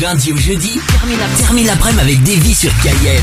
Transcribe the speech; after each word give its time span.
Lundi 0.00 0.32
au 0.32 0.36
jeudi, 0.36 0.80
termine 0.88 1.18
la- 1.18 1.38
termine 1.44 1.66
l'après-midi 1.66 2.00
avec 2.00 2.22
Davy 2.22 2.54
sur 2.54 2.70
KIF. 2.80 3.22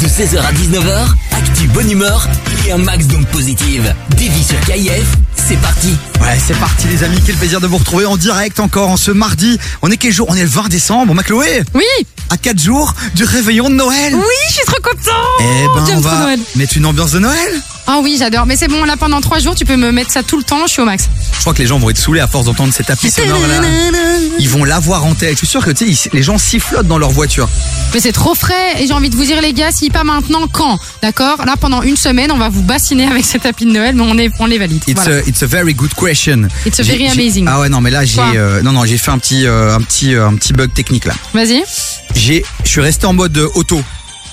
De 0.00 0.06
16h 0.08 0.38
à 0.40 0.52
19h, 0.52 1.14
actu 1.32 1.66
bonne 1.68 1.90
humeur 1.90 2.26
et 2.66 2.72
un 2.72 2.78
max 2.78 3.06
donc 3.06 3.26
positive. 3.26 3.94
Davy 4.10 4.42
sur 4.44 4.58
KIF, 4.60 5.06
c'est 5.50 5.56
parti. 5.60 5.96
Ouais, 6.20 6.38
c'est 6.46 6.56
parti 6.60 6.86
les 6.86 7.02
amis, 7.02 7.18
quel 7.26 7.34
plaisir 7.34 7.60
de 7.60 7.66
vous 7.66 7.78
retrouver 7.78 8.06
en 8.06 8.16
direct 8.16 8.60
encore 8.60 8.88
en 8.90 8.96
ce 8.96 9.10
mardi. 9.10 9.58
On 9.82 9.90
est 9.90 9.96
quel 9.96 10.12
jour? 10.12 10.26
On 10.30 10.34
est 10.36 10.42
le 10.42 10.48
20 10.48 10.68
décembre, 10.68 11.12
ma 11.14 11.24
Chloé? 11.24 11.62
Oui, 11.74 11.82
À 12.28 12.36
4 12.36 12.60
jours 12.60 12.94
du 13.16 13.24
réveillon 13.24 13.68
de 13.68 13.74
Noël 13.74 14.14
oui, 14.14 14.22
je 14.50 14.54
suis 14.54 14.64
trop 14.64 14.80
content. 14.80 15.10
Eh 15.40 15.44
ben 15.74 15.96
on 15.96 16.00
va 16.00 16.14
Noël. 16.20 16.40
mettre 16.54 16.76
une 16.76 16.86
ambiance 16.86 17.10
de 17.12 17.18
Noël 17.18 17.60
Ah 17.88 17.98
oui, 18.02 18.14
j'adore. 18.18 18.46
Mais 18.46 18.56
c'est 18.56 18.68
bon, 18.68 18.84
là 18.84 18.96
pendant 18.96 19.20
trois 19.20 19.40
jours, 19.40 19.56
tu 19.56 19.64
peux 19.64 19.74
me 19.76 19.90
mettre 19.90 20.12
ça 20.12 20.22
tout 20.22 20.36
le 20.36 20.44
temps. 20.44 20.66
Je 20.66 20.72
suis 20.72 20.82
au 20.82 20.84
max. 20.84 21.08
Je 21.34 21.40
crois 21.40 21.54
que 21.54 21.58
les 21.62 21.66
gens 21.66 21.78
vont 21.80 21.90
être 21.90 21.98
saoulés 21.98 22.20
à 22.20 22.28
force 22.28 22.44
d'entendre 22.44 22.72
ces 22.72 22.84
tapis 22.84 23.10
sonores 23.10 23.40
là. 23.48 23.60
Ils 24.38 24.48
vont 24.48 24.62
l'avoir 24.64 25.04
en 25.06 25.14
tête. 25.14 25.32
Je 25.32 25.38
suis 25.38 25.46
sûr 25.48 25.64
que 25.64 25.70
tu 25.72 25.86
sais, 25.96 26.08
ils- 26.08 26.16
les 26.16 26.22
gens 26.22 26.38
sifflotent 26.38 26.86
dans 26.86 26.98
leur 26.98 27.10
voiture. 27.10 27.48
Mais 27.94 27.98
c'est 28.00 28.12
trop 28.12 28.34
frais. 28.36 28.80
Et 28.80 28.86
j'ai 28.86 28.92
envie 28.92 29.10
de 29.10 29.16
vous 29.16 29.24
dire, 29.24 29.40
les 29.40 29.52
gars, 29.52 29.72
si 29.72 29.90
pas 29.90 30.04
maintenant, 30.04 30.46
quand? 30.52 30.78
D'accord? 31.02 31.44
Là, 31.44 31.56
pendant 31.58 31.82
une 31.82 31.96
semaine, 31.96 32.30
on 32.30 32.38
va 32.38 32.48
vous 32.50 32.62
bassiner 32.62 33.06
avec 33.06 33.24
ces 33.24 33.38
tapis 33.40 33.64
de 33.64 33.72
Noël, 33.72 33.94
mais 33.96 34.02
on, 34.06 34.16
est, 34.18 34.30
on 34.38 34.46
les 34.46 34.58
valide. 34.58 34.82
It's, 34.86 34.94
Voilà. 35.02 35.16
a, 35.18 35.20
it's 35.28 35.39
a 35.42 35.46
very 35.46 35.74
good 35.74 35.94
question. 35.94 36.48
It's 36.66 36.80
a 36.80 36.82
very 36.82 37.08
amazing. 37.08 37.46
Ah 37.48 37.60
ouais 37.60 37.68
non 37.68 37.80
mais 37.80 37.90
là 37.90 38.04
j'ai 38.04 38.20
euh, 38.20 38.62
non 38.62 38.72
non 38.72 38.84
j'ai 38.84 38.98
fait 38.98 39.10
un 39.10 39.18
petit 39.18 39.46
euh, 39.46 39.74
un 39.74 39.80
petit 39.80 40.14
euh, 40.14 40.26
un 40.26 40.34
petit 40.36 40.52
bug 40.52 40.72
technique 40.72 41.04
là. 41.04 41.14
Vas-y. 41.34 41.62
J'ai 42.14 42.44
je 42.64 42.68
suis 42.68 42.80
resté 42.80 43.06
en 43.06 43.12
mode 43.12 43.36
auto. 43.54 43.80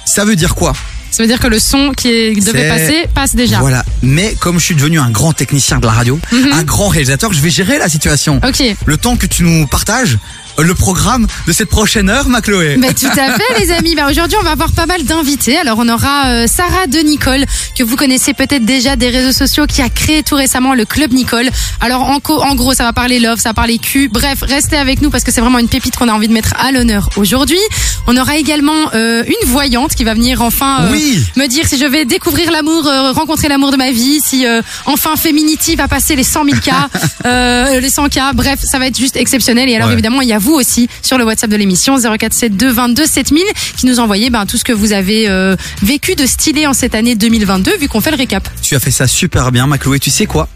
Ça 0.06 0.26
veut 0.26 0.36
dire 0.36 0.56
quoi? 0.56 0.74
Ça 1.12 1.24
veut 1.24 1.28
dire 1.28 1.40
que 1.40 1.48
le 1.48 1.58
son 1.58 1.94
qui 1.96 2.10
est- 2.10 2.36
devait 2.46 2.64
C'est- 2.64 2.68
passer 2.70 3.06
passe 3.16 3.36
déjà. 3.36 3.60
Voilà. 3.60 3.84
Mais 4.04 4.36
comme 4.40 4.60
je 4.60 4.66
suis 4.66 4.76
devenu 4.76 5.00
un 5.00 5.10
grand 5.10 5.34
technicien 5.34 5.80
de 5.80 5.86
la 5.86 5.94
radio, 5.94 6.20
un 6.52 6.64
grand 6.64 6.90
réalisateur, 6.90 7.34
je 7.34 7.42
vais 7.42 7.50
gérer 7.50 7.78
la 7.80 7.90
situation. 7.90 8.36
Mhm. 8.44 8.50
Ok. 8.50 8.76
Le 8.86 8.98
temps 8.98 9.16
que 9.16 9.26
tu 9.26 9.44
nous 9.44 9.66
partages 9.68 10.18
le 10.60 10.74
programme 10.74 11.28
de 11.46 11.52
cette 11.52 11.70
prochaine 11.70 12.10
heure, 12.10 12.30
ma 12.30 12.42
Chloé. 12.42 12.78
Bah, 12.78 12.88
tout 13.00 13.06
à 13.08 13.38
fait, 13.38 13.60
les 13.60 13.72
amis. 13.72 13.96
Bah, 13.96 14.08
aujourd'hui, 14.10 14.38
on 14.40 14.44
va 14.44 14.52
avoir 14.52 14.72
pas 14.72 14.86
mal 14.86 15.04
d'invités. 15.04 15.58
Alors, 15.58 15.78
on 15.80 15.88
aura 15.88 16.28
euh, 16.28 16.48
Sarah 16.48 16.88
de 16.88 16.98
Nicole, 17.00 17.46
que 17.78 17.84
vous 17.84 17.96
connaissez 17.96 18.34
peut-être 18.34 18.66
déjà 18.66 18.96
des 18.96 19.10
réseaux 19.10 19.32
sociaux, 19.32 19.66
qui 19.68 19.82
a 19.82 19.90
créé 19.90 20.24
tout 20.24 20.36
récemment 20.36 20.74
le 20.74 20.86
Club 20.86 21.14
Nicole. 21.14 21.50
Alors, 21.82 22.04
en, 22.10 22.20
co- 22.20 22.42
en 22.42 22.56
gros, 22.56 22.74
ça 22.74 22.84
va 22.84 22.94
parler 22.94 23.20
love, 23.20 23.40
ça 23.40 23.50
va 23.50 23.54
parler 23.54 23.78
cul. 23.78 24.10
Bref, 24.10 24.40
restez 24.42 24.78
avec 24.78 25.02
nous 25.02 25.10
parce 25.10 25.24
que 25.24 25.32
c'est 25.32 25.42
vraiment 25.42 25.60
une 25.60 25.68
pépite 25.70 25.96
qu'on 25.96 26.10
a 26.10 26.14
envie 26.14 26.28
de 26.28 26.34
mettre 26.34 26.54
à 26.60 26.72
l'honneur 26.72 27.10
aujourd'hui. 27.18 27.60
On 28.08 28.18
aura 28.18 28.38
également 28.38 28.74
euh, 28.96 29.24
une 29.26 29.50
voyante 29.50 29.94
qui 29.96 30.04
va 30.04 30.14
venir 30.14 30.42
enfin 30.42 30.84
euh, 30.86 30.92
Oui. 30.92 31.24
me 31.36 31.46
dire 31.48 31.68
si 31.68 31.78
je 31.78 31.86
vais 31.86 32.06
découvrir 32.06 32.52
l'amour, 32.52 32.88
euh, 32.88 33.12
rencontrer 33.12 33.48
l'amour 33.48 33.72
de 33.72 33.78
ma 33.78 33.92
vie, 33.92 34.20
si 34.26 34.46
euh, 34.48 34.62
enfin 34.86 35.16
Feminity 35.18 35.76
va 35.76 35.88
passer 35.88 36.16
les 36.16 36.24
100 36.24 36.46
000 36.46 36.58
cas, 36.64 36.88
euh, 37.26 37.80
les 37.80 37.90
100 37.90 38.10
cas. 38.10 38.32
Bref, 38.34 38.60
ça 38.64 38.80
va 38.80 38.88
être 38.88 38.98
juste 38.98 39.18
exceptionnel. 39.18 39.70
Et 39.70 39.76
alors 39.76 39.88
Ouais. 39.90 39.94
évidemment, 39.94 40.22
il 40.22 40.28
y 40.30 40.34
a 40.34 40.40
vous 40.40 40.47
aussi 40.54 40.90
sur 41.02 41.18
le 41.18 41.26
WhatsApp 41.26 41.50
de 41.50 41.56
l'émission 41.56 41.98
0472 41.98 42.74
22 42.74 43.06
7000 43.06 43.44
qui 43.78 43.86
nous 43.86 44.00
envoyez 44.00 44.30
ben, 44.30 44.46
tout 44.46 44.58
ce 44.58 44.64
que 44.64 44.74
vous 44.74 44.94
avez 44.94 45.28
euh, 45.30 45.56
vécu 45.82 46.16
de 46.16 46.26
stylé 46.26 46.68
en 46.68 46.74
cette 46.74 46.96
année 46.96 47.16
2022 47.16 47.78
vu 47.78 47.88
qu'on 47.88 48.02
fait 48.02 48.12
le 48.12 48.18
récap. 48.18 48.48
Tu 48.62 48.76
as 48.76 48.80
fait 48.80 48.92
ça 48.92 49.08
super 49.08 49.52
bien, 49.52 49.68
ma 49.68 49.78
Chloé. 49.78 50.00
Tu 50.00 50.10
sais 50.10 50.26
quoi? 50.26 50.48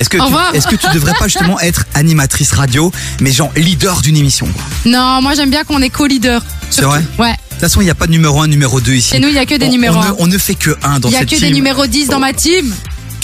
Est-ce 0.00 0.08
que, 0.08 0.16
tu, 0.18 0.56
est-ce 0.56 0.66
que 0.66 0.74
tu 0.74 0.86
devrais 0.92 1.12
pas 1.14 1.26
justement 1.28 1.58
être 1.60 1.86
animatrice 1.94 2.50
radio, 2.52 2.90
mais 3.20 3.30
genre 3.30 3.52
leader 3.56 4.02
d'une 4.02 4.16
émission 4.16 4.48
Non, 4.84 5.22
moi 5.22 5.34
j'aime 5.34 5.50
bien 5.50 5.62
qu'on 5.62 5.80
est 5.80 5.88
co-leader. 5.90 6.42
C'est 6.70 6.82
vrai? 6.82 7.00
Ouais. 7.18 7.30
De 7.30 7.36
toute 7.50 7.60
façon, 7.60 7.80
il 7.80 7.84
n'y 7.84 7.90
a 7.90 7.94
pas 7.94 8.06
de 8.06 8.10
numéro 8.10 8.40
1, 8.42 8.48
numéro 8.48 8.80
2 8.80 8.92
ici. 8.92 9.10
Chez 9.12 9.20
nous, 9.20 9.28
il 9.28 9.34
y 9.34 9.38
a 9.38 9.46
que 9.46 9.54
des 9.54 9.66
On- 9.66 9.70
numéros 9.70 10.00
on, 10.00 10.04
ne, 10.04 10.14
on 10.18 10.26
ne 10.26 10.36
fait 10.38 10.56
que 10.56 10.76
un 10.82 10.98
dans 10.98 11.08
Il 11.08 11.12
y 11.12 11.16
a 11.16 11.20
cette 11.20 11.28
que 11.30 11.36
team. 11.36 11.48
des 11.48 11.54
numéros 11.54 11.86
10 11.86 12.08
dans 12.08 12.18
ma 12.18 12.32
team. 12.32 12.74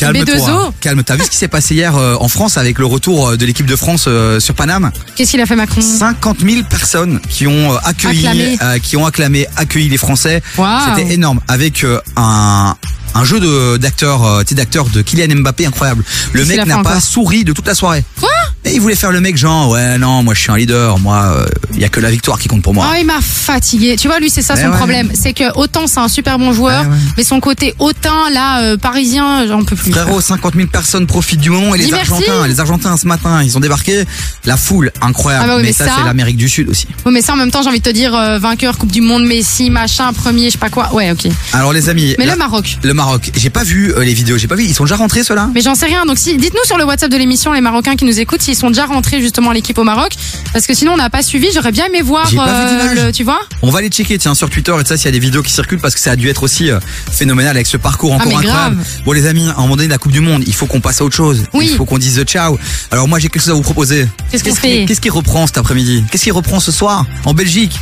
Calme-toi. 0.00 0.34
B2O. 0.36 0.72
Calme. 0.80 1.02
T'as 1.04 1.16
vu 1.16 1.24
ce 1.24 1.30
qui 1.30 1.36
s'est 1.36 1.48
passé 1.48 1.74
hier 1.74 1.96
euh, 1.96 2.16
en 2.20 2.28
France 2.28 2.56
avec 2.58 2.78
le 2.78 2.86
retour 2.86 3.28
euh, 3.30 3.36
de 3.36 3.44
l'équipe 3.46 3.66
de 3.66 3.76
France 3.76 4.04
euh, 4.08 4.40
sur 4.40 4.54
Paname? 4.54 4.90
Qu'est-ce 5.16 5.30
qu'il 5.32 5.40
a 5.40 5.46
fait 5.46 5.56
Macron? 5.56 5.80
50 5.80 6.40
000 6.40 6.62
personnes 6.68 7.20
qui 7.28 7.46
ont 7.46 7.72
euh, 7.72 7.76
accueilli, 7.84 8.26
Acclamé. 8.26 8.58
euh, 8.62 8.78
qui 8.78 8.96
ont 8.96 9.06
acclamé, 9.06 9.46
accueilli 9.56 9.88
les 9.88 9.98
Français. 9.98 10.42
C'était 10.96 11.12
énorme 11.12 11.40
avec 11.48 11.84
euh, 11.84 12.00
un 12.16 12.74
un 13.12 13.24
jeu 13.24 13.40
de 13.40 13.76
d'acteur, 13.76 14.24
euh, 14.24 14.42
d'acteur 14.52 14.84
de 14.88 15.02
Kylian 15.02 15.40
Mbappé 15.40 15.66
incroyable. 15.66 16.04
Le 16.32 16.44
mec 16.44 16.64
n'a 16.66 16.82
pas 16.82 17.00
souri 17.00 17.42
de 17.44 17.52
toute 17.52 17.66
la 17.66 17.74
soirée. 17.74 18.04
Quoi? 18.20 18.28
Et 18.64 18.74
il 18.74 18.80
voulait 18.80 18.94
faire 18.94 19.10
le 19.10 19.20
mec 19.20 19.36
genre 19.38 19.70
ouais 19.70 19.96
non 19.96 20.22
moi 20.22 20.34
je 20.34 20.40
suis 20.40 20.50
un 20.50 20.56
leader 20.56 20.98
moi 20.98 21.46
il 21.72 21.80
y 21.80 21.84
a 21.84 21.88
que 21.88 22.00
la 22.00 22.10
victoire 22.10 22.38
qui 22.38 22.48
compte 22.48 22.62
pour 22.62 22.74
moi. 22.74 22.86
Oh, 22.90 22.94
il 22.98 23.06
m'a 23.06 23.20
fatigué. 23.22 23.96
Tu 23.96 24.08
vois, 24.08 24.18
lui, 24.18 24.28
c'est 24.28 24.42
ça 24.42 24.54
Mais 24.54 24.62
son 24.64 24.70
ouais. 24.70 24.76
problème. 24.76 25.10
C'est 25.14 25.32
que 25.32 25.56
autant 25.56 25.86
c'est 25.86 26.00
un 26.00 26.08
super 26.08 26.38
bon 26.38 26.52
joueur, 26.52 26.82
Ouais, 26.82 26.88
ouais. 26.88 26.96
mais 27.16 27.24
son 27.24 27.40
côté 27.40 27.74
hautain, 27.78 28.28
là, 28.32 28.60
euh, 28.62 28.76
parisien, 28.76 29.46
j'en 29.46 29.64
peux 29.64 29.76
plus. 29.76 29.92
Frérot, 29.92 30.20
50 30.20 30.56
000 30.56 30.66
personnes 30.68 31.06
profitent 31.06 31.40
du 31.40 31.48
moment 31.50 31.74
et 31.74 31.78
les 31.78 31.84
Dis 31.86 31.92
merci. 31.92 32.12
Argentins, 32.12 32.46
les 32.48 32.60
Argentins 32.60 32.96
ce 32.96 33.06
matin, 33.06 33.42
ils 33.42 33.56
ont 33.56 33.60
débarqué, 33.60 34.04
la 34.44 34.56
foule 34.56 34.92
incroyable. 35.00 35.44
Ah 35.46 35.48
bah 35.48 35.56
oui, 35.56 35.62
mais, 35.62 35.68
mais 35.68 35.72
ça, 35.72 35.86
ça- 35.86 35.92
c'est 35.98 36.04
l'Amérique 36.04 36.36
du 36.36 36.48
Sud 36.48 36.68
aussi. 36.68 36.86
Mais 37.10 37.22
ça, 37.22 37.32
en 37.32 37.36
même 37.36 37.50
temps, 37.50 37.62
j'ai 37.62 37.68
envie 37.68 37.80
de 37.80 37.84
te 37.84 37.90
dire, 37.94 38.14
euh, 38.14 38.38
vainqueur, 38.38 38.76
Coupe 38.76 38.92
du 38.92 39.00
Monde, 39.00 39.24
Messi, 39.24 39.70
machin, 39.70 40.12
premier, 40.12 40.46
je 40.46 40.50
sais 40.52 40.58
pas 40.58 40.70
quoi. 40.70 40.92
Ouais, 40.92 41.10
ok. 41.12 41.28
Alors 41.52 41.72
les 41.72 41.88
amis, 41.88 42.14
Mais 42.18 42.26
le 42.26 42.36
Maroc. 42.36 42.78
le 42.82 42.94
Maroc, 42.94 43.30
j'ai 43.36 43.50
pas 43.50 43.64
vu 43.64 43.92
euh, 43.96 44.04
les 44.04 44.12
vidéos, 44.14 44.36
j'ai 44.38 44.48
pas 44.48 44.54
vu, 44.56 44.64
ils 44.64 44.74
sont 44.74 44.84
déjà 44.84 44.96
rentrés 44.96 45.22
ceux-là? 45.24 45.48
Mais 45.54 45.60
j'en 45.62 45.74
sais 45.74 45.86
rien. 45.86 46.04
Donc, 46.04 46.18
si, 46.18 46.36
dites-nous 46.36 46.64
sur 46.66 46.76
le 46.78 46.84
WhatsApp 46.84 47.10
de 47.10 47.16
l'émission, 47.16 47.52
les 47.52 47.60
Marocains 47.60 47.96
qui 47.96 48.04
nous 48.04 48.18
écoutent, 48.20 48.42
s'ils 48.50 48.60
sont 48.60 48.68
déjà 48.70 48.86
rentrés 48.86 49.20
justement 49.20 49.52
l'équipe 49.52 49.78
au 49.78 49.84
Maroc. 49.84 50.12
Parce 50.52 50.66
que 50.66 50.74
sinon, 50.74 50.92
on 50.94 50.96
n'a 50.96 51.10
pas 51.10 51.22
suivi. 51.22 51.48
J'aurais 51.54 51.70
bien 51.72 51.86
aimé 51.86 52.02
voir, 52.02 52.28
le, 52.30 53.10
tu 53.12 53.22
vois. 53.24 53.40
On 53.62 53.70
va 53.70 53.80
les 53.80 53.88
checker 53.88 54.18
tiens 54.18 54.34
sur 54.34 54.50
Twitter 54.50 54.72
et 54.78 54.82
tout 54.82 54.88
ça 54.88 54.96
s'il 54.96 55.06
y 55.06 55.08
a 55.08 55.12
des 55.12 55.18
vidéos 55.18 55.42
qui 55.42 55.52
circulent 55.52 55.78
parce 55.80 55.94
que 55.94 56.00
ça 56.00 56.12
a 56.12 56.16
dû 56.16 56.28
être 56.28 56.42
aussi 56.42 56.70
euh, 56.70 56.80
phénoménal 57.12 57.56
avec 57.56 57.66
ce 57.66 57.76
parcours 57.76 58.12
encore 58.12 58.26
Ah, 58.34 58.38
incroyable. 58.38 58.76
grave. 58.76 58.86
Bon 59.04 59.12
les 59.12 59.26
amis, 59.26 59.48
à 59.48 59.58
un 59.58 59.62
moment 59.62 59.76
donné 59.76 59.88
la 59.88 59.98
Coupe 59.98 60.12
du 60.12 60.20
Monde, 60.20 60.42
il 60.46 60.54
faut 60.54 60.66
qu'on 60.66 60.80
passe 60.80 61.00
à 61.00 61.04
autre 61.04 61.14
chose. 61.16 61.44
Oui. 61.52 61.68
Il 61.70 61.76
faut 61.76 61.84
qu'on 61.84 61.98
dise 61.98 62.22
ciao. 62.24 62.58
Alors 62.90 63.06
moi 63.08 63.18
j'ai 63.18 63.28
quelque 63.28 63.42
chose 63.42 63.50
à 63.50 63.54
vous 63.54 63.62
proposer. 63.62 64.08
Qu'est-ce 64.30 64.44
qui, 64.44 64.50
fait 64.54 64.84
Qu'est-ce 64.86 65.00
qui 65.00 65.10
reprend 65.10 65.46
cet 65.46 65.58
après-midi 65.58 66.04
Qu'est-ce 66.10 66.24
qui 66.24 66.30
reprend 66.30 66.60
ce 66.60 66.72
soir 66.72 67.06
en 67.24 67.34
Belgique 67.34 67.78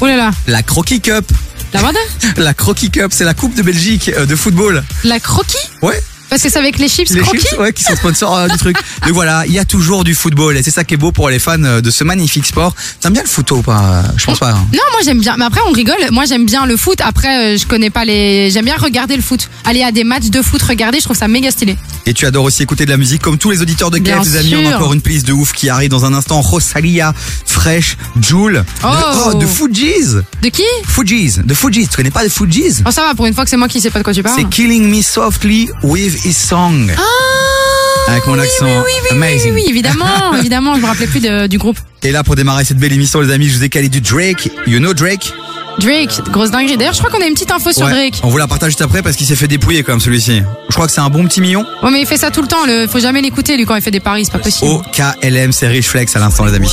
Oh 0.00 0.06
là 0.06 0.16
là. 0.16 0.30
La 0.46 0.62
Croquis 0.62 1.00
Cup. 1.00 1.24
La 1.72 1.80
La 2.36 2.54
Croquis 2.54 2.90
Cup, 2.90 3.08
c'est 3.10 3.24
la 3.24 3.34
Coupe 3.34 3.54
de 3.54 3.62
Belgique 3.62 4.10
euh, 4.16 4.26
de 4.26 4.36
football. 4.36 4.84
La 5.04 5.20
croquis 5.20 5.56
Ouais. 5.82 6.00
Parce 6.28 6.42
que 6.42 6.48
c'est 6.50 6.58
avec 6.58 6.78
les 6.78 6.88
chips 6.88 7.10
Les 7.10 7.20
croquis 7.20 7.46
chips, 7.46 7.58
ouais, 7.58 7.72
qui 7.72 7.82
sont 7.84 7.94
sponsors 7.96 8.36
euh, 8.36 8.48
du 8.48 8.56
truc. 8.56 8.76
Mais 9.06 9.12
voilà, 9.12 9.44
il 9.46 9.52
y 9.52 9.58
a 9.58 9.64
toujours 9.64 10.04
du 10.04 10.14
football 10.14 10.56
et 10.56 10.62
c'est 10.62 10.70
ça 10.70 10.84
qui 10.84 10.94
est 10.94 10.96
beau 10.96 11.12
pour 11.12 11.28
les 11.30 11.38
fans 11.38 11.62
euh, 11.62 11.80
de 11.80 11.90
ce 11.90 12.04
magnifique 12.04 12.46
sport. 12.46 12.74
T'aimes 13.00 13.12
bien 13.12 13.22
le 13.22 13.28
foot 13.28 13.50
ou 13.52 13.62
pas? 13.62 14.02
Je 14.16 14.24
pense 14.26 14.38
pas. 14.40 14.50
hein. 14.50 14.66
Non, 14.72 14.80
moi 14.92 15.00
j'aime 15.04 15.20
bien. 15.20 15.36
Mais 15.38 15.44
après, 15.44 15.60
on 15.68 15.72
rigole. 15.72 15.96
Moi 16.10 16.24
j'aime 16.26 16.44
bien 16.46 16.66
le 16.66 16.76
foot. 16.76 17.00
Après, 17.00 17.54
euh, 17.54 17.58
je 17.58 17.66
connais 17.66 17.90
pas 17.90 18.04
les. 18.04 18.50
J'aime 18.50 18.64
bien 18.64 18.76
regarder 18.76 19.16
le 19.16 19.22
foot. 19.22 19.48
Aller 19.64 19.82
à 19.82 19.92
des 19.92 20.04
matchs 20.04 20.26
de 20.30 20.42
foot, 20.42 20.62
regarder, 20.62 20.98
je 20.98 21.04
trouve 21.04 21.16
ça 21.16 21.28
méga 21.28 21.50
stylé. 21.50 21.76
Et 22.06 22.14
tu 22.14 22.26
adores 22.26 22.44
aussi 22.44 22.62
écouter 22.62 22.84
de 22.86 22.90
la 22.90 22.96
musique 22.96 23.22
comme 23.22 23.38
tous 23.38 23.50
les 23.50 23.62
auditeurs 23.62 23.90
de 23.90 23.98
KF, 23.98 24.24
les 24.24 24.36
amis. 24.36 24.54
On 24.56 24.70
a 24.70 24.76
encore 24.76 24.92
une 24.94 25.00
playlist 25.00 25.26
de 25.26 25.32
ouf 25.32 25.52
qui 25.52 25.68
arrive 25.68 25.90
dans 25.90 26.04
un 26.04 26.12
instant. 26.14 26.40
Rosalia, 26.40 27.14
Fresh, 27.44 27.96
Joule. 28.20 28.64
Oh. 28.84 28.86
De, 28.86 28.96
oh, 29.26 29.34
de 29.38 29.46
Fugees. 29.46 30.22
De 30.42 30.48
qui? 30.48 30.62
Fugees. 30.86 31.40
De 31.44 31.54
Fugees. 31.54 31.88
Tu 31.88 31.96
connais 31.96 32.10
pas 32.10 32.24
de 32.24 32.28
Fugees 32.28 32.82
Oh, 32.86 32.90
ça 32.90 33.02
va, 33.02 33.14
pour 33.14 33.26
une 33.26 33.34
fois 33.34 33.44
que 33.44 33.50
c'est 33.50 33.56
moi 33.56 33.68
qui 33.68 33.80
sais 33.80 33.90
pas 33.90 33.98
de 34.00 34.04
quoi 34.04 34.12
tu 34.14 34.22
parles. 34.22 34.34
C'est 34.36 34.48
Killing 34.48 34.88
Me 34.88 35.02
Softly 35.02 35.68
with 35.82 36.15
His 36.24 36.32
Song. 36.34 36.90
Ah 36.96 38.10
Avec 38.12 38.26
mon 38.26 38.34
oui, 38.34 38.40
accent 38.40 38.66
oui, 38.66 38.72
oui, 38.86 38.92
oui, 39.02 39.16
amazing. 39.16 39.52
Oui, 39.54 39.62
oui, 39.64 39.70
évidemment, 39.70 40.34
évidemment. 40.38 40.74
Je 40.74 40.80
me 40.80 40.86
rappelais 40.86 41.06
plus 41.06 41.20
de- 41.20 41.46
du 41.46 41.58
groupe. 41.58 41.78
Et 42.02 42.12
là, 42.12 42.22
pour 42.24 42.36
démarrer 42.36 42.64
cette 42.64 42.78
belle 42.78 42.92
émission, 42.92 43.20
les 43.20 43.32
amis, 43.32 43.48
je 43.48 43.56
vous 43.56 43.64
ai 43.64 43.68
calé 43.68 43.88
du 43.88 44.00
Drake. 44.00 44.48
You 44.66 44.78
know 44.78 44.94
Drake? 44.94 45.32
Drake, 45.78 46.22
grosse 46.30 46.50
dinguerie. 46.50 46.76
D'ailleurs, 46.78 46.94
je 46.94 46.98
crois 47.00 47.10
qu'on 47.10 47.20
a 47.22 47.26
une 47.26 47.34
petite 47.34 47.50
info 47.50 47.70
sur 47.70 47.84
Ouais. 47.84 47.92
Drake. 47.92 48.20
On 48.22 48.28
vous 48.28 48.38
la 48.38 48.46
partage 48.46 48.70
juste 48.70 48.80
après 48.82 49.02
parce 49.02 49.14
qu'il 49.16 49.26
s'est 49.26 49.36
fait 49.36 49.48
dépouiller 49.48 49.82
quand 49.82 49.92
même 49.92 50.00
celui-ci. 50.00 50.42
Je 50.70 50.74
crois 50.74 50.86
que 50.86 50.92
c'est 50.92 51.00
un 51.02 51.10
bon 51.10 51.24
petit 51.26 51.40
million. 51.42 51.66
Ouais, 51.82 51.90
mais 51.90 52.00
il 52.00 52.06
fait 52.06 52.16
ça 52.16 52.30
tout 52.30 52.40
le 52.40 52.48
temps. 52.48 52.64
Le... 52.66 52.86
Faut 52.86 52.98
jamais 53.00 53.20
l'écouter, 53.20 53.56
lui, 53.58 53.66
quand 53.66 53.74
il 53.74 53.82
fait 53.82 53.90
des 53.90 54.00
paris. 54.00 54.24
C'est 54.24 54.32
pas 54.32 54.38
possible. 54.38 54.70
Au 54.70 54.82
KLM, 54.92 55.52
c'est 55.52 55.66
Rich 55.68 55.88
Flex 55.88 56.16
à 56.16 56.20
l'instant, 56.20 56.46
les 56.46 56.54
amis. 56.54 56.70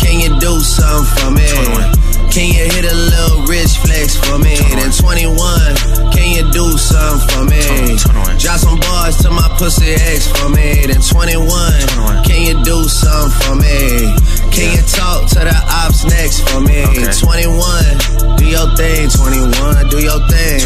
Can 0.00 0.18
you 0.18 0.34
do 0.40 0.60
something 0.60 1.04
for 1.16 1.30
me? 1.30 1.40
Can 2.34 2.50
you 2.50 2.66
hit 2.66 2.82
a 2.82 2.92
little 2.92 3.46
rich 3.46 3.78
flex 3.78 4.18
for 4.18 4.42
me? 4.42 4.58
Then 4.74 4.90
21, 4.90 5.38
can 6.10 6.34
you 6.34 6.42
do 6.50 6.66
something 6.76 7.22
for 7.30 7.44
me? 7.46 7.62
Drop 8.42 8.58
some 8.58 8.74
bars 8.80 9.22
to 9.22 9.30
my 9.30 9.46
pussy 9.56 9.94
ex 9.94 10.26
for 10.26 10.48
me. 10.48 10.82
Then 10.82 10.98
21, 10.98 11.46
can 12.26 12.42
you 12.42 12.58
do 12.64 12.82
something 12.90 13.30
for 13.38 13.54
me? 13.54 14.10
Can 14.50 14.74
you 14.74 14.82
talk 14.82 15.30
to 15.30 15.46
the 15.46 15.54
ops 15.70 16.02
next 16.10 16.42
for 16.50 16.58
me? 16.58 16.82
21, 17.06 18.34
do 18.34 18.46
your 18.50 18.66
thing, 18.74 19.06
21, 19.14 19.88
do 19.94 20.02
your 20.02 20.18
thing. 20.26 20.58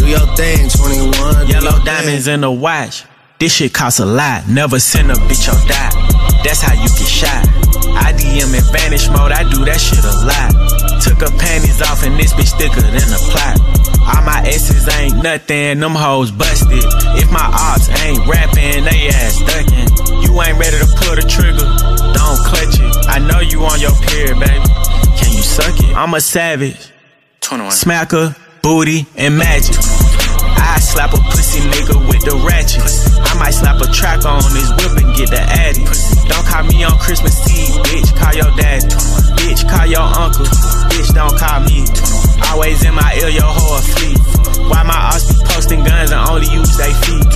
Do 0.00 0.08
your 0.08 0.24
thing, 0.40 0.70
21. 0.72 1.46
do 1.46 1.52
Yellow 1.52 1.84
diamonds 1.84 2.28
in 2.28 2.40
the 2.40 2.50
watch. 2.50 3.04
This 3.38 3.52
shit 3.52 3.74
costs 3.74 4.00
a 4.00 4.06
lot. 4.06 4.48
Never 4.48 4.80
send 4.80 5.10
a 5.10 5.14
bitch 5.14 5.52
or 5.52 5.68
die. 5.68 6.17
That's 6.44 6.62
how 6.62 6.74
you 6.74 6.88
get 6.88 7.08
shot. 7.08 7.44
I 7.98 8.12
DM 8.12 8.54
in 8.54 8.64
vanish 8.72 9.08
mode. 9.08 9.32
I 9.32 9.42
do 9.48 9.64
that 9.64 9.80
shit 9.80 10.02
a 10.04 10.14
lot. 10.24 10.50
Took 11.02 11.20
her 11.24 11.34
panties 11.38 11.82
off 11.82 12.02
and 12.04 12.18
this 12.18 12.32
bitch 12.32 12.52
thicker 12.56 12.82
than 12.82 13.08
a 13.10 13.20
plot. 13.30 13.56
All 14.08 14.22
my 14.24 14.40
S's 14.46 14.88
ain't 14.96 15.22
nothing. 15.22 15.80
Them 15.80 15.94
hoes 15.94 16.30
busted. 16.30 16.84
If 17.20 17.30
my 17.30 17.44
ops 17.44 17.88
ain't 18.04 18.24
rapping, 18.26 18.84
they 18.84 19.08
ass 19.08 19.38
ducking. 19.44 19.88
You 20.22 20.30
ain't 20.42 20.58
ready 20.58 20.78
to 20.78 20.88
pull 20.96 21.14
the 21.16 21.26
trigger. 21.28 21.66
Don't 22.14 22.40
clutch 22.46 22.80
it. 22.80 22.92
I 23.08 23.18
know 23.18 23.40
you 23.40 23.64
on 23.64 23.80
your 23.80 23.92
period, 24.08 24.38
baby. 24.40 24.64
Can 25.18 25.30
you 25.36 25.42
suck 25.42 25.78
it? 25.80 25.96
I'm 25.96 26.14
a 26.14 26.20
savage. 26.20 26.92
21. 27.40 27.72
Smacker, 27.72 28.36
booty, 28.62 29.06
and 29.16 29.36
magic. 29.38 29.76
I 30.78 30.80
slap 30.80 31.12
a 31.12 31.18
pussy 31.34 31.58
nigga 31.74 31.98
with 32.06 32.22
the 32.22 32.38
ratchet. 32.38 32.86
I 33.26 33.34
might 33.34 33.50
slap 33.50 33.82
a 33.82 33.90
track 33.90 34.24
on 34.24 34.38
his 34.54 34.70
whip 34.78 34.94
and 35.02 35.10
get 35.18 35.26
the 35.26 35.42
addy. 35.42 35.82
Don't 36.30 36.46
call 36.46 36.62
me 36.70 36.84
on 36.84 36.96
Christmas 37.02 37.34
Eve, 37.50 37.82
bitch. 37.82 38.14
Call 38.14 38.34
your 38.38 38.54
daddy. 38.54 38.86
your 39.90 40.06
uncle. 40.06 40.46
Bitch, 40.94 41.10
don't 41.18 41.34
call 41.34 41.66
me. 41.66 41.82
Always 42.54 42.78
in 42.86 42.94
my 42.94 43.10
ear, 43.18 43.26
your 43.26 43.50
whole 43.50 43.82
fleet. 43.90 44.22
Why 44.70 44.84
my 44.86 44.94
ass 44.94 45.26
be 45.26 45.42
posting 45.50 45.82
guns 45.82 46.12
and 46.12 46.22
only 46.30 46.46
use 46.46 46.70
they 46.78 46.94
feet? 47.02 47.26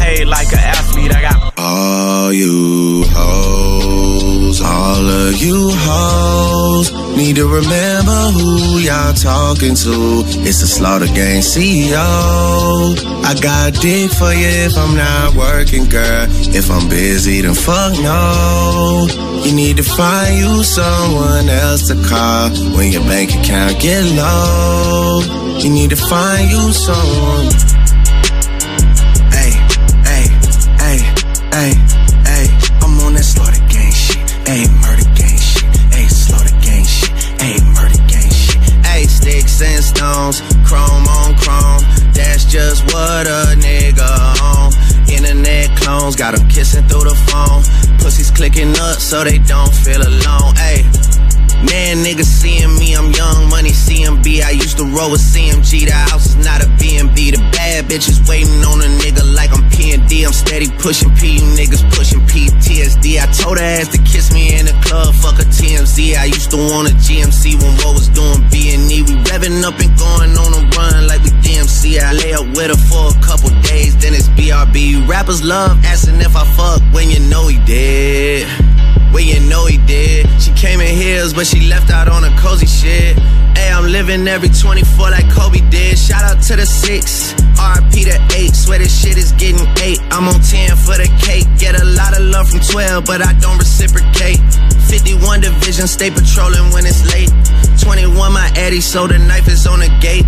Hey, 0.00 0.24
like 0.24 0.48
an 0.56 0.64
athlete, 0.64 1.12
I 1.12 1.20
got 1.20 1.52
all 1.58 2.32
you 2.32 3.04
hoes, 3.12 4.62
all 4.62 5.04
of 5.04 5.36
you 5.36 5.68
hoes 5.68 7.06
need 7.16 7.36
to 7.36 7.46
remember 7.46 8.20
who 8.36 8.78
y'all 8.78 9.14
talking 9.14 9.74
to. 9.74 10.22
It's 10.46 10.60
the 10.60 10.66
Slaughter 10.66 11.06
Gang 11.06 11.40
CEO. 11.40 12.85
I 13.24 13.34
got 13.40 13.74
dick 13.74 14.10
for 14.10 14.32
you 14.32 14.50
if 14.66 14.76
I'm 14.76 14.94
not 14.96 15.34
working, 15.34 15.88
girl. 15.88 16.26
If 16.54 16.70
I'm 16.70 16.88
busy, 16.88 17.40
then 17.40 17.54
fuck 17.54 17.92
no. 18.00 19.06
You 19.44 19.54
need 19.54 19.76
to 19.78 19.82
find 19.82 20.36
you 20.38 20.62
someone 20.62 21.48
else 21.48 21.88
to 21.88 21.94
call 22.08 22.50
when 22.76 22.92
your 22.92 23.02
bank 23.02 23.30
account 23.34 23.80
get 23.80 24.04
low. 24.14 25.20
You 25.58 25.70
need 25.70 25.90
to 25.90 25.96
find 25.96 26.50
you 26.50 26.72
someone. 26.72 27.46
Hey, 29.34 29.50
hey, 30.06 30.24
hey, 30.82 30.98
hey, 31.54 31.72
hey. 32.28 32.46
I'm 32.82 33.00
on 33.00 33.14
that 33.14 33.24
slaughter 33.24 33.64
gang 33.68 33.92
shit. 33.92 34.18
Hey, 34.46 34.66
murder 34.82 35.08
gang 35.14 35.38
shit. 35.38 35.64
Hey, 35.90 36.06
slaughter 36.06 36.54
gang 36.60 36.84
shit. 36.84 37.10
Hey, 37.40 37.58
murder 37.74 38.02
gang 38.06 38.30
shit. 38.30 38.62
Hey, 38.86 39.04
sticks 39.04 39.60
and 39.62 39.82
stones, 39.82 40.40
just 42.56 42.84
what 42.84 43.26
a 43.26 43.52
nigga 43.60 44.08
on. 44.40 44.72
Internet 45.12 45.76
clones 45.76 46.16
got 46.16 46.32
'em 46.34 46.48
kissing 46.48 46.88
through 46.88 47.04
the 47.04 47.16
phone. 47.28 47.62
Pussies 47.98 48.30
clicking 48.30 48.72
up 48.88 48.98
so 48.98 49.24
they 49.24 49.38
don't 49.52 49.74
feel 49.84 50.00
alone. 50.00 50.54
Hey. 50.56 50.80
Man, 51.68 52.04
niggas 52.04 52.32
seeing 52.40 52.72
me, 52.78 52.94
I'm 52.94 53.10
young 53.12 53.48
money 53.48 53.72
CMB. 53.72 54.42
I 54.42 54.50
used 54.50 54.76
to 54.78 54.84
roll 54.84 55.10
with 55.10 55.20
CMG. 55.32 55.84
The 55.84 55.98
house 56.10 56.26
is 56.26 56.36
not 56.36 56.62
a 56.62 56.68
BNB. 56.80 57.30
The 57.30 57.42
bad 57.76 57.90
bitches 57.90 58.26
waiting 58.28 58.64
on 58.64 58.80
a 58.80 58.88
nigga 59.00 59.22
like 59.34 59.52
I'm 59.52 59.68
P&D. 59.70 60.24
I'm 60.24 60.32
steady 60.32 60.68
pushing 60.78 61.14
P, 61.16 61.36
you 61.36 61.46
niggas 61.56 61.84
pushing 61.92 62.20
PTSD. 62.20 63.20
I 63.20 63.26
told 63.32 63.58
her 63.58 63.64
ass 63.64 63.88
to 63.88 63.98
kiss 63.98 64.32
me 64.32 64.56
in 64.58 64.66
the 64.66 64.76
club, 64.84 65.14
fuck 65.14 65.38
a 65.38 65.44
TMZ. 65.44 66.16
I 66.16 66.24
used 66.26 66.50
to 66.52 66.56
want 66.56 66.88
a 66.88 66.94
GMC 66.94 67.60
when 67.60 67.72
what 67.82 67.94
was 67.94 68.08
doing 68.08 68.40
B&E. 68.50 69.02
We 69.02 69.14
revving 69.28 69.62
up 69.64 69.78
and 69.80 69.92
going 69.98 70.32
on 70.36 70.50
a 70.56 70.62
run 70.76 71.06
like 71.06 71.22
we 71.22 71.30
DMC. 71.44 72.00
I 72.00 72.12
lay 72.12 72.32
up 72.32 72.46
with 72.56 72.70
her 72.72 72.80
for 72.88 73.12
a 73.12 73.20
couple 73.20 73.50
days, 73.62 73.96
then 73.98 74.14
it's 74.14 74.28
BRB. 74.28 75.06
Rappers 75.08 75.42
love 75.44 75.84
asking 75.84 76.20
if 76.20 76.34
I 76.34 76.44
fuck 76.56 76.80
when 76.94 77.10
you 77.10 77.20
know 77.28 77.48
he 77.48 77.58
did. 77.64 78.46
Well, 79.12 79.24
you 79.24 79.40
know 79.48 79.66
he 79.66 79.78
did. 79.78 80.26
She 80.40 80.52
came 80.52 80.80
in 80.80 80.94
heels, 80.94 81.32
but 81.32 81.46
she 81.46 81.68
left 81.68 81.90
out 81.90 82.08
on 82.08 82.24
a 82.24 82.36
cozy 82.38 82.66
shit. 82.66 83.18
Hey, 83.56 83.70
I'm 83.72 83.86
living 83.86 84.28
every 84.28 84.50
24 84.50 85.10
like 85.10 85.30
Kobe 85.32 85.60
did. 85.70 85.98
Shout 85.98 86.22
out 86.22 86.42
to 86.42 86.56
the 86.56 86.66
six, 86.66 87.32
RP 87.56 88.04
to 88.04 88.36
eight. 88.36 88.54
Swear 88.54 88.78
this 88.78 88.92
shit 88.92 89.16
is 89.16 89.32
getting 89.32 89.66
eight. 89.82 90.00
I'm 90.10 90.28
on 90.28 90.40
10 90.40 90.76
for 90.76 90.96
the 90.96 91.08
cake. 91.20 91.46
Get 91.58 91.80
a 91.80 91.84
lot 91.84 92.16
of 92.16 92.24
love 92.24 92.48
from 92.48 92.60
12, 92.60 93.04
but 93.04 93.20
I 93.20 93.32
don't 93.34 93.58
reciprocate. 93.58 94.38
51 94.88 95.40
division, 95.40 95.86
stay 95.86 96.10
patrolling 96.10 96.72
when 96.72 96.86
it's 96.86 97.02
late. 97.12 97.30
21 97.80 98.32
my 98.32 98.50
Eddie, 98.56 98.80
so 98.80 99.06
the 99.06 99.18
knife 99.18 99.48
is 99.48 99.66
on 99.66 99.80
the 99.80 99.90
gate. 100.00 100.24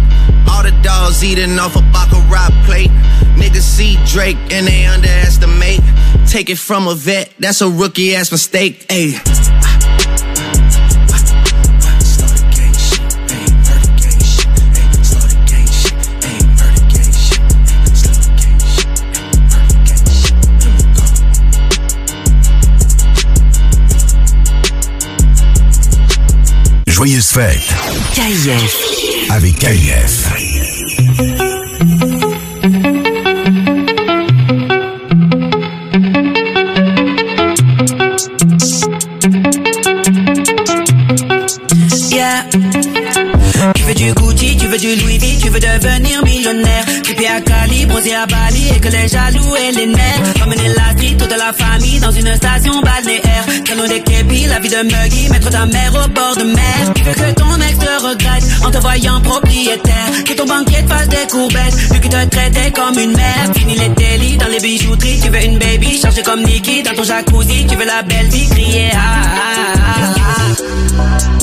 All 0.51 0.63
the 0.63 0.73
dogs 0.83 1.23
eating 1.23 1.59
off 1.59 1.77
a 1.77 1.83
Baccarat 1.93 2.51
plate. 2.65 2.91
Niggas 3.37 3.63
see 3.63 3.97
Drake 4.07 4.39
and 4.51 4.67
they 4.67 4.87
underestimate. 4.87 5.81
Take 6.27 6.51
it 6.51 6.59
from 6.59 6.89
a 6.89 6.95
vet, 6.95 7.33
that's 7.39 7.61
a 7.61 7.69
rookie 7.69 8.15
ass 8.15 8.31
mistake. 8.33 8.87
Ayy. 8.89 9.48
Joyeuse 26.99 27.31
fête 27.31 27.77
KIF. 28.13 29.31
avec 29.31 29.57
KIF. 29.57 30.48
De 54.83 54.93
Muggy, 54.93 55.29
mettre 55.31 55.51
ta 55.51 55.67
mère 55.67 55.93
au 55.93 56.09
bord 56.09 56.37
de 56.37 56.45
mer. 56.45 56.93
Tu 56.95 57.03
veux 57.03 57.13
que 57.13 57.35
ton 57.35 57.61
ex 57.61 57.79
te 57.79 58.07
regrette 58.07 58.45
en 58.65 58.71
te 58.71 58.79
voyant 58.79 59.21
propriétaire? 59.21 60.25
Que 60.25 60.33
ton 60.35 60.47
banquier 60.47 60.85
te 60.85 60.89
fasse 60.89 61.09
des 61.09 61.27
courbettes, 61.31 61.75
vu 61.93 62.01
qu'il 62.01 62.11
te 62.11 62.25
traitait 62.27 62.71
comme 62.71 62.99
une 62.99 63.13
mère. 63.17 63.53
Fini 63.57 63.75
les 63.77 63.89
délits 63.89 64.37
dans 64.37 64.49
les 64.49 64.61
bijouteries, 64.61 65.21
tu 65.23 65.31
veux 65.31 65.45
une 65.45 65.59
baby 65.59 65.99
chargée 66.01 66.23
comme 66.23 66.43
Nikki 66.43 66.83
dans 66.83 66.95
ton 66.95 67.03
jacuzzi. 67.03 67.67
Tu 67.67 67.77
veux 67.77 67.87
la 67.87 68.03
belle 68.03 68.29
vie, 68.29 68.49
crier 68.49 68.91
ah, 68.95 68.99
ah, 68.99 69.73
ah, 69.77 70.55
ah. 70.99 71.38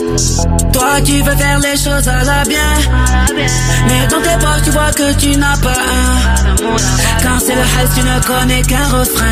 Toi 0.74 1.02
tu 1.04 1.22
veux 1.22 1.36
faire 1.36 1.60
les 1.60 1.78
choses 1.78 2.08
à 2.08 2.24
la 2.24 2.44
bien. 2.44 2.72
Mais 3.88 4.08
dans 4.08 4.22
tes 4.22 4.38
poches 4.40 4.64
tu 4.64 4.72
vois 4.72 4.92
que 4.92 5.14
tu 5.14 5.36
n'as 5.38 5.58
pas 5.58 5.70
un. 5.70 6.36
Quand 7.24 7.40
c'est 7.40 7.56
le 7.56 7.62
high 7.62 7.90
tu 7.94 8.02
ne 8.02 8.20
connais 8.22 8.62
qu'un 8.62 8.88
refrain 8.88 9.26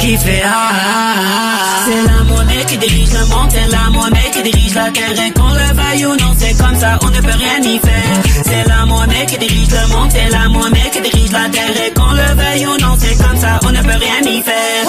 Qui 0.00 0.16
fait 0.16 0.42
ah, 0.44 0.50
ah, 0.50 1.14
ah. 1.16 1.84
C'est 1.86 2.02
la 2.02 2.24
monnaie 2.24 2.64
qui 2.66 2.78
dirige 2.78 3.12
le 3.12 3.26
monde 3.26 3.50
C'est 3.50 3.70
la 3.70 3.90
monnaie 3.90 4.30
qui 4.32 4.42
dirige 4.42 4.74
la 4.74 4.90
terre 4.90 5.26
Et 5.26 5.32
qu'on 5.32 5.48
le 5.48 5.74
veuille 5.74 6.06
ou 6.06 6.16
non. 6.16 6.32
C'est 6.38 6.56
comme 6.56 6.76
ça 6.76 6.98
on 7.02 7.10
ne 7.10 7.20
peut 7.20 7.38
rien 7.38 7.62
y 7.62 7.78
faire. 7.78 8.42
C'est 8.44 8.68
la 8.68 8.86
monnaie 8.86 9.26
qui 9.26 9.38
dirige 9.38 9.70
le 9.70 9.94
monde 9.94 10.10
C'est 10.10 10.30
la 10.30 10.48
monnaie 10.48 10.90
qui 10.92 11.00
dirige 11.00 11.32
la 11.32 11.48
terre 11.48 11.86
Et 11.86 11.92
qu'on 11.92 12.12
le 12.12 12.34
veuille 12.34 12.66
ou 12.66 12.76
non. 12.80 12.96
C'est 12.98 13.16
comme 13.22 13.36
ça 13.36 13.58
on 13.64 13.70
ne 13.70 13.82
peut 13.82 13.98
rien 13.98 14.32
y 14.32 14.42
faire. 14.42 14.86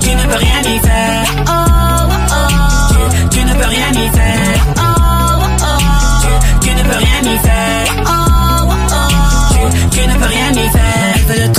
Tu 0.00 0.14
ne 0.14 0.22
peux 0.22 0.38
rien 0.38 0.74
y 0.74 0.78
faire 0.78 1.65
rien 3.76 3.92
faire 4.16 4.66
Oh, 4.78 4.82
oh, 5.42 5.46
oh. 5.62 5.78
Tu, 6.22 6.68
tu 6.68 6.74
ne 6.74 6.82
peux 6.82 6.96
rien 6.96 7.20
y 7.34 7.38
faire 7.38 7.86
Oh, 8.06 8.70
oh, 8.70 8.74
oh. 8.92 9.68
Tu, 9.90 9.98
tu 10.00 10.08
ne 10.08 10.14
peux 10.14 10.24
rien 10.26 10.52
faire 10.70 11.52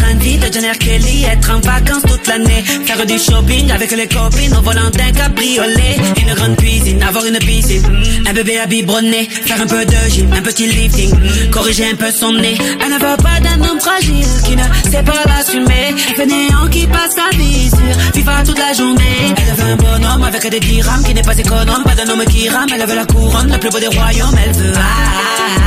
Fais 0.48 0.62
le 0.62 0.62
train 0.62 0.62
de 0.62 0.62
vie 0.62 0.62
de 0.62 0.62
John 0.62 0.66
R. 0.66 0.78
Kelly 0.78 1.24
Être 1.26 1.52
en 1.52 1.60
vacances 1.60 2.04
toute 2.04 2.28
l'année 2.28 2.64
Faire 2.86 3.06
du 3.06 3.18
shopping 3.18 3.72
avec 3.72 3.92
les 3.92 4.08
copines 4.08 4.56
Au 4.56 4.62
volant 4.62 4.90
d'un 4.92 5.12
cabriolet. 5.12 5.98
Une 6.22 6.34
grande 6.34 6.56
cuisine, 6.56 7.04
avoir 7.04 7.26
une 7.26 7.38
piscine. 7.40 7.84
Un 8.28 8.34
bébé 8.34 8.60
à 8.60 8.66
biberonner 8.66 9.28
Faire 9.46 9.62
un 9.62 9.68
peu 9.68 9.86
de 9.86 10.10
gym, 10.10 10.32
un 10.34 10.42
petit 10.42 10.68
lifting. 10.68 11.14
Corriger 11.52 11.90
un 11.92 11.96
peu 11.96 12.12
son 12.12 12.34
nez. 12.34 12.58
Elle 12.82 12.94
ne 12.94 13.00
veut 13.00 13.18
pas 13.18 13.40
d'un 13.42 13.62
homme 13.68 13.80
fragile 13.80 14.26
Qui 14.46 14.56
ne 14.56 14.64
sait 14.90 15.04
pas 15.04 15.24
l'assumer. 15.26 15.96
Fainéant 16.16 16.68
qui 16.72 16.88
passe 16.88 17.16
sa 17.16 17.36
vie 17.36 17.70
sur 17.70 18.14
FIFA 18.14 18.44
toute 18.46 18.60
la 18.60 18.74
journée. 18.74 19.34
Elle 19.38 19.54
veut 19.56 19.72
un 19.72 19.76
bonhomme 19.76 20.24
avec 20.24 20.50
des 20.50 20.60
dirhams 20.60 21.04
Qui 21.04 21.14
n'est 21.14 21.22
pas 21.22 21.38
économe, 21.38 21.84
pas 21.84 21.96
d'un 21.96 22.10
homme 22.10 22.26
qui 22.26 22.48
rame 22.50 22.70
Elle 22.74 22.88
veut 22.88 22.96
la 22.96 23.06
couronne, 23.06 23.52
le 23.52 23.60
plus 23.60 23.70
beau 23.70 23.80
des 23.80 23.88
royaumes 23.88 24.36
Elle 24.46 24.54
veut. 24.54 24.74
Ah, 24.76 24.80
ah, 24.80 25.42
ah, 25.58 25.67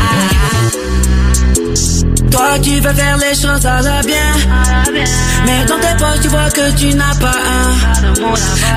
toi 2.30 2.58
tu 2.62 2.80
veux 2.80 2.94
faire 2.94 3.18
les 3.18 3.34
choses 3.34 3.66
à 3.66 3.82
la 3.82 4.00
bien. 4.02 4.32
Mais 5.46 5.64
dans 5.66 5.78
tes 5.78 5.96
poches 5.98 6.20
tu 6.22 6.28
vois 6.28 6.50
que 6.50 6.70
tu 6.72 6.94
n'as 6.94 7.14
pas 7.16 7.28
un. 7.28 7.90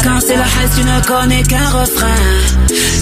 Quand 0.03 0.19
c'est 0.19 0.36
la 0.36 0.43
haine 0.43 0.69
tu 0.75 0.83
ne 0.83 1.00
connais 1.01 1.43
qu'un 1.43 1.69
refrain 1.69 2.22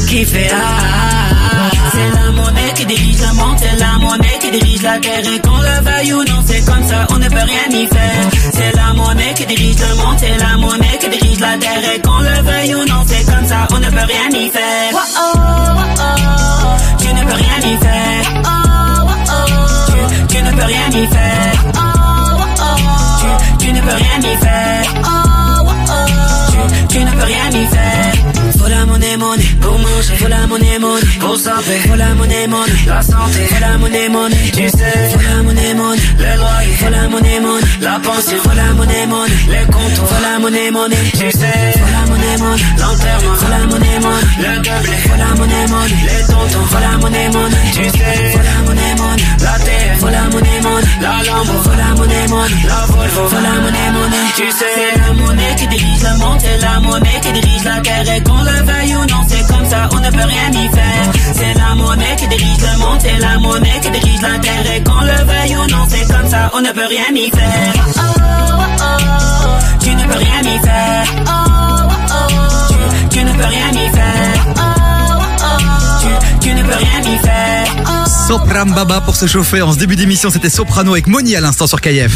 Qui 0.07 0.25
fait 0.25 0.49
ah, 0.53 0.57
ah, 0.57 1.35
ah. 1.51 1.69
C'est 1.91 2.19
la 2.19 2.31
monnaie 2.31 2.73
qui 2.75 2.85
dirige 2.85 3.21
le 3.21 3.33
monde 3.33 3.57
C'est 3.59 3.79
la 3.79 3.97
monnaie 3.97 4.39
qui 4.39 4.51
dirige 4.51 4.81
la 4.81 4.99
terre 4.99 5.19
Et 5.19 5.39
qu'on 5.39 5.57
le 5.57 5.83
veuille 5.83 6.13
ou 6.13 6.23
non 6.23 6.43
c'est 6.45 6.63
comme 6.65 6.87
ça 6.87 7.07
on 7.09 7.17
ne 7.17 7.27
peut 7.27 7.35
rien 7.35 7.79
y 7.79 7.87
faire. 7.87 8.29
C'est 8.53 8.75
la 8.75 8.93
monnaie 8.93 9.33
qui 9.35 9.45
dirige 9.45 9.77
le 9.79 9.95
monde 9.95 10.17
C'est 10.19 10.37
la 10.37 10.57
monnaie 10.57 10.97
qui 10.99 11.09
dirige 11.09 11.39
la 11.39 11.57
terre 11.57 11.93
Et 11.95 12.01
qu'on 12.01 12.19
le 12.19 12.41
veuille 12.43 12.75
ou 12.75 12.85
non 12.85 13.03
c'est 13.07 13.25
comme 13.25 13.47
ça 13.47 13.67
on 13.71 13.79
ne 13.79 13.89
peut 13.89 14.07
rien 14.07 14.39
y 14.39 14.49
faire. 14.49 14.91
Oh, 14.93 14.97
oh, 15.17 15.37
oh, 15.37 16.03
oh. 16.03 16.97
Tu 16.99 17.13
ne 17.13 17.23
peux 17.23 17.33
rien 17.33 17.71
y 17.71 17.77
faire 17.79 18.70
ne 20.51 20.57
peux 20.57 20.65
rien 20.65 20.89
y 20.89 21.07
faire 21.07 21.65
oh, 21.75 22.41
oh. 22.59 22.75
Tu, 23.19 23.65
tu 23.65 23.73
ne 23.73 23.81
peux 23.81 23.95
rien 23.95 24.19
y 24.19 24.37
faire 24.37 24.85
oh. 25.03 25.69
Tu, 26.51 26.87
tu 26.87 27.05
ne 27.05 27.11
peux 27.11 27.23
rien 27.23 27.49
y 27.51 27.65
faire 27.67 28.20
la 28.71 28.85
monnaie, 28.85 29.17
monnaie 29.17 29.43
pour 29.61 29.77
manger 29.77 30.15
Faut 30.17 30.27
la 30.27 30.47
monnaie, 30.47 30.79
monnaie 30.79 31.19
pour 31.19 31.37
santé 31.37 31.75
Faut 31.87 31.95
la 31.95 32.09
monnaie, 32.15 32.47
monnaie 32.47 32.85
la 32.87 33.01
santé 33.01 33.45
Faut 33.49 33.61
la 33.61 33.77
monnaie, 33.77 34.09
monnaie 34.09 34.51
tu 34.53 34.69
sais 34.69 35.09
Faut 35.11 35.19
la 35.29 35.43
monnaie, 35.43 35.73
monnaie 35.73 36.01
le 36.17 36.37
loyer 36.41 36.75
Faut 36.79 36.89
la 36.89 37.09
monnaie, 37.09 37.39
monnaie 37.39 37.65
la 37.81 37.99
pension 37.99 38.37
Faut 38.43 38.55
la 38.55 38.73
monnaie, 38.73 39.05
monnaie 39.05 39.31
les 39.49 39.65
comptes 39.71 40.07
Faut 40.09 40.21
la 40.21 40.39
monnaie, 40.39 40.71
monnaie 40.71 41.11
tu 41.13 41.31
sais 41.31 41.73
Faut 41.75 41.91
la 41.91 42.09
monnaie, 42.09 42.37
monnaie 42.39 42.63
l'enterrement 42.79 43.35
Faut 43.35 43.49
la 43.49 43.67
monnaie, 43.67 43.99
monnaie 43.99 44.31
Le 44.39 44.61
la 45.21 45.35
monnaie, 45.35 45.67
monnaie. 45.67 46.01
Les 46.07 46.23
tontons, 46.27 46.65
faut 46.71 46.79
la 46.79 46.97
monnaie, 46.97 47.29
monnaie. 47.29 47.71
Tu 47.73 47.83
sais, 47.83 48.31
faut 48.33 48.45
la 48.49 48.57
monnaie, 48.65 48.95
monnaie. 48.97 49.23
La 49.45 49.55
terre, 49.65 49.97
faut 49.99 50.07
la 50.17 50.23
monnaie, 50.33 50.61
monnaie. 50.65 50.87
La 51.01 51.13
Lambo, 51.27 51.53
faut 51.63 51.77
la 51.81 51.89
monnaie, 51.95 52.27
monnaie. 52.27 52.63
La 52.67 52.85
Volvo, 52.91 53.27
faut 53.31 53.43
la 53.47 53.55
monnaie, 53.63 53.91
monnaie. 53.95 54.27
Tu 54.35 54.51
sais, 54.51 54.65
c'est 54.75 54.99
la 54.99 55.13
monnaie 55.13 55.55
qui 55.57 55.67
dirige 55.67 56.03
le 56.03 56.17
monde, 56.21 56.39
c'est 56.39 56.57
la 56.65 56.79
monnaie 56.79 57.19
qui 57.21 57.31
dirige 57.31 57.63
la 57.63 57.79
guerre. 57.81 58.15
Et 58.15 58.21
qu'on 58.23 58.43
le 58.61 58.71
veuille 58.71 58.95
ou 58.95 59.05
non, 59.05 59.21
c'est 59.27 59.47
comme 59.47 59.65
ça, 59.65 59.89
on 59.91 59.99
ne 59.99 60.09
peut 60.09 60.17
rien 60.17 60.51
y 60.51 60.69
faire. 60.69 61.11
C'est 61.33 61.53
la 61.53 61.75
monnaie 61.75 62.15
qui 62.17 62.27
dirige 62.27 62.57
le 62.61 62.77
monde, 62.79 62.99
c'est 63.01 63.17
la 63.17 63.37
monnaie 63.39 63.79
qui 63.81 63.89
dirige 63.91 64.21
la 64.21 64.37
guerre. 64.37 64.71
Et 64.75 64.83
qu'on 64.83 65.01
le 65.01 65.25
veuille 65.25 65.57
ou 65.57 65.67
non, 65.71 65.85
c'est 65.87 66.07
comme 66.13 66.29
ça, 66.29 66.51
on 66.53 66.61
ne 66.61 66.71
peut 66.71 66.87
rien 66.87 67.15
y 67.15 67.29
faire. 67.29 67.73
Oh, 67.97 68.01
oh, 68.01 68.81
oh. 68.81 69.79
Tu 69.79 69.95
ne 69.95 70.03
peux 70.05 70.17
rien 70.17 70.41
y 70.41 70.59
faire. 70.59 71.03
Oh, 71.25 71.31
oh, 71.31 72.11
oh. 72.11 72.73
Tu, 73.09 73.17
tu 73.17 73.23
ne 73.23 73.33
peux 73.33 73.45
rien 73.45 73.71
y 73.71 73.89
faire. 73.89 74.47
Oh, 74.47 74.59
oh, 74.59 75.43
oh. 75.43 76.01
Tu, 76.01 76.47
tu 76.47 76.53
ne 76.53 76.63
peux 76.63 76.75
rien 76.75 77.13
y 77.13 77.17
faire. 77.17 77.65
Oh, 77.87 78.09
Sopram 78.27 78.73
Baba 78.73 79.01
pour 79.01 79.15
se 79.15 79.27
chauffer. 79.27 79.61
En 79.61 79.73
ce 79.73 79.77
début 79.77 79.95
d'émission, 79.95 80.29
c'était 80.29 80.49
Soprano 80.49 80.91
avec 80.91 81.07
Moni 81.07 81.35
à 81.35 81.41
l'instant 81.41 81.67
sur 81.67 81.81
KF. 81.81 82.11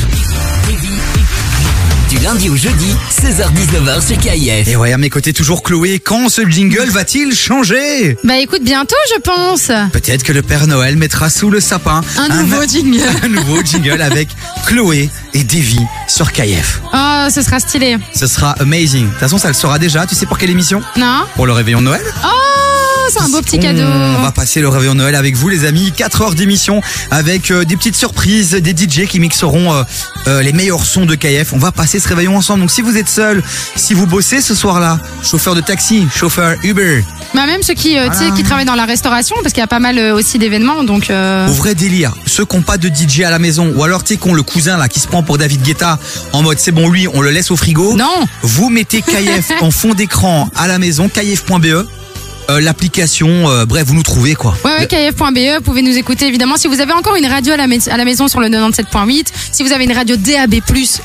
Du 2.15 2.23
lundi 2.23 2.49
au 2.49 2.55
jeudi, 2.55 2.95
16h-19h 3.11 4.05
sur 4.07 4.17
KIF. 4.17 4.67
Et 4.69 4.75
ouais, 4.75 4.93
à 4.93 4.97
mes 4.97 5.09
côtés, 5.09 5.33
toujours 5.33 5.63
Chloé. 5.63 5.99
Quand 5.99 6.29
ce 6.29 6.47
jingle 6.47 6.89
va-t-il 6.89 7.35
changer? 7.35 8.17
Bah 8.23 8.37
écoute, 8.37 8.61
bientôt, 8.63 8.95
je 9.13 9.19
pense. 9.19 9.67
Peut-être 9.91 10.23
que 10.23 10.31
le 10.31 10.41
Père 10.41 10.67
Noël 10.67 10.95
mettra 10.97 11.29
sous 11.29 11.49
le 11.49 11.59
sapin 11.59 12.01
Un 12.17 12.29
nouveau 12.41 12.63
jingle. 12.65 13.01
un 13.23 13.27
nouveau 13.27 13.61
jingle 13.63 14.01
avec 14.01 14.29
Chloé 14.65 15.09
et 15.33 15.43
Davy 15.43 15.79
sur 16.07 16.31
KF. 16.31 16.81
Oh, 16.93 17.27
ce 17.33 17.41
sera 17.41 17.59
stylé. 17.59 17.97
Ce 18.15 18.27
sera 18.27 18.51
amazing. 18.61 19.05
De 19.05 19.09
toute 19.11 19.19
façon, 19.19 19.37
ça 19.37 19.49
le 19.49 19.53
sera 19.53 19.77
déjà. 19.77 20.05
Tu 20.05 20.15
sais 20.15 20.25
pour 20.25 20.37
quelle 20.37 20.51
émission? 20.51 20.81
Non 20.97 21.23
Pour 21.35 21.45
le 21.47 21.51
réveillon 21.53 21.79
de 21.79 21.85
Noël 21.85 22.03
Oh, 22.23 22.29
beau 23.35 23.41
petit 23.41 23.59
cadeau. 23.59 23.83
On 23.83 24.21
va 24.21 24.31
passer 24.31 24.61
le 24.61 24.69
réveillon 24.69 24.95
Noël 24.95 25.15
avec 25.15 25.35
vous, 25.35 25.49
les 25.49 25.65
amis. 25.65 25.91
4 25.95 26.21
heures 26.21 26.35
d'émission 26.35 26.81
avec 27.11 27.51
euh, 27.51 27.65
des 27.65 27.75
petites 27.75 27.95
surprises, 27.95 28.51
des 28.51 28.71
DJ 28.71 29.07
qui 29.07 29.19
mixeront 29.19 29.73
euh, 29.73 29.83
euh, 30.27 30.41
les 30.41 30.53
meilleurs 30.53 30.85
sons 30.85 31.05
de 31.05 31.15
KF. 31.15 31.53
On 31.53 31.57
va 31.57 31.71
passer 31.71 31.99
ce 31.99 32.07
réveillon 32.07 32.35
ensemble. 32.35 32.61
Donc 32.61 32.71
si 32.71 32.81
vous 32.81 32.97
êtes 32.97 33.09
seul, 33.09 33.43
si 33.75 33.93
vous 33.93 34.07
bossez 34.07 34.41
ce 34.41 34.55
soir-là, 34.55 34.99
chauffeur 35.23 35.55
de 35.55 35.61
taxi, 35.61 36.07
chauffeur 36.15 36.55
Uber, 36.63 37.03
Bah 37.33 37.45
même 37.45 37.61
ceux 37.61 37.73
qui, 37.73 37.89
tu 37.89 37.95
sais, 37.95 38.09
Voilà. 38.09 38.31
qui 38.31 38.43
travaillent 38.43 38.65
dans 38.65 38.75
la 38.75 38.85
restauration, 38.85 39.35
parce 39.41 39.53
qu'il 39.53 39.61
y 39.61 39.63
a 39.63 39.67
pas 39.67 39.79
mal 39.79 39.99
aussi 40.13 40.39
d'événements, 40.39 40.83
donc. 40.83 41.09
Au 41.11 41.51
vrai 41.53 41.75
délire, 41.75 42.13
ceux 42.25 42.45
qui 42.45 42.55
n'ont 42.55 42.61
pas 42.63 42.77
de 42.77 42.87
DJ 42.87 43.21
à 43.21 43.31
la 43.31 43.39
maison, 43.39 43.71
ou 43.75 43.83
alors 43.83 44.03
tu 44.03 44.13
sais 44.13 44.19
qu'on 44.19 44.33
le 44.33 44.43
cousin 44.43 44.77
là 44.77 44.87
qui 44.87 44.99
se 44.99 45.07
prend 45.07 45.23
pour 45.23 45.37
David 45.37 45.61
Guetta 45.61 45.99
en 46.33 46.41
mode 46.41 46.59
c'est 46.59 46.71
bon 46.71 46.89
lui 46.89 47.07
on 47.07 47.21
le 47.21 47.31
laisse 47.31 47.51
au 47.51 47.55
frigo. 47.57 47.95
Non. 47.95 48.25
Vous 48.41 48.69
mettez 48.69 49.01
KF 49.01 49.51
en 49.61 49.71
fond 49.71 49.93
d'écran 49.93 50.49
à 50.55 50.67
la 50.67 50.79
maison, 50.79 51.09
kf.be, 51.09 51.85
euh, 52.49 52.61
l'application, 52.61 53.49
euh, 53.49 53.65
bref 53.65 53.83
vous 53.87 53.95
nous 53.95 54.03
trouvez 54.03 54.35
quoi. 54.35 54.55
Ouais, 54.63 54.71
ouais, 54.79 54.87
kf.be, 54.87 55.55
vous 55.57 55.61
pouvez 55.63 55.81
nous 55.81 55.97
écouter 55.97 56.27
évidemment. 56.27 56.57
Si 56.57 56.67
vous 56.67 56.79
avez 56.81 56.93
encore 56.93 57.15
une 57.15 57.25
radio 57.25 57.53
à 57.53 57.57
la, 57.57 57.67
mais- 57.67 57.87
à 57.89 57.97
la 57.97 58.05
maison 58.05 58.27
sur 58.27 58.39
le 58.39 58.47
97.8, 58.49 59.27
si 59.51 59.63
vous 59.63 59.71
avez 59.71 59.83
une 59.85 59.93
radio 59.93 60.15
DAB+, 60.15 60.55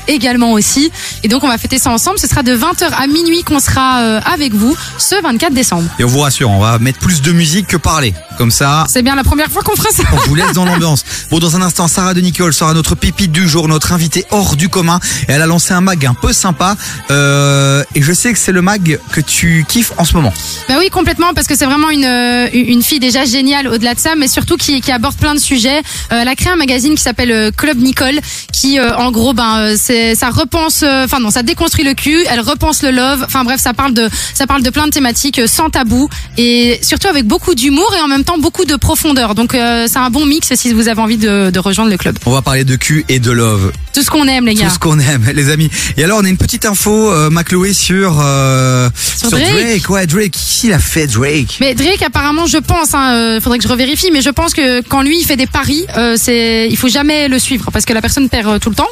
également 0.07 0.53
aussi. 0.53 0.91
Et 1.23 1.27
donc 1.27 1.43
on 1.43 1.47
va 1.47 1.57
fêter 1.57 1.77
ça 1.79 1.89
ensemble. 1.91 2.19
Ce 2.19 2.27
sera 2.27 2.43
de 2.43 2.55
20h 2.55 2.89
à 2.97 3.07
minuit 3.07 3.43
qu'on 3.43 3.59
sera 3.59 4.01
euh, 4.01 4.19
avec 4.25 4.53
vous 4.53 4.75
ce 4.97 5.21
24 5.21 5.53
décembre. 5.53 5.89
Et 5.99 6.03
on 6.03 6.07
vous 6.07 6.19
rassure, 6.19 6.49
on 6.49 6.59
va 6.59 6.79
mettre 6.79 6.99
plus 6.99 7.21
de 7.21 7.31
musique 7.31 7.67
que 7.67 7.77
parler. 7.77 8.13
Comme 8.41 8.49
ça, 8.49 8.85
C'est 8.89 9.03
bien 9.03 9.13
la 9.13 9.23
première 9.23 9.51
fois 9.51 9.61
qu'on 9.61 9.75
fera 9.75 9.91
ça. 9.91 10.01
on 10.11 10.27
vous 10.27 10.33
laisse 10.33 10.53
dans 10.53 10.65
l'ambiance. 10.65 11.03
Bon, 11.29 11.37
dans 11.37 11.55
un 11.55 11.61
instant, 11.61 11.87
Sarah 11.87 12.15
de 12.15 12.21
Nicole 12.21 12.55
sera 12.55 12.73
notre 12.73 12.95
pépite 12.95 13.31
du 13.31 13.47
jour, 13.47 13.67
notre 13.67 13.91
invitée 13.91 14.25
hors 14.31 14.55
du 14.55 14.67
commun. 14.67 14.99
Et 15.27 15.33
elle 15.33 15.43
a 15.43 15.45
lancé 15.45 15.75
un 15.75 15.81
mag 15.81 16.03
un 16.07 16.15
peu 16.15 16.33
sympa. 16.33 16.75
Euh, 17.11 17.83
et 17.93 18.01
je 18.01 18.11
sais 18.11 18.33
que 18.33 18.39
c'est 18.39 18.51
le 18.51 18.63
mag 18.63 18.99
que 19.11 19.21
tu 19.21 19.63
kiffes 19.67 19.91
en 19.97 20.05
ce 20.05 20.15
moment. 20.15 20.33
Bah 20.67 20.73
oui, 20.79 20.89
complètement, 20.89 21.35
parce 21.35 21.45
que 21.45 21.55
c'est 21.55 21.67
vraiment 21.67 21.91
une, 21.91 22.03
euh, 22.03 22.49
une 22.51 22.81
fille 22.81 22.99
déjà 22.99 23.25
géniale 23.25 23.67
au-delà 23.67 23.93
de 23.93 23.99
ça, 23.99 24.15
mais 24.17 24.27
surtout 24.27 24.57
qui, 24.57 24.81
qui 24.81 24.91
aborde 24.91 25.17
plein 25.17 25.35
de 25.35 25.39
sujets. 25.39 25.77
Euh, 26.11 26.21
elle 26.21 26.27
a 26.27 26.35
créé 26.35 26.51
un 26.51 26.55
magazine 26.55 26.95
qui 26.95 27.03
s'appelle 27.03 27.31
euh, 27.31 27.51
Club 27.55 27.77
Nicole, 27.77 28.19
qui 28.51 28.79
euh, 28.79 28.95
en 28.97 29.11
gros, 29.11 29.33
ben, 29.33 29.59
euh, 29.59 29.75
c'est, 29.77 30.15
ça 30.15 30.31
repense, 30.31 30.81
enfin 30.83 31.19
non, 31.19 31.29
ça 31.29 31.43
déconstruit 31.43 31.83
le 31.83 31.93
cul, 31.93 32.17
elle 32.31 32.39
repense 32.39 32.81
le 32.81 32.89
love. 32.89 33.23
Enfin 33.23 33.43
bref, 33.43 33.61
ça 33.61 33.75
parle 33.75 33.93
de, 33.93 34.09
ça 34.33 34.47
parle 34.47 34.63
de 34.63 34.69
plein 34.71 34.87
de 34.87 34.91
thématiques 34.91 35.41
sans 35.47 35.69
tabou 35.69 36.09
et 36.39 36.79
surtout 36.81 37.07
avec 37.07 37.27
beaucoup 37.27 37.53
d'humour 37.53 37.93
et 37.97 38.01
en 38.01 38.07
même 38.07 38.23
temps 38.23 38.30
beaucoup 38.37 38.65
de 38.65 38.75
profondeur. 38.75 39.35
Donc 39.35 39.53
euh, 39.55 39.87
c'est 39.87 39.99
un 39.99 40.09
bon 40.09 40.25
mix 40.25 40.53
si 40.55 40.73
vous 40.73 40.87
avez 40.87 41.01
envie 41.01 41.17
de, 41.17 41.49
de 41.49 41.59
rejoindre 41.59 41.89
le 41.91 41.97
club. 41.97 42.17
On 42.25 42.31
va 42.31 42.41
parler 42.41 42.63
de 42.63 42.75
cul 42.75 43.05
et 43.09 43.19
de 43.19 43.31
love. 43.31 43.71
Tout 43.93 44.01
ce 44.03 44.09
qu'on 44.09 44.27
aime, 44.27 44.45
les 44.45 44.55
Tout 44.55 44.61
gars. 44.61 44.69
ce 44.69 44.79
qu'on 44.79 44.99
aime, 44.99 45.29
les 45.35 45.49
amis. 45.49 45.69
Et 45.97 46.03
alors, 46.03 46.19
on 46.21 46.25
a 46.25 46.29
une 46.29 46.37
petite 46.37 46.65
info, 46.65 47.11
euh, 47.11 47.29
Macloé, 47.29 47.73
sur, 47.73 48.19
euh, 48.21 48.89
Sur 49.17 49.29
Drake. 49.31 49.89
Ouais, 49.89 50.07
Drake. 50.07 50.31
Qui 50.31 50.69
l'a 50.69 50.79
fait, 50.79 51.07
Drake? 51.07 51.57
Mais 51.59 51.75
Drake, 51.75 52.01
apparemment, 52.01 52.45
je 52.45 52.57
pense, 52.57 52.93
hein, 52.93 53.15
euh, 53.15 53.41
faudrait 53.41 53.57
que 53.57 53.63
je 53.63 53.69
revérifie, 53.69 54.09
mais 54.11 54.21
je 54.21 54.29
pense 54.29 54.53
que 54.53 54.81
quand 54.81 55.01
lui 55.01 55.19
il 55.19 55.25
fait 55.25 55.35
des 55.35 55.47
paris, 55.47 55.85
euh, 55.97 56.15
c'est, 56.17 56.67
il 56.69 56.77
faut 56.77 56.87
jamais 56.87 57.27
le 57.27 57.37
suivre 57.39 57.69
parce 57.71 57.85
que 57.85 57.93
la 57.93 58.01
personne 58.01 58.29
perd 58.29 58.59
tout 58.59 58.69
le 58.69 58.75
temps. 58.75 58.87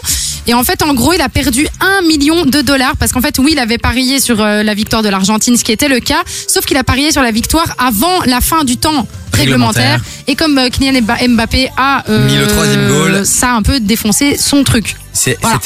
Et 0.47 0.53
en 0.53 0.63
fait, 0.63 0.81
en 0.83 0.93
gros, 0.93 1.13
il 1.13 1.21
a 1.21 1.29
perdu 1.29 1.67
un 1.79 2.01
million 2.05 2.45
de 2.45 2.61
dollars 2.61 2.97
parce 2.97 3.11
qu'en 3.11 3.21
fait, 3.21 3.37
oui, 3.39 3.51
il 3.53 3.59
avait 3.59 3.77
parié 3.77 4.19
sur 4.19 4.37
la 4.37 4.73
victoire 4.73 5.03
de 5.03 5.09
l'Argentine, 5.09 5.55
ce 5.57 5.63
qui 5.63 5.71
était 5.71 5.87
le 5.87 5.99
cas, 5.99 6.23
sauf 6.47 6.65
qu'il 6.65 6.77
a 6.77 6.83
parié 6.83 7.11
sur 7.11 7.21
la 7.21 7.31
victoire 7.31 7.75
avant 7.77 8.23
la 8.25 8.41
fin 8.41 8.63
du 8.63 8.77
temps 8.77 9.07
réglementaire. 9.33 10.01
Et 10.27 10.35
comme 10.35 10.57
euh, 10.57 10.69
Kylian 10.69 11.01
Mba- 11.01 11.27
Mbappé 11.27 11.69
a 11.77 12.03
euh, 12.09 12.25
Mis 12.25 12.37
le 12.37 12.47
troisième 12.47 12.87
goal. 12.87 13.25
ça 13.25 13.51
a 13.51 13.53
un 13.55 13.61
peu 13.61 13.79
défoncé 13.79 14.37
son 14.37 14.63
truc. 14.63 14.95
C'est 15.13 15.37
Voilà. 15.41 15.59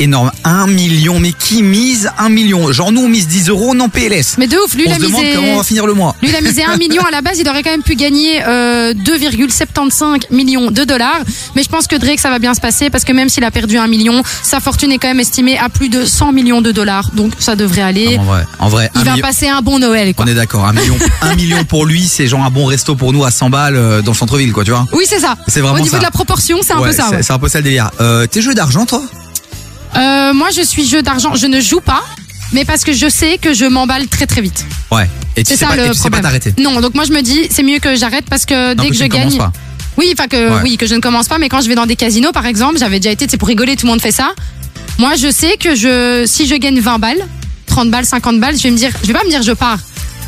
énorme. 0.00 0.32
Un 0.44 0.66
million. 0.66 1.20
Mais 1.20 1.32
qui 1.32 1.62
mise 1.62 2.10
un 2.18 2.28
million? 2.28 2.72
Genre, 2.72 2.90
nous, 2.92 3.02
on 3.02 3.08
mise 3.08 3.28
10 3.28 3.48
euros, 3.50 3.74
non 3.74 3.88
PLS. 3.88 4.36
Mais 4.38 4.46
de 4.46 4.56
ouf, 4.56 4.74
lui, 4.74 4.84
il 4.86 4.90
on 4.90 4.92
a 4.92 4.96
se 4.96 5.02
demande 5.02 5.22
misé. 5.22 5.34
comment 5.36 5.52
on 5.52 5.56
va 5.58 5.62
finir 5.64 5.86
le 5.86 5.94
mois. 5.94 6.16
Lui, 6.22 6.30
il 6.30 6.36
a 6.36 6.40
misé 6.40 6.64
1 6.64 6.76
million 6.76 7.02
à 7.02 7.10
la 7.10 7.20
base, 7.22 7.38
il 7.38 7.48
aurait 7.48 7.62
quand 7.62 7.70
même 7.70 7.82
pu 7.82 7.94
gagner 7.94 8.42
euh, 8.46 8.94
2,75 8.94 10.22
millions 10.30 10.70
de 10.70 10.84
dollars. 10.84 11.20
Mais 11.54 11.62
je 11.62 11.68
pense 11.68 11.86
que 11.86 11.96
Drake, 11.96 12.20
ça 12.20 12.30
va 12.30 12.38
bien 12.38 12.54
se 12.54 12.60
passer 12.60 12.90
parce 12.90 13.04
que 13.04 13.12
même 13.12 13.28
s'il 13.28 13.44
a 13.44 13.50
perdu 13.50 13.76
1 13.78 13.86
million, 13.86 14.22
sa 14.42 14.60
fortune 14.60 14.92
est 14.92 14.98
quand 14.98 15.08
même 15.08 15.20
estimée 15.20 15.58
à 15.58 15.68
plus 15.68 15.88
de 15.88 16.04
100 16.04 16.32
millions 16.32 16.60
de 16.62 16.72
dollars. 16.72 17.10
Donc 17.14 17.32
ça 17.38 17.56
devrait 17.56 17.82
aller. 17.82 18.16
En 18.18 18.24
vrai, 18.24 18.44
en 18.58 18.68
vrai, 18.68 18.90
il 18.94 19.04
va 19.04 19.12
million- 19.12 19.22
passer 19.26 19.48
un 19.48 19.62
bon 19.62 19.78
Noël, 19.78 20.14
quoi. 20.14 20.24
on 20.24 20.28
est 20.28 20.34
d'accord. 20.34 20.64
Un 20.66 20.72
million, 20.72 20.96
un 21.22 21.34
million 21.34 21.64
pour 21.64 21.84
lui, 21.86 22.06
c'est 22.06 22.26
genre 22.26 22.44
un 22.44 22.50
bon 22.50 22.64
resto 22.66 22.94
pour 22.94 23.12
nous 23.12 23.24
à 23.24 23.30
100 23.30 23.50
balles 23.50 23.76
euh, 23.76 24.02
dans 24.02 24.12
le 24.12 24.16
centre-ville, 24.16 24.52
quoi, 24.52 24.64
tu 24.64 24.70
vois. 24.70 24.86
Oui, 24.92 25.04
c'est 25.08 25.20
ça. 25.20 25.36
C'est 25.48 25.60
vraiment 25.60 25.76
Au 25.76 25.80
niveau 25.82 25.92
ça. 25.92 25.98
de 25.98 26.04
la 26.04 26.10
proportion, 26.10 26.58
c'est 26.62 26.72
un 26.72 26.80
Ouais, 26.80 26.88
peu 26.90 26.94
ça. 26.94 27.06
c'est- 27.10 27.16
ouais. 27.16 27.22
C'est 27.22 27.32
un 27.32 27.38
peu 27.38 27.48
ça 27.48 27.58
le 27.58 27.64
délire. 27.64 27.90
Euh, 28.00 28.26
T'es 28.26 28.40
jeu 28.42 28.54
d'argent, 28.54 28.86
toi 28.86 28.95
Euh, 29.96 30.34
moi, 30.34 30.48
je 30.54 30.62
suis 30.62 30.86
jeu 30.86 31.02
d'argent. 31.02 31.34
Je 31.34 31.46
ne 31.46 31.60
joue 31.60 31.80
pas. 31.80 32.02
Mais 32.52 32.64
parce 32.64 32.84
que 32.84 32.92
je 32.92 33.08
sais 33.08 33.38
que 33.38 33.52
je 33.54 33.64
m'emballe 33.64 34.06
très 34.06 34.26
très 34.26 34.40
vite. 34.40 34.64
Ouais. 34.92 35.08
Et 35.36 35.42
tu 35.42 35.50
C'est 35.50 35.56
sais 35.58 35.64
ça 35.64 35.70
pas, 35.72 35.76
et 35.84 35.88
le 35.88 35.94
tu 35.94 36.00
sais 36.00 36.10
pas 36.10 36.20
t'arrêter. 36.20 36.54
Non, 36.58 36.80
donc 36.80 36.94
moi 36.94 37.04
je 37.04 37.12
me 37.12 37.20
dis 37.20 37.48
c'est 37.50 37.64
mieux 37.64 37.80
que 37.80 37.96
j'arrête 37.96 38.24
parce 38.30 38.46
que 38.46 38.72
Non, 38.74 38.82
dès 38.84 38.88
que 38.90 38.94
je 38.94 39.04
gagne, 39.04 39.36
pas. 39.36 39.52
oui, 39.98 40.10
enfin 40.12 40.28
que 40.28 40.36
Ouais. 40.54 40.60
oui 40.62 40.76
que 40.76 40.86
je 40.86 40.94
ne 40.94 41.00
commence 41.00 41.26
pas, 41.26 41.38
mais 41.38 41.48
quand 41.48 41.60
je 41.60 41.68
vais 41.68 41.74
dans 41.74 41.86
des 41.86 41.96
casinos 41.96 42.30
par 42.32 42.46
exemple, 42.46 42.78
j'avais 42.78 43.00
déjà 43.00 43.10
été, 43.10 43.26
c'est 43.28 43.36
pour 43.36 43.48
rigoler, 43.48 43.74
tout 43.76 43.86
le 43.86 43.90
monde 43.90 44.00
fait 44.00 44.12
ça. 44.12 44.30
Moi 44.98 45.16
je 45.16 45.28
sais 45.30 45.56
que 45.58 45.74
je 45.74 46.24
si 46.24 46.46
je 46.46 46.54
gagne 46.54 46.78
20 46.78 46.98
balles, 47.00 47.18
30 47.66 47.90
balles, 47.90 48.06
50 48.06 48.38
balles, 48.38 48.56
je 48.56 48.62
vais 48.62 48.70
me 48.70 48.76
dire, 48.78 48.90
je 49.02 49.08
vais 49.08 49.12
pas 49.12 49.24
me 49.24 49.28
dire 49.30 49.42
je 49.42 49.52
pars. 49.52 49.80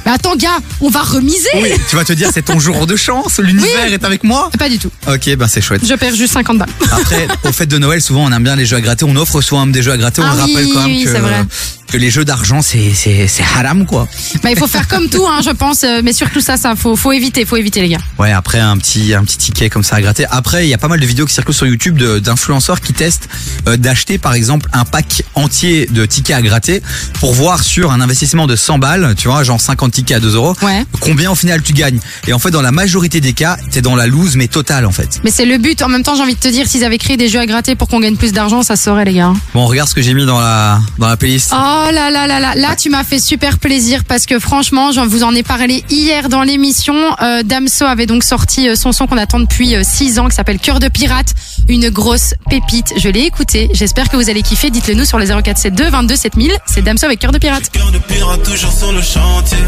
Mais 0.06 0.12
attends 0.12 0.36
gars, 0.36 0.58
on 0.80 0.88
va 0.88 1.02
remiser. 1.02 1.48
Oui, 1.56 1.70
tu 1.88 1.96
vas 1.96 2.04
te 2.04 2.12
dire 2.12 2.30
c'est 2.32 2.42
ton 2.44 2.58
jour 2.58 2.86
de 2.86 2.96
chance, 2.96 3.38
l'univers 3.38 3.86
Oui. 3.86 3.92
est 3.92 4.04
avec 4.04 4.24
moi. 4.24 4.50
Pas 4.58 4.68
du 4.68 4.78
tout. 4.78 4.90
Ok, 5.06 5.34
ben 5.36 5.46
c'est 5.48 5.60
chouette. 5.60 5.82
Je 5.86 5.94
perds 5.94 6.14
juste 6.14 6.32
50 6.34 6.58
balles. 6.58 6.68
Après, 6.92 7.28
au 7.44 7.52
fête 7.52 7.68
de 7.68 7.78
Noël, 7.78 8.00
souvent 8.00 8.24
on 8.24 8.32
aime 8.32 8.42
bien 8.44 8.56
les 8.56 8.66
jeux 8.66 8.76
à 8.76 8.80
gratter. 8.80 9.04
On 9.04 9.16
offre 9.16 9.40
souvent 9.40 9.66
des 9.66 9.82
jeux 9.82 9.92
à 9.92 9.96
gratter. 9.96 10.22
On 10.22 10.24
Ah 10.26 10.34
oui, 10.34 10.40
rappelle 10.54 10.68
quand 10.72 10.80
même 10.82 10.96
oui, 10.96 11.04
que, 11.04 11.12
c'est 11.12 11.18
vrai. 11.18 11.44
Que 11.90 11.96
les 11.96 12.10
jeux 12.10 12.24
d'argent 12.24 12.60
c'est 12.62 12.92
c'est 12.94 13.26
c'est 13.26 13.42
haram 13.56 13.86
quoi. 13.86 14.06
bah, 14.42 14.50
il 14.50 14.58
faut 14.58 14.66
faire 14.66 14.86
comme 14.88 15.08
tout, 15.08 15.26
hein, 15.26 15.40
je 15.44 15.50
pense, 15.50 15.84
euh, 15.84 16.00
mais 16.04 16.12
surtout 16.12 16.40
ça, 16.40 16.56
ça 16.56 16.74
faut 16.76 16.96
faut 16.96 17.12
éviter, 17.12 17.44
faut 17.44 17.56
éviter 17.56 17.80
les 17.80 17.88
gars. 17.88 17.98
Ouais, 18.18 18.32
après 18.32 18.58
un 18.60 18.76
petit 18.76 19.14
un 19.14 19.24
petit 19.24 19.38
ticket 19.38 19.70
comme 19.70 19.82
ça 19.82 19.96
à 19.96 20.00
gratter. 20.00 20.26
Après, 20.30 20.66
il 20.66 20.68
y 20.68 20.74
a 20.74 20.78
pas 20.78 20.88
mal 20.88 21.00
de 21.00 21.06
vidéos 21.06 21.26
qui 21.26 21.34
circulent 21.34 21.54
sur 21.54 21.66
YouTube 21.66 21.96
de- 21.98 22.18
d'influenceurs 22.18 22.80
qui 22.80 22.92
testent 22.92 23.28
euh, 23.68 23.76
d'acheter 23.76 24.18
par 24.18 24.34
exemple 24.34 24.68
un 24.72 24.84
pack 24.84 25.22
entier 25.34 25.86
de 25.90 26.04
tickets 26.06 26.36
à 26.36 26.42
gratter 26.42 26.82
pour 27.20 27.32
voir 27.34 27.62
sur 27.62 27.90
un 27.92 28.00
investissement 28.00 28.46
de 28.46 28.56
100 28.56 28.78
balles, 28.78 29.14
tu 29.16 29.28
vois, 29.28 29.42
genre 29.42 29.60
50 29.60 29.92
tickets 29.92 30.16
à 30.18 30.20
2 30.20 30.34
euros, 30.34 30.54
Ouais. 30.62 30.84
combien 31.00 31.30
au 31.30 31.34
final 31.34 31.62
tu 31.62 31.72
gagnes. 31.72 32.00
Et 32.26 32.32
en 32.32 32.38
fait, 32.38 32.50
dans 32.50 32.62
la 32.62 32.72
majorité 32.72 33.20
des 33.20 33.32
cas, 33.32 33.56
t'es 33.70 33.80
dans 33.80 33.96
la 33.96 34.06
loose 34.06 34.36
mais 34.36 34.48
totale 34.48 34.84
en 34.86 34.92
fait. 34.92 35.20
Mais 35.24 35.30
c'est 35.30 35.46
le 35.46 35.58
but. 35.58 35.82
En 35.82 35.88
même 35.88 36.02
temps, 36.02 36.14
j'ai 36.14 36.22
envie 36.22 36.34
de 36.34 36.40
te 36.40 36.48
dire, 36.48 36.66
s'ils 36.68 36.84
avaient 36.84 36.98
créé 36.98 37.16
des 37.16 37.28
jeux 37.28 37.40
à 37.40 37.46
gratter 37.46 37.74
pour 37.76 37.88
qu'on 37.88 38.00
gagne 38.00 38.16
plus 38.16 38.32
d'argent, 38.32 38.62
ça 38.62 38.76
se 38.76 38.84
saurait 38.84 39.04
les 39.04 39.14
gars. 39.14 39.32
Bon, 39.54 39.66
regarde 39.66 39.88
ce 39.88 39.94
que 39.94 40.02
j'ai 40.02 40.14
mis 40.14 40.26
dans 40.26 40.40
la 40.40 40.80
dans 40.98 41.08
la 41.08 41.16
playlist. 41.16 41.52
Oh 41.54 41.77
là 41.92 42.10
là 42.10 42.26
là 42.26 42.40
là, 42.40 42.54
là 42.54 42.76
tu 42.76 42.90
m'as 42.90 43.04
fait 43.04 43.18
super 43.18 43.58
plaisir 43.58 44.04
parce 44.04 44.26
que 44.26 44.38
franchement, 44.38 44.92
j'en 44.92 45.06
vous 45.06 45.22
en 45.22 45.34
ai 45.34 45.42
parlé 45.42 45.84
hier 45.90 46.28
dans 46.28 46.42
l'émission. 46.42 46.94
Euh, 47.22 47.42
Damso 47.42 47.84
avait 47.84 48.06
donc 48.06 48.22
sorti 48.24 48.68
euh, 48.68 48.74
son 48.74 48.92
son 48.92 49.06
qu'on 49.06 49.18
attend 49.18 49.40
depuis 49.40 49.74
6 49.82 50.18
ans 50.18 50.28
qui 50.28 50.36
s'appelle 50.36 50.58
Cœur 50.58 50.80
de 50.80 50.88
pirate, 50.88 51.34
une 51.68 51.90
grosse 51.90 52.34
pépite. 52.50 52.92
Je 52.96 53.08
l'ai 53.08 53.22
écouté, 53.22 53.70
j'espère 53.72 54.08
que 54.08 54.16
vous 54.16 54.30
allez 54.30 54.42
kiffer. 54.42 54.70
Dites-le 54.70 54.94
nous 54.94 55.04
sur 55.04 55.18
les 55.18 55.26
0472 55.26 55.90
22 55.90 56.16
7000. 56.16 56.52
C'est 56.66 56.82
Damso 56.82 57.06
avec 57.06 57.18
Cœur 57.18 57.32
de 57.32 57.38
pirate. 57.38 57.70
Cœur 57.70 57.90
de 57.90 57.98
pirate 57.98 58.42
toujours 58.42 58.72
sur 58.72 58.92
le 58.92 59.02
chantier. 59.02 59.58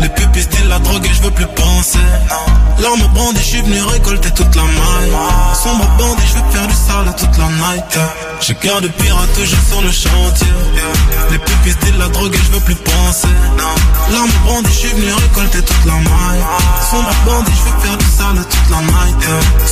Les 0.00 0.08
pupilles 0.08 0.28
la 0.68 0.78
drogue 0.78 1.04
et 1.04 1.14
je 1.14 1.22
veux 1.22 1.30
plus 1.30 1.46
penser. 1.46 1.98
L'arme 2.80 3.02
brandie, 3.14 3.40
je 3.40 3.44
suis 3.44 3.60
venu 3.60 3.80
récolter 3.82 4.30
toute 4.30 4.54
la 4.54 4.62
maille. 4.62 5.12
Sombre 5.54 5.88
bandit, 5.98 6.22
je 6.28 6.34
veux 6.34 6.50
faire 6.50 6.66
du 6.66 6.74
sale 6.74 7.14
toute 7.16 7.38
la 7.38 7.48
night. 7.48 7.98
J'ai 8.40 8.54
cœur 8.54 8.80
de 8.80 8.88
pirate 8.88 9.32
toujours 9.34 9.58
sur 9.68 9.82
le 9.82 9.90
chantier. 9.90 10.46
Les 11.30 11.38
pupilles 11.38 11.74
disent 11.82 11.98
la 11.98 12.08
drogue 12.08 12.34
et 12.34 12.38
je 12.38 12.52
veux 12.52 12.60
plus 12.60 12.74
penser. 12.74 13.28
L'arme 14.12 14.30
brandie, 14.44 14.70
je 14.72 14.78
suis 14.78 14.88
venu 14.88 15.12
récolter 15.12 15.58
toute 15.58 15.84
la 15.84 15.94
maille. 15.94 16.44
Sombre 16.90 17.10
bandit, 17.26 17.52
je 17.52 17.70
veux 17.70 17.80
faire 17.82 17.98
du 17.98 18.06
sale 18.06 18.46
toute 18.48 18.70
la 18.70 18.80
night. 18.80 19.16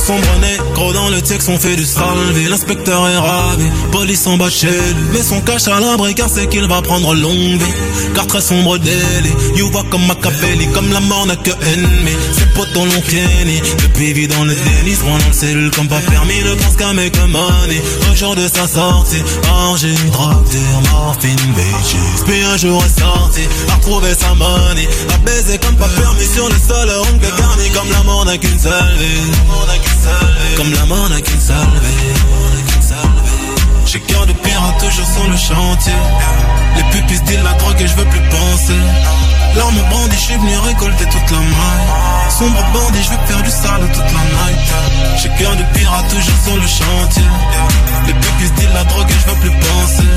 Sombre 0.05 0.73
gros 0.75 0.93
dans 0.93 1.09
le 1.09 1.21
texte, 1.21 1.49
on 1.49 1.57
fait 1.57 1.75
du 1.75 1.85
salvé. 1.85 2.47
L'inspecteur 2.47 3.07
est 3.09 3.17
ravi, 3.17 3.69
police 3.91 4.27
en 4.27 4.37
bas 4.37 4.49
chez 4.49 4.67
lui. 4.67 5.05
Mais 5.13 5.23
son 5.23 5.41
cache 5.41 5.67
à 5.67 5.79
l'abri 5.79 6.13
car 6.13 6.29
c'est 6.29 6.47
qu'il 6.47 6.67
va 6.67 6.81
prendre 6.81 7.15
longue 7.15 7.33
vie. 7.33 7.73
Car 8.13 8.27
très 8.27 8.41
sombre 8.41 8.77
délit, 8.77 9.33
you 9.55 9.71
vois 9.71 9.83
comme 9.89 10.05
Machiavelli, 10.05 10.67
comme 10.73 10.91
la 10.91 10.99
mort 10.99 11.25
n'a 11.25 11.35
que 11.35 11.49
ennemi. 11.49 12.15
Ses 12.37 12.45
potes 12.53 12.73
dans 12.73 12.85
l'ont. 12.85 13.01
Depuis 13.07 14.13
vie 14.13 14.27
dans 14.27 14.43
le 14.43 14.53
déni, 14.53 14.95
se 14.95 15.01
dans 15.01 15.15
le 15.15 15.33
cellule 15.33 15.71
comme 15.71 15.87
pas 15.87 15.99
permis. 15.99 16.41
Ne 16.43 16.55
pense 16.55 16.75
qu'à 16.75 16.93
make 16.93 17.17
money. 17.27 17.81
Au 18.11 18.15
jour 18.15 18.35
de 18.35 18.47
sa 18.47 18.67
sortie, 18.67 19.23
orgie, 19.49 19.95
drogue, 20.11 20.45
morphine, 20.91 21.46
Puis 22.25 22.43
un 22.43 22.57
jour 22.57 22.83
est 22.83 22.99
sorti, 22.99 23.47
a 23.69 23.75
retrouvé 23.75 24.13
sa 24.13 24.33
money. 24.35 24.87
A 25.13 25.17
baiser 25.19 25.57
comme 25.57 25.75
pas 25.75 25.87
permis 25.87 26.25
sur 26.25 26.47
le 26.47 26.55
sol, 26.55 26.89
ongle 27.11 27.27
garni. 27.37 27.69
Comme 27.73 27.91
la 27.91 28.03
mort 28.03 28.25
n'a 28.25 28.37
qu'une 28.37 28.59
seule 28.59 28.97
vie. 28.97 29.31
Comme 30.55 30.73
la 30.73 30.85
mort 30.85 31.09
n'a 31.09 31.21
qu'une 31.21 31.41
seule 31.41 31.55
vie. 31.55 32.17
J'ai 33.85 34.01
cœur 34.01 34.25
de 34.25 34.33
pirate 34.33 34.77
toujours 34.79 35.07
sur 35.07 35.29
le 35.29 35.37
chantier. 35.37 35.93
Les 36.75 36.83
pupilles 36.91 37.21
disent 37.21 37.43
la 37.43 37.53
drogue 37.53 37.81
et 37.81 37.87
je 37.87 37.95
veux 37.95 38.05
plus 38.05 38.21
penser. 38.29 38.79
L'arme 39.55 39.81
bandit, 39.89 40.15
je 40.15 40.21
suis 40.21 40.37
venu 40.37 40.57
récolter 40.57 41.05
toute 41.05 41.31
la 41.31 41.37
maille. 41.37 41.87
Sombre 42.37 42.63
bandit, 42.73 43.01
je 43.01 43.09
veux 43.09 43.25
faire 43.25 43.41
du 43.41 43.49
sale 43.49 43.89
toute 43.93 44.03
la 44.03 44.23
night. 44.35 44.59
J'ai 45.21 45.29
cœur 45.41 45.55
de 45.55 45.63
pirate 45.73 46.07
toujours 46.09 46.39
sur 46.43 46.55
le 46.55 46.67
chantier. 46.67 47.23
Les 48.07 48.13
pupilles 48.13 48.51
disent 48.57 48.73
la 48.73 48.83
drogue 48.83 49.09
et 49.09 49.13
je 49.13 49.27
veux 49.29 49.39
plus 49.39 49.51
penser. 49.51 50.07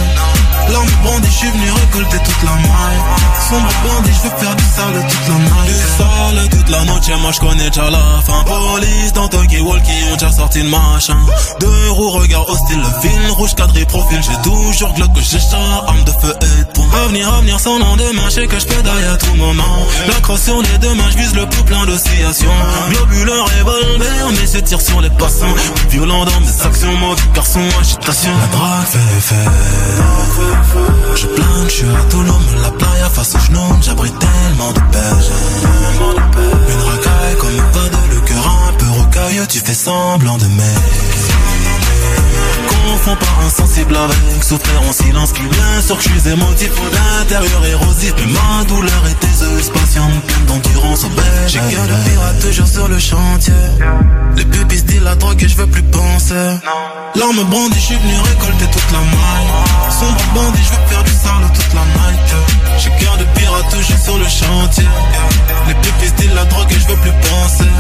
L'arme 0.72 0.88
bandit, 1.04 1.30
je 1.30 1.36
suis 1.36 1.50
venu 1.50 1.70
récolter 1.70 2.18
toute 2.18 2.42
la 2.44 2.52
maille. 2.52 3.00
Sombre 3.48 3.70
bandit, 3.84 4.10
je 4.12 4.28
veux 4.28 4.36
faire 4.36 4.56
du 4.56 4.64
sale 4.64 5.06
toute 5.08 5.28
la 5.28 5.34
night. 5.34 5.66
Du 5.66 5.74
sale 5.98 6.48
toute 6.50 6.70
la 6.70 6.84
noche, 6.84 7.20
moi 7.20 7.32
je 7.32 7.40
connais 7.40 7.70
déjà 7.70 7.90
la 7.90 8.20
fin. 8.24 8.44
Police 8.44 9.12
dans 9.14 9.28
Tokyo 9.28 9.64
Walkie, 9.64 9.92
ont 10.12 10.14
déjà 10.14 10.32
sorti 10.32 10.62
le 10.62 10.68
machin. 10.68 11.16
Deux 11.60 11.90
roues, 11.90 12.10
regard 12.10 12.48
hostile, 12.48 12.78
le 12.78 13.00
fil 13.08 13.30
rouge 13.30 13.54
cadré 13.54 13.84
profil. 13.84 14.20
J'ai 14.22 14.42
toujours 14.42 14.92
glock 14.94 15.12
que 15.12 15.20
j'ai 15.20 15.38
arme 15.86 16.04
de 16.04 16.10
feu 16.10 16.34
et 16.40 16.64
de 16.64 16.64
poing. 16.72 16.86
Avenir, 17.04 17.32
avenir 17.34 17.58
sans 17.58 17.78
lendemain, 17.78 18.22
je 18.26 18.34
sais 18.34 18.46
que 18.46 18.58
je 18.58 18.66
peux 18.66 18.88
à 18.88 19.16
tout 19.16 19.34
moment. 19.36 19.86
La 20.08 20.20
crosse 20.20 20.42
sur 20.42 20.60
les 20.62 20.78
deux 20.78 20.94
mains, 20.94 21.10
je 21.10 21.18
vise 21.18 21.34
le 21.34 21.46
pouls 21.46 21.64
plein 21.64 21.84
d'oscillations. 21.86 22.50
Globuleur, 22.90 23.46
revolver, 23.58 24.30
mais 24.30 24.46
je 24.52 24.58
tire 24.60 24.80
sur 24.80 25.00
les 25.00 25.10
passants. 25.10 25.54
Violent 25.88 26.24
dans 26.24 26.40
mes 26.40 26.62
actions, 26.62 26.96
mauvais 26.98 27.22
garçon, 27.34 27.60
agitation. 27.80 28.30
La 28.30 28.58
drague 28.58 28.86
fait 28.86 29.18
effet. 29.18 30.60
Je 31.14 31.26
plane, 31.26 31.64
je 31.67 31.71
suis 31.71 31.87
Toulouse, 32.11 32.57
la 32.62 32.71
playa 32.71 33.09
face 33.11 33.35
au 33.35 33.38
genou, 33.38 33.61
j'abrite 33.83 34.14
tellement 34.19 34.73
de 34.73 34.81
paix. 34.93 35.17
Une 36.69 36.83
racaille 36.90 37.37
comme 37.38 37.62
pas 37.73 37.88
de 37.88 38.14
le 38.14 38.21
cœur 38.21 38.45
un 38.69 38.73
peu 38.75 38.87
rocailleux, 39.00 39.47
tu 39.49 39.59
fais 39.61 39.75
semblant 39.75 40.38
de 40.38 40.45
m'aimer 40.45 41.19
confonds 43.00 43.16
pas 43.16 43.45
insensible 43.47 43.97
avec 43.97 44.45
souffrir 44.45 44.83
en 44.83 44.92
silence. 44.92 45.33
Bien 45.33 45.83
sûr 45.83 45.97
que 45.97 46.02
je 46.02 46.09
suis 46.09 46.28
émotif 46.28 46.71
d'intérieur 46.92 47.64
érosif. 47.66 48.14
Mais 48.19 48.33
ma 48.33 48.64
douleur 48.64 49.02
est 49.09 49.25
aiseuse, 49.25 49.71
patiente, 49.71 50.23
pleine 50.26 50.47
d'endurance 50.47 51.07
J'ai 51.47 51.59
cœur 51.59 51.87
de 51.87 52.11
pirate 52.11 52.40
toujours 52.40 52.66
sur 52.66 52.88
le 52.88 52.99
chantier. 52.99 53.54
Les 54.37 54.45
pupilles 54.45 54.83
disent 54.83 55.02
la 55.02 55.14
drogue 55.14 55.42
et 55.42 55.49
je 55.49 55.57
veux 55.57 55.66
plus 55.66 55.83
penser. 55.83 56.35
L'arme 57.14 57.42
brandie, 57.45 57.75
je 57.75 57.87
suis 57.87 57.97
venu 57.97 58.14
récolter 58.21 58.66
toute 58.66 58.92
la 58.92 58.99
maille. 58.99 59.50
Sombre 59.90 60.25
bandit, 60.35 60.62
je 60.64 60.71
veux 60.71 60.87
faire 60.87 61.04
du 61.04 61.11
sale 61.11 61.50
toute 61.54 61.75
la 61.75 61.80
night. 61.80 62.35
J'ai 62.78 62.90
cœur 63.04 63.16
de 63.16 63.25
pirate 63.38 63.69
toujours 63.71 64.04
sur 64.04 64.19
le 64.19 64.25
chantier. 64.25 64.88
Les 65.66 65.75
pupilles 65.75 66.12
disent 66.19 66.35
la 66.35 66.45
drogue 66.45 66.71
et 66.71 66.75
je 66.75 66.88
veux 66.88 66.97
plus 66.97 67.12
penser. 67.28 67.71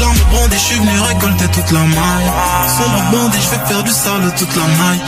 L'arme 0.00 0.16
brandie, 0.30 0.56
je 0.56 0.62
suis 0.62 0.78
venu 0.78 1.00
récolter 1.00 1.48
toute 1.48 1.70
la 1.72 1.80
maille. 1.80 2.30
Sombre 2.76 3.02
bandit, 3.12 3.38
je 3.42 3.50
veux 3.50 3.66
faire 3.66 3.82
du 3.82 3.90
sale 3.90 4.32
toute 4.38 4.39
la 4.40 4.66
night. 4.66 5.02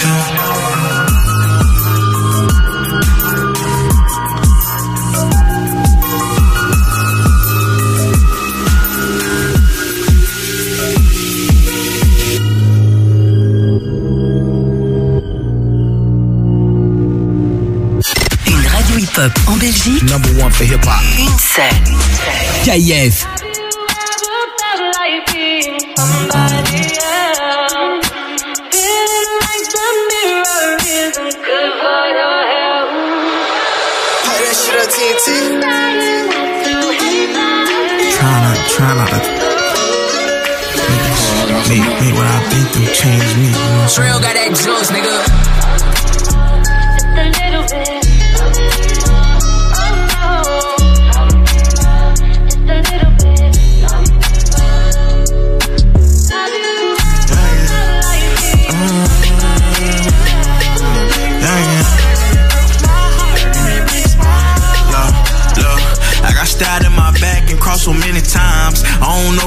Une 18.47 18.66
radio 18.66 18.99
hip-hop 18.99 19.33
en 19.47 19.57
Belgique. 19.57 20.03
Number 20.11 20.29
one 20.42 20.53
for 20.53 20.64
hip 20.64 20.85
hop. 20.85 21.03
Une 21.18 21.38
scène. 21.38 21.97
KF. 22.64 23.27
Try 38.83 38.95
not, 38.97 39.09
to. 39.11 39.16
Make, 41.68 42.14
what 42.16 42.27
I've 42.27 42.51
been 42.51 42.66
through 42.73 42.92
change 42.92 43.37
me. 43.37 43.47
You 43.47 43.53
know 43.53 43.61
what 43.61 43.83
I'm 43.83 43.88
saying? 43.88 44.11
Trill 44.11 44.21
got 44.21 44.35
that 44.35 44.49
juice, 44.59 44.90
nigga. 44.90 45.91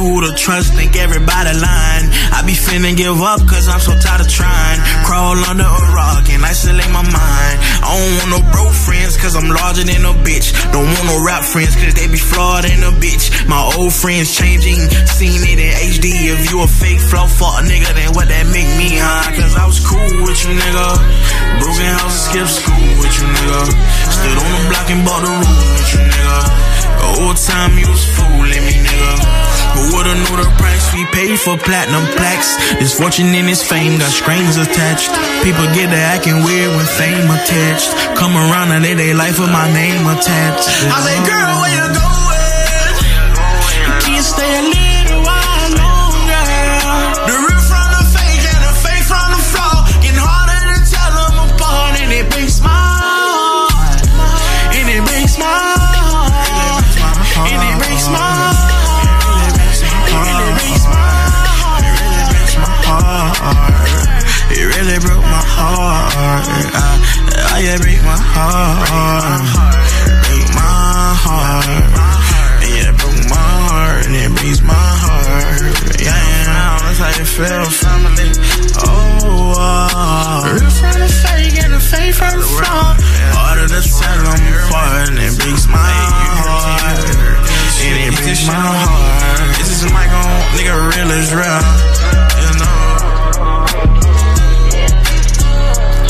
Who 0.06 0.22
to 0.22 0.32
trust, 0.38 0.74
think 0.78 0.96
everybody 0.96 1.52
lying. 1.58 2.06
I 2.30 2.46
be 2.46 2.54
finna 2.54 2.94
give 2.94 3.18
up 3.18 3.42
cause 3.50 3.66
I'm 3.66 3.82
so 3.82 3.98
tired 3.98 4.22
of 4.22 4.30
trying. 4.30 4.80
Crawl 5.02 5.38
under 5.50 5.66
a 5.66 5.84
rock 5.98 6.30
and 6.30 6.46
isolate 6.46 6.92
my 6.94 7.02
mind. 7.02 7.56
I 7.82 7.90
don't 7.90 8.14
want 8.22 8.30
no 8.38 8.40
bro 8.54 8.70
friends 8.70 9.18
cause 9.18 9.34
I'm 9.34 9.50
larger 9.50 9.82
than 9.82 10.06
a 10.06 10.14
bitch. 10.22 10.54
Don't 10.70 10.86
want 10.86 11.06
no 11.10 11.18
rap 11.26 11.42
friends 11.42 11.74
cause 11.74 11.94
they 11.98 12.06
be 12.06 12.22
flawed 12.22 12.70
than 12.70 12.86
a 12.86 12.94
bitch. 13.02 13.34
My 13.50 13.62
old 13.78 13.94
friends 13.94 14.30
changing, 14.38 14.78
seen 15.10 15.42
it 15.42 15.58
in 15.58 15.74
HD. 15.74 16.30
If 16.30 16.54
you 16.54 16.62
a 16.62 16.68
fake 16.70 17.02
flow 17.02 17.26
fuck 17.26 17.66
nigga, 17.66 17.90
then 17.98 18.14
what 18.14 18.30
that 18.30 18.46
make 18.54 18.70
me, 18.78 19.02
huh? 19.02 19.34
Cause 19.34 19.58
I 19.58 19.66
was 19.66 19.82
cool 19.82 20.06
with 20.22 20.38
you, 20.46 20.54
nigga. 20.54 20.88
Broken 21.58 21.90
house 21.98 22.14
and 22.14 22.26
skip 22.30 22.48
school 22.62 22.86
with 23.02 23.14
you, 23.18 23.26
nigga. 23.26 23.62
Stood 24.14 24.38
on 24.38 24.50
the 24.54 24.62
block 24.70 24.88
and 24.94 25.02
bought 25.02 25.22
the 25.26 25.34
room 25.34 25.58
with 25.74 25.90
you, 25.98 26.02
nigga. 26.14 26.85
Old 27.14 27.38
time 27.38 27.78
you 27.78 27.88
was 27.88 28.06
fooling 28.18 28.64
me, 28.66 28.76
nigga. 28.82 29.14
Who 29.76 29.82
would've 29.94 30.18
knew 30.18 30.38
the 30.40 30.50
price 30.58 30.94
we 30.94 31.06
paid 31.12 31.38
for 31.40 31.58
platinum 31.58 32.08
plaques? 32.16 32.56
This 32.80 32.98
fortune 32.98 33.36
and 33.36 33.48
this 33.48 33.62
fame 33.62 34.00
got 34.00 34.10
strings 34.10 34.58
attached. 34.58 35.12
People 35.44 35.66
get 35.76 35.92
to 35.92 36.00
acting 36.00 36.44
weird 36.44 36.72
when 36.76 36.86
fame 36.86 37.28
attached. 37.30 37.92
Come 38.16 38.36
around 38.36 38.72
and 38.72 38.84
they 38.84 38.94
they 38.94 39.14
life 39.14 39.38
with 39.40 39.52
my 39.52 39.68
name 39.74 40.08
attached. 40.08 40.70
I 40.90 40.98
say, 41.04 41.18
girl, 41.28 41.54
where 41.62 41.74
you 41.76 41.94
going? 41.94 42.05
Heart. 68.36 69.48
Break 70.28 70.48
my 70.56 71.16
heart. 71.24 71.88
Yeah, 72.68 72.92
it 72.92 72.98
broke 73.00 73.24
my 73.32 73.40
heart. 73.40 74.06
And 74.06 74.16
it 74.16 74.32
breaks 74.36 74.62
my 74.62 74.76
heart. 74.76 75.62
Yeah, 76.00 76.12
yeah. 76.12 76.80
That's 76.84 77.00
how 77.00 77.12
you 77.16 77.26
feel, 77.26 77.66
family. 77.72 78.30
Oh, 78.84 79.56
uh, 79.56 80.44
real 80.44 80.70
from 80.80 80.96
the 81.00 81.10
fake 81.10 81.58
and 81.64 81.74
the 81.74 81.80
fake 81.80 82.16
from 82.16 82.36
the 82.40 82.46
fraud. 82.46 82.96
Harder 83.36 83.68
to 83.68 83.82
tell 83.82 84.20
them 84.24 84.42
apart. 84.68 85.10
And 85.10 85.20
it 85.20 85.34
breaks 85.40 85.68
my 85.68 85.80
heart. 85.80 87.04
And 87.86 87.96
it 88.08 88.14
breaks 88.20 88.48
my 88.48 88.54
heart. 88.54 89.58
This 89.60 89.84
is 89.84 89.92
is 91.26 91.34
real. 91.34 91.44
You 91.44 92.12
know. 92.12 92.15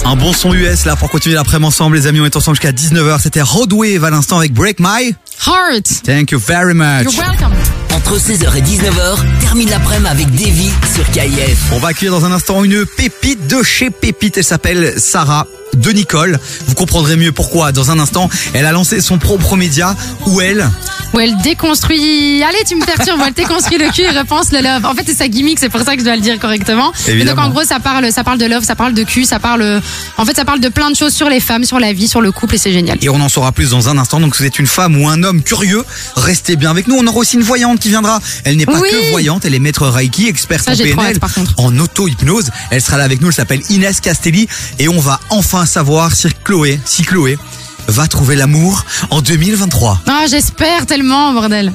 Un 0.07 0.15
bon 0.15 0.33
son 0.33 0.53
US 0.53 0.85
là 0.85 0.95
pour 0.95 1.09
continuer 1.09 1.33
l'après-midi 1.33 1.65
ensemble. 1.65 1.95
Les 1.95 2.05
amis, 2.05 2.19
on 2.19 2.25
est 2.25 2.35
ensemble 2.35 2.57
jusqu'à 2.57 2.71
19h. 2.71 3.19
C'était 3.19 3.41
Roadwave 3.41 4.03
à 4.03 4.11
l'instant 4.11 4.37
avec 4.37 4.53
Break 4.53 4.77
My. 4.79 5.15
Heart. 5.47 6.03
Thank 6.05 6.29
you 6.29 6.39
very 6.39 6.75
much. 6.75 7.11
You're 7.11 7.25
welcome. 7.25 7.53
Entre 7.91 8.19
16h 8.19 8.55
et 8.55 8.61
19h, 8.61 9.17
termine 9.41 9.69
l'après-midi 9.69 10.07
avec 10.07 10.31
Davy 10.31 10.69
sur 10.93 11.09
KIF. 11.11 11.71
On 11.71 11.79
va 11.79 11.87
accueillir 11.87 12.11
dans 12.11 12.23
un 12.23 12.31
instant 12.31 12.63
une 12.63 12.85
pépite 12.85 13.47
de 13.47 13.63
chez 13.63 13.89
Pépite. 13.89 14.37
Elle 14.37 14.43
s'appelle 14.43 14.93
Sarah 14.97 15.47
de 15.75 15.91
Nicole. 15.91 16.39
Vous 16.67 16.75
comprendrez 16.75 17.15
mieux 17.15 17.31
pourquoi 17.31 17.71
dans 17.71 17.89
un 17.89 17.97
instant. 17.97 18.29
Elle 18.53 18.65
a 18.65 18.71
lancé 18.71 19.01
son 19.01 19.17
propre 19.17 19.55
média 19.55 19.95
où 20.27 20.39
elle, 20.39 20.69
Où 21.15 21.19
elle 21.21 21.35
déconstruit. 21.37 22.43
Allez, 22.43 22.57
tu 22.67 22.75
me 22.75 22.85
perturbes. 22.85 23.21
Elle 23.25 23.33
déconstruit 23.33 23.77
le 23.77 23.89
cul 23.91 24.01
et 24.01 24.09
repense 24.09 24.51
le 24.51 24.59
love. 24.61 24.85
En 24.85 24.93
fait, 24.93 25.03
c'est 25.05 25.13
sa 25.15 25.27
gimmick. 25.29 25.57
C'est 25.59 25.69
pour 25.69 25.81
ça 25.81 25.93
que 25.93 25.99
je 26.01 26.05
dois 26.05 26.15
le 26.15 26.21
dire 26.21 26.37
correctement. 26.39 26.91
Et 27.07 27.23
donc, 27.23 27.39
en 27.39 27.49
gros, 27.49 27.63
ça 27.63 27.79
parle, 27.79 28.11
ça 28.11 28.23
parle 28.25 28.37
de 28.37 28.45
love, 28.45 28.63
ça 28.65 28.75
parle 28.75 28.93
de 28.93 29.03
cul, 29.03 29.23
ça 29.23 29.39
parle. 29.39 29.81
En 30.17 30.25
fait, 30.25 30.35
ça 30.35 30.43
parle 30.43 30.59
de 30.59 30.67
plein 30.69 30.91
de 30.91 30.95
choses 30.95 31.13
sur 31.13 31.29
les 31.29 31.39
femmes, 31.39 31.63
sur 31.63 31.79
la 31.79 31.93
vie, 31.93 32.07
sur 32.09 32.19
le 32.21 32.31
couple, 32.33 32.55
et 32.55 32.57
c'est 32.57 32.73
génial. 32.73 32.97
et 33.01 33.07
on 33.09 33.21
en 33.21 33.29
saura 33.29 33.51
plus 33.53 33.69
dans 33.71 33.87
un 33.89 33.97
instant. 33.97 34.19
Donc 34.19 34.35
si 34.35 34.41
vous 34.43 34.47
êtes 34.47 34.59
une 34.59 34.67
femme 34.67 35.01
ou 35.01 35.07
un 35.07 35.23
homme 35.23 35.41
curieux, 35.41 35.83
restez 36.17 36.57
bien 36.57 36.71
avec 36.71 36.87
nous. 36.87 36.95
On 36.99 37.07
aura 37.07 37.17
aussi 37.19 37.35
une 37.37 37.43
voyante 37.43 37.79
qui 37.79 37.89
viendra. 37.89 38.19
Elle 38.43 38.57
n'est 38.57 38.65
pas 38.65 38.79
Oui. 38.79 38.89
que 38.91 39.11
voyante, 39.11 39.45
elle 39.45 39.55
est 39.55 39.59
maître 39.59 39.87
Reiki, 39.87 40.27
experte 40.27 40.65
Ça, 40.65 40.73
en 40.73 40.75
PNL, 40.75 40.99
hâte, 40.99 41.19
par 41.19 41.33
contre. 41.33 41.53
en 41.57 41.77
auto-hypnose. 41.79 42.49
Elle 42.71 42.81
sera 42.81 42.97
là 42.97 43.05
avec 43.05 43.21
nous. 43.21 43.27
Elle 43.27 43.33
s'appelle 43.33 43.61
Inès 43.69 44.01
Castelli 44.01 44.47
et 44.79 44.89
on 44.89 44.99
va 44.99 45.19
enfin 45.29 45.65
savoir 45.65 46.13
si 46.13 46.27
Chloé, 46.43 46.79
si 46.85 47.03
Chloé 47.03 47.37
va 47.87 48.07
trouver 48.07 48.35
l'amour 48.35 48.85
en 49.09 49.21
2023. 49.21 50.01
Ah, 50.07 50.25
j'espère 50.29 50.85
tellement, 50.85 51.33
bordel. 51.33 51.73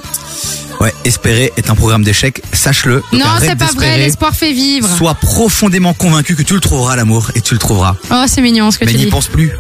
Ouais, 0.81 0.95
espérer 1.05 1.53
est 1.59 1.69
un 1.69 1.75
programme 1.75 2.03
d'échec, 2.03 2.43
sache-le. 2.55 3.03
Donc 3.13 3.21
non, 3.21 3.27
arrête 3.27 3.51
c'est 3.51 3.57
pas 3.57 3.67
vrai. 3.67 3.75
d'espérer. 3.75 3.99
L'espoir 3.99 4.35
fait 4.35 4.53
vivre. 4.53 4.89
Sois 4.97 5.15
profondément 5.15 5.93
convaincu 5.93 6.37
que 6.37 6.43
tu 6.43 6.55
le 6.55 6.61
trouveras 6.61 6.97
l'amour 6.97 7.31
et 7.35 7.43
tu 7.43 7.53
le 7.55 7.61
trouveras. 7.61 7.97
Oh, 8.11 8.25
c'est 8.27 8.41
mignon 8.41 8.71
ce 8.71 8.79
que 8.79 8.87
Mais 8.87 8.93
tu 8.93 8.97
n'y 8.99 9.05
dis. 9.05 9.11
pense 9.11 9.27
plus. 9.29 9.53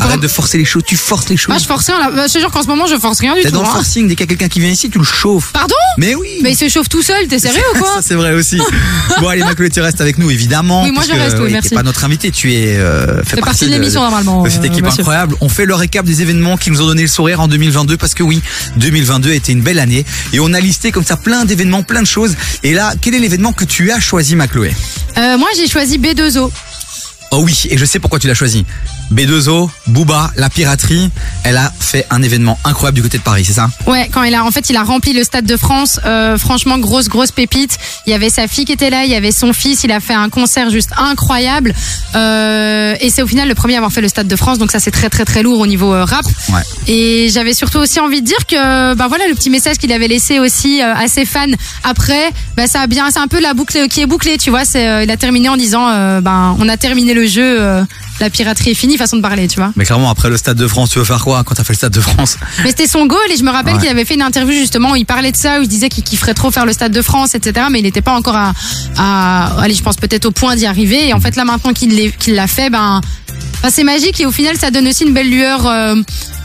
Arrête 0.00 0.20
de 0.20 0.28
forcer 0.28 0.58
les 0.58 0.64
choses, 0.64 0.82
tu 0.86 0.96
forces 0.96 1.28
les 1.28 1.36
choses. 1.36 1.48
Moi, 1.48 1.58
je 1.58 1.66
force 1.66 1.86
rien 1.86 1.98
là. 1.98 2.10
Bah, 2.10 2.26
je 2.26 2.32
te 2.34 2.38
jure 2.38 2.50
qu'en 2.50 2.62
ce 2.62 2.68
moment, 2.68 2.86
je 2.86 2.96
force 2.96 3.20
rien 3.20 3.34
du 3.34 3.40
T'es 3.42 3.48
tout. 3.48 3.54
dans 3.54 3.62
le 3.62 3.68
hein. 3.68 3.72
forcing, 3.72 4.06
dès 4.06 4.14
qu'il 4.14 4.20
y 4.20 4.24
a 4.24 4.26
quelqu'un 4.28 4.48
qui 4.48 4.60
vient 4.60 4.68
ici, 4.70 4.90
tu 4.90 4.98
le 4.98 5.04
chauffes. 5.04 5.50
Pardon? 5.52 5.74
Mais 5.96 6.14
oui. 6.14 6.28
Mais 6.42 6.52
il 6.52 6.56
se 6.56 6.68
chauffe 6.68 6.88
tout 6.88 7.02
seul, 7.02 7.26
t'es 7.26 7.38
sérieux 7.38 7.62
ou 7.74 7.78
quoi? 7.78 7.88
Ça 7.94 8.02
c'est 8.02 8.14
vrai 8.14 8.34
aussi. 8.34 8.60
bon 9.20 9.28
allez 9.28 9.42
Maclou, 9.42 9.68
tu 9.68 9.80
restes 9.80 10.00
avec 10.00 10.18
nous 10.18 10.30
évidemment. 10.30 10.82
Oui, 10.84 10.90
moi, 10.90 11.04
je 11.08 11.12
reste, 11.12 11.36
oui, 11.38 11.44
oui, 11.46 11.52
merci. 11.52 11.70
T'es 11.70 11.74
pas 11.74 11.82
notre 11.82 12.04
invité, 12.04 12.30
tu 12.30 12.52
es 12.52 12.76
euh, 12.76 13.22
fait 13.24 13.36
Fais 13.36 13.40
partie 13.42 13.66
de 13.66 13.70
l'émission, 13.70 14.02
normalement, 14.02 14.42
de 14.42 14.48
cette 14.50 14.62
euh, 14.62 14.66
équipe 14.66 14.84
incroyable. 14.86 15.34
On 15.40 15.48
fait 15.48 15.64
le 15.64 15.74
récap 15.74 16.04
des 16.04 16.22
événements 16.22 16.56
qui 16.56 16.70
nous 16.70 16.82
ont 16.82 16.86
donné 16.86 17.02
le 17.02 17.08
sourire 17.08 17.40
en 17.40 17.48
2022 17.48 17.96
parce 17.96 18.14
que 18.14 18.22
oui, 18.22 18.42
2022 18.76 19.32
était 19.32 19.52
une 19.52 19.62
belle 19.62 19.78
année 19.78 20.04
et 20.32 20.40
on 20.40 20.52
a 20.52 20.60
listé 20.60 20.92
comme 20.92 21.04
ça 21.04 21.16
plein 21.16 21.44
d'événements, 21.44 21.82
plein 21.82 22.02
de 22.02 22.06
choses. 22.06 22.36
Et 22.62 22.74
là, 22.74 22.92
quel 23.00 23.14
est 23.14 23.18
l'événement 23.20 23.52
que 23.52 23.64
tu 23.64 23.90
as 23.90 24.00
choisi, 24.00 24.36
Macloé 24.36 24.72
Euh, 25.16 25.38
Moi, 25.38 25.48
j'ai 25.56 25.66
choisi 25.68 25.98
B2O. 25.98 26.50
Oh 27.30 27.40
oui, 27.42 27.64
et 27.70 27.76
je 27.76 27.84
sais 27.84 27.98
pourquoi 27.98 28.18
tu 28.18 28.26
l'as 28.26 28.34
choisi. 28.34 28.64
B2O, 29.12 29.70
Booba, 29.86 30.30
la 30.36 30.50
piraterie, 30.50 31.10
elle 31.44 31.56
a 31.56 31.72
fait 31.78 32.06
un 32.10 32.22
événement 32.22 32.58
incroyable 32.64 32.96
du 32.96 33.02
côté 33.02 33.18
de 33.18 33.22
Paris, 33.22 33.44
c'est 33.44 33.54
ça? 33.54 33.70
Ouais, 33.86 34.10
quand 34.12 34.22
il 34.22 34.34
a, 34.34 34.44
en 34.44 34.50
fait, 34.50 34.68
il 34.68 34.76
a 34.76 34.82
rempli 34.82 35.12
le 35.12 35.24
stade 35.24 35.46
de 35.46 35.56
France. 35.56 35.98
Euh, 36.04 36.36
franchement, 36.36 36.78
grosse, 36.78 37.08
grosse 37.08 37.32
pépite. 37.32 37.78
Il 38.06 38.10
y 38.10 38.14
avait 38.14 38.30
sa 38.30 38.46
fille 38.48 38.64
qui 38.64 38.72
était 38.72 38.90
là, 38.90 39.04
il 39.04 39.10
y 39.10 39.14
avait 39.14 39.32
son 39.32 39.52
fils. 39.52 39.84
Il 39.84 39.92
a 39.92 40.00
fait 40.00 40.14
un 40.14 40.28
concert 40.28 40.70
juste 40.70 40.90
incroyable. 40.98 41.74
Euh, 42.14 42.94
et 43.00 43.10
c'est 43.10 43.22
au 43.22 43.26
final 43.26 43.48
le 43.48 43.54
premier 43.54 43.74
à 43.74 43.78
avoir 43.78 43.92
fait 43.92 44.00
le 44.00 44.08
stade 44.08 44.28
de 44.28 44.36
France. 44.36 44.58
Donc 44.58 44.70
ça, 44.70 44.78
c'est 44.78 44.90
très, 44.90 45.08
très, 45.08 45.24
très 45.24 45.42
lourd 45.42 45.60
au 45.60 45.66
niveau 45.66 45.92
euh, 45.92 46.04
rap. 46.04 46.24
Ouais. 46.50 46.60
Et 46.86 47.30
j'avais 47.32 47.54
surtout 47.54 47.78
aussi 47.78 48.00
envie 48.00 48.20
de 48.20 48.26
dire 48.26 48.46
que, 48.46 48.94
bah 48.94 49.06
voilà, 49.08 49.26
le 49.28 49.34
petit 49.34 49.50
message 49.50 49.78
qu'il 49.78 49.92
avait 49.92 50.08
laissé 50.08 50.38
aussi 50.38 50.82
à 50.82 51.08
ses 51.08 51.24
fans 51.24 51.46
après, 51.84 52.30
bah 52.56 52.66
ça 52.66 52.82
a 52.82 52.86
bien, 52.86 53.10
c'est 53.10 53.18
un 53.18 53.28
peu 53.28 53.40
la 53.40 53.54
boucle 53.54 53.88
qui 53.88 54.00
est 54.00 54.06
bouclée, 54.06 54.38
tu 54.38 54.50
vois. 54.50 54.64
C'est, 54.64 55.04
il 55.04 55.10
a 55.10 55.16
terminé 55.16 55.48
en 55.48 55.56
disant, 55.56 55.86
ben, 56.20 56.56
on 56.58 56.68
a 56.68 56.76
terminé 56.76 57.14
le 57.14 57.26
jeu, 57.26 57.84
la 58.20 58.30
piraterie 58.30 58.70
est 58.70 58.74
finie, 58.74 58.96
façon 58.96 59.16
de 59.16 59.22
parler, 59.22 59.48
tu 59.48 59.56
vois. 59.58 59.72
Mais 59.76 59.84
clairement, 59.84 60.10
après 60.10 60.28
le 60.30 60.36
Stade 60.36 60.56
de 60.56 60.66
France, 60.68 60.90
tu 60.90 60.98
veux 60.98 61.04
faire 61.04 61.22
quoi 61.22 61.44
quand 61.44 61.54
t'as 61.54 61.64
fait 61.64 61.72
le 61.72 61.76
Stade 61.78 61.92
de 61.92 62.00
France 62.00 62.36
Mais 62.64 62.70
c'était 62.70 62.86
son 62.86 63.06
goal 63.06 63.18
et 63.30 63.36
je 63.36 63.44
me 63.44 63.50
rappelle 63.50 63.74
Ouais. 63.74 63.80
qu'il 63.80 63.88
avait 63.88 64.04
fait 64.04 64.14
une 64.14 64.22
interview 64.22 64.54
justement 64.58 64.92
où 64.92 64.96
il 64.96 65.06
parlait 65.06 65.32
de 65.32 65.36
ça, 65.36 65.58
où 65.60 65.62
il 65.62 65.68
disait 65.68 65.88
qu'il 65.88 66.04
kifferait 66.04 66.34
trop 66.34 66.50
faire 66.50 66.66
le 66.66 66.72
Stade 66.72 66.92
de 66.92 67.02
France, 67.02 67.34
etc. 67.34 67.66
Mais 67.70 67.78
il 67.80 67.82
n'était 67.82 68.00
pas 68.02 68.14
encore 68.14 68.36
à, 68.36 68.52
à, 68.96 69.60
allez, 69.60 69.74
je 69.74 69.82
pense 69.82 69.96
peut-être 69.96 70.26
au 70.26 70.30
point 70.30 70.56
d'y 70.56 70.66
arriver. 70.66 71.08
Et 71.08 71.12
en 71.14 71.20
fait 71.20 71.36
là 71.36 71.44
maintenant 71.44 71.72
qu'il 71.72 72.10
l'a 72.28 72.46
fait, 72.46 72.70
ben, 72.70 73.00
ben, 73.62 73.70
c'est 73.70 73.84
magique 73.84 74.20
et 74.20 74.26
au 74.26 74.32
final 74.32 74.56
ça 74.56 74.70
donne 74.70 74.88
aussi 74.88 75.04
une 75.04 75.12
belle 75.14 75.30
lueur. 75.30 75.66
euh, 75.66 75.96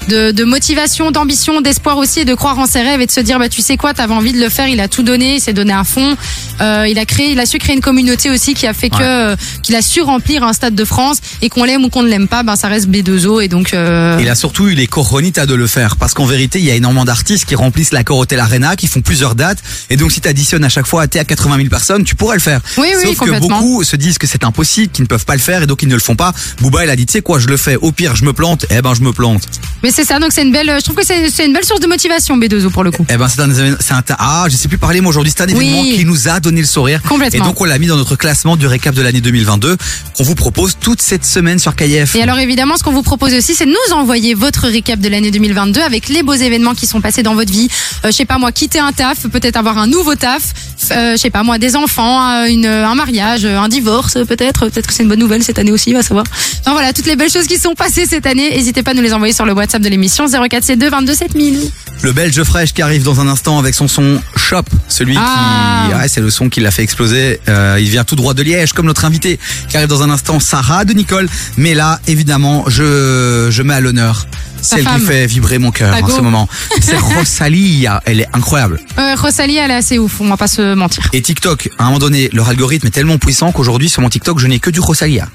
de, 0.09 0.31
de 0.31 0.43
motivation, 0.43 1.11
d'ambition, 1.11 1.61
d'espoir 1.61 1.97
aussi 1.97 2.21
et 2.21 2.25
de 2.25 2.33
croire 2.35 2.59
en 2.59 2.65
ses 2.65 2.81
rêves 2.81 3.01
et 3.01 3.05
de 3.05 3.11
se 3.11 3.19
dire 3.21 3.39
bah 3.39 3.49
tu 3.49 3.61
sais 3.61 3.77
quoi 3.77 3.93
t'avais 3.93 4.13
envie 4.13 4.33
de 4.33 4.39
le 4.39 4.49
faire 4.49 4.67
il 4.67 4.79
a 4.81 4.87
tout 4.87 5.03
donné 5.03 5.35
il 5.35 5.41
s'est 5.41 5.53
donné 5.53 5.73
à 5.73 5.83
fond 5.83 6.15
Euh, 6.61 6.85
il 6.87 6.99
a 6.99 7.05
créé 7.05 7.31
il 7.31 7.39
a 7.39 7.47
su 7.47 7.57
créer 7.57 7.75
une 7.75 7.81
communauté 7.81 8.29
aussi 8.29 8.53
qui 8.53 8.67
a 8.67 8.73
fait 8.75 8.91
que 8.91 9.01
euh, 9.01 9.35
qu'il 9.63 9.75
a 9.75 9.81
su 9.81 10.01
remplir 10.01 10.43
un 10.43 10.53
stade 10.53 10.75
de 10.75 10.85
France 10.85 11.17
et 11.41 11.49
qu'on 11.49 11.63
l'aime 11.63 11.83
ou 11.83 11.89
qu'on 11.89 12.03
ne 12.03 12.09
l'aime 12.09 12.27
pas 12.27 12.43
ben 12.43 12.55
ça 12.55 12.67
reste 12.67 12.87
B2O 12.87 13.43
et 13.43 13.47
donc 13.47 13.73
euh, 13.73 14.17
Il 14.21 14.29
a 14.29 14.35
surtout 14.35 14.67
eu 14.67 14.75
les 14.75 14.85
coronitas 14.85 15.47
de 15.47 15.55
le 15.55 15.65
faire 15.65 15.95
parce 15.97 16.13
qu'en 16.13 16.25
vérité, 16.25 16.59
il 16.59 16.65
y 16.65 16.71
a 16.71 16.75
énormément 16.75 17.05
d'artistes 17.05 17.45
qui 17.45 17.55
remplissent 17.55 17.91
la 17.91 18.03
Corotel 18.03 18.39
Arena, 18.39 18.75
qui 18.75 18.85
font 18.87 19.01
plusieurs 19.01 19.33
dates 19.33 19.59
et 19.89 19.97
donc 19.97 20.11
si 20.11 20.21
tu 20.21 20.27
additionnes 20.27 20.63
à 20.63 20.69
chaque 20.69 20.85
fois 20.85 21.07
t'es 21.07 21.17
à 21.19 21.25
80 21.25 21.55
000 21.57 21.69
personnes, 21.69 22.03
tu 22.03 22.13
pourrais 22.15 22.35
le 22.35 22.41
faire. 22.41 22.61
Oui, 22.77 22.87
oui, 22.95 23.01
Sauf 23.03 23.13
que 23.17 23.19
complètement. 23.25 23.59
beaucoup 23.59 23.83
se 23.83 23.95
disent 23.95 24.19
que 24.19 24.27
c'est 24.27 24.43
impossible, 24.43 24.91
qu'ils 24.91 25.03
ne 25.03 25.07
peuvent 25.07 25.25
pas 25.25 25.33
le 25.35 25.41
faire 25.41 25.63
et 25.63 25.65
donc 25.67 25.81
ils 25.81 25.89
ne 25.89 25.95
le 25.95 25.99
font 25.99 26.15
pas. 26.15 26.33
Booba, 26.61 26.83
il 26.85 26.89
a 26.91 26.95
dit 26.95 27.07
tu 27.07 27.13
sais 27.13 27.21
quoi, 27.21 27.39
je 27.39 27.47
le 27.47 27.57
fais. 27.57 27.77
Au 27.77 27.91
pire, 27.91 28.15
je 28.15 28.25
me 28.25 28.33
plante. 28.33 28.67
Eh 28.69 28.81
ben, 28.83 28.93
je 28.93 29.01
me 29.01 29.11
plante. 29.11 29.43
Mais 29.81 29.91
c'est 29.93 30.03
ça, 30.05 30.19
donc 30.19 30.31
c'est 30.31 30.41
une 30.43 30.51
belle. 30.51 30.73
Je 30.77 30.83
trouve 30.83 30.95
que 30.95 31.05
c'est 31.05 31.45
une 31.45 31.53
belle 31.53 31.63
source 31.63 31.79
de 31.79 31.87
motivation 31.87 32.37
B2O 32.37 32.69
pour 32.69 32.83
le 32.83 32.91
coup. 32.91 33.05
Eh 33.09 33.17
ben, 33.17 33.27
c'est 33.27 33.41
un, 33.41 33.49
un, 33.49 34.03
ah, 34.17 34.45
je 34.49 34.55
sais 34.55 34.67
plus 34.67 34.77
parler 34.77 35.01
moi 35.01 35.09
aujourd'hui. 35.09 35.31
C'est 35.35 35.43
un 35.43 35.47
événement 35.47 35.81
Oui. 35.81 35.95
qui 35.97 36.05
nous 36.05 36.27
a 36.27 36.39
donné 36.39 36.61
le 36.61 36.67
sourire. 36.67 37.01
Complètement. 37.07 37.43
Et 37.43 37.47
donc 37.47 37.59
on 37.61 37.65
l'a 37.65 37.77
mis 37.79 37.87
dans 37.87 37.95
notre 37.95 38.15
classement 38.15 38.55
du 38.55 38.67
récap 38.67 38.95
de 38.95 39.01
l'année 39.01 39.21
2022 39.21 39.77
qu'on 40.17 40.23
vous 40.23 40.35
propose 40.35 40.77
toute 40.79 41.01
cette 41.01 41.25
semaine 41.25 41.59
sur 41.59 41.75
KF. 41.75 42.15
Et 42.15 42.21
alors 42.23 42.39
évidemment, 42.39 42.77
ce 42.77 42.83
qu'on 42.83 42.91
vous 42.91 43.03
propose 43.03 43.33
aussi, 43.33 43.53
c'est 43.55 43.65
de 43.65 43.71
nous 43.71 43.93
envoyer 43.95 44.33
votre 44.33 44.67
récap 44.67 44.99
de 44.99 45.09
l'année 45.09 45.31
2022 45.31 45.81
avec 45.81 46.09
les 46.09 46.23
beaux 46.23 46.33
événements 46.33 46.73
qui 46.73 46.87
sont 46.87 47.01
passés 47.01 47.23
dans 47.23 47.35
votre 47.35 47.51
vie. 47.51 47.69
Euh, 48.03 48.07
je 48.07 48.11
sais 48.11 48.25
pas 48.25 48.37
moi, 48.37 48.51
quitter 48.51 48.79
un 48.79 48.91
taf, 48.91 49.27
peut-être 49.27 49.57
avoir 49.57 49.77
un 49.77 49.87
nouveau 49.87 50.15
taf. 50.15 50.41
Euh, 50.91 51.13
je 51.13 51.17
sais 51.17 51.29
pas 51.29 51.43
moi, 51.43 51.57
des 51.59 51.75
enfants, 51.75 52.21
euh, 52.29 52.45
une, 52.47 52.65
un 52.65 52.95
mariage, 52.95 53.45
euh, 53.45 53.57
un 53.57 53.69
divorce, 53.69 54.15
peut-être. 54.27 54.67
Peut-être 54.69 54.87
que 54.87 54.93
c'est 54.93 55.03
une 55.03 55.09
bonne 55.09 55.19
nouvelle 55.19 55.43
cette 55.43 55.59
année 55.59 55.71
aussi, 55.71 55.93
va 55.93 56.01
savoir. 56.03 56.25
Enfin 56.61 56.71
voilà, 56.73 56.93
toutes 56.93 57.05
les 57.05 57.15
belles 57.15 57.31
choses 57.31 57.47
qui 57.47 57.57
sont 57.57 57.73
passées 57.75 58.05
cette 58.05 58.25
année. 58.25 58.49
N'hésitez 58.49 58.83
pas 58.83 58.91
à 58.91 58.93
nous 58.93 59.01
les 59.01 59.13
envoyer 59.13 59.33
sur 59.33 59.45
le 59.45 59.53
WhatsApp 59.53 59.81
de 59.83 59.89
l'émission 59.89 60.25
04C2 60.25 60.89
22 60.89 61.13
7000. 61.13 61.71
Le 62.01 62.11
Belge 62.11 62.41
fraîche 62.43 62.73
qui 62.73 62.81
arrive 62.81 63.03
dans 63.03 63.19
un 63.21 63.27
instant 63.27 63.59
avec 63.59 63.75
son 63.75 63.87
son 63.87 64.19
Shop, 64.35 64.63
celui 64.87 65.15
Ah. 65.17 65.87
qui, 65.89 65.95
ouais, 65.95 66.07
c'est 66.07 66.21
le 66.21 66.29
son 66.29 66.49
qui 66.49 66.59
l'a 66.59 66.71
fait 66.71 66.83
exploser. 66.83 67.39
Euh, 67.47 67.77
il 67.79 67.89
vient 67.89 68.03
tout 68.03 68.15
droit 68.15 68.33
de 68.33 68.41
Liège, 68.43 68.73
comme 68.73 68.85
notre 68.87 69.05
invité 69.05 69.39
qui 69.69 69.77
arrive 69.77 69.89
dans 69.89 70.03
un 70.03 70.09
instant, 70.09 70.39
Sarah 70.39 70.85
de 70.85 70.93
Nicole. 70.93 71.29
Mais 71.57 71.73
là, 71.75 71.99
évidemment, 72.07 72.65
je, 72.67 73.47
je 73.51 73.61
mets 73.63 73.73
à 73.75 73.79
l'honneur 73.79 74.25
celle 74.61 74.85
qui 74.85 74.99
fait 75.01 75.25
vibrer 75.27 75.59
mon 75.59 75.71
cœur 75.71 75.93
en 75.95 76.01
go. 76.01 76.09
ce 76.15 76.21
moment. 76.21 76.47
C'est 76.81 76.97
Rosalia, 77.33 78.01
elle 78.05 78.21
est 78.21 78.27
incroyable. 78.33 78.79
Euh, 78.97 79.15
Rosalie, 79.15 79.57
elle 79.57 79.71
est 79.71 79.75
assez 79.75 79.97
ouf, 79.99 80.21
on 80.21 80.27
va 80.29 80.37
pas 80.37 80.47
se 80.47 80.73
mentir. 80.73 81.09
Et 81.13 81.21
TikTok, 81.21 81.69
à 81.77 81.83
un 81.83 81.85
moment 81.87 81.99
donné, 81.99 82.29
leur 82.31 82.47
algorithme 82.47 82.87
est 82.87 82.91
tellement 82.91 83.17
puissant 83.17 83.51
qu'aujourd'hui 83.51 83.89
sur 83.89 84.01
mon 84.01 84.09
TikTok, 84.09 84.39
je 84.39 84.47
n'ai 84.47 84.59
que 84.59 84.69
du 84.69 84.79
Rosalia. 84.79 85.27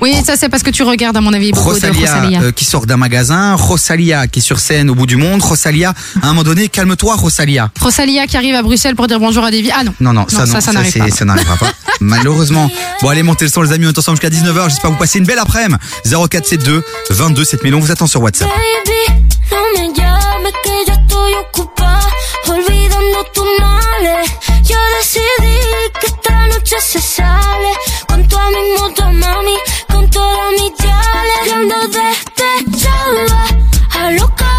Oui, 0.00 0.14
ça 0.24 0.36
c'est 0.36 0.48
parce 0.48 0.62
que 0.62 0.70
tu 0.70 0.82
regardes 0.82 1.16
à 1.16 1.20
mon 1.20 1.32
avis 1.32 1.52
beaucoup 1.52 1.68
de 1.70 1.86
Rosalia, 1.86 2.40
euh, 2.42 2.52
qui 2.52 2.64
sort 2.64 2.86
d'un 2.86 2.96
magasin, 2.96 3.54
Rosalia 3.54 4.26
qui 4.26 4.40
est 4.40 4.42
sur 4.42 4.58
scène 4.58 4.90
au 4.90 4.94
bout 4.94 5.06
du 5.06 5.16
monde, 5.16 5.42
Rosalia, 5.42 5.94
à 6.20 6.26
un 6.26 6.28
moment 6.28 6.42
donné, 6.42 6.68
calme-toi 6.68 7.14
Rosalia. 7.16 7.70
Rosalia 7.80 8.26
qui 8.26 8.36
arrive 8.36 8.54
à 8.54 8.62
Bruxelles 8.62 8.96
pour 8.96 9.06
dire 9.06 9.20
bonjour 9.20 9.44
à 9.44 9.50
Davy. 9.50 9.70
Ah 9.72 9.84
non. 9.84 9.94
Non, 10.00 10.12
non, 10.12 10.26
ça, 10.28 10.46
non, 10.46 10.60
ça, 10.60 10.60
ça 10.60 10.72
n'arrivera 11.24 11.56
pas. 11.56 11.72
Malheureusement. 12.00 12.70
Bon, 13.00 13.08
allez, 13.08 13.22
montez 13.22 13.44
le 13.44 13.50
son, 13.50 13.62
les 13.62 13.72
amis, 13.72 13.86
on 13.86 13.90
est 13.90 13.98
ensemble 13.98 14.20
jusqu'à 14.20 14.34
19h. 14.34 14.68
J'espère 14.68 14.90
que 14.90 14.94
vous 14.94 14.98
passez 14.98 15.18
une 15.18 15.26
belle 15.26 15.38
après-midi. 15.38 15.78
0472 16.04 16.82
22 17.10 17.44
7000. 17.44 17.74
On 17.74 17.80
vous 17.80 17.90
attend 17.90 18.06
sur 18.06 18.20
WhatsApp. 18.20 18.48
Yo 24.66 24.78
decidí 24.98 25.58
que 26.00 26.06
esta 26.06 26.46
noche 26.46 26.80
se 26.80 26.98
sale 26.98 27.72
con 28.08 29.18
mami, 29.18 29.56
con 29.94 30.10
toda 30.10 30.50
mi 30.58 30.72
chale. 30.74 31.36
Y 31.46 31.50
ando 31.50 31.76
despechada, 31.88 33.46
a 33.90 34.10
loca, 34.10 34.52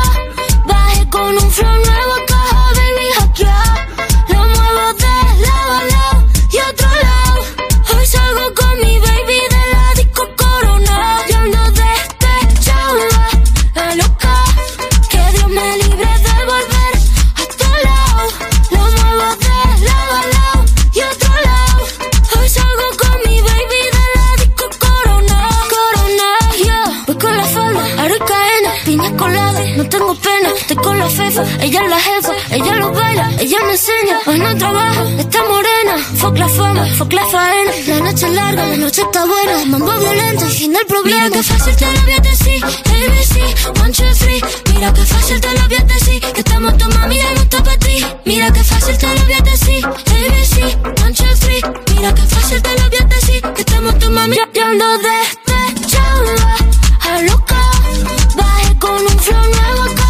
bajé 0.66 1.10
con 1.10 1.38
un 1.38 1.52
flow 1.52 1.95
jefa, 31.16 31.44
ella 31.62 31.82
es 31.82 31.90
la 31.90 32.00
jefa, 32.00 32.34
ella 32.52 32.76
lo 32.76 32.92
baila, 32.92 33.32
ella 33.40 33.58
me 33.66 33.72
enseña, 33.72 34.20
hoy 34.26 34.40
no 34.40 34.58
trabaja, 34.58 35.04
está 35.18 35.40
morena, 35.44 35.98
fuck 36.18 36.38
la 36.38 36.50
fama, 36.50 36.86
fuck 36.98 37.14
la 37.14 37.26
faena, 37.26 37.72
la 37.88 38.00
noche 38.00 38.26
es 38.28 38.34
larga, 38.34 38.66
la 38.68 38.78
noche 38.78 39.02
está 39.02 39.26
buena, 39.26 39.66
mambo 39.66 39.92
violento, 40.00 40.46
fin 40.48 40.74
del 40.74 40.86
problema. 40.86 41.26
Mira 41.26 41.38
que 41.38 41.44
fácil 41.44 41.76
te 41.76 41.86
lo 41.86 42.02
voy 42.02 42.12
a 42.12 42.20
decir, 42.20 42.66
ABC, 42.66 43.82
one, 43.82 43.92
two, 43.92 44.14
three, 44.20 44.42
mira 44.74 44.94
que 44.94 45.02
fácil 45.06 45.42
te 45.42 45.52
lo 45.54 45.68
voy 45.68 45.78
a 45.78 45.84
decir, 45.84 46.22
que 46.22 46.40
estamos 46.42 46.78
tu 46.78 46.90
mami 46.90 47.16
y 47.16 47.24
no 47.24 47.42
está 47.42 47.64
para 47.64 47.78
ti, 47.78 48.06
mira 48.26 48.52
que 48.52 48.64
fácil 48.64 48.98
te 48.98 49.08
lo 49.08 49.24
voy 49.24 49.34
a 49.34 49.42
decir, 49.42 49.86
ABC, 49.86 51.04
one, 51.04 51.14
two, 51.14 51.26
three, 51.40 51.62
mira 51.96 52.14
que 52.14 52.22
fácil 52.24 52.62
te 52.62 52.70
lo 52.82 52.90
voy 52.90 53.00
a 53.00 53.06
decir, 53.06 53.42
que 53.42 53.62
estamos 53.62 54.00
tu 54.00 54.12
mami, 54.12 54.36
yo 54.54 54.64
ando 54.64 54.86
despechada, 54.98 56.58
a 57.02 57.22
loca, 57.22 57.62
bajé 58.36 58.78
con 58.80 59.02
un 59.02 59.20
flow 59.20 59.42
nuevo 59.42 60.05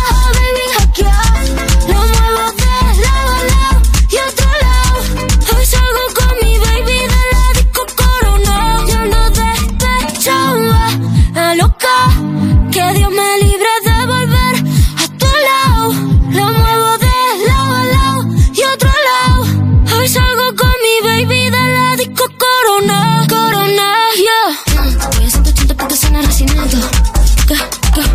¿Qué? 27.95 28.01
¿Qué? 28.01 28.07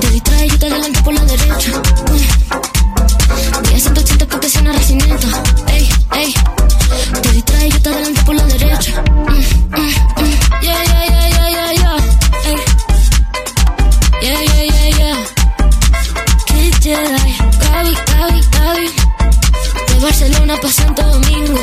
Te 0.00 0.08
distrae, 0.10 0.48
yo 0.48 0.58
te 0.58 0.66
adelanto 0.66 1.02
por 1.02 1.14
la 1.14 1.24
derecha. 1.24 1.70
Mm. 1.72 3.62
Voy 3.64 3.74
a 3.74 3.80
180 3.80 4.26
porque 4.26 4.48
suena 4.48 4.72
recinito. 4.72 5.26
Ey, 5.68 5.88
ey. 6.14 6.34
Te 7.22 7.32
distrae, 7.32 7.68
yo 7.70 7.80
te 7.82 7.88
adelanto 7.88 8.24
por 8.24 8.34
la 8.36 8.44
derecha. 8.44 9.02
Mm, 9.02 9.26
mm, 9.26 9.74
mm. 9.74 9.94
Yeah, 10.62 10.84
yeah, 10.84 11.06
yeah, 11.08 11.28
yeah, 11.28 11.50
yeah, 11.50 11.72
yeah. 11.72 11.96
Ey. 12.46 12.56
Yeah, 14.22 14.42
yeah, 14.42 14.62
yeah, 14.62 14.88
yeah. 14.98 15.16
Kid 16.46 16.74
Jedi. 16.80 17.34
De 19.88 19.94
Barcelona 20.00 20.54
pa' 20.60 20.70
Santo 20.70 21.02
Domingo. 21.02 21.58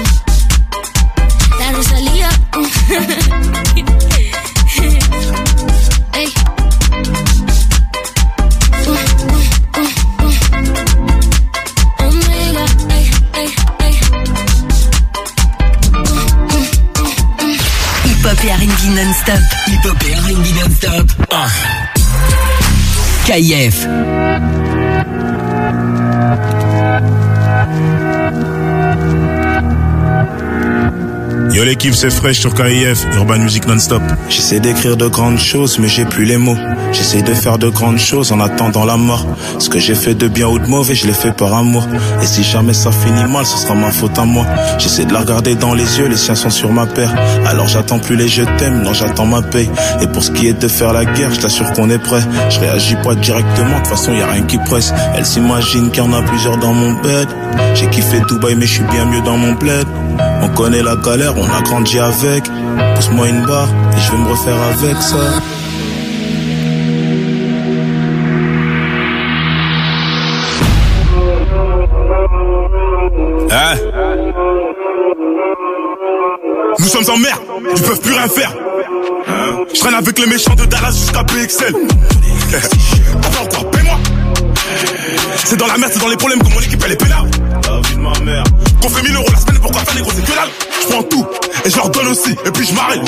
La 1.60 1.71
Rosalía. 1.71 2.30
Ey. 6.13 6.34
Hip-hop 18.43 18.60
et 18.60 18.65
R&B 18.65 18.95
non-stop. 18.95 19.39
Hip-hop 19.67 20.03
et 20.06 20.15
R&B 20.15 20.45
non-stop. 20.60 21.12
Ah. 21.32 21.47
KIF. 23.25 23.88
Yo 31.54 31.63
l'équipe 31.63 31.94
c'est 31.94 32.10
fraîche 32.10 32.39
sur 32.39 32.56
KIF, 32.56 33.06
Urban 33.13 33.38
Music 33.38 33.68
Non-Stop. 33.68 34.02
J'essaie 34.28 34.60
d'écrire 34.60 34.98
de 34.98 35.06
grandes 35.06 35.38
choses, 35.38 35.78
mais 35.78 35.88
j'ai 35.88 36.04
plus 36.04 36.26
les 36.26 36.38
mots. 36.38 36.58
J'essaie 36.92 37.22
de 37.22 37.32
faire 37.36 37.60
de 37.60 37.70
grandes 37.70 38.00
choses 38.00 38.32
en 38.32 38.39
attendant 38.39 38.86
la 38.86 38.98
mort. 38.98 39.24
Ce 39.60 39.70
que 39.70 39.78
j'ai 39.78 39.94
fait 39.94 40.16
de 40.16 40.28
bien 40.28 40.48
ou 40.48 40.58
de 40.58 40.66
mauvais, 40.66 40.96
je 40.96 41.06
l'ai 41.06 41.13
fait 41.13 41.32
par 41.32 41.54
amour. 41.54 41.88
Et 42.24 42.26
si 42.26 42.44
jamais 42.44 42.74
ça 42.74 42.92
finit 42.92 43.32
mal, 43.32 43.46
ce 43.46 43.60
sera 43.60 43.76
ma 43.76 43.92
faute 43.92 44.18
à 44.18 44.26
moi. 44.26 44.48
J'essaie 44.80 45.06
de 45.06 45.13
la 45.13 45.20
regarder 45.20 45.54
dans 45.54 45.76
les 45.76 46.00
yeux, 46.00 46.08
les 46.08 46.18
siens 46.18 46.34
sont 46.34 46.50
sur 46.50 46.72
ma 46.72 46.88
paire. 46.88 47.13
Alors 47.46 47.68
j'attends 47.68 48.00
plus 48.00 48.16
les 48.16 48.28
je 48.28 48.42
t'aime, 48.58 48.82
non 48.82 48.94
j'attends 48.96 49.28
ma 49.28 49.44
paye. 49.44 49.70
Et 50.02 50.08
pour 50.08 50.24
ce 50.24 50.32
qui 50.32 50.48
est 50.48 50.60
de 50.60 50.68
faire 50.68 50.92
la 50.92 51.06
guerre, 51.06 51.36
je 51.36 51.42
t'assure 51.42 51.72
qu'on 51.74 51.92
est 51.92 52.00
prêt. 52.00 52.22
Je 52.50 52.62
réagis 52.62 52.96
pas 53.04 53.13
directement, 53.13 53.76
de 53.76 53.84
toute 53.84 53.88
façon 53.89 54.12
y 54.12 54.22
a 54.24 54.28
rien 54.28 54.42
qui 54.42 54.58
presse. 54.58 54.92
Elle 55.16 55.26
s'imagine 55.26 55.92
qu'il 55.92 56.04
y 56.04 56.08
en 56.08 56.13
a 56.13 56.24
plusieurs 56.24 56.58
dans 56.58 56.74
mon 56.74 56.94
bed. 56.94 57.28
J'ai 57.76 57.88
kiffé 57.92 58.22
Dubaï, 58.28 58.56
mais 58.56 58.66
je 58.66 58.74
suis 58.74 58.84
bien 58.86 59.06
mieux 59.06 59.22
dans 59.22 59.38
mon 59.38 59.54
bled. 59.54 59.88
On 60.41 60.49
connaît 60.49 60.84
la 60.84 60.95
galère, 60.95 61.34
on 61.38 61.45
a 61.45 61.62
grandi 61.62 61.99
avec. 61.99 62.43
Pousse-moi 62.95 63.30
une 63.30 63.45
barre 63.45 63.69
et 63.95 63.99
je 63.99 64.12
vais 64.12 64.17
me 64.17 64.30
refaire 64.30 64.62
avec 64.62 65.02
ça. 65.02 65.17
Hein? 73.52 73.76
Nous 76.80 76.86
sommes 76.86 77.15
en 77.15 77.17
mer, 77.17 77.39
ils 77.76 77.82
peuvent 77.82 78.02
plus 78.02 78.13
rien 78.13 78.28
faire. 78.28 78.54
Je 79.73 79.80
traîne 79.80 79.95
avec 79.95 80.19
les 80.19 80.26
méchants 80.26 80.56
de 80.56 80.65
Dallas 80.65 80.91
jusqu'à 80.91 81.23
PXL. 81.23 81.73
Attends 83.23 83.45
quoi, 83.49 83.71
paie-moi. 83.71 83.97
C'est 85.45 85.58
dans 85.58 85.67
la 85.67 85.78
merde, 85.78 85.91
c'est 85.93 85.99
dans 85.99 86.10
les 86.10 86.17
problèmes 86.17 86.41
que 86.41 86.54
mon 86.54 86.60
équipe 86.62 86.82
elle 86.86 86.93
est 86.93 87.02
pénale. 87.02 87.30
La 87.67 87.80
vie 87.88 87.95
de 87.95 88.02
ma 88.02 88.19
mère. 88.19 88.43
Qu'on 88.84 88.89
fait 88.89 89.02
1000 89.02 89.15
euros 89.15 89.26
la 89.32 89.39
semaine, 89.39 89.60
pourquoi 89.62 89.86
faire 89.86 89.96
les 89.96 90.02
gros, 90.02 90.12
c'est 90.12 90.26
que. 90.26 90.72
Je 90.84 90.88
prends 90.89 91.04
tout 91.04 91.26
et 91.65 91.69
je 91.69 91.78
leur 91.78 91.89
donne 91.89 92.08
aussi, 92.08 92.32
et 92.32 92.52
puis 92.52 92.65
je 92.65 92.74
m'arrête. 92.74 93.02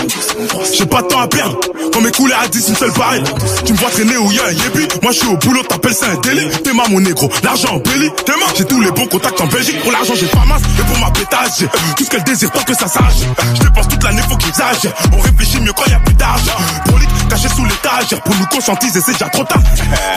J'ai 0.74 0.86
pas 0.86 1.02
de 1.02 1.08
temps 1.08 1.20
à 1.20 1.28
perdre. 1.28 1.58
Quand 1.92 2.02
mes 2.02 2.12
couleurs 2.12 2.40
à 2.42 2.48
10, 2.48 2.70
une 2.70 2.76
seule 2.76 2.92
pareille. 2.94 3.24
Tu 3.66 3.74
me 3.74 3.78
vois 3.78 3.90
traîner 3.90 4.18
où 4.18 4.32
y 4.32 4.40
a 4.40 4.46
un 4.46 4.52
yébi. 4.52 4.88
Moi 5.02 5.12
je 5.12 5.18
suis 5.20 5.28
au 5.28 5.38
boulot, 5.38 5.62
t'appelles 5.64 5.94
ça 5.94 6.06
un. 6.08 6.16
T'es 6.18 6.74
ma 6.74 6.88
mon 6.88 7.02
négro, 7.02 7.30
l'argent 7.44 7.76
en 7.76 7.78
belly. 7.80 8.10
T'es 8.26 8.32
ma, 8.34 8.54
j'ai 8.58 8.66
tous 8.66 8.80
les 8.80 8.92
bons 8.92 9.08
contacts 9.08 9.42
en 9.42 9.48
Belgique. 9.48 9.82
Pour 9.82 9.92
l'argent, 9.92 10.14
j'ai 10.16 10.28
pas 10.28 10.46
masse, 10.46 10.62
et 10.80 10.84
pour 10.84 11.00
ma 11.00 11.12
pétage, 11.12 11.50
j'ai 11.60 11.68
tout 11.68 12.06
ce 12.06 12.10
qu'elle 12.10 12.24
désire 12.24 12.52
tant 12.52 12.64
que 12.64 12.74
ça 12.74 12.88
sache. 12.88 13.26
Je 13.56 13.62
dépense 13.62 13.88
toute 13.90 14.04
l'année, 14.04 14.22
faut 14.30 14.38
qu'ils 14.38 14.50
exagèrent. 14.50 14.94
On 15.12 15.20
réfléchit 15.20 15.60
mieux 15.60 15.74
quand 15.74 15.86
y 15.90 15.94
a 15.94 16.00
plus 16.00 16.16
d'argent. 16.16 16.58
Prolique, 16.86 17.10
caché 17.30 17.50
sous 17.50 17.66
l'étage. 17.66 18.20
Pour 18.24 18.36
nous 18.36 18.46
conscientiser, 18.46 19.02
c'est 19.06 19.14
déjà 19.14 19.30
trop 19.30 19.44
tard. 19.44 19.60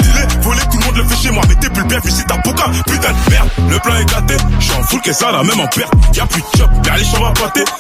Dis-les, 0.01 0.43
voler, 0.43 0.63
tout 0.71 0.79
le 0.79 0.85
monde 0.85 0.97
le 0.97 1.05
fait 1.05 1.23
chez 1.23 1.31
moi. 1.33 1.43
Mais 1.49 1.57
t'es 1.57 1.71
plus 1.71 1.85
bien 1.85 1.99
vu 1.99 2.11
si 2.11 2.25
t'as. 2.25 2.39
Putain 2.39 3.13
de 3.13 3.31
merde, 3.31 3.49
le 3.71 3.79
plan 3.79 3.97
est 3.97 4.05
gâté. 4.05 4.35
J'suis 4.59 4.73
en 4.73 4.83
full, 4.83 5.01
qu'est-ce 5.01 5.21
ça, 5.21 5.33
la 5.33 5.43
même 5.43 5.61
en 5.61 5.67
perte. 5.69 5.93
Y'a 6.15 6.27
plus 6.27 6.41
de 6.41 6.59
job, 6.59 6.71
y'a 6.87 6.97
les 6.97 7.05
chambres 7.05 7.33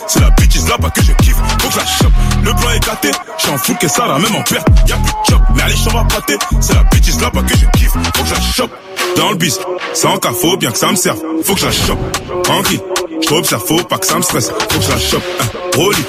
C'est 0.06 0.20
la 0.20 0.30
bitch 0.30 0.56
là-bas 0.68 0.90
que 0.90 1.02
je 1.02 1.12
kiffe. 1.12 1.36
Faut 1.60 1.68
que 1.68 1.74
je 1.74 1.78
la 1.78 1.86
chope. 1.86 2.12
Le 2.44 2.54
plan 2.54 2.70
est 2.70 2.84
gâté. 2.84 3.10
J'suis 3.38 3.50
en 3.50 3.74
qu'est-ce 3.74 3.94
ça, 3.94 4.06
la 4.06 4.18
même 4.18 4.34
en 4.34 4.42
perte. 4.42 4.66
Y'a 4.86 4.96
plus 4.96 5.12
de 5.12 5.30
job, 5.30 5.40
mais 5.54 5.62
les 5.68 5.76
chambres 5.76 5.98
à 6.00 6.04
pâter. 6.04 6.38
C'est 6.60 6.74
la 6.74 6.82
bitch 6.84 7.20
là-bas 7.20 7.42
que 7.42 7.56
je 7.56 7.66
kiffe. 7.78 7.92
Faut 7.92 8.22
que 8.22 8.28
je 8.28 8.34
la 8.34 8.40
chope. 8.40 8.70
Dans 9.16 9.30
le 9.30 9.36
bis, 9.36 9.58
sans 9.94 10.18
cas, 10.18 10.32
faut 10.32 10.56
bien 10.56 10.70
que 10.70 10.78
ça 10.78 10.90
me 10.90 10.96
serve. 10.96 11.18
Faut 11.44 11.54
que 11.54 11.60
je 11.60 11.66
la 11.66 11.72
chope. 11.72 12.42
Tranquille, 12.44 12.80
j't'observe, 13.22 13.64
faut 13.66 13.82
pas 13.84 13.98
que 13.98 14.06
ça 14.06 14.16
me 14.16 14.22
stresse. 14.22 14.50
Faut 14.70 14.78
que 14.78 14.84
je 14.84 14.90
la 14.90 14.98
chope. 14.98 15.22
Hein. 15.40 15.44
Rolly, 15.76 16.04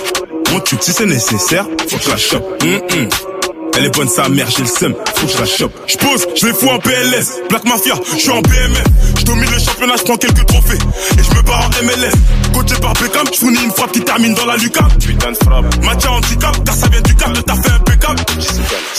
mon 0.51 0.59
tube 0.59 0.79
si 0.81 0.91
c'est 0.91 1.05
nécessaire. 1.05 1.65
Faut 1.87 1.97
que 1.97 2.03
je 2.03 2.09
la 2.09 2.17
chope. 2.17 2.63
Hum, 2.63 2.81
hum. 2.91 3.09
Elle 3.79 3.85
est 3.85 3.95
bonne 3.95 4.09
sa 4.09 4.27
mère, 4.27 4.49
j'ai 4.49 4.63
le 4.63 4.67
seum, 4.67 4.93
faut 5.15 5.25
que 5.25 5.31
je 5.31 5.37
la 5.37 5.45
chope. 5.45 5.71
Je 5.87 5.95
pose, 5.95 6.27
je 6.35 6.47
les 6.47 6.53
fous 6.53 6.67
en 6.67 6.79
PLS. 6.79 7.39
Black 7.49 7.63
Mafia, 7.63 7.93
je 8.11 8.19
suis 8.19 8.29
en 8.29 8.41
BMF. 8.41 8.83
Je 9.19 9.23
domine 9.23 9.49
le 9.49 9.57
championnat, 9.57 9.93
je 9.97 10.03
prends 10.03 10.17
quelques 10.17 10.45
trophées. 10.47 10.77
Et 11.17 11.23
je 11.23 11.37
me 11.37 11.41
barre 11.43 11.63
en 11.63 11.85
MLS. 11.85 12.11
Coaché 12.53 12.75
par 12.81 12.91
Beckham, 12.95 13.25
je 13.33 13.39
fournis 13.39 13.63
une 13.63 13.71
frappe 13.71 13.93
qui 13.93 14.01
termine 14.01 14.33
dans 14.33 14.45
la 14.47 14.57
lucarne. 14.57 14.91
Putain 14.99 15.31
de 15.31 15.37
frappe. 15.37 15.81
Match 15.81 16.03
à 16.05 16.11
handicap, 16.11 16.57
car 16.65 16.75
ça 16.75 16.87
vient 16.89 16.99
du 16.99 17.15
cap, 17.15 17.31
t'as 17.45 17.55
fait 17.55 17.71
impeccable. 17.71 18.19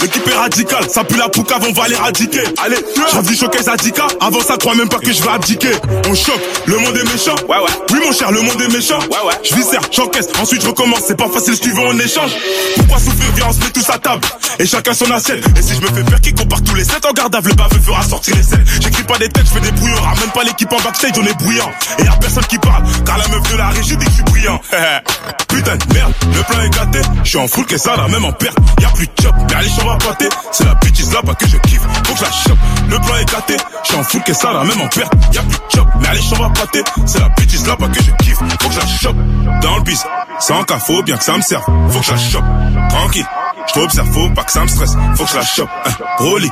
L'équipe 0.00 0.26
est 0.26 0.34
radicale, 0.34 0.88
ça 0.88 1.04
pue 1.04 1.18
la 1.18 1.28
poucave, 1.28 1.62
on 1.68 1.72
va 1.72 1.86
l'éradiquer. 1.86 2.44
Allez, 2.64 2.78
j'en 3.12 3.20
du 3.20 3.34
showcase 3.34 3.68
Adika. 3.68 4.06
Avant 4.18 4.40
ça, 4.40 4.56
crois 4.56 4.74
même 4.76 4.88
pas 4.88 4.98
que 4.98 5.12
je 5.12 5.22
vais 5.22 5.28
abdiquer. 5.28 5.72
On 6.08 6.14
choque, 6.14 6.40
le 6.64 6.78
monde 6.78 6.96
est 6.96 7.12
méchant. 7.12 7.34
Ouais, 7.46 7.58
ouais. 7.58 7.72
Oui, 7.92 7.98
mon 8.02 8.12
cher, 8.12 8.32
le 8.32 8.40
monde 8.40 8.62
est 8.62 8.72
méchant. 8.72 8.98
Ouais, 9.00 9.28
ouais. 9.28 9.34
Je 9.44 9.54
viscère, 9.54 9.82
j'encaisse, 9.92 10.28
ensuite 10.40 10.62
je 10.62 10.68
recommence. 10.68 11.00
C'est 11.06 11.18
pas 11.18 11.28
facile, 11.28 11.60
tu 11.60 11.68
veux, 11.68 11.80
on 11.80 11.98
échange. 11.98 12.30
Pourquoi 12.76 12.98
souffrir, 12.98 13.30
viens, 13.36 13.46
on 13.50 13.52
se 13.52 13.58
met 13.58 13.70
tous 13.70 13.90
à 13.90 13.98
table. 13.98 14.22
Et 14.58 14.69
chacun 14.70 14.94
son 14.94 15.11
assiette. 15.11 15.44
Et 15.59 15.62
si 15.62 15.74
je 15.74 15.80
me 15.80 15.88
fais 15.88 16.09
faire 16.09 16.20
qui 16.20 16.33
compare 16.33 16.62
tous 16.62 16.74
les 16.74 16.85
7 16.85 17.04
en 17.04 17.12
garde 17.12 17.35
le 17.44 17.54
baveux 17.54 17.80
fera 17.80 18.02
sortir 18.02 18.37
les 18.37 18.42
scènes. 18.42 18.64
J'écris 18.80 19.02
pas 19.02 19.18
des 19.18 19.28
textes, 19.28 19.48
je 19.48 19.59
fais 19.59 19.61
des 19.61 19.72
brouillons. 19.72 20.00
Ramène 20.02 20.30
pas 20.33 20.44
l'équipe 20.44 20.72
en 20.72 20.80
backstage, 20.80 21.12
on 21.18 21.26
est 21.26 21.38
bruyant. 21.38 21.70
Et 21.98 22.04
y'a 22.04 22.12
personne 22.12 22.44
qui 22.44 22.59
parle, 22.59 22.85
car 23.04 23.18
la 23.18 23.28
meuf 23.28 23.50
de 23.50 23.56
la 23.56 23.68
régie 23.68 23.96
dit 23.96 24.04
que 24.04 24.11
je 24.11 24.16
suis. 24.16 24.24
Putain 25.48 25.76
de 25.76 25.94
merde, 25.94 26.12
le 26.35 26.42
plan 26.42 26.61
est 26.62 26.70
gâté. 26.70 27.00
Je 27.24 27.28
suis 27.28 27.38
en 27.38 27.48
full, 27.48 27.66
qu'est-ce 27.66 27.85
ça, 27.85 27.96
la 27.96 28.09
même 28.09 28.24
en 28.24 28.33
perte. 28.33 28.56
Y'a 28.80 28.88
plus 28.90 29.06
de 29.06 29.12
job, 29.22 29.35
y'a 29.50 29.62
les 29.62 29.68
chambres 29.68 29.92
à 29.92 29.98
pâter. 29.98 30.28
C'est 30.52 30.64
la 30.64 30.74
bitch 30.74 31.12
là-bas 31.12 31.35
que 31.35 31.46
je 31.48 31.56
kiffe. 31.56 31.83
Faut 32.06 32.14
que 32.14 32.22
la 32.22 32.30
chope. 32.30 32.59
Le 32.88 32.98
plan 32.98 33.16
est 33.16 33.33
gâté. 33.33 33.56
Je 33.83 33.88
suis 33.88 33.96
en 33.96 34.04
full, 34.04 34.22
qu'est-ce 34.22 34.40
ça, 34.40 34.52
la 34.52 34.64
même 34.64 34.80
en 34.80 34.88
perte. 34.88 35.12
Y'a 35.33 35.42
plus 35.42 35.59
de 35.59 35.62
job, 35.74 35.88
y'a 36.04 36.14
les 36.14 36.22
chambres 36.22 36.44
à 36.44 36.50
pâter. 36.50 36.83
C'est 37.06 37.18
la 37.18 37.28
bitch 37.30 37.66
là-bas 37.66 37.88
que 37.88 38.02
je 38.02 38.11
kiffe. 38.24 38.38
Faut 38.38 38.68
que 38.68 38.74
la. 38.76 39.61
Dans 39.61 39.76
le 39.76 39.83
bis, 39.83 40.04
sans 40.38 40.62
cas, 40.64 40.78
bien 41.04 41.16
que 41.16 41.24
ça 41.24 41.37
me 41.37 41.42
serve. 41.42 41.64
Faut 41.90 42.00
que 42.00 42.11
la 42.11 42.16
chope. 42.16 42.44
Tranquille. 42.90 43.26
Je 43.68 43.74
t'observe, 43.74 44.11
faut 44.12 44.30
pas 44.30 44.42
que 44.42 44.52
ça 44.52 44.59
me 44.64 44.68
stresse. 44.68 44.92
Faut 45.16 45.24
que 45.24 45.30
je 45.30 45.36
la 45.36 45.44
chope. 45.44 45.70
Hein. 45.84 45.90
Rolly, 46.18 46.50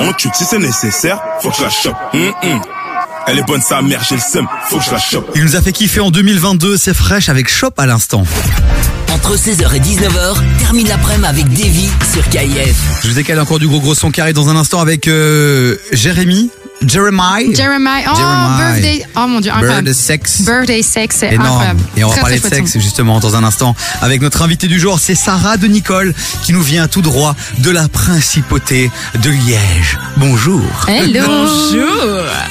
on 0.00 0.12
tue 0.12 0.28
si 0.34 0.44
c'est 0.44 0.58
nécessaire. 0.58 1.20
Faut 1.40 1.50
que 1.50 1.56
je 1.56 1.62
la 1.62 1.70
chope. 1.70 1.96
Hum, 2.14 2.32
hum. 2.42 2.60
Elle 3.26 3.38
est 3.38 3.46
bonne 3.46 3.60
sa 3.60 3.82
mère, 3.82 4.02
j'ai 4.08 4.14
le 4.14 4.20
seum. 4.22 4.46
Faut 4.68 4.78
que 4.78 4.84
je 4.84 4.90
la 4.90 4.98
chope. 4.98 5.30
Il 5.34 5.44
nous 5.44 5.54
a 5.54 5.60
fait 5.60 5.72
kiffer 5.72 6.00
en 6.00 6.10
2022, 6.10 6.78
c'est 6.78 6.94
fraîche 6.94 7.28
avec 7.28 7.48
Shop 7.48 7.72
à 7.76 7.86
l'instant. 7.86 8.24
Entre 9.12 9.36
16h 9.36 9.74
et 9.74 9.80
19h, 9.80 10.36
termine 10.58 10.88
l'après-midi 10.88 11.26
avec 11.26 11.48
Davy 11.48 11.90
sur 12.12 12.26
KIF. 12.28 12.76
Je 13.02 13.08
vous 13.08 13.18
ai 13.18 13.24
calé 13.24 13.40
encore 13.40 13.58
du 13.58 13.66
gros 13.68 13.80
gros 13.80 13.94
son 13.94 14.10
carré 14.10 14.32
dans 14.32 14.48
un 14.48 14.56
instant 14.56 14.80
avec 14.80 15.08
euh, 15.08 15.76
Jérémy. 15.92 16.50
Jeremiah. 16.86 17.52
Jeremiah. 17.54 18.04
Oh, 18.10 18.16
Jeremiah. 18.16 18.72
birthday. 18.72 19.04
Oh 19.16 19.26
mon 19.26 19.40
dieu, 19.40 19.50
incroyable. 19.52 19.84
Bird 19.84 19.94
sex. 19.96 20.42
Birthday 20.42 20.82
sex, 20.82 21.16
c'est 21.18 21.36
incroyable. 21.36 21.80
Et 21.96 22.04
on 22.04 22.08
va 22.08 22.14
Très, 22.14 22.20
parler 22.22 22.40
très 22.40 22.50
de 22.50 22.54
sexe 22.56 22.72
son. 22.74 22.80
justement 22.80 23.20
dans 23.20 23.34
un 23.36 23.44
instant 23.44 23.74
avec 24.00 24.20
notre 24.22 24.42
invité 24.42 24.68
du 24.68 24.78
jour, 24.78 24.98
c'est 25.00 25.14
Sarah 25.14 25.56
de 25.56 25.66
Nicole 25.66 26.14
qui 26.42 26.52
nous 26.52 26.62
vient 26.62 26.86
tout 26.88 27.02
droit 27.02 27.34
de 27.58 27.70
la 27.70 27.88
principauté 27.88 28.90
de 29.22 29.30
Liège. 29.30 29.98
Bonjour. 30.16 30.62
Hello. 30.86 31.46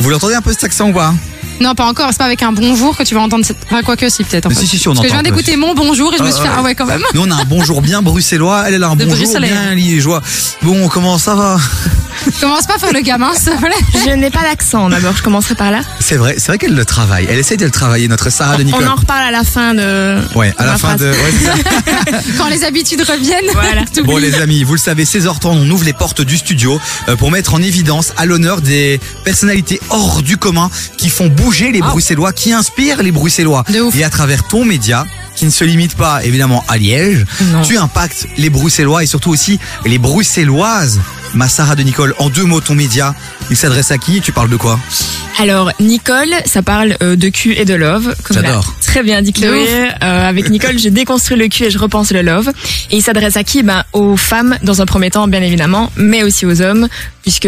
Vous 0.01 0.09
l'entendez 0.09 0.35
un 0.35 0.41
peu 0.41 0.51
cet 0.51 0.65
accent 0.65 0.89
ou 0.89 0.93
pas? 0.93 1.13
Non, 1.59 1.73
pas 1.75 1.85
encore. 1.85 2.07
C'est 2.11 2.17
pas 2.17 2.25
avec 2.25 2.43
un 2.43 2.51
bonjour 2.51 2.95
que 2.97 3.03
tu 3.03 3.15
vas 3.15 3.21
entendre 3.21 3.45
cette. 3.45 3.57
Enfin, 3.65 3.81
quoi 3.83 3.95
que 3.97 4.09
si, 4.09 4.23
peut-être. 4.23 4.45
en 4.45 4.49
Mais 4.49 4.55
fait. 4.55 4.61
si, 4.61 4.67
si, 4.67 4.79
si, 4.79 4.87
on 4.87 4.93
Parce 4.93 5.03
que 5.03 5.07
je 5.09 5.13
entend 5.13 5.23
viens 5.23 5.31
d'écouter 5.31 5.55
mon 5.57 5.73
bonjour 5.73 6.13
et 6.13 6.17
je 6.17 6.23
me 6.23 6.31
suis 6.31 6.39
Euh, 6.41 6.43
fait, 6.43 6.49
ah 6.57 6.61
ouais, 6.61 6.75
quand 6.75 6.85
même. 6.85 7.01
Nous 7.13 7.21
on 7.25 7.31
a 7.31 7.35
un 7.35 7.45
bonjour 7.45 7.81
bien 7.81 8.01
bruxellois, 8.01 8.65
elle 8.67 8.75
elle 8.75 8.83
a 8.83 8.89
un 8.89 8.95
De 8.95 9.05
bonjour 9.05 9.17
Bruxelles. 9.31 9.43
bien 9.49 9.73
liégeois. 9.75 10.21
Bon, 10.61 10.87
comment 10.87 11.17
ça 11.17 11.35
va? 11.35 11.57
Commence 12.41 12.65
pas 12.65 12.77
faire 12.77 12.91
le 12.93 13.01
gamin, 13.01 13.31
s'il 13.35 13.53
te 13.53 13.57
plaît. 13.59 13.71
Je 14.05 14.09
n'ai 14.11 14.29
pas 14.31 14.41
d'accent 14.41 14.89
d'abord, 14.89 15.15
je 15.15 15.21
commencerai 15.23 15.55
par 15.55 15.71
là. 15.71 15.81
C'est 15.99 16.15
vrai, 16.17 16.35
c'est 16.37 16.47
vrai 16.47 16.57
qu'elle 16.57 16.73
le 16.75 16.83
travaille. 16.83 17.25
Elle 17.29 17.37
essaie 17.39 17.57
de 17.57 17.65
le 17.65 17.71
travailler, 17.71 18.07
notre 18.07 18.29
Sarah 18.31 18.57
de 18.57 18.63
Nicole. 18.63 18.83
On 18.85 18.91
en 18.91 18.95
reparle 18.95 19.23
à 19.23 19.31
la 19.31 19.43
fin 19.43 19.73
de. 19.73 20.17
Ouais, 20.35 20.53
à 20.57 20.63
de 20.63 20.67
la 20.67 20.77
fin 20.77 20.97
phrase. 20.97 21.01
de. 21.01 21.09
ouais, 21.09 21.33
c'est 21.39 21.45
ça. 21.45 22.17
Quand 22.37 22.47
les 22.49 22.63
habitudes 22.63 23.01
reviennent. 23.01 23.45
Voilà. 23.53 23.81
Bon 24.03 24.17
les 24.17 24.35
amis, 24.35 24.63
vous 24.63 24.73
le 24.73 24.79
savez, 24.79 25.03
16h30, 25.05 25.47
on 25.47 25.69
ouvre 25.69 25.83
les 25.83 25.93
portes 25.93 26.21
du 26.21 26.37
studio 26.37 26.79
euh, 27.09 27.15
pour 27.15 27.31
mettre 27.31 27.53
en 27.55 27.61
évidence 27.61 28.13
à 28.17 28.25
l'honneur 28.25 28.61
des 28.61 28.99
personnalités 29.23 29.79
hors 29.89 30.21
du 30.21 30.37
commun 30.37 30.69
qui 30.97 31.09
font 31.09 31.27
bouger 31.27 31.46
les 31.51 31.79
Bruxellois, 31.79 32.33
qui 32.33 32.51
inspirent 32.53 33.01
les 33.01 33.11
Bruxellois. 33.11 33.63
Et 33.97 34.03
à 34.03 34.09
travers 34.09 34.45
ton 34.47 34.65
média, 34.65 35.05
qui 35.35 35.45
ne 35.45 35.49
se 35.49 35.63
limite 35.63 35.95
pas 35.95 36.23
évidemment 36.25 36.63
à 36.67 36.77
Liège, 36.77 37.25
Non. 37.51 37.61
tu 37.61 37.77
impactes 37.77 38.27
les 38.37 38.49
Bruxellois 38.49 39.03
et 39.03 39.05
surtout 39.05 39.29
aussi 39.29 39.59
les 39.85 39.97
Bruxelloises. 39.97 40.99
Ma 41.33 41.47
Sarah 41.47 41.75
de 41.75 41.83
Nicole, 41.83 42.15
en 42.19 42.29
deux 42.29 42.43
mots 42.45 42.61
ton 42.61 42.73
média, 42.75 43.13
il 43.49 43.57
s'adresse 43.57 43.91
à 43.91 43.97
qui? 43.97 44.21
Tu 44.21 44.31
parles 44.31 44.49
de 44.49 44.55
quoi? 44.55 44.79
Alors, 45.39 45.71
Nicole, 45.79 46.33
ça 46.45 46.63
parle 46.63 46.95
euh, 47.01 47.15
de 47.15 47.29
cul 47.29 47.53
et 47.53 47.65
de 47.65 47.75
love. 47.75 48.15
comme 48.23 48.37
J'adore. 48.37 48.73
Très 48.81 49.03
bien 49.03 49.21
dit 49.21 49.33
Chloé. 49.33 49.67
Euh, 50.03 50.29
avec 50.29 50.49
Nicole, 50.49 50.79
je 50.79 50.89
déconstruis 50.89 51.37
le 51.37 51.47
cul 51.47 51.65
et 51.65 51.69
je 51.69 51.77
repense 51.77 52.11
le 52.11 52.21
love. 52.23 52.49
Et 52.91 52.97
il 52.97 53.01
s'adresse 53.01 53.37
à 53.37 53.43
qui? 53.43 53.61
Ben 53.63 53.83
aux 53.93 54.17
femmes 54.17 54.57
dans 54.63 54.81
un 54.81 54.85
premier 54.85 55.11
temps, 55.11 55.27
bien 55.27 55.41
évidemment, 55.41 55.91
mais 55.95 56.23
aussi 56.23 56.45
aux 56.45 56.61
hommes, 56.61 56.87
puisque 57.21 57.47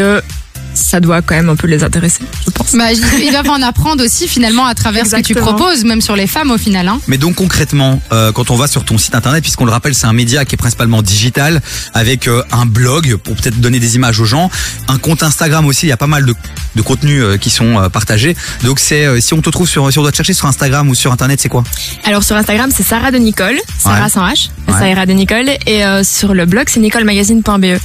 ça 0.80 1.00
doit 1.00 1.22
quand 1.22 1.36
même 1.36 1.50
un 1.50 1.56
peu 1.56 1.68
les 1.68 1.84
intéresser, 1.84 2.22
je 2.46 2.52
pense. 2.52 2.74
Bah, 2.76 2.92
ils 2.92 3.32
doivent 3.32 3.50
en 3.50 3.62
apprendre 3.62 4.04
aussi 4.04 4.28
finalement 4.28 4.66
à 4.66 4.74
travers 4.76 5.06
ce 5.06 5.16
que 5.18 5.22
tu 5.22 5.36
proposes, 5.36 5.84
même 5.86 6.02
sur 6.02 6.16
les 6.16 6.28
femmes 6.28 6.52
au 6.52 6.58
final. 6.58 6.88
Hein. 6.88 7.00
Mais 7.08 7.18
donc 7.18 7.36
concrètement, 7.36 8.02
euh, 8.12 8.32
quand 8.32 8.52
on 8.52 8.56
va 8.56 8.68
sur 8.68 8.84
ton 8.86 8.98
site 8.98 9.16
internet, 9.16 9.42
puisqu'on 9.44 9.66
le 9.66 9.72
rappelle, 9.72 9.94
c'est 9.96 10.08
un 10.08 10.14
média 10.14 10.46
qui 10.46 10.56
est 10.56 10.58
principalement 10.58 11.02
digital, 11.02 11.62
avec 11.94 12.28
euh, 12.28 12.44
un 12.52 12.66
blog 12.66 13.16
pour 13.18 13.36
peut-être 13.36 13.60
donner 13.60 13.80
des 13.80 13.96
images 13.96 14.20
aux 14.20 14.26
gens, 14.26 14.50
un 14.88 14.98
compte 14.98 15.24
Instagram 15.24 15.66
aussi, 15.66 15.86
il 15.86 15.90
y 15.90 15.94
a 15.94 15.98
pas 15.98 16.08
mal 16.08 16.26
de, 16.26 16.34
de 16.76 16.82
contenus 16.82 17.22
euh, 17.24 17.38
qui 17.38 17.50
sont 17.50 17.78
euh, 17.80 17.90
partagés. 17.90 18.36
Donc 18.64 18.80
c'est 18.80 19.06
euh, 19.06 19.20
si 19.20 19.34
on 19.34 19.42
te 19.42 19.50
trouve 19.50 19.68
sur, 19.68 19.92
si 19.92 20.00
on 20.00 20.02
doit 20.02 20.12
te 20.12 20.18
chercher 20.18 20.34
sur 20.34 20.48
Instagram 20.48 20.90
ou 20.90 20.96
sur 20.96 21.12
internet, 21.12 21.40
c'est 21.42 21.50
quoi? 21.50 21.64
Alors 22.06 22.24
sur 22.24 22.36
Instagram, 22.36 22.70
c'est 22.76 22.84
Sarah 22.84 23.12
de 23.12 23.18
Nicole, 23.18 23.58
Sarah 23.78 24.04
Ouais. 24.04 24.10
sans 24.10 24.26
H, 24.28 24.50
Ouais. 24.68 24.74
Sarah 24.94 25.06
de 25.06 25.14
Nicole, 25.14 25.50
et 25.66 25.84
euh, 25.86 26.04
sur 26.04 26.34
le 26.34 26.46
blog, 26.46 26.68
c'est 26.70 26.80
nicolemagazine.be. 26.80 27.80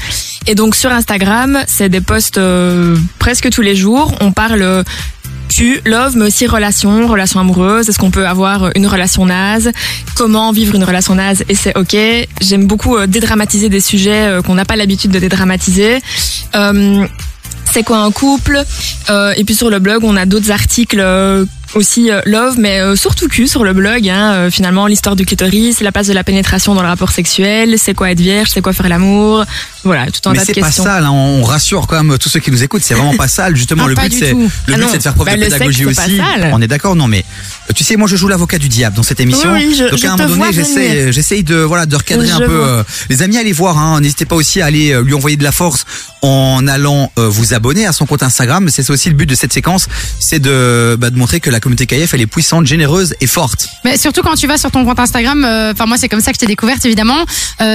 Et 0.46 0.54
donc 0.54 0.74
sur 0.76 0.92
Instagram, 0.92 1.58
c'est 1.66 1.88
des 1.88 2.02
posts 2.02 2.36
euh, 2.36 2.83
presque 3.18 3.50
tous 3.50 3.62
les 3.62 3.76
jours. 3.76 4.14
On 4.20 4.32
parle 4.32 4.62
euh, 4.62 4.82
cul, 5.48 5.80
love, 5.84 6.16
mais 6.16 6.26
aussi 6.26 6.46
relations, 6.46 7.06
relations 7.06 7.40
amoureuses. 7.40 7.88
Est-ce 7.88 7.98
qu'on 7.98 8.10
peut 8.10 8.26
avoir 8.26 8.70
une 8.74 8.86
relation 8.86 9.26
naze? 9.26 9.70
Comment 10.14 10.52
vivre 10.52 10.74
une 10.74 10.84
relation 10.84 11.14
naze? 11.14 11.44
Et 11.48 11.54
c'est 11.54 11.76
ok. 11.76 11.96
J'aime 12.40 12.66
beaucoup 12.66 12.96
euh, 12.96 13.06
dédramatiser 13.06 13.68
des 13.68 13.80
sujets 13.80 14.26
euh, 14.26 14.42
qu'on 14.42 14.54
n'a 14.54 14.64
pas 14.64 14.76
l'habitude 14.76 15.10
de 15.10 15.18
dédramatiser. 15.18 16.00
C'est 17.72 17.82
quoi 17.82 17.98
un 17.98 18.12
couple? 18.12 18.62
Et 19.36 19.42
puis 19.44 19.56
sur 19.56 19.68
le 19.68 19.80
blog, 19.80 20.04
on 20.04 20.16
a 20.16 20.26
d'autres 20.26 20.52
articles 20.52 21.04
aussi 21.74 22.08
love, 22.24 22.54
mais 22.56 22.94
surtout 22.94 23.26
cul 23.26 23.48
sur 23.48 23.64
le 23.64 23.72
blog. 23.72 24.08
Hein, 24.08 24.48
finalement, 24.52 24.86
l'histoire 24.86 25.16
du 25.16 25.26
clitoris, 25.26 25.80
la 25.80 25.90
place 25.90 26.06
de 26.06 26.12
la 26.12 26.22
pénétration 26.22 26.76
dans 26.76 26.82
le 26.82 26.88
rapport 26.88 27.10
sexuel, 27.10 27.74
c'est 27.76 27.94
quoi 27.94 28.12
être 28.12 28.20
vierge, 28.20 28.50
c'est 28.50 28.60
quoi 28.60 28.72
faire 28.72 28.88
l'amour? 28.88 29.44
Voilà, 29.84 30.06
tout 30.10 30.26
un 30.28 30.32
Mais 30.32 30.38
c'est 30.44 30.54
pas 30.60 30.70
sale, 30.70 31.04
hein, 31.04 31.10
on 31.10 31.42
rassure 31.44 31.86
quand 31.86 32.02
même 32.02 32.18
tous 32.18 32.28
ceux 32.28 32.40
qui 32.40 32.50
nous 32.50 32.62
écoutes, 32.62 32.82
c'est 32.82 32.94
vraiment 32.94 33.14
pas 33.16 33.28
sale. 33.36 33.54
Justement, 33.56 33.84
Ah, 33.84 33.88
le 33.88 33.94
but 33.94 34.12
c'est 34.12 34.32
le 34.32 34.48
Ah 34.72 34.76
but 34.78 34.86
c'est 34.90 34.98
de 34.98 35.02
faire 35.02 35.14
preuve 35.14 35.26
Bah, 35.26 35.36
de 35.36 35.40
pédagogie 35.42 35.84
sexe, 35.84 35.98
aussi. 35.98 36.20
On 36.52 36.60
est 36.62 36.66
d'accord, 36.68 36.96
non 36.96 37.06
mais 37.06 37.24
euh, 37.68 37.72
tu 37.74 37.84
sais, 37.84 37.96
moi 37.96 38.08
je 38.08 38.16
joue 38.16 38.28
l'avocat 38.28 38.58
du 38.58 38.68
diable 38.68 38.96
dans 38.96 39.02
cette 39.02 39.20
émission. 39.20 39.52
Oui, 39.52 39.74
je- 39.78 39.90
Donc 39.90 39.98
je 39.98 40.06
à 40.06 40.12
un 40.12 40.16
moment 40.16 40.28
donné, 40.46 40.52
j'essaie, 40.52 41.12
j'essaye 41.12 41.44
de 41.44 41.56
voilà 41.56 41.86
de 41.86 41.96
recadrer 41.96 42.30
un 42.30 42.38
peu. 42.38 42.46
euh, 42.50 42.82
les 43.10 43.22
amis, 43.22 43.36
allez 43.38 43.52
voir. 43.52 43.78
Hein, 43.78 44.00
N'hésitez 44.00 44.24
pas 44.24 44.36
aussi 44.36 44.60
à 44.62 44.66
aller 44.66 44.92
euh, 44.92 45.02
lui 45.02 45.14
envoyer 45.14 45.36
de 45.36 45.44
la 45.44 45.52
force 45.52 45.84
en 46.22 46.66
allant 46.68 47.12
euh, 47.18 47.28
vous 47.28 47.52
abonner 47.54 47.86
à 47.86 47.92
son 47.92 48.06
compte 48.06 48.22
Instagram. 48.22 48.68
C'est 48.70 48.88
aussi 48.90 49.08
le 49.10 49.14
but 49.14 49.26
de 49.26 49.34
cette 49.34 49.52
séquence, 49.52 49.88
c'est 50.20 50.38
de 50.38 50.96
bah, 50.98 51.10
de 51.10 51.18
montrer 51.18 51.40
que 51.40 51.50
la 51.50 51.60
communauté 51.60 51.86
KF 51.86 52.14
elle 52.14 52.20
est 52.22 52.26
puissante, 52.26 52.66
généreuse 52.66 53.14
et 53.20 53.26
forte. 53.26 53.68
Mais 53.84 53.98
surtout 53.98 54.22
quand 54.22 54.34
tu 54.34 54.46
vas 54.46 54.56
sur 54.58 54.70
ton 54.70 54.84
compte 54.84 54.98
Instagram, 54.98 55.44
euh, 55.44 55.72
enfin 55.72 55.86
moi 55.86 55.96
c'est 55.98 56.08
comme 56.08 56.20
ça 56.20 56.30
que 56.32 56.36
je 56.36 56.40
t'ai 56.40 56.46
découverte 56.46 56.84
évidemment, 56.86 57.24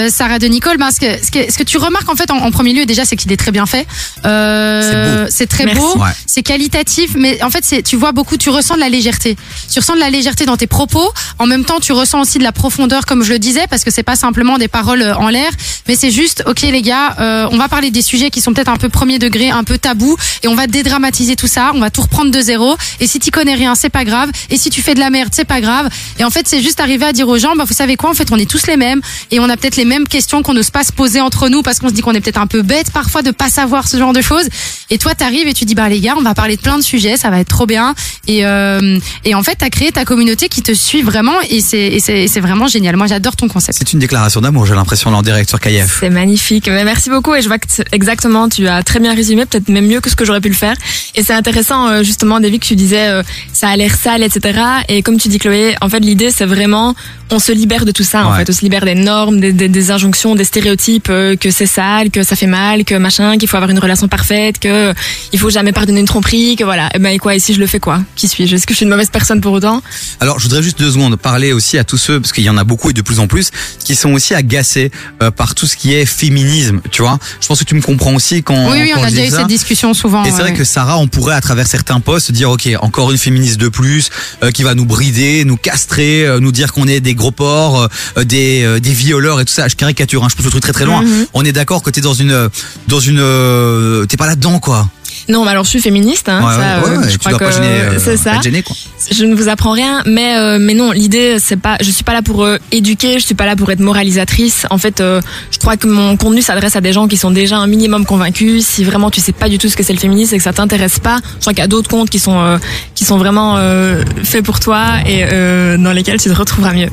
Sarah 0.09 0.39
de 0.39 0.47
Nicole. 0.47 0.77
Ben, 0.77 0.89
ce, 0.91 0.99
que, 0.99 1.23
ce, 1.25 1.31
que, 1.31 1.51
ce 1.51 1.57
que 1.57 1.63
tu 1.63 1.77
remarques 1.77 1.98
en 2.07 2.15
fait 2.15 2.31
en, 2.31 2.37
en 2.37 2.51
premier 2.51 2.73
lieu 2.73 2.85
déjà 2.85 3.03
c'est 3.05 3.15
qu'il 3.15 3.31
est 3.31 3.37
très 3.37 3.51
bien 3.51 3.65
fait. 3.65 3.87
Euh, 4.25 5.27
c'est 5.29 5.47
très 5.47 5.65
Merci. 5.65 5.81
beau, 5.81 5.97
Ouais. 5.99 6.11
c'est 6.25 6.43
qualitatif, 6.43 7.11
mais 7.15 7.41
en 7.43 7.49
fait 7.49 7.63
c'est 7.65 7.81
tu 7.83 7.95
vois 7.95 8.11
beaucoup, 8.11 8.37
tu 8.37 8.49
ressens 8.49 8.75
de 8.75 8.79
la 8.79 8.89
légèreté. 8.89 9.35
Tu 9.71 9.79
ressens 9.79 9.95
de 9.95 9.99
la 9.99 10.09
légèreté 10.09 10.45
dans 10.45 10.57
tes 10.57 10.67
propos. 10.67 11.11
En 11.39 11.45
même 11.47 11.65
temps 11.65 11.79
tu 11.79 11.91
ressens 11.91 12.21
aussi 12.21 12.37
de 12.37 12.43
la 12.43 12.51
profondeur 12.51 13.05
comme 13.05 13.23
je 13.23 13.31
le 13.33 13.39
disais 13.39 13.65
parce 13.69 13.83
que 13.83 13.91
c'est 13.91 14.03
pas 14.03 14.15
simplement 14.15 14.57
des 14.57 14.67
paroles 14.67 15.01
euh, 15.01 15.15
en 15.15 15.29
l'air, 15.29 15.51
mais 15.87 15.95
c'est 15.95 16.11
juste 16.11 16.43
ok 16.45 16.61
les 16.61 16.81
gars, 16.81 17.15
euh, 17.19 17.47
on 17.51 17.57
va 17.57 17.67
parler 17.67 17.91
des 17.91 18.01
sujets 18.01 18.29
qui 18.29 18.41
sont 18.41 18.53
peut-être 18.53 18.69
un 18.69 18.77
peu 18.77 18.89
premier 18.89 19.17
degré, 19.19 19.49
un 19.49 19.63
peu 19.63 19.77
tabou, 19.77 20.15
et 20.43 20.47
on 20.47 20.55
va 20.55 20.67
dédramatiser 20.67 21.35
tout 21.35 21.47
ça. 21.47 21.71
On 21.73 21.79
va 21.79 21.89
tout 21.89 22.01
reprendre 22.01 22.31
de 22.31 22.39
zéro. 22.41 22.75
Et 22.99 23.07
si 23.07 23.19
tu 23.19 23.31
connais 23.31 23.55
rien, 23.55 23.73
c'est 23.75 23.89
pas 23.89 24.05
grave. 24.05 24.29
Et 24.49 24.57
si 24.57 24.69
tu 24.69 24.81
fais 24.81 24.93
de 24.93 24.99
la 24.99 25.09
merde, 25.09 25.29
c'est 25.33 25.45
pas 25.45 25.61
grave. 25.61 25.89
Et 26.19 26.23
en 26.23 26.29
fait, 26.29 26.47
c'est 26.47 26.61
juste 26.61 26.79
arriver 26.79 27.05
à 27.05 27.13
dire 27.13 27.27
aux 27.27 27.37
gens, 27.37 27.55
bah, 27.55 27.63
vous 27.67 27.73
savez 27.73 27.95
quoi, 27.95 28.09
en 28.09 28.13
fait, 28.13 28.31
on 28.31 28.37
est 28.37 28.49
tous 28.49 28.67
les 28.67 28.77
mêmes 28.77 29.01
et 29.31 29.39
on 29.39 29.49
a 29.49 29.57
peut-être 29.57 29.75
les 29.77 29.85
mêmes 29.85 30.07
questions 30.07 30.43
qu'on 30.43 30.53
n'ose 30.53 30.69
pas 30.69 30.83
se 30.83 30.91
poser 30.91 31.21
entre 31.21 31.49
nous 31.49 31.61
parce 31.63 31.79
qu'on 31.79 31.88
se 31.89 31.93
dit 31.93 32.01
qu'on 32.01 32.13
est 32.13 32.21
peut-être 32.21 32.39
un 32.39 32.47
peu 32.47 32.61
bête 32.61 32.91
parfois 32.91 33.21
de 33.21 33.31
pas 33.31 33.49
savoir 33.49 33.87
ce 33.87 33.97
genre 33.97 34.13
de 34.13 34.21
choses. 34.21 34.47
Et 34.89 34.97
toi, 34.97 35.13
t'arrives 35.13 35.47
et 35.47 35.53
tu 35.53 35.65
dis, 35.65 35.75
bah, 35.75 35.89
les 35.89 35.99
gars, 35.99 36.15
on 36.17 36.21
va 36.21 36.33
parler 36.33 36.55
de 36.55 36.61
plein 36.61 36.77
de 36.77 36.83
sujets, 36.83 37.17
ça 37.17 37.29
va 37.29 37.39
être 37.39 37.49
trop 37.49 37.65
bien. 37.65 37.93
Et, 38.27 38.45
euh, 38.45 38.97
et 39.25 39.35
en 39.35 39.43
fait, 39.43 39.55
t'as 39.55 39.69
créé 39.69 39.91
ta 39.91 40.05
communauté 40.05 40.49
qui 40.49 40.61
te 40.61 40.73
suit 40.73 41.01
vraiment 41.01 41.35
et 41.49 41.61
c'est, 41.61 42.39
vraiment 42.39 42.67
génial. 42.67 42.95
Moi, 42.95 43.07
j'adore 43.07 43.35
ton 43.35 43.47
concept. 43.47 43.77
C'est 43.77 43.93
une 43.93 43.99
déclaration 43.99 44.41
d'amour, 44.41 44.65
j'ai 44.65 44.75
l'impression 44.75 45.11
là 45.11 45.17
en 45.17 45.21
direct 45.21 45.49
sur 45.49 45.59
KF. 45.59 45.97
C'est 45.99 46.09
magnifique. 46.09 46.67
Mais 46.67 46.83
merci 46.83 47.09
beaucoup 47.09 47.35
et 47.35 47.41
je 47.41 47.47
vois 47.47 47.59
que 47.59 47.67
exactement, 47.91 48.49
tu 48.49 48.67
as 48.67 48.83
très 48.83 48.99
bien 48.99 49.13
résumé, 49.13 49.45
peut-être 49.45 49.69
même 49.69 49.87
mieux 49.87 50.01
que 50.01 50.09
ce 50.09 50.15
que 50.15 50.25
j'aurais 50.25 50.41
pu 50.41 50.49
le 50.49 50.55
faire. 50.55 50.75
Et 51.15 51.23
c'est 51.23 51.33
intéressant 51.33 51.87
euh, 51.87 52.03
justement, 52.03 52.39
David, 52.39 52.61
que 52.61 52.67
tu 52.67 52.75
disais 52.75 53.07
euh, 53.07 53.23
ça 53.53 53.69
a 53.69 53.75
l'air 53.75 53.95
sale, 53.95 54.23
etc. 54.23 54.59
Et 54.87 55.01
comme 55.01 55.17
tu 55.17 55.27
dis, 55.27 55.39
Chloé, 55.39 55.75
en 55.81 55.89
fait, 55.89 55.99
l'idée 55.99 56.31
c'est 56.31 56.45
vraiment 56.45 56.95
on 57.31 57.39
se 57.39 57.51
libère 57.51 57.85
de 57.85 57.91
tout 57.91 58.03
ça. 58.03 58.25
En 58.25 58.33
fait, 58.33 58.49
on 58.49 58.53
se 58.53 58.61
libère 58.61 58.85
des 58.85 58.95
normes, 58.95 59.39
des, 59.39 59.53
des, 59.53 59.69
des 59.69 59.91
injonctions, 59.91 60.35
des 60.35 60.43
stéréotypes, 60.43 61.09
euh, 61.09 61.35
que 61.35 61.51
c'est 61.51 61.65
sale, 61.79 62.09
que 62.15 62.21
ça 62.23 62.35
fait 62.35 62.51
mal, 62.61 62.83
que 62.83 62.95
machin, 62.95 63.37
qu'il 63.37 63.47
faut 63.47 63.57
avoir 63.61 63.71
une 63.71 63.79
relation 63.79 64.07
parfaite, 64.07 64.59
que 64.59 64.93
il 65.33 65.39
faut 65.39 65.51
jamais 65.57 65.73
pardonner 65.79 66.01
une 66.05 66.11
tromperie, 66.13 66.55
que 66.59 66.65
voilà. 66.71 66.89
Et 66.95 66.99
ben 66.99 67.11
et 67.15 67.19
quoi, 67.19 67.35
ici 67.35 67.53
je 67.53 67.59
le 67.59 67.67
fais 67.67 67.79
quoi? 67.79 67.97
Qui 68.15 68.27
suis-je? 68.27 68.55
Est-ce 68.55 68.67
que 68.67 68.73
je 68.73 68.77
suis 68.79 68.85
une 68.85 68.93
mauvaise 68.95 69.09
personne 69.09 69.39
pour 69.41 69.53
autant? 69.53 69.81
Alors, 70.19 70.39
je 70.39 70.43
voudrais 70.45 70.63
juste 70.63 70.79
deux 70.79 70.91
secondes 70.91 71.15
parler 71.15 71.53
aussi 71.53 71.77
à 71.77 71.83
tous 71.83 71.97
ceux, 71.97 72.19
parce 72.19 72.33
qu'il 72.33 72.43
y 72.43 72.49
en 72.49 72.57
a 72.57 72.65
beaucoup 72.71 72.89
et 72.89 72.93
de 72.93 73.01
plus 73.01 73.19
en 73.19 73.27
plus, 73.27 73.51
qui 73.85 73.95
sont 73.95 74.11
aussi 74.11 74.33
agacés 74.33 74.91
euh, 75.23 75.31
par 75.31 75.55
tout 75.55 75.67
ce 75.67 75.75
qui 75.75 75.93
est 75.93 76.05
féminisme, 76.05 76.81
tu 76.91 77.01
vois? 77.01 77.17
Je 77.41 77.47
pense 77.47 77.59
que 77.59 77.67
tu 77.71 77.75
me 77.75 77.81
comprends 77.81 78.15
aussi 78.15 78.43
quand. 78.43 78.71
Oui, 78.71 78.79
oui, 78.81 78.91
quand 78.93 79.01
on 79.01 79.03
a 79.03 79.11
déjà 79.11 79.25
eu 79.25 79.29
cette 79.29 79.47
discussion 79.47 79.93
souvent. 79.93 80.23
Et 80.25 80.31
c'est 80.31 80.43
vrai 80.45 80.53
que 80.53 80.65
Sarah, 80.65 80.97
on 80.97 81.07
pourrait 81.07 81.35
à 81.35 81.41
travers 81.41 81.67
certains 81.67 81.99
posts 81.99 82.31
dire, 82.31 82.49
ok, 82.51 82.67
encore 82.81 83.11
une 83.11 83.17
féministe 83.17 83.59
de 83.59 83.69
plus, 83.69 84.09
euh, 84.43 84.51
qui 84.51 84.63
va 84.63 84.73
nous 84.75 84.85
brider, 84.85 85.45
nous 85.45 85.57
castrer, 85.57 86.25
euh, 86.25 86.39
nous 86.39 86.51
dire 86.51 86.73
qu'on 86.73 86.87
est 86.87 86.99
des 86.99 87.15
gros 87.15 87.31
porcs, 87.31 87.87
euh, 88.17 88.23
des 88.23 88.63
euh, 88.63 88.79
des 88.79 88.91
violeurs 88.91 89.39
et 89.39 89.45
tout 89.45 89.53
ça. 89.53 89.67
Je 89.67 89.75
caricature, 89.75 90.23
hein, 90.23 90.27
je 90.29 90.35
pousse 90.35 90.45
le 90.45 90.51
truc 90.51 90.63
très 90.63 90.73
très 90.73 90.85
loin. 90.85 91.01
Mhm. 91.03 91.25
On 91.33 91.43
est 91.45 91.51
d'accord 91.51 91.68
que 91.77 91.91
t'es 91.91 92.01
dans 92.01 92.13
une 92.15 92.49
dans 92.87 92.99
une 92.99 93.19
euh, 93.19 94.05
t'es 94.07 94.17
pas 94.17 94.25
là-dedans 94.25 94.59
quoi. 94.59 94.87
Non, 95.29 95.43
mais 95.45 95.51
alors 95.51 95.63
je 95.63 95.69
suis 95.69 95.79
féministe. 95.81 96.27
Hein, 96.27 96.41
Ouais, 96.43 96.53
ça, 96.55 96.59
ouais, 96.89 96.95
euh, 96.97 97.01
ouais, 97.01 97.09
je 97.09 97.17
tu 97.17 97.19
crois 97.19 97.33
que 97.37 97.51
gêner, 97.51 97.67
euh, 97.67 97.99
c'est 98.03 98.17
ça. 98.17 98.31
quoi. 98.41 98.75
Je 99.11 99.25
ne 99.25 99.35
vous 99.35 99.47
apprends 99.47 99.71
rien, 99.71 100.01
mais 100.05 100.35
euh, 100.37 100.57
mais 100.59 100.73
non, 100.73 100.91
l'idée 100.91 101.37
c'est 101.39 101.55
pas, 101.59 101.77
je 101.81 101.89
suis 101.91 102.03
pas 102.03 102.13
là 102.13 102.21
pour 102.21 102.43
euh, 102.43 102.57
éduquer, 102.71 103.19
je 103.19 103.25
suis 103.25 103.35
pas 103.35 103.45
là 103.45 103.55
pour 103.55 103.71
être 103.71 103.79
moralisatrice. 103.79 104.65
En 104.71 104.77
fait, 104.77 105.01
euh, 105.01 105.21
je 105.51 105.57
crois 105.59 105.77
que 105.77 105.87
mon 105.87 106.17
contenu 106.17 106.41
s'adresse 106.41 106.75
à 106.75 106.81
des 106.81 106.93
gens 106.93 107.07
qui 107.07 107.15
sont 107.17 107.31
déjà 107.31 107.57
un 107.57 107.67
minimum 107.67 108.05
convaincus. 108.05 108.65
Si 108.65 108.83
vraiment 108.83 109.11
tu 109.11 109.21
sais 109.21 109.31
pas 109.31 109.49
du 109.49 109.57
tout 109.57 109.69
ce 109.69 109.77
que 109.77 109.83
c'est 109.83 109.93
le 109.93 109.99
féminisme 109.99 110.35
et 110.35 110.37
que 110.37 110.43
ça 110.43 110.53
t'intéresse 110.53 110.99
pas, 110.99 111.17
je 111.35 111.41
crois 111.41 111.53
qu'il 111.53 111.61
y 111.61 111.65
a 111.65 111.67
d'autres 111.67 111.89
comptes 111.89 112.09
qui 112.09 112.19
sont 112.19 112.39
euh, 112.39 112.57
qui 112.95 113.05
sont 113.05 113.17
vraiment 113.17 113.55
euh, 113.57 114.03
faits 114.23 114.43
pour 114.43 114.59
toi 114.59 114.85
et 115.05 115.25
euh, 115.31 115.77
dans 115.77 115.93
lesquels 115.93 116.19
tu 116.19 116.29
te 116.29 116.35
retrouveras 116.35 116.73
mieux. 116.73 116.89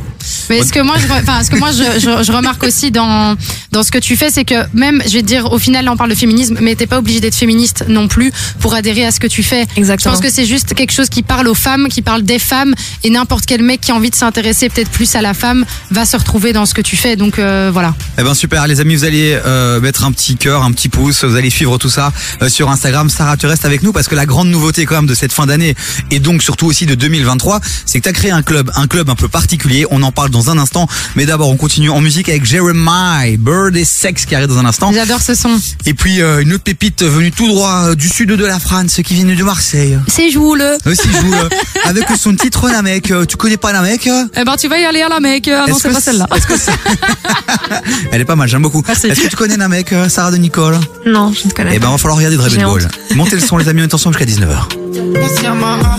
Mais 0.51 0.63
ce 0.63 0.73
que 0.73 0.81
moi, 0.81 0.97
je, 0.99 1.07
enfin, 1.13 1.43
ce 1.45 1.51
que 1.51 1.57
moi, 1.57 1.71
je, 1.71 2.01
je, 2.01 2.25
je 2.25 2.33
remarque 2.33 2.63
aussi 2.65 2.91
dans 2.91 3.37
dans 3.71 3.83
ce 3.85 3.93
que 3.93 3.99
tu 3.99 4.17
fais, 4.17 4.29
c'est 4.31 4.45
que 4.45 4.55
même, 4.75 5.01
je 5.07 5.13
vais 5.13 5.23
te 5.23 5.27
dire, 5.27 5.53
au 5.53 5.59
final, 5.59 5.85
là, 5.85 5.93
on 5.93 5.97
parle 5.97 6.11
de 6.11 6.17
féminisme, 6.17 6.59
mais 6.61 6.75
t'es 6.75 6.87
pas 6.87 6.99
obligé 6.99 7.21
d'être 7.21 7.35
féministe 7.37 7.85
non 7.89 8.09
plus. 8.09 8.26
Plus 8.31 8.57
pour 8.61 8.75
adhérer 8.75 9.05
à 9.05 9.13
ce 9.13 9.21
que 9.21 9.27
tu 9.27 9.43
fais. 9.43 9.67
Exactement. 9.77 10.15
Je 10.15 10.21
pense 10.21 10.27
que 10.27 10.33
c'est 10.33 10.47
juste 10.47 10.75
quelque 10.75 10.93
chose 10.93 11.09
qui 11.09 11.23
parle 11.23 11.49
aux 11.49 11.55
femmes, 11.55 11.89
qui 11.89 12.03
parle 12.03 12.23
des 12.23 12.39
femmes, 12.39 12.75
et 13.05 13.11
n'importe 13.11 13.47
quel 13.47 13.63
mec 13.63 13.81
qui 13.81 13.93
a 13.93 13.95
envie 13.95 14.11
de 14.11 14.15
s'intéresser 14.15 14.69
peut-être 14.69 14.91
plus 14.91 15.15
à 15.15 15.23
la 15.23 15.35
femme 15.35 15.65
va 15.91 16.05
se 16.05 16.17
retrouver 16.17 16.53
dans 16.53 16.67
ce 16.67 16.75
que 16.75 16.81
tu 16.81 16.97
fais. 16.97 17.17
Donc 17.17 17.39
euh, 17.39 17.71
voilà. 17.73 17.95
Eh 18.19 18.23
ben 18.23 18.35
super 18.35 18.67
les 18.67 18.81
amis, 18.81 18.97
vous 18.97 19.05
allez 19.05 19.39
euh, 19.45 19.81
mettre 19.81 20.05
un 20.05 20.13
petit 20.13 20.37
cœur, 20.37 20.63
un 20.63 20.73
petit 20.73 20.89
pouce, 20.89 21.25
vous 21.25 21.37
allez 21.37 21.51
suivre 21.51 21.79
tout 21.79 21.91
ça 21.91 22.13
euh, 22.43 22.49
sur 22.49 22.71
Instagram. 22.71 23.09
Sarah, 23.11 23.37
tu 23.37 23.47
restes 23.47 23.65
avec 23.65 23.83
nous 23.83 23.93
parce 23.93 24.09
que 24.09 24.15
la 24.15 24.27
grande 24.27 24.49
nouveauté 24.49 24.87
quand 24.87 24.97
même 24.97 25.07
de 25.07 25.15
cette 25.15 25.33
fin 25.33 25.47
d'année 25.47 25.75
et 26.11 26.19
donc 26.19 26.43
surtout 26.43 26.67
aussi 26.67 26.87
de 26.87 26.95
2023, 26.95 27.61
c'est 27.85 27.99
que 27.99 28.05
tu 28.05 28.09
as 28.09 28.13
créé 28.13 28.31
un 28.31 28.43
club, 28.43 28.71
un 28.75 28.87
club 28.87 29.11
un 29.11 29.15
peu 29.15 29.29
particulier. 29.29 29.87
On 29.91 30.03
en 30.03 30.13
parle 30.13 30.31
dans 30.31 30.51
un 30.51 30.59
instant, 30.59 30.89
mais 31.15 31.27
d'abord 31.27 31.49
on 31.49 31.57
continue 31.57 31.91
en 31.91 32.01
musique 32.01 32.29
avec 32.29 32.45
Jeremiah, 32.45 33.37
Bird 33.39 33.77
et 33.77 33.85
Sex 33.85 34.27
qui 34.27 34.35
arrive 34.35 34.49
dans 34.49 34.59
un 34.59 34.65
instant. 34.65 34.93
J'adore 34.93 35.21
ce 35.21 35.35
son. 35.35 35.61
Et 35.85 35.95
puis 35.95 36.21
euh, 36.21 36.43
une 36.43 36.53
autre 36.53 36.65
pépite 36.65 37.03
venue 37.03 37.33
tout 37.33 37.49
droit 37.49 37.89
euh, 37.89 37.95
du 38.07 38.13
sud 38.13 38.31
de 38.31 38.45
la 38.47 38.61
France 38.61 39.01
qui 39.05 39.15
vient 39.15 39.25
de 39.25 39.43
Marseille. 39.43 39.99
C'est 40.07 40.31
Joule. 40.31 40.63
Aussi 40.87 41.09
joue 41.11 41.35
euh, 41.35 41.49
avec 41.87 42.05
son 42.17 42.37
titre 42.37 42.71
Namek. 42.71 43.11
Euh, 43.11 43.25
Tu 43.25 43.37
connais 43.37 43.57
pas 43.57 43.73
Namek 43.73 44.07
euh? 44.07 44.27
Eh 44.37 44.45
ben 44.45 44.55
tu 44.57 44.69
vas 44.69 44.79
y 44.79 44.85
aller 44.85 45.03
à 45.03 45.09
la 45.09 45.19
mec. 45.19 45.49
Ah 45.49 45.65
non, 45.67 45.75
Est-ce 45.75 45.81
c'est 45.81 45.89
que 45.89 45.95
pas 45.95 46.01
celle-là. 46.01 46.27
est-ce 46.37 46.47
que 46.47 46.57
c'est- 46.57 46.71
Elle 48.13 48.21
est 48.21 48.25
pas 48.25 48.37
mal, 48.37 48.49
j'aime 48.49 48.63
beaucoup. 48.63 48.85
Est-ce 48.89 49.09
que 49.21 49.29
tu 49.29 49.35
connais 49.37 49.57
Namek, 49.57 49.93
euh, 49.93 50.09
Sarah 50.09 50.31
de 50.31 50.37
Nicole? 50.37 50.79
Non, 51.05 51.33
je 51.33 51.49
ne 51.49 51.53
connais 51.53 51.73
Eh 51.75 51.79
ben, 51.81 51.87
pas. 51.87 51.93
va 51.93 51.99
falloir 51.99 52.17
regarder 52.19 52.37
Dragon 52.37 52.63
Ball. 52.75 52.89
Montez 53.17 53.35
le 53.35 53.41
son, 53.43 53.57
les 53.57 53.69
amis, 53.69 53.81
on 53.83 53.85
est 53.87 53.95
ensemble 53.95 54.17
jusqu'à 54.17 54.31
19h. 54.33 55.43
Yamaha, 55.43 55.97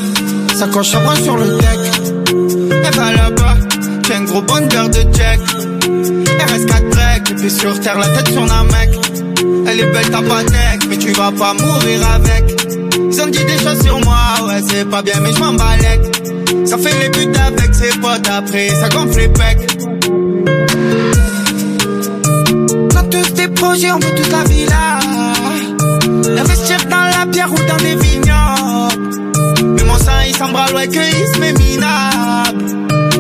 sacoche 0.57 0.95
à 0.95 0.99
bras 1.01 1.15
sur 1.17 1.35
le 1.35 1.57
deck. 1.57 2.85
Et 2.85 2.95
va 2.97 3.11
là-bas, 3.11 3.57
j'ai 4.07 4.13
un 4.15 4.23
gros 4.23 4.41
bonheur 4.43 4.87
de 4.89 5.01
jack. 5.13 5.39
RS4 6.39 6.89
break, 6.89 7.31
et 7.31 7.33
puis 7.35 7.51
sur 7.51 7.77
terre, 7.81 7.97
la 7.99 8.07
tête 8.07 8.29
sur 8.31 8.43
un 8.43 8.63
mec. 8.63 8.89
Elle 9.69 9.81
est 9.81 9.91
belle 9.91 10.09
ta 10.09 10.21
tu 11.07 11.13
vas 11.13 11.31
pas 11.31 11.53
mourir 11.53 11.99
avec. 12.15 12.43
Ils 13.11 13.21
ont 13.21 13.27
dit 13.27 13.45
des 13.45 13.57
choses 13.57 13.81
sur 13.81 13.99
moi, 14.01 14.17
ouais, 14.45 14.61
c'est 14.67 14.85
pas 14.89 15.01
bien, 15.01 15.19
mais 15.21 15.31
je 15.33 15.39
m'en. 15.39 15.57
Ça 16.65 16.77
fait 16.77 16.99
les 16.99 17.09
buts 17.09 17.39
avec 17.39 17.73
ses 17.73 17.97
potes 17.99 18.27
après, 18.29 18.69
ça 18.69 18.89
gonfle 18.89 19.19
les 19.19 19.29
pecs. 19.29 19.67
On 22.97 23.09
tous 23.09 23.33
des 23.33 23.47
projets, 23.47 23.91
on 23.91 23.99
veut 23.99 24.15
toute 24.15 24.31
la 24.31 24.43
villa. 24.43 24.99
Investir 26.41 26.77
dans 26.89 27.19
la 27.19 27.25
pierre 27.31 27.51
ou 27.51 27.57
dans 27.69 27.83
les 27.83 27.95
vignobles. 27.95 29.09
Mais 29.63 29.83
mon 29.83 29.97
sang 29.97 30.11
il 30.27 30.35
s'embralle, 30.35 30.75
ouais, 30.75 30.87
qu'il 30.89 31.01
se 31.01 31.39
met 31.39 31.53
minable. 31.53 32.76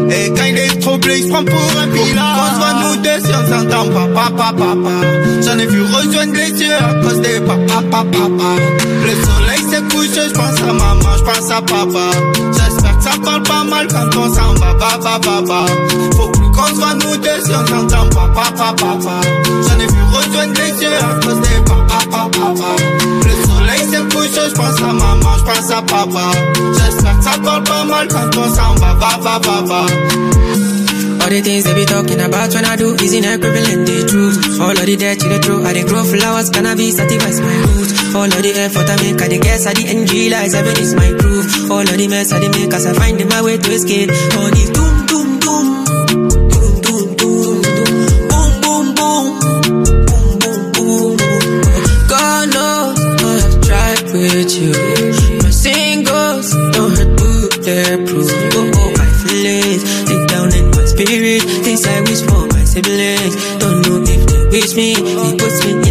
Et 0.09 0.29
quand 0.29 0.45
il 0.45 0.57
est 0.57 0.79
trop 0.79 0.97
bleu, 0.97 1.17
il 1.17 1.23
se 1.23 1.29
prend 1.29 1.43
pour 1.43 1.79
un 1.79 1.87
pilote. 1.87 2.23
On 2.37 2.53
se 2.53 2.59
voit 2.59 2.73
nous 2.81 2.95
deux 2.97 3.19
si 3.23 3.31
on 3.33 3.43
s'entend 3.51 3.89
pas, 3.89 4.07
papa, 4.13 4.53
papa. 4.57 4.95
J'en 5.43 5.57
ai 5.59 5.65
vu 5.65 5.81
rejoindre 5.81 6.33
les 6.33 6.49
yeux 6.49 6.75
à 6.75 6.93
cause 7.03 7.21
des 7.21 7.39
papa, 7.41 7.81
papa, 7.91 8.05
papa. 8.11 8.49
Le 9.03 9.13
soleil 9.25 9.61
s'est 9.69 9.83
couché, 9.93 10.29
je 10.29 10.33
pense 10.33 10.61
à 10.61 10.73
maman, 10.73 11.17
je 11.17 11.23
pense 11.23 11.51
à 11.51 11.61
papa. 11.61 12.11
J'espère 12.53 12.97
que 12.97 13.03
ça 13.03 13.11
parle 13.23 13.43
pas 13.43 13.63
mal 13.63 13.87
quand 13.87 14.17
on 14.17 14.33
s'en 14.33 14.53
va, 14.53 14.73
papa, 14.75 15.19
papa. 15.21 15.65
Faut 16.15 16.29
plus 16.29 16.51
qu'on 16.51 16.67
se 16.67 16.73
voit 16.73 16.93
nous 16.93 17.17
deux 17.17 17.41
si 17.45 17.51
on 17.51 17.65
s'entend 17.67 18.09
pas, 18.09 18.29
papa, 18.33 18.73
papa. 18.77 19.21
J'en 19.45 19.79
ai 19.79 19.87
vu 19.87 20.01
rejoindre 20.13 20.53
les 20.53 20.83
yeux 20.83 20.97
à 20.97 21.25
cause 21.25 21.41
des 21.41 21.63
papa, 21.65 21.99
papa, 22.09 22.29
papa. 22.31 22.75
Je 24.05 24.53
pense 24.53 24.81
à 24.81 24.93
maman, 24.93 25.37
je 25.37 25.43
pense 25.43 25.71
à 25.71 25.81
papa. 25.81 26.31
J'espère 26.73 27.17
que 27.17 27.23
ça 27.23 27.31
parle 27.43 27.63
pas 27.63 27.83
mal 27.85 28.07
quand 28.07 28.37
on 28.37 28.53
s'en 28.55 28.75
va, 28.75 28.95
papa, 28.99 29.39
papa. 29.41 29.85
All 31.19 31.29
the 31.33 31.41
things 31.41 31.63
they 31.65 31.73
be 31.73 31.83
talking 31.85 32.21
about 32.21 32.53
when 32.53 32.63
I 32.63 32.75
do 32.77 32.93
is 33.03 33.11
in 33.13 33.25
equivalent 33.25 33.85
the 33.85 34.05
truth. 34.07 34.61
All 34.61 34.71
of 34.71 34.85
the 34.85 34.95
dirt 34.95 35.21
you 35.23 35.29
the 35.29 35.39
throw, 35.43 35.63
I 35.65 35.73
dey 35.73 35.83
grow 35.83 36.03
flowers, 36.05 36.49
cannabis 36.49 36.95
satisfies 36.95 37.41
my 37.41 37.55
roots. 37.67 38.15
All 38.15 38.23
of 38.31 38.41
the 38.41 38.53
effort 38.55 38.87
I 38.89 38.95
make, 39.03 39.21
I 39.21 39.27
dey 39.27 39.39
guess 39.39 39.65
I 39.67 39.73
the 39.73 39.83
NG 39.89 40.29
lies, 40.31 40.53
heaven 40.53 40.77
my 40.95 41.11
proof. 41.19 41.71
All 41.71 41.81
of 41.81 41.97
the 41.97 42.07
mess 42.07 42.31
I 42.31 42.39
dey 42.39 42.49
make, 42.49 42.73
as 42.73 42.85
I 42.85 42.93
find 42.93 43.19
my 43.27 43.41
way 43.41 43.57
to 43.57 43.71
escape. 43.71 44.09
All 44.37 44.49
doom, 44.51 44.71
doom. 44.71 45.07
Doom, 45.07 45.36
siblings. 62.77 63.35
Don't 63.59 63.81
know 63.87 64.01
if 64.03 64.25
they 64.27 64.45
wish 64.51 64.75
me. 64.75 64.93
It 64.93 65.39
puts 65.39 65.65
me 65.65 65.86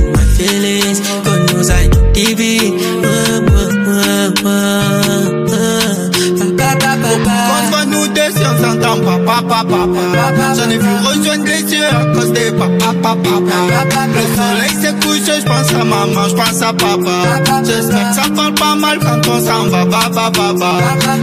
pas, 9.01 9.19
papa, 9.19 9.65
papa. 9.65 10.01
J'en 10.57 10.71
ai 10.71 10.79
vu 10.79 10.89
rejoindre 11.05 11.45
les 11.45 11.63
yeux 11.75 11.87
à 11.87 12.05
cause 12.15 12.33
des 12.33 12.51
papa, 12.53 12.93
papa, 13.03 13.15
papa. 13.23 14.07
Le 14.15 14.23
soleil 14.37 14.75
s'est 14.81 14.95
couché, 15.01 15.35
pense 15.45 15.73
à 15.73 15.85
maman, 15.85 16.29
je 16.29 16.35
pense 16.35 16.63
à 16.63 16.73
papa. 16.73 17.17
J'espère 17.65 18.09
que 18.11 18.15
ça 18.15 18.23
parle 18.35 18.55
pas 18.55 18.75
mal 18.75 18.99
quand 18.99 19.29
on 19.31 19.39
s'en 19.41 19.69
va, 19.69 19.85
papa, 19.87 20.31
papa. 20.33 20.71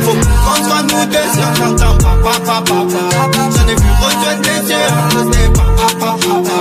Faut 0.01 0.11
qu'on 0.11 0.55
se 0.55 0.61
voit 0.69 0.83
nous 0.83 1.05
deux 1.05 1.27
si 1.33 1.39
on 1.39 1.53
s'entend 1.57 1.97
pas, 1.97 2.17
papa, 2.23 2.63
papa. 2.65 3.01
J'en 3.33 3.67
ai 3.67 3.75
vu 3.75 3.89
rejoindre 4.01 4.43
les 4.43 4.61
yeux 4.69 4.87
à 4.87 5.13
cause 5.13 5.29
des 5.31 5.49
papa, 5.53 5.89
papa. 5.99 6.55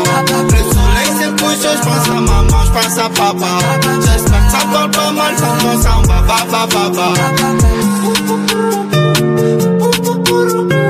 Le 0.50 0.62
soleil 0.72 1.10
s'est 1.18 1.32
couché, 1.42 1.70
je 1.76 1.82
pense 1.82 2.08
à 2.08 2.20
maman, 2.20 2.60
je 2.64 2.70
pense 2.70 2.98
à 2.98 3.08
papa. 3.08 3.52
J'espère 4.00 4.42
que 4.46 4.50
ça 4.52 4.58
parle 4.72 4.90
pas 4.90 5.10
mal 5.12 5.32
quand 5.38 5.56
on 5.68 5.76
s'en 5.80 6.00
va, 6.02 6.18
papa, 6.26 6.60
papa. 6.70 7.06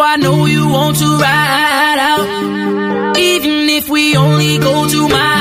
I 0.00 0.16
know 0.16 0.46
you 0.46 0.68
want 0.68 0.96
to 0.98 1.18
ride 1.18 1.98
out. 1.98 3.16
Even 3.18 3.68
if 3.68 3.88
we 3.88 4.16
only 4.16 4.58
go 4.58 4.88
to 4.88 5.08
my 5.08 5.36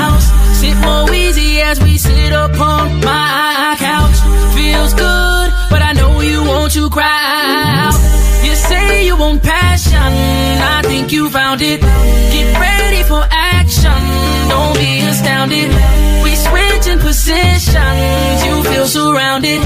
house. 0.00 0.26
Sit 0.60 0.76
more 0.78 1.12
easy 1.12 1.60
as 1.60 1.80
we 1.80 1.98
sit 1.98 2.32
upon 2.32 3.00
my 3.00 3.76
couch. 3.78 4.18
Feels 4.56 4.94
good, 4.94 5.48
but 5.70 5.82
I 5.82 5.92
know 5.92 6.20
you 6.20 6.42
want 6.44 6.72
to 6.72 6.88
cry 6.88 7.84
out. 7.84 7.98
You 8.44 8.54
say 8.54 9.06
you 9.06 9.16
want 9.16 9.42
passion, 9.42 10.12
I 10.76 10.82
think 10.84 11.12
you 11.12 11.28
found 11.30 11.60
it. 11.60 11.80
Get 11.80 12.48
ready 12.58 13.02
for 13.04 13.22
action, 13.30 14.00
don't 14.48 14.74
be 14.76 15.00
astounded. 15.00 15.68
We 16.24 16.34
switch 16.36 16.86
in 16.92 16.98
positions, 17.00 18.44
you 18.46 18.62
feel 18.64 18.86
surrounded. 18.86 19.60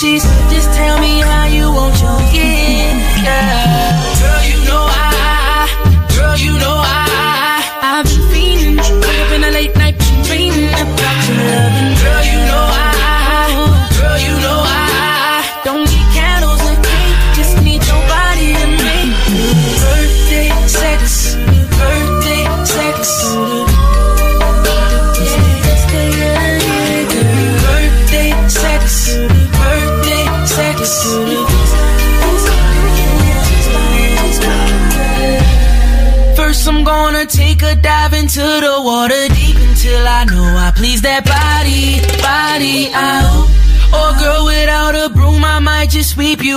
Just 0.00 0.24
like 0.24 0.50
Hershey's. 0.50 0.50
Just 0.50 0.79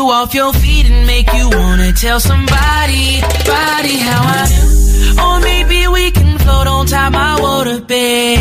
you 0.04 0.12
off 0.12 0.34
your 0.34 0.52
feet 0.54 0.86
and 0.90 1.08
make 1.08 1.32
you 1.34 1.50
wanna 1.50 1.92
tell 1.94 2.20
somebody, 2.20 3.22
body 3.46 3.98
how 4.08 4.22
I 4.40 4.44
do. 4.54 4.64
Or 5.26 5.40
maybe 5.40 5.88
we 5.88 6.12
can 6.12 6.38
float 6.40 6.68
on 6.68 6.86
top 6.88 7.14
my 7.14 7.40
water 7.40 7.80
bed. 7.80 8.40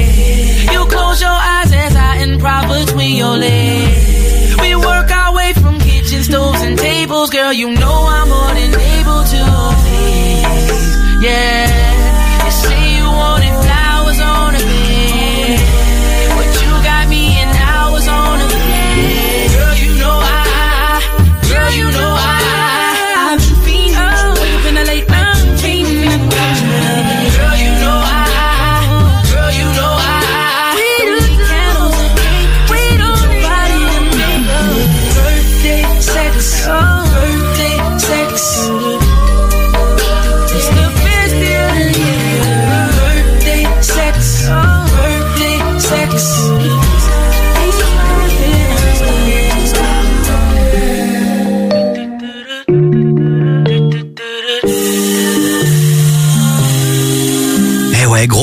You 0.72 0.80
close 0.86 1.20
your 1.20 1.38
eyes 1.54 1.72
as 1.84 1.94
I 1.94 2.10
improv 2.24 2.64
between 2.86 3.16
your 3.16 3.36
legs. 3.36 4.56
We 4.62 4.74
work 4.74 5.08
our 5.10 5.34
way 5.34 5.52
from 5.52 5.78
kitchen 5.78 6.22
stoves 6.24 6.62
and 6.62 6.76
tables, 6.78 7.30
girl. 7.30 7.52
You 7.52 7.68
know 7.82 7.98
I'm 8.16 8.28
more 8.28 8.52
than 8.58 8.72
able 8.98 9.22
to 9.34 9.42
please. 9.82 11.24
Yeah, 11.26 11.66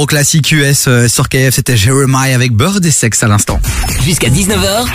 classique 0.09 0.51
US 0.53 0.85
euh, 0.87 1.07
sur 1.07 1.29
KF, 1.29 1.53
c'était 1.53 1.77
Jeremiah 1.77 2.33
avec 2.33 2.51
Bird 2.51 2.83
et 2.83 2.89
Sex 2.89 3.21
à 3.21 3.27
l'instant. 3.27 3.61
Jusqu'à 4.03 4.29
19h, 4.29 4.87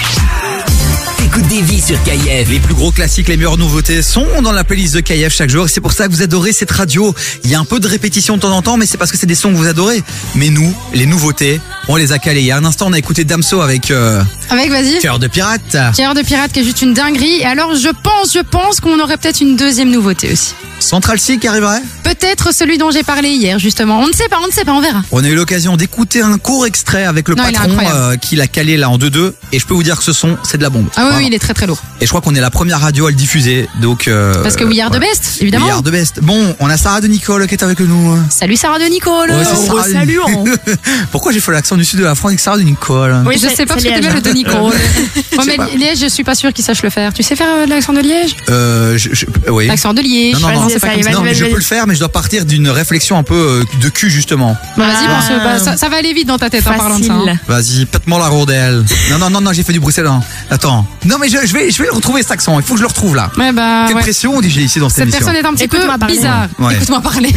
t'écoutes 1.18 1.46
des 1.46 1.60
vies 1.62 1.80
sur 1.80 2.02
KF. 2.02 2.50
Les 2.50 2.58
plus 2.58 2.74
gros 2.74 2.90
classiques, 2.90 3.28
les 3.28 3.36
meilleures 3.36 3.56
nouveautés 3.56 4.02
sont 4.02 4.26
dans 4.42 4.50
la 4.50 4.64
playlist 4.64 4.96
de 4.96 5.00
KF 5.00 5.32
chaque 5.32 5.50
jour. 5.50 5.66
Et 5.66 5.68
c'est 5.68 5.80
pour 5.80 5.92
ça 5.92 6.08
que 6.08 6.12
vous 6.12 6.22
adorez 6.22 6.52
cette 6.52 6.72
radio. 6.72 7.14
Il 7.44 7.50
y 7.50 7.54
a 7.54 7.60
un 7.60 7.64
peu 7.64 7.78
de 7.78 7.86
répétition 7.86 8.34
de 8.34 8.42
temps 8.42 8.50
en 8.50 8.60
temps, 8.60 8.76
mais 8.76 8.86
c'est 8.86 8.98
parce 8.98 9.12
que 9.12 9.16
c'est 9.16 9.28
des 9.28 9.36
sons 9.36 9.52
que 9.52 9.56
vous 9.56 9.68
adorez. 9.68 10.02
Mais 10.34 10.48
nous, 10.48 10.74
les 10.92 11.06
nouveautés, 11.06 11.60
on 11.86 11.94
les 11.94 12.10
a 12.10 12.18
calés. 12.18 12.40
Il 12.40 12.46
y 12.46 12.50
a 12.50 12.56
un 12.56 12.64
instant, 12.64 12.88
on 12.88 12.92
a 12.92 12.98
écouté 12.98 13.22
Damso 13.22 13.60
avec 13.60 13.92
euh, 13.92 14.20
Avec, 14.50 14.68
vas-y. 14.70 14.98
Cœur 14.98 15.20
de 15.20 15.28
pirate. 15.28 15.76
Cœur 15.96 16.14
de 16.14 16.22
pirate 16.22 16.50
qui 16.50 16.58
est 16.58 16.64
juste 16.64 16.82
une 16.82 16.92
dinguerie. 16.92 17.38
Et 17.40 17.46
alors, 17.46 17.76
je 17.76 17.90
pense, 18.02 18.32
je 18.34 18.40
pense 18.40 18.80
qu'on 18.80 18.98
aurait 18.98 19.16
peut-être 19.16 19.40
une 19.40 19.54
deuxième 19.54 19.92
nouveauté 19.92 20.32
aussi. 20.32 20.54
Central 20.80 21.20
C 21.20 21.38
qui 21.38 21.46
arriverait? 21.46 21.82
Peut-être 22.04 22.54
celui 22.54 22.78
dont 22.78 22.90
j'ai 22.90 23.02
parlé 23.02 23.30
hier, 23.30 23.58
justement. 23.58 23.98
On 24.00 24.06
ne 24.06 24.12
sait 24.12 24.28
pas, 24.28 24.38
on 24.42 24.46
ne 24.46 24.52
sait 24.52 24.64
pas, 24.64 24.72
on 24.72 24.80
verra. 24.80 25.02
On 25.10 25.24
a 25.24 25.28
eu 25.28 25.34
l'occasion 25.34 25.76
d'écouter 25.76 26.20
un 26.22 26.38
court 26.38 26.66
extrait 26.66 27.04
avec 27.04 27.28
le 27.28 27.34
Non, 27.34 27.42
patron 27.44 27.76
euh, 27.92 28.16
qui 28.16 28.36
l'a 28.36 28.46
calé 28.46 28.76
là 28.76 28.90
en 28.90 28.98
2-2. 28.98 29.32
Et 29.52 29.58
je 29.58 29.66
peux 29.66 29.74
vous 29.74 29.82
dire 29.82 29.96
que 29.98 30.04
ce 30.04 30.12
son, 30.12 30.36
c'est 30.44 30.58
de 30.58 30.62
la 30.62 30.70
bombe. 30.70 30.86
Ah 30.96 31.12
oui, 31.16 31.24
il 31.28 31.34
est 31.34 31.38
très 31.38 31.54
très 31.54 31.66
lourd. 31.66 31.82
Et 32.00 32.04
je 32.04 32.10
crois 32.10 32.20
qu'on 32.20 32.34
est 32.34 32.40
la 32.40 32.50
première 32.50 32.80
radio 32.80 33.06
à 33.06 33.10
le 33.10 33.16
diffuser. 33.16 33.68
Donc, 33.80 34.06
euh, 34.08 34.34
Parce 34.42 34.56
que 34.56 34.64
We 34.64 34.78
Are 34.80 34.90
the. 34.90 35.00
Best, 35.00 35.38
évidemment. 35.40 35.66
We 35.66 35.74
are 35.74 35.82
the 35.82 35.90
best. 35.90 36.20
Bon, 36.20 36.54
on 36.60 36.68
a 36.70 36.76
Sarah 36.76 37.00
de 37.00 37.08
Nicole 37.08 37.46
qui 37.46 37.54
est 37.54 37.62
avec 37.62 37.80
nous. 37.80 38.16
Salut 38.30 38.56
Sarah 38.56 38.78
de 38.78 38.84
Nicole. 38.84 39.30
Ouais, 39.30 39.44
c'est 39.44 39.66
Sarah 39.66 40.06
de- 40.06 40.74
Pourquoi 41.10 41.32
j'ai 41.32 41.40
fait 41.40 41.52
l'accent 41.52 41.76
du 41.76 41.84
sud 41.84 41.98
de 42.00 42.04
la 42.04 42.14
France 42.14 42.30
avec 42.30 42.40
Sarah 42.40 42.58
de 42.58 42.62
Nicole 42.62 43.22
Oui, 43.26 43.34
je 43.34 43.48
sais 43.48 43.66
pas 43.66 43.74
parce 43.74 43.84
que 43.84 43.88
t'aimes 43.88 44.00
bien 44.00 44.14
le 44.14 44.20
de 44.20 44.30
Nicole. 44.30 44.72
Mais 45.46 45.56
Liège, 45.76 45.98
je 46.00 46.06
suis 46.08 46.24
pas 46.24 46.34
sûre 46.34 46.52
qu'il 46.52 46.64
sache 46.64 46.82
le 46.82 46.90
faire. 46.90 47.12
Tu 47.12 47.22
sais 47.22 47.36
faire 47.36 47.48
euh, 47.54 47.66
l'accent 47.66 47.92
de 47.92 48.00
Liège? 48.00 48.36
Euh, 48.50 48.96
je, 48.96 49.10
je- 49.12 49.26
euh, 49.46 49.50
oui. 49.50 49.66
L'accent 49.66 49.92
de 49.94 50.00
Liège. 50.00 50.34
Non, 50.40 50.48
non, 50.48 50.60
non, 50.62 50.68
c'est 50.68 50.78
pas 50.80 50.88
comme 50.90 51.02
ça. 51.02 51.10
Non, 51.10 51.22
mais 51.22 51.34
je 51.34 51.44
peux 51.46 51.56
le 51.56 51.60
faire, 51.60 51.86
mais 51.86 51.93
je 51.94 52.00
dois 52.00 52.10
partir 52.12 52.44
d'une 52.44 52.68
réflexion 52.68 53.16
un 53.18 53.22
peu 53.22 53.34
euh, 53.34 53.64
de 53.80 53.88
cul, 53.88 54.10
justement. 54.10 54.56
Bah, 54.76 54.86
vas-y, 54.86 55.06
Ah. 55.08 55.20
pense, 55.20 55.28
bah, 55.44 55.58
ça, 55.58 55.76
ça 55.76 55.88
va 55.88 55.96
aller 55.96 56.12
vite 56.12 56.28
dans 56.28 56.38
ta 56.38 56.50
tête 56.50 56.66
en 56.66 56.74
parlant 56.76 56.98
de 56.98 57.04
ça. 57.04 57.12
hein. 57.14 57.38
Vas-y, 57.48 57.86
pète-moi 57.86 58.18
la 58.18 58.28
rondelle. 58.28 58.84
Non, 59.10 59.18
non, 59.18 59.30
non, 59.30 59.40
non, 59.40 59.52
j'ai 59.52 59.62
fait 59.62 59.72
du 59.72 59.80
Bruxelles. 59.80 60.06
hein. 60.06 60.20
Attends. 60.50 60.86
Non, 61.04 61.16
mais 61.20 61.28
je, 61.28 61.38
je 61.46 61.52
vais, 61.52 61.70
je 61.70 61.78
vais 61.82 61.88
le 61.88 61.92
retrouver 61.94 62.22
cet 62.22 62.32
accent. 62.32 62.58
Il 62.58 62.64
faut 62.64 62.74
que 62.74 62.78
je 62.78 62.82
le 62.84 62.88
retrouve 62.88 63.14
là. 63.16 63.30
Ouais, 63.38 63.52
bah, 63.52 63.84
Quelle 63.86 63.96
ouais. 63.96 64.02
pression 64.02 64.34
on 64.36 64.40
dit 64.40 64.50
j'ai 64.50 64.62
ici 64.62 64.78
dans 64.78 64.88
cette, 64.88 64.96
Cette 64.96 65.04
émission. 65.04 65.26
personne 65.26 65.44
est 65.44 65.46
un 65.48 65.54
petit 65.54 65.68
peu 65.68 65.76
Écoute-moi 65.76 65.98
parler. 65.98 66.14
bizarre. 66.16 66.48
Ouais. 66.58 66.74
Écoute-moi 66.74 67.00
parler. 67.00 67.32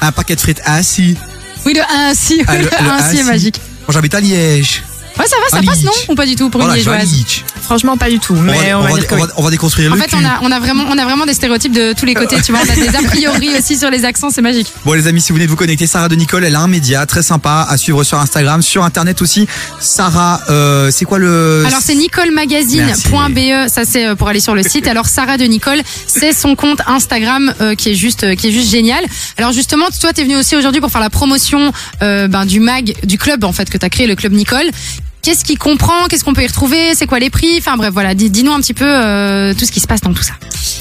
Un 0.00 0.12
paquet 0.12 0.34
de 0.36 0.40
frites. 0.40 0.62
Si. 0.82 1.16
Oui, 1.66 1.74
le 1.74 1.80
1 1.82 2.14
si. 2.14 2.42
Ah, 2.46 2.56
le- 2.56 2.62
le 2.64 2.66
un 2.72 2.96
ah, 3.00 3.10
si 3.10 3.18
est 3.18 3.22
magique. 3.24 3.60
Moi, 3.86 3.92
j'habite 3.92 4.14
à 4.14 4.20
Liège. 4.20 4.82
Ouais, 5.18 5.26
ça 5.26 5.36
va, 5.42 5.58
ça 5.58 5.62
passe, 5.64 5.82
non? 5.82 5.92
Ou 6.08 6.14
pas 6.14 6.26
du 6.26 6.36
tout 6.36 6.48
pour 6.48 6.62
une 6.62 6.72
liégeoise. 6.74 7.08
Franchement, 7.62 7.96
pas 7.96 8.08
du 8.08 8.18
tout. 8.18 8.34
On 8.34 8.42
va, 8.42 8.52
Mais 8.52 8.72
on 8.72 8.78
on 8.78 8.82
va 8.82 8.92
dire 8.98 9.06
oui. 9.12 9.20
on 9.36 9.50
déconstruire 9.50 9.92
En 9.92 9.96
le 9.96 10.00
fait, 10.00 10.08
cul. 10.08 10.16
on 10.16 10.24
a, 10.24 10.38
on 10.42 10.50
a 10.50 10.58
vraiment, 10.58 10.84
on 10.88 10.96
a 10.96 11.04
vraiment 11.04 11.26
des 11.26 11.34
stéréotypes 11.34 11.72
de 11.72 11.92
tous 11.92 12.06
les 12.06 12.14
côtés. 12.14 12.40
Tu 12.40 12.52
vois, 12.52 12.60
on 12.66 12.70
a 12.70 12.74
des 12.74 12.88
a 12.96 13.02
priori 13.02 13.50
aussi 13.58 13.76
sur 13.76 13.90
les 13.90 14.04
accents, 14.04 14.30
c'est 14.30 14.40
magique. 14.40 14.72
Bon 14.84 14.92
les 14.94 15.06
amis, 15.06 15.20
si 15.20 15.30
vous 15.32 15.34
venez 15.36 15.46
de 15.46 15.50
vous 15.50 15.56
connecter, 15.56 15.86
Sarah 15.86 16.08
de 16.08 16.14
Nicole, 16.14 16.44
elle 16.44 16.56
a 16.56 16.60
un 16.60 16.68
média 16.68 17.04
très 17.04 17.22
sympa 17.22 17.66
à 17.68 17.76
suivre 17.76 18.04
sur 18.04 18.18
Instagram, 18.18 18.62
sur 18.62 18.84
internet 18.84 19.20
aussi. 19.20 19.46
Sarah, 19.80 20.40
euh, 20.48 20.90
c'est 20.90 21.04
quoi 21.04 21.18
le 21.18 21.64
Alors 21.66 21.80
c'est 21.82 21.94
nicolemagazine.be, 21.94 23.68
ça 23.68 23.84
c'est 23.84 24.06
euh, 24.06 24.14
pour 24.14 24.28
aller 24.28 24.40
sur 24.40 24.54
le 24.54 24.62
site. 24.62 24.86
Alors 24.86 25.06
Sarah 25.06 25.36
de 25.36 25.44
Nicole, 25.44 25.80
c'est 26.06 26.32
son 26.32 26.54
compte 26.54 26.80
Instagram 26.86 27.52
euh, 27.60 27.74
qui 27.74 27.90
est 27.90 27.94
juste 27.94 28.34
qui 28.36 28.48
est 28.48 28.52
juste 28.52 28.70
génial. 28.70 29.04
Alors 29.36 29.52
justement, 29.52 29.86
toi 30.00 30.12
tu 30.12 30.20
es 30.20 30.24
venu 30.24 30.36
aussi 30.36 30.56
aujourd'hui 30.56 30.80
pour 30.80 30.90
faire 30.90 31.00
la 31.00 31.10
promotion 31.10 31.72
euh, 32.02 32.28
ben, 32.28 32.46
du 32.46 32.60
mag 32.60 32.94
du 33.04 33.18
club 33.18 33.44
en 33.44 33.52
fait 33.52 33.68
que 33.68 33.78
tu 33.78 33.84
as 33.84 33.90
créé 33.90 34.06
le 34.06 34.14
club 34.16 34.32
Nicole. 34.32 34.70
Qu'est-ce 35.22 35.44
qu'il 35.44 35.58
comprend? 35.58 36.06
Qu'est-ce 36.08 36.24
qu'on 36.24 36.32
peut 36.32 36.42
y 36.44 36.46
retrouver? 36.46 36.94
C'est 36.94 37.06
quoi 37.06 37.18
les 37.18 37.28
prix? 37.30 37.56
Enfin 37.58 37.76
bref, 37.76 37.90
voilà, 37.92 38.14
dis- 38.14 38.30
dis-nous 38.30 38.52
un 38.52 38.60
petit 38.60 38.74
peu 38.74 38.86
euh, 38.86 39.52
tout 39.54 39.64
ce 39.64 39.72
qui 39.72 39.80
se 39.80 39.86
passe 39.86 40.00
dans 40.00 40.12
tout 40.14 40.22
ça. 40.22 40.32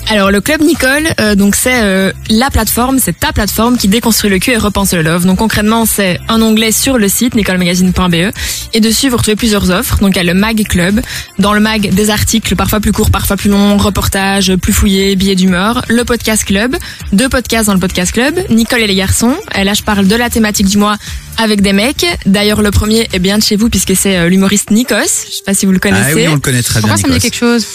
Alors 0.10 0.32
le 0.32 0.40
club 0.40 0.62
Nicole, 0.62 1.04
euh, 1.20 1.36
donc 1.36 1.56
c'est 1.56 1.82
euh, 1.82 2.14
la 2.30 2.50
plateforme, 2.50 2.98
c'est 3.00 3.20
ta 3.20 3.34
plateforme 3.34 3.78
qui 3.78 3.90
déconstruit 3.90 4.30
le 4.30 4.40
cul 4.40 4.52
et 4.52 4.58
repense 4.58 4.94
le 4.94 5.02
love. 5.02 5.26
Donc 5.26 5.40
concrètement, 5.40 5.86
c'est 5.86 6.18
un 6.30 6.42
onglet 6.42 6.72
sur 6.72 6.98
le 6.98 7.10
site 7.10 7.36
nicolemagazine.be 7.36 8.32
et 8.74 8.80
dessus 8.80 9.10
vous 9.10 9.18
retrouvez 9.18 9.36
plusieurs 9.36 9.70
offres. 9.70 9.98
Donc 10.00 10.16
il 10.16 10.18
y 10.18 10.22
a 10.22 10.24
le 10.24 10.34
mag 10.34 10.64
club, 10.68 11.02
dans 11.40 11.52
le 11.52 11.60
mag 11.60 11.90
des 11.90 12.10
articles 12.10 12.56
parfois 12.56 12.80
plus 12.80 12.94
courts, 12.94 13.12
parfois 13.12 13.36
plus 13.36 13.50
longs, 13.50 13.76
reportages 13.78 14.56
plus 14.56 14.72
fouillés, 14.72 15.16
billets 15.18 15.36
d'humeur, 15.36 15.84
le 15.90 16.06
podcast 16.06 16.46
club, 16.46 16.78
deux 17.12 17.28
podcasts 17.28 17.68
dans 17.68 17.74
le 17.74 17.80
podcast 17.80 18.14
club, 18.14 18.40
Nicole 18.50 18.82
et 18.82 18.88
les 18.88 18.96
garçons. 18.96 19.36
Et 19.56 19.66
là 19.66 19.74
je 19.74 19.82
parle 19.84 20.08
de 20.08 20.16
la 20.16 20.30
thématique 20.30 20.68
du 20.68 20.78
mois 20.78 20.96
avec 21.38 21.62
des 21.62 21.74
mecs. 21.74 22.06
D'ailleurs 22.26 22.62
le 22.62 22.72
premier 22.72 23.10
est 23.12 23.20
bien 23.20 23.38
de 23.38 23.44
chez 23.44 23.58
vous 23.58 23.70
puisque 23.70 23.96
c'est 23.96 24.27
euh, 24.28 24.30
l'humoriste 24.30 24.70
Nikos. 24.72 24.96
Je 25.30 25.36
sais 25.38 25.44
pas 25.46 25.54
si 25.54 25.66
vous 25.66 25.72
le 25.72 25.80
connaissez. 25.80 26.12
Ah 26.12 26.16
oui, 26.16 26.28
on 26.28 26.34
le 26.36 26.40
connaît 26.40 26.62
très 26.64 26.80
Pourquoi 26.82 26.96
bien. 26.98 27.02
ça 27.04 27.08
me 27.08 27.14
dit 27.14 27.20
quelque 27.20 27.36
chose 27.38 27.66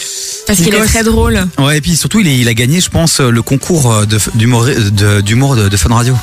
Parce 0.47 0.59
qu'il 0.59 0.73
est 0.73 0.85
très 0.85 1.03
drôle. 1.03 1.45
Ouais, 1.57 1.77
et 1.77 1.81
puis 1.81 1.95
surtout, 1.95 2.19
il, 2.19 2.27
est- 2.27 2.37
il 2.37 2.47
a 2.47 2.53
gagné, 2.53 2.79
je 2.81 2.89
pense, 2.89 3.19
le 3.19 3.41
concours 3.41 3.91
euh, 3.91 4.05
de- 4.05 4.19
d'humour 4.35 4.65
de, 4.65 5.21
d'humour 5.21 5.55
de, 5.55 5.69
de 5.69 5.77
Fun 5.77 5.93
Radio. 5.93 6.15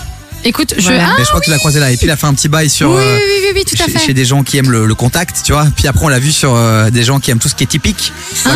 Écoute, 0.44 0.74
je 0.78 0.82
Voilà. 0.82 1.08
ah, 1.10 1.14
Mais 1.18 1.24
je 1.24 1.28
crois 1.28 1.40
que 1.40 1.44
tu 1.44 1.50
l'as 1.50 1.58
croisé 1.58 1.80
là. 1.80 1.90
Et 1.90 1.96
puis 1.96 2.06
il 2.06 2.10
a 2.10 2.16
fait 2.16 2.26
un 2.26 2.34
petit 2.34 2.48
bail 2.48 2.70
sur 2.70 2.90
oui, 2.90 2.96
euh, 2.98 3.16
oui, 3.16 3.22
oui, 3.26 3.40
oui, 3.46 3.52
oui, 3.56 3.64
tout 3.64 3.82
à 3.82 3.86
chez, 3.86 3.92
fait. 3.92 3.98
chez 4.06 4.14
des 4.14 4.24
gens 4.24 4.42
qui 4.42 4.56
aiment 4.58 4.70
le, 4.70 4.86
le 4.86 4.94
contact, 4.94 5.42
tu 5.44 5.52
vois. 5.52 5.66
Puis 5.76 5.86
après, 5.86 6.04
on 6.04 6.08
l'a 6.08 6.18
vu 6.18 6.32
sur 6.32 6.54
euh, 6.54 6.90
des 6.90 7.02
gens 7.02 7.20
qui 7.20 7.30
aiment 7.30 7.38
tout 7.38 7.48
ce 7.48 7.54
qui 7.54 7.64
est 7.64 7.66
typique. 7.66 8.12
Ah, 8.46 8.50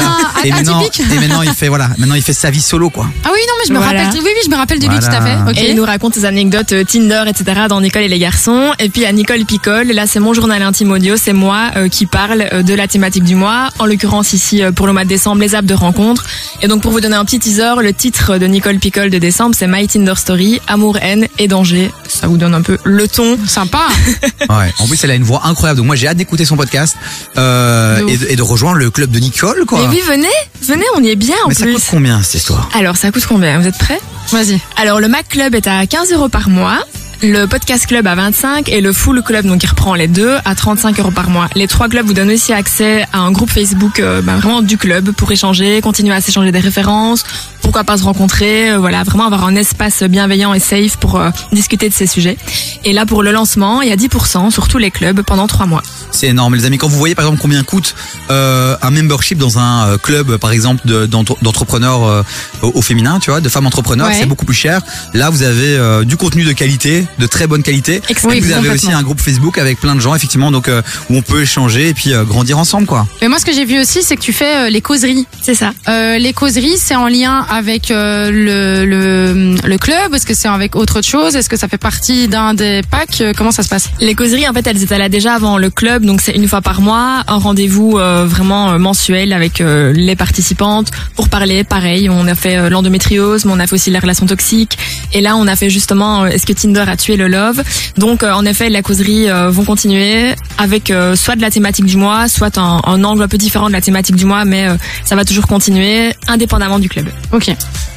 et 0.44 0.50
maintenant, 0.50 0.80
atypique. 0.80 1.04
et 1.12 1.18
maintenant, 1.20 1.42
il 1.42 1.52
fait 1.52 1.68
voilà, 1.68 1.90
maintenant 1.98 2.14
il 2.14 2.22
fait 2.22 2.32
sa 2.32 2.50
vie 2.50 2.60
solo, 2.62 2.90
quoi. 2.90 3.06
Ah 3.24 3.30
oui, 3.32 3.40
non, 3.46 3.54
mais 3.60 3.66
je 3.68 3.72
me 3.72 3.78
Voilà. 3.78 4.04
rappelle. 4.04 4.20
Oui, 4.20 4.28
oui, 4.34 4.40
je 4.44 4.50
me 4.50 4.56
rappelle 4.56 4.78
de 4.78 4.86
lui 4.86 4.96
Voilà. 4.98 5.16
tout 5.18 5.22
à 5.22 5.26
fait. 5.26 5.50
Ok. 5.50 5.58
Et 5.58 5.70
il 5.70 5.76
nous 5.76 5.84
raconte 5.84 6.14
ses 6.14 6.24
anecdotes 6.24 6.72
euh, 6.72 6.84
Tinder, 6.84 7.24
etc. 7.28 7.62
dans 7.68 7.80
Nicole 7.80 8.02
et 8.02 8.08
les 8.08 8.18
garçons. 8.18 8.72
Et 8.78 8.88
puis 8.88 9.04
à 9.04 9.12
Nicole 9.12 9.44
Picole, 9.44 9.88
là 9.88 10.06
c'est 10.06 10.20
mon 10.20 10.32
journal 10.34 10.62
intime 10.62 10.90
audio, 10.92 11.16
c'est 11.16 11.32
moi 11.32 11.70
euh, 11.76 11.88
qui 11.88 12.06
parle 12.06 12.46
euh, 12.52 12.62
de 12.62 12.74
la 12.74 12.88
thématique 12.88 13.24
du 13.24 13.34
mois. 13.34 13.68
En 13.78 13.86
l'occurrence 13.86 14.32
ici 14.32 14.62
euh, 14.62 14.72
pour 14.72 14.86
le 14.86 14.92
mois 14.92 15.04
de 15.04 15.08
décembre, 15.08 15.40
les 15.42 15.54
apps 15.54 15.66
de 15.68 15.74
rencontre. 15.74 16.24
Et 16.62 16.68
donc 16.68 16.82
pour 16.82 16.92
vous 16.92 17.00
donner 17.00 17.16
un 17.16 17.24
petit 17.24 17.38
teaser, 17.38 17.74
le 17.82 17.92
titre 17.92 18.38
de 18.38 18.46
Nicole 18.46 18.78
Picole 18.78 19.10
de 19.10 19.18
décembre, 19.18 19.54
c'est 19.58 19.66
My 19.66 19.86
Tinder 19.86 20.14
Story, 20.16 20.60
Amour, 20.66 20.98
haine 21.02 21.26
et 21.38 21.48
danger. 21.48 21.73
Ça 22.08 22.26
vous 22.26 22.36
donne 22.36 22.54
un 22.54 22.62
peu 22.62 22.78
le 22.84 23.06
ton. 23.08 23.38
Sympa. 23.46 23.88
Ouais. 24.48 24.72
En 24.78 24.86
plus, 24.86 25.02
elle 25.04 25.10
a 25.10 25.14
une 25.14 25.22
voix 25.24 25.42
incroyable. 25.44 25.78
Donc 25.78 25.86
moi, 25.86 25.96
j'ai 25.96 26.06
hâte 26.06 26.16
d'écouter 26.18 26.44
son 26.44 26.56
podcast 26.56 26.96
euh, 27.38 28.00
De 28.00 28.08
et, 28.10 28.16
de, 28.16 28.26
et 28.30 28.36
de 28.36 28.42
rejoindre 28.42 28.76
le 28.78 28.90
club 28.90 29.10
de 29.10 29.18
Nicole, 29.18 29.64
quoi. 29.66 29.80
Mais 29.80 29.88
oui, 29.88 30.02
venez, 30.06 30.28
venez, 30.62 30.84
on 30.96 31.02
y 31.02 31.08
est 31.08 31.16
bien 31.16 31.36
en 31.44 31.48
Mais 31.48 31.54
ça 31.54 31.64
plus. 31.64 31.74
coûte 31.74 31.84
combien 31.90 32.22
cette 32.22 32.34
histoire? 32.34 32.68
Alors, 32.74 32.96
ça 32.96 33.10
coûte 33.10 33.24
combien? 33.26 33.58
Vous 33.58 33.66
êtes 33.66 33.78
prêts? 33.78 34.00
Vas-y. 34.30 34.60
Alors, 34.76 35.00
le 35.00 35.08
Mac 35.08 35.28
Club 35.28 35.54
est 35.54 35.66
à 35.66 35.86
15 35.86 36.12
euros 36.12 36.28
par 36.28 36.48
mois. 36.48 36.80
Le 37.22 37.46
podcast 37.46 37.86
club 37.86 38.06
à 38.06 38.14
25 38.14 38.68
et 38.68 38.80
le 38.82 38.92
full 38.92 39.22
club, 39.22 39.46
donc 39.46 39.60
qui 39.60 39.66
reprend 39.66 39.94
les 39.94 40.08
deux, 40.08 40.36
à 40.44 40.54
35 40.54 40.98
euros 41.00 41.10
par 41.10 41.30
mois. 41.30 41.48
Les 41.54 41.66
trois 41.66 41.88
clubs 41.88 42.04
vous 42.06 42.12
donnent 42.12 42.30
aussi 42.30 42.52
accès 42.52 43.06
à 43.14 43.20
un 43.20 43.30
groupe 43.32 43.50
Facebook 43.50 43.98
euh, 44.00 44.20
bah, 44.20 44.36
vraiment 44.36 44.60
du 44.60 44.76
club 44.76 45.10
pour 45.12 45.32
échanger, 45.32 45.80
continuer 45.80 46.14
à 46.14 46.20
s'échanger 46.20 46.52
des 46.52 46.58
références, 46.60 47.24
pourquoi 47.62 47.82
pas 47.84 47.96
se 47.96 48.04
rencontrer, 48.04 48.72
euh, 48.72 48.78
voilà, 48.78 49.04
vraiment 49.04 49.24
avoir 49.24 49.44
un 49.46 49.54
espace 49.56 50.02
bienveillant 50.02 50.52
et 50.52 50.60
safe 50.60 50.98
pour 50.98 51.18
euh, 51.18 51.30
discuter 51.52 51.88
de 51.88 51.94
ces 51.94 52.06
sujets. 52.06 52.36
Et 52.84 52.92
là, 52.92 53.06
pour 53.06 53.22
le 53.22 53.32
lancement, 53.32 53.80
il 53.80 53.88
y 53.88 53.92
a 53.92 53.96
10% 53.96 54.50
sur 54.50 54.68
tous 54.68 54.78
les 54.78 54.90
clubs 54.90 55.22
pendant 55.22 55.46
trois 55.46 55.64
mois. 55.66 55.82
C'est 56.10 56.26
énorme, 56.28 56.54
les 56.54 56.66
amis. 56.66 56.76
Quand 56.76 56.88
vous 56.88 56.98
voyez 56.98 57.14
par 57.14 57.24
exemple 57.24 57.40
combien 57.40 57.62
coûte 57.62 57.94
euh, 58.30 58.76
un 58.82 58.90
membership 58.90 59.38
dans 59.38 59.58
un 59.58 59.96
club, 59.98 60.36
par 60.36 60.50
exemple, 60.50 60.82
de- 60.86 61.06
d'entre- 61.06 61.38
d'entrepreneurs 61.42 62.04
euh, 62.06 62.22
au, 62.62 62.82
féminin, 62.82 63.18
tu 63.18 63.30
vois, 63.30 63.40
de 63.40 63.48
femmes 63.48 63.66
entrepreneurs, 63.66 64.08
Ouais. 64.08 64.14
c'est 64.18 64.26
beaucoup 64.26 64.44
plus 64.44 64.54
cher. 64.54 64.82
Là, 65.14 65.30
vous 65.30 65.42
avez 65.42 66.04
du 66.04 66.16
contenu 66.18 66.44
de 66.44 66.52
qualité, 66.52 67.03
de 67.18 67.26
très 67.26 67.46
bonne 67.46 67.62
qualité. 67.62 68.00
Excellent. 68.08 68.34
Vous 68.40 68.52
avez 68.52 68.70
aussi 68.70 68.92
un 68.92 69.02
groupe 69.02 69.20
Facebook 69.20 69.58
avec 69.58 69.80
plein 69.80 69.94
de 69.94 70.00
gens, 70.00 70.14
effectivement, 70.14 70.50
donc 70.50 70.68
euh, 70.68 70.82
où 71.10 71.16
on 71.16 71.22
peut 71.22 71.42
échanger 71.42 71.88
et 71.88 71.94
puis 71.94 72.12
euh, 72.12 72.24
grandir 72.24 72.58
ensemble, 72.58 72.86
quoi. 72.86 73.06
Mais 73.20 73.28
moi, 73.28 73.38
ce 73.38 73.44
que 73.44 73.52
j'ai 73.52 73.64
vu 73.64 73.80
aussi, 73.80 74.02
c'est 74.02 74.16
que 74.16 74.20
tu 74.22 74.32
fais 74.32 74.66
euh, 74.66 74.70
les 74.70 74.80
causeries. 74.80 75.26
C'est 75.42 75.54
ça. 75.54 75.72
Euh, 75.88 76.18
les 76.18 76.32
causeries, 76.32 76.76
c'est 76.78 76.96
en 76.96 77.08
lien 77.08 77.46
avec 77.50 77.90
euh, 77.90 78.30
le, 78.30 78.84
le, 78.84 79.56
le 79.66 79.78
club? 79.78 80.14
Est-ce 80.14 80.26
que 80.26 80.34
c'est 80.34 80.48
avec 80.48 80.76
autre 80.76 81.02
chose? 81.02 81.36
Est-ce 81.36 81.48
que 81.48 81.56
ça 81.56 81.68
fait 81.68 81.78
partie 81.78 82.28
d'un 82.28 82.54
des 82.54 82.82
packs? 82.90 83.22
Comment 83.36 83.52
ça 83.52 83.62
se 83.62 83.68
passe? 83.68 83.88
Les 84.00 84.14
causeries, 84.14 84.48
en 84.48 84.52
fait, 84.52 84.66
elles 84.66 84.82
étaient 84.82 84.98
là 84.98 85.08
déjà 85.08 85.34
avant 85.34 85.58
le 85.58 85.70
club, 85.70 86.04
donc 86.04 86.20
c'est 86.20 86.32
une 86.32 86.48
fois 86.48 86.60
par 86.60 86.80
mois, 86.80 87.22
un 87.26 87.38
rendez-vous 87.38 87.98
euh, 87.98 88.26
vraiment 88.26 88.70
euh, 88.70 88.78
mensuel 88.78 89.32
avec 89.32 89.60
euh, 89.60 89.92
les 89.92 90.16
participantes 90.16 90.90
pour 91.16 91.28
parler. 91.28 91.64
Pareil, 91.64 92.08
on 92.10 92.26
a 92.26 92.34
fait 92.34 92.56
euh, 92.56 92.68
l'endométriose, 92.68 93.44
mais 93.44 93.52
on 93.54 93.60
a 93.60 93.66
fait 93.66 93.74
aussi 93.74 93.90
les 93.90 93.98
relations 93.98 94.26
toxiques. 94.26 94.78
Et 95.12 95.20
là, 95.20 95.36
on 95.36 95.46
a 95.46 95.56
fait 95.56 95.70
justement 95.70 96.24
euh, 96.24 96.26
est-ce 96.28 96.46
que 96.46 96.52
Tinder 96.52 96.84
a 96.86 96.93
tué 96.96 97.16
le 97.16 97.28
love 97.28 97.62
Donc, 97.98 98.22
euh, 98.22 98.32
en 98.32 98.44
effet, 98.44 98.68
les 98.68 98.82
causeries 98.82 99.28
euh, 99.30 99.50
vont 99.50 99.64
continuer 99.64 100.34
avec 100.58 100.90
euh, 100.90 101.16
soit 101.16 101.36
de 101.36 101.40
la 101.42 101.50
thématique 101.50 101.84
du 101.84 101.96
mois, 101.96 102.28
soit 102.28 102.58
un, 102.58 102.80
un 102.84 103.04
angle 103.04 103.22
un 103.22 103.28
peu 103.28 103.38
différent 103.38 103.68
de 103.68 103.72
la 103.72 103.80
thématique 103.80 104.16
du 104.16 104.24
mois, 104.24 104.44
mais 104.44 104.68
euh, 104.68 104.76
ça 105.04 105.16
va 105.16 105.24
toujours 105.24 105.46
continuer 105.46 106.14
indépendamment 106.28 106.78
du 106.78 106.88
club. 106.88 107.06
Ok. 107.32 107.50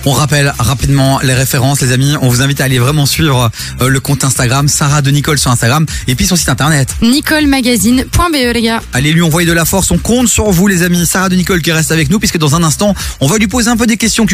On 0.06 0.12
rappelle 0.12 0.54
rapidement 0.58 1.20
les 1.22 1.34
références, 1.34 1.82
les 1.82 1.92
amis. 1.92 2.16
On 2.22 2.30
vous 2.30 2.42
invite 2.42 2.62
à 2.62 2.66
aller 2.66 2.80
vraiment 2.80 3.06
suivre 3.06 3.52
euh, 3.82 3.90
le 3.90 4.00
compte 4.00 4.24
Instagram, 4.24 4.68
Sarah 4.68 5.02
de 5.02 5.12
Nicole 5.12 5.38
sur 5.38 5.52
Instagram, 5.52 5.86
et 6.08 6.16
puis 6.16 6.26
son 6.26 6.36
site 6.36 6.50
internet. 6.50 6.96
NicoleMagazine.be 7.02 8.54
les 8.54 8.62
gars. 8.62 8.82
Allez 8.94 9.12
lui 9.12 9.22
envoyer 9.22 9.48
de 9.48 9.54
la 9.54 9.66
force, 9.66 9.92
on 9.92 9.98
compte 9.98 10.28
sur 10.28 10.50
vous 10.52 10.68
les 10.68 10.84
amis. 10.84 11.06
Sarah 11.06 11.30
de 11.30 11.36
Nicole 11.36 11.62
qui 11.62 11.72
reste 11.72 11.92
avec 11.92 12.10
nous, 12.10 12.20
puisque 12.20 12.38
dans 12.38 12.56
un 12.56 12.64
instant, 12.64 12.96
on 13.20 13.28
va 13.28 13.38
lui 13.38 13.48
poser 13.48 13.70
un 13.70 13.78
peu 13.78 13.88
des 13.88 13.98
questions 13.98 14.26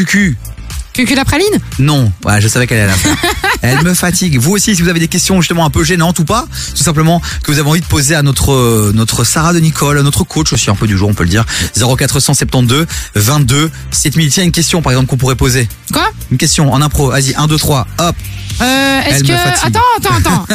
cucu. 0.94 1.04
Cucu 1.04 1.14
la 1.16 1.24
praline 1.24 1.58
Non, 1.78 2.10
ouais, 2.24 2.40
je 2.40 2.48
savais 2.48 2.66
qu'elle 2.66 2.78
allait 2.78 2.88
la 2.88 2.94
faire. 2.96 3.16
Elle 3.62 3.82
me 3.82 3.94
fatigue. 3.94 4.38
Vous 4.38 4.52
aussi, 4.52 4.74
si 4.76 4.82
vous 4.82 4.88
avez 4.88 5.00
des 5.00 5.08
questions 5.08 5.40
justement 5.40 5.64
un 5.66 5.70
peu 5.70 5.84
gênantes 5.84 6.18
ou 6.18 6.24
pas, 6.24 6.46
tout 6.76 6.82
simplement 6.82 7.20
que 7.42 7.50
vous 7.52 7.58
avez 7.58 7.68
envie 7.68 7.80
de 7.80 7.86
poser 7.86 8.14
à 8.14 8.22
notre 8.22 8.52
euh, 8.52 8.92
notre 8.94 9.24
Sarah 9.24 9.52
de 9.52 9.58
Nicole, 9.60 10.00
notre 10.00 10.24
coach 10.24 10.52
aussi 10.52 10.70
un 10.70 10.74
peu 10.74 10.86
du 10.86 10.96
jour, 10.96 11.08
on 11.08 11.14
peut 11.14 11.24
le 11.24 11.30
dire. 11.30 11.44
0472 11.76 12.86
22 13.14 13.70
7000. 13.90 14.30
Tiens, 14.30 14.44
une 14.44 14.52
question 14.52 14.82
par 14.82 14.92
exemple 14.92 15.08
qu'on 15.08 15.16
pourrait 15.16 15.34
poser. 15.36 15.68
Quoi? 15.92 16.06
Une 16.30 16.38
question 16.38 16.72
en 16.72 16.80
impro. 16.82 17.10
Vas-y, 17.10 17.34
1, 17.34 17.46
2, 17.46 17.56
3, 17.58 17.86
hop. 17.98 18.16
euh, 18.60 19.00
Est-ce 19.06 19.24
que 19.24 19.32
attends 19.32 19.80
attends 19.98 20.16
attends. 20.16 20.46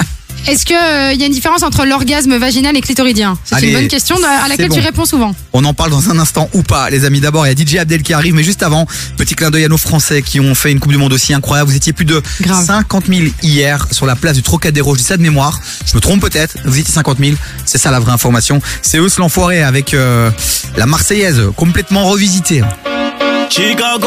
Est-ce 0.46 0.66
que 0.66 0.74
euh, 0.74 1.12
il 1.12 1.20
y 1.20 1.22
a 1.22 1.26
une 1.26 1.32
différence 1.32 1.62
entre 1.62 1.86
l'orgasme 1.86 2.36
vaginal 2.36 2.76
et 2.76 2.80
clitoridien? 2.80 3.38
C'est 3.44 3.54
Allez, 3.54 3.68
une 3.68 3.74
bonne 3.74 3.88
question 3.88 4.16
à 4.24 4.48
laquelle 4.48 4.68
tu 4.68 4.80
réponds 4.80 5.04
souvent. 5.04 5.34
On 5.52 5.64
en 5.64 5.74
parle 5.74 5.90
dans 5.90 6.10
un 6.10 6.18
instant 6.18 6.48
ou 6.52 6.62
pas, 6.62 6.90
les 6.90 7.04
amis. 7.04 7.20
D'abord, 7.20 7.46
il 7.46 7.58
y 7.58 7.62
a 7.62 7.66
DJ 7.66 7.76
Abdel 7.76 8.02
qui 8.02 8.12
arrive, 8.12 8.34
mais 8.34 8.42
juste 8.42 8.62
avant, 8.62 8.86
petit 9.16 9.34
clin 9.34 9.50
d'œil 9.50 9.64
à 9.64 9.68
nos 9.68 9.78
Français 9.78 10.22
qui 10.22 10.40
ont 10.40 10.54
fait 10.54 10.72
une 10.72 10.80
Coupe 10.80 10.92
du 10.92 10.98
Monde 10.98 11.12
aussi 11.12 11.32
incroyable. 11.32 11.70
Vous 11.70 11.76
étiez 11.76 11.92
plus 11.92 12.04
de 12.04 12.22
Grave. 12.42 12.64
50 12.64 13.06
000 13.06 13.28
hier 13.42 13.86
sur 13.90 14.06
la 14.06 14.16
place 14.16 14.36
du 14.36 14.42
Trocadéro. 14.42 14.94
Je 14.94 15.00
dis 15.00 15.06
ça 15.06 15.16
de 15.16 15.22
mémoire. 15.22 15.60
Je 15.86 15.94
me 15.94 16.00
trompe 16.00 16.20
peut-être. 16.20 16.56
Vous 16.64 16.78
étiez 16.78 16.92
50 16.92 17.18
000. 17.18 17.32
C'est 17.64 17.78
ça 17.78 17.90
la 17.90 18.00
vraie 18.00 18.12
information. 18.12 18.60
C'est 18.82 18.98
eux 18.98 19.08
l'enfoiré 19.18 19.62
avec 19.62 19.94
euh, 19.94 20.30
la 20.76 20.86
Marseillaise 20.86 21.42
complètement 21.56 22.04
revisitée. 22.04 22.62
Chica, 23.48 23.98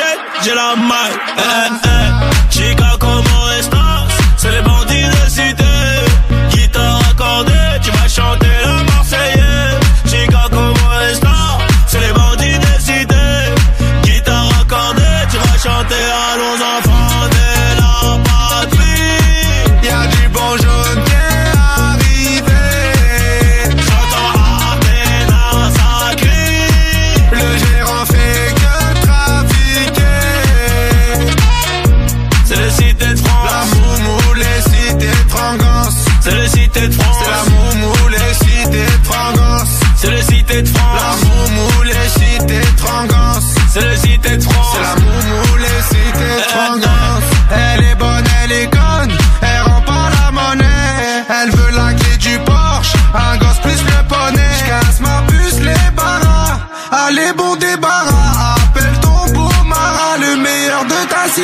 Mais 0.00 0.06
je 0.06 0.08
l'achète, 0.08 0.20
j'ai 0.42 0.54
la 0.54 0.76
maille. 0.76 1.99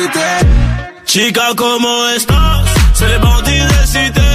De 0.07 0.13
ta 0.13 0.39
cité. 0.39 0.47
Chica, 1.05 1.53
comment 1.55 2.09
estás? 2.15 2.65
C'est 2.93 3.07
les 3.07 3.19
bandits 3.19 3.59
de 3.59 4.26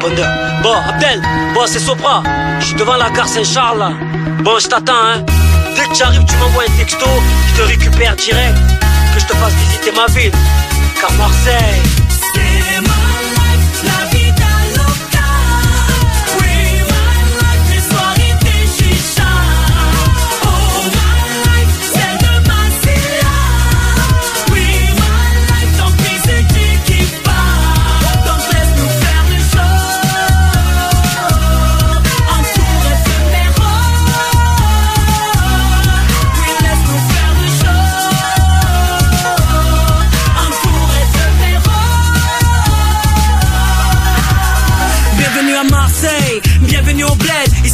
Bon, 0.00 0.74
Abdel, 0.88 1.20
bon, 1.54 1.66
c'est 1.66 1.78
Sopra. 1.78 2.22
Je 2.58 2.66
suis 2.66 2.74
devant 2.74 2.96
la 2.96 3.10
gare 3.10 3.28
Saint-Charles, 3.28 3.78
là. 3.78 3.92
Bon, 4.42 4.58
je 4.58 4.66
t'attends, 4.66 4.92
hein. 4.94 5.24
Dès 5.76 5.86
que 5.86 5.94
j'arrive, 5.94 6.24
tu 6.24 6.36
m'envoies 6.36 6.64
un 6.66 6.78
texto, 6.78 7.04
je 7.48 7.60
te 7.60 7.66
récupère 7.66 8.16
direct. 8.16 8.56
Que 9.14 9.20
je 9.20 9.26
te 9.26 9.34
fasse 9.34 9.52
visiter 9.52 9.92
ma 9.92 10.06
ville. 10.06 10.32
Car 10.98 11.12
Marseille. 11.12 11.99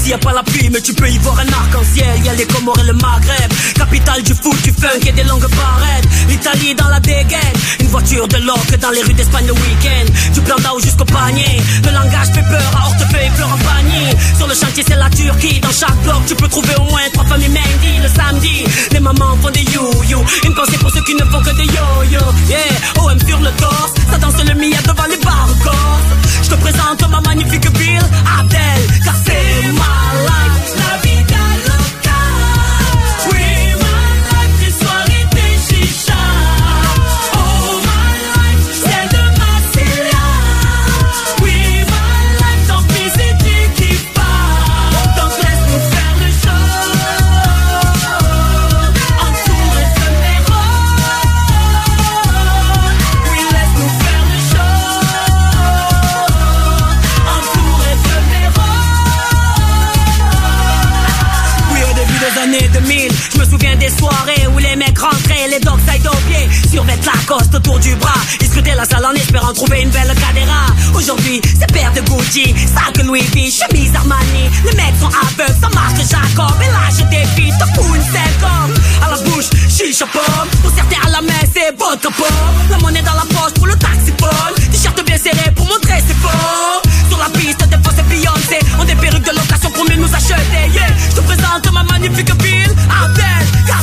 Y 0.09 0.13
a 0.13 0.19
pas 0.19 0.33
la 0.33 0.43
pluie, 0.43 0.69
mais 0.71 0.81
tu 0.81 0.93
peux 0.95 1.09
y 1.09 1.19
voir 1.19 1.39
un 1.41 1.49
arc-en-ciel. 1.49 2.25
Y 2.25 2.29
a 2.29 2.35
les 2.35 2.47
Comores 2.47 2.79
et 2.79 2.87
le 2.87 2.93
Maghreb, 2.93 3.53
capitale 3.75 4.23
du 4.23 4.35
foot, 4.35 4.61
du 4.63 4.73
funk 4.73 5.03
et 5.07 5.13
des 5.13 5.25
longues 5.25 5.49
barrettes. 5.51 6.09
L'Italie 6.29 6.75
dans 6.75 6.89
la 6.89 7.01
dégaine, 7.01 7.57
une 7.81 7.89
voiture 7.89 8.29
de 8.29 8.37
l'or 8.39 8.61
que 8.71 8.77
dans 8.77 8.91
les 8.91 9.03
rues 9.03 9.15
d'Espagne 9.15 9.47
le 9.47 9.53
week-end. 9.53 10.07
Du 10.35 10.41
plan 10.43 10.57
d'Ao 10.57 10.79
jusqu'au 10.81 11.05
panier, 11.05 11.61
le 11.85 11.91
langage 11.91 12.29
fait 12.35 12.43
peur 12.43 12.71
à 12.77 12.87
Hortefeux 12.87 13.19
et 13.19 13.43
en 13.43 13.59
panier. 13.59 14.17
Sur 14.37 14.47
le 14.47 14.55
chantier, 14.55 14.85
c'est 14.87 14.97
la 14.97 15.11
Turquie. 15.11 15.61
Dans 15.61 15.73
chaque 15.73 15.97
bloc, 16.03 16.23
tu 16.27 16.35
peux 16.35 16.49
trouver 16.49 16.75
au 16.77 16.85
moins 16.85 17.03
trois 17.13 17.25
familles 17.25 17.49
Mendy 17.49 17.99
le 18.03 18.09
samedi. 18.09 18.65
Les 18.93 19.01
mamans 19.01 19.37
font 19.43 19.51
des 19.51 19.63
you-you, 19.63 20.23
une 20.45 20.55
pensée 20.55 20.79
pour 20.79 20.91
ceux 20.91 21.03
qui 21.03 21.15
ne 21.15 21.25
font 21.25 21.43
que 21.43 21.55
des 21.57 21.67
yo-yo. 21.67 22.21
Yeah, 22.49 23.03
OM 23.03 23.19
sur 23.27 23.41
le 23.41 23.51
torse, 23.59 23.93
ça 24.11 24.19
danse 24.19 24.45
le 24.45 24.55
Mia 24.55 24.81
devant 24.83 25.07
les 25.11 25.19
bars. 25.19 25.49
Je 26.43 26.51
te 26.51 26.55
présente 26.57 27.11
ma 27.11 27.21
magnifique 27.23 27.67
ville, 27.77 27.99
Abdel, 28.39 29.03
car 29.05 29.15
c'est 29.25 30.06
ma 30.07 30.13
life. 30.23 30.56
Survêtent 66.77 67.07
la 67.07 67.19
coste 67.27 67.55
autour 67.55 67.79
du 67.79 67.95
bras. 67.97 68.21
Scrutaient 68.45 68.75
la 68.75 68.85
salle 68.85 69.07
en 69.07 69.15
espérant 69.15 69.53
trouver 69.55 69.81
une 69.81 69.89
belle 69.89 70.13
cadera. 70.15 70.67
Aujourd'hui, 70.95 71.41
c'est 71.59 71.73
paire 71.73 71.91
de 71.95 72.01
Gucci, 72.01 72.55
sac 72.75 73.03
Louis 73.03 73.25
V, 73.33 73.51
chemise 73.51 73.95
Armani. 73.95 74.45
Les 74.67 74.77
mecs 74.77 74.99
sont 75.01 75.09
aveugles, 75.09 75.59
ça 75.59 75.69
marche 75.73 76.05
Jacob. 76.05 76.57
Et 76.61 76.71
là, 76.77 76.85
je 76.93 77.05
défie, 77.05 77.51
te 77.59 77.65
fous 77.75 77.95
une 77.95 78.05
comme 78.43 78.75
À 79.03 79.11
la 79.11 79.17
bouche, 79.25 79.49
chicha 79.71 80.07
pomme. 80.13 80.49
Pour 80.63 80.71
certains 80.77 81.01
à 81.07 81.11
la 81.13 81.23
main, 81.23 81.45
c'est 81.55 81.73
vodka 81.79 82.11
pomme. 82.15 82.53
La 82.71 82.77
monnaie 82.79 83.03
dans 83.03 83.15
la 83.15 83.27
poche 83.35 83.55
pour 83.55 83.67
le 83.69 83.77
taxi 83.77 84.13
phone. 84.21 84.55
T-shirt 84.71 85.03
bien 85.07 85.17
serré 85.17 85.51
pour 85.55 85.65
montrer 85.67 86.01
ses 86.07 86.15
fort. 86.21 86.83
Sur 87.09 87.19
la 87.19 87.31
piste, 87.39 87.67
des 87.71 87.83
fois 87.83 87.93
c'est 87.97 88.07
Beyoncé. 88.07 88.59
On 88.79 88.85
des 88.85 88.97
perruques 88.97 89.25
de 89.25 89.35
location 89.35 89.71
pour 89.71 89.85
mieux 89.89 89.97
nous 89.97 90.15
acheter. 90.15 90.69
Yeah, 90.75 90.93
je 91.11 91.17
te 91.17 91.21
présente 91.23 91.73
ma 91.73 91.85
magnifique 91.85 92.35
ville, 92.43 92.75
Abdel, 93.03 93.47
car 93.67 93.81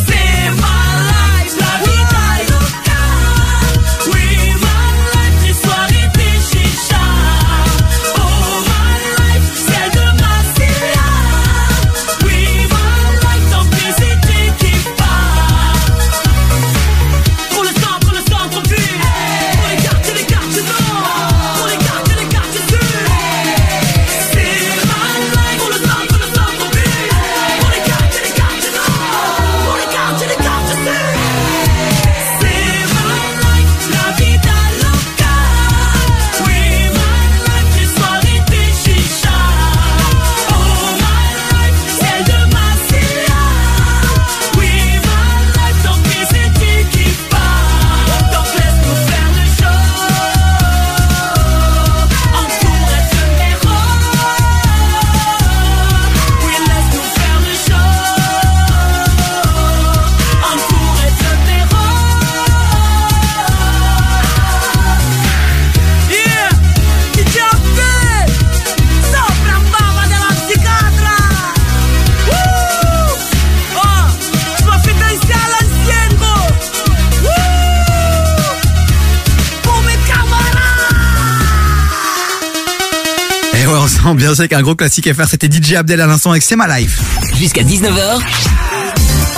Bien 84.16 84.36
c'est 84.36 84.48
qu'un 84.48 84.62
gros 84.62 84.76
classique 84.76 85.08
à 85.08 85.14
faire. 85.14 85.28
C'était 85.28 85.48
DJ 85.52 85.74
Abdel 85.74 86.00
à 86.02 86.08
l'instant 86.08 86.32
avec 86.32 86.44
C'est 86.44 86.56
ma 86.56 86.80
life. 86.80 87.00
Jusqu'à 87.36 87.64
19h, 87.64 88.20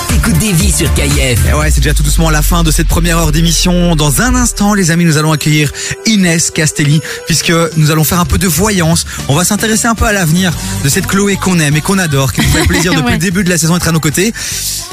t'écoutes 0.10 0.38
des 0.38 0.52
vies 0.52 0.72
sur 0.72 0.94
KIF. 0.94 1.40
Et 1.50 1.54
ouais, 1.54 1.72
c'est 1.72 1.80
déjà 1.80 1.94
tout 1.94 2.04
doucement 2.04 2.30
la 2.30 2.42
fin 2.42 2.64
de 2.64 2.72
cette 2.72 2.88
première 2.88 3.18
heure 3.18 3.32
d'émission. 3.32 3.96
Dans 3.96 4.22
un 4.22 4.36
instant, 4.36 4.74
les 4.74 4.92
amis, 4.92 5.06
nous 5.06 5.18
allons 5.18 5.32
accueillir 5.32 5.72
Inès 6.06 6.52
Castelli, 6.52 7.02
puisque 7.26 7.54
nous 7.78 7.90
allons 7.92 8.04
faire 8.04 8.20
un 8.20 8.26
peu 8.26 8.38
de 8.38 8.48
voyance. 8.48 9.06
On 9.28 9.36
va 9.36 9.44
s'intéresser 9.46 9.88
un 9.88 9.96
peu 9.96 10.06
à 10.06 10.12
l'avenir 10.14 10.52
de 10.84 10.90
cette 10.90 11.08
Chloé 11.08 11.38
qu'on 11.38 11.60
aime 11.60 11.76
et 11.78 11.82
qu'on 11.82 11.98
adore, 11.98 12.34
qui 12.34 12.42
nous 12.42 12.48
fait 12.50 12.64
plaisir 12.68 12.92
depuis 12.92 13.06
Ouais. 13.06 13.12
le 13.14 13.18
début 13.18 13.44
de 13.44 13.50
la 13.50 13.58
saison 13.58 13.74
d'être 13.76 13.88
à 13.88 13.92
nos 13.92 14.00
côtés. 14.00 14.34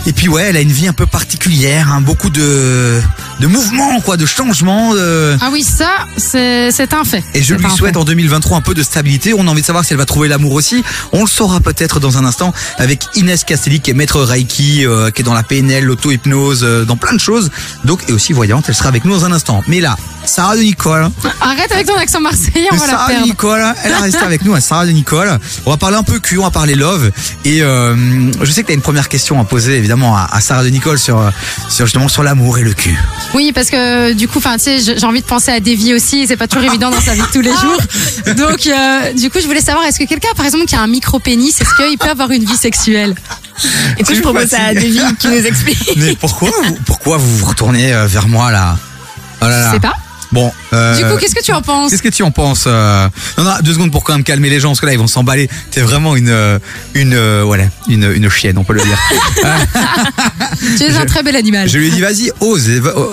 Et 0.04 0.12
puis 0.12 0.28
ouais, 0.28 0.42
elle 0.42 0.56
a 0.56 0.60
une 0.60 0.72
vie 0.72 0.88
un 0.88 0.92
peu 0.92 1.06
particulière, 1.06 1.88
hein, 1.92 2.00
beaucoup 2.00 2.28
de 2.30 3.00
de 3.40 3.46
mouvements, 3.46 4.00
quoi, 4.00 4.16
de 4.16 4.26
changements. 4.26 4.94
De... 4.94 5.36
Ah 5.40 5.50
oui, 5.52 5.62
ça, 5.62 5.90
c'est 6.16 6.70
c'est 6.72 6.92
un 6.92 7.04
fait. 7.04 7.22
Et 7.34 7.40
je 7.42 7.54
C'est 7.54 7.60
lui 7.60 7.66
un 7.66 7.70
souhaite 7.70 7.94
fait. 7.94 8.00
en 8.00 8.04
2023 8.04 8.58
un 8.58 8.60
peu 8.60 8.74
de 8.74 8.82
stabilité. 8.82 9.32
On 9.32 9.46
a 9.46 9.50
envie 9.50 9.60
de 9.62 9.66
savoir 9.66 9.84
si 9.84 9.92
elle 9.92 9.98
va 9.98 10.04
trouver 10.04 10.26
l'amour 10.28 10.52
aussi. 10.52 10.82
On 11.12 11.20
le 11.20 11.26
saura 11.28 11.60
peut-être 11.60 12.00
dans 12.00 12.18
un 12.18 12.24
instant 12.24 12.52
avec 12.78 13.04
Inès 13.14 13.44
Castelli 13.44 13.80
qui 13.80 13.90
est 13.92 13.94
maître 13.94 14.20
Reiki, 14.22 14.84
euh, 14.86 15.10
qui 15.10 15.22
est 15.22 15.24
dans 15.24 15.34
la 15.34 15.44
PNL, 15.44 15.84
l'auto-hypnose, 15.84 16.60
euh, 16.64 16.84
dans 16.84 16.96
plein 16.96 17.12
de 17.14 17.20
choses. 17.20 17.50
Donc, 17.84 18.00
et 18.08 18.12
aussi 18.12 18.32
voyante. 18.32 18.64
Elle 18.68 18.74
sera 18.74 18.88
avec 18.88 19.04
nous 19.04 19.12
dans 19.12 19.24
un 19.24 19.32
instant. 19.32 19.62
Mais 19.68 19.80
là, 19.80 19.96
Sarah 20.24 20.56
de 20.56 20.62
Nicole. 20.62 21.08
Arrête 21.40 21.70
avec 21.72 21.86
ton 21.86 21.96
accent 21.96 22.20
marseillais, 22.20 22.68
on 22.72 22.76
va 22.76 22.86
la 22.86 22.92
Sarah 22.92 23.06
de 23.06 23.12
perdre. 23.12 23.26
Nicole, 23.26 23.64
elle 23.84 23.92
a 23.92 23.98
resté 24.00 24.18
avec 24.24 24.44
nous, 24.44 24.54
hein, 24.54 24.60
Sarah 24.60 24.86
de 24.86 24.90
Nicole. 24.92 25.38
On 25.66 25.70
va 25.70 25.76
parler 25.76 25.96
un 25.96 26.02
peu 26.02 26.18
cul, 26.18 26.38
on 26.38 26.44
va 26.44 26.50
parler 26.50 26.74
love. 26.74 27.10
Et 27.44 27.62
euh, 27.62 27.94
je 28.40 28.50
sais 28.50 28.62
que 28.62 28.66
tu 28.66 28.72
as 28.72 28.74
une 28.74 28.82
première 28.82 29.08
question 29.08 29.40
à 29.40 29.44
poser 29.44 29.76
évidemment 29.76 29.91
à, 30.00 30.28
à 30.32 30.40
Sarah 30.40 30.64
de 30.64 30.68
Nicole 30.68 30.98
sur, 30.98 31.18
euh, 31.18 31.30
sur 31.68 31.86
justement 31.86 32.08
sur 32.08 32.22
l'amour 32.22 32.58
et 32.58 32.62
le 32.62 32.72
cul. 32.72 32.96
Oui, 33.34 33.52
parce 33.54 33.70
que 33.70 34.12
du 34.12 34.28
coup, 34.28 34.38
enfin, 34.38 34.56
tu 34.56 34.64
sais, 34.64 34.96
j'ai 34.96 35.06
envie 35.06 35.20
de 35.20 35.26
penser 35.26 35.50
à 35.50 35.60
Davy 35.60 35.94
aussi. 35.94 36.26
C'est 36.26 36.36
pas 36.36 36.48
toujours 36.48 36.68
évident 36.68 36.90
dans 36.90 37.00
sa 37.00 37.14
vie 37.14 37.20
de 37.20 37.26
tous 37.26 37.40
les 37.40 37.50
jours. 37.50 38.34
Donc, 38.36 38.66
euh, 38.66 39.12
du 39.12 39.30
coup, 39.30 39.38
je 39.40 39.46
voulais 39.46 39.60
savoir, 39.60 39.84
est-ce 39.86 39.98
que 39.98 40.04
quelqu'un, 40.04 40.30
par 40.36 40.46
exemple, 40.46 40.64
qui 40.64 40.74
a 40.74 40.80
un 40.80 40.86
micro 40.86 41.18
pénis, 41.18 41.60
est-ce 41.60 41.74
qu'il 41.74 41.98
peut 41.98 42.10
avoir 42.10 42.30
une 42.30 42.44
vie 42.44 42.56
sexuelle? 42.56 43.14
Écoute, 43.98 44.16
je 44.16 44.20
propose 44.20 44.52
à 44.54 44.74
Davy 44.74 45.00
qui 45.18 45.28
nous 45.28 45.46
explique. 45.46 45.90
Mais 45.96 46.16
pourquoi 46.16 46.50
vous, 46.50 46.78
pourquoi 46.86 47.16
vous 47.18 47.36
vous 47.38 47.46
retournez 47.46 47.92
euh, 47.92 48.06
vers 48.06 48.28
moi 48.28 48.50
là? 48.50 48.76
Oh 49.40 49.44
là 49.46 49.58
là. 49.60 49.68
Je 49.68 49.74
sais 49.74 49.80
pas. 49.80 49.94
Bon, 50.30 50.52
Euh, 50.72 50.96
Du 50.96 51.04
coup, 51.04 51.16
qu'est-ce 51.18 51.34
que 51.34 51.42
tu 51.42 51.52
en 51.52 51.62
penses 51.62 51.90
Qu'est-ce 51.90 52.02
que 52.02 52.08
tu 52.08 52.22
en 52.22 52.30
penses 52.30 52.64
euh 52.66 53.08
Non, 53.38 53.44
non, 53.44 53.50
deux 53.62 53.72
secondes 53.74 53.92
pour 53.92 54.04
quand 54.04 54.14
même 54.14 54.24
calmer 54.24 54.48
les 54.50 54.60
gens, 54.60 54.70
parce 54.70 54.80
que 54.80 54.86
là, 54.86 54.92
ils 54.92 54.98
vont 54.98 55.06
s'emballer. 55.06 55.48
T'es 55.70 55.80
vraiment 55.80 56.16
une, 56.16 56.28
euh, 56.30 56.58
une, 56.94 57.14
euh, 57.14 57.42
voilà, 57.44 57.64
une, 57.88 58.10
une 58.14 58.28
chienne, 58.30 58.56
on 58.58 58.64
peut 58.64 58.72
le 58.74 58.82
dire. 58.82 58.98
Tu 60.78 60.84
es 60.84 60.96
un 60.96 61.06
très 61.06 61.22
bel 61.22 61.36
animal. 61.36 61.68
Je 61.68 61.78
lui 61.78 61.88
ai 61.88 61.90
dit, 61.90 62.00
vas-y, 62.00 62.30
ose, 62.40 62.68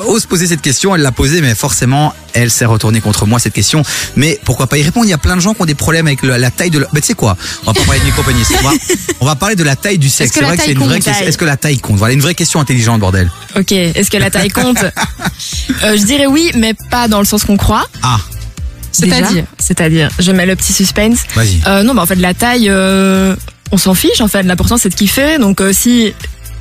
ose 0.07 0.25
poser 0.25 0.47
cette 0.47 0.61
question. 0.61 0.95
Elle 0.95 1.01
l'a 1.01 1.11
posée, 1.11 1.41
mais 1.41 1.55
forcément, 1.55 2.13
elle 2.33 2.51
s'est 2.51 2.65
retournée 2.65 3.01
contre 3.01 3.25
moi, 3.25 3.39
cette 3.39 3.53
question. 3.53 3.83
Mais 4.15 4.39
pourquoi 4.45 4.67
pas 4.67 4.77
y 4.77 4.83
répondre? 4.83 5.05
Il 5.05 5.09
y 5.09 5.13
a 5.13 5.17
plein 5.17 5.35
de 5.35 5.41
gens 5.41 5.53
qui 5.53 5.61
ont 5.61 5.65
des 5.65 5.75
problèmes 5.75 6.07
avec 6.07 6.21
le- 6.21 6.37
la 6.37 6.51
taille 6.51 6.69
de 6.69 6.79
leur... 6.79 6.89
Mais 6.93 7.01
tu 7.01 7.07
sais 7.07 7.13
quoi? 7.13 7.35
On 7.65 7.71
va 7.71 7.73
pas 7.79 7.85
parler 7.85 7.99
de 8.01 8.05
micropénis. 8.05 8.43
On 8.59 8.63
va, 8.67 8.71
on 9.21 9.25
va 9.25 9.35
parler 9.35 9.55
de 9.55 9.63
la 9.63 9.75
taille 9.75 9.97
du 9.97 10.09
sexe. 10.09 10.31
Est-ce 10.31 10.33
que 10.33 10.35
C'est 10.35 10.41
la 10.41 10.47
vrai 10.47 10.57
que 10.57 10.61
c'est 10.63 10.67
taille 10.67 10.75
une 10.75 10.83
vraie 10.83 10.95
compte 10.97 11.03
question. 11.05 11.25
Est-ce 11.27 11.37
que 11.37 11.45
la 11.45 11.57
taille 11.57 11.79
compte? 11.79 11.97
Voilà, 11.97 12.13
une 12.13 12.21
vraie 12.21 12.35
question 12.35 12.59
intelligente, 12.59 12.99
bordel. 12.99 13.29
Ok, 13.57 13.71
est-ce 13.71 14.09
que 14.11 14.17
la 14.17 14.29
taille 14.31 14.49
compte? 14.49 14.77
Euh, 15.83 15.95
Je 15.97 16.03
dirais 16.03 16.25
oui, 16.25 16.51
mais 16.55 16.73
pas 16.91 17.07
dans 17.07 17.19
le 17.19 17.25
sens 17.25 17.45
qu'on 17.49 17.57
croit. 17.57 17.87
Ah. 18.03 18.19
C'est-à-dire 18.91 19.45
C'est-à-dire, 19.57 20.09
je 20.19 20.31
mets 20.31 20.45
le 20.45 20.55
petit 20.55 20.71
suspense. 20.71 21.23
Vas-y. 21.33 21.59
Euh, 21.65 21.81
non, 21.81 21.95
bah 21.95 22.03
en 22.03 22.05
fait, 22.05 22.15
la 22.15 22.35
taille, 22.35 22.69
euh, 22.69 23.35
on 23.71 23.77
s'en 23.77 23.95
fiche 23.95 24.21
en 24.21 24.27
fait. 24.27 24.43
L'important 24.43 24.77
c'est 24.77 24.89
de 24.89 24.93
kiffer. 24.93 25.39
Donc 25.39 25.59
euh, 25.59 25.73
si 25.73 26.13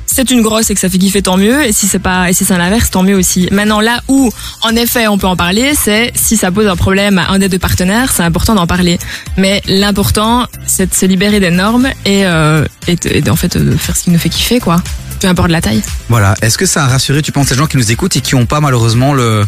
c'est 0.07 0.31
une 0.31 0.41
grosse 0.41 0.71
et 0.71 0.73
que 0.73 0.79
ça 0.79 0.89
fait 0.89 0.97
kiffer, 0.97 1.21
tant 1.21 1.37
mieux. 1.37 1.63
Et 1.63 1.73
si 1.73 1.85
c'est 1.85 1.99
pas, 1.99 2.27
et 2.27 2.33
si 2.33 2.43
c'est 2.43 2.57
l'inverse, 2.57 2.89
tant 2.89 3.03
mieux 3.03 3.15
aussi. 3.15 3.47
Maintenant, 3.51 3.81
là 3.81 4.01
où, 4.07 4.31
en 4.63 4.75
effet, 4.75 5.07
on 5.07 5.19
peut 5.19 5.27
en 5.27 5.35
parler, 5.35 5.73
c'est 5.75 6.11
si 6.15 6.37
ça 6.37 6.49
pose 6.49 6.65
un 6.65 6.75
problème 6.75 7.19
à 7.19 7.29
un 7.29 7.37
des 7.37 7.49
deux 7.49 7.59
partenaires, 7.59 8.11
c'est 8.11 8.23
important 8.23 8.55
d'en 8.55 8.65
parler. 8.65 8.97
Mais 9.37 9.61
l'important, 9.67 10.47
c'est 10.65 10.89
de 10.89 10.95
se 10.95 11.05
libérer 11.05 11.39
des 11.39 11.51
normes 11.51 11.89
et, 12.05 12.25
euh, 12.25 12.65
et, 12.87 12.97
et 13.05 13.29
en 13.29 13.35
fait 13.35 13.55
de 13.57 13.77
faire 13.77 13.95
ce 13.95 14.05
qui 14.05 14.09
nous 14.09 14.17
fait 14.17 14.29
kiffer, 14.29 14.59
quoi. 14.59 14.81
Peu 15.19 15.27
importe 15.27 15.49
la 15.49 15.61
taille. 15.61 15.81
Voilà. 16.07 16.33
Est-ce 16.41 16.57
que 16.57 16.65
ça 16.65 16.85
a 16.85 16.87
rassuré, 16.87 17.21
tu 17.21 17.31
penses, 17.31 17.49
les 17.49 17.57
gens 17.57 17.67
qui 17.67 17.77
nous 17.77 17.91
écoutent 17.91 18.15
et 18.15 18.21
qui 18.21 18.35
ont 18.35 18.45
pas 18.45 18.59
malheureusement 18.61 19.13
le, 19.13 19.45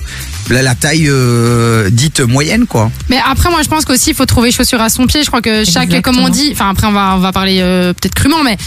la, 0.49 0.61
la 0.61 0.75
taille 0.75 1.07
euh, 1.09 1.89
dite 1.89 2.19
moyenne, 2.19 2.65
quoi? 2.65 2.91
Mais 3.09 3.19
après, 3.25 3.49
moi, 3.49 3.61
je 3.63 3.69
pense 3.69 3.85
qu'aussi, 3.85 4.09
il 4.11 4.15
faut 4.15 4.25
trouver 4.25 4.51
chaussure 4.51 4.81
à 4.81 4.89
son 4.89 5.07
pied. 5.07 5.23
Je 5.23 5.27
crois 5.27 5.41
que 5.41 5.63
chaque, 5.63 5.85
Exactement. 5.85 6.17
comme 6.17 6.25
on 6.25 6.29
dit, 6.29 6.49
enfin, 6.51 6.69
après, 6.69 6.87
on 6.87 6.91
va, 6.91 7.15
on 7.15 7.19
va 7.19 7.31
parler 7.31 7.59
euh, 7.61 7.93
peut-être 7.93 8.15
crûment, 8.15 8.43
mais 8.43 8.57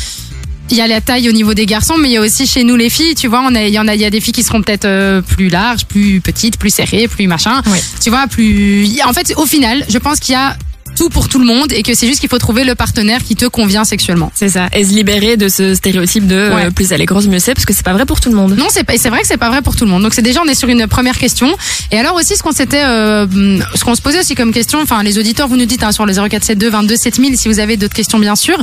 il 0.71 0.79
y 0.79 0.81
a 0.81 0.87
la 0.87 1.03
taille 1.03 1.29
au 1.29 1.33
niveau 1.33 1.53
des 1.53 1.67
garçons, 1.67 1.97
mais 1.99 2.09
il 2.09 2.13
y 2.13 2.17
a 2.17 2.23
aussi 2.23 2.47
chez 2.47 2.65
nous 2.65 2.75
les 2.77 2.89
filles, 2.89 3.15
tu 3.15 3.29
vois, 3.29 3.43
on 3.47 3.55
a, 3.55 3.65
il 3.65 3.75
y 3.75 3.79
en 3.79 3.87
a, 3.87 3.95
il 3.95 4.01
y 4.01 4.05
a 4.07 4.11
des 4.11 4.21
filles 4.21 4.33
qui 4.33 4.43
seront 4.43 4.63
peut-être 4.63 4.87
euh, 4.87 5.21
plus 5.21 5.51
larges, 5.51 5.85
plus 5.85 6.23
petites, 6.23 6.59
plus 6.59 6.71
serrées, 6.71 7.07
plus 7.07 7.27
machin. 7.27 7.63
Tu 8.03 8.09
vois, 8.09 8.27
plus. 8.29 8.89
En 9.07 9.13
fait, 9.13 9.35
au 9.37 9.45
final, 9.45 9.85
je 9.91 9.99
pense 9.99 10.21
qu'il 10.21 10.33
y 10.33 10.37
a 10.37 10.57
tout 10.95 11.09
pour 11.09 11.29
tout 11.29 11.39
le 11.39 11.45
monde 11.45 11.73
et 11.73 11.83
que 11.83 11.95
c'est 11.95 12.07
juste 12.07 12.21
qu'il 12.21 12.29
faut 12.29 12.39
trouver 12.39 12.65
le 12.65 12.75
partenaire 12.75 13.23
qui 13.23 13.37
te 13.37 13.47
convient 13.47 13.85
sexuellement. 13.85 14.31
C'est 14.35 14.49
ça. 14.49 14.69
Et 14.73 14.85
se 14.85 14.93
libérer 14.93 15.37
de 15.37 15.49
ce 15.49 15.75
stéréotype 15.75 16.27
de 16.27 16.37
euh, 16.37 16.71
plus 16.71 16.93
elle 16.93 17.01
est 17.01 17.07
grosse, 17.07 17.27
mieux 17.27 17.39
c'est, 17.39 17.55
parce 17.55 17.67
que 17.67 17.73
c'est 17.73 17.85
pas 17.85 17.93
vrai 17.93 18.07
pour 18.07 18.21
tout 18.21 18.31
le 18.31 18.37
monde. 18.37 18.55
Non, 18.57 18.67
c'est 18.71 18.85
pas, 18.85 18.97
c'est 18.97 19.11
vrai 19.11 19.21
que 19.21 19.27
c'est 19.27 19.37
pas 19.37 19.51
vrai 19.51 19.63
pour 19.63 19.77
tout 19.77 19.85
le 19.85 19.91
monde. 19.91 20.03
Donc 20.03 20.15
c'est 20.15 20.23
déjà 20.23 20.41
on 20.45 20.49
est 20.49 20.55
sur 20.55 20.69
une 20.69 20.87
première 20.87 21.19
question. 21.19 21.55
Et 21.91 21.99
alors 21.99 22.15
aussi 22.15 22.37
ce 22.37 22.43
qu'on 22.43 22.53
s'était, 22.53 22.85
euh, 22.85 23.27
ce 23.75 23.85
qu'on 23.85 23.95
se 23.95 24.03
posait 24.03 24.21
aussi 24.21 24.35
comme 24.35 24.53
question. 24.53 24.81
Enfin, 24.81 25.03
les 25.03 25.19
auditeurs, 25.19 25.49
vous 25.49 25.57
nous 25.57 25.67
dites 25.67 25.83
hein, 25.83 25.93
sur 25.93 26.07
les 26.07 26.15
0472 26.15 26.71
22 26.71 26.97
7000 26.97 27.39
si 27.39 27.49
vous 27.49 27.59
avez 27.59 27.77
d'autres 27.77 27.95
questions 27.95 28.19
bien 28.19 28.37
sûr. 28.37 28.59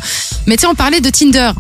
Mais 0.47 0.55
tu 0.55 0.61
sais, 0.61 0.67
on 0.67 0.75
parlait 0.75 1.01
de 1.01 1.09
Tinder. 1.09 1.51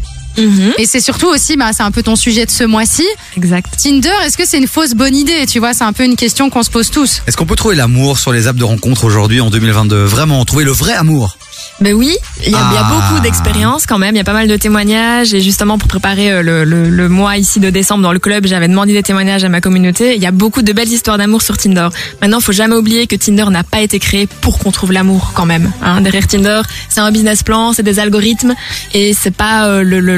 Et 0.77 0.85
c'est 0.85 1.01
surtout 1.01 1.27
aussi, 1.27 1.57
bah, 1.57 1.71
c'est 1.75 1.83
un 1.83 1.91
peu 1.91 2.03
ton 2.03 2.15
sujet 2.15 2.45
de 2.45 2.51
ce 2.51 2.63
mois-ci. 2.63 3.05
Exact. 3.37 3.67
Tinder, 3.77 4.09
est-ce 4.25 4.37
que 4.37 4.45
c'est 4.47 4.57
une 4.57 4.67
fausse 4.67 4.93
bonne 4.93 5.15
idée? 5.15 5.45
Tu 5.45 5.59
vois, 5.59 5.73
c'est 5.73 5.83
un 5.83 5.93
peu 5.93 6.03
une 6.03 6.15
question 6.15 6.49
qu'on 6.49 6.63
se 6.63 6.69
pose 6.69 6.89
tous. 6.89 7.21
Est-ce 7.27 7.37
qu'on 7.37 7.45
peut 7.45 7.55
trouver 7.55 7.75
l'amour 7.75 8.19
sur 8.19 8.31
les 8.31 8.47
apps 8.47 8.59
de 8.59 8.63
rencontre 8.63 9.05
aujourd'hui 9.05 9.41
en 9.41 9.49
2022 9.49 10.03
Vraiment, 10.03 10.43
trouver 10.45 10.63
le 10.63 10.71
vrai 10.71 10.93
amour? 10.93 11.37
Ben 11.79 11.93
oui, 11.93 12.15
il 12.45 12.51
y, 12.51 12.55
a- 12.55 12.59
il 12.71 12.73
y 12.75 12.77
a 12.77 12.85
Ah. 12.85 12.93
beaucoup 13.09 13.21
d'expériences 13.21 13.85
quand 13.85 13.97
même, 13.97 14.13
il 14.15 14.17
y 14.17 14.21
a 14.21 14.23
pas 14.23 14.33
mal 14.33 14.47
de 14.47 14.55
témoignages 14.55 15.33
et 15.33 15.41
justement 15.41 15.77
pour 15.77 15.87
préparer 15.87 16.31
euh, 16.31 16.41
le, 16.43 16.63
le, 16.63 16.89
le 16.89 17.09
mois 17.09 17.37
ici 17.37 17.59
de 17.59 17.69
décembre 17.69 18.03
dans 18.03 18.13
le 18.13 18.19
club, 18.19 18.45
j'avais 18.45 18.67
demandé 18.67 18.93
des 18.93 19.03
témoignages 19.03 19.43
à 19.43 19.49
ma 19.49 19.61
communauté. 19.61 20.15
Il 20.15 20.21
y 20.21 20.25
a 20.27 20.31
beaucoup 20.31 20.61
de 20.61 20.73
belles 20.73 20.87
histoires 20.91 21.17
d'amour 21.17 21.41
sur 21.41 21.57
Tinder. 21.57 21.87
Maintenant, 22.21 22.39
faut 22.39 22.51
jamais 22.51 22.75
oublier 22.75 23.07
que 23.07 23.15
Tinder 23.15 23.45
n'a 23.49 23.63
pas 23.63 23.81
été 23.81 23.99
créé 23.99 24.27
pour 24.27 24.59
qu'on 24.59 24.71
trouve 24.71 24.91
l'amour 24.91 25.31
quand 25.33 25.45
même. 25.45 25.71
Hein. 25.83 26.01
Derrière 26.01 26.27
Tinder, 26.27 26.61
c'est 26.89 27.01
un 27.01 27.11
business 27.11 27.43
plan, 27.43 27.73
c'est 27.73 27.83
des 27.83 27.99
algorithmes 27.99 28.53
et 28.93 29.13
c'est 29.13 29.31
pas 29.35 29.67
euh, 29.67 29.81
le- 29.83 29.99
le- 29.99 30.17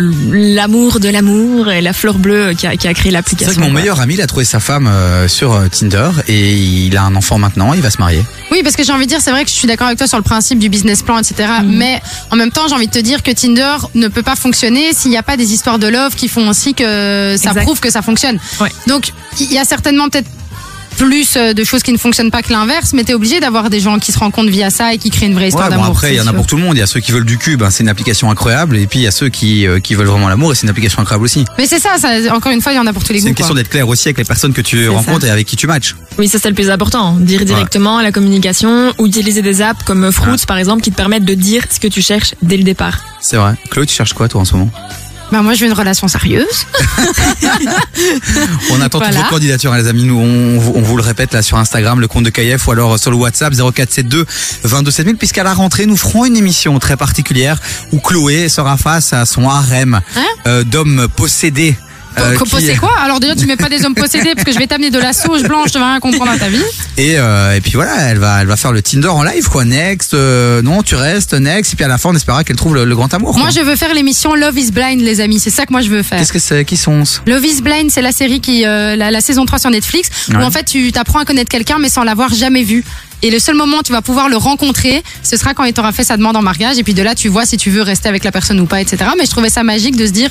l'amour 0.56 1.00
de 1.00 1.10
l'amour 1.10 1.70
et 1.72 1.82
la 1.82 1.94
fleur 1.94 2.16
bleue 2.20 2.54
qui 2.58 2.68
a, 2.68 2.76
qui 2.76 2.88
a 2.88 2.94
créé 2.94 3.06
C'est 3.06 3.12
l'application. 3.12 3.46
vrai 3.54 3.56
que 3.56 3.62
mon 3.68 3.72
quoi. 3.72 3.80
meilleur 3.82 4.02
ami, 4.02 4.16
il 4.16 4.22
a 4.22 4.28
trouvé 4.28 4.46
sa 4.46 4.60
femme 4.60 4.88
euh, 4.88 5.28
sur 5.28 5.58
Tinder 5.72 6.10
et 6.28 6.54
il 6.56 6.98
a 6.98 7.04
un 7.04 7.16
enfant 7.16 7.38
maintenant, 7.38 7.74
il 7.74 7.82
va 7.82 7.90
se 7.90 7.98
marier. 8.00 8.24
Oui, 8.52 8.62
parce 8.64 8.76
que 8.76 8.84
j'ai 8.84 8.92
envie 8.92 9.06
de 9.06 9.10
dire, 9.10 9.22
c'est 9.22 9.32
vrai 9.32 9.44
que 9.46 9.50
je 9.50 9.56
suis 9.56 9.68
d'accord 9.68 9.88
avec 9.88 9.98
toi 9.98 10.08
sur 10.08 10.18
le 10.18 10.24
principe 10.24 10.60
du 10.60 10.70
business 10.70 11.02
plan, 11.02 11.18
etc. 11.24 11.50
Mais 11.66 12.02
en 12.32 12.36
même 12.36 12.52
temps, 12.52 12.68
j'ai 12.68 12.76
envie 12.76 12.88
de 12.88 12.92
te 12.92 13.00
dire 13.00 13.24
que 13.24 13.32
Tinder 13.32 13.76
ne 13.96 14.08
peut 14.08 14.24
pas 14.24 14.36
fonctionner 14.36 14.94
s'il 14.94 15.12
n'y 15.12 15.18
a 15.18 15.24
pas 15.24 15.38
des 15.38 15.54
histoires 15.54 15.80
de 15.80 15.88
love 15.88 16.16
qui 16.16 16.28
font 16.28 16.48
aussi 16.50 16.74
que 16.74 17.36
ça 17.38 17.50
Exact. 17.52 17.64
prouve 17.64 17.80
que 17.80 17.90
ça 17.90 18.02
fonctionne. 18.02 18.40
Donc, 18.88 19.12
il 19.40 19.52
y 19.52 19.58
a 19.58 19.66
certainement 19.66 20.10
peut-être 20.10 20.30
plus 20.98 21.36
euh, 21.38 21.54
de 21.54 21.64
choses 21.64 21.84
qui 21.84 21.91
ne 21.91 21.98
fonctionnent 21.98 22.32
pas 22.32 22.41
que 22.41 22.52
l'inverse, 22.52 22.94
mais 22.94 23.04
t'es 23.04 23.14
obligé 23.14 23.39
d'avoir 23.39 23.70
des 23.70 23.80
gens 23.80 24.00
qui 24.00 24.12
se 24.12 24.20
rencontrent 24.20 24.50
via 24.52 24.70
ça 24.70 24.94
et 24.94 24.98
qui 24.98 25.10
créent 25.10 25.28
une 25.28 25.34
vraie 25.36 25.48
histoire 25.50 25.66
Ouais, 25.70 25.76
bon, 25.76 25.82
d'amour. 25.82 25.96
après, 25.96 26.14
il 26.14 26.18
y 26.18 26.22
en 26.22 26.28
a 26.28 26.34
pour 26.34 26.48
tout 26.48 26.56
le 26.56 26.62
monde. 26.64 26.76
Il 26.76 26.80
y 26.80 26.84
a 26.84 26.88
ceux 26.88 27.00
qui 27.00 27.12
veulent 27.12 27.26
du 27.26 27.38
cube, 27.38 27.62
hein, 27.64 27.70
c'est 27.70 27.84
une 27.84 27.89
application 27.89 28.30
incroyable. 28.32 28.78
Et 28.78 28.88
puis, 28.88 29.00
il 29.00 29.04
y 29.04 29.08
a 29.08 29.12
ceux 29.12 29.30
qui, 29.30 29.68
euh, 29.68 29.80
qui 29.80 29.96
veulent 29.96 30.08
vraiment 30.08 30.30
l'amour 30.30 30.52
et 30.52 30.56
c'est 30.56 30.64
une 30.64 30.70
application 30.70 31.02
incroyable 31.02 31.26
aussi. 31.26 31.46
Mais 31.58 31.66
c'est 31.68 31.80
ça, 31.80 31.98
ça, 31.98 32.10
encore 32.34 32.52
une 32.52 32.62
fois, 32.62 32.72
il 32.74 32.76
y 32.76 32.80
en 32.80 32.88
a 32.88 32.94
pour 32.94 33.04
tous 33.04 33.14
les 33.14 33.20
C'est 33.20 33.24
goûts. 33.26 33.30
une 33.30 33.36
question 33.36 33.56
d'être 33.56 33.70
clair 33.70 33.88
aussi 33.88 34.08
avec 34.08 34.18
les 34.18 34.24
personnes 34.24 34.54
que 34.54 34.62
tu 34.62 34.88
rencontres 34.89 35.26
et 35.26 35.30
avec 35.30 35.48
qui 35.48 35.56
tu 35.56 35.68
matches. 35.68 35.96
Oui, 36.18 36.28
ça 36.28 36.38
c'est 36.39 36.50
le 36.50 36.56
plus 36.56 36.70
important. 36.70 37.14
Dire 37.20 37.46
directement 37.46 38.02
la 38.02 38.12
communication 38.12 38.94
ou 39.00 39.08
utiliser 39.08 39.41
des 39.41 39.62
apps 39.62 39.84
comme 39.84 40.12
Fruits 40.12 40.46
par 40.48 40.58
exemple 40.58 40.82
qui 40.82 40.91
te 40.91 40.96
permettent 40.96 41.26
de 41.26 41.34
dire 41.34 41.64
ce 41.70 41.80
que 41.80 41.88
tu 41.88 42.02
cherches 42.02 42.36
dès 42.41 42.58
le 42.58 42.64
départ. 42.64 43.00
C'est 43.20 43.38
vrai. 43.38 43.54
Claude, 43.70 43.88
tu 43.88 43.96
cherches 43.96 44.14
quoi, 44.14 44.28
toi, 44.28 44.41
en 44.41 44.46
ce 44.46 44.54
moment? 44.54 44.70
Bah, 45.32 45.42
moi, 45.42 45.54
je 45.56 45.62
veux 45.62 45.68
une 45.68 45.74
relation 45.78 46.08
sérieuse. 46.08 46.46
On 48.72 48.82
attend 48.82 49.00
Voilà. 49.00 49.14
toutes 49.16 49.24
vos 49.24 49.30
candidatures, 49.30 49.74
hein, 49.74 49.78
les 49.80 49.88
amis. 49.88 50.04
Nous, 50.04 50.18
on, 50.20 50.60
vous- 50.60 50.74
on 50.76 50.82
vous 50.82 50.96
le 50.98 51.02
répète 51.04 51.34
là 51.34 51.42
sur 51.42 51.58
Instagram, 51.58 52.00
le 52.00 52.08
compte 52.08 52.24
de 52.24 52.30
KF 52.30 52.68
ou 52.68 52.72
alors 52.72 53.00
sur 53.00 53.10
le 53.10 53.18
WhatsApp 53.18 53.54
0472 53.54 54.26
22 54.64 54.92
7000. 54.92 55.18
Puisqu'à 55.18 55.44
la 55.44 55.54
rentrée, 55.54 55.86
nous 55.88 55.98
ferons 55.98 56.26
une 56.26 56.38
émission 56.38 56.78
très 56.80 56.98
particulière 56.98 57.58
où 57.92 58.00
Chloé 58.00 58.48
sera 58.50 58.78
face 58.78 59.12
à 59.14 59.26
son 59.26 59.50
harem 59.50 60.02
euh, 60.46 60.64
d'hommes 60.64 61.08
possédés. 61.16 61.76
Euh, 62.18 62.36
qui- 62.38 62.76
quoi 62.78 62.91
Alors 63.03 63.20
déjà, 63.20 63.36
tu 63.36 63.45
mets 63.45 63.55
pas 63.55 63.70
des 63.70 63.86
hommes 63.86 63.95
possédés 63.95 64.34
parce 64.36 64.45
que 64.45 64.51
je 64.51 64.59
vais 64.59 64.68
t'amener 64.68 64.89
de 64.91 64.99
la 64.99 65.14
sauge 65.14 65.43
blanche, 65.43 65.72
tu 65.72 65.80
vas 65.80 65.89
rien 65.91 65.99
comprendre 65.99 66.32
à 66.32 66.38
ta 66.38 66.47
vie. 66.49 66.61
Et, 66.97 67.18
euh, 67.18 67.55
et 67.55 67.61
puis 67.61 67.72
voilà, 67.74 67.95
elle 68.09 68.20
va, 68.20 68.41
elle 68.41 68.47
va 68.47 68.55
faire 68.55 68.72
le 68.72 68.82
Tinder 68.82 69.07
en 69.07 69.24
live, 69.24 69.47
quoi. 69.49 69.66
Next, 69.66 70.14
euh, 70.14 70.61
non, 70.61 70.84
tu 70.84 70.95
restes, 70.95 71.34
next. 71.34 71.74
Et 71.74 71.76
puis 71.76 71.86
à 71.86 71.88
la 71.88 71.97
fin, 71.97 72.09
on 72.09 72.16
espérera 72.16 72.43
qu'elle 72.43 72.55
trouve 72.55 72.76
le, 72.76 72.86
le 72.86 72.95
grand 72.95 73.14
amour. 73.14 73.34
Moi, 73.38 73.49
quoi. 73.49 73.61
je 73.61 73.66
veux 73.66 73.76
faire 73.76 73.93
l'émission 73.93 74.36
Love 74.36 74.57
is 74.57 74.72
Blind, 74.72 75.01
les 75.01 75.22
amis. 75.22 75.39
C'est 75.39 75.49
ça 75.49 75.66
que 75.66 75.72
moi, 75.72 75.82
je 75.82 75.89
veux 75.89 76.03
faire. 76.03 76.20
Qu'est-ce 76.20 76.34
que 76.34 76.39
c'est? 76.39 76.66
Qui 76.66 76.78
sont 76.78 77.03
Love 77.26 77.45
is 77.45 77.61
Blind, 77.61 77.89
c'est 77.91 78.01
la 78.01 78.11
série 78.11 78.39
qui, 78.41 78.66
euh, 78.66 78.95
la, 78.95 79.11
la 79.11 79.22
saison 79.22 79.45
3 79.45 79.59
sur 79.59 79.70
Netflix, 79.70 80.09
Ouais. 80.30 80.36
où 80.38 80.41
en 80.43 80.51
fait, 80.51 80.64
tu 80.64 80.91
t'apprends 80.91 81.20
à 81.20 81.26
connaître 81.26 81.49
quelqu'un, 81.49 81.78
mais 81.80 81.89
sans 81.89 82.03
l'avoir 82.03 82.34
jamais 82.34 82.64
vu. 82.64 82.84
Et 83.26 83.32
le 83.32 83.39
seul 83.39 83.55
moment 83.55 83.78
où 83.78 83.84
tu 83.84 83.93
vas 83.93 84.01
pouvoir 84.01 84.28
le 84.28 84.36
rencontrer, 84.36 85.01
ce 85.24 85.38
sera 85.38 85.53
quand 85.53 85.64
il 85.64 85.72
t'aura 85.72 85.93
fait 85.93 86.03
sa 86.03 86.18
demande 86.18 86.36
en 86.36 86.41
mariage. 86.41 86.78
Et 86.78 86.84
puis 86.84 86.93
de 86.93 87.01
là, 87.01 87.16
tu 87.16 87.30
vois 87.30 87.45
si 87.45 87.55
tu 87.55 87.70
veux 87.70 87.82
rester 87.82 88.09
avec 88.09 88.26
la 88.26 88.34
personne 88.34 88.59
ou 88.59 88.66
pas, 88.66 88.82
etc. 88.82 88.97
Mais 89.18 89.26
je 89.26 89.30
trouvais 89.32 89.49
ça 89.49 89.64
magique 89.64 89.95
de 89.95 90.05
se 90.05 90.11
dire 90.11 90.30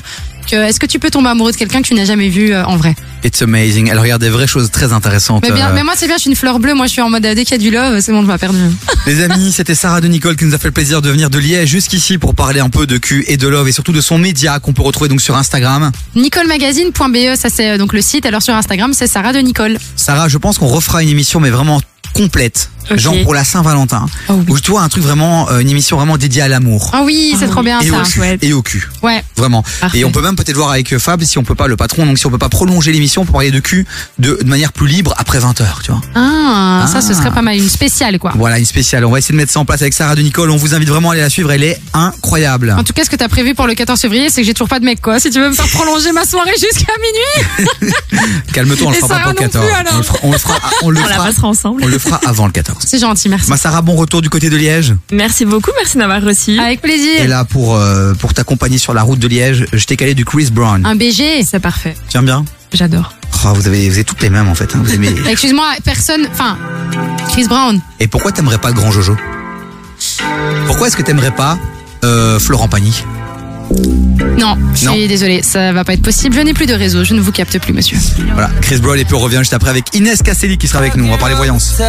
est-ce 0.51 0.80
que 0.80 0.86
tu 0.86 0.99
peux 0.99 1.11
tomber 1.11 1.28
amoureux 1.28 1.53
de 1.53 1.57
quelqu'un 1.57 1.82
que 1.82 1.86
tu 1.88 1.95
n'as 1.95 2.05
jamais 2.05 2.28
vu 2.28 2.53
euh, 2.53 2.64
en 2.64 2.76
vrai? 2.76 2.95
It's 3.24 3.40
amazing. 3.43 3.88
Elle 3.90 3.99
regarde 3.99 4.20
des 4.20 4.30
vraies 4.30 4.47
choses 4.47 4.70
très 4.70 4.93
intéressantes. 4.93 5.43
Mais, 5.43 5.53
bien, 5.53 5.68
euh, 5.68 5.74
mais 5.74 5.84
moi, 5.84 5.95
c'est 5.97 6.07
bien, 6.07 6.16
je 6.16 6.22
suis 6.22 6.30
une 6.30 6.36
fleur 6.36 6.59
bleue. 6.59 6.74
Moi, 6.74 6.86
je 6.86 6.93
suis 6.93 7.01
en 7.01 7.11
mode 7.11 7.24
euh, 7.24 7.34
dès 7.34 7.45
qu'il 7.45 7.53
y 7.53 7.66
a 7.66 7.70
du 7.70 7.70
love, 7.70 8.01
c'est 8.01 8.12
bon, 8.12 8.22
je 8.22 8.26
m'as 8.26 8.38
perdu. 8.38 8.59
Les 9.07 9.22
amis, 9.22 9.53
c'était 9.53 9.74
Sarah 9.74 10.01
de 10.01 10.09
Nicole 10.09 10.36
qui 10.36 10.45
nous 10.45 10.55
a 10.55 10.59
fait 10.59 10.68
le 10.68 10.72
plaisir 10.72 11.03
de 11.03 11.11
venir 11.11 11.30
de 11.30 11.38
Liège 11.38 11.68
jusqu'ici 11.68 12.18
pour 12.18 12.34
parler 12.34 12.61
un 12.61 12.68
peu 12.68 12.86
de 12.86 12.99
cul 12.99 13.24
et 13.28 13.36
de 13.36 13.49
love 13.49 13.68
et 13.68 13.72
surtout 13.72 13.93
de 13.93 14.01
son 14.01 14.18
média 14.18 14.59
qu'on 14.59 14.72
peut 14.72 14.82
retrouver 14.82 15.09
donc 15.09 15.20
sur 15.20 15.36
Instagram. 15.36 15.93
NicoleMagazine.be, 16.16 17.36
ça 17.36 17.49
c'est 17.49 17.78
donc 17.78 17.93
le 17.93 18.01
site. 18.01 18.26
Alors 18.26 18.43
sur 18.43 18.55
Instagram, 18.55 18.93
c'est 18.93 19.07
Sarah 19.07 19.32
de 19.32 19.38
Nicole. 19.38 19.78
Sarah, 19.97 20.28
je 20.28 20.38
pense 20.38 20.59
qu'on 20.59 20.68
refera 20.68 21.03
une 21.03 21.09
émission 21.09 21.40
mais 21.40 21.51
vraiment 21.51 21.80
complète, 22.12 22.70
Genre 22.90 23.14
pour 23.22 23.34
la 23.34 23.44
Saint-Valentin, 23.44 24.06
où 24.48 24.58
tu 24.60 24.70
vois 24.70 24.82
un 24.82 24.88
truc 24.88 25.02
vraiment, 25.02 25.48
euh, 25.50 25.58
une 25.60 25.68
émission 25.68 25.96
vraiment 25.96 26.16
dédiée 26.16 26.42
à 26.42 26.48
l'amour. 26.48 26.90
Ah 26.92 27.02
oui, 27.04 27.34
c'est 27.38 27.48
trop 27.48 27.62
bien 27.62 27.80
et, 27.80 27.88
ça. 27.88 28.00
au 28.00 28.02
cul, 28.04 28.20
et 28.42 28.52
au 28.52 28.62
cul. 28.62 28.88
Ouais. 29.02 29.22
Vraiment. 29.36 29.62
Parfait. 29.80 29.98
Et 29.98 30.04
on 30.04 30.10
peut 30.10 30.22
même 30.22 30.36
peut-être 30.36 30.56
voir 30.56 30.70
avec 30.70 30.92
euh, 30.92 30.98
Fab 30.98 31.22
si 31.22 31.38
on 31.38 31.44
peut 31.44 31.54
pas, 31.54 31.66
le 31.68 31.76
patron, 31.76 32.04
donc 32.06 32.18
si 32.18 32.26
on 32.26 32.30
peut 32.30 32.38
pas 32.38 32.48
prolonger 32.48 32.92
l'émission 32.92 33.24
pour 33.24 33.32
parler 33.34 33.50
de 33.50 33.60
cul 33.60 33.86
de, 34.18 34.38
de 34.42 34.48
manière 34.48 34.72
plus 34.72 34.86
libre 34.88 35.14
après 35.18 35.38
20h, 35.38 35.64
tu 35.82 35.90
vois. 35.92 36.00
Ah, 36.14 36.86
ça, 36.92 37.00
ce 37.00 37.12
Ah. 37.12 37.14
serait 37.14 37.30
pas 37.30 37.42
mal, 37.42 37.56
une 37.56 37.68
spéciale 37.68 38.18
quoi. 38.18 38.32
Voilà, 38.36 38.58
une 38.58 38.64
spéciale. 38.66 39.04
On 39.04 39.10
va 39.10 39.18
essayer 39.18 39.32
de 39.32 39.38
mettre 39.40 39.52
ça 39.52 39.60
en 39.60 39.64
place 39.64 39.82
avec 39.82 39.94
Sarah 39.94 40.14
de 40.14 40.22
Nicole. 40.22 40.50
On 40.50 40.56
vous 40.56 40.74
invite 40.74 40.88
vraiment 40.88 41.10
à 41.10 41.12
aller 41.12 41.22
la 41.22 41.30
suivre. 41.30 41.50
Elle 41.52 41.64
est 41.64 41.80
incroyable. 41.94 42.74
En 42.78 42.84
tout 42.84 42.92
cas, 42.92 43.04
ce 43.04 43.10
que 43.10 43.16
t'as 43.16 43.28
prévu 43.28 43.54
pour 43.54 43.66
le 43.66 43.74
14 43.74 44.00
février, 44.00 44.28
c'est 44.30 44.40
que 44.42 44.46
j'ai 44.46 44.54
toujours 44.54 44.68
pas 44.68 44.80
de 44.80 44.84
mec, 44.84 45.00
quoi. 45.00 45.20
Si 45.20 45.30
tu 45.30 45.40
veux 45.40 45.48
me 45.48 45.54
faire 45.54 45.68
prolonger 45.72 46.12
ma 46.12 46.24
soirée 46.24 46.52
jusqu'à 46.52 46.92
minuit. 47.00 47.92
Calme-toi, 48.52 48.86
on 48.86 48.90
le 48.90 48.96
fera 48.96 49.08
pas 49.08 49.20
pour 49.20 49.28
le 49.32 49.34
non 49.34 49.42
14. 49.42 49.64
plus, 49.66 49.74
alors. 49.74 49.92
on 50.22 50.32
le 50.32 50.38
fera, 50.38 50.54
on 50.82 51.86
le 51.86 51.98
fera 51.98 52.20
avant 52.26 52.46
le 52.46 52.52
14. 52.52 52.71
C'est 52.80 52.98
gentil, 52.98 53.28
merci. 53.28 53.48
Ma 53.50 53.56
Sarah, 53.56 53.82
bon 53.82 53.94
retour 53.94 54.22
du 54.22 54.30
côté 54.30 54.50
de 54.50 54.56
Liège. 54.56 54.94
Merci 55.12 55.44
beaucoup, 55.44 55.70
merci 55.76 55.98
d'avoir 55.98 56.22
reçu. 56.22 56.58
Avec 56.58 56.80
plaisir. 56.80 57.20
Et 57.20 57.26
là, 57.26 57.44
pour, 57.44 57.76
euh, 57.76 58.14
pour 58.14 58.34
t'accompagner 58.34 58.78
sur 58.78 58.94
la 58.94 59.02
route 59.02 59.18
de 59.18 59.28
Liège, 59.28 59.66
je 59.72 59.84
t'ai 59.84 59.96
calé 59.96 60.14
du 60.14 60.24
Chris 60.24 60.48
Brown. 60.52 60.84
Un 60.86 60.94
BG. 60.96 61.44
C'est 61.44 61.60
parfait. 61.60 61.94
Tiens 62.08 62.22
bien 62.22 62.44
J'adore. 62.72 63.12
Oh, 63.44 63.48
vous, 63.54 63.66
avez, 63.66 63.88
vous 63.90 63.98
êtes 63.98 64.06
toutes 64.06 64.22
les 64.22 64.30
mêmes 64.30 64.48
en 64.48 64.54
fait. 64.54 64.74
hein. 64.74 64.80
Vous 64.82 64.94
aimez... 64.94 65.10
Excuse-moi, 65.28 65.66
personne. 65.84 66.26
Enfin, 66.32 66.56
Chris 67.30 67.46
Brown. 67.48 67.80
Et 68.00 68.06
pourquoi 68.06 68.32
t'aimerais 68.32 68.58
pas 68.58 68.68
le 68.68 68.74
grand 68.74 68.90
Jojo? 68.90 69.16
Pourquoi 70.66 70.86
est-ce 70.88 70.96
que 70.96 71.02
t'aimerais 71.02 71.32
pas 71.34 71.58
euh, 72.04 72.38
Florent 72.38 72.68
Pagny? 72.68 73.02
Non, 74.38 74.56
je 74.72 74.78
suis 74.78 74.86
Non. 74.86 74.94
désolée, 75.08 75.42
ça 75.42 75.72
va 75.72 75.84
pas 75.84 75.92
être 75.94 76.02
possible. 76.02 76.34
Je 76.34 76.40
n'ai 76.40 76.54
plus 76.54 76.66
de 76.66 76.74
réseau, 76.74 77.04
je 77.04 77.14
ne 77.14 77.20
vous 77.20 77.32
capte 77.32 77.58
plus, 77.58 77.72
monsieur. 77.72 77.96
Voilà, 78.32 78.50
Chris 78.60 78.78
Brown 78.78 78.98
et 78.98 79.04
puis 79.04 79.14
on 79.14 79.18
revient 79.18 79.38
juste 79.38 79.54
après 79.54 79.70
avec 79.70 79.94
Inès 79.94 80.22
Casselli 80.22 80.58
qui 80.58 80.68
sera 80.68 80.80
avec 80.80 80.96
nous. 80.96 81.06
On 81.06 81.10
va 81.10 81.18
parler 81.18 81.34
voyance. 81.34 81.80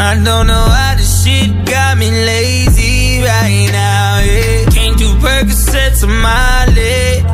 I 0.00 0.14
don't 0.22 0.46
know 0.46 0.66
why 0.68 0.94
this 0.96 1.24
shit 1.24 1.50
got 1.64 1.96
me 1.96 2.08
lazy 2.10 3.20
right 3.22 3.68
now. 3.72 4.20
Yeah. 4.20 4.70
Can't 4.70 4.96
do 4.96 5.08
Percocets 5.18 6.04
on 6.04 6.10
my 6.22 6.66
leg. 6.76 7.24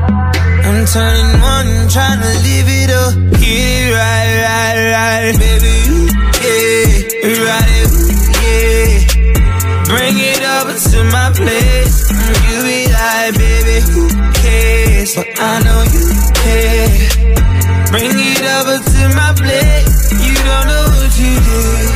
I'm 0.64 0.86
turning 0.86 1.40
one, 1.42 1.88
trying 1.90 2.20
to 2.20 2.32
live 2.42 2.68
it 2.68 2.90
up. 2.90 3.14
Yeah, 3.38 3.90
right, 3.92 4.30
right, 4.46 4.78
right. 4.94 5.38
Baby, 5.38 5.74
you, 5.84 6.08
yeah, 6.40 7.44
right, 7.44 7.88
yeah. 8.40 8.98
Bring 9.84 10.16
it 10.16 10.40
over 10.42 10.72
to 10.72 11.04
my 11.12 11.32
place. 11.34 12.13
Like, 13.24 13.38
baby, 13.38 13.80
who 13.90 14.06
cares? 14.34 15.14
But 15.16 15.26
I 15.40 15.62
know 15.64 15.80
you 15.96 16.12
care. 16.44 16.92
Bring 17.88 18.12
it 18.12 18.44
over 18.44 18.76
to 18.76 19.02
my 19.16 19.32
plate. 19.32 19.88
You 20.20 20.34
don't 20.44 20.66
know 20.68 20.84
what 20.92 21.18
you 21.18 21.32
did. 21.40 21.93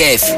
Nouveauté 0.00 0.29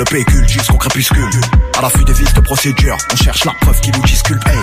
le 0.00 0.04
pécule 0.04 0.48
jusqu'au 0.48 0.78
crépuscule. 0.78 1.30
À 1.76 1.82
l'affût 1.82 2.04
des 2.04 2.14
vis 2.14 2.32
de 2.32 2.40
procédure, 2.40 2.96
on 3.12 3.16
cherche 3.16 3.44
la 3.44 3.52
preuve 3.60 3.78
qui 3.80 3.90
nous 3.90 4.02
disculpe. 4.02 4.42
Hey. 4.48 4.58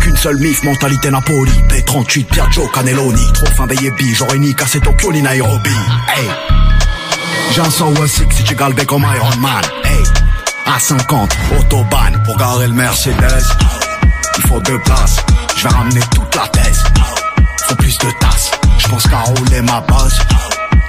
Qu'une 0.00 0.16
seule 0.16 0.38
mif, 0.38 0.64
mentalité 0.64 1.08
Napoli. 1.08 1.52
P38, 1.68 2.24
Piaggio, 2.24 2.66
Cannelloni. 2.66 3.32
Trop 3.32 3.46
fin 3.46 3.68
des 3.68 3.76
yébis, 3.76 4.12
j'aurais 4.12 4.38
ni 4.38 4.52
cassé 4.52 4.80
Tokyo 4.80 5.12
ni 5.12 5.22
Nairobi. 5.22 5.70
Hey. 6.16 6.28
J'ai 7.52 7.60
un 7.60 7.70
106 7.70 8.24
si 8.30 8.42
tu 8.42 8.56
galbé 8.56 8.84
comme 8.86 9.06
Iron 9.14 9.36
Man. 9.38 9.62
Hey. 9.84 10.02
À 10.66 10.80
50, 10.80 11.36
autobahn 11.60 12.20
pour 12.24 12.36
garer 12.36 12.66
le 12.66 12.74
Mercedes. 12.74 13.44
Il 14.36 14.42
faut 14.48 14.60
deux 14.60 14.80
places, 14.80 15.16
je 15.56 15.62
vais 15.62 15.74
ramener 15.74 16.00
toute 16.12 16.34
la 16.34 16.48
thèse. 16.48 16.82
Faut 17.68 17.76
plus 17.76 17.96
de 17.98 18.10
tasses, 18.18 18.50
je 18.78 18.88
pense 18.88 19.06
qu'à 19.06 19.20
rouler 19.20 19.62
ma 19.62 19.80
base. 19.82 20.18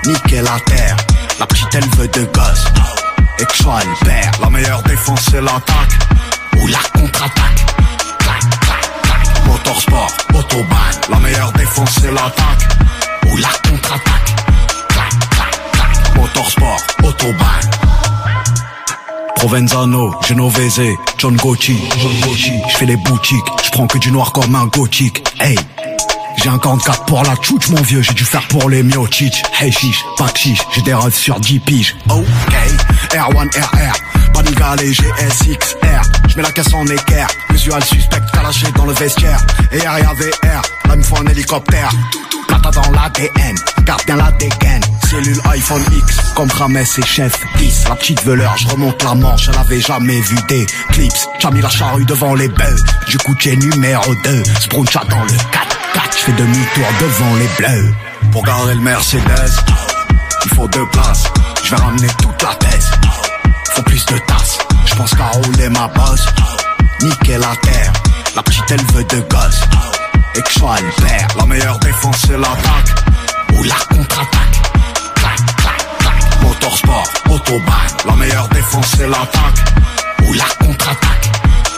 Niquer 0.08 0.42
la 0.42 0.60
terre, 0.66 0.98
la 1.40 1.46
petite 1.46 1.76
elle 1.76 1.90
veut 2.00 2.08
de 2.08 2.26
gosse. 2.34 2.66
Et 3.42 3.44
le 3.44 4.06
père, 4.06 4.32
la 4.40 4.50
meilleure 4.52 4.84
défense 4.84 5.22
c'est 5.32 5.42
l'attaque. 5.42 5.98
Ou 6.60 6.68
la 6.68 6.78
contre-attaque. 6.94 7.66
Clac, 8.20 8.40
clac, 8.60 9.02
clac. 9.02 9.46
Motorsport, 9.48 10.12
autobahn, 10.36 10.78
la 11.10 11.18
meilleure 11.18 11.52
défense 11.54 11.90
c'est 12.00 12.12
l'attaque. 12.12 12.68
Ou 13.32 13.38
la 13.38 13.48
contre-attaque. 13.68 14.36
Clac, 14.90 15.10
clac, 15.32 15.72
clac. 15.72 16.16
Motorsport, 16.16 16.82
autobahn. 17.04 17.62
Provenzano, 19.38 20.14
Genovese, 20.22 20.96
John 21.18 21.36
Gotti, 21.36 21.82
John 21.98 22.20
Gotti. 22.22 22.54
Je 22.70 22.78
fais 22.78 22.86
les 22.86 22.98
boutiques, 22.98 23.46
je 23.64 23.72
prends 23.72 23.88
que 23.88 23.98
du 23.98 24.12
noir 24.12 24.34
comme 24.34 24.54
un 24.54 24.68
gothique. 24.68 25.24
Hey, 25.40 25.58
j'ai 26.38 26.50
un 26.50 26.58
44 26.58 27.06
pour 27.06 27.24
la 27.24 27.36
tchouch 27.36 27.70
mon 27.70 27.82
vieux, 27.82 28.02
j'ai 28.02 28.14
dû 28.14 28.24
faire 28.24 28.48
pour 28.48 28.70
les 28.70 28.84
miochich. 28.84 29.44
Hey 29.60 29.72
chiche, 29.72 30.04
pas 30.18 30.28
chiche, 30.34 30.62
j'ai 30.74 30.82
des 30.82 30.94
rêves 30.94 31.16
sur 31.16 31.40
10 31.40 31.60
piges. 31.60 31.96
Ok, 32.10 32.51
R1 33.14 33.50
RR, 33.60 34.32
Paniga 34.34 34.76
léger 34.78 35.12
SXR. 35.20 36.02
Je 36.30 36.38
mets 36.38 36.44
la 36.44 36.52
caisse 36.52 36.74
en 36.74 36.86
équerre, 36.86 37.28
visual 37.50 37.84
suspect 37.84 38.22
calaché 38.34 38.68
dans 38.76 38.86
le 38.86 38.94
vestiaire. 38.94 39.40
Et 39.72 39.86
arrière 39.86 40.14
VR, 40.16 40.62
là 40.88 40.96
me 40.96 41.04
faut 41.04 41.18
un 41.18 41.26
hélicoptère. 41.26 41.90
Plata 42.48 42.72
dans 42.72 42.92
l'ADN, 42.92 43.56
garde 43.84 44.02
bien 44.06 44.16
la 44.16 44.32
dégaine. 44.34 44.82
Cellule 45.10 45.42
iPhone 45.52 45.84
X, 45.92 46.18
comme 46.36 46.50
Rames 46.52 46.78
et 46.78 47.06
Chef 47.06 47.38
10. 47.58 47.90
La 47.90 47.96
petite 47.96 48.24
veleur, 48.24 48.56
je 48.58 48.70
remonte 48.70 49.04
la 49.04 49.14
manche, 49.14 49.50
elle 49.50 49.60
avait 49.60 49.82
jamais 49.82 50.22
vu 50.22 50.38
des 50.48 50.66
clips. 50.92 51.12
J'ai 51.40 51.50
mis 51.50 51.62
la 51.62 51.70
charrue 51.70 52.06
devant 52.06 52.34
les 52.34 52.48
bœufs, 52.48 52.84
du 53.10 53.18
coup 53.18 53.36
j'ai 53.38 53.58
numéro 53.58 54.16
2. 54.24 54.44
Spruncha 54.62 55.04
dans 55.10 55.24
le 55.24 55.32
4 55.52 55.72
4 55.94 56.18
je 56.18 56.24
fais 56.24 56.32
demi-tour 56.32 56.86
devant 57.02 57.36
les 57.36 57.50
bleus. 57.58 57.94
Pour 58.32 58.44
garer 58.44 58.76
le 58.76 58.82
Mercedes, 58.82 59.52
il 60.46 60.56
faut 60.56 60.68
deux 60.70 60.88
places. 60.88 61.26
Je 61.64 61.76
vais 61.76 61.82
ramener 61.82 62.08
toute 62.22 62.31
Je 64.86 64.96
pense 64.96 65.14
qu'à 65.16 65.28
rouler 65.28 65.70
ma 65.70 65.88
bosse. 65.88 66.26
Niquer 67.02 67.38
la 67.38 67.56
terre, 67.62 67.94
la 68.36 68.44
petite 68.44 68.70
elle 68.70 68.86
veut 68.94 69.04
de 69.06 69.20
gosse. 69.22 69.62
Et 70.36 70.42
que 70.42 70.52
je 70.52 70.60
père, 71.02 71.28
la 71.38 71.46
meilleure 71.46 71.80
défense 71.80 72.18
c'est 72.28 72.38
l'attaque. 72.38 72.94
Ou 73.54 73.64
la 73.64 73.76
contre-attaque. 73.90 74.74
Clac, 75.16 75.56
clac, 75.58 75.98
clac. 76.00 76.42
Motorsport, 76.42 77.08
autobahn, 77.30 77.88
la 78.06 78.16
meilleure 78.16 78.48
défense 78.50 78.86
c'est 78.98 79.08
l'attaque. 79.08 79.74
Ou 80.28 80.34
la 80.34 80.46
contre-attaque. 80.60 81.32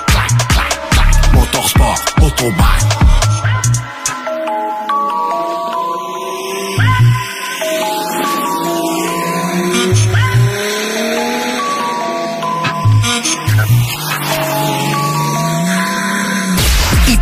Clac, 0.08 0.48
clac, 0.48 0.90
clac. 0.90 1.34
Motorsport, 1.34 2.00
autobahn. 2.22 3.03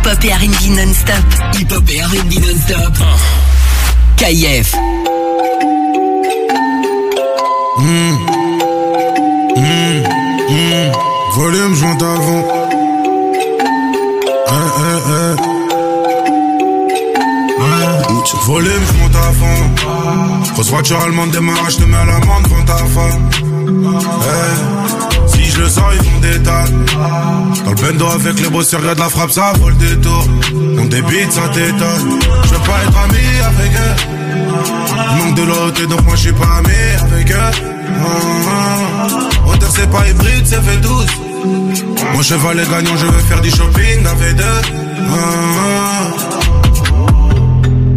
Hip-hop 0.04 0.24
et 0.24 0.32
R&B 0.32 0.76
non-stop. 0.76 1.14
Hip-hop 1.60 1.88
et 1.88 2.00
R&B 2.00 2.32
non-stop. 2.40 2.92
KIF. 4.16 4.74
Mmh. 7.78 8.12
Mmh. 9.56 10.02
Mmh. 10.50 10.92
Volume, 11.36 11.74
monte 11.76 12.02
avant. 12.02 12.44
Eh, 14.48 14.62
eh. 15.06 15.34
Ouais. 17.62 17.86
Volume, 18.46 18.86
monte 18.98 19.22
fond. 19.38 20.52
Grosse 20.54 20.70
voiture 20.70 21.00
allemande 21.00 21.30
démarrage, 21.30 21.76
te 21.76 21.84
mets 21.84 21.96
à 21.96 22.04
l'amende 22.04 22.42
devant 22.42 22.64
ta 22.64 22.76
femme. 22.76 23.30
Eh. 24.24 24.71
Je 25.52 25.60
le 25.60 25.68
sens, 25.68 25.84
ils 25.94 26.04
font 26.08 26.20
des 26.20 26.38
tas. 26.42 26.64
Dans 27.64 27.70
le 27.70 27.76
bendo 27.76 28.06
avec 28.06 28.40
les 28.40 28.48
bosseurs, 28.48 28.80
regarde 28.80 28.98
la 28.98 29.08
frappe, 29.08 29.30
ça 29.30 29.52
vole 29.60 29.76
des 29.76 29.96
tours. 30.00 30.26
On 30.78 30.84
débite, 30.86 31.32
ça 31.32 31.48
t'étonne. 31.48 32.20
Je 32.44 32.48
veux 32.48 32.60
pas 32.60 32.82
être 32.84 32.98
ami 33.04 33.18
avec 33.44 33.72
eux. 33.72 33.96
Il 35.10 35.24
manque 35.24 35.36
de 35.36 35.42
l'autre, 35.42 35.86
donc 35.86 36.04
moi 36.04 36.14
je 36.16 36.20
suis 36.20 36.32
pas 36.32 36.56
ami 36.58 36.74
avec 37.02 37.30
eux. 37.30 37.36
Ah. 37.36 39.06
Hauteur, 39.46 39.70
c'est 39.70 39.90
pas 39.90 40.08
hybride, 40.08 40.46
c'est 40.46 40.62
fait 40.62 40.76
12. 40.78 41.06
Mon 42.14 42.22
cheval 42.22 42.58
est 42.60 42.70
gagnant, 42.70 42.96
je 42.96 43.06
veux 43.06 43.20
faire 43.20 43.40
du 43.40 43.50
shopping. 43.50 44.04
Ah, 44.04 44.14
ah. 45.14 46.32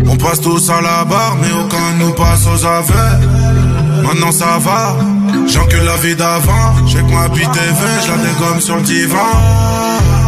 On 0.07 0.17
passe 0.17 0.41
tous 0.41 0.69
à 0.69 0.81
la 0.81 1.05
barre, 1.05 1.37
mais 1.41 1.51
aucun 1.51 1.93
nous 1.99 2.11
passe 2.13 2.45
aux 2.47 2.65
aveux. 2.65 4.03
Maintenant 4.03 4.31
ça 4.31 4.57
va, 4.59 4.95
j'encule 5.47 5.83
la 5.83 5.97
vie 5.97 6.15
d'avant. 6.15 6.73
J'ai 6.87 6.99
que 6.99 7.11
ma 7.11 7.27
bite 7.29 7.49
je 7.53 8.11
la 8.11 8.17
dégomme 8.17 8.61
sur 8.61 8.75
le 8.77 8.81
divan. 8.83 9.31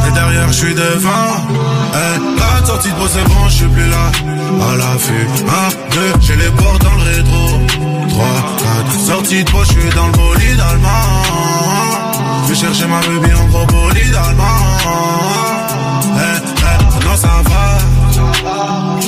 Et 0.08 0.12
derrière, 0.12 0.48
je 0.48 0.54
suis 0.54 0.74
devant. 0.74 1.30
Eh, 1.94 2.40
la 2.40 2.66
sortie 2.66 2.90
de 2.90 3.08
c'est 3.12 3.24
bon, 3.24 3.48
je 3.50 3.56
suis 3.56 3.68
plus 3.68 3.90
là. 3.90 4.12
À 4.72 4.76
l'affût, 4.76 5.28
un, 5.48 5.96
deux, 5.96 6.14
j'ai 6.22 6.36
les 6.36 6.52
portes 6.52 6.82
dans 6.84 6.96
le 6.96 7.04
rétro. 7.04 7.46
Trois, 8.10 8.26
quatre, 8.60 9.00
sortie 9.00 9.44
de 9.44 9.50
je 9.50 9.72
suis 9.72 9.90
dans 9.96 10.08
le 10.08 10.14
bolide 10.14 10.60
allemand. 10.72 12.08
Je 12.48 12.54
chercher 12.54 12.88
ma 12.88 13.00
baby 13.02 13.34
en 13.34 13.46
gros 13.48 13.66
bolide 13.66 14.16
allemand. 14.16 14.58
Eh, 16.16 16.38
eh, 16.38 16.84
maintenant 16.84 17.18
ça 17.18 17.42
va. 17.44 17.77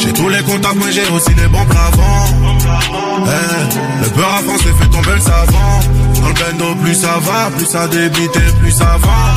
J'ai 0.01 0.13
tous 0.13 0.29
les 0.29 0.41
contacts, 0.43 0.75
mais 0.75 0.91
j'ai 0.91 1.07
aussi 1.11 1.33
les 1.35 1.47
bons 1.47 1.65
plafonds. 1.65 2.35
Eh, 3.25 4.03
le 4.03 4.09
peur 4.09 4.33
avant 4.39 4.57
s'est 4.57 4.73
fait 4.79 4.89
tomber 4.89 5.15
le 5.15 5.19
savant. 5.19 5.79
Dans 6.21 6.27
le 6.27 6.33
bendo, 6.33 6.75
plus 6.81 6.95
ça 6.95 7.19
va, 7.21 7.49
plus 7.55 7.65
ça 7.65 7.87
débite 7.87 8.35
et 8.35 8.59
plus 8.59 8.71
ça 8.71 8.97
va. 9.01 9.35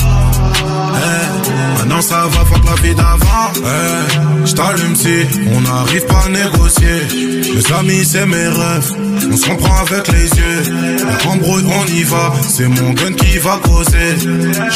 Eh, 0.95 1.79
maintenant 1.79 2.01
ça 2.01 2.27
va, 2.29 2.45
fuck 2.45 2.65
la 2.65 2.83
vie 2.83 2.95
d'avant. 2.95 3.53
Eh, 3.57 4.47
j't'allume 4.47 4.97
si 4.97 5.27
on 5.55 5.61
n'arrive 5.61 6.07
pas 6.07 6.25
à 6.27 6.29
négocier. 6.29 7.53
Mes 7.55 7.75
amis, 7.79 8.05
c'est 8.05 8.27
mes 8.27 8.49
rêves. 8.49 8.93
On 9.31 9.37
se 9.37 9.47
comprend 9.47 9.77
avec 9.87 10.09
les 10.09 10.29
yeux. 10.29 10.63
La 11.07 11.31
embrouille, 11.31 11.65
on 11.67 11.87
y 11.93 12.03
va. 12.05 12.33
C'est 12.49 12.69
mon 12.69 12.91
gun 12.93 13.13
qui 13.13 13.39
va 13.39 13.59
causer. 13.63 14.17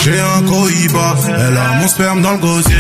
J'ai 0.05 0.21
un 0.21 0.43
cohiba. 0.43 1.17
Elle 1.29 1.57
a 1.57 1.81
mon 1.81 1.89
sperme 1.89 2.23
dans 2.23 2.33
le 2.33 2.39
gosier. 2.39 2.77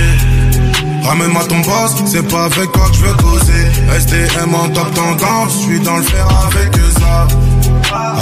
Ramène-moi 1.06 1.44
ton 1.44 1.60
boss, 1.60 1.94
c'est 2.06 2.26
pas 2.28 2.44
avec 2.44 2.72
toi 2.72 2.88
que 2.90 2.96
je 2.96 3.04
veux 3.04 3.14
causer. 3.14 4.00
STM 4.00 4.54
en 4.54 4.68
top 4.68 4.92
tendance, 4.94 5.52
je 5.52 5.58
suis 5.58 5.80
dans 5.80 5.96
le 5.96 6.02
fer 6.02 6.26
avec 6.46 6.76
eux 6.78 6.92
ça. 7.00 7.26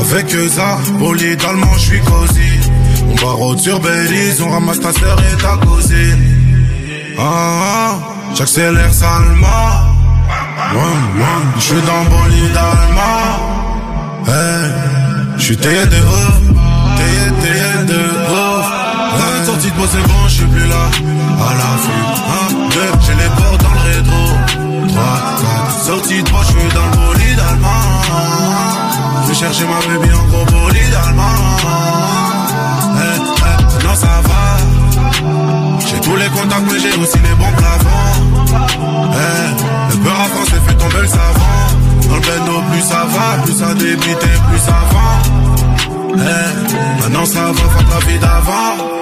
Avec 0.01 0.35
eux 0.35 0.49
ça, 0.49 0.79
poli 0.99 1.37
d'allemand, 1.37 1.73
je 1.75 1.81
suis 1.81 2.01
cosy. 2.01 2.71
On 3.11 3.15
barre 3.15 3.59
sur 3.59 3.81
Belize, 3.81 4.43
on 4.43 4.51
ramasse 4.51 4.81
ta 4.81 4.93
sœur 4.93 5.17
et 5.21 5.37
ta 5.41 5.57
cousine. 5.67 7.15
Ah, 7.19 7.23
ah, 7.23 7.63
ah 7.63 8.35
j'accélère 8.35 8.93
salement. 8.93 9.95
Je 11.57 11.63
suis 11.63 11.83
dans 11.83 12.05
bolide 12.05 12.57
allemand. 12.57 13.55
Hey, 14.27 14.73
je 15.37 15.43
suis 15.43 15.57
taillé 15.57 15.87
de 15.87 15.97
ouf, 15.97 16.41
taillé, 16.97 17.31
taillé 17.41 17.85
de 17.87 18.01
ouf. 18.31 18.67
Hey. 19.15 19.47
Sorti 19.47 19.71
de 19.71 19.77
bon, 19.77 20.29
je 20.29 20.35
suis 20.35 20.47
plus 20.47 20.67
là. 20.67 20.91
À 21.39 21.55
la 21.55 21.71
fin. 21.85 22.25
Hein 22.29 22.44
j'ai 23.07 23.15
les 23.15 23.29
portes 23.37 23.63
dans 23.63 23.73
le 23.73 23.81
rétro. 23.81 24.23
3, 24.89 25.03
4, 25.69 25.85
sorti 25.85 26.23
de 26.23 26.29
poche, 26.29 26.47
je 26.47 26.59
suis 26.59 26.69
dans 26.75 26.87
le 26.87 26.97
bolide 26.97 27.41
allemand. 27.49 27.85
Je 29.23 29.29
vais 29.29 29.35
chercher 29.35 29.65
ma 29.65 29.79
bébé 29.81 30.13
en 30.15 30.25
gros 30.29 30.45
bolide 30.45 30.95
allemand. 31.07 31.39
Hey, 32.99 33.19
non, 33.85 33.95
ça 33.95 34.21
va. 34.29 34.57
J'ai 35.87 36.01
tous 36.01 36.17
les 36.17 36.29
contacts, 36.29 36.73
mais 36.73 36.81
j'ai 36.81 36.97
aussi 37.01 37.19
les 37.19 37.35
bons 37.35 37.53
plafonds. 37.57 38.15
Hey, 39.13 39.55
le 39.91 39.97
peur 39.97 40.21
à 40.21 40.29
France, 40.29 40.49
fait 40.67 40.75
tomber 40.75 41.03
le 41.03 41.07
savant. 41.07 41.65
Dans 42.09 42.17
le 42.17 42.21
bendo, 42.21 42.63
plus 42.71 42.83
ça 42.83 43.05
va, 43.09 43.43
plus 43.43 43.55
ça 43.55 43.75
débite, 43.75 44.19
plus 44.19 44.59
ça 44.59 44.79
vend. 44.91 46.17
Hey, 46.17 47.01
maintenant 47.01 47.25
ça 47.25 47.41
va, 47.41 47.53
faire 47.55 47.89
la 47.91 48.07
vie 48.07 48.19
d'avant. 48.19 48.94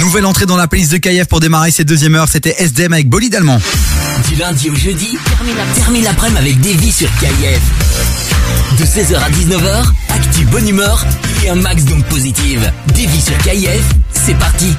Nouvelle 0.00 0.24
entrée 0.26 0.46
dans 0.46 0.56
la 0.56 0.66
playlist 0.66 0.92
de 0.92 0.96
KF 0.98 1.26
pour 1.28 1.40
démarrer 1.40 1.70
cette 1.70 1.86
deuxième 1.86 2.14
heure, 2.14 2.26
c'était 2.28 2.54
SDM 2.58 2.92
avec 2.94 3.08
Bolide 3.08 3.34
Allemand. 3.34 3.60
Du 4.28 4.34
lundi 4.36 4.70
au 4.70 4.74
jeudi, 4.74 5.16
termine 5.36 5.56
la- 5.56 5.74
termine 5.82 6.04
l'après-midi 6.04 6.38
avec 6.38 6.60
Davy 6.60 6.90
sur 6.92 7.08
KIF. 7.18 7.60
De 8.78 8.84
16h 8.84 9.16
à 9.22 9.30
19h, 9.30 9.92
actu 10.08 10.44
bonne 10.46 10.68
humeur 10.68 11.04
et 11.44 11.50
un 11.50 11.54
max 11.54 11.84
d'ondes 11.84 12.04
positives. 12.06 12.72
Davy 12.88 13.20
sur 13.20 13.36
KIF, 13.38 13.82
c'est 14.12 14.34
parti. 14.38 14.74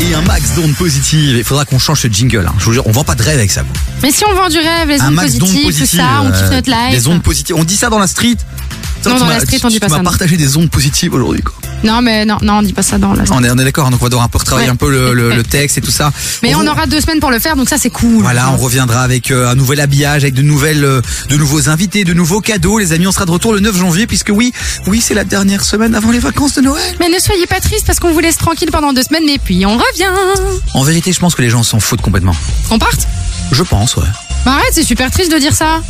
Et 0.00 0.14
un 0.14 0.22
max 0.22 0.54
d'ondes 0.54 0.74
positives. 0.74 1.36
Il 1.36 1.44
faudra 1.44 1.64
qu'on 1.64 1.78
change 1.78 2.00
ce 2.00 2.08
jingle. 2.08 2.46
hein. 2.48 2.54
Je 2.58 2.64
vous 2.64 2.72
jure, 2.72 2.86
on 2.86 2.92
vend 2.92 3.04
pas 3.04 3.14
de 3.14 3.22
rêve 3.22 3.38
avec 3.38 3.50
ça. 3.52 3.62
vous. 3.62 3.68
Mais 4.02 4.10
si 4.10 4.24
on 4.24 4.34
vend 4.34 4.48
du 4.48 4.58
rêve, 4.58 4.88
les 4.88 5.00
ondes 5.02 5.14
d'ondes 5.14 5.20
positives, 5.20 5.40
tout 5.60 5.62
positives. 5.66 6.00
ça, 6.00 6.22
on 6.22 6.30
kiffe 6.32 6.40
euh, 6.42 6.50
notre 6.50 6.70
life. 6.70 6.90
Des 6.90 7.06
ondes 7.06 7.22
positives. 7.22 7.56
On 7.56 7.64
dit 7.64 7.76
ça 7.76 7.90
dans 7.90 7.98
la 7.98 8.06
street. 8.06 8.36
Ça, 9.02 9.10
Non, 9.10 9.16
tu 9.16 9.20
dans 9.22 9.28
la 9.28 9.40
street, 9.40 9.58
on 9.64 9.68
dit 9.68 9.78
pas 9.80 9.86
tu 9.86 9.90
ça, 9.90 9.96
m'as 9.98 10.02
non. 10.02 10.10
partagé 10.10 10.36
des 10.36 10.56
ondes 10.56 10.70
positives 10.70 11.12
aujourd'hui. 11.14 11.42
quoi. 11.42 11.54
Non, 11.84 12.00
mais 12.02 12.24
non, 12.24 12.38
non, 12.42 12.54
on 12.58 12.62
dit 12.62 12.72
pas 12.72 12.82
ça 12.82 12.98
dans 12.98 13.12
la. 13.12 13.24
On 13.30 13.42
est, 13.42 13.50
on 13.50 13.58
est 13.58 13.64
d'accord, 13.64 13.86
hein, 13.86 13.90
donc 13.90 14.00
on 14.00 14.04
va 14.04 14.08
devoir 14.10 14.24
un 14.24 14.28
peu 14.28 14.38
retravailler 14.38 14.68
Ouais. 14.68 14.72
un 14.72 14.76
peu 14.76 14.90
le, 14.90 15.12
le- 15.14 15.34
le 15.34 15.42
texte 15.58 15.78
et 15.78 15.80
tout 15.80 15.90
ça. 15.90 16.12
Mais 16.42 16.54
on 16.54 16.66
aura 16.66 16.86
deux 16.86 17.00
semaines 17.00 17.20
pour 17.20 17.30
le 17.30 17.38
faire, 17.38 17.56
donc 17.56 17.68
ça 17.68 17.78
c'est 17.78 17.90
cool. 17.90 18.22
Voilà, 18.22 18.50
on 18.52 18.56
reviendra 18.56 19.02
avec 19.02 19.30
euh, 19.30 19.48
un 19.50 19.54
nouvel 19.54 19.80
habillage, 19.80 20.22
avec 20.22 20.34
de 20.34 20.42
nouvelles, 20.42 20.84
euh, 20.84 21.00
de 21.28 21.36
nouveaux 21.36 21.68
invités, 21.68 22.04
de 22.04 22.12
nouveaux 22.14 22.40
cadeaux. 22.40 22.78
Les 22.78 22.92
amis, 22.92 23.06
on 23.06 23.12
sera 23.12 23.24
de 23.24 23.30
retour 23.30 23.52
le 23.52 23.60
9 23.60 23.76
janvier, 23.76 24.06
puisque 24.06 24.30
oui, 24.32 24.52
oui, 24.86 25.00
c'est 25.00 25.14
la 25.14 25.24
dernière 25.24 25.64
semaine 25.64 25.94
avant 25.94 26.10
les 26.10 26.18
vacances 26.20 26.54
de 26.54 26.60
Noël. 26.60 26.82
Mais 27.00 27.08
ne 27.08 27.18
soyez 27.18 27.46
pas 27.46 27.60
tristes 27.60 27.86
parce 27.86 27.98
qu'on 27.98 28.12
vous 28.12 28.20
laisse 28.20 28.36
tranquille 28.36 28.70
pendant 28.70 28.92
deux 28.92 29.02
semaines, 29.02 29.24
mais 29.26 29.38
puis 29.38 29.64
on 29.66 29.76
revient. 29.76 30.10
En 30.74 30.82
vérité, 30.84 31.12
je 31.12 31.18
pense 31.20 31.34
que 31.34 31.42
les 31.42 31.50
gens 31.50 31.62
s'en 31.62 31.80
foutent 31.80 32.02
complètement. 32.02 32.34
On 32.70 32.78
parte? 32.78 33.06
Je 33.50 33.62
pense, 33.62 33.96
ouais. 33.96 34.02
Bah 34.44 34.52
arrête, 34.52 34.70
c'est 34.72 34.82
super 34.84 35.10
triste 35.10 35.32
de 35.32 35.38
dire 35.38 35.54
ça. 35.54 35.82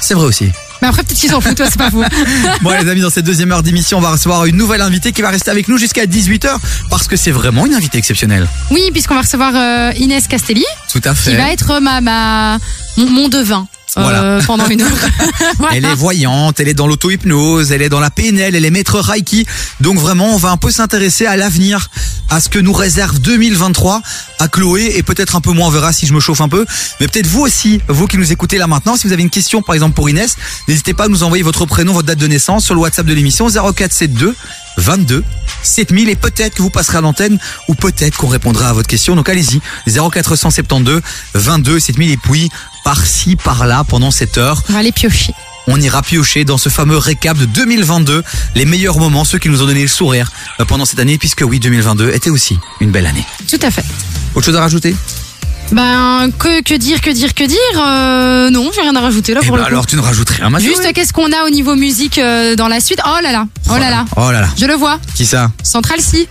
C'est 0.00 0.14
vrai 0.14 0.24
aussi. 0.26 0.50
Mais 0.82 0.88
après 0.88 1.02
peut-être 1.04 1.18
qu'ils 1.18 1.30
s'en 1.30 1.40
foutent, 1.40 1.56
toi 1.56 1.66
c'est 1.70 1.78
pas 1.78 1.90
faux. 1.90 2.02
Bon 2.62 2.70
les 2.70 2.88
amis, 2.88 3.00
dans 3.00 3.08
cette 3.10 3.24
deuxième 3.24 3.52
heure 3.52 3.62
d'émission, 3.62 3.98
on 3.98 4.00
va 4.00 4.10
recevoir 4.10 4.44
une 4.46 4.56
nouvelle 4.56 4.82
invitée 4.82 5.12
qui 5.12 5.22
va 5.22 5.30
rester 5.30 5.50
avec 5.50 5.68
nous 5.68 5.78
jusqu'à 5.78 6.04
18h 6.06 6.56
parce 6.90 7.06
que 7.08 7.16
c'est 7.16 7.30
vraiment 7.30 7.64
une 7.66 7.74
invitée 7.74 7.98
exceptionnelle. 7.98 8.48
Oui, 8.70 8.90
puisqu'on 8.92 9.14
va 9.14 9.20
recevoir 9.22 9.52
euh, 9.54 9.92
Inès 9.96 10.26
Castelli, 10.28 10.64
Tout 10.92 11.00
à 11.04 11.14
fait. 11.14 11.30
qui 11.30 11.36
va 11.36 11.52
être 11.52 11.80
ma, 11.80 12.00
ma 12.00 12.58
mon, 12.96 13.08
mon 13.08 13.28
devin 13.28 13.66
euh, 13.96 14.02
Voilà. 14.02 14.38
pendant 14.46 14.66
une 14.68 14.82
heure. 14.82 14.90
Voilà. 15.58 15.76
Elle 15.76 15.84
est 15.84 15.94
voyante, 15.94 16.60
elle 16.60 16.68
est 16.68 16.74
dans 16.74 16.86
l'auto-hypnose, 16.86 17.72
elle 17.72 17.82
est 17.82 17.88
dans 17.88 18.00
la 18.00 18.10
PNL, 18.10 18.54
elle 18.54 18.64
est 18.64 18.70
maître 18.70 18.98
Reiki. 18.98 19.46
Donc 19.80 19.98
vraiment, 19.98 20.34
on 20.34 20.36
va 20.38 20.50
un 20.50 20.56
peu 20.56 20.70
s'intéresser 20.70 21.26
à 21.26 21.36
l'avenir, 21.36 21.88
à 22.30 22.40
ce 22.40 22.48
que 22.48 22.58
nous 22.58 22.72
réserve 22.72 23.18
2023 23.20 24.00
à 24.38 24.48
Chloé 24.48 24.92
et 24.96 25.02
peut-être 25.02 25.36
un 25.36 25.40
peu 25.40 25.52
moins, 25.52 25.68
on 25.68 25.70
verra 25.70 25.92
si 25.92 26.06
je 26.06 26.14
me 26.14 26.20
chauffe 26.20 26.40
un 26.40 26.48
peu. 26.48 26.64
Mais 27.00 27.06
peut-être 27.08 27.26
vous 27.26 27.40
aussi, 27.42 27.80
vous 27.88 28.06
qui 28.06 28.16
nous 28.18 28.32
écoutez 28.32 28.58
là 28.58 28.66
maintenant, 28.66 28.96
si 28.96 29.06
vous 29.06 29.12
avez 29.12 29.22
une 29.22 29.30
question 29.30 29.62
par 29.62 29.74
exemple 29.74 29.94
pour 29.94 30.08
Inès, 30.08 30.36
n'hésitez 30.68 30.94
pas 30.94 31.04
à 31.04 31.08
nous 31.08 31.22
envoyer 31.22 31.42
votre 31.44 31.66
prénom, 31.66 31.92
votre 31.92 32.06
date 32.06 32.18
de 32.18 32.26
naissance 32.26 32.64
sur 32.64 32.74
le 32.74 32.80
WhatsApp 32.80 33.06
de 33.06 33.14
l'émission 33.14 33.48
0472 33.48 34.34
22 34.78 35.22
7000 35.62 36.08
et 36.08 36.16
peut-être 36.16 36.54
que 36.54 36.62
vous 36.62 36.70
passerez 36.70 36.98
à 36.98 37.00
l'antenne 37.02 37.38
ou 37.68 37.74
peut-être 37.74 38.16
qu'on 38.16 38.28
répondra 38.28 38.70
à 38.70 38.72
votre 38.72 38.88
question. 38.88 39.14
Donc 39.14 39.28
allez-y, 39.28 39.60
0472 39.86 41.02
22 41.34 41.78
7000 41.78 42.10
et 42.10 42.16
puis 42.16 42.50
par-ci, 42.84 43.36
par-là 43.36 43.84
pendant 43.84 44.10
cette 44.10 44.38
heure. 44.38 44.62
On 44.68 44.72
va 44.72 44.78
aller 44.80 44.92
piocher. 44.92 45.32
on 45.68 45.80
ira 45.80 46.02
piocher 46.02 46.44
dans 46.44 46.58
ce 46.58 46.68
fameux 46.68 46.96
récap 46.98 47.36
de 47.38 47.44
2022, 47.46 48.22
les 48.54 48.64
meilleurs 48.64 48.98
moments, 48.98 49.24
ceux 49.24 49.38
qui 49.38 49.48
nous 49.48 49.62
ont 49.62 49.66
donné 49.66 49.82
le 49.82 49.88
sourire 49.88 50.30
euh, 50.60 50.64
pendant 50.64 50.84
cette 50.84 50.98
année, 50.98 51.18
puisque 51.18 51.42
oui, 51.46 51.60
2022 51.60 52.10
était 52.10 52.30
aussi 52.30 52.58
une 52.80 52.90
belle 52.90 53.06
année. 53.06 53.24
Tout 53.48 53.58
à 53.62 53.70
fait. 53.70 53.84
Autre 54.34 54.46
chose 54.46 54.56
à 54.56 54.60
rajouter? 54.60 54.94
Ben, 55.70 56.30
que, 56.38 56.62
que 56.62 56.74
dire, 56.74 57.00
que 57.00 57.08
dire, 57.10 57.32
que 57.32 57.44
dire 57.44 57.58
euh, 57.78 58.50
Non, 58.50 58.70
j'ai 58.74 58.82
rien 58.82 58.94
à 58.94 59.00
rajouter 59.00 59.32
là 59.32 59.40
Eh 59.42 59.46
pour 59.46 59.56
ben 59.56 59.62
le 59.62 59.68
coup. 59.68 59.72
alors 59.72 59.86
tu 59.86 59.96
ne 59.96 60.02
rajoutes 60.02 60.28
rien, 60.28 60.50
Mathieu 60.50 60.68
Juste, 60.68 60.92
qu'est-ce 60.92 61.14
qu'on 61.14 61.32
a 61.32 61.44
au 61.46 61.50
niveau 61.50 61.76
musique 61.76 62.18
euh, 62.18 62.56
dans 62.56 62.68
la 62.68 62.78
suite? 62.80 63.00
Oh 63.06 63.22
là 63.22 63.32
là, 63.32 63.46
oh 63.70 63.78
là 63.78 63.88
là. 63.88 64.04
Oh 64.16 64.30
là 64.30 64.42
là. 64.42 64.48
Je 64.58 64.66
le 64.66 64.74
vois. 64.74 64.98
Qui 65.14 65.24
ça? 65.24 65.50
Central 65.62 66.00
C. 66.00 66.28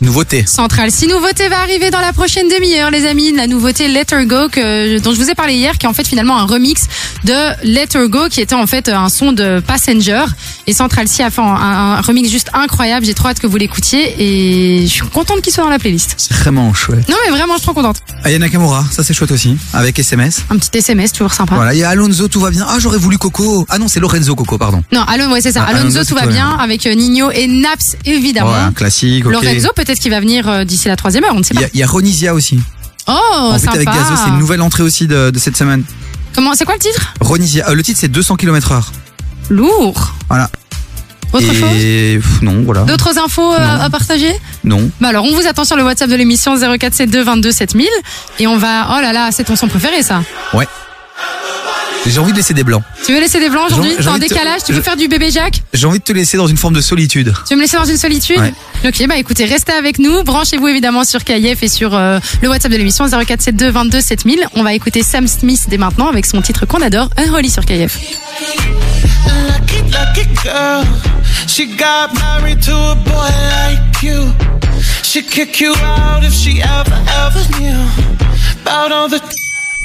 Nouveauté. 0.00 0.44
Central 0.46 0.90
C. 0.90 1.06
Nouveauté 1.06 1.48
va 1.48 1.60
arriver 1.60 1.90
dans 1.90 2.00
la 2.00 2.12
prochaine 2.12 2.48
demi-heure, 2.48 2.90
les 2.90 3.06
amis. 3.06 3.32
La 3.32 3.46
nouveauté 3.46 3.88
Let 3.88 4.06
Her 4.12 4.26
Go, 4.26 4.48
que, 4.50 4.98
dont 4.98 5.12
je 5.14 5.20
vous 5.20 5.30
ai 5.30 5.34
parlé 5.34 5.54
hier, 5.54 5.78
qui 5.78 5.86
est 5.86 5.88
en 5.88 5.94
fait 5.94 6.06
finalement 6.06 6.36
un 6.38 6.44
remix 6.46 6.86
de 7.24 7.32
Let 7.64 7.88
Her 7.94 8.08
Go, 8.08 8.28
qui 8.30 8.40
était 8.40 8.54
en 8.54 8.66
fait 8.66 8.88
un 8.88 9.08
son 9.08 9.32
de 9.32 9.60
Passenger. 9.66 10.24
Et 10.66 10.72
Central 10.72 11.08
C 11.08 11.22
a 11.22 11.30
fait 11.30 11.40
un, 11.40 11.44
un 11.44 12.00
remix 12.00 12.28
juste 12.30 12.50
incroyable. 12.54 13.06
J'ai 13.06 13.14
trop 13.14 13.28
hâte 13.28 13.38
que 13.40 13.46
vous 13.46 13.56
l'écoutiez 13.56 14.14
et 14.18 14.82
je 14.86 14.90
suis 14.92 15.02
contente 15.08 15.40
qu'il 15.42 15.52
soit 15.52 15.64
dans 15.64 15.70
la 15.70 15.78
playlist. 15.78 16.14
C'est 16.18 16.34
vraiment 16.34 16.72
chouette. 16.74 17.08
Non 17.08 17.16
mais 17.24 17.30
vraiment, 17.30 17.54
je 17.54 17.58
suis 17.58 17.66
trop 17.66 17.74
contente. 17.74 17.98
Aya 18.24 18.38
Nakamura, 18.38 18.84
ça 18.90 19.02
c'est 19.04 19.14
chouette 19.14 19.32
aussi, 19.32 19.56
avec 19.72 19.98
SMS. 19.98 20.42
Un 20.50 20.56
petit 20.58 20.78
SMS, 20.78 21.12
toujours 21.12 21.32
sympa. 21.32 21.54
Voilà, 21.54 21.74
il 21.74 21.78
y 21.78 21.84
a 21.84 21.90
Alonso, 21.90 22.28
tout 22.28 22.40
va 22.40 22.50
bien. 22.50 22.66
Ah, 22.68 22.76
j'aurais 22.78 22.98
voulu 22.98 23.18
Coco. 23.18 23.66
Ah 23.68 23.78
non, 23.78 23.88
c'est 23.88 24.00
Lorenzo 24.00 24.34
Coco, 24.34 24.58
pardon. 24.58 24.82
Non, 24.92 25.02
Alonso, 25.02 25.32
ouais, 25.32 25.40
c'est 25.40 25.52
ça. 25.52 25.64
Ah, 25.66 25.70
Alonso, 25.70 25.96
Alonso, 25.96 26.04
tout 26.04 26.14
va 26.14 26.26
bien, 26.26 26.50
toi, 26.50 26.62
avec 26.62 26.86
euh, 26.86 26.94
Nino 26.94 27.30
et 27.30 27.46
Naps, 27.46 27.96
évidemment. 28.04 28.50
Ouais, 28.52 28.58
un 28.58 28.72
classique. 28.72 29.24
Lorenzo, 29.24 29.68
peut-être 29.84 29.98
qu'il 30.00 30.10
va 30.10 30.20
venir 30.20 30.48
euh, 30.48 30.64
d'ici 30.64 30.88
la 30.88 30.96
troisième 30.96 31.24
heure, 31.24 31.34
on 31.34 31.38
ne 31.38 31.42
sait 31.44 31.54
pas. 31.54 31.62
il 31.72 31.80
y 31.80 31.82
a 31.82 31.86
Ronisia 31.86 32.34
aussi. 32.34 32.60
Oh, 33.06 33.12
en 33.12 33.52
fait, 33.52 33.58
sympa. 33.66 33.76
avec 33.76 33.88
Gazo, 33.88 34.14
c'est 34.22 34.30
une 34.30 34.38
nouvelle 34.38 34.62
entrée 34.62 34.82
aussi 34.82 35.06
de, 35.06 35.30
de 35.30 35.38
cette 35.38 35.56
semaine. 35.56 35.84
Comment, 36.34 36.54
c'est 36.54 36.64
quoi 36.64 36.74
le 36.74 36.80
titre? 36.80 37.14
Ronisia, 37.20 37.68
euh, 37.68 37.74
le 37.74 37.82
titre 37.82 37.98
c'est 38.00 38.08
200 38.08 38.36
km 38.36 38.72
heure. 38.72 38.92
Lourd. 39.50 40.14
Voilà. 40.28 40.50
Autre 41.32 41.52
chose? 41.52 41.68
Et 41.74 42.20
non, 42.42 42.62
voilà. 42.64 42.82
D'autres 42.82 43.18
infos 43.18 43.52
euh, 43.52 43.58
à 43.58 43.90
partager? 43.90 44.32
Non. 44.62 44.88
Bah 45.00 45.08
alors, 45.08 45.24
on 45.24 45.34
vous 45.34 45.46
attend 45.48 45.64
sur 45.64 45.76
le 45.76 45.82
WhatsApp 45.82 46.08
de 46.08 46.14
l'émission 46.14 46.56
0472 46.56 47.24
22 47.24 47.52
7000 47.52 47.88
et 48.38 48.46
on 48.46 48.56
va. 48.56 48.96
Oh 48.96 49.00
là 49.02 49.12
là, 49.12 49.30
c'est 49.32 49.44
ton 49.44 49.56
son 49.56 49.66
préféré 49.68 50.02
ça. 50.02 50.22
Ouais. 50.52 50.66
J'ai 52.06 52.18
envie 52.18 52.32
de 52.32 52.36
laisser 52.36 52.54
des 52.54 52.64
blancs. 52.64 52.82
Tu 53.06 53.12
veux 53.12 53.20
laisser 53.20 53.40
des 53.40 53.48
blancs 53.48 53.66
aujourd'hui 53.70 53.94
T'es 53.96 54.06
en 54.06 54.10
envie 54.12 54.20
de 54.20 54.24
te- 54.26 54.28
décalage 54.34 54.62
Tu 54.64 54.72
veux 54.72 54.82
faire 54.82 54.96
du 54.96 55.08
bébé 55.08 55.30
Jacques 55.30 55.62
J'ai 55.72 55.86
envie 55.86 55.98
de 55.98 56.04
te 56.04 56.12
laisser 56.12 56.36
dans 56.36 56.46
une 56.46 56.56
forme 56.56 56.74
de 56.74 56.80
solitude. 56.82 57.32
Tu 57.48 57.54
veux 57.54 57.56
me 57.56 57.62
laisser 57.62 57.76
dans 57.78 57.84
une 57.86 57.96
solitude 57.96 58.38
Ouais. 58.38 58.52
Ok, 58.84 59.06
bah 59.08 59.16
écoutez, 59.16 59.46
restez 59.46 59.72
avec 59.72 59.98
nous. 59.98 60.22
Branchez-vous 60.22 60.68
évidemment 60.68 61.04
sur 61.04 61.24
KIF 61.24 61.62
et 61.62 61.68
sur 61.68 61.94
euh, 61.94 62.18
le 62.42 62.48
WhatsApp 62.50 62.70
de 62.72 62.76
l'émission 62.76 63.06
0472 63.08 63.72
22 63.72 64.00
7000. 64.02 64.46
On 64.54 64.62
va 64.62 64.74
écouter 64.74 65.02
Sam 65.02 65.26
Smith 65.26 65.62
dès 65.68 65.78
maintenant 65.78 66.08
avec 66.08 66.26
son 66.26 66.42
titre 66.42 66.66
qu'on 66.66 66.82
adore, 66.82 67.08
Unholy 67.16 67.48
sur 67.50 67.64
KIF. 67.64 67.98
Lucky, 69.48 69.82
lucky 69.90 70.28
girl. 70.42 70.84
She 71.48 71.66
got 71.76 72.12
married 72.14 72.60
to 72.62 72.72
a 72.72 72.94
boy 72.94 73.30
like 73.66 74.02
you. 74.02 74.30
She'd 75.02 75.30
kick 75.30 75.60
you 75.60 75.72
out 75.72 76.22
if 76.22 76.32
she 76.34 76.60
ever, 76.60 76.94
ever 77.26 77.58
knew 77.58 77.76
about 78.62 78.92
all 78.92 79.08
the 79.08 79.20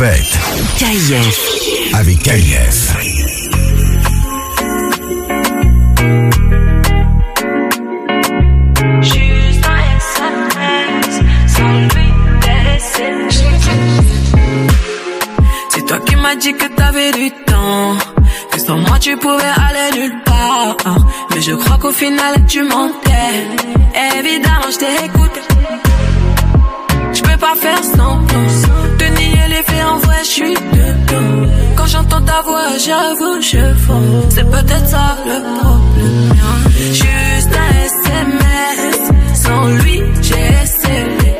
Fête 0.00 0.38
KIF. 0.78 1.94
avec 1.94 2.18
KIF. 2.22 2.96
C'est 15.68 15.84
toi 15.86 15.98
qui 16.06 16.16
m'as 16.16 16.34
dit 16.36 16.54
que 16.54 16.66
t'avais 16.74 17.12
du 17.12 17.30
temps. 17.44 17.98
Que 18.52 18.58
sans 18.58 18.78
moi 18.78 18.98
tu 18.98 19.14
pouvais 19.18 19.54
aller 19.66 20.00
nulle 20.00 20.22
part. 20.24 20.76
Mais 21.34 21.42
je 21.42 21.52
crois 21.52 21.76
qu'au 21.76 21.92
final 21.92 22.46
tu 22.48 22.62
mentais. 22.62 23.34
Évidemment, 24.18 24.70
je 24.72 24.78
t'ai 24.78 25.04
écouté. 25.04 25.40
Je 27.12 27.20
peux 27.20 27.36
pas 27.36 27.54
faire 27.54 27.84
semblant. 27.84 28.89
En 29.52 29.98
vrai, 29.98 30.18
je 30.22 30.28
suis 30.30 30.54
dedans. 30.54 31.50
Quand 31.76 31.86
j'entends 31.86 32.22
ta 32.22 32.40
voix, 32.42 32.68
j'avoue, 32.86 33.40
je 33.42 33.74
fonds. 33.84 34.28
C'est 34.30 34.48
peut-être 34.48 34.86
ça 34.86 35.16
le 35.26 35.40
problème. 35.58 36.32
Juste 36.92 37.50
un 37.64 37.70
SMS. 37.90 39.00
Sans 39.34 39.66
lui, 39.82 40.00
j'ai 40.22 40.50
essayé. 40.62 41.34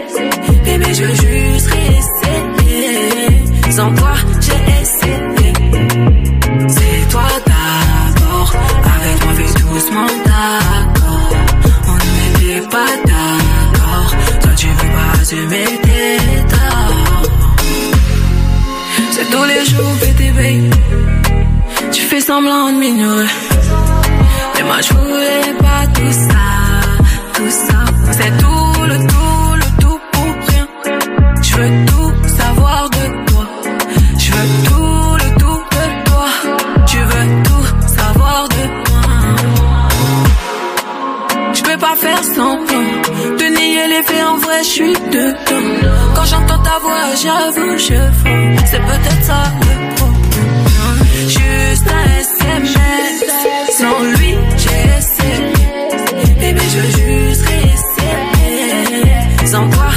Bébé, 0.64 0.88
je 0.94 1.04
veux 1.04 1.14
juste 1.14 1.68
réessayer. 1.70 3.46
Sans 3.70 3.94
toi, 3.94 4.14
j'ai 4.40 4.64
essayé. 4.82 5.52
C'est 6.68 7.08
toi 7.10 7.28
d'abord. 7.46 8.52
Avec 8.96 9.16
moi, 9.24 9.32
fais 9.34 9.52
doucement 9.62 10.10
d'accord. 10.26 11.30
On 11.86 11.94
n'était 11.94 12.62
pas 12.68 12.92
d'accord. 13.06 14.10
Toi, 14.42 14.52
tu 14.56 14.66
veux 14.66 14.90
pas 14.96 15.10
assumer 15.20 15.68
tes 15.84 16.18
tous 19.30 19.44
les 19.44 19.64
jours, 19.64 19.94
bébé 20.18 20.70
Tu 21.92 22.02
fais 22.02 22.20
semblant 22.20 22.72
de 22.72 22.78
m'ignorer. 22.78 23.26
Mais 24.54 24.62
moi, 24.64 24.80
je 24.86 24.92
voulais 24.94 25.54
pas 25.58 25.86
tout 25.94 26.12
ça, 26.12 26.46
tout 27.34 27.50
ça. 27.50 27.80
C'est 28.12 28.32
tout 28.42 28.82
le 28.90 28.96
tout, 29.10 29.54
le 29.62 29.68
tout 29.82 30.00
pour 30.12 30.32
rien. 30.48 30.66
Je 31.42 31.56
veux 31.56 31.86
tout 31.90 32.12
savoir 32.38 32.90
de 32.90 33.04
toi. 33.30 33.46
Je 34.18 34.30
veux 34.32 34.50
tout 34.68 35.16
le 35.22 35.28
tout 35.40 35.62
de 35.76 35.84
toi. 36.08 36.28
Tu 36.86 36.98
veux 36.98 37.28
tout 37.48 37.88
savoir 37.98 38.48
de 38.48 38.64
moi. 38.90 39.06
Je 41.54 41.62
peux 41.62 41.78
pas 41.78 41.96
faire 41.96 42.22
semblant 42.24 42.90
de 43.38 43.46
nier 43.56 43.86
les 43.88 44.02
faits 44.02 44.24
en 44.32 44.36
vrai, 44.38 44.58
je 44.64 44.68
suis 44.68 44.92
de 44.92 45.49
j'avoue, 47.22 47.76
je 47.76 48.10
fous. 48.18 48.66
C'est 48.66 48.80
peut-être 48.80 49.24
ça 49.24 49.42
le 49.60 49.94
problème. 49.96 51.04
Juste 51.28 51.86
un 51.88 52.04
SMS. 52.18 53.24
Sans 53.78 54.00
lui, 54.18 54.34
j'ai 54.56 54.80
essayé. 54.98 55.52
Bébé, 56.38 56.60
je 56.72 56.78
veux 56.78 56.90
juste 56.90 57.44
réessayer. 57.46 59.06
Sans 59.46 59.68
toi, 59.70 59.90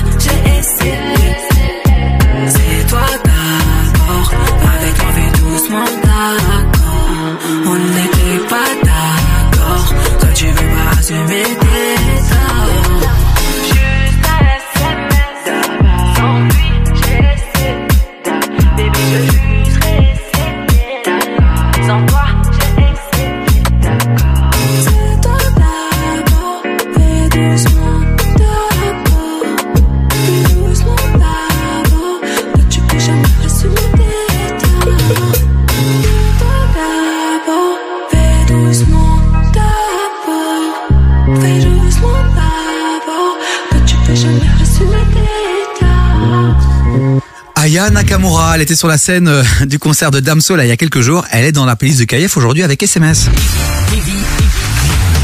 Nakamura, 48.03 48.55
elle 48.55 48.61
était 48.61 48.75
sur 48.75 48.89
la 48.89 48.97
scène 48.97 49.30
euh, 49.30 49.43
du 49.65 49.80
concert 49.80 50.11
de 50.11 50.19
Damso 50.19 50.57
là 50.57 50.65
il 50.65 50.67
y 50.67 50.71
a 50.71 50.77
quelques 50.77 50.99
jours. 50.99 51.25
Elle 51.31 51.45
est 51.45 51.53
dans 51.53 51.65
la 51.65 51.77
playlist 51.77 52.01
de 52.01 52.03
KF 52.03 52.35
aujourd'hui 52.35 52.61
avec 52.61 52.84
SMS. 52.84 53.30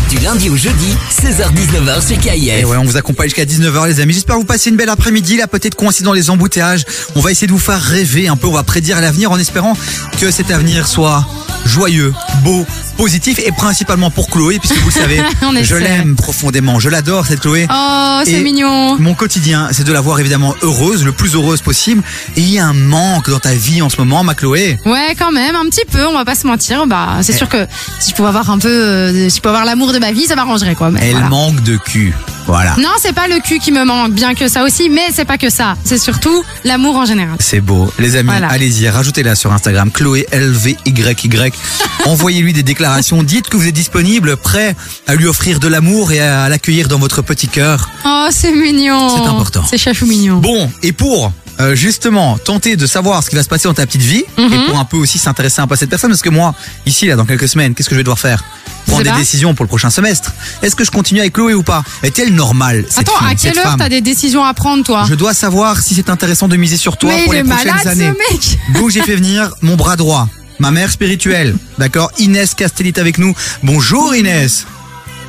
Du 0.09 0.17
lundi 0.19 0.49
au 0.49 0.55
jeudi, 0.55 0.95
16h-19h 1.11 2.07
sur 2.07 2.15
Et 2.15 2.19
KIF. 2.19 2.65
ouais, 2.65 2.77
on 2.77 2.85
vous 2.85 2.95
accompagne 2.95 3.27
jusqu'à 3.27 3.43
19h 3.43 3.85
les 3.85 3.99
amis. 3.99 4.13
J'espère 4.13 4.35
que 4.35 4.39
vous 4.39 4.45
passez 4.45 4.69
une 4.69 4.77
belle 4.77 4.87
après-midi. 4.87 5.35
Là, 5.35 5.47
peut-être 5.47 5.75
coincé 5.75 6.05
dans 6.05 6.13
les 6.13 6.29
embouteillages. 6.29 6.85
On 7.15 7.19
va 7.19 7.31
essayer 7.31 7.47
de 7.47 7.51
vous 7.51 7.59
faire 7.59 7.81
rêver 7.81 8.29
un 8.29 8.37
peu. 8.37 8.47
On 8.47 8.53
va 8.53 8.63
prédire 8.63 9.01
l'avenir 9.01 9.29
en 9.29 9.37
espérant 9.37 9.75
que 10.21 10.31
cet 10.31 10.49
avenir 10.49 10.87
soit 10.87 11.27
joyeux, 11.65 12.13
beau, 12.45 12.65
positif 13.03 13.39
et 13.39 13.53
principalement 13.53 14.11
pour 14.11 14.29
Chloé 14.29 14.59
puisque 14.59 14.75
vous 14.79 14.87
le 14.89 14.91
savez, 14.91 15.21
je 15.63 15.75
l'aime 15.77 16.17
profondément. 16.17 16.79
Je 16.81 16.89
l'adore 16.89 17.25
cette 17.25 17.39
Chloé. 17.39 17.65
Oh, 17.73 18.19
c'est 18.25 18.41
mignon. 18.41 18.97
Mon 18.99 19.13
quotidien, 19.13 19.69
c'est 19.71 19.85
de 19.85 19.93
la 19.93 20.01
voir 20.01 20.19
évidemment 20.19 20.53
heureuse, 20.63 21.05
le 21.05 21.13
plus 21.13 21.33
heureuse 21.35 21.61
possible. 21.61 22.03
Et 22.35 22.41
il 22.41 22.49
y 22.49 22.59
a 22.59 22.65
un 22.65 22.73
manque 22.73 23.29
dans 23.29 23.39
ta 23.39 23.53
vie 23.53 23.81
en 23.81 23.87
ce 23.89 23.95
moment, 23.99 24.25
ma 24.25 24.35
Chloé. 24.35 24.77
Ouais, 24.85 25.15
quand 25.17 25.31
même, 25.31 25.55
un 25.55 25.63
petit 25.69 25.85
peu, 25.89 26.05
on 26.07 26.13
va 26.13 26.25
pas 26.25 26.35
se 26.35 26.45
mentir. 26.45 26.87
Bah, 26.87 27.19
c'est 27.21 27.31
Eh. 27.33 27.37
sûr 27.37 27.47
que 27.47 27.65
si 28.01 28.09
je 28.11 28.15
pouvais 28.15 28.27
avoir 28.27 28.49
un 28.51 28.59
peu, 28.59 28.67
euh, 28.67 29.29
si 29.29 29.37
je 29.37 29.41
pouvais 29.41 29.49
avoir 29.55 29.63
l'amour 29.65 29.93
de 29.93 29.99
ma 29.99 30.11
vie, 30.11 30.25
ça 30.25 30.35
m'arrangerait, 30.35 30.75
quoi. 30.75 30.89
Mais 30.91 30.99
Elle 31.03 31.11
voilà. 31.11 31.29
manque 31.29 31.63
de 31.63 31.77
cul. 31.77 32.13
Voilà. 32.49 32.75
Non, 32.79 32.89
c'est 32.99 33.13
pas 33.13 33.27
le 33.27 33.39
cul 33.41 33.59
qui 33.59 33.71
me 33.71 33.85
manque, 33.85 34.13
bien 34.13 34.33
que 34.33 34.47
ça 34.47 34.63
aussi, 34.63 34.89
mais 34.89 35.09
c'est 35.13 35.23
pas 35.25 35.37
que 35.37 35.51
ça. 35.51 35.75
C'est 35.83 35.99
surtout 35.99 36.43
l'amour 36.63 36.95
en 36.95 37.05
général. 37.05 37.37
C'est 37.39 37.61
beau. 37.61 37.93
Les 37.99 38.15
amis, 38.15 38.29
Voilà. 38.31 38.47
allez-y, 38.47 38.89
rajoutez-la 38.89 39.35
sur 39.35 39.53
Instagram, 39.53 39.91
Chloé 39.91 40.25
LVYY. 40.33 41.51
Envoyez-lui 42.05 42.53
des 42.53 42.63
déclarations. 42.63 43.21
Dites 43.21 43.49
que 43.49 43.57
vous 43.57 43.67
êtes 43.67 43.75
disponible, 43.75 44.35
prêt 44.35 44.75
à 45.05 45.13
lui 45.13 45.27
offrir 45.27 45.59
de 45.59 45.67
l'amour 45.67 46.11
et 46.11 46.21
à 46.21 46.49
l'accueillir 46.49 46.87
dans 46.87 46.97
votre 46.97 47.21
petit 47.21 47.47
cœur. 47.47 47.87
Oh, 48.03 48.27
c'est 48.31 48.51
mignon. 48.51 49.09
C'est 49.15 49.29
important. 49.29 49.63
C'est 49.69 49.77
chachou 49.77 50.07
mignon. 50.07 50.37
Bon, 50.37 50.71
et 50.81 50.91
pour 50.91 51.31
euh, 51.59 51.75
justement 51.75 52.37
tenter 52.37 52.75
de 52.75 52.85
savoir 52.87 53.23
ce 53.23 53.29
qui 53.29 53.35
va 53.35 53.43
se 53.43 53.49
passer 53.49 53.67
dans 53.67 53.73
ta 53.73 53.85
petite 53.85 54.01
vie 54.01 54.23
Mhm. 54.37 54.53
et 54.53 54.65
pour 54.67 54.79
un 54.79 54.85
peu 54.85 54.97
aussi 54.97 55.17
s'intéresser 55.17 55.61
un 55.61 55.67
peu 55.67 55.73
à 55.73 55.77
cette 55.77 55.89
personne, 55.89 56.09
parce 56.11 56.21
que 56.21 56.29
moi, 56.29 56.55
ici, 56.85 57.05
là, 57.07 57.15
dans 57.15 57.25
quelques 57.25 57.47
semaines, 57.49 57.73
qu'est-ce 57.75 57.89
que 57.89 57.95
je 57.95 57.99
vais 57.99 58.03
devoir 58.03 58.19
faire 58.19 58.43
Prendre 58.87 59.03
des 59.03 59.11
décisions 59.11 59.53
pour 59.53 59.65
le 59.65 59.67
prochain 59.67 59.89
semestre? 59.91 60.31
Est-ce 60.63 60.75
que 60.75 60.83
je 60.83 60.89
continue 60.89 61.19
avec 61.19 61.33
Chloé 61.33 61.53
ou 61.53 61.61
pas? 61.61 61.83
Est-elle 62.01 62.33
normale 62.33 62.85
cette 62.89 62.99
Attends, 63.07 63.17
fille, 63.19 63.27
à 63.27 63.29
cette 63.37 63.53
quelle 63.53 63.65
heure 63.65 63.75
t'as 63.77 63.89
des 63.89 64.01
décisions 64.01 64.43
à 64.43 64.53
prendre, 64.55 64.83
toi? 64.83 65.05
Je 65.07 65.13
dois 65.15 65.33
savoir 65.35 65.79
si 65.81 65.93
c'est 65.93 66.09
intéressant 66.09 66.47
de 66.47 66.55
miser 66.55 66.77
sur 66.77 66.97
toi 66.97 67.11
Mais 67.13 67.23
pour 67.25 67.33
les 67.33 67.43
prochaines 67.43 67.67
malade, 67.67 67.87
années. 67.87 68.11
ce 68.29 68.33
mec. 68.33 68.59
Donc 68.73 68.89
j'ai 68.89 69.01
fait 69.01 69.15
venir 69.15 69.51
mon 69.61 69.75
bras 69.75 69.95
droit, 69.95 70.27
ma 70.57 70.71
mère 70.71 70.89
spirituelle, 70.89 71.55
d'accord? 71.77 72.11
Inès 72.17 72.55
Castellit 72.55 72.93
avec 72.97 73.17
nous. 73.19 73.35
Bonjour 73.61 74.15
Inès. 74.15 74.65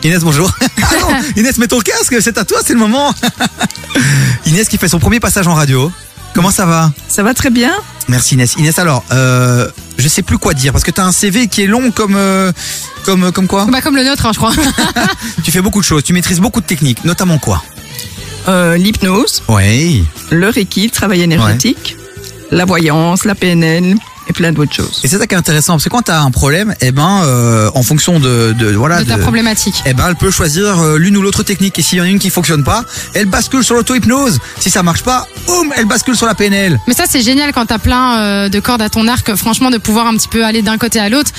Inès, 0.05 0.23
bonjour. 0.23 0.51
Ah 0.83 0.95
non, 1.03 1.09
Inès, 1.37 1.59
mets 1.59 1.69
ton 1.69 1.81
casque, 1.81 2.17
c'est 2.23 2.39
à 2.39 2.45
toi, 2.45 2.59
c'est 2.65 2.73
le 2.73 2.79
moment. 2.79 3.15
Inès 4.47 4.67
qui 4.69 4.79
fait 4.79 4.89
son 4.89 4.99
premier 4.99 5.21
passage 5.21 5.47
en 5.47 5.55
radio. 5.55 5.93
Comment 6.35 6.51
ça 6.51 6.65
va 6.67 6.93
Ça 7.09 7.23
va 7.23 7.35
très 7.35 7.51
bien. 7.51 7.73
Merci 8.09 8.35
Inès. 8.35 8.55
Inès, 8.57 8.79
alors, 8.79 9.05
euh, 9.13 9.69
je 9.99 10.09
sais 10.09 10.23
plus 10.23 10.39
quoi 10.39 10.55
dire 10.55 10.73
parce 10.73 10.85
que 10.85 10.91
tu 10.91 11.01
as 11.01 11.05
un 11.05 11.13
CV 11.13 11.49
qui 11.49 11.63
est 11.63 11.67
long 11.67 11.91
comme 11.91 12.15
euh, 12.17 12.53
comme 13.05 13.33
comme 13.33 13.47
quoi 13.47 13.67
Bah, 13.71 13.81
comme 13.81 13.97
le 13.97 14.05
nôtre, 14.05 14.27
hein, 14.27 14.31
je 14.33 14.39
crois. 14.39 14.53
Tu 15.45 15.51
fais 15.51 15.61
beaucoup 15.61 15.81
de 15.81 15.85
choses, 15.85 16.03
tu 16.05 16.13
maîtrises 16.13 16.41
beaucoup 16.41 16.61
de 16.61 16.67
techniques, 16.67 17.05
notamment 17.05 17.39
quoi 17.39 17.63
Euh, 18.49 18.77
L'hypnose, 18.77 19.43
Oui. 19.49 20.05
le 20.31 20.49
Reiki, 20.49 20.85
le 20.87 20.91
travail 20.91 21.23
énergétique, 21.23 21.97
la 22.51 22.65
voyance, 22.65 23.25
la 23.25 23.35
PNL 23.35 23.97
et 24.31 24.33
plein 24.33 24.53
d'autres 24.53 24.75
choses. 24.75 25.01
Et 25.05 25.09
c'est 25.09 25.19
ça 25.19 25.27
qui 25.27 25.35
est 25.35 25.39
intéressant, 25.39 25.75
parce 25.75 25.85
que 25.85 25.89
quand 25.91 26.03
tu 26.03 26.11
as 26.11 26.23
un 26.23 26.31
problème, 26.31 26.75
eh 26.81 26.93
ben, 26.93 27.23
euh, 27.25 27.71
en 27.75 27.83
fonction 27.83 28.19
de, 28.21 28.53
de 28.53 28.69
voilà, 28.75 29.03
de 29.03 29.09
ta 29.09 29.19
problématique. 29.19 29.83
eh 29.87 29.93
ben, 29.95 30.05
elle 30.09 30.17
peut 30.17 30.31
choisir 30.31 30.81
euh, 30.81 30.97
l'une 30.99 31.17
ou 31.17 31.23
l'autre 31.23 31.43
technique. 31.43 31.79
Et 31.79 31.83
s'il 31.83 31.99
y 31.99 32.01
en 32.01 32.05
a 32.05 32.09
une 32.09 32.19
qui 32.19 32.31
fonctionne 32.31 32.65
pas, 32.65 32.85
elle 33.15 33.27
bascule 33.27 33.65
sur 33.65 33.75
l'auto-hypnose. 33.75 34.39
Si 34.59 34.71
ça 34.71 34.83
marche 34.83 35.03
pas, 35.03 35.27
boum, 35.47 35.73
elle 35.77 35.87
bascule 35.87 36.17
sur 36.17 36.27
la 36.27 36.35
PNL. 36.35 36.79
Mais 36.87 36.95
ça, 36.95 37.05
c'est 37.09 37.23
génial 37.23 37.53
quand 37.53 37.67
t'as 37.67 37.79
plein 37.79 38.19
euh, 38.19 38.49
de 38.49 38.61
cordes 38.61 38.83
à 38.83 38.89
ton 38.89 39.07
arc, 39.09 39.35
franchement, 39.35 39.71
de 39.71 39.79
pouvoir 39.79 40.07
un 40.07 40.15
petit 40.17 40.29
peu 40.29 40.45
aller 40.45 40.63
d'un 40.63 40.79
côté 40.79 40.99
à 41.01 41.09
l'autre. 41.09 41.31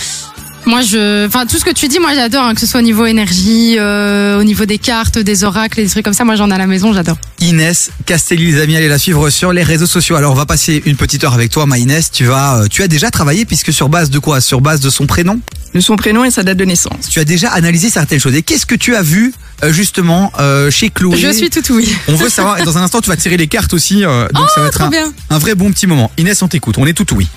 Moi, 0.66 0.82
je, 0.84 1.26
enfin, 1.26 1.48
tout 1.48 1.58
ce 1.58 1.66
que 1.66 1.72
tu 1.72 1.88
dis, 1.88 2.00
moi, 2.00 2.12
j'adore, 2.14 2.44
hein, 2.46 2.54
que 2.54 2.60
ce 2.62 2.68
soit 2.68 2.80
au 2.80 2.84
niveau 2.84 3.06
énergie, 3.08 3.78
euh, 3.80 4.40
au 4.40 4.44
niveau 4.44 4.66
des 4.66 4.78
cartes, 4.78 5.18
des 5.18 5.44
oracles, 5.44 5.82
des 5.82 5.90
trucs 5.90 6.06
comme 6.06 6.14
ça. 6.14 6.24
Moi, 6.24 6.36
j'en 6.36 6.52
ai 6.52 6.54
à 6.54 6.58
la 6.60 6.68
maison, 6.68 6.94
j'adore. 6.94 7.18
Inès 7.40 7.90
Castelli, 8.06 8.52
les 8.52 8.62
amis, 8.62 8.76
allez 8.76 8.88
la 8.88 9.00
suivre 9.00 9.30
sur 9.32 9.54
les 9.54 9.64
réseaux 9.64 9.88
sociaux. 9.88 10.16
Alors, 10.18 10.32
on 10.32 10.36
va 10.36 10.46
passer 10.46 10.84
une 10.86 10.98
petite 10.98 11.24
heure 11.24 11.34
avec 11.34 11.50
toi, 11.52 11.66
ma 11.66 11.80
Inès. 11.80 12.12
Tu 12.12 12.26
vas, 12.26 12.62
euh, 12.62 12.68
tu 12.70 12.84
as 12.84 12.88
déjà 12.88 13.10
travaillé, 13.10 13.46
puisque 13.46 13.74
sur 13.74 13.90
base 13.90 14.12
de 14.12 14.20
quoi? 14.20 14.40
Sur 14.40 14.62
base 14.62 14.82
de 14.82 14.92
son 14.92 15.08
prénom? 15.08 15.40
De 15.74 15.80
son 15.80 15.96
prénom 15.96 16.24
et 16.26 16.32
sa 16.32 16.44
date 16.44 16.58
de 16.58 16.66
naissance. 16.66 17.10
Tu 17.10 17.20
as 17.20 17.26
déjà 17.26 17.50
analysé 17.50 17.90
certaines 17.90 18.20
choses. 18.20 18.36
Et 18.36 18.44
qu'est-ce 18.44 18.68
que 18.68 18.76
tu 18.76 18.96
as 18.96 19.02
vu, 19.02 19.34
euh, 19.64 19.74
justement, 19.74 20.32
euh, 20.40 20.70
chez 20.70 20.90
Chloé? 20.92 21.18
Je 21.18 21.32
suis 21.32 21.50
tout 21.50 21.64
oui. 21.74 21.92
On 22.08 22.16
veut 22.16 22.30
savoir, 22.30 22.60
et 22.60 22.64
dans 22.66 22.78
un 22.78 22.84
instant, 22.84 23.02
tu 23.02 23.10
vas 23.10 23.18
tirer 23.18 23.38
les 23.38 23.48
cartes 23.48 23.74
aussi. 23.74 24.06
euh, 24.06 24.28
donc, 24.34 24.48
ça 24.54 24.62
va 24.62 24.68
être 24.68 24.82
un, 24.84 24.90
bien. 24.90 25.12
un 25.32 25.40
vrai 25.40 25.56
bon 25.56 25.72
petit 25.72 25.88
moment. 25.88 26.12
Inès, 26.20 26.40
on 26.44 26.48
t'écoute. 26.48 26.76
On 26.78 26.86
est 26.86 26.94
tout 26.94 27.08
oui. 27.16 27.28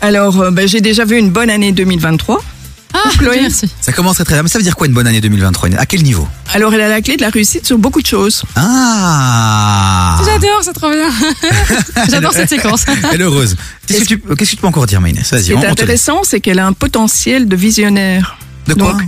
Alors, 0.00 0.40
euh, 0.40 0.50
ben, 0.50 0.66
j'ai 0.68 0.80
déjà 0.80 1.04
vu 1.04 1.16
une 1.18 1.30
bonne 1.30 1.50
année 1.50 1.72
2023. 1.72 2.42
Ah, 2.94 3.10
Chloé. 3.18 3.40
merci. 3.42 3.68
Ça 3.80 3.92
commence 3.92 4.14
très 4.16 4.24
très 4.24 4.34
bien. 4.34 4.42
Mais 4.44 4.48
ça 4.48 4.58
veut 4.58 4.64
dire 4.64 4.76
quoi 4.76 4.86
une 4.86 4.94
bonne 4.94 5.06
année 5.06 5.20
2023 5.20 5.68
Inès 5.68 5.80
À 5.80 5.86
quel 5.86 6.02
niveau? 6.02 6.26
Alors, 6.52 6.72
elle 6.72 6.80
a 6.80 6.88
la 6.88 7.02
clé 7.02 7.16
de 7.16 7.22
la 7.22 7.30
réussite 7.30 7.66
sur 7.66 7.76
beaucoup 7.78 8.00
de 8.00 8.06
choses. 8.06 8.44
Ah 8.56 10.20
J'adore, 10.24 10.60
c'est 10.62 10.72
trop 10.72 10.90
bien. 10.90 11.08
j'adore 12.10 12.32
cette 12.32 12.48
séquence. 12.48 12.84
Elle 13.12 13.20
est 13.20 13.24
heureuse. 13.24 13.56
Qu'est-ce 13.86 14.00
que 14.00 14.04
tu, 14.06 14.18
qu'est-ce 14.18 14.50
que 14.52 14.56
tu 14.56 14.56
peux 14.56 14.66
encore 14.66 14.86
dire, 14.86 15.00
ma 15.00 15.08
Inès 15.10 15.26
Ce 15.26 15.34
Vas-y, 15.34 15.44
qui 15.44 15.54
on, 15.54 15.56
est 15.56 15.58
on 15.58 15.60
te 15.60 15.66
laisse. 15.66 16.08
intéressant, 16.08 16.20
c'est 16.24 16.40
qu'elle 16.40 16.58
a 16.58 16.66
un 16.66 16.72
potentiel 16.72 17.48
de 17.48 17.56
visionnaire. 17.56 18.36
De 18.66 18.74
quoi? 18.74 18.92
Donc, 18.92 19.02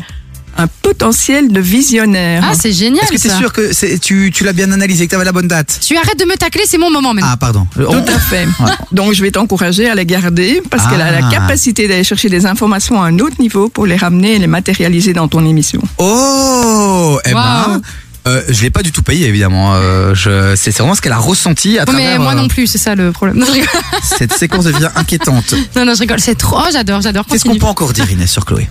un 0.59 0.67
potentiel 0.83 1.53
de 1.53 1.61
visionnaire. 1.61 2.43
Ah, 2.47 2.55
c'est 2.55 2.73
génial. 2.73 3.05
Est-ce 3.05 3.13
que 3.13 3.19
tu 3.21 3.27
es 3.27 3.31
ça. 3.31 3.39
sûr 3.39 3.53
que 3.53 3.73
c'est- 3.73 3.99
tu, 3.99 4.31
tu 4.35 4.45
l'as 4.45 4.53
bien 4.53 4.71
analysé, 4.73 5.05
que 5.07 5.11
tu 5.11 5.17
avais 5.17 5.25
la 5.25 5.33
bonne 5.33 5.49
date 5.49 5.81
Tu 5.87 5.97
arrêtes 5.97 6.19
de 6.19 6.25
me 6.25 6.37
tacler, 6.37 6.63
c'est 6.67 6.79
mon 6.79 6.91
moment 6.91 7.13
maintenant. 7.15 7.31
Ah, 7.33 7.37
pardon. 7.37 7.67
Tout 7.75 7.83
à 7.85 8.19
fait. 8.19 8.47
Donc, 8.93 9.13
je 9.13 9.23
vais 9.23 9.31
t'encourager 9.31 9.89
à 9.89 9.95
la 9.95 10.05
garder 10.05 10.63
parce 10.71 10.87
qu'elle 10.89 11.01
a 11.03 11.11
la 11.21 11.27
Ah. 11.27 11.31
capacité 11.31 11.89
d'aller 11.89 12.05
chercher 12.05 12.29
des 12.29 12.47
informations 12.47 13.03
à 13.03 13.07
un 13.07 13.19
autre 13.19 13.37
niveau 13.41 13.69
pour 13.69 13.87
les 13.87 13.97
ramener 13.97 14.35
et 14.35 14.39
les 14.39 14.47
matérialiser 14.47 15.13
dans 15.13 15.29
ton 15.29 15.45
émission. 15.47 15.81
Oh 15.99 17.19
Eh 17.25 17.33
ben, 17.33 17.37
Waouh. 17.37 17.81
euh, 18.29 18.43
je 18.49 18.63
l'ai 18.63 18.71
pas 18.71 18.83
du 18.83 18.93
tout 18.93 19.03
payé, 19.03 19.27
évidemment. 19.29 19.75
Euh, 19.75 20.15
je, 20.15 20.55
c'est 20.57 20.73
c'est 20.73 20.79
vraiment 20.79 20.95
ce 20.95 21.01
qu'elle 21.03 21.13
a 21.13 21.19
ressenti 21.19 21.77
à 21.79 21.83
Ouais, 21.83 21.87
travers 21.87 22.19
mais 22.19 22.25
moi 22.25 22.33
euh, 22.33 22.37
non 22.37 22.49
plus, 22.49 22.67
c'est 22.67 22.79
ça 22.79 22.95
le 22.95 23.13
problème. 23.13 23.39
Non, 23.39 23.47
je 23.47 23.53
rigole. 23.53 23.69
cette 24.03 24.33
séquence 24.33 24.65
devient 24.65 24.89
inquiétante. 24.97 25.55
Non, 25.77 25.85
non, 25.85 25.95
je 25.95 26.01
rigole. 26.01 26.21
C'est 26.21 26.35
trop. 26.37 26.57
Oh, 26.61 26.69
j'adore, 26.73 27.01
j'adore. 27.03 27.27
Qu'est-ce 27.27 27.43
qu'on 27.45 27.51
Continue. 27.51 27.61
peut 27.61 27.67
encore 27.67 27.93
dire, 27.93 28.11
Inès, 28.11 28.31
sur 28.31 28.45
Chloé? 28.45 28.69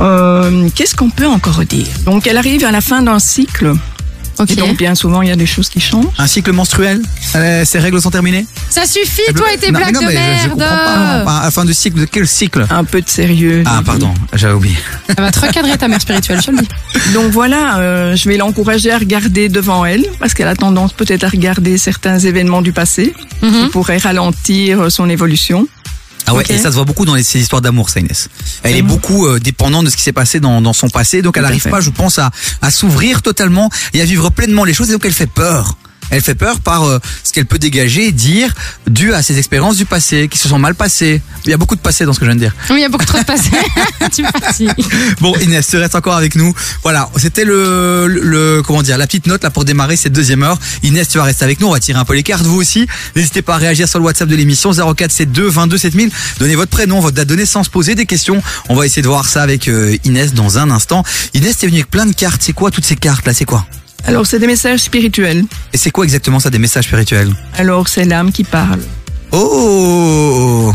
Euh, 0.00 0.68
Qu'est-ce 0.74 0.94
qu'on 0.94 1.10
peut 1.10 1.26
encore 1.26 1.64
dire? 1.64 1.86
Donc, 2.04 2.26
elle 2.26 2.36
arrive 2.38 2.64
à 2.64 2.70
la 2.70 2.80
fin 2.80 3.02
d'un 3.02 3.18
cycle. 3.18 3.74
Ok. 4.38 4.52
Et 4.52 4.56
donc, 4.56 4.78
bien 4.78 4.94
souvent, 4.94 5.20
il 5.20 5.28
y 5.28 5.32
a 5.32 5.36
des 5.36 5.44
choses 5.44 5.68
qui 5.68 5.80
changent. 5.80 6.06
Un 6.16 6.26
cycle 6.26 6.52
menstruel? 6.52 7.02
Euh, 7.36 7.62
Ses 7.66 7.78
règles 7.78 8.00
sont 8.00 8.10
terminées? 8.10 8.46
Ça 8.70 8.86
suffit, 8.86 9.20
Elle 9.28 9.34
toi 9.34 9.52
et 9.52 9.58
tes 9.58 9.70
Non, 9.70 9.80
mais 9.80 9.84
blagues 9.90 9.94
non, 9.96 10.00
de 10.00 10.06
mais 10.06 10.12
je- 10.12 10.18
je 10.18 10.46
merde. 10.46 10.50
comprends 10.52 10.66
pas. 10.66 11.18
non, 11.18 11.24
pas 11.26 11.36
à 11.40 11.44
la 11.44 11.50
fin 11.50 11.64
de 11.66 11.72
cycle, 11.74 12.00
de 12.00 12.04
quel 12.06 12.26
cycle? 12.26 12.66
Un 12.70 12.84
peu 12.84 13.02
de 13.02 13.08
sérieux. 13.10 13.62
Ah, 13.66 13.82
pardon, 13.84 14.14
j'avais 14.32 14.54
oublié. 14.54 14.76
Elle 15.08 15.16
va 15.24 15.30
te 15.30 15.40
recadrer 15.40 15.76
ta 15.76 15.88
mère 15.88 16.00
spirituelle, 16.00 16.40
je 16.42 16.52
le 16.52 16.58
dis. 16.58 16.68
Donc 17.12 17.30
voilà, 17.32 17.80
euh, 17.80 18.16
je 18.16 18.26
vais 18.30 18.38
l'encourager 18.38 18.90
à 18.92 18.96
regarder 18.98 19.50
devant 19.50 19.84
elle, 19.84 20.06
parce 20.18 20.32
qu'elle 20.32 20.48
a 20.48 20.56
tendance 20.56 20.94
peut-être 20.94 21.24
à 21.24 21.28
regarder 21.28 21.76
certains 21.76 22.18
événements 22.18 22.62
du 22.62 22.72
passé, 22.72 23.12
Mhm. 23.42 23.50
qui 23.52 23.66
pourraient 23.72 23.98
ralentir 23.98 24.90
son 24.90 25.10
évolution. 25.10 25.68
Ah 26.26 26.34
ouais, 26.34 26.44
et 26.48 26.58
ça 26.58 26.70
se 26.70 26.76
voit 26.76 26.84
beaucoup 26.84 27.04
dans 27.04 27.14
les, 27.14 27.22
ces 27.22 27.40
histoires 27.40 27.62
d'amour, 27.62 27.90
ça, 27.90 28.00
Inès. 28.00 28.28
Elle 28.62 28.76
est 28.76 28.82
beaucoup 28.82 29.26
euh, 29.26 29.38
dépendante 29.40 29.84
de 29.84 29.90
ce 29.90 29.96
qui 29.96 30.02
s'est 30.02 30.12
passé 30.12 30.40
dans, 30.40 30.60
dans 30.60 30.72
son 30.72 30.88
passé, 30.88 31.22
donc 31.22 31.36
elle 31.36 31.42
n'arrive 31.42 31.68
pas, 31.68 31.80
je 31.80 31.90
pense, 31.90 32.18
à, 32.18 32.30
à 32.62 32.70
s'ouvrir 32.70 33.22
totalement 33.22 33.70
et 33.94 34.00
à 34.00 34.04
vivre 34.04 34.30
pleinement 34.30 34.64
les 34.64 34.74
choses, 34.74 34.90
et 34.90 34.92
donc 34.92 35.04
elle 35.04 35.12
fait 35.12 35.26
peur. 35.26 35.76
Elle 36.10 36.20
fait 36.22 36.34
peur 36.34 36.60
par 36.60 36.84
euh, 36.84 36.98
ce 37.24 37.32
qu'elle 37.32 37.46
peut 37.46 37.58
dégager 37.58 38.08
et 38.08 38.12
dire 38.12 38.52
dû 38.86 39.12
à 39.14 39.22
ses 39.22 39.38
expériences 39.38 39.76
du 39.76 39.86
passé 39.86 40.28
qui 40.28 40.38
se 40.38 40.48
sont 40.48 40.58
mal 40.58 40.74
passées. 40.74 41.22
Il 41.44 41.50
y 41.50 41.54
a 41.54 41.56
beaucoup 41.56 41.76
de 41.76 41.80
passé 41.80 42.04
dans 42.04 42.12
ce 42.12 42.18
que 42.20 42.24
je 42.26 42.30
viens 42.30 42.36
de 42.36 42.40
dire. 42.40 42.54
Oui, 42.70 42.76
il 42.78 42.82
y 42.82 42.84
a 42.84 42.88
beaucoup 42.88 43.04
trop 43.06 43.18
de 43.18 43.24
passé. 43.24 43.50
tu 44.14 44.24
fatigues. 44.24 44.72
Bon 45.20 45.34
Inès, 45.40 45.66
tu 45.66 45.76
restes 45.76 45.94
encore 45.94 46.16
avec 46.16 46.34
nous. 46.34 46.54
Voilà, 46.82 47.08
c'était 47.16 47.44
le, 47.44 48.06
le, 48.06 48.20
le- 48.22 48.62
comment 48.66 48.82
dire 48.82 48.98
la 48.98 49.06
petite 49.06 49.26
note 49.26 49.42
là 49.44 49.50
pour 49.50 49.64
démarrer 49.64 49.96
cette 49.96 50.12
deuxième 50.12 50.42
heure. 50.42 50.58
Inès, 50.82 51.08
tu 51.08 51.18
vas 51.18 51.24
rester 51.24 51.44
avec 51.44 51.60
nous. 51.60 51.68
On 51.68 51.72
va 51.72 51.80
tirer 51.80 51.98
un 51.98 52.04
peu 52.04 52.14
les 52.14 52.22
cartes. 52.22 52.44
Vous 52.44 52.56
aussi, 52.60 52.86
n'hésitez 53.16 53.42
pas 53.42 53.54
à 53.54 53.58
réagir 53.58 53.88
sur 53.88 53.98
le 53.98 54.04
WhatsApp 54.04 54.28
de 54.28 54.36
l'émission 54.36 54.72
0472 54.72 55.52
22 55.52 55.78
7000. 55.78 56.10
Donnez 56.38 56.56
votre 56.56 56.70
prénom, 56.70 57.00
votre 57.00 57.16
date 57.16 57.28
de 57.28 57.36
naissance, 57.36 57.68
posez 57.68 57.94
des 57.94 58.06
questions. 58.06 58.42
On 58.68 58.74
va 58.74 58.86
essayer 58.86 59.02
de 59.02 59.08
voir 59.08 59.26
ça 59.26 59.42
avec 59.42 59.68
euh, 59.68 59.96
Inès 60.04 60.34
dans 60.34 60.58
un 60.58 60.70
instant. 60.70 61.04
Inès, 61.34 61.56
t'es 61.56 61.66
venue 61.66 61.78
avec 61.78 61.90
plein 61.90 62.06
de 62.06 62.14
cartes. 62.14 62.42
C'est 62.42 62.52
quoi 62.52 62.70
toutes 62.70 62.84
ces 62.84 62.96
cartes 62.96 63.26
là 63.26 63.34
C'est 63.34 63.44
quoi? 63.44 63.66
Alors, 64.06 64.26
c'est 64.26 64.38
des 64.38 64.46
messages 64.46 64.80
spirituels. 64.80 65.44
Et 65.72 65.78
c'est 65.78 65.90
quoi 65.90 66.04
exactement 66.04 66.40
ça 66.40 66.50
des 66.50 66.58
messages 66.58 66.84
spirituels? 66.84 67.32
Alors, 67.56 67.88
c'est 67.88 68.04
l'âme 68.04 68.32
qui 68.32 68.44
parle. 68.44 68.80
Oh 69.32 70.72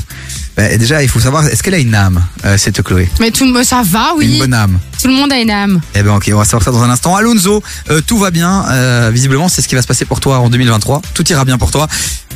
Bah, 0.56 0.78
Déjà, 0.78 1.04
il 1.04 1.10
faut 1.10 1.20
savoir, 1.20 1.46
est-ce 1.48 1.62
qu'elle 1.62 1.74
a 1.74 1.80
une 1.80 1.94
âme, 1.96 2.24
euh, 2.46 2.58
cette 2.58 2.82
Chloé? 2.82 3.10
Mais 3.20 3.32
tout, 3.32 3.52
le- 3.52 3.64
ça 3.64 3.82
va, 3.84 4.14
oui. 4.18 4.34
Une 4.34 4.40
bonne 4.40 4.54
âme. 4.54 4.80
Tout 5.02 5.10
le 5.10 5.14
monde 5.16 5.32
a 5.34 5.40
une 5.40 5.50
âme. 5.52 5.82
Eh 5.94 6.02
ben 6.02 6.16
ok, 6.16 6.32
on 6.34 6.38
va 6.38 6.46
savoir 6.46 6.64
ça 6.64 6.72
dans 6.72 6.82
un 6.82 6.90
instant. 6.90 7.16
Alonso, 7.16 7.62
euh, 7.92 8.00
tout 8.08 8.18
va 8.18 8.32
bien. 8.32 8.64
Euh, 8.72 9.12
visiblement, 9.14 9.50
c'est 9.50 9.62
ce 9.62 9.68
qui 9.68 9.76
va 9.76 9.82
se 9.82 9.88
passer 9.88 10.06
pour 10.06 10.20
toi 10.22 10.40
en 10.40 10.50
2023. 10.50 11.02
Tout 11.14 11.28
ira 11.30 11.44
bien 11.46 11.58
pour 11.58 11.72
toi. 11.72 11.88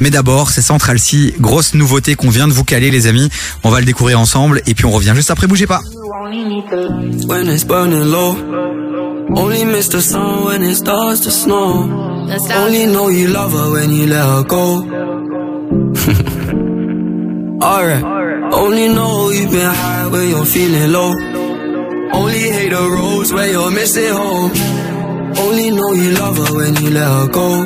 Mais 0.02 0.10
d'abord, 0.10 0.52
c'est 0.52 0.61
Central 0.61 0.99
C, 0.99 1.34
grosse 1.40 1.74
nouveauté 1.74 2.16
qu'on 2.16 2.30
vient 2.30 2.48
de 2.48 2.53
vous 2.53 2.66
caler, 2.66 2.91
les 2.91 3.07
amis. 3.07 3.30
On 3.64 3.70
va 3.70 3.80
le 3.80 3.86
découvrir 3.86 4.20
ensemble 4.20 4.61
et 4.68 4.74
puis 4.76 4.86
on 4.86 4.91
revient 4.91 5.14
juste 5.16 5.32
après. 5.32 5.48
Bougez 5.48 5.66
pas. 5.68 5.82
When 7.28 7.48
it's 7.48 7.64
burning 7.66 8.03
low, 8.03 8.36
only 9.35 9.65
miss 9.65 9.88
the 9.89 10.01
sun 10.01 10.45
when 10.45 10.64
it 10.64 10.76
starts 10.76 11.22
to 11.22 11.31
snow. 11.31 11.84
Only 12.56 12.85
know 12.85 13.10
you 13.10 13.27
love 13.27 13.51
her 13.51 13.72
when 13.72 13.91
you 13.91 14.07
let 14.07 14.26
her 14.26 14.43
go. 14.43 14.84
Alright, 17.65 18.03
only 18.53 18.88
know 18.88 19.30
you've 19.30 19.51
been 19.51 19.73
high 19.73 20.07
when 20.07 20.30
you're 20.30 20.45
feeling 20.45 20.91
low. 20.91 21.11
Only 22.14 22.39
hate 22.39 22.69
the 22.69 22.89
roads 22.95 23.34
where 23.34 23.51
you're 23.51 23.72
missing 23.72 24.14
home. 24.14 24.51
Only 25.38 25.72
know 25.72 25.91
you 25.93 26.11
love 26.14 26.38
her 26.38 26.56
when 26.56 26.76
you 26.77 26.89
let 26.91 27.07
her 27.07 27.27
go. 27.27 27.65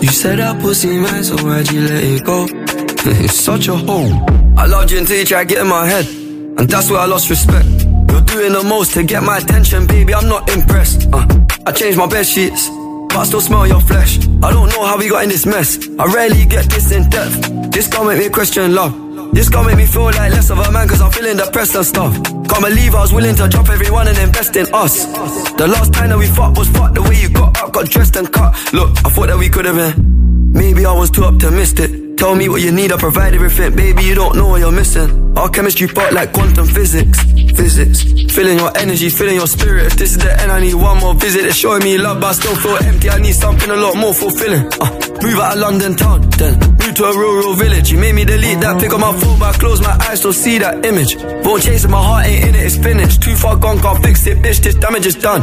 You 0.00 0.08
said 0.08 0.38
that 0.38 0.60
pussy 0.60 0.98
man, 0.98 1.24
so 1.24 1.36
why'd 1.44 1.70
you 1.70 1.82
let 1.82 2.04
it 2.04 2.24
go? 2.24 2.46
it's 2.50 3.38
such 3.40 3.68
a 3.68 3.76
hole. 3.76 4.12
I 4.58 4.66
loved 4.66 4.90
you 4.90 4.98
until 4.98 5.18
you 5.18 5.24
tried 5.24 5.48
to 5.48 5.54
get 5.54 5.62
in 5.62 5.68
my 5.68 5.86
head. 5.86 6.06
And 6.06 6.68
that's 6.68 6.90
where 6.90 7.00
I 7.00 7.06
lost 7.06 7.30
respect. 7.30 7.89
You're 8.10 8.20
doing 8.22 8.52
the 8.52 8.62
most 8.62 8.94
to 8.94 9.02
get 9.02 9.22
my 9.22 9.38
attention, 9.38 9.86
baby. 9.86 10.14
I'm 10.14 10.28
not 10.28 10.50
impressed. 10.50 11.08
Uh, 11.12 11.26
I 11.66 11.72
changed 11.72 11.96
my 11.96 12.06
bed 12.06 12.26
sheets, 12.26 12.68
but 13.08 13.16
I 13.16 13.24
still 13.24 13.40
smell 13.40 13.66
your 13.66 13.80
flesh. 13.80 14.18
I 14.42 14.50
don't 14.50 14.68
know 14.70 14.84
how 14.84 14.98
we 14.98 15.08
got 15.08 15.22
in 15.22 15.28
this 15.28 15.46
mess. 15.46 15.78
I 15.98 16.04
rarely 16.06 16.44
get 16.44 16.68
this 16.70 16.90
in 16.90 17.08
depth. 17.08 17.70
This 17.70 17.86
can't 17.88 18.06
make 18.06 18.18
me 18.18 18.28
question 18.28 18.74
love. 18.74 18.94
This 19.32 19.48
can't 19.48 19.66
make 19.66 19.76
me 19.76 19.86
feel 19.86 20.06
like 20.06 20.32
less 20.32 20.50
of 20.50 20.58
a 20.58 20.72
man 20.72 20.88
cause 20.88 21.00
I'm 21.00 21.12
feeling 21.12 21.36
depressed 21.36 21.76
and 21.76 21.86
stuff. 21.86 22.12
Can't 22.24 22.64
believe 22.64 22.94
I 22.96 23.00
was 23.00 23.12
willing 23.12 23.36
to 23.36 23.46
drop 23.48 23.68
everyone 23.68 24.08
and 24.08 24.18
invest 24.18 24.56
in 24.56 24.66
us. 24.74 25.06
The 25.54 25.68
last 25.68 25.92
time 25.92 26.10
that 26.10 26.18
we 26.18 26.26
fought 26.26 26.58
was 26.58 26.68
fucked 26.68 26.96
the 26.96 27.02
way 27.02 27.14
you 27.20 27.30
got 27.30 27.56
up, 27.62 27.72
got 27.72 27.86
dressed 27.86 28.16
and 28.16 28.30
cut. 28.32 28.52
Look, 28.72 28.90
I 29.06 29.10
thought 29.10 29.28
that 29.28 29.38
we 29.38 29.48
could 29.48 29.66
have 29.66 29.76
been. 29.76 30.19
Maybe 30.52 30.84
I 30.84 30.92
was 30.92 31.10
too 31.10 31.24
optimistic. 31.24 32.16
Tell 32.16 32.34
me 32.34 32.48
what 32.48 32.60
you 32.60 32.70
need, 32.70 32.92
I 32.92 32.98
provide 32.98 33.34
everything. 33.34 33.74
Baby, 33.74 34.04
you 34.04 34.14
don't 34.14 34.36
know 34.36 34.48
what 34.48 34.60
you're 34.60 34.72
missing. 34.72 35.38
Our 35.38 35.48
chemistry 35.48 35.88
part 35.88 36.12
like 36.12 36.32
quantum 36.32 36.66
physics. 36.66 37.22
Physics. 37.56 38.02
Feeling 38.34 38.58
your 38.58 38.76
energy, 38.76 39.08
feeling 39.08 39.36
your 39.36 39.46
spirit. 39.46 39.86
If 39.86 39.96
this 39.96 40.12
is 40.12 40.18
the 40.18 40.32
end, 40.40 40.52
I 40.52 40.60
need 40.60 40.74
one 40.74 40.98
more 40.98 41.14
visit. 41.14 41.46
It's 41.46 41.56
showing 41.56 41.82
me 41.82 41.96
love, 41.96 42.20
but 42.20 42.26
I 42.26 42.32
still 42.32 42.54
feel 42.56 42.76
empty. 42.76 43.08
I 43.08 43.18
need 43.20 43.34
something 43.34 43.70
a 43.70 43.76
lot 43.76 43.96
more 43.96 44.12
fulfilling. 44.12 44.66
Uh, 44.80 44.90
move 45.22 45.38
out 45.38 45.54
of 45.54 45.60
London 45.60 45.96
town, 45.96 46.28
then 46.36 46.58
move 46.60 46.94
to 46.94 47.04
a 47.04 47.16
rural 47.16 47.54
village. 47.54 47.90
You 47.90 47.98
made 47.98 48.14
me 48.14 48.24
delete 48.24 48.60
that 48.60 48.80
pick 48.80 48.92
on 48.92 49.00
my 49.00 49.18
phone, 49.18 49.38
but 49.38 49.54
I 49.54 49.58
close 49.58 49.80
my 49.80 49.96
eyes, 50.08 50.18
still 50.18 50.32
see 50.32 50.58
that 50.58 50.84
image. 50.84 51.16
Won't 51.44 51.62
chase 51.62 51.84
it, 51.84 51.88
my 51.88 52.02
heart 52.02 52.26
ain't 52.26 52.48
in 52.48 52.54
it, 52.54 52.66
it's 52.66 52.76
finished. 52.76 53.22
Too 53.22 53.34
far 53.34 53.56
gone, 53.56 53.78
can't 53.80 54.02
fix 54.04 54.26
it, 54.26 54.38
bitch. 54.38 54.60
This 54.60 54.74
damage 54.74 55.06
is 55.06 55.16
done. 55.16 55.42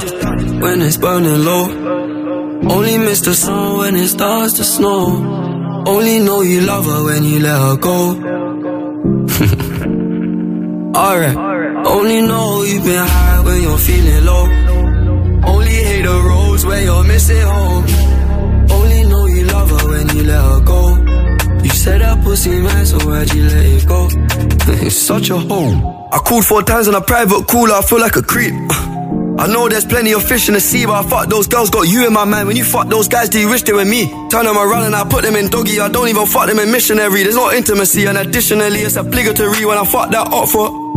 When 0.62 0.82
it's 0.82 0.98
burning 0.98 1.44
low, 1.44 1.68
only 2.70 2.98
miss 2.98 3.22
the 3.22 3.34
sun 3.34 3.78
when 3.78 3.96
it 3.96 4.08
starts 4.08 4.54
to 4.54 4.64
snow. 4.64 5.84
Only 5.88 6.20
know 6.20 6.42
you 6.42 6.62
love 6.62 6.86
her 6.86 7.04
when 7.06 7.24
you 7.24 7.40
let 7.40 7.60
her 7.60 7.78
go. 7.78 8.12
Alright. 10.98 11.38
Only 11.86 12.22
know 12.22 12.64
you've 12.64 12.84
been 12.84 13.08
high 13.08 13.42
when 13.46 13.62
you're 13.62 13.78
feeling 13.78 14.26
low. 14.26 14.46
Only 15.52 15.72
hate 15.72 16.02
the 16.02 16.22
roads 16.30 16.66
where 16.66 16.84
you're 16.84 17.04
missing 17.04 17.42
home. 17.42 17.86
Only 18.72 19.04
know 19.04 19.26
you 19.28 19.46
love 19.46 19.70
her 19.70 19.88
when 19.90 20.10
you 20.16 20.24
let 20.24 20.44
her 20.44 20.60
go. 20.62 20.97
Said 21.88 22.02
that 22.02 22.22
pussy 22.22 22.60
man, 22.60 22.86
so 22.86 22.98
why'd 23.08 23.34
you 23.34 23.44
let 23.44 23.66
it 23.66 23.88
go? 23.88 24.10
it's 24.86 24.94
such 24.94 25.30
a 25.30 25.38
hole. 25.38 26.10
I 26.12 26.18
called 26.18 26.44
four 26.44 26.62
times 26.62 26.90
on 26.90 26.96
a 26.96 27.00
private 27.00 27.48
call, 27.48 27.72
I 27.72 27.82
feel 27.82 28.02
like 28.02 28.18
a 28.18 28.22
creep. 28.22 28.54
I 29.40 29.48
know 29.48 29.70
there's 29.70 29.86
plenty 29.86 30.14
of 30.14 30.22
fish 30.22 30.50
in 30.50 30.56
the 30.56 30.60
sea, 30.60 30.86
but 30.86 31.06
I 31.06 31.10
fuck 31.10 31.30
those 31.30 31.48
girls, 31.48 31.70
got 31.70 31.88
you 31.88 32.06
in 32.06 32.12
my 32.12 32.26
mind. 32.26 32.50
When 32.50 32.58
you 32.58 32.66
fuck 32.66 32.90
those 32.90 33.08
guys, 33.08 33.30
do 33.30 33.40
you 33.40 33.48
wish 33.48 33.62
they 33.62 33.72
were 33.72 33.86
me? 33.86 34.08
Turn 34.30 34.44
them 34.44 34.58
around 34.58 34.84
and 34.84 34.96
I 34.98 35.08
put 35.08 35.24
them 35.24 35.38
in 35.38 35.48
doggy. 35.48 35.80
I 35.80 35.88
don't 35.88 36.10
even 36.10 36.26
fuck 36.26 36.48
them 36.48 36.60
in 36.60 36.74
missionary. 36.74 37.24
There's 37.24 37.38
no 37.38 37.54
intimacy, 37.54 38.06
and 38.06 38.18
additionally, 38.18 38.80
it's 38.82 38.98
obligatory 38.98 39.64
when 39.64 39.78
I 39.78 39.86
fuck 39.86 40.12
that 40.12 40.28
up 40.28 40.50
for. 40.50 40.97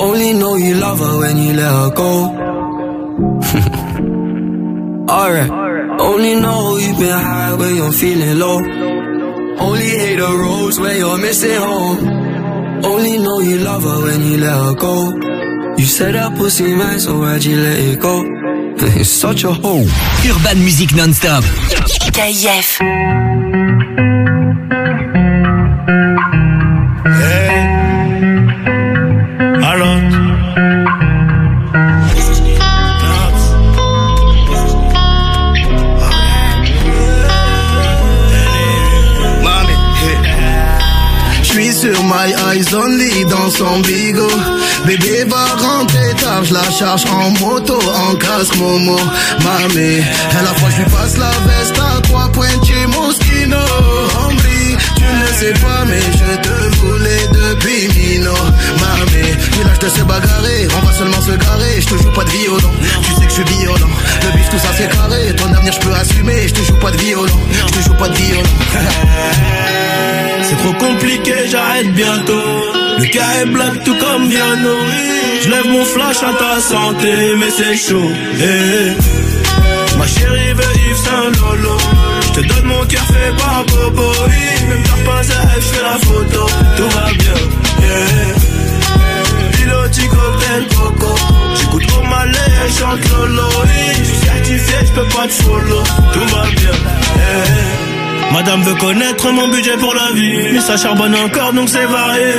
Only 0.00 0.32
know 0.32 0.56
you 0.56 0.74
love 0.76 0.98
her 0.98 1.18
when 1.18 1.36
you 1.36 1.52
let 1.52 1.70
her 1.78 1.90
go. 1.94 2.10
Alright. 5.12 5.50
Only 6.00 6.34
know 6.40 6.76
you've 6.78 6.98
been 6.98 7.10
high 7.10 7.54
when 7.54 7.76
you're 7.76 7.92
feeling 7.92 8.38
low. 8.38 8.58
Only 9.66 9.88
hate 10.00 10.16
the 10.16 10.28
roads 10.42 10.78
where 10.80 10.96
you're 10.96 11.18
missing 11.18 11.60
home. 11.60 11.98
Only 12.84 13.18
know 13.18 13.40
you 13.40 13.58
love 13.58 13.82
her 13.82 14.02
when 14.04 14.22
you 14.22 14.38
let 14.38 14.52
her 14.52 14.74
go. 14.74 15.12
You 15.76 15.84
said 15.84 16.14
that 16.14 16.36
pussy 16.36 16.74
man, 16.74 16.98
so 16.98 17.18
why'd 17.18 17.44
you 17.44 17.56
let 17.60 17.78
it 17.78 18.00
go? 18.00 18.24
It's 19.00 19.10
such 19.10 19.44
a 19.44 19.52
hole. 19.52 19.84
Urban 20.24 20.58
Music 20.60 20.94
Non-Stop. 20.96 21.44
KIF. 22.16 22.80
Bébé 44.86 45.24
va 45.28 45.44
rentrer 45.62 46.14
tard, 46.16 46.42
je 46.44 46.54
la 46.54 46.70
charge 46.70 47.04
en 47.06 47.30
moto, 47.44 47.78
en 47.78 48.14
casque 48.14 48.56
Momo. 48.56 48.96
Mamé, 49.44 50.02
à 50.38 50.42
la 50.42 50.54
fois 50.54 50.70
je 50.70 50.82
lui 50.82 50.90
passe 50.90 51.18
la 51.18 51.30
veste 51.46 51.78
à 51.78 52.00
trois 52.00 52.28
points 52.32 52.48
chez 52.64 52.86
Moschino 52.86 53.58
Hombre, 54.18 54.42
tu 54.96 55.02
ne 55.04 55.26
sais 55.38 55.52
pas 55.60 55.84
mais 55.86 56.00
je 56.00 56.36
te 56.40 56.76
voulais 56.78 57.28
depuis 57.28 57.88
Mino. 57.88 58.32
Mamé, 58.80 59.36
mais 59.58 59.64
là 59.64 59.70
je 59.74 59.80
te 59.80 59.90
sais 59.90 60.04
bagarrer, 60.04 60.68
on 60.80 60.86
va 60.86 60.92
seulement 60.94 61.20
se 61.20 61.32
garer 61.32 61.80
Je 61.80 61.86
te 61.86 62.02
joue 62.02 62.12
pas 62.12 62.24
de 62.24 62.30
violon, 62.30 62.70
tu 63.02 63.12
sais 63.12 63.26
que 63.26 63.28
je 63.28 63.34
suis 63.34 63.58
violent 63.58 63.90
Le 64.22 64.38
bif 64.38 64.48
tout 64.48 64.58
ça 64.58 64.68
c'est 64.74 64.88
carré, 64.88 65.36
ton 65.36 65.52
avenir 65.52 65.72
je 65.74 65.80
peux 65.80 65.92
assumer 65.92 66.48
Je 66.48 66.54
te 66.54 66.62
joue 66.62 66.78
pas 66.78 66.92
de 66.92 66.96
violon, 66.96 67.40
je 67.68 67.72
te 67.74 67.82
joue 67.82 67.94
pas 67.94 68.08
de 68.08 68.16
violon. 68.16 68.42
C'est 70.42 70.56
trop 70.56 70.72
compliqué, 70.72 71.34
j'arrête 71.48 71.92
bientôt. 71.94 72.79
Le 72.98 73.06
cas 73.06 73.30
est 73.42 73.46
black 73.46 73.84
tout 73.84 73.94
comme 73.94 74.28
Viano. 74.28 74.76
Je 75.42 75.48
lève 75.48 75.66
mon 75.68 75.84
flash 75.84 76.22
à 76.22 76.32
ta 76.34 76.60
santé, 76.60 77.12
mais 77.38 77.50
c'est 77.50 77.76
chaud. 77.76 78.10
Eh. 78.38 79.98
Ma 79.98 80.06
chérie 80.06 80.52
veut 80.54 80.76
Yves 80.88 80.96
Saint 80.96 81.30
Lolo. 81.40 81.76
Je 82.22 82.40
te 82.40 82.46
donne 82.46 82.64
mon 82.64 82.84
cœur 82.86 83.04
fait 83.06 83.36
par 83.36 83.64
Bobo. 83.66 84.12
Oui, 84.26 84.66
Même 84.68 84.82
t'as 84.84 85.10
pas 85.10 85.22
elle 85.54 85.62
fait 85.62 85.82
la 85.82 85.98
photo. 86.06 86.46
Tout 86.76 86.88
va 86.96 87.06
bien. 87.12 87.38
Eh. 87.82 89.56
Piloti 89.56 90.08
cocktail 90.08 90.66
coco. 90.76 91.14
J'écoute 91.58 91.86
au 91.98 92.06
malais, 92.06 92.50
elle 92.64 92.72
chante 92.72 93.08
Lolo. 93.10 93.48
Oui, 93.62 93.94
Je 93.98 94.04
suis 94.04 94.16
certifié, 94.16 94.74
je 94.86 94.92
peux 94.92 95.08
pas 95.08 95.26
te 95.26 95.32
follow. 95.42 95.82
Tout 96.12 96.34
va 96.34 96.42
bien. 96.56 96.76
Eh. 97.16 97.89
Madame 98.32 98.62
veut 98.62 98.74
connaître 98.74 99.30
mon 99.32 99.48
budget 99.48 99.76
pour 99.76 99.94
la 99.94 100.12
vie, 100.12 100.52
mais 100.52 100.60
ça 100.60 100.76
charbonne 100.76 101.14
encore 101.14 101.52
donc 101.52 101.68
c'est 101.68 101.84
varié. 101.86 102.34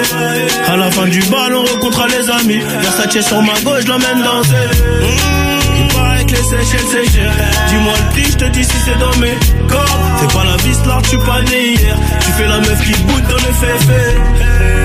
À 0.68 0.78
la 0.78 0.90
fin 0.92 1.06
du 1.08 1.20
bal, 1.24 1.54
on 1.54 1.66
rencontre 1.66 2.08
les 2.08 2.30
amis. 2.30 2.62
Versace 2.82 3.26
sur 3.28 3.42
ma 3.42 3.54
gauche, 3.64 3.84
je 3.84 3.88
l'emmène 3.88 4.24
danser. 4.24 4.54
Mmh, 5.02 5.94
paraît 5.94 6.26
que 6.26 6.32
les 6.32 6.44
Seychelles 6.44 6.88
c'est 6.92 7.12
cher. 7.12 7.32
Dis-moi 7.70 7.94
le 7.98 8.12
prix, 8.12 8.32
je 8.32 8.38
te 8.38 8.46
dis 8.46 8.64
si 8.64 8.78
c'est 8.86 8.98
dans 9.00 9.18
mes 9.20 9.36
cordes. 9.68 10.20
Fais 10.20 10.38
pas 10.38 10.46
la 10.46 10.58
vis 10.64 10.88
là, 10.88 10.98
tu 11.10 11.18
pas 11.20 11.42
né 11.42 11.74
hier. 11.74 11.98
Tu 12.22 12.32
fais 12.32 12.48
la 12.48 12.58
meuf 12.60 12.82
qui 12.86 12.94
boude 13.04 13.24
dans 13.28 13.36
le 13.36 13.54
féfé. 13.54 14.02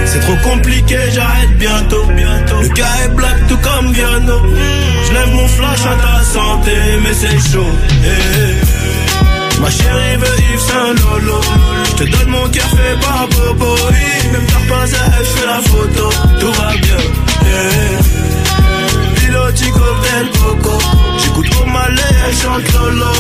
C'est 0.07 0.21
trop 0.21 0.37
compliqué, 0.51 0.97
j'arrête 1.13 1.57
bientôt. 1.59 2.05
bientôt. 2.07 2.63
Le 2.63 2.69
gars 2.69 2.97
est 3.05 3.15
black 3.15 3.47
tout 3.49 3.59
comme 3.59 3.93
Viano. 3.93 4.43
Je 5.09 5.13
lève 5.13 5.35
mon 5.35 5.49
flash 5.49 5.81
à 5.81 5.95
ta 5.95 6.25
santé, 6.25 6.73
mais 7.03 7.15
c'est 7.15 7.53
chaud. 7.53 7.67
Eh, 8.05 8.09
eh. 8.09 8.66
Ma 9.61 9.71
chérie 9.71 10.17
veut 10.17 10.39
Yves 10.53 10.61
Saint 10.61 10.95
Lolo. 10.95 11.41
Je 11.85 12.05
te 12.05 12.05
donne 12.11 12.29
mon 12.29 12.49
cœur 12.49 12.69
fait 12.69 13.01
par 13.01 13.27
Bobo. 13.29 13.77
Même 14.33 14.47
t'as 14.47 14.75
pas 14.75 14.83
à 14.83 15.19
je 15.19 15.31
fais 15.35 15.47
la 15.47 15.61
photo. 15.63 16.11
Tout 16.41 16.53
va 16.53 16.77
bien. 16.77 17.01
Eh. 17.43 19.21
Piloti 19.21 19.71
cocktail 19.71 20.27
coco. 20.39 20.96
J'écoute 21.37 21.61
au 21.63 21.67
malais, 21.67 22.03
elle 22.27 22.35
chante 22.35 22.73
Lolo. 22.73 23.13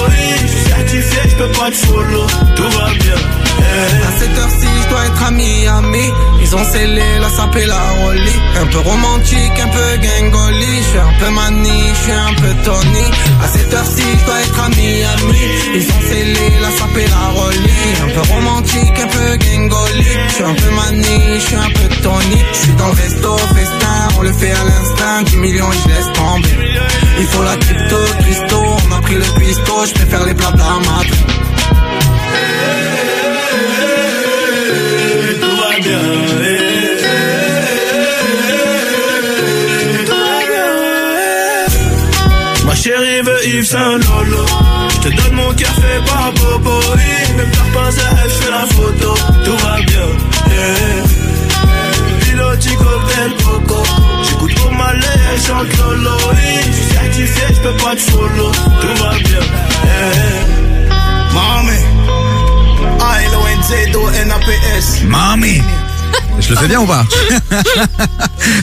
Je 0.42 0.46
suis 0.46 0.60
certifié, 0.60 1.18
je 1.28 1.36
peux 1.36 1.52
pas 1.52 1.70
te 1.70 1.76
follow. 1.76 2.26
Tout 2.56 2.70
va 2.78 2.90
bien. 2.94 3.14
Eh. 3.58 4.06
À 4.06 4.18
cette 4.18 4.38
heure-ci, 4.38 4.66
je 4.82 4.88
dois 4.88 5.04
être 5.04 5.22
à 5.22 5.30
Miami. 5.30 6.12
Ils 6.40 6.56
ont 6.56 6.64
scellé 6.64 7.18
la 7.20 7.28
sape 7.28 7.56
et 7.56 7.66
la 7.66 7.80
rollie. 8.00 8.40
Un 8.62 8.66
peu 8.66 8.78
romantique, 8.78 9.60
un 9.62 9.68
peu 9.68 9.96
gangoli. 9.98 10.76
Je 10.78 10.88
suis 10.88 10.98
un 10.98 11.12
peu 11.18 11.30
mani, 11.30 11.82
je 11.92 12.02
suis 12.02 12.12
un 12.12 12.34
peu 12.34 12.54
Tony. 12.64 13.06
À 13.42 13.48
cette 13.48 13.74
heure-ci, 13.74 14.02
je 14.18 14.24
dois 14.24 14.40
être 14.40 14.60
à 14.64 14.68
Miami. 14.70 15.40
Ils 15.74 15.82
ont 15.82 16.08
scellé 16.08 16.52
la 16.62 16.70
sape 16.70 16.96
et 16.96 17.08
la 17.08 17.40
rollie. 17.40 17.70
Un 18.02 18.08
peu 18.14 18.32
romantique, 18.32 18.98
un 18.98 19.08
peu 19.08 19.36
gangoli. 19.44 20.04
Je 20.28 20.32
suis 20.32 20.44
un 20.44 20.54
peu 20.54 20.70
mani, 20.70 21.20
je 21.34 21.40
suis 21.40 21.56
un 21.56 21.70
peu 21.70 21.88
Tony. 22.02 22.40
Je 22.52 22.58
suis 22.58 22.74
dans 22.74 22.86
le 22.86 22.92
resto, 22.92 23.36
festin, 23.54 24.08
on 24.18 24.22
le 24.22 24.32
fait 24.32 24.52
à 24.52 24.64
l'instinct. 24.64 25.22
10 25.26 25.36
millions, 25.36 25.70
je 25.72 25.88
laisse 25.88 26.12
tomber. 26.14 26.56
Il 27.18 27.26
faut 27.26 27.42
la 27.42 27.56
crypto, 27.56 27.96
On 28.88 28.92
a 28.92 29.00
pris 29.02 29.14
le 29.14 29.24
cuistot, 29.38 29.86
je 29.86 29.94
préfère 29.94 30.24
les 30.26 30.34
blabla 30.34 30.64
mat. 30.64 31.06
Tout 35.40 35.56
va 35.56 35.80
bien. 35.80 36.02
Ma 42.64 42.74
chérie 42.74 43.22
veut 43.22 43.46
Yves 43.46 43.64
Saint 43.64 43.98
Lolo. 43.98 44.46
Je 44.90 45.08
te 45.08 45.16
donne 45.16 45.34
mon 45.34 45.52
cœur 45.54 45.74
fait 45.74 46.00
par 46.06 46.32
Bobo. 46.32 46.80
Même 47.36 47.50
t'as 47.52 47.78
pas 47.78 47.90
la 48.50 48.66
photo. 48.66 49.14
Tout 49.44 49.56
va 49.64 49.76
bien. 49.82 50.95
Malais, 55.36 55.42
elle 55.42 55.42
chante 55.42 55.76
Lolo. 55.78 56.10
Oui, 56.30 56.36
Je 56.66 56.72
suis 56.72 56.84
certifié, 56.92 57.42
je 57.54 57.60
peux 57.60 57.76
pas 57.76 57.94
te 57.94 58.00
follow. 58.00 58.52
Tout 58.52 59.02
va 59.02 59.10
bien. 59.10 59.40
Eh. 59.84 60.44
Mami. 61.34 61.78
A-L-O-N-Z-O-N-A-P-S. 63.00 64.86
Mami 65.04 65.62
Je 66.40 66.50
le 66.50 66.56
fais 66.56 66.68
bien 66.68 66.80
ou 66.80 66.86
pas 66.86 67.04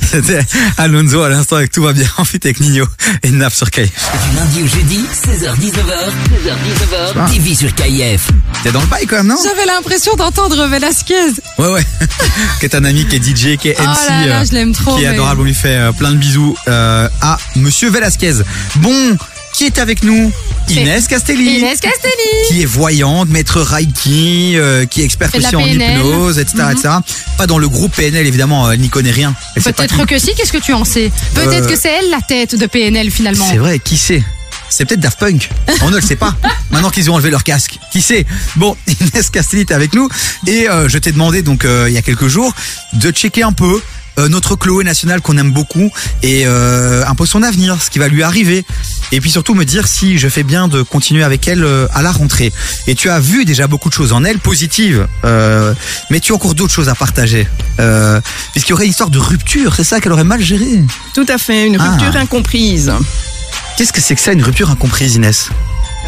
C'était 0.10 0.40
Alonso 0.78 1.22
à 1.24 1.30
l'instant 1.30 1.58
avec 1.58 1.72
Tout 1.72 1.84
va 1.84 1.92
bien 1.94 2.08
en 2.18 2.24
fit 2.24 2.40
avec 2.44 2.60
Nino 2.60 2.86
et 3.24 3.32
Naf 3.32 3.54
sur 3.54 3.70
KF. 3.72 3.90
Du 4.30 4.36
lundi 4.38 4.64
au 4.64 4.68
jeudi, 4.68 5.06
16h-19h, 5.12 7.16
16h-19h, 7.16 7.34
TV 7.34 7.56
sur 7.56 7.74
KIF. 7.76 8.30
T'es 8.64 8.72
dans 8.72 8.80
le 8.80 8.86
bail 8.88 9.06
quand 9.08 9.18
même, 9.18 9.28
non? 9.28 9.38
J'avais 9.44 9.66
l'impression 9.66 10.16
d'entendre 10.16 10.68
Velasquez. 10.68 11.14
Ouais, 11.58 11.68
ouais. 11.68 11.84
qui 12.60 12.66
est 12.66 12.76
un 12.76 12.86
ami, 12.86 13.06
qui 13.08 13.16
est 13.18 13.24
DJ, 13.24 13.58
qui 13.58 13.70
est 13.70 13.78
Oh 13.80 13.84
MC. 13.84 14.10
là 14.10 14.26
là, 14.28 14.42
euh, 14.42 14.46
je 14.50 14.54
l'aime 14.54 14.74
trop, 14.74 14.96
Qui 14.96 15.04
est 15.04 15.08
mais- 15.10 15.16
adorable. 15.16 15.42
On 15.42 15.46
lui 15.46 15.54
fait 15.56 15.76
euh, 15.78 15.92
plein 15.92 16.12
de 16.12 16.18
bisous 16.18 16.56
euh, 16.68 17.10
à 17.22 17.38
Monsieur 17.56 17.90
Velasquez. 17.90 18.36
Bon, 18.78 19.18
qui 19.64 19.68
est 19.68 19.80
avec 19.80 20.04
nous 20.04 20.30
Inès 20.70 21.08
Castelli. 21.08 21.60
Inès 21.60 21.80
Castelli. 21.80 22.14
Qui 22.50 22.64
est 22.64 22.66
voyante, 22.66 23.30
maître 23.30 23.62
Reiki, 23.62 24.54
euh, 24.58 24.86
qui 24.86 25.02
est 25.02 25.06
experte 25.06 25.36
aussi 25.36 25.56
en 25.56 25.66
hypnose, 25.66 26.38
etc., 26.38 26.64
Mhm. 26.66 26.72
etc. 26.72 26.90
Pas 27.38 27.48
dans 27.48 27.58
le 27.60 27.70
groupe 27.70 27.96
PNL, 27.96 28.28
évidemment, 28.28 28.70
elle 28.70 28.80
n'y 28.82 28.90
connaît 28.90 29.12
rien. 29.12 29.34
Peut-être 29.56 30.06
que 30.06 30.20
si, 30.20 30.34
qu'est-ce 30.36 30.52
que 30.52 30.58
tu 30.58 30.74
en 30.74 30.84
sais? 30.84 31.12
Peut-être 31.34 31.66
Euh, 31.66 31.70
que 31.70 31.78
c'est 31.80 31.90
elle 31.98 32.10
la 32.10 32.20
tête 32.22 32.56
de 32.56 32.66
PNL 32.66 33.10
finalement. 33.10 33.46
C'est 33.50 33.58
vrai, 33.58 33.80
qui 33.80 33.98
sait? 33.98 34.22
C'est 34.70 34.84
peut-être 34.86 35.00
Daft 35.02 35.20
Punk. 35.20 35.50
On 35.82 35.90
ne 35.92 35.96
le 35.96 36.02
sait 36.02 36.16
pas. 36.18 36.36
Maintenant 36.72 36.90
qu'ils 36.90 37.10
ont 37.10 37.14
enlevé 37.14 37.30
leur 37.30 37.44
casque. 37.44 37.78
Qui 37.92 38.02
sait? 38.02 38.26
Bon, 38.58 38.76
Inès 38.88 39.30
Castelli 39.30 39.62
est 39.62 39.72
avec 39.72 39.94
nous. 39.94 40.10
Et 40.48 40.68
euh, 40.70 40.90
je 40.90 40.98
t'ai 40.98 41.12
demandé, 41.14 41.42
donc, 41.42 41.64
euh, 41.64 41.86
il 41.88 41.94
y 41.94 41.98
a 41.98 42.02
quelques 42.02 42.28
jours, 42.28 42.54
de 42.94 43.12
checker 43.12 43.44
un 43.44 43.54
peu 43.54 43.82
euh, 44.20 44.30
notre 44.30 44.56
Chloé 44.56 44.84
nationale 44.84 45.22
qu'on 45.22 45.38
aime 45.38 45.52
beaucoup 45.52 45.90
et 46.22 46.44
euh, 46.46 47.04
un 47.08 47.16
peu 47.16 47.26
son 47.26 47.44
avenir, 47.44 47.82
ce 47.82 47.90
qui 47.90 48.00
va 48.00 48.08
lui 48.08 48.24
arriver. 48.24 48.64
Et 49.12 49.22
puis 49.22 49.30
surtout 49.32 49.54
me 49.54 49.66
dire 49.66 49.88
si 49.88 50.18
je 50.18 50.28
fais 50.28 50.44
bien 50.44 50.68
de 50.68 50.82
continuer 50.82 51.24
avec 51.24 51.48
elle 51.48 51.64
euh, 51.64 51.88
à 51.94 52.02
la 52.02 52.12
rentrée. 52.12 52.52
Et 52.88 52.96
tu 52.96 53.10
as 53.10 53.20
vu 53.20 53.46
déjà 53.46 53.68
beaucoup 53.68 53.90
de 53.90 53.94
choses 53.94 54.14
en 54.14 54.24
elle, 54.24 54.40
positives. 54.40 55.08
euh, 55.26 55.74
mais 56.10 56.20
tu 56.20 56.32
as 56.32 56.36
encore 56.36 56.56
d'autres 56.56 56.74
choses 56.74 56.90
à 56.90 56.96
partager. 56.96 57.48
Euh, 57.80 58.20
Puisqu'il 58.52 58.72
y 58.72 58.74
aurait 58.74 58.86
une 58.86 58.92
histoire 58.92 59.10
de 59.10 59.20
rupture, 59.20 59.76
c'est 59.76 59.84
ça 59.84 60.00
qu'elle 60.00 60.12
aurait 60.12 60.24
mal 60.24 60.42
géré? 60.42 60.84
Tout 61.14 61.26
à 61.28 61.38
fait, 61.38 61.66
une 61.68 61.78
Ah. 61.80 61.92
rupture 61.92 62.16
incomprise. 62.20 62.92
Qu'est-ce 63.78 63.94
que 63.94 64.02
c'est 64.02 64.16
que 64.16 64.22
ça, 64.22 64.34
une 64.34 64.44
rupture 64.44 64.70
incomprise, 64.70 65.16
Inès? 65.16 65.50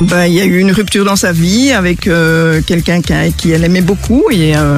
Bah, 0.02 0.28
il 0.28 0.34
y 0.34 0.42
a 0.42 0.46
eu 0.46 0.60
une 0.60 0.72
rupture 0.72 1.06
dans 1.06 1.16
sa 1.16 1.32
vie 1.32 1.72
avec 1.72 2.08
euh, 2.08 2.62
quelqu'un 2.62 3.02
qui, 3.02 3.14
qui 3.38 3.52
elle 3.52 3.64
aimait 3.64 3.82
beaucoup 3.82 4.24
et 4.32 4.56
euh, 4.56 4.78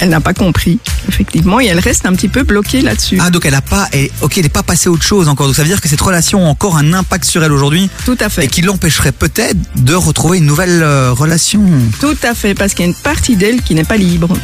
elle 0.00 0.08
n'a 0.08 0.20
pas 0.20 0.34
compris, 0.34 0.78
effectivement, 1.08 1.60
et 1.60 1.66
elle 1.66 1.78
reste 1.78 2.06
un 2.06 2.12
petit 2.14 2.28
peu 2.28 2.42
bloquée 2.42 2.80
là-dessus. 2.82 3.18
Ah, 3.20 3.30
donc 3.30 3.44
elle 3.46 3.54
a 3.54 3.60
pas, 3.60 3.88
et, 3.92 4.10
ok, 4.20 4.36
elle 4.38 4.44
n'est 4.44 4.48
pas 4.48 4.62
passée 4.62 4.88
à 4.88 4.92
autre 4.92 5.04
chose 5.04 5.28
encore. 5.28 5.46
Donc 5.46 5.54
ça 5.56 5.62
veut 5.62 5.68
dire 5.68 5.80
que 5.80 5.88
cette 5.88 6.00
relation 6.00 6.44
a 6.46 6.48
encore 6.48 6.76
un 6.76 6.92
impact 6.92 7.24
sur 7.24 7.42
elle 7.44 7.52
aujourd'hui. 7.52 7.88
Tout 8.04 8.16
à 8.20 8.28
fait. 8.28 8.44
Et 8.44 8.48
qui 8.48 8.62
l'empêcherait 8.62 9.12
peut-être 9.12 9.56
de 9.76 9.94
retrouver 9.94 10.38
une 10.38 10.46
nouvelle 10.46 10.82
euh, 10.82 11.12
relation. 11.12 11.62
Tout 12.00 12.16
à 12.22 12.34
fait, 12.34 12.54
parce 12.54 12.74
qu'il 12.74 12.84
y 12.84 12.88
a 12.88 12.90
une 12.90 12.96
partie 13.02 13.36
d'elle 13.36 13.62
qui 13.62 13.74
n'est 13.74 13.84
pas 13.84 13.96
libre. 13.96 14.36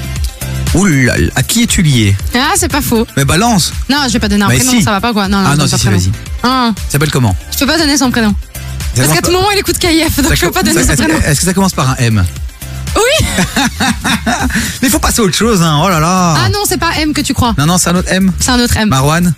Là, 0.75 1.15
à 1.35 1.43
qui 1.43 1.63
es-tu 1.63 1.83
lié 1.83 2.15
Ah, 2.35 2.53
c'est 2.57 2.71
pas 2.71 2.83
faux. 2.83 3.07
Mais 3.17 3.25
balance. 3.25 3.73
Non, 3.89 3.97
je 4.07 4.13
vais 4.13 4.19
pas 4.21 4.29
donner 4.29 4.45
un 4.45 4.49
Bah, 4.49 4.55
prénom, 4.55 4.71
si. 4.71 4.83
ça 4.83 4.91
va 4.93 5.01
pas 5.01 5.13
quoi. 5.13 5.27
Non, 5.27 5.39
non, 5.41 5.49
Ah 5.53 5.57
non, 5.57 5.67
si, 5.67 5.79
si, 5.79 5.87
vas-y. 5.89 6.11
Ah, 6.43 6.73
Ça 6.87 6.93
s'appelle 6.93 7.11
comment? 7.11 7.35
Je 7.53 7.59
peux 7.59 7.67
pas 7.67 7.79
donner 7.79 7.97
son 7.97 8.11
prénom. 8.11 8.29
Ça 8.29 8.35
Parce 8.95 9.09
commence 9.09 9.17
qu'à 9.21 9.27
tout 9.27 9.33
moment, 9.33 9.51
il 9.53 9.59
écoute 9.59 9.79
KIF, 9.79 10.17
donc 10.19 10.29
ça 10.29 10.35
je 10.35 10.45
peux 10.47 10.51
pas 10.53 10.63
donner 10.63 10.83
ça- 10.83 10.89
son 10.89 10.93
est-ce, 10.93 11.03
prénom. 11.03 11.19
est-ce 11.25 11.41
que 11.41 11.47
ça 11.47 11.55
commence 11.55 11.73
par 11.73 11.91
un 11.91 11.97
M? 11.97 12.25
Oui 12.97 13.27
Mais 14.83 14.89
il 14.89 14.91
faut 14.91 14.99
passer 14.99 15.21
à 15.21 15.25
autre 15.25 15.37
chose, 15.37 15.63
hein. 15.63 15.81
Oh 15.85 15.89
là 15.89 16.01
là. 16.01 16.35
Ah 16.37 16.49
non, 16.51 16.61
c'est 16.67 16.79
pas 16.79 16.91
M 16.99 17.13
que 17.13 17.21
tu 17.21 17.35
crois. 17.35 17.55
Non, 17.59 17.67
non, 17.67 17.79
c'est 17.79 17.91
un 17.91 17.97
autre 17.97 18.09
M. 18.11 18.33
C'est 18.39 18.51
un 18.51 18.61
autre 18.61 18.77
M. 18.77 18.89
Marwan, 18.89 19.33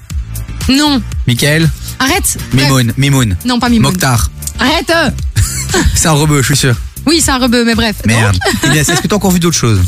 Non. 0.68 1.00
Michael, 1.26 1.68
Arrête. 1.98 2.38
Bref. 2.52 2.64
Mimoun, 2.64 2.92
Mimoun, 2.96 3.36
Non, 3.44 3.58
pas 3.58 3.68
Mimoun. 3.68 3.90
Mokhtar. 3.92 4.30
Arrête. 4.58 4.90
euh. 4.90 5.10
C'est 5.94 6.08
un 6.08 6.12
rebeu, 6.12 6.40
je 6.42 6.46
suis 6.46 6.56
sûr. 6.56 6.74
Oui, 7.06 7.20
c'est 7.22 7.30
un 7.30 7.38
rebeu, 7.38 7.64
mais 7.64 7.74
bref. 7.74 7.96
Merde. 8.06 8.36
Inès, 8.66 8.88
est-ce 8.88 9.00
que 9.00 9.08
tu 9.08 9.14
as 9.14 9.16
encore 9.16 9.30
vu 9.30 9.40
d'autres 9.40 9.56
choses 9.56 9.80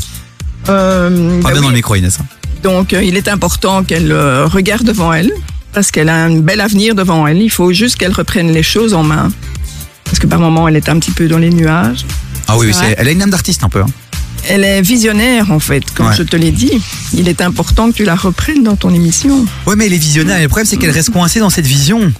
Euh, 0.69 1.41
Pas 1.41 1.49
bah 1.49 1.51
bien 1.53 1.61
dans 1.61 1.67
oui. 1.67 1.73
le 1.73 1.77
micro, 1.77 1.95
Inès. 1.95 2.17
hein. 2.19 2.25
Donc, 2.63 2.93
euh, 2.93 3.03
il 3.03 3.17
est 3.17 3.27
important 3.27 3.83
qu'elle 3.83 4.11
euh, 4.11 4.45
regarde 4.47 4.83
devant 4.83 5.11
elle, 5.13 5.31
parce 5.73 5.91
qu'elle 5.91 6.09
a 6.09 6.15
un 6.15 6.39
bel 6.39 6.59
avenir 6.61 6.95
devant 6.95 7.27
elle. 7.27 7.41
Il 7.41 7.49
faut 7.49 7.71
juste 7.73 7.97
qu'elle 7.97 8.13
reprenne 8.13 8.51
les 8.51 8.63
choses 8.63 8.93
en 8.93 9.03
main. 9.03 9.29
Parce 10.05 10.19
que 10.19 10.27
par 10.27 10.39
moments, 10.39 10.67
elle 10.67 10.75
est 10.75 10.89
un 10.89 10.97
petit 10.99 11.11
peu 11.11 11.27
dans 11.27 11.37
les 11.39 11.49
nuages. 11.49 12.05
Ah 12.47 12.57
oui, 12.57 12.67
oui, 12.67 12.73
C'est 12.77 12.95
elle 12.97 13.07
a 13.07 13.11
une 13.11 13.21
âme 13.21 13.29
d'artiste 13.29 13.63
un 13.63 13.69
peu. 13.69 13.81
hein. 13.81 13.87
Elle 14.49 14.65
est 14.65 14.81
visionnaire, 14.81 15.51
en 15.51 15.59
fait, 15.59 15.83
comme 15.95 16.07
Ouais. 16.07 16.15
je 16.17 16.23
te 16.23 16.35
l'ai 16.35 16.51
dit. 16.51 16.71
Il 17.13 17.29
est 17.29 17.41
important 17.41 17.89
que 17.91 17.95
tu 17.95 18.03
la 18.03 18.15
reprennes 18.15 18.63
dans 18.63 18.75
ton 18.75 18.93
émission. 18.93 19.45
Ouais, 19.65 19.75
mais 19.77 19.85
elle 19.85 19.93
est 19.93 19.97
visionnaire. 19.97 20.37
Et 20.39 20.43
le 20.43 20.47
problème, 20.49 20.65
c'est 20.67 20.75
qu'elle 20.77 20.91
reste 20.91 21.11
coincée 21.11 21.39
dans 21.39 21.49
cette 21.49 21.65
vision. 21.65 22.11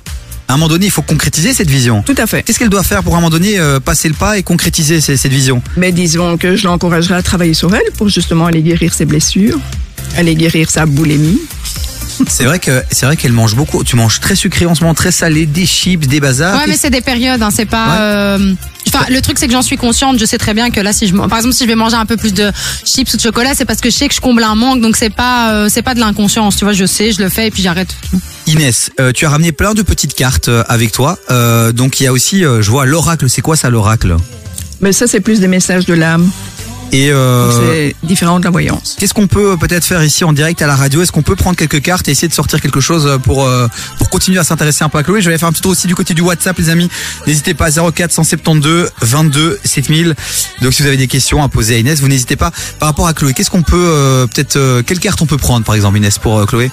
À 0.47 0.53
un 0.53 0.57
moment 0.57 0.69
donné, 0.69 0.85
il 0.85 0.91
faut 0.91 1.01
concrétiser 1.01 1.53
cette 1.53 1.69
vision. 1.69 2.01
Tout 2.03 2.15
à 2.17 2.25
fait. 2.27 2.43
Qu'est-ce 2.43 2.59
qu'elle 2.59 2.69
doit 2.69 2.83
faire 2.83 3.03
pour 3.03 3.13
à 3.15 3.17
un 3.17 3.21
moment 3.21 3.29
donné 3.29 3.59
euh, 3.59 3.79
passer 3.81 4.07
le 4.07 4.13
pas 4.13 4.37
et 4.37 4.43
concrétiser 4.43 5.01
ces- 5.01 5.17
cette 5.17 5.31
vision? 5.33 5.61
Mais 5.77 5.91
disons 5.91 6.37
que 6.37 6.55
je 6.55 6.65
l'encouragerai 6.65 7.15
à 7.15 7.21
travailler 7.23 7.53
sur 7.53 7.73
elle 7.75 7.91
pour 7.97 8.07
justement 8.09 8.45
aller 8.45 8.61
guérir 8.61 8.93
ses 8.93 9.05
blessures, 9.05 9.59
aller 10.17 10.35
guérir 10.35 10.69
sa 10.69 10.85
boulimie. 10.85 11.39
C'est 12.27 12.45
vrai 12.45 12.59
que 12.59 12.83
c'est 12.91 13.05
vrai 13.05 13.17
qu'elle 13.17 13.31
mange 13.33 13.55
beaucoup. 13.55 13.83
Tu 13.83 13.95
manges 13.95 14.19
très 14.19 14.35
sucré 14.35 14.65
en 14.65 14.75
ce 14.75 14.81
moment, 14.81 14.93
très 14.93 15.11
salé, 15.11 15.45
des 15.45 15.65
chips, 15.65 16.07
des 16.07 16.19
bazars. 16.19 16.57
Ouais, 16.59 16.65
mais 16.67 16.77
c'est 16.77 16.89
des 16.89 17.01
périodes, 17.01 17.41
hein, 17.41 17.49
c'est 17.53 17.65
pas. 17.65 17.99
euh, 17.99 18.53
Enfin, 18.95 19.05
le 19.09 19.21
truc 19.21 19.39
c'est 19.39 19.47
que 19.47 19.53
j'en 19.53 19.61
suis 19.63 19.77
consciente. 19.77 20.19
Je 20.19 20.25
sais 20.25 20.37
très 20.37 20.53
bien 20.53 20.69
que 20.69 20.79
là, 20.79 20.93
si 20.93 21.07
je, 21.07 21.13
par 21.15 21.37
exemple, 21.37 21.55
si 21.55 21.63
je 21.63 21.69
vais 21.69 21.75
manger 21.75 21.95
un 21.95 22.05
peu 22.05 22.15
plus 22.17 22.33
de 22.33 22.51
chips 22.85 23.11
ou 23.13 23.17
de 23.17 23.21
chocolat, 23.21 23.53
c'est 23.55 23.65
parce 23.65 23.79
que 23.79 23.89
je 23.89 23.95
sais 23.95 24.07
que 24.07 24.13
je 24.13 24.19
comble 24.21 24.43
un 24.43 24.53
manque. 24.55 24.81
Donc 24.81 24.95
c'est 24.97 25.09
pas, 25.09 25.53
euh, 25.53 25.67
c'est 25.69 25.81
pas 25.81 25.95
de 25.95 25.99
l'inconscience. 25.99 26.57
Tu 26.57 26.65
vois, 26.65 26.73
je 26.73 26.85
sais, 26.85 27.11
je 27.11 27.21
le 27.21 27.29
fais 27.29 27.47
et 27.47 27.51
puis 27.51 27.63
j'arrête. 27.63 27.95
Inès, 28.45 28.91
euh, 28.99 29.11
tu 29.11 29.25
as 29.25 29.29
ramené 29.29 29.51
plein 29.51 29.73
de 29.73 29.81
petites 29.81 30.13
cartes 30.13 30.49
euh, 30.49 30.63
avec 30.67 30.91
toi. 30.91 31.17
Euh, 31.31 31.71
donc 31.71 31.99
il 31.99 32.03
y 32.03 32.07
a 32.07 32.11
aussi, 32.13 32.45
euh, 32.45 32.61
je 32.61 32.69
vois 32.69 32.85
l'oracle. 32.85 33.29
C'est 33.29 33.41
quoi 33.41 33.55
ça 33.55 33.69
l'oracle? 33.71 34.15
Mais 34.81 34.91
ça, 34.91 35.07
c'est 35.07 35.21
plus 35.21 35.39
des 35.39 35.47
messages 35.47 35.85
de 35.85 35.93
l'âme. 35.93 36.29
Et 36.93 37.11
euh, 37.11 37.49
C'est 37.51 37.95
différent 38.03 38.39
de 38.39 38.43
la 38.45 38.51
voyance. 38.51 38.95
Qu'est-ce 38.99 39.15
qu'on 39.15 39.25
peut 39.25 39.53
euh, 39.53 39.57
peut-être 39.57 39.83
faire 39.83 40.03
ici 40.03 40.23
en 40.23 40.31
direct 40.31 40.61
à 40.61 40.67
la 40.67 40.75
radio? 40.75 41.01
Est-ce 41.01 41.11
qu'on 41.11 41.23
peut 41.23 41.35
prendre 41.35 41.57
quelques 41.57 41.81
cartes 41.81 42.07
et 42.07 42.11
essayer 42.11 42.27
de 42.27 42.33
sortir 42.33 42.61
quelque 42.61 42.81
chose 42.81 43.07
euh, 43.07 43.17
pour 43.17 43.49
pour 43.97 44.09
continuer 44.11 44.37
à 44.37 44.43
s'intéresser 44.43 44.83
un 44.83 44.89
peu 44.89 44.99
à 44.99 45.03
Chloé? 45.03 45.19
Je 45.19 45.29
vais 45.31 45.37
faire 45.39 45.47
un 45.47 45.51
petit 45.51 45.63
tour 45.63 45.71
aussi 45.71 45.87
du 45.87 45.95
côté 45.95 46.13
du 46.13 46.21
WhatsApp, 46.21 46.55
les 46.59 46.69
amis. 46.69 46.89
N'hésitez 47.25 47.55
pas 47.55 47.71
04 47.71 48.11
172 48.11 48.91
22 49.01 49.59
7000. 49.63 50.15
Donc 50.61 50.73
si 50.73 50.83
vous 50.83 50.87
avez 50.87 50.97
des 50.97 51.07
questions 51.07 51.41
à 51.41 51.49
poser 51.49 51.75
à 51.75 51.77
Inès, 51.79 51.99
vous 51.99 52.07
n'hésitez 52.07 52.35
pas. 52.35 52.51
Par 52.77 52.89
rapport 52.89 53.07
à 53.07 53.13
Chloé, 53.13 53.33
qu'est-ce 53.33 53.49
qu'on 53.49 53.63
peut 53.63 54.27
peut-être 54.31 54.81
quelle 54.81 54.99
carte 54.99 55.19
on 55.21 55.25
peut 55.25 55.37
prendre 55.37 55.65
par 55.65 55.73
exemple 55.73 55.97
Inès 55.97 56.19
pour 56.19 56.45
Chloé? 56.45 56.69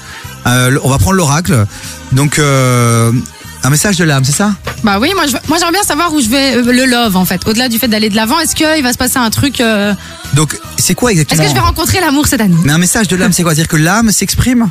Euh, 0.47 0.79
On 0.83 0.91
va 0.91 0.99
prendre 0.99 1.17
l'oracle. 1.17 1.67
Donc 2.13 2.39
euh, 2.39 3.13
un 3.63 3.71
message 3.71 3.97
de 3.97 4.05
l'âme, 4.05 4.25
c'est 4.25 4.33
ça? 4.33 4.53
Bah 4.83 4.99
oui, 5.01 5.13
moi, 5.15 5.27
je, 5.27 5.37
moi 5.49 5.59
j'aimerais 5.59 5.73
bien 5.73 5.83
savoir 5.83 6.13
où 6.15 6.21
je 6.21 6.29
vais 6.29 6.57
euh, 6.57 6.73
le 6.73 6.87
love 6.87 7.17
en 7.17 7.25
fait. 7.25 7.47
Au-delà 7.47 7.69
du 7.69 7.79
fait 7.79 7.89
d'aller 7.89 8.09
de 8.09 8.17
l'avant, 8.17 8.39
est-ce 8.39 8.55
qu'il 8.55 8.83
va 8.83 8.93
se 8.93 8.99
passer 8.99 9.19
un 9.19 9.31
truc 9.31 9.61
euh, 9.61 9.95
Donc 10.35 10.59
c'est 10.79 10.95
quoi 10.95 11.13
Est-ce 11.13 11.21
exactement 11.21 11.45
que 11.45 11.51
je 11.51 11.55
vais 11.55 11.67
rencontrer 11.67 12.01
l'amour 12.01 12.27
cette 12.27 12.41
année? 12.41 12.57
Mais 12.65 12.73
un 12.73 12.79
message 12.79 13.09
de 13.09 13.17
l'âme, 13.17 13.33
c'est 13.33 13.43
quoi? 13.43 13.55
Dire 13.55 13.69
que 13.69 13.77
l'âme 13.77 14.11
s'exprime? 14.11 14.71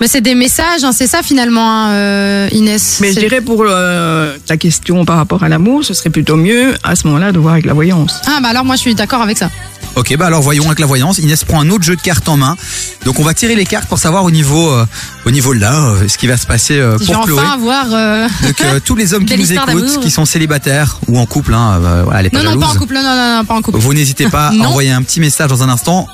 Mais 0.00 0.08
c'est 0.08 0.20
des 0.22 0.34
messages, 0.34 0.82
hein, 0.82 0.92
c'est 0.92 1.06
ça 1.06 1.22
finalement, 1.22 1.84
hein, 1.86 1.90
euh, 1.92 2.48
Inès. 2.52 2.98
Mais 3.00 3.12
je 3.12 3.18
dirais 3.20 3.40
pour 3.42 3.62
euh, 3.66 4.36
ta 4.46 4.56
question 4.56 5.04
par 5.04 5.16
rapport 5.16 5.42
à 5.42 5.48
l'amour, 5.48 5.84
ce 5.84 5.92
serait 5.94 6.10
plutôt 6.10 6.36
mieux 6.36 6.74
à 6.82 6.96
ce 6.96 7.06
moment-là 7.08 7.32
de 7.32 7.38
voir 7.38 7.52
avec 7.54 7.66
la 7.66 7.74
voyance. 7.74 8.20
Ah 8.26 8.38
bah 8.42 8.48
alors 8.48 8.64
moi 8.64 8.76
je 8.76 8.80
suis 8.80 8.94
d'accord 8.94 9.20
avec 9.22 9.36
ça. 9.36 9.50
Ok, 9.96 10.16
bah 10.16 10.26
alors 10.26 10.40
voyons 10.40 10.64
avec 10.66 10.78
la 10.78 10.86
voyance. 10.86 11.18
Inès 11.18 11.44
prend 11.44 11.60
un 11.60 11.68
autre 11.68 11.82
jeu 11.84 11.96
de 11.96 12.00
cartes 12.00 12.28
en 12.28 12.36
main. 12.36 12.56
Donc 13.04 13.18
on 13.18 13.24
va 13.24 13.34
tirer 13.34 13.56
les 13.56 13.66
cartes 13.66 13.88
pour 13.88 13.98
savoir 13.98 14.24
au 14.24 14.30
niveau, 14.30 14.70
euh, 14.70 14.86
au 15.26 15.30
niveau 15.32 15.52
là, 15.52 15.74
euh, 15.88 16.08
ce 16.08 16.16
qui 16.16 16.28
va 16.28 16.36
se 16.36 16.46
passer 16.46 16.78
euh, 16.78 16.96
pour 16.96 17.24
Chloé. 17.24 17.40
enfin 17.40 17.52
avoir. 17.54 17.86
euh, 17.92 18.28
Donc 18.46 18.60
euh, 18.62 18.78
tous 18.84 18.94
les 18.94 19.12
hommes 19.14 19.24
qui 19.24 19.30
Belle 19.30 19.40
nous 19.40 19.46
histoire 19.52 19.68
écoutent, 19.68 19.84
d'amour. 19.86 20.00
qui 20.02 20.10
sont 20.12 20.24
célibataires 20.24 20.98
ou 21.08 21.18
en 21.18 21.26
couple, 21.26 21.52
hein, 21.54 21.80
euh, 21.82 22.02
voilà, 22.04 22.20
elle 22.20 22.26
est 22.26 22.30
pas 22.30 22.38
Non, 22.38 22.44
non, 22.44 22.50
jalouse. 22.52 22.64
pas 22.64 22.70
en 22.70 22.78
couple, 22.78 22.94
non, 22.94 23.02
non, 23.02 23.16
non, 23.16 23.36
non, 23.38 23.44
pas 23.44 23.54
en 23.54 23.62
couple. 23.62 23.78
Vous 23.78 23.92
n'hésitez 23.92 24.28
pas 24.28 24.46
à 24.48 24.52
Non. 24.52 24.66
envoyer 24.66 24.92
un 24.92 25.02
petit 25.02 25.18
message 25.20 25.48
dans 25.50 25.62
un 25.64 25.68
instant 25.68 26.06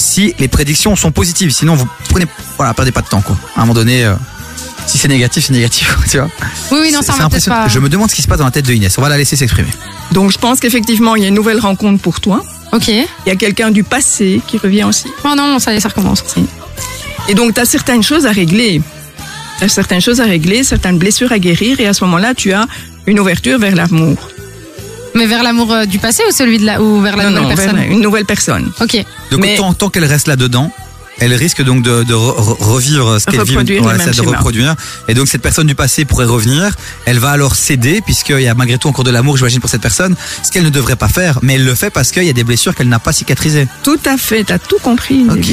si 0.00 0.34
les 0.38 0.48
prédictions 0.48 0.96
sont 0.96 1.10
positives. 1.10 1.50
Sinon 1.50 1.74
vous 1.74 1.88
prenez, 2.08 2.26
voilà, 2.56 2.74
perdez 2.74 2.92
pas 2.92 3.02
de 3.02 3.08
temps 3.08 3.20
quoi. 3.20 3.36
À 3.56 3.58
un 3.58 3.62
moment 3.62 3.74
donné, 3.74 4.04
euh, 4.04 4.14
si 4.86 4.96
c'est 4.98 5.08
négatif, 5.08 5.44
c'est 5.46 5.52
négatif, 5.52 5.96
tu 6.10 6.18
vois. 6.18 6.30
Oui, 6.70 6.78
oui, 6.82 6.92
non, 6.92 7.02
ça 7.02 7.14
impressionnant. 7.22 7.62
pas. 7.62 7.68
Je 7.68 7.78
me 7.78 7.88
demande 7.88 8.10
ce 8.10 8.14
qui 8.14 8.22
se 8.22 8.28
passe 8.28 8.38
dans 8.38 8.44
la 8.44 8.50
tête 8.50 8.66
de 8.66 8.72
Inès. 8.72 8.96
On 8.96 9.02
va 9.02 9.08
la 9.08 9.18
laisser 9.18 9.36
s'exprimer. 9.36 9.68
Donc 10.12 10.32
je 10.32 10.38
pense 10.38 10.60
qu'effectivement, 10.60 11.16
il 11.16 11.22
y 11.22 11.24
a 11.24 11.28
une 11.28 11.34
nouvelle 11.34 11.60
rencontre 11.60 12.00
pour 12.00 12.20
toi. 12.20 12.44
Ok. 12.72 12.88
Il 12.88 13.06
y 13.26 13.30
a 13.30 13.36
quelqu'un 13.36 13.70
du 13.70 13.82
passé 13.84 14.40
qui 14.46 14.58
revient 14.58 14.84
aussi. 14.84 15.08
Oh 15.24 15.34
non, 15.36 15.58
ça 15.58 15.72
y 15.72 15.76
est, 15.76 15.80
ça 15.80 15.88
recommence. 15.88 16.22
Et 17.28 17.34
donc 17.34 17.54
tu 17.54 17.60
as 17.60 17.64
certaines 17.66 18.02
choses 18.02 18.26
à 18.26 18.30
régler. 18.32 18.80
Tu 19.58 19.64
as 19.64 19.68
certaines 19.68 20.00
choses 20.00 20.20
à 20.20 20.24
régler, 20.24 20.62
certaines 20.62 20.98
blessures 20.98 21.32
à 21.32 21.38
guérir, 21.38 21.80
et 21.80 21.86
à 21.86 21.92
ce 21.92 22.04
moment-là, 22.04 22.32
tu 22.34 22.52
as 22.52 22.66
une 23.06 23.18
ouverture 23.18 23.58
vers 23.58 23.74
l'amour. 23.74 24.16
Mais 25.18 25.26
vers 25.26 25.42
l'amour 25.42 25.72
euh, 25.72 25.84
du 25.84 25.98
passé 25.98 26.22
ou 26.28 26.32
celui 26.32 26.58
de 26.58 26.64
la 26.64 26.80
ou 26.80 27.00
vers 27.02 27.16
la 27.16 27.24
Non, 27.24 27.30
nouvelle 27.30 27.42
non, 27.42 27.48
vers 27.56 27.56
personne 27.74 27.92
une 27.92 28.00
nouvelle 28.00 28.24
personne. 28.24 28.70
Ok. 28.80 29.04
Donc 29.30 29.44
tant, 29.56 29.74
tant 29.74 29.90
qu'elle 29.90 30.04
reste 30.04 30.28
là-dedans, 30.28 30.70
elle 31.20 31.34
risque 31.34 31.60
donc 31.64 31.82
de, 31.82 32.04
de 32.04 32.14
re- 32.14 32.36
re- 32.38 32.56
revivre 32.62 33.20
ce 33.20 33.24
qu'elle 33.26 33.42
vit, 33.42 33.50
Reproduire 33.50 33.82
voilà, 33.82 33.98
le 33.98 34.04
même 34.04 34.14
ça, 34.14 34.20
de 34.20 34.24
schéma. 34.24 34.36
reproduire. 34.38 34.76
Et 35.08 35.14
donc 35.14 35.26
cette 35.26 35.42
personne 35.42 35.66
du 35.66 35.74
passé 35.74 36.04
pourrait 36.04 36.26
revenir. 36.26 36.70
Elle 37.06 37.18
va 37.18 37.30
alors 37.30 37.56
céder 37.56 38.00
puisqu'il 38.00 38.38
y 38.40 38.46
a 38.46 38.54
malgré 38.54 38.78
tout 38.78 38.86
encore 38.86 39.02
de 39.04 39.10
l'amour, 39.10 39.36
j'imagine, 39.36 39.58
pour 39.58 39.68
cette 39.68 39.80
personne, 39.82 40.14
ce 40.44 40.52
qu'elle 40.52 40.62
ne 40.62 40.70
devrait 40.70 40.94
pas 40.94 41.08
faire. 41.08 41.40
Mais 41.42 41.54
elle 41.54 41.64
le 41.64 41.74
fait 41.74 41.90
parce 41.90 42.12
qu'il 42.12 42.22
y 42.22 42.30
a 42.30 42.32
des 42.32 42.44
blessures 42.44 42.72
qu'elle 42.76 42.88
n'a 42.88 43.00
pas 43.00 43.12
cicatrisées. 43.12 43.66
Tout 43.82 43.98
à 44.06 44.16
fait, 44.16 44.44
tu 44.44 44.52
as 44.52 44.60
tout 44.60 44.78
compris. 44.80 45.26
Ok. 45.28 45.48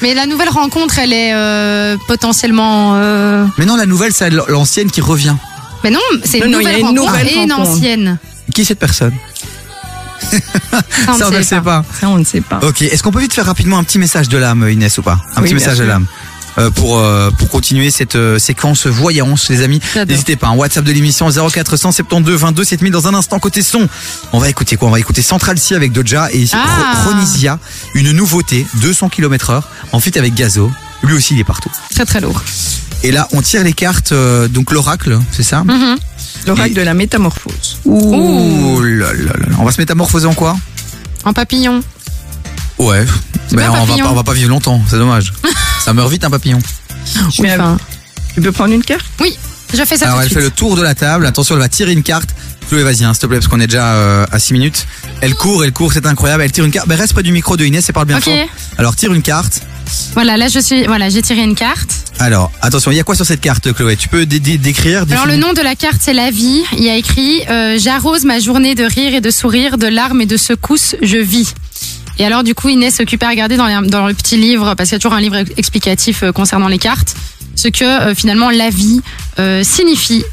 Mais 0.00 0.14
la 0.14 0.24
nouvelle 0.24 0.48
rencontre, 0.48 0.98
elle 0.98 1.12
est 1.12 1.32
euh, 1.34 1.98
potentiellement. 2.08 2.94
euh, 2.96 3.44
Mais 3.58 3.66
non, 3.66 3.76
la 3.76 3.84
nouvelle, 3.84 4.14
c'est 4.14 4.30
l'ancienne 4.30 4.90
qui 4.90 5.02
revient. 5.02 5.34
Mais 5.82 5.90
non, 5.90 6.00
c'est 6.24 6.38
une 6.38 6.44
Non, 6.46 6.50
non, 6.52 6.60
il 6.60 6.62
y 6.62 6.64
nouvelle 6.64 6.78
une 6.80 6.86
rencontre 6.86 7.10
nouvelle 7.12 7.28
et 7.28 7.34
une 7.42 7.52
rencontre. 7.52 7.70
ancienne. 7.76 8.18
Qui 8.54 8.62
est 8.62 8.64
cette 8.64 8.78
personne 8.78 9.12
Ça, 10.20 10.80
on 11.08 11.18
Ça, 11.18 11.26
on 11.28 11.30
ne 11.32 11.36
le 11.38 11.42
sait 11.42 11.60
pas. 11.60 11.84
Ça, 12.00 12.08
on 12.08 12.18
ne 12.18 12.24
sait 12.24 12.40
pas. 12.40 12.60
Ok. 12.62 12.82
Est-ce 12.82 13.02
qu'on 13.02 13.10
peut 13.12 13.20
vite 13.20 13.34
faire 13.34 13.46
rapidement 13.46 13.78
un 13.78 13.84
petit 13.84 13.98
message 13.98 14.28
de 14.28 14.38
l'âme, 14.38 14.66
Inès, 14.70 14.96
ou 14.98 15.02
pas 15.02 15.18
Un 15.36 15.42
Oui, 15.42 15.48
petit 15.48 15.54
message 15.54 15.78
de 15.78 15.84
l'âme. 15.84 16.06
Euh, 16.56 16.70
pour 16.70 16.98
euh, 17.00 17.32
pour 17.32 17.48
continuer 17.50 17.90
cette 17.90 18.14
euh, 18.14 18.38
séquence 18.38 18.86
voyance 18.86 19.48
les 19.48 19.60
amis 19.64 19.80
n'hésitez 20.06 20.36
pas 20.36 20.46
un 20.46 20.54
WhatsApp 20.54 20.84
de 20.84 20.92
l'émission 20.92 21.28
0472 21.28 22.38
22 22.40 22.62
7000 22.62 22.92
dans 22.92 23.08
un 23.08 23.14
instant 23.14 23.40
côté 23.40 23.60
son 23.60 23.88
on 24.32 24.38
va 24.38 24.48
écouter 24.48 24.76
quoi? 24.76 24.86
On 24.86 24.92
va 24.92 25.00
écouter 25.00 25.20
Central 25.20 25.58
C 25.58 25.74
avec 25.74 25.90
Doja 25.90 26.28
et 26.32 26.44
Ah. 26.52 26.58
Chro- 27.02 27.08
Chronisia 27.10 27.58
une 27.94 28.12
nouveauté 28.12 28.64
200 28.74 29.08
km 29.08 29.50
heure 29.50 29.68
en 29.90 29.98
fit 29.98 30.16
avec 30.16 30.32
Gazo 30.34 30.70
lui 31.02 31.14
aussi 31.16 31.34
il 31.34 31.40
est 31.40 31.44
partout 31.44 31.72
Très 31.92 32.04
très 32.06 32.20
lourd. 32.20 32.40
Et 33.04 33.12
là 33.12 33.28
on 33.32 33.40
tire 33.42 33.62
les 33.62 33.72
cartes 33.72 34.10
euh, 34.12 34.48
donc 34.48 34.72
l'oracle 34.72 35.18
c'est 35.30 35.42
ça 35.44 35.62
Mhm. 35.64 35.96
L'oracle 36.46 36.74
de 36.74 36.82
la 36.82 36.92
métamorphose. 36.94 37.78
Ouh 37.84 38.80
là 38.82 39.12
là 39.12 39.32
là 39.38 39.46
là. 39.48 39.56
on 39.58 39.64
va 39.64 39.70
se 39.72 39.80
métamorphoser 39.80 40.26
en 40.26 40.34
quoi 40.34 40.56
En 41.24 41.32
papillon. 41.32 41.82
ouais 42.78 43.04
Ben, 43.52 43.70
on 43.70 43.84
va 43.84 43.96
pas 43.96 44.10
on 44.10 44.14
va 44.14 44.24
pas 44.24 44.32
vivre 44.34 44.50
longtemps 44.50 44.82
c'est 44.88 44.98
dommage 44.98 45.32
ça 45.84 45.92
meurt 45.92 46.10
vite 46.10 46.24
un 46.24 46.30
papillon 46.30 46.58
Oui, 47.38 47.48
enfin, 47.52 47.78
Tu 48.34 48.40
peux 48.42 48.52
prendre 48.52 48.72
une 48.74 48.82
carte 48.84 49.04
oui, 49.20 49.36
je 49.72 49.84
fais 49.84 49.96
ça 49.96 50.06
Alors 50.06 50.18
tout 50.18 50.24
elle 50.24 50.30
fait 50.30 50.40
le 50.40 50.50
tour 50.50 50.76
de 50.76 50.82
la 50.82 50.94
table. 50.94 51.26
Attention, 51.26 51.54
elle 51.56 51.60
va 51.60 51.68
tirer 51.68 51.92
une 51.92 52.02
carte. 52.02 52.30
Chloé, 52.68 52.82
vas-y, 52.82 53.04
hein, 53.04 53.12
s'il 53.12 53.20
te 53.22 53.26
plaît, 53.26 53.38
parce 53.38 53.48
qu'on 53.48 53.60
est 53.60 53.66
déjà 53.66 53.94
euh, 53.94 54.24
à 54.32 54.38
6 54.38 54.52
minutes. 54.54 54.86
Elle 55.20 55.34
court, 55.34 55.64
elle 55.64 55.72
court, 55.72 55.92
c'est 55.92 56.06
incroyable. 56.06 56.42
Elle 56.42 56.52
tire 56.52 56.64
une 56.64 56.70
carte. 56.70 56.86
Ben, 56.88 56.96
reste 56.96 57.12
près 57.12 57.22
du 57.22 57.32
micro 57.32 57.56
de 57.56 57.64
Inès 57.64 57.88
et 57.88 57.92
parle 57.92 58.06
bien 58.06 58.16
Ok. 58.18 58.24
fort. 58.24 58.34
Alors 58.78 58.94
tire 58.96 59.12
une 59.12 59.22
carte. 59.22 59.60
Voilà, 60.14 60.36
là 60.36 60.48
je 60.48 60.58
suis. 60.60 60.84
Voilà, 60.86 61.10
j'ai 61.10 61.22
tiré 61.22 61.42
une 61.42 61.54
carte. 61.54 62.03
Alors 62.20 62.50
attention, 62.62 62.90
il 62.90 62.96
y 62.96 63.00
a 63.00 63.04
quoi 63.04 63.14
sur 63.16 63.26
cette 63.26 63.40
carte, 63.40 63.72
Chloé? 63.72 63.96
Tu 63.96 64.08
peux 64.08 64.24
dé- 64.24 64.40
dé- 64.40 64.56
décrire 64.56 65.04
Alors 65.10 65.26
le 65.26 65.36
nom 65.36 65.52
de 65.52 65.60
la 65.60 65.74
carte 65.74 65.98
c'est 66.00 66.12
la 66.14 66.30
vie. 66.30 66.62
Il 66.76 66.82
y 66.84 66.88
a 66.88 66.96
écrit 66.96 67.42
euh, 67.50 67.76
j'arrose 67.78 68.24
ma 68.24 68.38
journée 68.38 68.74
de 68.74 68.84
rire 68.84 69.14
et 69.14 69.20
de 69.20 69.30
sourire, 69.30 69.78
de 69.78 69.86
larmes 69.88 70.20
et 70.20 70.26
de 70.26 70.36
secousses, 70.36 70.96
je 71.02 71.18
vis. 71.18 71.54
Et 72.18 72.24
alors 72.24 72.44
du 72.44 72.54
coup 72.54 72.68
Inès 72.68 72.94
s'occupe 72.96 73.22
à 73.24 73.28
regarder 73.28 73.56
dans, 73.56 73.66
les- 73.66 73.88
dans 73.88 74.06
le 74.06 74.14
petit 74.14 74.36
livre 74.36 74.74
parce 74.74 74.88
qu'il 74.88 74.96
y 74.96 74.96
a 74.96 75.00
toujours 75.00 75.14
un 75.16 75.20
livre 75.20 75.36
explicatif 75.56 76.22
euh, 76.22 76.32
concernant 76.32 76.68
les 76.68 76.78
cartes, 76.78 77.14
ce 77.56 77.68
que 77.68 77.84
euh, 77.84 78.14
finalement 78.14 78.50
la 78.50 78.70
vie 78.70 79.00
signifie. 79.62 80.24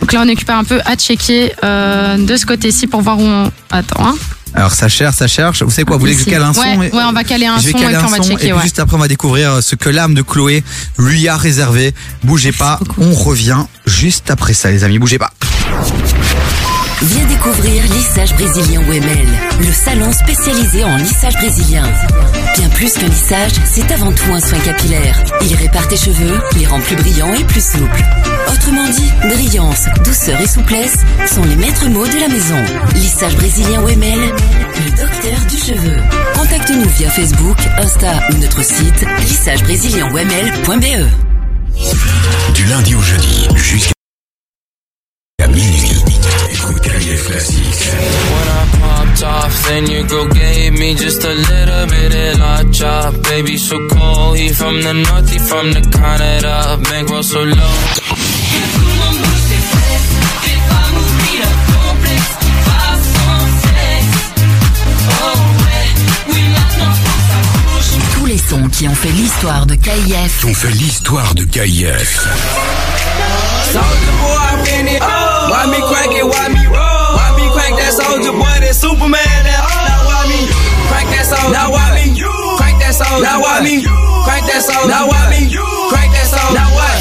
Donc 0.00 0.12
là 0.12 0.22
on 0.24 0.28
est 0.28 0.32
occupé 0.32 0.52
un 0.52 0.64
peu 0.64 0.80
à 0.84 0.96
checker 0.96 1.52
de 1.62 2.36
ce 2.36 2.44
côté-ci 2.44 2.86
pour 2.88 3.00
voir 3.02 3.18
où 3.18 3.22
on 3.22 3.50
attends. 3.70 4.04
hein. 4.08 4.16
Alors 4.56 4.72
ça 4.72 4.88
cherche, 4.88 5.16
ça 5.16 5.26
cherche. 5.28 5.62
Vous 5.62 5.70
savez 5.70 5.84
quoi 5.84 5.96
Vous 5.96 6.00
voulez 6.00 6.14
que 6.14 6.20
je 6.20 6.24
cale 6.24 6.42
un 6.42 6.52
son 6.54 6.60
Ouais, 6.60 6.88
et- 6.88 6.96
ouais, 6.96 7.02
on 7.06 7.12
va 7.12 7.24
caler 7.24 7.44
un 7.46 7.58
je 7.58 7.66
vais 7.66 7.72
son 7.72 7.78
et 7.78 7.80
caler 7.82 7.94
puis 7.96 8.04
un 8.04 8.06
on 8.06 8.10
va 8.10 8.16
checker, 8.18 8.32
et 8.32 8.36
puis 8.48 8.52
ouais. 8.54 8.62
juste 8.62 8.78
après 8.78 8.96
on 8.96 9.00
va 9.00 9.08
découvrir 9.08 9.62
ce 9.62 9.76
que 9.76 9.90
l'âme 9.90 10.14
de 10.14 10.22
Chloé 10.22 10.64
lui 10.98 11.28
a 11.28 11.36
réservé. 11.36 11.94
Bougez 12.24 12.52
pas, 12.52 12.80
on 12.98 13.12
revient 13.12 13.58
juste 13.86 14.30
après 14.30 14.54
ça 14.54 14.70
les 14.70 14.82
amis, 14.82 14.98
bougez 14.98 15.18
pas. 15.18 15.30
Viens 17.02 17.26
découvrir 17.26 17.84
Lissage 17.84 18.32
Brésilien 18.34 18.80
OML, 18.80 19.28
le 19.60 19.72
salon 19.72 20.10
spécialisé 20.12 20.82
en 20.82 20.96
lissage 20.96 21.34
brésilien. 21.34 21.84
Bien 22.56 22.68
plus 22.70 22.94
qu'un 22.94 23.08
lissage, 23.08 23.52
c'est 23.66 23.92
avant 23.92 24.12
tout 24.12 24.32
un 24.32 24.40
soin 24.40 24.58
capillaire. 24.60 25.22
Il 25.42 25.54
répare 25.54 25.86
tes 25.88 25.96
cheveux, 25.96 26.40
les 26.56 26.66
rend 26.66 26.80
plus 26.80 26.96
brillants 26.96 27.34
et 27.34 27.44
plus 27.44 27.64
souples. 27.64 28.02
Autrement 28.50 28.88
dit, 28.88 29.12
brillance, 29.28 29.84
douceur 30.04 30.40
et 30.40 30.46
souplesse 30.46 30.96
sont 31.26 31.44
les 31.44 31.56
maîtres 31.56 31.86
mots 31.88 32.06
de 32.06 32.18
la 32.18 32.28
maison. 32.28 32.64
Lissage 32.94 33.36
Brésilien 33.36 33.82
OML, 33.82 34.32
le 34.84 34.90
docteur 34.90 35.38
du 35.50 35.56
cheveu. 35.58 35.96
Contacte-nous 36.34 36.88
via 36.96 37.10
Facebook, 37.10 37.58
Insta 37.78 38.20
ou 38.30 38.38
notre 38.38 38.64
site 38.64 39.04
lissagebrésilien-oml.be. 39.20 41.04
Du 42.54 42.64
lundi 42.64 42.94
au 42.94 43.02
jeudi, 43.02 43.48
jusqu'à 43.54 43.92
minuit. 45.48 45.95
Écoute 47.16 47.24
KF 47.24 47.24
Classique. 47.24 47.92
When 48.30 48.48
I 48.48 48.64
popped 48.80 49.22
off, 49.22 49.68
then 49.68 49.90
your 49.90 50.04
girl 50.04 50.26
gave 50.26 50.72
me 50.78 50.94
just 50.94 51.24
a 51.24 51.32
little 51.32 51.86
bit 51.86 52.14
of 52.14 52.38
la 52.38 52.62
chop. 52.70 53.14
Baby, 53.22 53.56
so 53.56 53.76
cold, 53.88 54.36
he 54.38 54.48
from 54.50 54.82
the 54.82 54.92
north, 54.92 55.30
he 55.30 55.38
from 55.38 55.72
the 55.72 55.80
Canada. 55.80 56.78
Bankroll 56.90 57.22
so 57.22 57.42
low. 57.42 57.56
Tous 68.14 68.26
les 68.26 68.38
sons 68.38 68.68
qui 68.72 68.88
ont 68.88 68.94
fait 68.94 69.12
l'histoire 69.12 69.66
de 69.66 69.74
KIF 69.74 70.44
On 70.44 70.54
fait 70.54 70.70
l'histoire 70.70 71.34
de 71.34 71.44
KIF. 71.44 72.26
That 77.86 77.94
soldier 77.94 78.32
boy? 78.34 78.58
That 78.58 78.74
Superman. 78.74 79.22
That 79.46 79.62
now 79.86 80.02
why 80.02 80.26
me 80.26 80.50
crank 80.90 81.06
that 81.14 81.22
soldier? 81.22 81.54
Now 81.54 81.70
why 81.70 81.94
me 81.94 82.18
crank 82.58 82.82
that 82.82 82.94
soldier? 82.94 83.22
Now 83.22 83.38
why 83.38 83.62
me 83.62 83.86
crank 84.26 84.44
that 84.50 84.62
soldier? 84.66 84.90
Now 84.90 85.06
why 85.06 85.30
me 85.30 85.46
crank 85.54 86.10
that 86.10 86.26
soldier? 86.26 86.58
Now 86.58 86.70
what? 86.74 86.98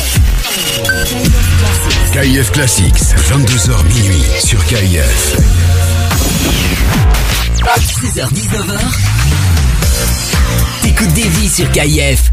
KIF 2.14 2.52
Classics, 2.54 3.14
22h 3.28 3.84
minuit 3.90 4.24
sur 4.40 4.62
KIF. 4.66 5.36
16h-19h, 7.66 8.78
t'écoutes 10.84 11.14
des 11.14 11.28
vies 11.28 11.50
sur 11.50 11.70
KIF. 11.72 12.32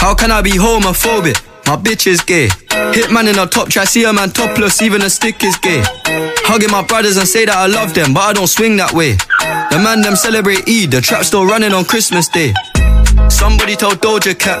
How 0.00 0.14
can 0.14 0.30
I 0.30 0.42
be 0.42 0.58
homophobic? 0.58 1.36
My 1.66 1.76
bitch 1.76 2.06
is 2.06 2.20
gay. 2.20 2.48
Hitman 2.92 3.28
in 3.28 3.38
a 3.38 3.46
top 3.46 3.68
try, 3.70 3.84
see 3.84 4.04
a 4.04 4.12
man 4.12 4.30
topless, 4.30 4.82
even 4.82 5.02
a 5.02 5.08
stick 5.08 5.42
is 5.42 5.56
gay. 5.56 5.82
Hugging 6.44 6.70
my 6.70 6.82
brothers 6.82 7.16
and 7.16 7.26
say 7.26 7.44
that 7.46 7.56
I 7.56 7.66
love 7.66 7.94
them, 7.94 8.12
but 8.12 8.20
I 8.20 8.32
don't 8.32 8.46
swing 8.46 8.76
that 8.76 8.92
way. 8.92 9.12
The 9.70 9.78
man 9.82 10.02
them 10.02 10.16
celebrate 10.16 10.68
Eid, 10.68 10.90
the 10.90 11.00
trap 11.00 11.24
still 11.24 11.46
running 11.46 11.72
on 11.72 11.84
Christmas 11.84 12.28
Day. 12.28 12.52
Somebody 13.28 13.76
told 13.76 13.98
Doja 14.00 14.38
Cat 14.38 14.60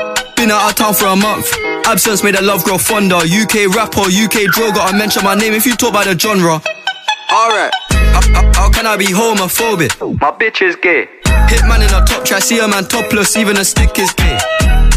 Been 0.41 0.49
out 0.49 0.71
of 0.71 0.75
town 0.75 0.93
for 0.95 1.05
a 1.05 1.15
month. 1.15 1.53
Absence 1.85 2.23
made 2.23 2.33
the 2.33 2.41
love 2.41 2.63
grow 2.63 2.79
fonder. 2.79 3.17
UK 3.17 3.69
rapper, 3.75 4.09
UK 4.09 4.49
droga. 4.49 4.81
I 4.81 4.91
mention 4.97 5.23
my 5.23 5.35
name 5.35 5.53
if 5.53 5.67
you 5.67 5.75
talk 5.75 5.91
about 5.91 6.05
the 6.05 6.17
genre. 6.17 6.53
Alright. 7.29 7.71
How, 8.57 8.71
can 8.71 8.87
I 8.87 8.97
be 8.97 9.05
homophobic? 9.05 10.01
My 10.19 10.31
bitch 10.31 10.63
is 10.63 10.75
gay. 10.77 11.07
Hitman 11.45 11.87
in 11.87 11.93
a 11.93 12.03
top 12.07 12.25
try, 12.25 12.39
see 12.39 12.57
a 12.57 12.67
man 12.67 12.85
topless, 12.85 13.37
even 13.37 13.55
a 13.57 13.63
stick 13.63 13.99
is 13.99 14.11
gay. 14.13 14.39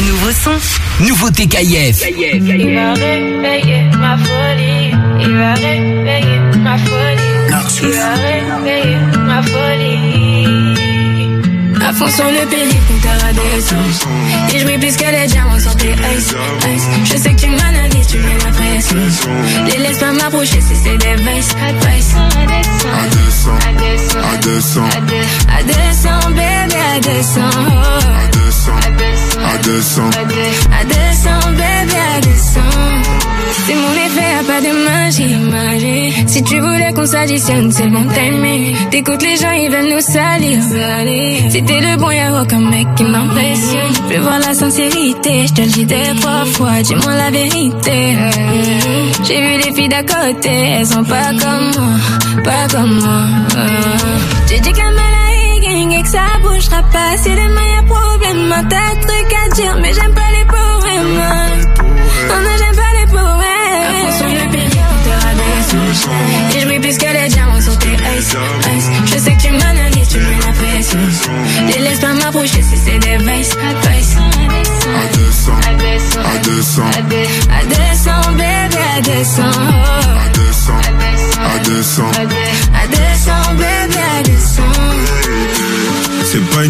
Nouveau 0.00 0.30
son, 0.32 1.04
nouveauté 1.04 1.46
KIF. 1.46 2.04
Il 2.18 2.74
va 2.74 2.94
réveiller 2.94 3.82
ma 3.98 4.16
folie. 4.16 4.92
Il 5.20 5.32
va 5.36 5.54
réveiller 5.54 6.40
ma 6.58 6.78
folie. 6.78 7.32
Il 7.82 7.88
va 7.88 8.14
réveiller 8.14 8.96
ma 9.26 9.42
folie. 9.42 10.62
À 11.84 11.92
fond 11.92 12.08
sur 12.08 12.24
le 12.24 12.46
périph', 12.48 12.92
à 13.06 13.32
descendre. 13.32 13.82
Et 14.54 14.58
je 14.58 14.64
plus 14.64 14.96
que 14.96 15.10
les 15.10 15.26
diamants 15.26 15.58
sur 15.58 15.74
tes 15.76 15.88
ice, 15.88 16.34
ice. 16.74 16.88
Je 17.04 17.16
sais 17.16 17.34
que 17.34 17.40
tu 17.40 17.48
m'analyses, 17.48 18.06
tu 18.06 18.18
mets 18.18 18.38
la 18.44 18.50
pression. 18.50 18.96
Les 19.66 19.78
laisse 19.78 19.98
pas 19.98 20.12
m'approcher 20.12 20.60
si 20.60 20.76
c'est 20.76 20.96
des 20.98 21.16
vices, 21.16 21.54
vices. 21.82 22.14
À 22.84 23.02
descendre, 23.08 24.88
à 25.48 25.62
descendre, 25.62 26.40
à 26.88 27.00
descendre, 27.00 28.31
bébé, 28.70 29.04
à 29.44 29.58
descendre. 29.58 30.18
À 30.18 30.80
à 30.80 30.84
descendre, 30.84 31.50
bébé, 31.50 31.98
à 32.16 32.20
descendre. 32.20 33.22
C'est 33.66 33.74
mon 33.74 33.92
effet, 33.92 34.28
y'a 34.34 34.44
pas 34.44 34.60
de 34.60 34.72
magie, 34.88 35.34
magie. 35.50 36.24
Si 36.26 36.42
tu 36.42 36.60
voulais 36.60 36.92
qu'on 36.94 37.06
s'additionne, 37.06 37.70
c'est 37.70 37.84
le 37.84 37.90
bon 37.90 38.06
timing. 38.08 38.74
T'écoutes 38.90 39.22
les 39.22 39.36
gens, 39.36 39.50
ils 39.50 39.70
veulent 39.70 39.92
nous 39.94 40.00
salir. 40.00 40.58
Si 41.50 41.62
t'es 41.62 41.80
le 41.80 41.96
bon, 41.96 42.10
y'a 42.10 42.40
aucun 42.40 42.60
mec 42.60 42.86
qui 42.96 43.04
m'impressionne. 43.04 43.92
Je 44.08 44.14
veux 44.14 44.22
voir 44.22 44.38
la 44.38 44.54
sincérité, 44.54 45.46
je 45.46 45.52
te 45.52 45.60
le 45.62 45.68
dis 45.68 45.84
des 45.84 46.14
trois 46.20 46.44
fois, 46.44 46.82
dis-moi 46.82 47.14
la 47.14 47.30
vérité. 47.30 48.16
J'ai 49.24 49.40
vu 49.40 49.56
les 49.64 49.72
filles 49.74 49.88
d'à 49.88 50.02
côté, 50.02 50.50
elles 50.78 50.86
sont 50.86 51.04
pas 51.04 51.30
comme 51.42 51.70
moi, 51.76 52.42
pas 52.44 52.68
comme 52.70 53.00
moi. 53.00 53.24
J'ai 54.48 54.60
dit 54.60 54.70
à 54.70 55.60
gang 55.60 55.92
et 55.92 56.02
que 56.02 56.08
ça 56.08 56.24
bougera 56.42 56.82
pas. 56.92 57.16
Si 57.16 57.30
demain 57.30 57.66
y'a 57.76 57.82
poèmes. 58.32 58.68
T'as 58.68 58.94
truc 59.00 59.34
à 59.44 59.54
dire, 59.54 59.76
mais 59.80 59.92
j'aime 59.92 60.14
pas 60.14 60.30
les 60.36 60.44
poèmes. 60.44 61.14
Non, 62.28 62.40
non, 62.42 62.54
j'aime 62.58 62.76
pas 62.76 62.92
les 62.98 63.06
poèmes. 63.06 64.12
Sur 64.16 64.26
le 64.26 64.50
pire, 64.50 64.70
te 65.04 65.10
rabaisse. 65.24 66.56
Et 66.56 66.60
je 66.60 66.66
brille 66.66 66.80
plus 66.80 66.98
que 66.98 67.06
les 67.12 67.28
diamants 67.28 67.60
sur 67.60 67.78
tes 67.78 67.88
ice, 67.88 68.36
ice. 68.76 68.90
Je 69.06 69.18
sais 69.18 69.34
que 69.34 69.42
tu 69.42 69.52
m'analyses, 69.52 70.08
tu 70.08 70.18
mets 70.18 70.40
la 70.46 70.52
pression. 70.52 70.98
Les 71.68 71.80
laisse 71.82 72.00
pas 72.00 72.12
m'approcher 72.12 72.62
si 72.62 72.76
c'est 72.76 72.98
des 72.98 73.16
vices, 73.18 73.56
vices. 73.90 74.16
À 74.82 75.06
200, 75.16 75.52
à 75.52 75.74
200, 75.74 76.20
à 76.20 76.38
200, 76.38 76.82
bébé, 77.08 77.28
à 77.50 77.64
200, 79.00 79.42
à 79.42 80.28
200, 80.34 80.72
à 81.44 81.58
200. 81.58 82.02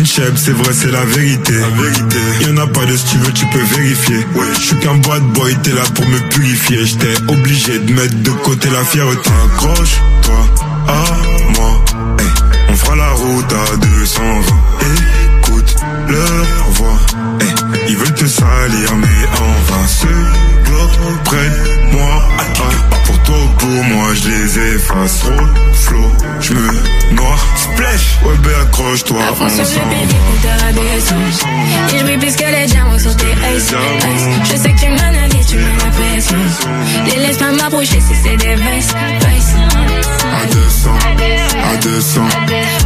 Une 0.03 0.07
chèvre, 0.09 0.37
c'est 0.37 0.53
vrai, 0.53 0.73
c'est 0.73 0.91
la 0.91 1.05
vérité. 1.05 1.53
La 1.53 1.69
vérité. 1.69 2.19
Y'en 2.41 2.57
a 2.57 2.67
pas 2.67 2.85
de 2.87 2.97
si 2.97 3.05
tu 3.05 3.19
veux, 3.19 3.33
tu 3.33 3.47
peux 3.47 3.63
vérifier. 3.77 4.17
Ouais, 4.35 4.47
je 4.55 4.61
suis 4.61 4.79
qu'un 4.79 4.97
bad 4.97 5.23
boy, 5.35 5.57
t'es 5.63 5.73
là 5.73 5.83
pour 5.95 6.07
me 6.07 6.19
purifier. 6.31 6.85
J'étais 6.85 7.15
obligé 7.29 7.79
de 7.79 7.93
mettre 7.93 8.17
de 8.23 8.31
côté 8.31 8.69
la 8.71 8.85
fierté. 8.85 9.31
Accroche-toi 9.45 10.41
à 10.89 11.05
moi. 11.57 11.85
Hey, 12.19 12.27
on 12.69 12.75
fera 12.75 12.97
la 12.97 13.11
route 13.11 13.53
à 13.53 13.77
220. 13.77 15.32
Écoute 15.53 15.77
leur 16.09 16.71
voix. 16.71 16.99
Hey, 17.41 17.53
ils 17.89 17.97
veulent 17.97 18.15
te 18.15 18.27
salir, 18.27 18.97
mais 18.97 19.27
en 19.39 19.73
vain. 19.73 19.87
Ce 19.87 20.07
globe 20.65 21.17
près 21.25 21.37
de 21.37 21.97
moi. 21.97 22.23
Ah, 22.39 22.97
pour 23.05 23.19
toi 23.23 23.37
ou 23.37 23.49
pour 23.59 23.85
moi, 23.85 24.09
je 24.15 24.29
les 24.29 24.75
efface. 24.75 25.23
Road, 25.25 25.51
flow, 25.75 26.13
je 26.41 26.55
me 26.55 27.15
noie. 27.15 27.37
Splash, 27.57 28.19
ben 28.43 28.51
accroche-toi 28.63 29.19
à 29.21 30.73
descendre. 30.73 31.23
Et 31.93 31.99
je 31.99 32.05
brille 32.05 32.19
plus 32.19 32.37
que 32.37 32.45
les 32.45 32.67
diamants 32.67 32.99
sur 32.99 33.15
tes 33.17 33.27
ice, 33.57 33.73
ice. 33.73 34.27
Je 34.51 34.57
sais 34.57 34.73
que 34.73 34.81
tu 34.81 34.89
m'analyses, 34.91 35.47
tu 35.47 35.57
mets 35.57 35.77
la 35.85 35.91
pression. 35.91 36.39
Les 37.07 37.27
laisse 37.27 37.37
pas 37.37 37.53
m'approcher 37.53 38.01
si 38.01 38.15
c'est 38.23 38.37
des 38.37 38.55
vices. 38.55 38.95
À 40.33 40.47
descendre, 40.47 40.99
à 41.73 41.77
descendre, 41.77 42.29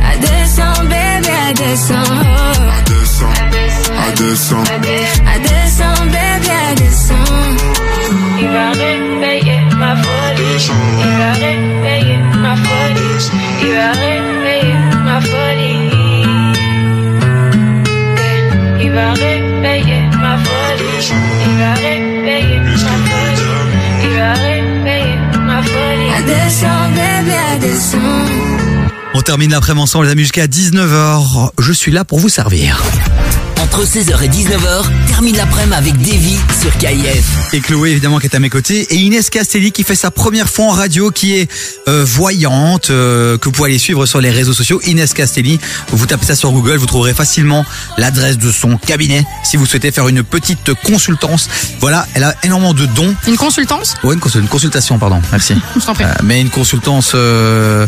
À 0.03 0.17
descendre, 0.19 0.83
bébé, 0.83 1.31
à 1.49 1.53
descendre. 1.53 2.56
À 2.57 2.83
200, 2.83 3.27
à 3.28 4.12
200, 4.12 4.57
à 5.27 5.39
200, 5.39 5.85
baby, 6.07 6.51
à 6.51 6.74
200. 6.74 7.15
Il 8.41 8.49
va 8.49 8.70
réveiller 8.70 9.61
ma 9.77 9.93
folie. 9.97 10.70
Il 11.01 11.12
va 11.19 11.33
réveiller 11.33 12.19
ma 12.39 12.55
folie. 12.57 13.31
Il 13.62 13.73
va 13.74 13.91
réveiller 13.93 14.78
ma 15.05 15.20
folie. 15.20 15.74
Il 18.81 18.91
va 18.93 19.09
réveiller 19.12 20.03
ma 20.23 20.35
folie. 20.39 21.12
Il 21.47 21.55
va 21.59 21.73
réveiller 21.74 22.61
ma 22.61 22.74
folie. 23.07 23.57
Il 24.05 24.12
va 24.19 24.33
réveiller 24.35 25.19
ma 25.41 25.59
folie. 25.62 26.11
À 26.16 26.20
200, 26.23 26.66
baby, 26.97 27.35
à 27.53 27.59
200 27.59 28.76
termine 29.27 29.51
l'après-midi 29.51 29.82
ensemble, 29.82 30.07
les 30.07 30.12
amis, 30.12 30.23
jusqu'à 30.23 30.47
19h. 30.47 31.51
Je 31.59 31.73
suis 31.73 31.90
là 31.90 32.05
pour 32.05 32.20
vous 32.20 32.28
servir. 32.28 32.81
Entre 33.77 33.89
16h 33.89 34.23
et 34.24 34.28
19h, 34.28 34.85
termine 35.07 35.36
l'après-midi 35.36 35.74
avec 35.77 35.98
Davy 35.98 36.39
sur 36.62 36.74
KIF. 36.78 37.53
Et 37.53 37.61
Chloé, 37.61 37.90
évidemment, 37.90 38.19
qui 38.19 38.24
est 38.27 38.35
à 38.35 38.39
mes 38.39 38.48
côtés. 38.48 38.86
Et 38.89 38.97
Inès 38.97 39.28
Castelli, 39.28 39.70
qui 39.70 39.82
fait 39.82 39.94
sa 39.94 40.11
première 40.11 40.48
fois 40.48 40.65
en 40.65 40.70
radio, 40.70 41.11
qui 41.11 41.36
est 41.36 41.51
euh, 41.86 42.03
voyante, 42.03 42.89
euh, 42.89 43.36
que 43.36 43.44
vous 43.44 43.53
pouvez 43.53 43.69
aller 43.69 43.78
suivre 43.78 44.07
sur 44.07 44.23
les 44.23 44.31
réseaux 44.31 44.55
sociaux. 44.55 44.81
Inès 44.86 45.12
Castelli, 45.12 45.61
vous 45.93 46.07
tapez 46.07 46.24
ça 46.24 46.36
sur 46.36 46.53
Google, 46.53 46.78
vous 46.78 46.86
trouverez 46.86 47.12
facilement 47.12 47.66
l'adresse 47.98 48.39
de 48.39 48.51
son 48.51 48.78
cabinet 48.78 49.27
si 49.44 49.59
vous 49.59 49.66
souhaitez 49.66 49.90
faire 49.93 50.09
une 50.09 50.23
petite 50.23 50.73
consultance. 50.82 51.51
Voilà, 51.78 52.07
elle 52.15 52.24
a 52.24 52.35
énormément 52.44 52.73
de 52.73 52.86
dons. 52.86 53.15
Une 53.27 53.36
consultance? 53.36 53.93
Ouais, 54.05 54.15
une, 54.15 54.20
consul- 54.20 54.40
une 54.40 54.48
consultation, 54.48 54.98
pardon. 54.98 55.20
Merci. 55.31 55.55
Je 55.78 55.85
t'en 55.85 55.93
prie. 55.93 56.05
Euh, 56.05 56.15
mais 56.24 56.40
une 56.40 56.48
consultance. 56.48 57.12
Euh... 57.15 57.86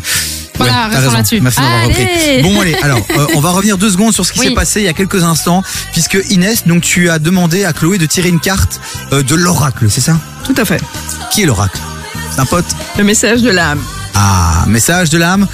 Voilà, 0.58 0.72
ouais, 0.72 0.82
restons 0.88 1.00
raison. 1.02 1.12
là-dessus. 1.12 1.40
Merci 1.40 1.60
d'avoir 1.60 1.82
Allez. 1.84 1.94
repris. 1.94 2.42
Bon, 2.42 2.60
allez, 2.60 2.74
alors, 2.82 2.98
euh, 3.16 3.26
on 3.36 3.40
va 3.40 3.50
revenir 3.50 3.78
deux 3.78 3.90
secondes 3.90 4.12
sur 4.12 4.26
ce 4.26 4.32
qui 4.32 4.40
Oui. 4.40 4.48
s'est 4.48 4.54
passé 4.54 4.80
il 4.80 4.86
y 4.86 4.88
a 4.88 4.92
quelques 4.92 5.22
instants, 5.22 5.62
puisque 5.92 6.18
Inès, 6.30 6.66
donc 6.66 6.82
tu 6.82 7.10
as 7.10 7.18
demandé 7.18 7.64
à 7.64 7.72
Chloé 7.72 7.98
de 7.98 8.06
tirer 8.06 8.28
une 8.28 8.40
carte 8.40 8.80
euh, 9.12 9.22
de 9.22 9.34
l'oracle, 9.34 9.90
c'est 9.90 10.00
ça? 10.00 10.18
Tout 10.44 10.54
à 10.56 10.64
fait. 10.64 10.80
Qui 11.30 11.42
est 11.42 11.46
l'oracle? 11.46 11.78
C'est 12.30 12.40
un 12.40 12.46
pote 12.46 12.66
Le 12.96 13.04
message 13.04 13.42
de 13.42 13.50
l'âme. 13.50 13.80
Ah, 14.14 14.64
message 14.66 15.10
de 15.10 15.18
l'âme. 15.18 15.46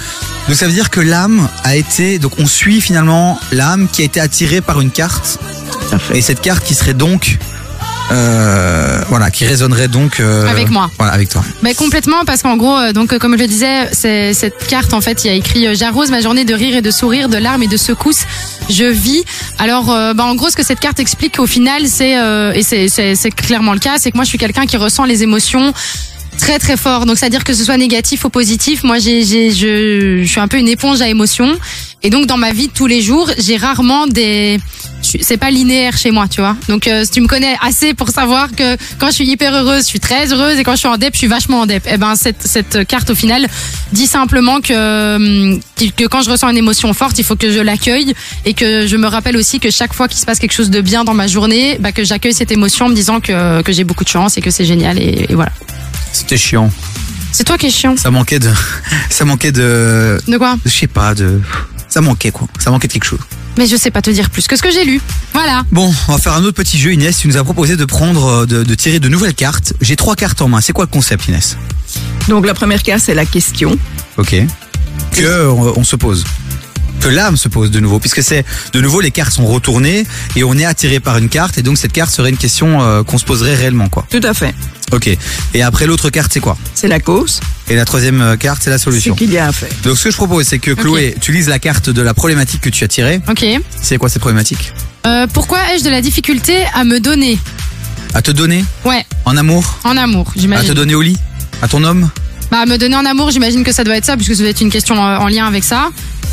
Donc 0.47 0.55
ça 0.55 0.67
veut 0.67 0.73
dire 0.73 0.89
que 0.89 0.99
l'âme 0.99 1.47
a 1.63 1.75
été, 1.75 2.19
donc 2.19 2.33
on 2.39 2.45
suit 2.45 2.81
finalement 2.81 3.39
l'âme 3.51 3.87
qui 3.91 4.01
a 4.01 4.05
été 4.05 4.19
attirée 4.19 4.61
par 4.61 4.81
une 4.81 4.91
carte. 4.91 5.39
Et 6.13 6.21
cette 6.21 6.41
carte 6.41 6.63
qui 6.63 6.75
serait 6.75 6.93
donc 6.93 7.37
euh, 8.11 9.01
voilà, 9.09 9.31
qui 9.31 9.45
résonnerait 9.45 9.87
donc 9.87 10.19
euh, 10.19 10.47
Avec 10.47 10.69
moi. 10.69 10.91
Voilà, 10.97 11.13
avec 11.13 11.29
toi. 11.29 11.43
Mais 11.63 11.73
complètement 11.73 12.23
parce 12.25 12.41
qu'en 12.43 12.57
gros, 12.57 12.77
euh, 12.77 12.93
donc 12.93 13.13
euh, 13.13 13.19
comme 13.19 13.33
je 13.35 13.41
le 13.41 13.47
disais, 13.47 13.89
c'est 13.93 14.33
cette 14.33 14.67
carte 14.67 14.93
en 14.93 15.01
fait, 15.01 15.23
il 15.23 15.27
y 15.27 15.29
a 15.31 15.33
écrit 15.33 15.65
euh, 15.67 15.73
j'arrose 15.75 16.11
ma 16.11 16.21
journée 16.21 16.45
de 16.45 16.53
rire 16.53 16.75
et 16.75 16.81
de 16.81 16.91
sourire, 16.91 17.29
de 17.29 17.37
larmes 17.37 17.63
et 17.63 17.67
de 17.67 17.77
secousses. 17.77 18.25
Je 18.69 18.85
vis. 18.85 19.23
Alors, 19.59 19.91
euh, 19.91 20.13
bah, 20.13 20.25
en 20.25 20.35
gros, 20.35 20.49
ce 20.49 20.55
que 20.55 20.63
cette 20.63 20.79
carte 20.79 20.99
explique 20.99 21.39
au 21.39 21.45
final, 21.45 21.87
c'est 21.87 22.17
euh, 22.17 22.53
et 22.53 22.63
c'est 22.63 23.31
clairement 23.31 23.73
le 23.73 23.79
cas, 23.79 23.95
c'est 23.99 24.11
que 24.11 24.17
moi 24.17 24.23
je 24.23 24.29
suis 24.29 24.37
quelqu'un 24.37 24.65
qui 24.65 24.77
ressent 24.77 25.05
les 25.05 25.23
émotions 25.23 25.73
très 26.37 26.59
très 26.59 26.77
fort. 26.77 27.05
Donc, 27.05 27.17
c'est-à-dire 27.17 27.43
que 27.43 27.53
ce 27.53 27.63
soit 27.63 27.77
négatif 27.77 28.25
ou 28.25 28.29
positif, 28.29 28.83
moi 28.83 28.99
j'ai 28.99 29.23
j'ai 29.23 29.51
je, 29.51 30.23
je 30.23 30.29
suis 30.29 30.39
un 30.39 30.47
peu 30.47 30.57
une 30.57 30.67
éponge 30.67 31.01
à 31.01 31.07
émotions. 31.07 31.57
Et 32.03 32.11
donc 32.11 32.27
dans 32.27 32.37
ma 32.37 32.51
vie 32.51 32.67
de 32.67 32.71
tous 32.71 32.85
les 32.85 33.01
jours, 33.01 33.31
j'ai 33.39 33.57
rarement 33.57 34.05
des 34.05 34.59
c'est 35.01 35.37
pas 35.37 35.49
linéaire 35.49 35.97
chez 35.97 36.11
moi, 36.11 36.27
tu 36.27 36.39
vois. 36.41 36.55
Donc 36.67 36.87
euh, 36.87 37.03
si 37.03 37.11
tu 37.11 37.21
me 37.21 37.27
connais 37.27 37.55
assez 37.61 37.93
pour 37.93 38.09
savoir 38.09 38.51
que 38.51 38.77
quand 38.99 39.07
je 39.07 39.13
suis 39.13 39.25
hyper 39.25 39.55
heureuse, 39.55 39.83
je 39.83 39.87
suis 39.87 39.99
très 39.99 40.31
heureuse 40.31 40.59
et 40.59 40.63
quand 40.63 40.73
je 40.73 40.79
suis 40.79 40.87
en 40.87 40.97
dep, 40.97 41.13
je 41.13 41.19
suis 41.19 41.27
vachement 41.27 41.61
en 41.61 41.65
dep. 41.65 41.87
Et 41.91 41.97
ben 41.97 42.15
cette 42.15 42.43
cette 42.43 42.85
carte 42.87 43.09
au 43.09 43.15
final 43.15 43.47
dit 43.91 44.07
simplement 44.07 44.61
que 44.61 45.15
hum, 45.15 45.59
que 45.97 46.05
quand 46.05 46.21
je 46.21 46.29
ressens 46.29 46.49
une 46.49 46.57
émotion 46.57 46.93
forte, 46.93 47.17
il 47.17 47.23
faut 47.23 47.35
que 47.35 47.51
je 47.51 47.59
l'accueille 47.59 48.13
et 48.45 48.53
que 48.53 48.85
je 48.85 48.97
me 48.97 49.07
rappelle 49.07 49.37
aussi 49.37 49.59
que 49.59 49.71
chaque 49.71 49.93
fois 49.93 50.07
qu'il 50.07 50.19
se 50.19 50.25
passe 50.25 50.39
quelque 50.39 50.53
chose 50.53 50.69
de 50.69 50.81
bien 50.81 51.03
dans 51.05 51.15
ma 51.15 51.27
journée, 51.27 51.77
bah 51.79 51.91
que 51.91 52.03
j'accueille 52.03 52.33
cette 52.33 52.51
émotion 52.51 52.85
en 52.85 52.89
me 52.89 52.95
disant 52.95 53.19
que 53.19 53.61
que 53.63 53.71
j'ai 53.71 53.83
beaucoup 53.83 54.03
de 54.03 54.09
chance 54.09 54.37
et 54.37 54.41
que 54.41 54.51
c'est 54.51 54.65
génial 54.65 54.99
et, 54.99 55.25
et 55.29 55.33
voilà. 55.33 55.51
C'était 56.15 56.37
chiant. 56.37 56.71
C'est 57.33 57.43
toi 57.43 57.57
qui 57.57 57.65
es 57.65 57.69
chiant. 57.69 57.97
Ça 57.97 58.09
manquait 58.09 58.39
de, 58.39 58.49
ça 59.09 59.25
manquait 59.25 59.51
de, 59.51 60.17
De 60.27 60.37
quoi 60.37 60.55
je 60.65 60.71
sais 60.71 60.87
pas, 60.87 61.13
de, 61.13 61.41
ça 61.89 61.99
manquait 61.99 62.31
quoi. 62.31 62.47
Ça 62.57 62.71
manquait 62.71 62.87
de 62.87 62.93
quelque 62.93 63.03
chose. 63.03 63.19
Mais 63.57 63.67
je 63.67 63.75
sais 63.75 63.91
pas 63.91 64.01
te 64.01 64.09
dire 64.09 64.29
plus 64.29 64.47
que 64.47 64.55
ce 64.55 64.61
que 64.61 64.71
j'ai 64.71 64.85
lu. 64.85 65.01
Voilà. 65.33 65.63
Bon, 65.73 65.93
on 66.07 66.11
va 66.13 66.17
faire 66.17 66.33
un 66.33 66.43
autre 66.43 66.55
petit 66.55 66.77
jeu. 66.79 66.93
Inès, 66.93 67.17
tu 67.17 67.27
nous 67.27 67.35
as 67.35 67.43
proposé 67.43 67.75
de 67.75 67.83
prendre, 67.83 68.25
euh, 68.25 68.45
de, 68.45 68.63
de 68.63 68.75
tirer 68.75 68.99
de 68.99 69.09
nouvelles 69.09 69.33
cartes. 69.33 69.73
J'ai 69.81 69.97
trois 69.97 70.15
cartes 70.15 70.41
en 70.41 70.47
main. 70.47 70.61
C'est 70.61 70.71
quoi 70.73 70.85
le 70.85 70.89
concept, 70.91 71.27
Inès? 71.27 71.57
Donc 72.29 72.45
la 72.45 72.53
première 72.53 72.81
carte, 72.81 73.03
c'est 73.05 73.13
la 73.13 73.25
question. 73.25 73.77
Ok. 74.17 74.35
Que 75.11 75.47
on, 75.49 75.77
on 75.77 75.83
se 75.83 75.97
pose. 75.97 76.23
Que 77.05 77.11
l'âme 77.11 77.37
se 77.37 77.47
pose 77.49 77.69
de 77.69 77.79
nouveau, 77.79 77.99
puisque 77.99 78.23
c'est 78.23 78.43
de 78.73 78.81
nouveau 78.81 78.99
les 78.99 79.11
cartes 79.11 79.31
sont 79.31 79.45
retournées 79.45 80.07
et 80.35 80.43
on 80.43 80.57
est 80.57 80.65
attiré 80.65 80.99
par 80.99 81.17
une 81.19 81.29
carte 81.29 81.55
et 81.59 81.61
donc 81.61 81.77
cette 81.77 81.91
carte 81.93 82.09
serait 82.09 82.31
une 82.31 82.37
question 82.37 82.81
euh, 82.81 83.03
qu'on 83.03 83.19
se 83.19 83.25
poserait 83.25 83.53
réellement 83.53 83.89
quoi. 83.89 84.07
Tout 84.09 84.21
à 84.23 84.33
fait. 84.33 84.55
Ok. 84.91 85.15
Et 85.53 85.61
après 85.61 85.85
l'autre 85.85 86.09
carte 86.09 86.31
c'est 86.33 86.39
quoi? 86.39 86.57
C'est 86.73 86.87
la 86.87 86.99
cause. 86.99 87.41
Et 87.69 87.75
la 87.75 87.85
troisième 87.85 88.21
euh, 88.21 88.37
carte 88.37 88.61
c'est 88.63 88.71
la 88.71 88.79
Ce 88.79 88.85
solution. 88.85 89.13
qu'il 89.13 89.31
y 89.31 89.37
a 89.37 89.45
à 89.45 89.51
faire. 89.51 89.69
Donc 89.83 89.99
ce 89.99 90.05
que 90.05 90.09
je 90.09 90.15
propose 90.15 90.47
c'est 90.47 90.57
que 90.57 90.71
Chloé, 90.71 91.15
tu 91.21 91.31
lises 91.31 91.47
la 91.47 91.59
carte 91.59 91.91
de 91.91 92.01
la 92.01 92.15
problématique 92.15 92.61
que 92.61 92.69
tu 92.71 92.83
as 92.83 92.87
tirée. 92.87 93.21
Ok. 93.29 93.45
C'est 93.79 93.99
quoi 93.99 94.09
cette 94.09 94.21
problématique? 94.21 94.73
Euh, 95.05 95.27
pourquoi 95.31 95.59
ai-je 95.75 95.83
de 95.83 95.91
la 95.91 96.01
difficulté 96.01 96.65
à 96.73 96.83
me 96.85 96.99
donner? 96.99 97.37
À 98.15 98.23
te 98.23 98.31
donner? 98.31 98.65
Ouais, 98.83 99.05
en 99.25 99.37
amour? 99.37 99.77
En 99.83 99.95
amour, 99.95 100.29
À 100.35 100.39
j'imagine. 100.39 100.69
te 100.69 100.73
donner 100.73 100.95
au 100.95 101.03
lit? 101.03 101.17
À 101.61 101.67
ton 101.67 101.83
homme? 101.83 102.09
Bah, 102.55 102.65
me 102.65 102.77
donner 102.77 102.95
en 102.95 103.03
amour, 103.05 103.31
j'imagine 103.31 103.65
que 103.65 103.73
ça 103.73 103.83
doit 103.83 103.97
être 103.97 104.05
ça, 104.05 104.15
puisque 104.15 104.33
ça 104.33 104.41
doit 104.41 104.49
être 104.49 104.61
une 104.61 104.69
question 104.69 104.95
euh, 104.95 105.17
en 105.17 105.27
lien 105.27 105.45
avec 105.45 105.65
ça. 105.65 105.89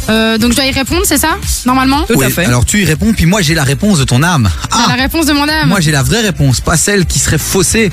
Euh, 0.08 0.38
donc 0.38 0.52
je 0.52 0.56
dois 0.56 0.66
y 0.66 0.70
répondre, 0.70 1.02
c'est 1.04 1.18
ça 1.18 1.30
Normalement? 1.66 2.06
Oui, 2.14 2.26
Alors 2.46 2.64
tu 2.64 2.80
y 2.80 2.84
réponds, 2.84 3.12
puis 3.12 3.26
moi 3.26 3.42
j'ai 3.42 3.54
la 3.56 3.64
réponse 3.64 3.98
de 3.98 4.04
ton 4.04 4.22
âme. 4.22 4.48
Ah, 4.70 4.84
la 4.90 5.02
réponse 5.02 5.26
de 5.26 5.32
mon 5.32 5.48
âme. 5.48 5.68
Moi 5.68 5.80
j'ai 5.80 5.90
la 5.90 6.04
vraie 6.04 6.20
réponse, 6.20 6.60
pas 6.60 6.76
celle 6.76 7.06
qui 7.06 7.18
serait 7.18 7.38
faussée 7.38 7.90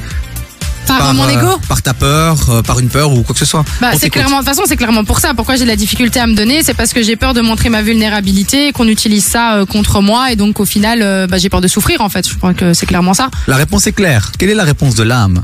Par, 0.85 1.11
mon 1.15 1.23
euh, 1.23 1.29
ego? 1.29 1.59
par 1.67 1.81
ta 1.81 1.95
peur, 1.95 2.37
euh, 2.51 2.61
par 2.61 2.77
une 2.79 2.89
peur 2.89 3.11
ou 3.13 3.23
quoi 3.23 3.33
que 3.33 3.39
ce 3.39 3.45
soit. 3.45 3.65
Bah, 3.81 3.87
On 3.89 3.93
c'est 3.93 4.01
t'écoute. 4.01 4.13
clairement, 4.21 4.41
de 4.41 4.45
toute 4.45 4.49
façon, 4.55 4.63
c'est 4.67 4.77
clairement 4.77 5.05
pour 5.05 5.17
ça. 5.19 5.33
Pourquoi 5.33 5.55
j'ai 5.55 5.63
de 5.63 5.67
la 5.69 5.75
difficulté 5.75 6.19
à 6.19 6.27
me 6.27 6.35
donner? 6.35 6.61
C'est 6.61 6.75
parce 6.75 6.93
que 6.93 7.01
j'ai 7.01 7.15
peur 7.15 7.33
de 7.33 7.41
montrer 7.41 7.69
ma 7.69 7.81
vulnérabilité 7.81 8.67
et 8.67 8.71
qu'on 8.73 8.87
utilise 8.87 9.25
ça 9.25 9.55
euh, 9.55 9.65
contre 9.65 10.01
moi. 10.01 10.31
Et 10.31 10.35
donc, 10.35 10.59
au 10.59 10.65
final, 10.65 11.01
euh, 11.01 11.25
bah, 11.25 11.39
j'ai 11.39 11.49
peur 11.49 11.61
de 11.61 11.67
souffrir, 11.67 12.01
en 12.01 12.09
fait. 12.09 12.27
Je 12.29 12.35
crois 12.35 12.53
que 12.53 12.73
c'est 12.75 12.85
clairement 12.85 13.15
ça. 13.15 13.29
La 13.47 13.55
réponse 13.55 13.87
est 13.87 13.91
claire. 13.93 14.31
Quelle 14.37 14.49
est 14.51 14.55
la 14.55 14.65
réponse 14.65 14.93
de 14.95 15.03
l'âme? 15.03 15.41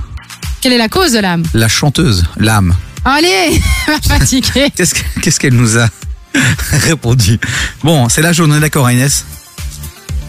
Quelle 0.65 0.73
est 0.73 0.77
la 0.79 0.89
cause 0.89 1.11
de 1.11 1.19
l'âme 1.19 1.43
La 1.53 1.67
chanteuse, 1.67 2.23
l'âme. 2.37 2.73
Allez, 3.05 3.61
fatiguée. 4.07 4.71
Qu'est-ce 4.75 4.95
que- 4.95 5.19
qu'est-ce 5.21 5.39
qu'elle 5.39 5.53
nous 5.53 5.77
a 5.77 5.87
répondu? 6.71 7.39
Bon, 7.83 8.09
c'est 8.09 8.23
la 8.23 8.31
est 8.31 8.59
d'accord 8.59 8.89
Inès 8.89 9.25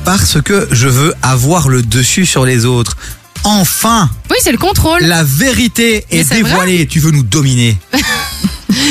Parce 0.05 0.43
que 0.43 0.69
je 0.73 0.89
veux 0.89 1.15
avoir 1.23 1.71
le 1.71 1.81
dessus 1.81 2.27
sur 2.27 2.45
les 2.45 2.67
autres. 2.67 2.99
Enfin 3.45 4.11
Oui, 4.31 4.37
c'est 4.43 4.53
le 4.53 4.59
contrôle. 4.59 5.01
La 5.05 5.25
vérité 5.25 6.05
Mais 6.13 6.19
est 6.19 6.25
c'est 6.25 6.43
vrai. 6.43 6.51
dévoilée. 6.51 6.87
Tu 6.87 7.01
veux 7.01 7.13
nous 7.13 7.23
dominer. 7.23 7.79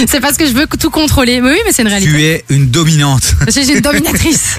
C'est 0.08 0.20
parce 0.20 0.36
que 0.38 0.48
je 0.48 0.52
veux 0.54 0.66
tout 0.80 0.90
contrôler. 0.90 1.42
Mais 1.42 1.52
oui, 1.52 1.58
mais 1.64 1.72
c'est 1.72 1.84
une 1.84 1.88
réalité. 1.90 2.12
Tu 2.12 2.24
es 2.24 2.44
une 2.50 2.70
dominante. 2.72 3.36
J'ai 3.54 3.72
une 3.72 3.82
dominatrice. 3.82 4.56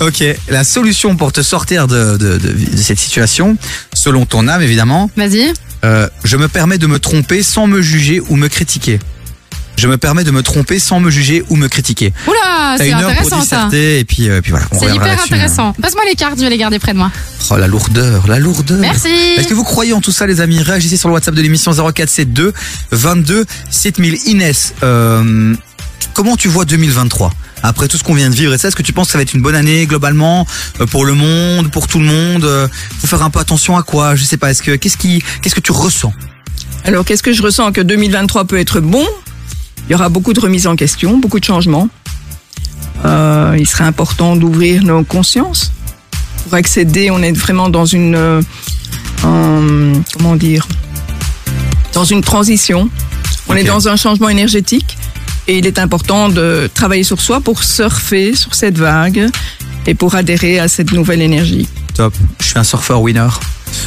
Ok, 0.00 0.24
la 0.48 0.64
solution 0.64 1.14
pour 1.16 1.30
te 1.32 1.42
sortir 1.42 1.86
de, 1.86 2.16
de- 2.16 2.38
de- 2.38 2.52
de 2.72 2.76
cette 2.76 2.98
situation, 2.98 3.56
selon 3.94 4.26
ton 4.26 4.48
âme 4.48 4.60
évidemment, 4.60 5.10
Vas-y. 5.16 5.52
Euh, 5.84 6.08
je 6.24 6.36
me 6.36 6.48
permets 6.48 6.78
de 6.78 6.86
me 6.86 6.98
tromper 6.98 7.42
sans 7.42 7.66
me 7.66 7.80
juger 7.82 8.20
ou 8.28 8.36
me 8.36 8.48
critiquer. 8.48 8.98
Je 9.76 9.86
me 9.86 9.96
permets 9.96 10.24
de 10.24 10.32
me 10.32 10.42
tromper 10.42 10.80
sans 10.80 10.98
me 10.98 11.08
juger 11.08 11.44
ou 11.50 11.56
me 11.56 11.68
critiquer. 11.68 12.12
Oula, 12.26 12.76
c'est 12.76 12.88
une 12.88 12.94
heure 12.94 13.14
pour 13.14 13.32
intéressant 13.32 13.42
ça. 13.42 13.68
et 13.72 14.04
puis, 14.04 14.28
euh, 14.28 14.40
puis 14.40 14.50
voilà. 14.50 14.66
C'est 14.72 14.86
hyper 14.86 15.06
là-dessus. 15.06 15.34
intéressant. 15.34 15.72
Passe-moi 15.80 16.02
les 16.04 16.16
cartes, 16.16 16.36
je 16.36 16.42
vais 16.42 16.50
les 16.50 16.58
garder 16.58 16.80
près 16.80 16.94
de 16.94 16.98
moi. 16.98 17.12
Oh 17.50 17.56
la 17.56 17.68
lourdeur, 17.68 18.26
la 18.26 18.40
lourdeur. 18.40 18.78
Merci. 18.80 19.08
Est-ce 19.36 19.46
que 19.46 19.54
vous 19.54 19.62
croyez 19.62 19.92
en 19.92 20.00
tout 20.00 20.10
ça 20.10 20.26
les 20.26 20.40
amis? 20.40 20.60
Réagissez 20.60 20.96
sur 20.96 21.08
le 21.08 21.14
WhatsApp 21.14 21.34
de 21.34 21.42
l'émission 21.42 21.70
0472 21.72 22.52
22 22.90 23.46
7000. 23.70 24.18
Inès, 24.26 24.74
euh, 24.82 25.54
comment 26.12 26.36
tu 26.36 26.48
vois 26.48 26.64
2023 26.64 27.32
après 27.62 27.88
tout 27.88 27.96
ce 27.98 28.04
qu'on 28.04 28.14
vient 28.14 28.30
de 28.30 28.34
vivre 28.34 28.52
et 28.54 28.58
ça, 28.58 28.68
est-ce 28.68 28.76
que 28.76 28.82
tu 28.82 28.92
penses 28.92 29.06
que 29.08 29.12
ça 29.12 29.18
va 29.18 29.22
être 29.22 29.34
une 29.34 29.42
bonne 29.42 29.54
année 29.54 29.86
globalement 29.86 30.46
euh, 30.80 30.86
pour 30.86 31.04
le 31.04 31.14
monde, 31.14 31.70
pour 31.70 31.86
tout 31.88 31.98
le 31.98 32.04
monde 32.06 32.44
euh, 32.44 32.68
Faut 33.00 33.06
faire 33.06 33.22
un 33.22 33.30
peu 33.30 33.38
attention 33.40 33.76
à 33.76 33.82
quoi 33.82 34.14
Je 34.14 34.24
sais 34.24 34.36
pas. 34.36 34.50
Est-ce 34.50 34.62
que 34.62 34.76
qu'est-ce 34.76 34.96
qui, 34.96 35.22
qu'est-ce 35.42 35.54
que 35.54 35.60
tu 35.60 35.72
ressens? 35.72 36.12
Alors, 36.84 37.04
qu'est-ce 37.04 37.22
que 37.22 37.32
je 37.32 37.42
ressens? 37.42 37.72
Que 37.72 37.80
2023 37.80 38.44
peut 38.44 38.58
être 38.58 38.80
bon 38.80 39.04
Il 39.88 39.92
y 39.92 39.94
aura 39.94 40.08
beaucoup 40.08 40.32
de 40.32 40.40
remises 40.40 40.66
en 40.66 40.76
question, 40.76 41.18
beaucoup 41.18 41.40
de 41.40 41.44
changements. 41.44 41.88
Euh, 43.04 43.56
il 43.58 43.66
serait 43.68 43.84
important 43.84 44.36
d'ouvrir 44.36 44.82
nos 44.82 45.04
consciences 45.04 45.72
pour 46.44 46.54
accéder. 46.54 47.10
On 47.10 47.22
est 47.22 47.32
vraiment 47.32 47.68
dans 47.68 47.84
une, 47.86 48.14
euh, 48.14 48.40
en- 49.24 50.00
comment 50.14 50.36
dire, 50.36 50.66
dans 51.94 52.04
une 52.04 52.20
transition. 52.22 52.88
On 53.48 53.54
est 53.56 53.64
dans 53.64 53.88
un 53.88 53.96
changement 53.96 54.28
énergétique 54.28 54.96
et 55.48 55.58
il 55.58 55.66
est 55.66 55.78
important 55.78 56.28
de 56.28 56.70
travailler 56.72 57.02
sur 57.02 57.20
soi 57.20 57.40
pour 57.40 57.64
surfer 57.64 58.36
sur 58.36 58.54
cette 58.54 58.78
vague 58.78 59.28
et 59.86 59.94
pour 59.94 60.14
adhérer 60.14 60.60
à 60.60 60.68
cette 60.68 60.92
nouvelle 60.92 61.22
énergie. 61.22 61.66
Top. 61.94 62.14
Je 62.38 62.44
suis 62.44 62.58
un 62.58 62.64
surfeur 62.64 63.00
winner. 63.00 63.28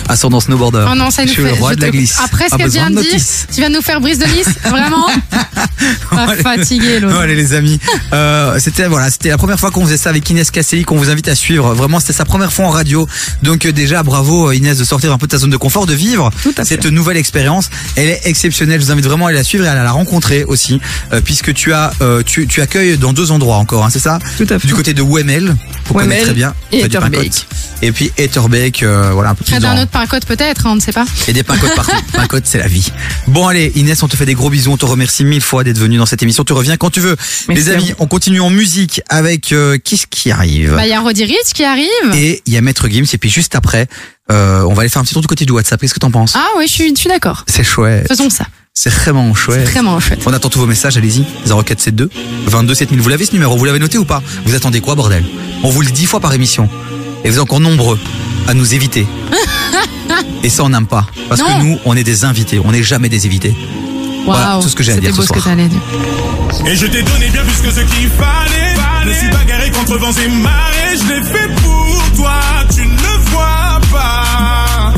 Ascendant 0.07 0.39
snowboarder. 0.39 0.85
Oh 0.91 0.95
non, 0.95 1.09
ça 1.11 1.25
je 1.25 1.31
suis 1.31 1.41
fait. 1.43 1.49
le 1.49 1.55
roi 1.55 1.75
de 1.75 1.81
la 1.81 1.87
te- 1.87 1.91
glisse. 1.91 2.17
Après 2.23 2.45
ce 2.45 2.49
Pas 2.51 2.57
qu'elle 2.57 2.69
vient 2.69 2.89
de 2.89 3.01
dire, 3.01 3.19
tu 3.53 3.61
vas 3.61 3.69
nous 3.69 3.81
faire 3.81 4.01
brise 4.01 4.19
de 4.19 4.25
Nice 4.25 4.49
Vraiment 4.65 5.07
Pas 6.09 6.35
fatigué 6.35 6.99
l'autre. 6.99 7.17
Allez 7.17 7.35
les 7.35 7.53
amis, 7.53 7.79
euh, 8.13 8.57
c'était 8.59 8.87
voilà, 8.87 9.09
c'était 9.09 9.29
la 9.29 9.37
première 9.37 9.59
fois 9.59 9.71
qu'on 9.71 9.85
faisait 9.85 9.97
ça 9.97 10.09
avec 10.09 10.29
Inès 10.29 10.51
Casselli, 10.51 10.83
qu'on 10.83 10.97
vous 10.97 11.09
invite 11.09 11.27
à 11.27 11.35
suivre. 11.35 11.73
Vraiment, 11.73 11.99
c'était 11.99 12.13
sa 12.13 12.25
première 12.25 12.51
fois 12.51 12.65
en 12.65 12.69
radio. 12.69 13.07
Donc 13.43 13.65
euh, 13.65 13.71
déjà, 13.71 14.03
bravo 14.03 14.49
euh, 14.49 14.55
Inès 14.55 14.77
de 14.77 14.83
sortir 14.83 15.11
un 15.11 15.17
peu 15.17 15.27
de 15.27 15.31
ta 15.31 15.37
zone 15.37 15.49
de 15.49 15.57
confort, 15.57 15.85
de 15.85 15.93
vivre 15.93 16.29
cette 16.63 16.85
nouvelle 16.85 17.17
expérience. 17.17 17.69
Elle 17.95 18.09
est 18.09 18.21
exceptionnelle. 18.25 18.79
Je 18.81 18.85
vous 18.85 18.91
invite 18.91 19.05
vraiment 19.05 19.27
à 19.27 19.31
la 19.31 19.43
suivre 19.43 19.65
et 19.65 19.67
à 19.67 19.75
la 19.75 19.91
rencontrer 19.91 20.43
aussi, 20.43 20.79
euh, 21.13 21.21
puisque 21.23 21.53
tu 21.53 21.73
as 21.73 21.91
tu, 22.25 22.47
tu 22.47 22.61
accueilles 22.61 22.97
dans 22.97 23.13
deux 23.13 23.31
endroits 23.31 23.57
encore, 23.57 23.85
hein, 23.85 23.89
c'est 23.91 23.99
ça 23.99 24.19
Tout 24.37 24.47
à 24.49 24.59
fait. 24.59 24.67
Du 24.67 24.73
côté 24.73 24.93
de 24.93 25.01
WML, 25.01 25.55
qu'on 25.87 25.93
connaît 25.95 26.15
WML 26.15 26.23
très 26.23 26.33
bien, 26.33 26.53
et. 26.71 26.81
Et 27.81 27.91
puis 27.91 28.11
Etterbeek, 28.17 28.83
euh, 28.83 29.09
voilà 29.13 29.31
un 29.31 29.35
peu 29.35 29.43
plus 29.43 29.53
dans- 29.53 29.73
d'un 29.75 29.81
autre 29.81 29.91
pincote 29.91 30.25
peut-être, 30.25 30.63
on 30.67 30.75
ne 30.75 30.79
sait 30.79 30.91
pas. 30.91 31.05
et 31.27 31.33
des 31.33 31.43
pincotes 31.43 31.75
partout. 31.75 31.95
Pincotes, 32.13 32.45
c'est 32.45 32.59
la 32.59 32.67
vie. 32.67 32.87
Bon, 33.27 33.47
allez, 33.47 33.71
Inès, 33.75 34.01
on 34.03 34.07
te 34.07 34.15
fait 34.15 34.25
des 34.25 34.33
gros 34.35 34.49
bisous. 34.49 34.71
On 34.71 34.77
te 34.77 34.85
remercie 34.85 35.23
mille 35.25 35.41
fois 35.41 35.63
d'être 35.63 35.77
venu 35.79 35.97
dans 35.97 36.05
cette 36.05 36.21
émission. 36.21 36.43
Tu 36.43 36.53
reviens 36.53 36.77
quand 36.77 36.89
tu 36.91 36.99
veux. 36.99 37.15
Merci 37.47 37.63
Les 37.63 37.69
amis, 37.71 37.93
on 37.99 38.05
continue 38.07 38.39
en 38.41 38.49
musique 38.49 39.01
avec 39.09 39.51
euh, 39.51 39.77
qui 39.77 39.97
ce 39.97 40.05
qui 40.07 40.29
arrive 40.31 40.73
Bah, 40.75 40.85
il 40.85 40.89
y 40.89 40.93
a 40.93 40.99
Roddy 41.01 41.25
qui 41.53 41.63
arrive. 41.63 41.87
Et 42.15 42.41
il 42.45 42.53
y 42.53 42.57
a 42.57 42.61
Maître 42.61 42.87
Gims. 42.89 43.05
Et 43.13 43.17
puis 43.17 43.29
juste 43.29 43.55
après, 43.55 43.87
euh, 44.31 44.61
on 44.63 44.73
va 44.73 44.81
aller 44.81 44.89
faire 44.89 45.01
un 45.01 45.05
petit 45.05 45.13
tour 45.13 45.21
du 45.21 45.27
côté 45.27 45.45
du 45.45 45.51
WhatsApp. 45.51 45.79
Qu'est-ce 45.81 45.93
que 45.93 45.99
t'en 45.99 46.11
penses 46.11 46.33
Ah 46.35 46.45
oui, 46.57 46.65
je 46.67 46.71
suis, 46.73 46.89
je 46.95 46.99
suis 46.99 47.09
d'accord. 47.09 47.43
C'est 47.47 47.63
chouette. 47.63 48.07
Faisons 48.07 48.29
ça. 48.29 48.45
C'est 48.73 48.91
vraiment 48.93 49.33
chouette. 49.33 49.67
Vraiment 49.69 49.99
chouette. 49.99 50.19
On 50.25 50.33
attend 50.33 50.49
tous 50.49 50.59
vos 50.59 50.65
messages, 50.67 50.95
allez-y. 50.97 51.25
0472 51.45 52.09
22 52.45 52.73
7000. 52.75 53.01
Vous 53.01 53.09
l'avez 53.09 53.25
ce 53.25 53.33
numéro 53.33 53.57
Vous 53.57 53.65
l'avez 53.65 53.79
noté 53.79 53.97
ou 53.97 54.05
pas? 54.05 54.21
Vous 54.45 54.55
attendez 54.55 54.79
quoi, 54.81 54.95
bordel? 54.95 55.23
On 55.63 55.69
vous 55.69 55.81
le 55.81 55.87
dit 55.87 55.93
dix 55.93 56.05
fois 56.05 56.19
par 56.19 56.33
émission. 56.33 56.69
Et 57.23 57.29
vous 57.29 57.35
êtes 57.35 57.41
encore 57.41 57.59
nombreux 57.59 57.99
à 58.47 58.53
nous 58.53 58.73
éviter. 58.73 59.07
Et 60.43 60.49
ça, 60.49 60.63
on 60.63 60.69
n'aime 60.69 60.87
pas. 60.87 61.05
Parce 61.29 61.41
Non. 61.41 61.47
que 61.59 61.63
nous, 61.63 61.79
on 61.85 61.95
est 61.95 62.03
des 62.03 62.25
invités. 62.25 62.59
On 62.63 62.71
n'est 62.71 62.83
jamais 62.83 63.09
des 63.09 63.25
évités. 63.25 63.55
Voilà, 64.25 64.53
Waouh, 64.55 64.63
tout 64.63 64.69
ce 64.69 64.75
que 64.75 64.83
j'ai 64.83 64.93
à 64.93 64.97
dire 64.97 65.11
beau 65.15 65.21
ce 65.21 65.27
ce 65.27 65.33
que 65.33 65.39
soir. 65.39 65.55
dire. 65.55 65.69
Et 66.65 66.75
je 66.75 66.85
t'ai 66.85 67.01
donné 67.03 67.29
bien 67.29 67.43
plus 67.43 67.61
que 67.61 67.71
ce 67.73 67.79
qu'il 67.81 68.09
fallait. 68.09 68.75
Me 69.05 69.13
suis 69.13 69.29
bagarré 69.29 69.71
contre 69.71 69.97
vents 69.97 70.11
et 70.11 70.27
marées. 70.27 70.97
Je 70.97 71.07
l'ai 71.13 71.21
fait 71.23 71.47
pour 71.63 72.11
toi, 72.17 72.39
tu 72.73 72.81
ne 72.81 72.91
le 72.91 73.17
vois 73.31 73.79
pas. 73.91 74.93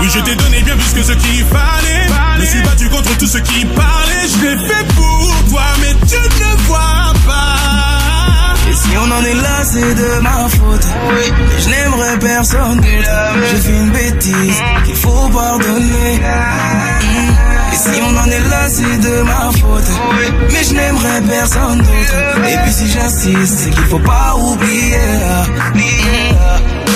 Oui, 0.00 0.08
je 0.12 0.18
t'ai 0.20 0.34
donné 0.34 0.60
bien 0.62 0.76
plus 0.76 0.92
que 1.00 1.02
ce 1.02 1.12
qu'il 1.12 1.44
fallait. 1.46 2.08
Me 2.40 2.44
suis 2.46 2.62
battu 2.62 2.88
contre 2.88 3.16
tout 3.18 3.26
ce 3.26 3.38
qui 3.38 3.64
parlait. 3.66 4.26
Je 4.28 4.44
l'ai 4.44 4.56
fait 4.68 4.84
pour 4.94 5.34
toi, 5.50 5.62
mais 5.80 5.94
tu 6.08 6.16
ne 6.16 6.51
si 8.82 8.96
on 8.98 9.10
en 9.10 9.24
est 9.24 9.34
là, 9.34 9.64
c'est 9.64 9.94
de 9.94 10.20
ma 10.20 10.48
faute. 10.48 10.86
Oui, 11.14 11.32
je 11.58 11.68
n'aimerais 11.68 12.18
personne. 12.18 12.80
J'ai 13.50 13.56
fait 13.56 13.76
une 13.76 13.90
bêtise. 13.90 14.62
qu'il 14.84 14.96
faut 14.96 15.28
pardonner. 15.28 16.20
Et 17.72 17.76
si 17.76 18.00
on 18.02 18.16
en 18.16 18.26
est 18.26 18.48
là, 18.50 18.68
c'est 18.68 18.98
de 18.98 19.22
ma 19.22 19.50
faute. 19.60 19.90
Mais 20.52 20.64
je 20.64 20.74
n'aimerais 20.74 21.20
personne 21.22 21.78
d'autre. 21.78 22.48
Et 22.48 22.56
puis 22.62 22.72
si 22.72 22.88
j'insiste, 22.88 23.58
c'est 23.58 23.70
qu'il 23.70 23.84
faut 23.84 23.98
pas 24.00 24.34
oublier. 24.36 24.98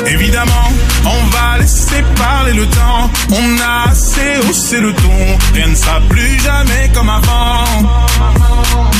Évidemment, 0.06 0.68
on 1.04 1.26
va 1.36 1.58
laisser 1.58 2.02
parler 2.16 2.52
le 2.52 2.66
temps. 2.66 3.10
On 3.30 3.60
a 3.60 3.90
assez 3.90 4.48
haussé 4.48 4.80
le 4.80 4.92
ton. 4.92 5.38
Rien 5.54 5.68
ne 5.68 5.74
sera 5.74 6.00
plus 6.08 6.40
jamais 6.40 6.90
comme 6.94 7.10
avant. 7.10 7.64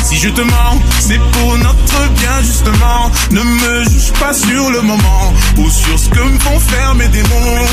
Si 0.04 0.16
je 0.16 0.28
te 0.28 0.40
mens, 0.40 0.80
c'est 1.00 1.20
pour 1.32 1.58
notre 1.58 2.08
bien 2.20 2.42
justement. 2.42 3.10
Ne 3.30 3.42
me 3.42 3.84
juge 3.84 4.12
pas 4.20 4.32
sur 4.32 4.70
le 4.70 4.80
moment 4.82 5.32
ou 5.58 5.70
sur 5.70 5.98
ce 5.98 6.08
que 6.08 6.20
me 6.20 6.38
font 6.38 6.60
faire 6.60 6.94
mes 6.94 7.08
démons. 7.08 7.66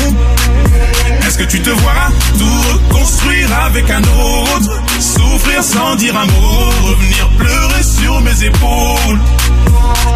Est-ce 1.26 1.38
que 1.38 1.44
tu 1.44 1.60
te 1.60 1.70
vois 1.70 2.10
tout 2.38 2.72
reconstruire 2.72 3.48
avec 3.64 3.90
un 3.90 4.02
autre? 4.02 4.82
Souffrir 5.00 5.62
sans 5.62 5.94
dire 5.96 6.16
un 6.16 6.26
mot, 6.26 6.70
revenir 6.82 7.28
pleurer 7.38 7.82
sur 7.82 8.20
mes 8.20 8.44
épaules. 8.44 9.18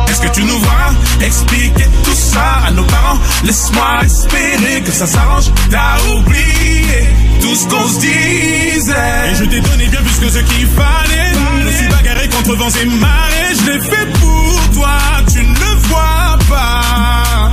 Est-ce 0.08 0.20
que 0.20 0.28
tu 0.34 0.44
nous 0.44 0.58
vois 0.58 0.92
expliquer 1.20 1.86
tout 2.04 2.14
ça 2.14 2.66
à 2.66 2.70
nos 2.72 2.84
parents? 2.84 3.18
Laisse-moi 3.44 4.04
espérer 4.04 4.82
que 4.84 4.92
ça 4.92 5.06
s'arrange. 5.06 5.46
T'as 5.70 5.98
oublié 6.14 7.08
tout 7.40 7.54
ce 7.54 7.66
qu'on 7.68 7.88
se 7.88 8.00
disait. 8.00 9.30
Et 9.30 9.34
je 9.34 9.44
t'ai 9.44 9.60
donné 9.60 9.86
bien 9.86 10.00
plus 10.00 10.18
que 10.26 10.30
ce 10.30 10.38
qu'il 10.38 10.66
fallait. 10.66 11.32
Je 11.68 11.72
me 11.74 11.76
suis 11.78 11.88
bagarré 11.88 12.28
contre 12.28 12.54
vents 12.56 12.70
et 12.70 12.84
marées. 12.86 13.54
Je 13.60 13.70
l'ai 13.70 13.80
fait 13.80 14.06
pour 14.20 14.70
toi, 14.74 14.96
tu 15.30 15.38
ne 15.42 15.52
le 15.52 15.74
vois 15.88 16.38
pas. 16.48 17.50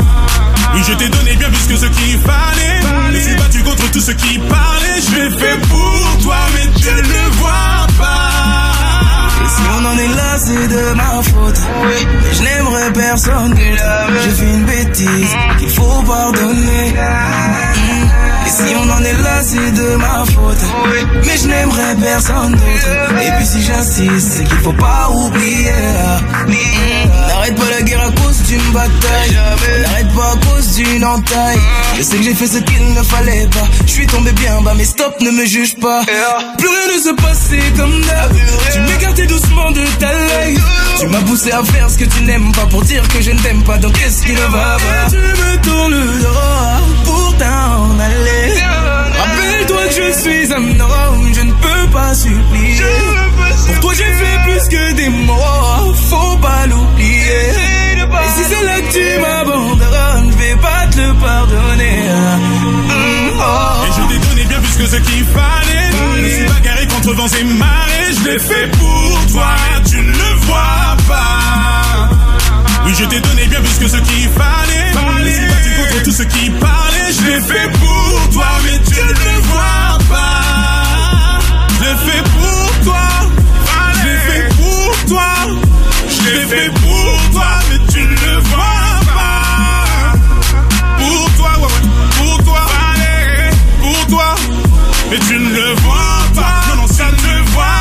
Oui, 0.74 0.82
je 0.88 0.94
t'ai 0.94 1.10
donné 1.10 1.36
bien 1.36 1.50
plus 1.50 1.68
que 1.68 1.78
ce 1.78 1.86
qu'il 1.88 2.20
fallait. 2.20 2.80
Je 3.14 3.20
suis 3.20 3.36
battu 3.36 3.64
contre 3.64 3.92
tout 3.92 4.00
ce 4.00 4.12
qui 4.12 4.40
parlait. 4.40 5.02
Je 5.10 5.16
l'ai 5.16 5.30
fait 5.38 5.58
pour 5.68 6.18
toi, 6.24 6.38
mais 6.54 6.68
tu 6.80 6.88
ne 6.88 7.02
le 7.02 7.30
vois 7.34 7.88
pas. 7.98 8.72
Et 9.44 9.50
si 9.50 9.62
on 9.78 9.86
en 9.86 9.98
est 9.98 10.16
là, 10.16 10.38
c'est 10.38 10.68
de 10.68 10.94
ma 10.96 11.22
faute. 11.22 11.62
Mais 11.88 12.34
je 12.34 12.42
n'aimerais 12.44 12.94
personne. 12.94 13.56
J'ai 13.58 14.32
fait 14.32 14.46
une 14.54 14.66
bêtise 14.66 15.36
qu'il 15.60 15.70
faut 15.70 16.04
pardonner. 16.04 16.94
Si 18.56 18.74
on 18.74 18.90
en 18.90 19.04
est 19.04 19.14
là, 19.14 19.42
c'est 19.44 19.72
de 19.72 19.96
ma 19.98 20.24
faute. 20.26 20.64
Mais 21.26 21.38
je 21.38 21.48
n'aimerais 21.48 21.96
personne 22.02 22.52
d'autre. 22.54 23.22
Et 23.22 23.32
puis 23.38 23.46
si 23.46 23.62
j'insiste, 23.62 24.32
c'est 24.38 24.44
qu'il 24.46 24.58
faut 24.60 24.74
pas 24.74 25.10
oublier. 25.12 25.74
N'arrête 27.28 27.56
pas 27.56 27.70
la 27.70 27.82
guerre 27.82 28.02
à 28.02 28.12
cause 28.12 28.42
d'une 28.44 28.72
bataille. 28.72 29.38
N'arrête 29.82 30.14
pas 30.16 30.32
à 30.32 30.38
cause 30.46 30.76
d'une 30.76 31.04
entaille. 31.04 31.60
Je 31.98 32.02
sais 32.02 32.16
que 32.16 32.24
j'ai 32.24 32.34
fait 32.34 32.48
ce 32.48 32.60
qu'il 32.60 32.94
ne 32.94 33.04
fallait 33.04 33.48
pas. 33.48 33.68
Je 33.86 33.92
suis 33.92 34.08
tombé 34.08 34.32
bien 34.32 34.62
bas, 34.62 34.74
mais 34.76 34.86
stop, 34.86 35.20
ne 35.20 35.32
me 35.32 35.46
juge 35.46 35.76
pas. 35.76 36.04
Plus 36.58 36.70
rien 36.70 36.96
ne 36.96 37.02
se 37.02 37.14
passait 37.22 37.72
comme 37.76 38.02
d'hab. 38.02 38.32
Tu 38.72 38.80
m'écartais 38.80 39.26
doucement 39.28 39.72
de 39.72 39.84
ta 40.00 40.12
life. 40.14 40.64
Tu 41.00 41.08
m'as 41.08 41.22
poussé 41.22 41.52
à 41.52 41.62
faire 41.62 41.90
ce 41.90 41.98
que 41.98 42.06
tu 42.06 42.24
n'aimes 42.24 42.54
pas 42.54 42.66
pour 42.68 42.84
dire 42.84 43.06
que 43.10 43.22
je 43.22 43.32
ne 43.32 43.40
t'aime 43.40 43.64
pas. 43.64 43.78
Donc 43.78 43.94
qu'est-ce 44.00 44.24
qui 44.26 44.32
ne 44.32 44.48
va 44.48 44.78
pas? 44.78 45.10
Tu 45.10 45.18
me 45.18 45.62
tournes 45.62 45.92
le 45.94 47.04
pour 47.04 47.36
t'en 47.38 48.00
aller. 48.00 48.45
Je 49.96 50.12
suis 50.12 50.52
un 50.52 50.80
homme, 50.80 51.34
je 51.34 51.42
ne 51.42 51.52
peux 51.54 51.88
pas 51.94 52.14
supplier. 52.14 52.84
Pour 53.66 53.80
toi 53.80 53.94
j'ai 53.94 54.04
fait 54.04 54.40
plus 54.44 54.68
que 54.68 54.94
des 54.94 55.10
mots, 55.10 55.94
faut 56.10 56.38
pas 56.38 56.66
l'oublier. 56.68 57.96
Et 57.96 58.30
si 58.36 58.44
c'est 58.50 58.64
là 58.66 58.82
que 58.82 58.92
tu 58.92 59.20
m'abandonnes, 59.22 60.32
je 60.32 60.38
vais 60.38 60.56
pas 60.58 60.88
te 60.92 61.00
le 61.00 61.14
pardonner. 61.14 62.10
Mm, 62.38 63.40
oh. 63.40 63.86
Et 63.86 63.92
je 63.96 64.14
t'ai 64.14 64.28
donné 64.28 64.44
bien 64.46 64.60
plus 64.60 64.76
que 64.84 64.88
ce 64.88 64.98
qu'il 64.98 65.24
fallait. 65.26 65.92
Je 66.18 66.22
me 66.22 66.30
suis 66.30 66.48
bagarré 66.48 66.88
contre 66.88 67.14
vents 67.14 67.28
et 67.40 67.44
marées. 67.46 68.12
Je 68.20 68.30
l'ai 68.30 68.40
fait 68.40 68.68
pour 68.78 69.26
toi, 69.32 69.56
tu 69.90 69.98
ne 69.98 70.12
le 70.12 70.36
vois 70.42 70.98
pas. 71.08 72.10
Oui, 72.86 72.94
je 73.00 73.06
t'ai 73.06 73.20
donné 73.22 73.46
bien 73.48 73.62
plus 73.62 73.80
que 73.80 73.88
ce 73.88 73.98
qu'il 73.98 74.30
fallait. 74.30 74.92
Je 74.94 75.24
me 75.24 75.30
suis 75.32 75.48
battu 75.48 75.70
contre 75.80 76.04
tout 76.04 76.12
ce 76.12 76.24
qui 76.24 76.50
parlait. 76.50 77.12
Je 77.18 77.26
l'ai 77.28 77.42
fait 77.42 77.72
pour 77.80 78.30
toi, 78.34 78.48
mais 78.66 78.78
tu 78.88 79.00
ne 79.02 79.10
le 79.10 79.42
vois 79.44 79.60
pas. 79.60 79.85
Je 81.78 81.84
l'ai 81.84 81.98
fait 82.06 82.24
pour 82.36 82.68
toi. 82.84 83.06
Je 83.94 84.04
l'ai 84.06 84.18
fait 84.28 84.48
pour 84.56 85.06
toi. 85.08 85.30
Je 86.10 86.20
l'ai 86.30 86.46
fait 86.46 86.70
pour 86.70 87.32
toi, 87.34 87.50
mais 87.70 87.80
tu 87.92 88.02
ne 88.02 88.16
le 88.26 88.40
vois 88.50 88.84
pas. 89.14 90.14
Pour 90.98 91.26
toi, 91.38 91.52
ouais, 91.60 91.72
ouais, 91.74 91.84
pour 92.18 92.38
toi, 92.44 92.64
pour 93.82 94.08
toi, 94.08 94.30
mais 95.10 95.20
tu 95.20 95.36
ne 95.40 95.50
le 95.50 95.74
vois 95.76 96.22
pas. 96.36 96.62
Non, 96.70 96.76
non, 96.82 96.88
ça 96.88 97.06
ne 97.12 97.52
voit 97.52 97.75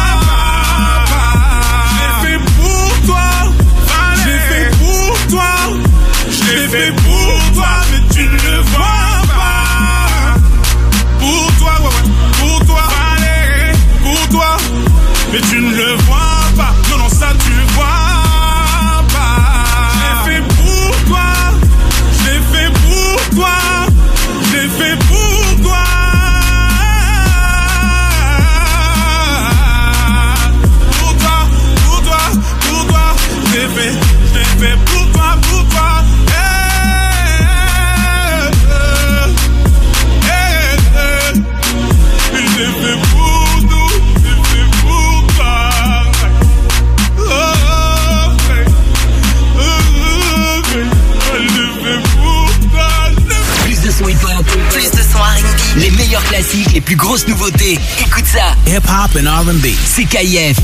plus 56.85 56.97
grosses 56.97 57.27
nouveautés. 57.27 57.79
Écoute 58.01 58.27
ça. 58.27 58.55
Hip-hop 58.67 59.17
and 59.17 59.27
R&B. 59.27 59.69
C'est 59.85 60.05
KIF. 60.05 60.57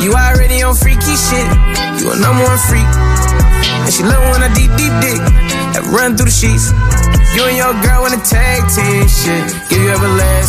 You 0.00 0.14
already 0.14 0.62
on 0.62 0.74
freaky 0.74 1.16
shit. 1.16 1.44
You 2.00 2.12
a 2.12 2.16
number 2.16 2.44
one 2.44 2.58
freak. 2.68 2.86
And 3.84 3.92
she 3.92 4.02
love 4.04 4.22
when 4.32 4.42
I 4.42 4.48
deep, 4.54 4.70
deep 4.76 4.92
dick. 5.00 5.18
That 5.74 5.84
run 5.92 6.16
through 6.16 6.26
the 6.26 6.32
sheets. 6.32 6.72
You 7.34 7.44
and 7.44 7.56
your 7.56 7.74
girl 7.82 8.02
wanna 8.02 8.22
tag 8.24 8.62
team 8.70 9.06
shit. 9.08 9.67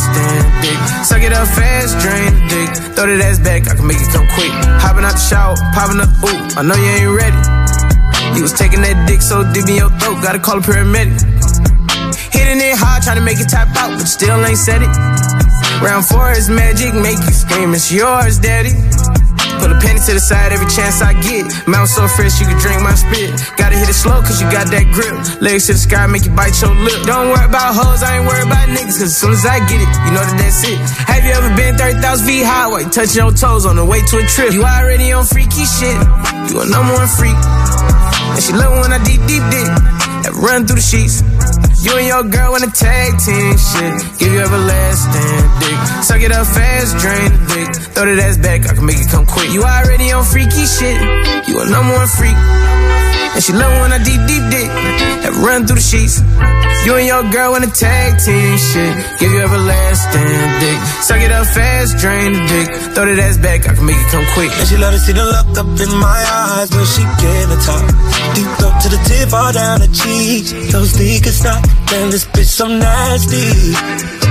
Everlasting 0.10 0.62
dick. 0.62 0.80
Suck 1.06 1.22
it 1.22 1.34
up 1.34 1.48
fast, 1.48 2.00
drain 2.00 2.34
the 2.34 2.44
dick. 2.50 2.70
Throw 2.96 3.06
that 3.08 3.22
ass 3.22 3.40
back, 3.40 3.68
I 3.68 3.76
can 3.76 3.88
make 3.88 4.02
it 4.02 4.10
come 4.10 4.28
quick. 4.34 4.52
Hopping 4.82 5.06
out 5.06 5.14
the 5.14 5.26
shower, 5.26 5.56
popping 5.74 6.02
up, 6.02 6.10
ooh, 6.26 6.40
I 6.58 6.62
know 6.64 6.76
you 6.76 6.92
ain't 6.98 7.14
ready. 7.14 7.42
You 8.36 8.42
was 8.44 8.54
taking 8.54 8.82
that 8.82 9.08
dick 9.08 9.22
so 9.22 9.44
deep 9.54 9.68
in 9.68 9.76
your 9.76 9.90
throat, 10.00 10.22
gotta 10.22 10.40
call 10.40 10.58
a 10.58 10.62
paramedic. 10.62 11.20
Hitting 12.32 12.62
it 12.62 12.78
hard, 12.78 13.04
trying 13.04 13.18
to 13.18 13.26
make 13.26 13.40
it 13.40 13.50
tap 13.50 13.70
out, 13.76 13.98
but 13.98 14.08
still 14.08 14.38
ain't 14.46 14.58
said 14.58 14.82
it. 14.82 14.92
Round 15.82 16.06
four 16.06 16.32
is 16.32 16.50
magic, 16.50 16.94
make 16.94 17.20
you 17.20 17.34
scream, 17.34 17.74
it's 17.74 17.92
yours, 17.92 18.40
daddy. 18.40 18.74
Penny 19.80 20.00
to 20.04 20.14
the 20.14 20.20
side 20.20 20.52
every 20.52 20.68
chance 20.68 21.02
I 21.02 21.14
get. 21.18 21.48
Mouth 21.68 21.90
so 21.90 22.08
fresh 22.08 22.40
you 22.40 22.48
can 22.48 22.60
drink 22.60 22.80
my 22.84 22.94
spit. 22.96 23.32
Gotta 23.58 23.76
hit 23.76 23.90
it 23.90 23.98
slow 23.98 24.20
cause 24.22 24.40
you 24.42 24.48
got 24.52 24.68
that 24.72 24.86
grip. 24.92 25.16
Legs 25.42 25.68
to 25.68 25.74
the 25.74 25.82
sky 25.82 26.06
make 26.08 26.26
you 26.26 26.34
bite 26.36 26.56
your 26.62 26.76
lip. 26.76 27.00
Don't 27.06 27.32
worry 27.32 27.46
about 27.46 27.76
hoes, 27.76 28.04
I 28.04 28.20
ain't 28.20 28.28
worried 28.28 28.48
about 28.48 28.68
niggas. 28.70 29.00
Cause 29.00 29.14
as 29.14 29.18
soon 29.18 29.34
as 29.34 29.46
I 29.46 29.60
get 29.66 29.80
it, 29.80 29.90
you 30.06 30.12
know 30.12 30.24
that 30.24 30.38
that's 30.38 30.62
it. 30.68 30.80
Have 31.08 31.24
you 31.24 31.32
ever 31.32 31.52
been 31.56 31.76
30,000 31.76 32.26
feet 32.28 32.46
highway? 32.46 32.84
Touching 32.90 33.24
your 33.24 33.32
toes 33.32 33.66
on 33.66 33.76
the 33.76 33.86
way 33.86 34.02
to 34.02 34.16
a 34.20 34.26
trip. 34.28 34.54
You 34.54 34.64
already 34.64 35.12
on 35.12 35.26
freaky 35.26 35.66
shit. 35.66 35.98
You 36.52 36.62
a 36.62 36.66
number 36.68 36.94
one 36.94 37.10
freak. 37.10 37.38
And 38.36 38.44
she 38.44 38.54
love 38.54 38.72
when 38.82 38.92
I 38.94 39.00
deep, 39.04 39.22
deep 39.26 39.44
dick. 39.50 39.70
That 40.24 40.36
run 40.36 40.68
through 40.68 40.78
the 40.78 40.86
sheets. 40.86 41.24
You 41.80 41.96
and 41.96 42.08
your 42.08 42.24
girl 42.28 42.52
wanna 42.52 42.68
tag 42.68 43.16
team 43.24 43.56
shit. 43.56 44.20
Give 44.20 44.34
you 44.34 44.42
everlasting 44.44 45.44
dick. 45.64 45.80
Suck 46.04 46.22
it 46.22 46.32
up 46.32 46.46
fast, 46.48 46.98
drain 47.00 47.32
the 47.32 47.42
dick. 47.56 47.89
Throw 48.00 48.16
that 48.16 48.24
ass 48.24 48.38
back, 48.38 48.64
I 48.64 48.72
can 48.80 48.86
make 48.86 48.96
it 48.96 49.12
come 49.12 49.26
quick. 49.26 49.52
You 49.52 49.60
already 49.60 50.08
on 50.16 50.24
freaky 50.24 50.64
shit. 50.64 50.96
You 51.52 51.60
a 51.60 51.68
number 51.68 51.92
one 52.00 52.08
freak. 52.08 52.32
And 52.32 53.44
she 53.44 53.52
love 53.52 53.76
when 53.84 53.92
I 53.92 54.00
deep, 54.00 54.24
deep 54.24 54.40
dick. 54.48 54.72
Run 55.38 55.68
through 55.68 55.78
the 55.78 55.86
sheets. 55.86 56.22
You 56.86 56.96
and 56.96 57.06
your 57.06 57.24
girl 57.30 57.56
in 57.56 57.64
a 57.64 57.72
tag 57.72 58.18
team 58.18 58.58
shit. 58.58 58.94
Give 59.20 59.32
you 59.32 59.42
everlasting 59.46 60.42
dick. 60.64 60.80
Suck 61.06 61.22
it 61.22 61.32
up 61.32 61.46
fast, 61.46 61.98
drain 61.98 62.34
the 62.34 62.42
dick. 62.48 62.68
Throw 62.96 63.06
that 63.06 63.20
ass 63.20 63.38
back, 63.38 63.68
I 63.68 63.76
can 63.76 63.86
make 63.86 64.00
it 64.00 64.10
come 64.10 64.26
quick. 64.34 64.50
And 64.58 64.66
she 64.68 64.78
love 64.78 64.94
to 64.94 65.00
see 65.00 65.14
the 65.14 65.26
look 65.26 65.54
up 65.60 65.70
in 65.70 65.92
my 66.00 66.20
eyes 66.24 66.72
when 66.72 66.88
she 66.88 67.04
get 67.22 67.46
the 67.52 67.60
top. 67.62 67.84
Deep 68.34 68.50
up 68.64 68.76
to 68.82 68.88
the 68.90 69.00
tip, 69.06 69.30
all 69.36 69.52
down 69.54 69.84
the 69.84 69.92
cheeks. 69.92 70.50
Those 70.72 70.96
sneakers 70.96 71.44
knock, 71.44 71.62
man, 71.92 72.10
this 72.10 72.26
bitch 72.26 72.50
so 72.50 72.66
nasty. 72.68 73.76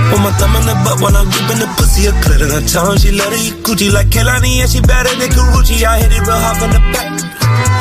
Put 0.09 0.19
my 0.25 0.33
thumb 0.41 0.57
in 0.57 0.65
the 0.65 0.75
butt 0.83 0.99
when 1.05 1.13
I'm 1.15 1.29
in 1.53 1.59
the 1.61 1.69
pussy, 1.77 2.09
a 2.09 2.11
clit 2.25 2.41
in 2.41 2.49
her 2.49 2.65
tongue. 2.65 2.97
She 2.97 3.13
love 3.13 3.29
to 3.29 3.39
eat 3.39 3.61
Gucci 3.61 3.93
like 3.93 4.09
Kelani, 4.09 4.65
and 4.65 4.69
she 4.69 4.81
better 4.81 5.13
than 5.15 5.29
Karuchi. 5.29 5.85
I 5.85 6.01
hit 6.01 6.11
it 6.11 6.25
real 6.25 6.33
hard 6.33 6.57
from 6.57 6.71
the 6.73 6.81
back. 6.91 7.28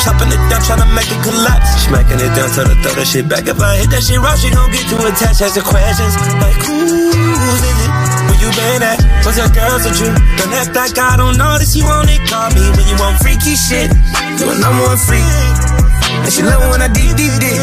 Chopping 0.04 0.30
it 0.30 0.42
down, 0.46 0.62
tryna 0.62 0.86
make 0.94 1.10
it 1.10 1.20
collapse. 1.26 1.68
Smacking 1.86 2.20
it 2.22 2.30
down, 2.34 2.48
tell 2.54 2.68
her 2.68 2.78
throw 2.82 2.94
that 2.94 3.06
shit 3.06 3.26
back. 3.28 3.50
If 3.50 3.58
I 3.58 3.82
hit 3.82 3.90
that 3.90 4.02
shit 4.06 4.20
right, 4.22 4.38
she 4.38 4.50
gon' 4.54 4.70
get 4.70 4.86
too 4.86 5.00
attached. 5.02 5.42
Ask 5.42 5.58
the 5.58 5.64
questions 5.66 6.14
like, 6.38 6.58
who's 6.62 7.62
in 7.66 7.76
it? 7.82 7.90
Where 8.30 8.38
you 8.38 8.50
been 8.54 8.82
at? 8.82 8.98
What's 9.26 9.38
your 9.38 9.50
girls 9.50 9.82
with 9.82 9.98
you? 9.98 10.10
Don't 10.38 10.54
act 10.54 10.74
like 10.74 10.94
I 10.98 11.18
don't 11.18 11.36
notice 11.36 11.74
you 11.74 11.84
want 11.84 12.06
it. 12.10 12.22
Call 12.30 12.50
me 12.54 12.62
when 12.78 12.86
you 12.86 12.96
want 13.02 13.18
freaky 13.18 13.58
shit. 13.58 13.90
You 14.38 14.46
a 14.46 14.54
number 14.58 14.86
one 14.86 15.00
freak. 15.02 15.26
And 16.22 16.32
she 16.32 16.42
love 16.42 16.62
when 16.70 16.82
I 16.82 16.88
deep, 16.88 17.16
deep, 17.18 17.34
deep. 17.42 17.58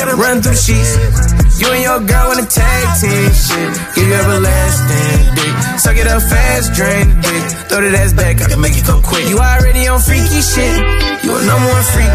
Gotta 0.00 0.16
run 0.16 0.40
through 0.40 0.56
the 0.56 0.62
sheets. 0.64 1.33
You 1.64 1.72
and 1.72 1.82
your 1.82 2.00
girl 2.04 2.28
wanna 2.28 2.44
tag 2.44 2.84
team 3.00 3.32
shit. 3.32 3.72
Give 3.96 4.04
you 4.04 4.12
everlasting 4.20 5.32
dick. 5.32 5.54
Suck 5.80 5.96
it 5.96 6.06
up 6.06 6.20
fast, 6.20 6.76
drain 6.76 7.08
the 7.08 7.16
dick. 7.24 7.44
Throw 7.72 7.80
that 7.80 7.94
ass 8.04 8.12
back, 8.12 8.42
I 8.44 8.52
can 8.52 8.60
make 8.60 8.76
it 8.76 8.84
come 8.84 9.00
quick. 9.00 9.24
You 9.32 9.40
already 9.40 9.88
on 9.88 9.96
freaky 10.04 10.44
shit. 10.44 10.76
You 11.24 11.32
a 11.32 11.40
number 11.40 11.68
one 11.72 11.86
freak. 11.88 12.12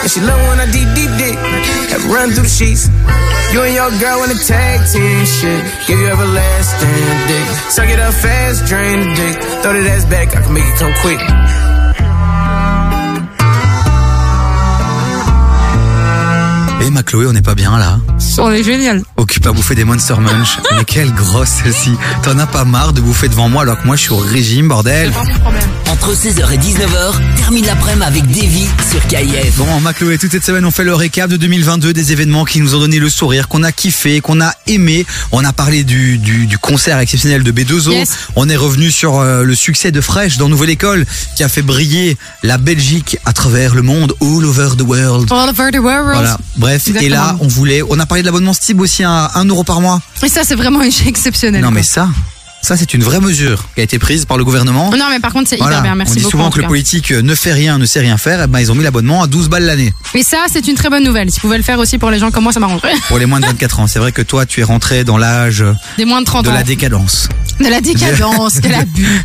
And 0.00 0.08
she 0.08 0.24
love 0.24 0.40
when 0.48 0.56
I 0.56 0.72
deep, 0.72 0.88
deep 0.96 1.12
dick. 1.20 1.36
Have 1.92 2.08
run 2.08 2.32
through 2.32 2.48
the 2.48 2.56
sheets. 2.56 2.88
You 3.52 3.60
and 3.60 3.76
your 3.76 3.92
girl 4.00 4.24
wanna 4.24 4.40
tag 4.40 4.88
team 4.88 5.20
shit. 5.28 5.60
Give 5.84 6.00
you 6.00 6.08
everlasting 6.08 7.04
dick. 7.28 7.46
Suck 7.68 7.92
it 7.92 8.00
up 8.00 8.14
fast, 8.16 8.64
drain 8.64 9.04
the 9.04 9.08
dick. 9.20 9.36
Throw 9.60 9.76
that 9.76 9.84
ass 9.84 10.08
back, 10.08 10.32
I 10.32 10.40
can 10.40 10.54
make 10.56 10.64
it 10.64 10.80
come 10.80 10.96
quick. 11.04 11.20
Et 16.80 16.90
ma 16.90 17.02
Chloé, 17.02 17.26
on 17.26 17.32
n'est 17.32 17.42
pas 17.42 17.54
bien 17.54 17.78
là. 17.78 17.98
On 18.38 18.50
est 18.50 18.62
génial. 18.62 19.02
Occupe 19.16 19.46
à 19.46 19.52
bouffer 19.52 19.74
des 19.74 19.84
Monster 19.84 20.14
Munch. 20.20 20.58
Mais 20.76 20.84
quelle 20.84 21.12
grosse 21.12 21.48
celle-ci. 21.48 21.92
T'en 22.22 22.38
as 22.38 22.46
pas 22.46 22.64
marre 22.64 22.92
de 22.92 23.00
bouffer 23.00 23.28
devant 23.28 23.48
moi 23.48 23.62
alors 23.62 23.80
que 23.80 23.86
moi 23.86 23.96
je 23.96 24.02
suis 24.02 24.12
au 24.12 24.18
régime, 24.18 24.68
bordel. 24.68 25.12
Entre 25.96 26.14
16h 26.14 26.52
et 26.52 26.58
19h, 26.58 27.36
termine 27.36 27.64
l'après-midi 27.64 28.04
avec 28.04 28.26
Davy 28.26 28.66
sur 28.90 29.04
KIF. 29.06 29.56
Bon, 29.56 29.80
ma 29.80 29.94
Chloé, 29.94 30.18
toute 30.18 30.30
cette 30.30 30.44
semaine, 30.44 30.66
on 30.66 30.70
fait 30.70 30.84
le 30.84 30.94
récap 30.94 31.30
de 31.30 31.38
2022, 31.38 31.94
des 31.94 32.12
événements 32.12 32.44
qui 32.44 32.60
nous 32.60 32.74
ont 32.74 32.80
donné 32.80 32.98
le 32.98 33.08
sourire, 33.08 33.48
qu'on 33.48 33.62
a 33.62 33.72
kiffé, 33.72 34.20
qu'on 34.20 34.42
a 34.42 34.52
aimé. 34.66 35.06
On 35.32 35.42
a 35.42 35.54
parlé 35.54 35.84
du, 35.84 36.18
du, 36.18 36.46
du 36.46 36.58
concert 36.58 36.98
exceptionnel 36.98 37.42
de 37.42 37.50
B2O. 37.50 37.92
Yes. 37.92 38.10
On 38.36 38.46
est 38.50 38.56
revenu 38.56 38.90
sur 38.90 39.18
euh, 39.18 39.42
le 39.42 39.54
succès 39.54 39.90
de 39.90 40.02
Fresh 40.02 40.36
dans 40.36 40.50
Nouvelle 40.50 40.68
École, 40.70 41.06
qui 41.34 41.42
a 41.42 41.48
fait 41.48 41.62
briller 41.62 42.18
la 42.42 42.58
Belgique 42.58 43.16
à 43.24 43.32
travers 43.32 43.74
le 43.74 43.80
monde, 43.80 44.12
all 44.20 44.44
over 44.44 44.76
the 44.76 44.82
world. 44.82 45.32
All 45.32 45.48
over 45.48 45.70
the 45.72 45.78
world. 45.80 46.12
Voilà. 46.12 46.36
Bref, 46.58 46.88
et 47.00 47.08
là, 47.08 47.38
on 47.40 47.48
voulait, 47.48 47.80
on 47.88 47.98
a 47.98 48.04
parlé 48.04 48.20
de 48.20 48.26
l'abonnement 48.26 48.52
Stib 48.52 48.82
aussi 48.82 49.02
à 49.02 49.30
1 49.34 49.46
euro 49.46 49.64
par 49.64 49.80
mois. 49.80 50.02
Et 50.22 50.28
ça, 50.28 50.42
c'est 50.44 50.56
vraiment 50.56 50.82
exceptionnel. 50.82 51.62
Non, 51.62 51.68
quoi. 51.68 51.76
mais 51.76 51.82
ça, 51.82 52.10
ça 52.62 52.76
c'est 52.76 52.94
une 52.94 53.02
vraie 53.04 53.20
mesure 53.20 53.64
qui 53.74 53.80
a 53.80 53.84
été 53.84 53.98
prise 53.98 54.24
par 54.24 54.36
le 54.38 54.44
gouvernement. 54.44 54.90
Non, 54.90 55.06
mais 55.10 55.20
par 55.20 55.32
contre, 55.32 55.48
c'est 55.48 55.56
Voilà. 55.56 55.76
hyper 55.76 55.82
bien. 55.84 55.94
Merci 55.94 56.12
on 56.12 56.14
dit 56.16 56.20
beaucoup. 56.22 56.30
souvent 56.32 56.46
en 56.46 56.50
que 56.50 56.56
le 56.56 56.62
tout 56.62 56.66
cas. 56.66 56.68
politique 56.68 57.12
euh, 57.12 57.22
ne 57.22 57.34
fait 57.34 57.52
rien, 57.52 57.78
ne 57.78 57.86
sait 57.86 58.00
rien 58.00 58.16
faire. 58.16 58.42
Et 58.42 58.46
ben, 58.48 58.58
ils 58.60 58.72
ont 58.72 58.74
mis 58.74 58.82
l'abonnement 58.82 59.22
à 59.22 59.26
12 59.28 59.48
balles 59.48 59.64
l'année 59.64 59.92
Et 60.14 60.22
ça, 60.24 60.46
c'est 60.52 60.66
une 60.66 60.74
très 60.74 60.90
bonne 60.90 61.04
nouvelle. 61.04 61.30
Si 61.30 61.36
vous 61.36 61.42
pouvez 61.48 61.58
le 61.58 61.62
faire 61.62 61.78
aussi 61.78 61.96
pour 61.98 62.10
les 62.10 62.18
gens 62.18 62.30
comme 62.32 62.42
moi, 62.44 62.52
ça 62.52 62.58
m'arrangerait. 62.60 62.94
pour 63.08 63.18
les 63.18 63.26
moins 63.26 63.38
de 63.40 63.46
24 63.46 63.80
ans. 63.80 63.86
C'est 63.86 63.98
vrai 64.00 64.10
que 64.12 64.22
toi, 64.22 64.46
tu 64.46 64.60
es 64.60 64.64
rentré 64.64 65.04
dans 65.04 65.16
l'âge 65.18 65.64
Des 65.96 66.04
moins 66.04 66.20
de 66.20 66.26
30 66.26 66.44
de 66.44 66.50
ans. 66.50 66.54
la 66.54 66.64
décadence. 66.64 67.28
De 67.60 67.68
la 67.68 67.80
décadence, 67.80 68.54
quel 68.62 68.74
abus. 68.80 69.22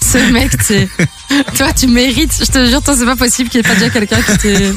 Ce 0.00 0.18
mec, 0.32 0.50
tu 0.58 0.64
sais. 0.64 0.88
Toi, 1.56 1.68
tu 1.78 1.86
mérites. 1.88 2.32
Je 2.40 2.50
te 2.50 2.66
jure, 2.66 2.82
toi, 2.82 2.94
c'est 2.96 3.04
pas 3.06 3.16
possible 3.16 3.48
qu'il 3.48 3.60
n'y 3.60 3.66
ait 3.66 3.68
pas 3.68 3.74
déjà 3.74 3.90
quelqu'un 3.90 4.20
qui 4.22 4.38
t'ait. 4.38 4.72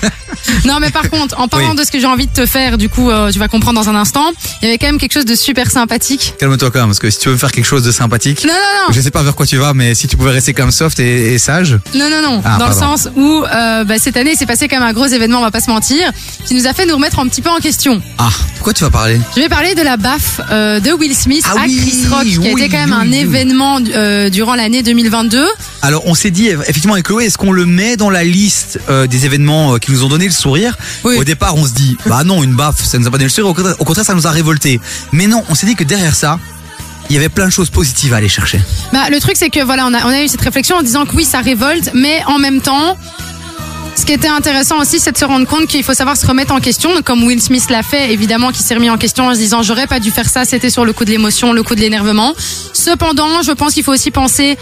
Non, 0.66 0.80
mais 0.80 0.90
par 0.90 1.10
contre, 1.10 1.40
en 1.40 1.48
parlant 1.48 1.72
Oui. 1.72 1.76
de 1.78 1.84
ce 1.84 1.92
que 1.92 2.00
j'ai 2.00 2.06
envie 2.06 2.28
de 2.28 2.32
te 2.34 2.46
faire, 2.46 2.78
du 2.78 2.90
coup, 2.90 3.10
euh, 3.10 3.32
tu 3.32 3.40
vas 3.40 3.48
comprendre 3.48 3.82
dans 3.82 3.90
un 3.90 3.96
instant. 3.96 4.32
Il 4.62 4.66
y 4.66 4.68
avait 4.70 4.78
quand 4.78 4.88
même 4.88 4.98
quelque 4.98 5.14
chose 5.14 5.26
de 5.26 5.36
super 5.36 5.70
sympathique. 5.70 6.34
Calme-toi 6.40 6.72
quand 6.72 6.80
même, 6.80 6.88
parce 6.88 7.00
que 7.00 7.10
si 7.10 7.20
tu 7.20 7.28
veux 7.30 7.34
me 7.36 7.40
faire 7.40 7.52
quelque 7.52 7.66
chose 7.66 7.84
de 7.84 7.92
sympathique, 7.92 8.44
Non, 8.46 8.54
non, 8.54 8.88
non. 8.88 8.94
je 8.94 9.02
sais 9.02 9.12
pas 9.12 9.24
vers 9.24 9.36
quoi 9.36 9.46
tu 9.46 9.58
vas, 9.58 9.74
mais 9.74 9.94
si 9.96 10.08
tu 10.08 10.16
pouvais 10.18 10.32
rester 10.32 10.54
comme 10.54 10.72
soft 10.72 11.00
et, 11.00 11.34
et 11.34 11.38
sage. 11.40 11.78
Non, 11.96 12.10
non, 12.10 12.22
non. 12.22 12.42
Ah, 12.46 12.58
dans 12.60 12.68
le 12.70 12.74
sens 12.74 13.10
où 13.16 13.44
euh, 13.44 13.84
bah, 13.84 13.96
cette 14.00 14.18
année, 14.18 14.32
il 14.34 14.38
s'est 14.38 14.46
passé 14.46 14.68
quand 14.68 14.80
même 14.80 14.88
un 14.88 14.94
gros 14.94 15.06
événement, 15.08 15.40
on 15.40 15.44
va 15.44 15.52
pas 15.52 15.62
se 15.62 15.70
mentir, 15.70 16.12
qui 16.46 16.54
nous 16.56 16.66
a 16.68 16.74
fait 16.74 16.86
nous 16.86 16.96
remettre 16.96 17.20
un 17.20 17.28
petit 17.28 17.42
peu 17.42 17.50
en 17.50 17.58
question. 17.60 18.02
Ah, 18.18 18.30
pourquoi 18.56 18.74
tu 18.74 18.84
vas 18.84 18.90
parler? 18.90 19.20
Je 19.36 19.42
vais 19.42 19.50
parler 19.50 19.76
de 19.76 19.82
la 19.82 19.98
baffe 19.98 20.40
euh, 20.52 20.80
de 20.80 20.92
Will 20.92 21.16
Smith 21.16 21.46
Ah 21.48 21.62
à 21.62 21.66
oui, 21.66 21.76
Chris 21.78 22.08
Rock, 22.10 22.24
qui 22.26 22.38
a 22.50 22.54
oui, 22.54 22.62
été 22.64 22.70
quand 22.78 22.88
même 22.88 22.94
un 22.94 23.12
événement 23.12 23.80
euh, 23.80 24.30
durant 24.30 24.56
l'année 24.56 24.84
2022. 24.84 25.46
Alors, 25.82 26.06
on 26.06 26.16
s'est 26.16 26.32
dit, 26.32 26.48
effectivement, 26.48 26.94
avec 26.94 27.06
Chloé, 27.06 27.26
est-ce 27.26 27.38
qu'on 27.38 27.52
le 27.52 27.66
met 27.66 27.98
dans 27.98 28.10
la 28.10 28.24
liste 28.24 28.80
euh, 28.90 29.08
des 29.08 29.26
événements 29.26 29.74
euh, 29.76 29.78
qui 29.78 29.92
nous 29.92 30.04
ont 30.04 30.10
donné 30.10 30.26
le 30.26 30.32
sourire? 30.32 30.78
Au 31.04 31.24
départ, 31.24 31.56
on 31.56 31.66
se 31.66 31.74
dit, 31.74 31.98
bah 32.06 32.24
non, 32.24 32.44
une 32.44 32.56
baffe, 32.56 32.84
ça 32.84 32.98
nous 32.98 33.08
a 33.08 33.12
pas 33.12 33.18
donné 33.18 33.26
le 33.26 33.30
sourire, 33.30 33.50
au 33.50 33.54
contraire, 33.54 33.76
au 33.80 33.86
contraire, 33.86 34.06
ça 34.06 34.14
nous 34.14 34.28
a 34.28 34.32
révolté. 34.32 34.80
Mais 35.12 35.28
non, 35.28 35.44
on 35.50 35.56
s'est 35.56 35.66
dit 35.66 35.76
que 35.76 35.84
derrière 35.84 36.16
ça, 36.16 36.40
il 37.10 37.14
y 37.14 37.18
avait 37.18 37.30
plein 37.30 37.46
de 37.46 37.52
choses 37.52 37.70
positives 37.70 38.14
à 38.14 38.18
aller 38.18 38.30
chercher. 38.30 38.60
Bah, 38.92 39.10
le 39.10 39.20
truc, 39.20 39.36
c'est 39.38 39.50
que 39.50 39.64
voilà, 39.64 39.88
on 39.88 39.94
a, 39.94 40.06
on 40.06 40.10
a 40.10 40.22
eu 40.22 40.28
cette 40.28 40.42
réflexion 40.42 40.78
en 40.78 40.84
disant 40.84 41.06
que 41.06 41.16
oui, 41.16 41.26
ça 41.26 41.40
révolte, 41.40 41.92
mais 41.94 42.22
en 42.28 42.38
même 42.38 42.62
temps, 42.62 42.98
ce 43.98 44.06
qui 44.06 44.14
était 44.14 44.28
intéressant 44.28 44.80
aussi, 44.80 45.00
c'est 45.00 45.12
de 45.12 45.18
se 45.18 45.26
rendre 45.26 45.48
compte 45.48 45.66
qu'il 45.66 45.84
faut 45.84 45.96
savoir 45.96 46.16
se 46.16 46.26
remettre 46.28 46.54
en 46.54 46.60
question. 46.60 46.92
Comme 47.04 47.24
Will 47.24 47.42
Smith 47.42 47.68
l'a 47.72 47.82
fait, 47.82 48.14
évidemment, 48.14 48.52
qui 48.52 48.62
s'est 48.62 48.76
remis 48.76 48.92
en 48.92 48.98
question 48.98 49.26
en 49.26 49.34
se 49.34 49.40
disant 49.40 49.64
j'aurais 49.64 49.88
pas 49.88 50.00
dû 50.00 50.12
faire 50.12 50.30
ça, 50.30 50.46
c'était 50.46 50.70
sur 50.70 50.86
le 50.86 50.94
coup 50.94 51.04
de 51.04 51.10
l'émotion, 51.10 51.52
le 51.52 51.64
coup 51.64 51.74
de 51.74 51.82
l'énervement. 51.82 52.36
Cependant, 52.74 53.42
je 53.42 53.52
pense 53.52 53.74
qu'il 53.74 53.84
faut 53.84 53.94
aussi 53.94 54.12
penser 54.12 54.56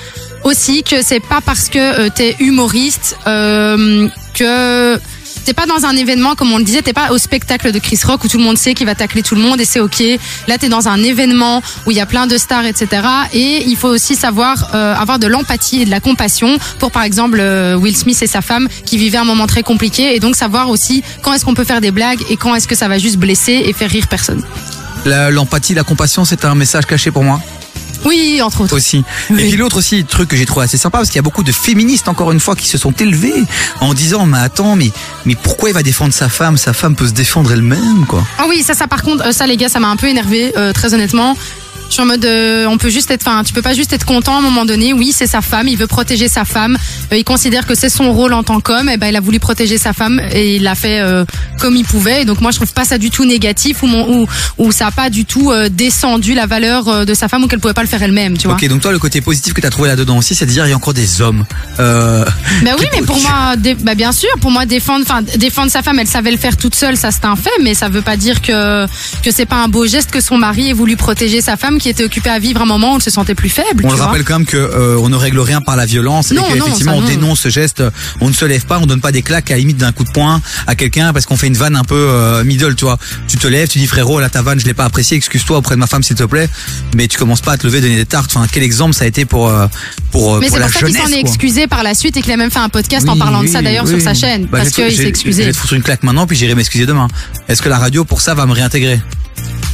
aussi 0.45 0.84
que 0.84 1.03
c'est 1.03 1.20
pas 1.20 1.41
parce 1.41 1.68
que 1.68 1.80
euh, 1.80 2.10
t'es 2.16 2.38
humoriste 2.40 3.18
euh, 3.28 4.07
que 4.34 4.98
T'es 5.46 5.54
pas 5.54 5.68
dans 5.68 5.86
un 5.86 5.96
événement, 5.96 6.34
comme 6.34 6.52
on 6.52 6.58
le 6.58 6.64
disait, 6.64 6.82
t'es 6.82 6.92
pas 6.92 7.12
au 7.12 7.20
spectacle 7.20 7.72
de 7.72 7.78
Chris 7.78 8.00
Rock 8.04 8.24
où 8.24 8.28
tout 8.28 8.40
le 8.40 8.44
monde 8.44 8.58
sait 8.58 8.74
qu'il 8.74 8.88
va 8.88 8.96
tacler 8.96 9.22
tout 9.22 9.36
le 9.36 9.42
monde 9.42 9.62
et 9.62 9.66
c'est 9.66 9.80
ok. 9.80 10.04
Là, 10.48 10.58
t'es 10.58 10.70
dans 10.70 10.88
un 10.88 11.04
événement 11.04 11.62
où 11.86 11.92
il 11.92 11.98
y 11.98 12.00
a 12.00 12.08
plein 12.08 12.26
de 12.26 12.36
stars, 12.36 12.66
etc. 12.66 13.04
Et 13.32 13.64
il 13.68 13.78
faut 13.78 13.90
aussi 13.90 14.16
savoir 14.16 14.72
euh, 14.74 14.96
avoir 14.96 15.20
de 15.20 15.28
l'empathie 15.28 15.84
et 15.84 15.86
de 15.86 15.92
la 15.92 16.00
compassion 16.00 16.58
pour, 16.80 16.92
par 16.92 17.04
exemple, 17.04 17.38
euh, 17.40 17.76
Will 17.76 17.96
Smith 17.96 18.20
et 18.24 18.28
sa 18.28 18.42
femme 18.42 18.68
qui 18.88 18.98
vivaient 18.98 19.20
un 19.20 19.24
moment 19.24 19.46
très 19.46 19.62
compliqué 19.62 20.16
et 20.16 20.20
donc 20.20 20.36
savoir 20.36 20.70
aussi 20.70 21.04
quand 21.22 21.32
est-ce 21.34 21.46
qu'on 21.46 21.54
peut 21.54 21.64
faire 21.64 21.82
des 21.82 21.92
blagues 21.92 22.24
et 22.32 22.38
quand 22.38 22.56
est-ce 22.56 22.68
que 22.68 22.76
ça 22.76 22.88
va 22.88 22.98
juste 22.98 23.18
blesser 23.18 23.62
et 23.66 23.74
faire 23.74 23.92
rire 23.92 24.08
personne. 24.08 24.42
L'empathie, 25.06 25.76
la 25.76 25.84
compassion, 25.84 26.26
c'est 26.26 26.44
un 26.46 26.56
message 26.56 26.88
caché 26.88 27.12
pour 27.12 27.24
moi. 27.24 27.40
Oui, 28.06 28.41
entre 28.41 28.61
autres. 28.61 28.76
Aussi. 28.76 29.03
Et 29.32 29.34
puis 29.34 29.57
l'autre 29.57 29.77
aussi, 29.77 30.06
truc 30.06 30.30
que 30.30 30.38
j'ai 30.38 30.45
trouvé 30.45 30.65
assez 30.65 30.77
sympa, 30.77 30.99
parce 30.99 31.10
qu'il 31.10 31.18
y 31.18 31.19
a 31.19 31.23
beaucoup 31.23 31.44
de 31.44 31.52
féministes, 31.52 32.07
encore 32.07 32.32
une 32.32 32.40
fois, 32.40 32.56
qui 32.56 32.68
se 32.68 32.77
sont 32.77 32.91
élevées 32.91 33.44
en 33.82 33.94
disant, 33.94 34.26
mais 34.26 34.38
attends, 34.38 34.76
mais, 34.76 34.91
mais 35.26 35.36
pourquoi 35.36 35.69
il 35.69 35.73
va 35.73 35.84
défendre 35.84 36.14
sa 36.14 36.30
femme? 36.30 36.57
Sa 36.57 36.73
femme 36.73 36.95
peut 36.95 37.07
se 37.07 37.14
défendre 37.14 37.52
elle-même, 37.52 38.06
quoi. 38.07 38.26
Ah 38.38 38.45
oui, 38.48 38.64
ça, 38.64 38.73
ça 38.73 38.88
par 38.88 39.03
contre, 39.03 39.26
euh, 39.26 39.32
ça 39.32 39.48
les 39.48 39.57
gars, 39.57 39.69
ça 39.69 39.80
m'a 39.80 39.90
un 39.90 39.95
peu 39.95 40.07
énervé, 40.07 40.53
euh, 40.57 40.73
très 40.73 40.94
honnêtement. 40.94 41.36
Je 41.88 41.94
suis 41.94 42.02
en 42.02 42.07
mode, 42.07 42.26
euh, 42.26 42.66
on 42.68 42.78
peut 42.78 42.90
juste 42.90 43.10
être, 43.12 43.26
enfin, 43.26 43.44
tu 43.45 43.53
peux 43.53 43.62
pas 43.62 43.74
juste 43.74 43.94
être 43.94 44.06
content 44.06 44.36
à 44.36 44.40
un 44.40 44.41
moment 44.41 44.66
donné. 44.66 44.91
Oui, 44.91 45.14
c'est 45.16 45.28
sa 45.28 45.41
femme, 45.41 45.70
il 45.70 45.78
veut 45.78 45.88
protéger 45.88 46.28
sa 46.28 46.44
femme. 46.44 46.78
Euh, 47.14 47.18
il 47.18 47.24
considère 47.24 47.66
que 47.66 47.74
c'est 47.74 47.88
son 47.90 48.12
rôle 48.12 48.34
en 48.34 48.44
tant 48.44 48.60
qu'homme. 48.60 48.90
Et 48.90 48.98
ben, 48.98 49.07
il 49.07 49.16
a 49.16 49.22
voulu 49.22 49.40
protéger 49.40 49.78
sa 49.78 49.94
femme 49.94 50.20
et 50.34 50.57
il 50.57 50.64
l'a 50.64 50.76
fait 50.76 50.99
euh, 50.99 51.24
comme 51.60 51.76
il 51.78 51.86
pouvait. 51.86 52.24
Et 52.24 52.26
donc 52.26 52.41
moi, 52.41 52.52
je 52.52 52.57
trouve 52.57 52.74
pas 52.74 52.84
ça 52.84 52.98
du 52.98 53.12
tout 53.12 53.24
négatif 53.24 53.82
ou 53.82 53.88
mon, 53.88 54.10
ou, 54.24 54.28
ou 54.57 54.72
ça 54.74 54.88
a 54.88 54.91
pas 54.91 55.10
du 55.10 55.24
tout 55.24 55.52
euh, 55.52 55.70
descendu 55.70 56.34
la 56.34 56.48
valeur 56.48 56.88
euh, 56.90 57.06
de 57.06 57.14
sa 57.14 57.30
femme 57.30 57.44
ou 57.44 57.48
qu'elle 57.48 57.60
pouvait 57.60 57.74
pas 57.74 57.84
le 57.84 57.88
faire 57.88 58.03
elle-même, 58.03 58.38
tu 58.38 58.48
vois. 58.48 58.57
Ok, 58.57 58.68
donc 58.68 58.82
toi, 58.82 58.91
le 58.91 58.99
côté 58.99 59.22
positif 59.22 59.53
que 59.53 59.62
tu 59.62 59.68
as 59.68 59.70
trouvé 59.70 59.88
là-dedans 59.88 60.18
aussi, 60.18 60.36
c'est 60.36 60.45
de 60.48 60.52
dire, 60.52 60.66
il 60.66 60.72
y 60.72 60.74
a 60.74 60.76
encore 60.76 60.94
des 60.95 61.22
hommes. 61.22 61.45
Euh, 61.80 62.26
Bah 62.64 62.72
oui, 62.78 62.88
mais 62.94 63.03
pour 63.03 63.22
moi, 63.22 63.56
dé- 63.57 63.76
bah 63.76 63.95
bien 63.95 64.12
sûr, 64.12 64.30
pour 64.41 64.52
moi 64.52 64.66
défendre, 64.66 65.06
enfin 65.07 65.22
défendre 65.38 65.72
sa 65.72 65.82
femme, 65.82 65.99
elle 65.99 66.07
savait 66.07 66.32
le 66.32 66.38
faire 66.38 66.57
toute 66.57 66.76
seule, 66.76 66.98
ça 66.98 67.12
c'est 67.12 67.26
un 67.26 67.36
fait, 67.38 67.52
mais 67.64 67.74
ça 67.74 67.88
veut 67.88 68.02
pas 68.02 68.18
dire 68.18 68.41
que 68.41 68.86
que 69.24 69.32
c'est 69.32 69.45
pas 69.45 69.57
un 69.64 69.70
beau 69.70 69.86
geste 69.86 70.12
que 70.12 70.20
son 70.20 70.38
mari 70.38 70.70
ait 70.70 70.74
voulu 70.74 70.98
protéger 70.98 71.40
sa 71.41 71.56
femme 71.56 71.74
qui 71.80 71.89
était 71.89 72.03
occupée 72.03 72.30
à 72.30 72.39
vivre 72.39 72.61
un 72.61 72.65
moment 72.65 72.93
où 72.93 72.95
elle 72.97 73.02
se 73.02 73.10
sentait 73.11 73.35
plus 73.35 73.49
faible. 73.49 73.84
On 73.84 73.88
tu 73.88 73.93
le 73.93 73.95
vois. 73.97 74.06
rappelle 74.07 74.23
quand 74.23 74.39
même 74.39 74.45
que 74.47 74.57
euh, 74.57 74.97
on 74.99 75.10
ne 75.10 75.15
règle 75.15 75.39
rien 75.39 75.61
par 75.61 75.76
la 75.76 75.85
violence 75.85 76.31
Non, 76.31 76.43
et 76.49 76.53
qu'effectivement 76.53 76.95
on 76.97 77.02
non. 77.02 77.07
dénonce 77.07 77.39
ce 77.41 77.49
geste, 77.49 77.84
on 78.22 78.27
ne 78.30 78.34
se 78.34 78.45
lève 78.45 78.65
pas, 78.65 78.80
on 78.80 78.85
donne 78.85 79.02
pas 79.02 79.11
des 79.11 79.22
claques 79.22 79.52
à 79.52 79.53
la 79.56 79.60
limite 79.60 79.77
d'un 79.77 79.91
coup 79.91 80.03
de 80.03 80.11
poing 80.11 80.41
à 80.68 80.76
quelqu'un 80.76 81.14
parce 81.14 81.26
qu'on 81.26 81.38
fait 81.38 81.47
une 81.47 81.57
vanne 81.57 81.76
un 81.76 81.84
peu 81.84 81.95
euh, 81.95 82.43
middle, 82.43 82.76
tu 82.76 82.85
vois. 82.85 82.97
Tu 83.27 83.38
te 83.38 83.47
lèves, 83.47 83.68
tu 83.68 83.80
dis 83.80 83.88
frérot, 83.88 84.19
là 84.19 84.30
ta 84.30 84.41
vanne, 84.41 84.60
je 84.60 84.65
l'ai 84.65 84.73
pas 84.73 84.85
appréciée, 84.85 85.18
excuse-toi 85.18 85.57
auprès 85.57 85.76
de 85.76 85.80
ma 85.80 85.88
femme 85.88 86.03
s'il 86.03 86.15
te 86.15 86.23
plaît, 86.23 86.49
mais 86.95 87.07
tu 87.07 87.18
commences 87.18 87.41
pas 87.41 87.53
à 87.53 87.57
te 87.57 87.65
lever 87.68 87.81
donner 87.81 87.95
des 87.97 88.06
tartes. 88.06 88.31
Enfin, 88.35 88.47
quel 88.52 88.64
exemple 88.64 88.93
ça 88.93 89.03
a 89.06 89.07
été 89.07 89.26
pour 89.26 89.47
euh, 89.49 89.68
pour 90.11 90.35
euh, 90.35 90.39
Mais 90.39 90.49
c'est 90.49 90.60
pour 90.60 90.69
ça 90.69 90.85
qu'il 90.85 90.95
s'en 90.95 91.07
est 91.07 91.19
excusé 91.19 91.68
par 91.68 91.84
la 91.84 91.93
suite 91.93 92.18
et 92.18 92.22
qu'il 92.22 92.31
a 92.31 92.38
même 92.38 92.52
fait 92.52 92.60
un 92.60 92.69
podcast 92.69 93.07
en 93.10 93.14
Oui, 93.14 93.19
parlant 93.19 93.43
de 93.43 93.47
ça 93.47 93.61
d'ailleurs 93.61 93.85
oui. 93.85 93.91
sur 93.91 94.02
sa 94.02 94.14
chaîne 94.14 94.43
Bah, 94.45 94.60
parce 94.60 94.69
qu'il 94.72 94.91
s'est 94.95 95.07
excusé. 95.07 95.43
Je 95.43 95.47
vais 95.47 95.53
te 95.53 95.57
foutre 95.57 95.73
une 95.73 95.84
claque 95.84 96.03
maintenant 96.03 96.26
puis 96.27 96.38
j'irai 96.38 96.56
m'excuser 96.56 96.85
demain. 96.85 97.07
Est-ce 97.47 97.61
que 97.61 97.69
la 97.69 97.77
radio 97.77 98.03
pour 98.06 98.22
ça 98.22 98.34
va 98.34 98.45
me 98.45 98.53
réintégrer? 98.53 98.99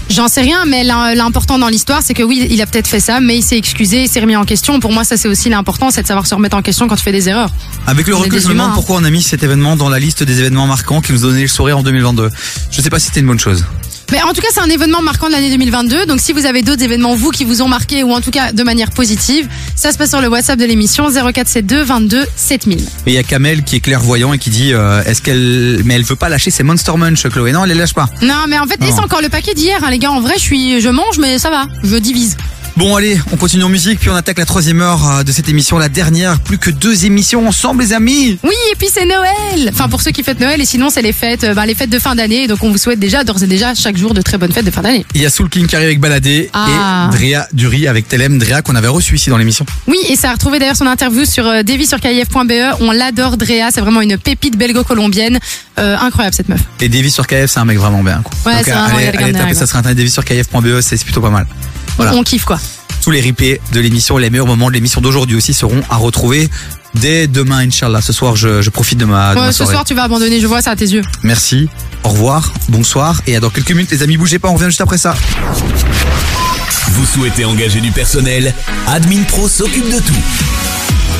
J'en 0.09 0.27
sais 0.27 0.41
rien, 0.41 0.65
mais 0.65 0.83
l'im- 0.83 1.13
l'important 1.15 1.57
dans 1.57 1.69
l'histoire, 1.69 1.90
c'est 1.99 2.13
que 2.13 2.23
oui, 2.23 2.47
il 2.49 2.61
a 2.61 2.65
peut-être 2.65 2.87
fait 2.87 2.99
ça, 2.99 3.19
mais 3.19 3.37
il 3.37 3.43
s'est 3.43 3.57
excusé, 3.57 4.03
il 4.03 4.07
s'est 4.07 4.21
remis 4.21 4.35
en 4.35 4.45
question. 4.45 4.79
Pour 4.79 4.93
moi, 4.93 5.03
ça 5.03 5.17
c'est 5.17 5.27
aussi 5.27 5.49
l'important, 5.49 5.91
c'est 5.91 6.03
de 6.03 6.07
savoir 6.07 6.25
se 6.25 6.33
remettre 6.33 6.55
en 6.55 6.61
question 6.61 6.87
quand 6.87 6.95
tu 6.95 7.03
fais 7.03 7.11
des 7.11 7.27
erreurs. 7.27 7.49
Avec 7.87 8.07
le 8.07 8.15
On 8.15 8.19
recul, 8.19 8.39
je 8.39 8.47
me 8.47 8.53
demande 8.53 8.69
hein. 8.69 8.73
pourquoi 8.75 8.97
on 8.97 9.03
a 9.03 9.09
mis 9.09 9.21
cet 9.21 9.43
événement 9.43 9.75
dans 9.75 9.89
la 9.89 9.99
liste 9.99 10.23
des 10.23 10.39
événements 10.39 10.67
marquants 10.67 11.01
qui 11.01 11.11
nous 11.11 11.19
donnaient 11.19 11.41
le 11.41 11.47
sourire 11.47 11.79
en 11.79 11.83
2022. 11.83 12.29
Je 12.69 12.81
sais 12.81 12.89
pas 12.89 12.99
si 12.99 13.07
c'était 13.07 13.19
une 13.19 13.27
bonne 13.27 13.39
chose. 13.39 13.65
Mais 14.11 14.21
en 14.21 14.33
tout 14.33 14.41
cas, 14.41 14.47
c'est 14.51 14.59
un 14.59 14.69
événement 14.69 15.01
marquant 15.01 15.27
de 15.27 15.31
l'année 15.31 15.49
2022. 15.49 16.05
Donc, 16.05 16.19
si 16.19 16.33
vous 16.33 16.45
avez 16.45 16.61
d'autres 16.61 16.83
événements, 16.83 17.15
vous, 17.15 17.31
qui 17.31 17.45
vous 17.45 17.61
ont 17.61 17.67
marqué, 17.67 18.03
ou 18.03 18.11
en 18.11 18.21
tout 18.21 18.31
cas 18.31 18.51
de 18.51 18.63
manière 18.63 18.91
positive, 18.91 19.47
ça 19.75 19.91
se 19.91 19.97
passe 19.97 20.09
sur 20.09 20.21
le 20.21 20.27
WhatsApp 20.27 20.59
de 20.59 20.65
l'émission 20.65 21.09
0472 21.09 21.85
22 21.85 22.25
7000. 22.35 22.79
Et 22.79 22.85
il 23.07 23.13
y 23.13 23.17
a 23.17 23.23
Kamel 23.23 23.63
qui 23.63 23.77
est 23.77 23.79
clairvoyant 23.79 24.33
et 24.33 24.37
qui 24.37 24.49
dit 24.49 24.73
euh, 24.73 25.03
est-ce 25.05 25.21
qu'elle 25.21 25.81
mais 25.85 25.95
elle 25.95 26.03
veut 26.03 26.15
pas 26.15 26.29
lâcher 26.29 26.51
ses 26.51 26.63
Monster 26.63 26.93
Munch 26.97 27.27
Chloé 27.29 27.51
non 27.51 27.63
elle 27.63 27.69
les 27.69 27.75
lâche 27.75 27.93
pas. 27.93 28.09
Non, 28.21 28.45
mais 28.47 28.59
en 28.59 28.67
fait, 28.67 28.79
c'est 28.81 28.99
encore 28.99 29.21
le 29.21 29.29
paquet 29.29 29.53
d'hier, 29.53 29.79
hein, 29.83 29.89
les 29.89 29.99
gars. 29.99 30.11
En 30.11 30.21
vrai, 30.21 30.33
je 30.35 30.41
suis, 30.41 30.81
je 30.81 30.89
mange, 30.89 31.17
mais 31.17 31.39
ça 31.39 31.49
va. 31.49 31.65
Je 31.83 31.95
divise. 31.95 32.37
Bon 32.77 32.95
allez 32.95 33.19
on 33.31 33.37
continue 33.37 33.63
en 33.63 33.69
musique 33.69 33.99
puis 33.99 34.09
on 34.09 34.15
attaque 34.15 34.37
la 34.39 34.45
troisième 34.45 34.81
heure 34.81 35.05
euh, 35.09 35.23
de 35.23 35.31
cette 35.31 35.49
émission 35.49 35.77
la 35.77 35.89
dernière 35.89 36.39
plus 36.39 36.57
que 36.57 36.69
deux 36.69 37.05
émissions 37.05 37.47
ensemble 37.47 37.83
les 37.83 37.93
amis. 37.93 38.37
Oui, 38.43 38.53
et 38.71 38.75
puis 38.77 38.87
c'est 38.91 39.05
Noël. 39.05 39.69
Enfin, 39.73 39.89
pour 39.89 40.01
ceux 40.01 40.11
qui 40.11 40.23
fêtent 40.23 40.39
Noël, 40.39 40.59
et 40.61 40.65
sinon, 40.65 40.89
c'est 40.89 41.01
les 41.01 41.13
fêtes, 41.13 41.43
euh, 41.43 41.53
bah, 41.53 41.65
les 41.65 41.75
fêtes 41.75 41.89
de 41.89 41.99
fin 41.99 42.15
d'année. 42.15 42.47
Donc, 42.47 42.63
on 42.63 42.71
vous 42.71 42.77
souhaite 42.77 42.99
déjà, 42.99 43.23
d'ores 43.23 43.41
et 43.43 43.47
déjà, 43.47 43.73
chaque 43.75 43.97
jour 43.97 44.13
de 44.13 44.21
très 44.21 44.37
bonnes 44.37 44.51
fêtes 44.51 44.65
de 44.65 44.71
fin 44.71 44.81
d'année. 44.81 45.05
Il 45.15 45.21
y 45.21 45.25
a 45.25 45.29
Soul 45.29 45.49
King 45.49 45.67
qui 45.67 45.75
arrive 45.75 45.87
avec 45.87 45.99
Baladé 45.99 46.49
Ah. 46.53 47.09
et 47.11 47.15
Drea 47.17 47.47
Dury 47.53 47.87
avec 47.87 48.07
Telem 48.07 48.37
Drea 48.39 48.61
qu'on 48.61 48.75
avait 48.75 48.87
reçu 48.87 49.15
ici 49.15 49.29
dans 49.29 49.37
l'émission. 49.37 49.65
Oui, 49.87 49.97
et 50.09 50.15
ça 50.15 50.29
a 50.29 50.33
retrouvé 50.33 50.59
d'ailleurs 50.59 50.75
son 50.75 50.87
interview 50.87 51.25
sur 51.25 51.45
euh, 51.47 51.63
Davy 51.63 51.85
sur 51.85 51.99
KIF.be. 51.99 52.77
On 52.81 52.91
l'adore, 52.91 53.37
Drea. 53.37 53.69
C'est 53.73 53.81
vraiment 53.81 54.01
une 54.01 54.17
pépite 54.17 54.57
belgo-colombienne. 54.57 55.39
Euh, 55.79 55.97
incroyable, 55.97 56.35
cette 56.35 56.49
meuf. 56.49 56.61
Et 56.79 56.89
Davy 56.89 57.09
sur 57.11 57.25
KF 57.27 57.47
c'est 57.47 57.59
un 57.59 57.65
mec 57.65 57.77
vraiment 57.77 58.03
bien 58.03 58.21
quoi. 58.23 58.51
Ouais, 58.51 58.59
Donc, 58.59 58.67
allez, 58.69 59.07
allez 59.17 59.33
taper 59.33 59.53
ça 59.53 59.65
sur 59.65 59.77
internet 59.77 59.97
Davy 59.97 60.09
sur 60.11 60.23
KF.be 60.25 60.81
c'est 60.81 61.01
plutôt 61.03 61.21
pas 61.21 61.29
mal. 61.29 61.47
Voilà. 62.03 62.17
On 62.17 62.23
kiffe, 62.23 62.45
quoi. 62.45 62.59
Tous 63.03 63.11
les 63.11 63.21
replays 63.21 63.59
de 63.73 63.79
l'émission, 63.79 64.17
les 64.17 64.29
meilleurs 64.29 64.45
moments 64.45 64.67
de 64.69 64.73
l'émission 64.73 65.01
d'aujourd'hui 65.01 65.35
aussi 65.35 65.53
seront 65.53 65.81
à 65.89 65.95
retrouver 65.97 66.49
dès 66.95 67.25
demain, 67.27 67.59
Inch'Allah. 67.67 68.01
Ce 68.01 68.13
soir, 68.13 68.35
je, 68.35 68.61
je 68.61 68.69
profite 68.69 68.99
de 68.99 69.05
ma, 69.05 69.33
de 69.33 69.39
Ouais, 69.39 69.45
ma 69.47 69.51
ce 69.51 69.57
soirée. 69.59 69.73
soir, 69.73 69.85
tu 69.85 69.93
vas 69.95 70.03
abandonner. 70.03 70.39
Je 70.39 70.45
vois 70.47 70.61
ça 70.61 70.71
à 70.71 70.75
tes 70.75 70.85
yeux. 70.85 71.01
Merci, 71.23 71.67
au 72.03 72.09
revoir, 72.09 72.53
bonsoir, 72.69 73.21
et 73.25 73.35
à 73.35 73.39
dans 73.39 73.49
quelques 73.49 73.71
minutes, 73.71 73.89
les 73.91 74.03
amis, 74.03 74.17
bougez 74.17 74.37
pas, 74.39 74.49
on 74.49 74.53
revient 74.53 74.65
juste 74.67 74.81
après 74.81 74.97
ça. 74.99 75.15
Vous 76.89 77.05
souhaitez 77.05 77.45
engager 77.45 77.81
du 77.81 77.91
personnel? 77.91 78.53
Admin 78.87 79.23
Pro 79.23 79.47
s'occupe 79.47 79.89
de 79.91 79.99
tout. 79.99 80.13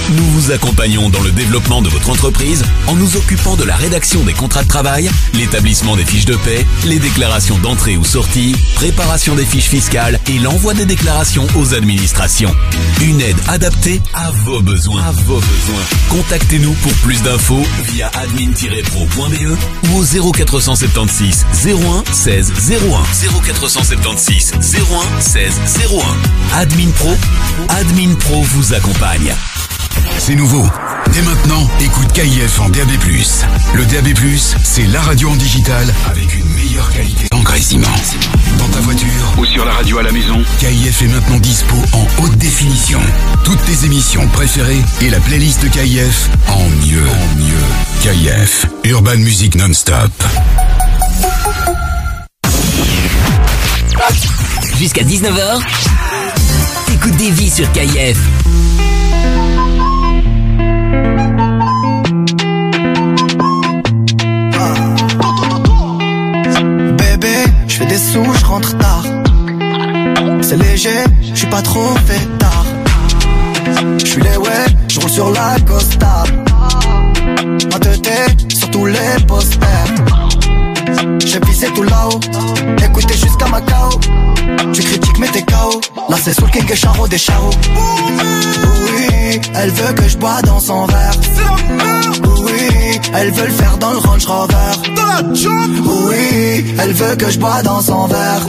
Nous 0.09 0.25
vous 0.31 0.51
accompagnons 0.51 1.09
dans 1.09 1.21
le 1.21 1.31
développement 1.31 1.81
de 1.81 1.89
votre 1.89 2.09
entreprise 2.09 2.63
en 2.87 2.95
nous 2.95 3.15
occupant 3.15 3.55
de 3.55 3.63
la 3.63 3.75
rédaction 3.75 4.23
des 4.23 4.33
contrats 4.33 4.63
de 4.63 4.67
travail, 4.67 5.09
l'établissement 5.33 5.95
des 5.95 6.05
fiches 6.05 6.25
de 6.25 6.35
paie, 6.35 6.65
les 6.85 6.99
déclarations 6.99 7.57
d'entrée 7.59 7.97
ou 7.97 8.03
sortie, 8.03 8.55
préparation 8.75 9.35
des 9.35 9.45
fiches 9.45 9.69
fiscales 9.69 10.19
et 10.27 10.39
l'envoi 10.39 10.73
des 10.73 10.85
déclarations 10.85 11.47
aux 11.55 11.73
administrations. 11.73 12.53
Une 13.01 13.21
aide 13.21 13.37
adaptée 13.47 14.01
à 14.13 14.31
vos 14.31 14.61
besoins. 14.61 15.03
À 15.03 15.11
vos 15.11 15.39
besoins. 15.39 15.83
Contactez-nous 16.09 16.73
pour 16.73 16.93
plus 16.95 17.21
d'infos 17.21 17.63
via 17.85 18.09
admin-pro.be 18.15 19.57
ou 19.89 19.97
au 19.97 20.33
0476 20.33 21.45
01 21.65 22.11
16 22.11 22.51
01 22.69 23.41
0476 23.43 24.53
01 24.59 25.21
16 25.21 25.59
01. 26.53 26.57
Admin 26.57 26.91
Pro, 26.91 27.15
Admin 27.69 28.15
Pro 28.15 28.41
vous 28.41 28.73
accompagne. 28.73 29.33
C'est 30.19 30.35
nouveau. 30.35 30.65
Dès 31.13 31.21
maintenant, 31.23 31.67
écoute 31.79 32.11
KIF 32.13 32.59
en 32.59 32.69
DAB+. 32.69 32.89
Le 33.73 33.85
DAB+, 33.85 34.07
c'est 34.63 34.85
la 34.87 35.01
radio 35.01 35.29
en 35.29 35.35
digital 35.35 35.93
avec 36.09 36.33
une 36.35 36.47
meilleure 36.53 36.89
qualité 36.91 37.27
d'engraissement. 37.31 37.87
Dans 38.57 38.67
ta 38.69 38.79
voiture 38.79 39.07
ou 39.37 39.45
sur 39.45 39.65
la 39.65 39.73
radio 39.73 39.97
à 39.97 40.03
la 40.03 40.11
maison, 40.11 40.41
KIF 40.59 41.01
est 41.01 41.07
maintenant 41.07 41.37
dispo 41.37 41.75
en 41.93 42.23
haute 42.23 42.37
définition. 42.37 42.99
Toutes 43.43 43.63
tes 43.65 43.85
émissions 43.85 44.27
préférées 44.27 44.81
et 45.01 45.09
la 45.09 45.19
playlist 45.19 45.63
de 45.63 45.67
KIF 45.69 46.29
en 46.47 46.69
mieux. 46.85 47.03
En 47.07 47.35
mieux. 47.39 47.65
KIF, 48.01 48.67
Urban 48.85 49.17
Music 49.17 49.55
Non-Stop. 49.55 50.11
Jusqu'à 54.77 55.03
19h, 55.03 55.61
t'écoutes 56.87 57.17
des 57.17 57.31
vies 57.31 57.49
sur 57.49 57.71
KIF. 57.71 58.17
Fais 67.81 67.87
des 67.87 67.97
sous, 67.97 68.33
je 68.39 68.45
rentre 68.45 68.77
tard. 68.77 69.05
C'est 70.41 70.57
léger, 70.57 71.03
je 71.21 71.35
suis 71.35 71.47
pas 71.47 71.61
trop 71.61 71.93
fait 72.05 72.27
tard. 72.37 72.65
Je 73.99 74.05
suis 74.05 74.21
les 74.21 74.37
ouais, 74.37 74.65
je 74.87 74.99
roule 74.99 75.09
sur 75.09 75.29
la 75.31 75.55
Costa. 75.65 76.23
Ma 77.71 77.79
tête 77.79 78.51
sur 78.53 78.69
tous 78.71 78.85
les 78.85 79.25
posters. 79.27 79.93
J'ai 81.25 81.39
visé 81.45 81.67
tout 81.73 81.83
là-haut, 81.83 82.19
écoutez 82.83 83.15
jusqu'à 83.15 83.47
Macao. 83.47 83.89
Tu 84.73 84.81
critiques 84.81 85.19
mais 85.19 85.27
t'es 85.27 85.43
KO. 85.43 85.81
Là 86.09 86.17
c'est 86.21 86.33
Soul 86.33 86.49
King 86.51 86.69
et 86.71 86.75
Charo 86.75 87.07
des 87.07 87.17
Charo. 87.17 87.51
Oui, 88.83 89.41
elle 89.55 89.71
veut 89.71 89.93
que 89.93 90.07
je 90.07 90.17
bois 90.17 90.41
dans 90.43 90.59
son 90.59 90.85
verre. 90.85 92.30
Elle 93.13 93.31
veut 93.31 93.45
le 93.45 93.51
faire 93.53 93.77
dans 93.77 93.91
le 93.91 93.99
Range 93.99 94.25
Rover. 94.25 94.55
Oui, 96.07 96.75
elle 96.79 96.93
veut 96.93 97.15
que 97.15 97.29
je 97.29 97.39
bois 97.39 97.61
dans 97.63 97.81
son 97.81 98.07
verre. 98.07 98.41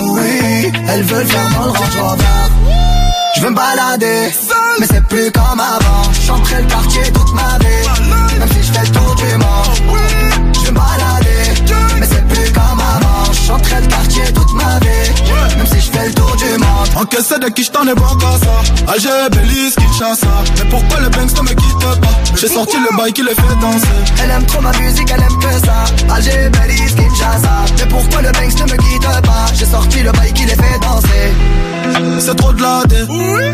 Oui, 0.00 0.72
elle 0.88 1.02
veut 1.04 1.20
le 1.20 1.26
faire 1.26 1.50
dans 1.58 1.66
le 1.66 1.70
Range 1.70 2.00
Rover. 2.00 2.24
Je 3.36 3.40
veux 3.42 3.50
me 3.50 3.56
balader, 3.56 4.30
mais 4.78 4.86
c'est 4.86 5.06
plus 5.06 5.30
comme 5.32 5.60
avant. 5.60 6.02
J'entrais 6.26 6.62
le 6.62 6.68
quartier 6.68 7.02
toute 7.12 7.32
ma 7.34 7.58
vie, 7.58 8.38
même 8.38 8.48
si 8.48 8.62
je 8.62 8.72
fais 8.72 8.84
le 8.84 8.90
tour 8.92 9.14
du 9.14 9.36
monde. 9.36 9.76
Je 10.54 10.60
veux 10.66 10.72
me 10.72 10.78
balader, 10.78 11.42
mais 11.98 12.06
c'est 12.06 12.26
plus 12.28 12.52
comme 12.52 12.80
avant. 12.80 13.32
J'entrais 13.46 13.80
le 13.80 13.86
quartier 13.86 14.24
toute 14.34 14.52
ma 14.54 14.78
vie, 14.80 14.99
même 15.56 15.66
si 15.66 15.80
je 15.80 15.90
fais 15.90 16.06
le 16.08 16.14
tour 16.14 16.34
du 16.36 16.50
monde. 16.58 16.88
Encaissé 16.96 17.38
de 17.38 17.48
qui 17.48 17.64
j't'en 17.64 17.86
ai 17.86 17.94
bon 17.94 18.14
qu'à 18.16 18.32
ça? 18.38 18.92
Alger, 18.92 19.28
Belize, 19.30 19.74
Kinshasa 19.76 20.26
Mais 20.58 20.70
pourquoi 20.70 21.00
le 21.00 21.08
Banks 21.08 21.36
ne 21.36 21.42
me 21.42 21.54
quitte 21.54 21.78
pas? 21.78 22.10
J'ai 22.36 22.48
sorti 22.48 22.76
le 22.78 22.96
bail 22.96 23.12
qui 23.12 23.22
les 23.22 23.34
fait 23.34 23.56
danser. 23.60 23.86
Elle 24.22 24.30
aime 24.30 24.46
trop 24.46 24.60
ma 24.60 24.72
musique, 24.78 25.10
elle 25.12 25.22
aime 25.22 25.38
que 25.38 25.66
ça. 25.66 26.14
Alger, 26.14 26.50
Belize, 26.50 26.94
Kinshasa. 26.94 27.64
Mais 27.78 27.86
pourquoi 27.86 28.22
le 28.22 28.32
Banks 28.32 28.58
ne 28.58 28.72
me 28.72 28.76
quitte 28.76 29.02
pas? 29.02 29.46
J'ai 29.54 29.66
sorti 29.66 30.02
le 30.02 30.12
bail 30.12 30.32
qui 30.32 30.44
les 30.44 30.54
fait 30.54 30.78
danser. 30.80 31.34
C'est 32.20 32.36
trop 32.36 32.52
de 32.52 32.62
la 32.62 32.82
dé 32.88 32.96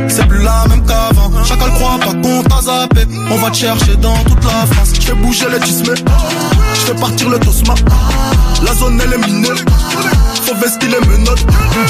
C'est 0.08 0.26
plus 0.26 0.42
la 0.42 0.66
même 0.68 0.84
qu'avant. 0.84 1.30
Chacun 1.44 1.66
le 1.66 1.70
croit 1.72 1.98
pas 1.98 2.12
qu'on 2.12 2.42
t'a 2.42 2.60
zappé. 2.62 3.06
On 3.30 3.36
va 3.36 3.50
te 3.50 3.56
chercher 3.56 3.96
dans 3.96 4.16
toute 4.24 4.44
la 4.44 4.66
France. 4.66 4.90
Je 4.94 5.00
fais 5.06 5.14
bouger 5.14 5.46
les 5.50 5.60
tismes 5.60 5.94
Je 6.74 6.80
fais 6.80 6.94
partir 6.94 7.28
le 7.30 7.38
tosma. 7.38 7.74
La 8.64 8.74
zone 8.74 9.00
elle 9.04 9.14
est 9.14 9.26
minée 9.26 9.48
Vestir 10.54 10.88
les 10.88 11.06
menottes 11.08 11.44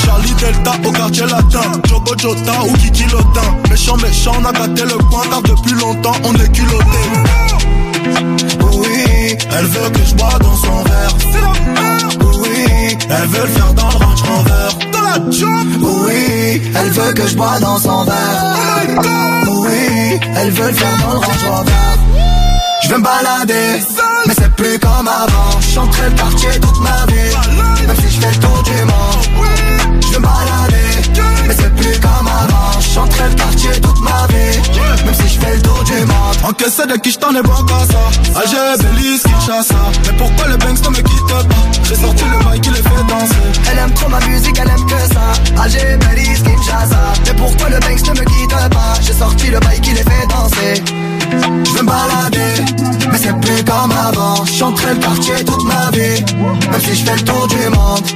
Charlie 0.04 0.34
Delta 0.34 0.72
au 0.84 0.92
quartier 0.92 1.26
latin. 1.26 1.60
Jogo 1.88 2.14
Jota 2.18 2.52
ou 2.64 2.72
Kiki 2.78 3.04
Lotin 3.04 3.56
Méchant 3.70 3.96
méchant 3.98 4.32
on 4.40 4.44
a 4.44 4.52
gâté 4.52 4.82
le 4.84 4.96
coin 5.10 5.22
Car 5.30 5.42
depuis 5.42 5.72
longtemps 5.74 6.16
on 6.24 6.34
est 6.34 6.52
culotté. 6.52 6.98
Oui 8.72 9.36
Elle 9.56 9.66
veut 9.66 9.90
que 9.90 10.04
je 10.04 10.14
bois 10.14 10.38
dans 10.40 10.56
son 10.56 10.82
verre. 10.84 11.16
Oui 12.40 12.98
Elle 13.10 13.28
veut 13.28 13.42
le 13.42 13.48
faire 13.48 13.74
dans 13.74 13.88
le 13.88 13.96
Range 14.04 14.22
Rover. 14.22 14.90
Dans 14.92 15.02
la 15.02 15.30
job. 15.30 15.66
Oui, 15.80 16.62
elle 16.74 16.90
veut 16.90 17.12
que 17.12 17.26
je 17.26 17.36
bois 17.36 17.58
dans 17.60 17.78
son 17.78 18.04
verre. 18.04 18.54
Oui, 19.48 20.20
elle 20.36 20.50
veut 20.50 20.68
le 20.68 20.72
faire 20.72 20.98
dans 21.04 21.12
le 21.12 21.18
Range 21.18 21.44
Rover. 21.50 21.72
Je 22.82 22.88
veux 22.88 22.98
me 22.98 23.02
balader, 23.02 23.80
mais 24.26 24.34
c'est 24.34 24.54
plus 24.54 24.78
comme 24.78 25.08
avant. 25.08 25.60
J'entrais 25.60 26.10
le 26.10 26.16
quartier 26.16 26.50
toute 26.60 26.80
ma 26.80 27.06
vie, 27.06 27.86
même 27.86 27.96
si 27.96 28.14
je 28.14 28.20
fais 28.20 28.30
le 28.30 28.40
tour 28.40 28.62
du 28.62 28.84
monde. 28.84 30.00
Je 30.02 30.14
veux 30.14 30.20
mais 31.46 31.54
c'est 31.54 31.74
plus 31.74 32.00
comme 32.00 32.26
avant. 32.26 32.80
J'entrais 32.94 33.28
le 33.28 33.34
quartier 33.34 33.70
toute 33.80 34.00
ma 34.00 34.26
vie, 34.28 35.04
même 35.04 35.14
si 35.14 35.28
je 35.28 35.40
fais 35.40 35.56
le 35.56 35.62
tour 35.62 35.84
du 35.84 36.00
monde. 36.06 36.36
Encaissé 36.44 36.86
de 36.86 36.96
qui 36.96 37.10
j't'en 37.10 37.34
ai 37.34 37.42
bon 37.42 37.54
ça 37.66 38.40
Alger, 38.40 38.82
Belize, 38.82 39.22
Kinshasa 39.22 39.74
Mais 40.06 40.12
pourquoi 40.16 40.46
le 40.48 40.56
Banks 40.56 40.82
ne 40.84 40.90
me 40.90 41.02
quitte 41.02 41.26
pas? 41.28 41.42
J'ai 41.82 41.94
sorti 41.94 42.24
le 42.24 42.44
bail 42.44 42.60
qui 42.60 42.70
les 42.70 42.82
fait 42.82 43.04
danser 43.08 43.34
Elle 43.70 43.78
aime 43.78 43.92
trop 43.94 44.08
ma 44.08 44.20
musique, 44.20 44.58
elle 44.60 44.68
aime 44.68 44.86
que 44.86 45.14
ça. 45.14 45.62
Alger, 45.62 45.96
Belize, 45.98 46.42
Kinshasa. 46.42 46.98
Mais 47.26 47.34
pourquoi 47.34 47.68
le 47.70 47.78
Banks 47.80 48.02
ne 48.02 48.20
me 48.20 48.24
quitte 48.24 48.50
pas? 48.50 48.94
J'ai 49.00 49.12
sorti 49.12 49.46
le 49.48 49.58
bail 49.60 49.80
qui 49.80 49.90
les 49.90 50.02
fait 50.02 50.26
danser. 50.28 51.05
Je 51.64 51.70
veux 51.72 51.82
me 51.82 51.86
balader, 51.86 52.64
mais 53.10 53.18
c'est 53.18 53.38
plus 53.40 53.64
comme 53.64 53.92
avant. 53.92 54.44
J'entrais 54.44 54.94
le 54.94 55.00
quartier 55.00 55.44
toute 55.44 55.64
ma 55.64 55.90
vie, 55.90 56.24
même 56.70 56.80
si 56.80 56.94
je 56.94 57.04
fais 57.04 57.16
le 57.16 57.22
tour 57.22 57.46
du 57.48 57.68
monde. 57.68 58.06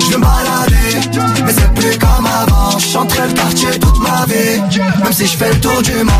Je 0.00 0.06
veux 0.10 0.18
me 0.18 0.22
balader, 0.22 1.44
mais 1.44 1.52
c'est 1.52 1.74
plus 1.74 1.98
comme 1.98 2.26
avant. 2.26 2.78
J'entrais 2.78 3.28
le 3.28 3.34
quartier 3.34 3.78
toute 3.78 4.00
ma 4.00 4.24
vie, 4.26 4.60
même 5.02 5.12
si 5.12 5.26
je 5.26 5.36
fais 5.36 5.52
le 5.52 5.60
tour 5.60 5.82
du 5.82 6.04
monde. 6.04 6.10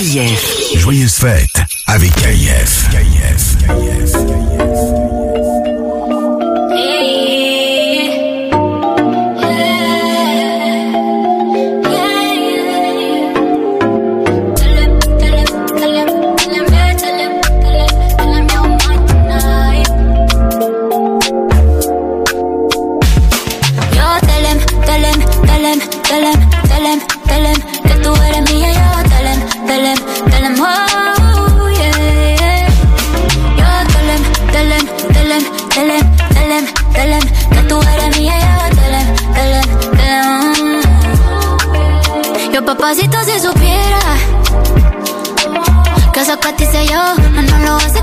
Yes 0.00 0.57
joyeuses 0.88 1.18
fêtes 1.18 1.60
avec 1.86 2.14
KIF. 2.14 2.88
KIF, 2.88 3.58
KIF, 3.58 4.16
KIF. 4.16 4.37
Papacito, 42.78 43.18
si 43.24 43.40
supiera 43.40 43.98
que 46.12 46.20
eso 46.20 46.38
que 46.38 46.48
a 46.48 46.56
ti 46.56 46.64
yo, 46.88 47.14
no, 47.32 47.42
no 47.42 47.58
lo 47.58 47.74
vas 47.74 47.96
a 47.96 47.97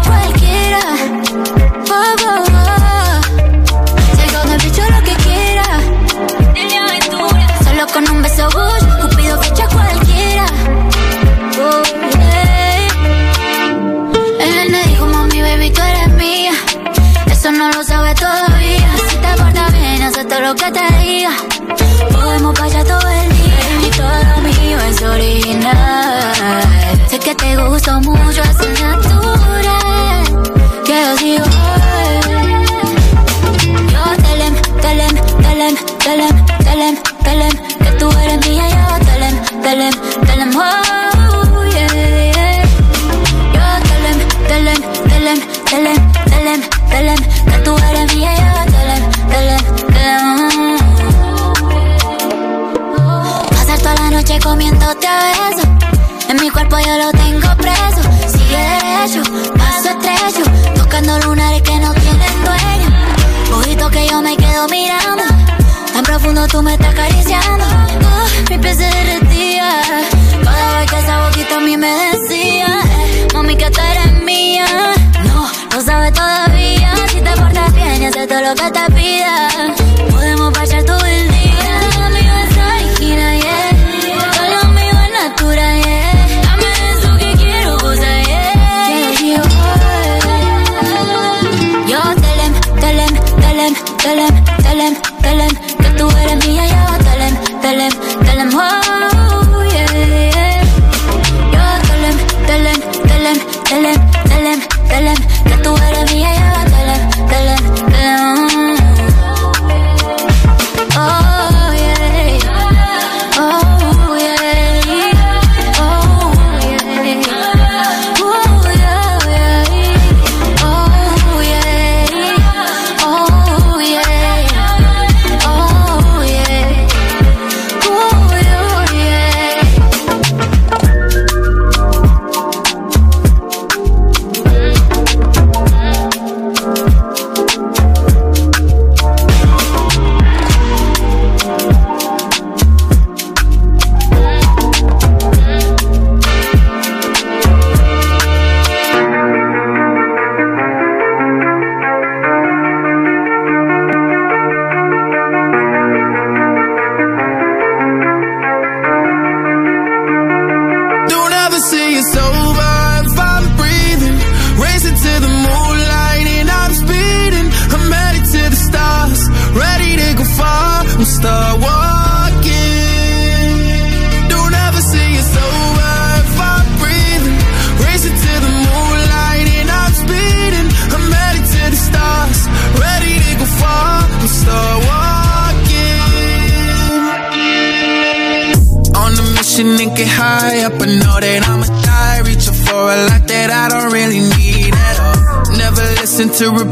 que 27.38 27.46
te 27.46 27.56
gusto 27.58 28.00
mucho 28.02 28.42
es 28.42 28.82
natural. 28.82 30.26
Que 30.86 31.02
yo 31.04 31.18
sigo 31.18 31.46
Yo 33.92 34.04
telem, 34.24 34.56
telem, 34.82 35.16
telem, 35.42 35.76
telem, 36.00 36.36
telem, 36.64 36.96
telem. 37.24 37.56
Que 37.80 37.92
tú 38.00 38.10
eres 38.12 38.48
mía, 38.48 38.66
yo 38.70 39.06
telem, 39.06 39.36
telem, 39.62 39.94
telem. 40.26 40.50
Oh, 40.56 40.62
yeah, 41.74 41.94
yeah. 41.94 42.64
Yo 43.56 43.66
telem, 43.90 44.18
telem, 44.48 44.80
telem, 45.10 45.40
telem, 45.66 46.00
telem, 46.30 46.62
telem. 46.90 47.20
Que 47.46 47.58
tú 47.64 47.78
eres 47.78 48.16
mía, 48.16 48.32
yo 48.36 48.54
telem, 48.72 49.02
telem, 49.30 49.64
telem. 49.94 50.80
Pasar 53.50 53.80
toda 53.80 53.96
la 53.96 54.10
noche 54.12 54.40
comiéndote 54.40 55.08
a 55.08 55.18
besos. 55.24 55.66
En 56.28 56.38
mi 56.42 56.50
cuerpo 56.50 56.78
yo 56.80 56.98
lo 56.98 57.12
buscando 61.06 61.28
lunares 61.28 61.62
que 61.62 61.78
no 61.78 61.94
tienen 61.94 62.44
dueño. 62.44 63.58
Ojito 63.58 63.90
que 63.90 64.08
yo 64.08 64.22
me 64.22 64.36
quedo 64.36 64.68
mirando. 64.70 65.24
Tan 65.94 66.04
profundo 66.04 66.48
tú 66.48 66.64
me 66.64 66.74
estás 66.74 66.94
acariciando. 66.94 67.66
Mi 68.50 68.58
piel 68.58 68.76
se 68.76 68.84
derretía. 68.84 69.70
Cada 70.44 70.80
vez 70.80 70.92
que 70.92 71.00
esa 71.00 71.26
boquita 71.26 71.56
a 71.58 71.60
mí 71.60 71.78
me 71.78 71.92
decía, 72.12 72.80
mami, 73.34 73.56
que 73.56 73.70
tú 73.70 73.82
eres 73.82 74.24
mía. 74.24 74.66
No, 75.26 75.48
no 75.72 75.82
sabes 75.82 76.14
todavía. 76.14 76.94
Si 77.10 77.22
te 77.22 77.32
portas 77.32 77.74
bien, 77.74 78.06
haces 78.06 78.28
todo 78.28 78.42
lo 78.42 78.56
que 78.56 78.72
te 78.72 78.94
pida. 78.94 79.85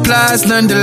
supplies, 0.04 0.46
learn 0.46 0.68
to 0.68 0.83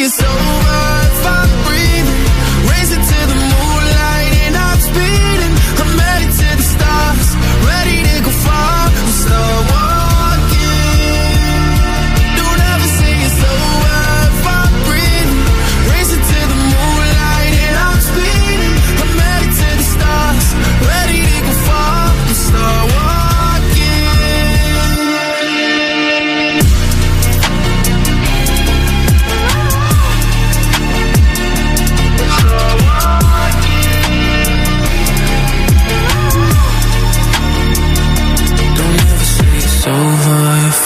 It's 0.00 0.22
over 0.22 0.67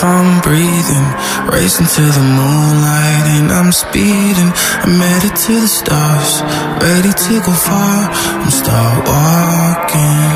if 0.02 0.08
I'm 0.08 0.40
breathing. 0.40 1.06
Racing 1.52 1.86
to 1.86 2.02
the 2.02 2.20
moonlight 2.20 3.26
and 3.38 3.52
I'm 3.52 3.72
speeding. 3.72 4.52
I'm 4.84 5.00
headed 5.00 5.36
to 5.36 5.52
the 5.60 5.68
stars, 5.68 6.42
ready 6.82 7.12
to 7.12 7.40
go 7.46 7.52
far. 7.52 8.10
I'm 8.42 8.50
start 8.50 9.06
walking. 9.06 10.32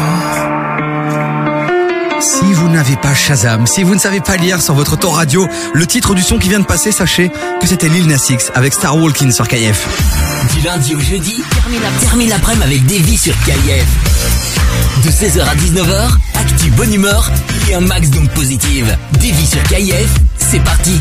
Si 2.21 2.53
vous 2.55 2.69
n'avez 2.69 2.97
pas 2.97 3.15
Shazam, 3.15 3.67
si 3.67 3.83
vous 3.83 3.95
ne 3.95 4.01
savez 4.01 4.21
pas 4.21 4.37
lire 4.37 4.61
sur 4.61 4.75
votre 4.75 4.97
temps 4.97 5.11
radio 5.13 5.47
le 5.75 5.87
titre 5.87 6.15
du 6.15 6.23
son 6.23 6.39
qui 6.39 6.49
vient 6.49 6.61
de 6.61 6.65
passer, 6.65 6.91
sachez 6.93 7.31
que 7.61 7.67
c'était 7.67 7.89
Lil 7.89 8.07
Nas 8.07 8.27
X 8.31 8.51
avec 8.55 8.73
Star 8.73 8.97
Walking 8.97 9.31
sur 9.33 9.47
KF. 9.47 9.87
Du 10.55 10.61
lundi 10.65 10.95
au 10.95 11.01
jeudi, 11.01 11.43
termine 11.61 11.81
la- 11.83 12.07
termine 12.07 12.29
l'après-midi 12.31 12.65
avec 12.65 12.87
Davy 12.87 13.17
sur 13.17 13.35
KIF. 13.45 13.87
De 15.05 15.11
16h 15.11 15.43
à 15.49 15.55
19h, 15.55 16.19
actu 16.41 16.71
bonne 16.71 16.93
humeur 16.93 17.31
et 17.69 17.75
un 17.75 17.81
max 17.81 18.11
d'ondes 18.11 18.31
positives. 18.31 18.97
Davy 19.15 19.47
sur 19.47 19.63
KIF, 19.65 20.09
c'est 20.39 20.63
parti. 20.63 21.01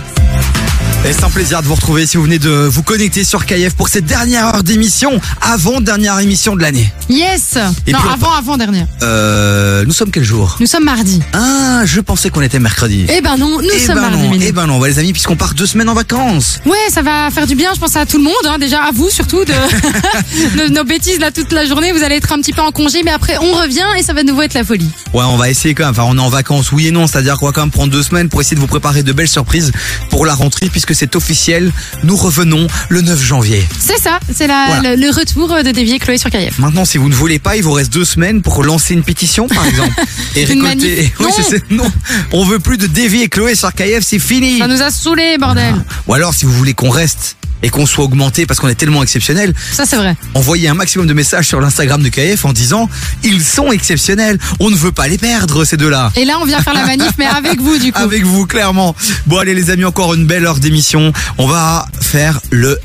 Et 1.07 1.13
c'est 1.13 1.23
un 1.23 1.29
plaisir 1.29 1.61
de 1.61 1.67
vous 1.67 1.75
retrouver 1.75 2.07
si 2.07 2.17
vous 2.17 2.23
venez 2.23 2.39
de 2.39 2.49
vous 2.49 2.81
connecter 2.81 3.23
sur 3.23 3.45
KF 3.45 3.75
pour 3.75 3.89
cette 3.89 4.05
dernière 4.05 4.47
heure 4.47 4.63
d'émission, 4.63 5.19
avant 5.39 5.79
dernière 5.79 6.19
émission 6.19 6.55
de 6.55 6.63
l'année. 6.63 6.91
Yes 7.09 7.59
Et 7.85 7.91
Non, 7.91 7.99
on- 8.03 8.09
avant, 8.09 8.33
avant 8.33 8.57
dernière. 8.57 8.87
Euh, 9.03 9.85
nous 9.85 9.93
sommes 9.93 10.09
quel 10.09 10.23
jour? 10.23 10.57
Nous 10.59 10.65
sommes 10.65 10.83
mardi. 10.85 11.21
Ah, 11.33 11.81
je 11.85 12.01
pensais 12.01 12.31
qu'on 12.31 12.41
était 12.41 12.57
mercredi. 12.57 13.05
Eh 13.15 13.21
ben 13.21 13.37
non, 13.37 13.61
nous 13.61 13.69
Eh 13.71 13.79
sommes 13.79 13.95
ben 13.95 14.01
mardi, 14.01 14.27
non, 14.29 14.37
eh 14.41 14.51
ben 14.51 14.65
non, 14.65 14.79
ouais, 14.79 14.89
les 14.89 14.97
amis, 14.99 15.11
puisqu'on 15.13 15.35
part 15.35 15.53
deux 15.53 15.67
semaines 15.67 15.89
en 15.89 15.93
vacances. 15.93 16.59
Ouais, 16.65 16.73
ça 16.91 17.03
va 17.03 17.29
faire 17.29 17.45
du 17.45 17.53
bien, 17.53 17.69
je 17.75 17.79
pense 17.79 17.95
à 17.95 18.07
tout 18.07 18.17
le 18.17 18.23
monde, 18.23 18.33
hein, 18.45 18.57
déjà 18.57 18.81
à 18.83 18.91
vous 18.91 19.11
surtout, 19.11 19.45
de 19.45 19.53
nos, 20.57 20.69
nos 20.69 20.83
bêtises 20.83 21.19
là 21.19 21.29
toute 21.31 21.51
la 21.51 21.65
journée. 21.65 21.91
Vous 21.91 22.03
allez 22.03 22.15
être 22.15 22.31
un 22.31 22.39
petit 22.39 22.53
peu 22.53 22.61
en 22.61 22.71
congé, 22.71 23.03
mais 23.03 23.11
après 23.11 23.37
on 23.37 23.51
revient 23.53 23.85
et 23.99 24.01
ça 24.01 24.13
va 24.13 24.23
de 24.23 24.27
nouveau 24.29 24.41
être 24.41 24.55
la 24.55 24.63
folie. 24.63 24.89
Ouais, 25.15 25.23
on 25.23 25.37
va 25.37 25.49
essayer 25.49 25.73
quand 25.73 25.83
même. 25.85 25.91
Enfin, 25.91 26.03
on 26.07 26.17
est 26.17 26.21
en 26.21 26.29
vacances, 26.29 26.71
oui 26.73 26.87
et 26.87 26.91
non. 26.91 27.07
C'est-à-dire 27.07 27.37
qu'on 27.37 27.45
va 27.45 27.51
quand 27.53 27.61
même 27.61 27.71
prendre 27.71 27.91
deux 27.91 28.03
semaines 28.03 28.27
pour 28.29 28.41
essayer 28.41 28.55
de 28.55 28.59
vous 28.61 28.67
préparer 28.67 29.01
de 29.01 29.13
belles 29.13 29.29
surprises 29.29 29.71
pour 30.09 30.25
la 30.25 30.33
rentrée, 30.33 30.69
puisque 30.69 30.93
c'est 30.93 31.15
officiel. 31.15 31.71
Nous 32.03 32.17
revenons 32.17 32.67
le 32.89 33.01
9 33.01 33.23
janvier. 33.23 33.65
C'est 33.79 33.97
ça, 33.99 34.19
c'est 34.33 34.45
Voilà. 34.47 34.95
le, 34.95 35.01
le 35.01 35.09
retour 35.09 35.47
de 35.63 35.71
Davy 35.71 35.93
et 35.93 35.99
Chloé 35.99 36.17
sur 36.17 36.29
KF. 36.29 36.59
Maintenant, 36.59 36.83
si 36.85 36.97
vous 36.97 37.07
ne 37.09 37.15
voulez 37.15 37.39
pas, 37.39 37.55
il 37.55 37.63
vous 37.63 37.71
reste 37.71 37.93
deux 37.93 38.03
semaines 38.05 38.41
pour 38.41 38.63
lancer 38.63 38.93
une 38.93 39.03
pétition, 39.03 39.47
par 39.47 39.65
exemple. 39.65 39.93
Et 40.35 40.43
Une 40.51 40.61
récolter. 40.63 41.13
Oui, 41.21 41.27
Non. 41.71 41.83
non. 41.85 41.91
On 42.33 42.43
veut 42.45 42.59
plus 42.59 42.77
de 42.77 42.87
Davy 42.87 43.21
et 43.21 43.29
Chloé 43.29 43.55
sur 43.55 43.71
KF, 43.73 44.01
c'est 44.01 44.19
fini. 44.19 44.59
Ça 44.59 44.67
nous 44.67 44.81
a 44.81 44.91
saoulés, 44.91 45.37
bordel. 45.39 45.75
Ou 46.07 46.13
alors, 46.13 46.33
si 46.33 46.45
vous 46.45 46.51
voulez 46.51 46.73
qu'on 46.73 46.89
reste 46.89 47.37
et 47.63 47.69
qu'on 47.69 47.85
soit 47.85 48.03
augmenté 48.03 48.45
parce 48.45 48.59
qu'on 48.59 48.67
est 48.67 48.75
tellement 48.75 49.01
exceptionnel, 49.03 49.53
Ça 49.71 49.85
c'est 49.85 49.95
vrai. 49.95 50.15
envoyez 50.33 50.67
un 50.67 50.73
maximum 50.73 51.07
de 51.07 51.13
messages 51.13 51.47
sur 51.47 51.59
l'Instagram 51.61 52.01
de 52.03 52.09
KF 52.09 52.45
en 52.45 52.53
disant 52.53 52.89
ils 53.23 53.43
sont 53.43 53.71
exceptionnels. 53.71 54.37
On 54.59 54.69
ne 54.69 54.75
veut 54.75 54.91
pas 54.91 55.07
les 55.07 55.17
perdre, 55.17 55.63
ces 55.65 55.77
deux-là. 55.77 56.11
Et 56.15 56.25
là 56.25 56.37
on 56.41 56.45
vient 56.45 56.61
faire 56.61 56.73
la 56.73 56.85
manif, 56.85 57.11
mais 57.17 57.25
avec 57.25 57.59
vous 57.61 57.77
du 57.77 57.91
coup. 57.93 58.01
Avec 58.01 58.23
vous, 58.23 58.45
clairement. 58.45 58.95
Bon, 59.25 59.37
allez, 59.37 59.53
les 59.55 59.69
amis, 59.69 59.85
encore 59.85 60.13
une 60.13 60.25
belle 60.25 60.45
heure 60.45 60.59
d'émission. 60.59 61.11
On 61.37 61.47
va 61.47 61.87
faire 62.01 62.39
le 62.51 62.77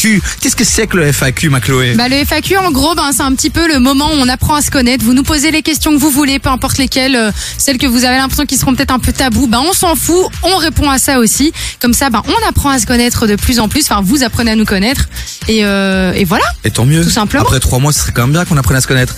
FAQ. 0.00 0.22
Qu'est-ce 0.40 0.56
que 0.56 0.64
c'est 0.64 0.86
que 0.86 0.96
le 0.96 1.12
FAQ, 1.12 1.50
ma 1.50 1.60
Chloé 1.60 1.94
Bah, 1.94 2.08
le 2.08 2.16
FAQ, 2.24 2.56
en 2.56 2.70
gros, 2.70 2.94
ben, 2.94 3.10
c'est 3.14 3.22
un 3.22 3.34
petit 3.34 3.50
peu 3.50 3.68
le 3.68 3.78
moment 3.80 4.06
où 4.12 4.16
on 4.16 4.28
apprend 4.28 4.54
à 4.54 4.62
se 4.62 4.70
connaître. 4.70 5.04
Vous 5.04 5.12
nous 5.14 5.22
posez 5.22 5.50
les 5.50 5.62
questions 5.62 5.92
que 5.92 5.98
vous 5.98 6.10
voulez, 6.10 6.38
peu 6.38 6.48
importe 6.48 6.78
lesquelles, 6.78 7.16
euh, 7.16 7.30
celles 7.58 7.78
que 7.78 7.86
vous 7.86 8.04
avez 8.04 8.16
l'impression 8.16 8.46
qu'ils 8.46 8.58
seront 8.58 8.74
peut-être 8.74 8.92
un 8.92 8.98
peu 8.98 9.12
tabous. 9.12 9.46
Ben, 9.46 9.60
on 9.68 9.72
s'en 9.72 9.94
fout, 9.96 10.26
on 10.42 10.56
répond 10.56 10.88
à 10.88 10.98
ça 10.98 11.18
aussi. 11.18 11.52
Comme 11.80 11.92
ça, 11.92 12.08
ben, 12.10 12.22
on 12.26 12.48
apprend 12.48 12.70
à 12.70 12.78
se 12.78 12.86
connaître 12.86 13.26
de 13.26 13.36
plus 13.36 13.60
en 13.60 13.68
plus. 13.68 13.82
Enfin, 13.84 14.00
vous 14.02 14.22
apprenez 14.22 14.52
à 14.52 14.56
nous 14.56 14.64
connaître. 14.64 15.08
Et, 15.48 15.64
euh, 15.64 16.12
et 16.14 16.24
voilà. 16.24 16.44
Et 16.64 16.70
tant 16.70 16.86
mieux. 16.86 17.02
Tout 17.04 17.10
simplement. 17.10 17.44
Après 17.44 17.60
trois 17.60 17.78
mois, 17.78 17.92
ce 17.92 18.00
serait 18.00 18.12
quand 18.12 18.22
même 18.22 18.32
bien 18.32 18.44
qu'on 18.44 18.56
apprenne 18.56 18.76
à 18.76 18.80
se 18.80 18.86
connaître. 18.86 19.14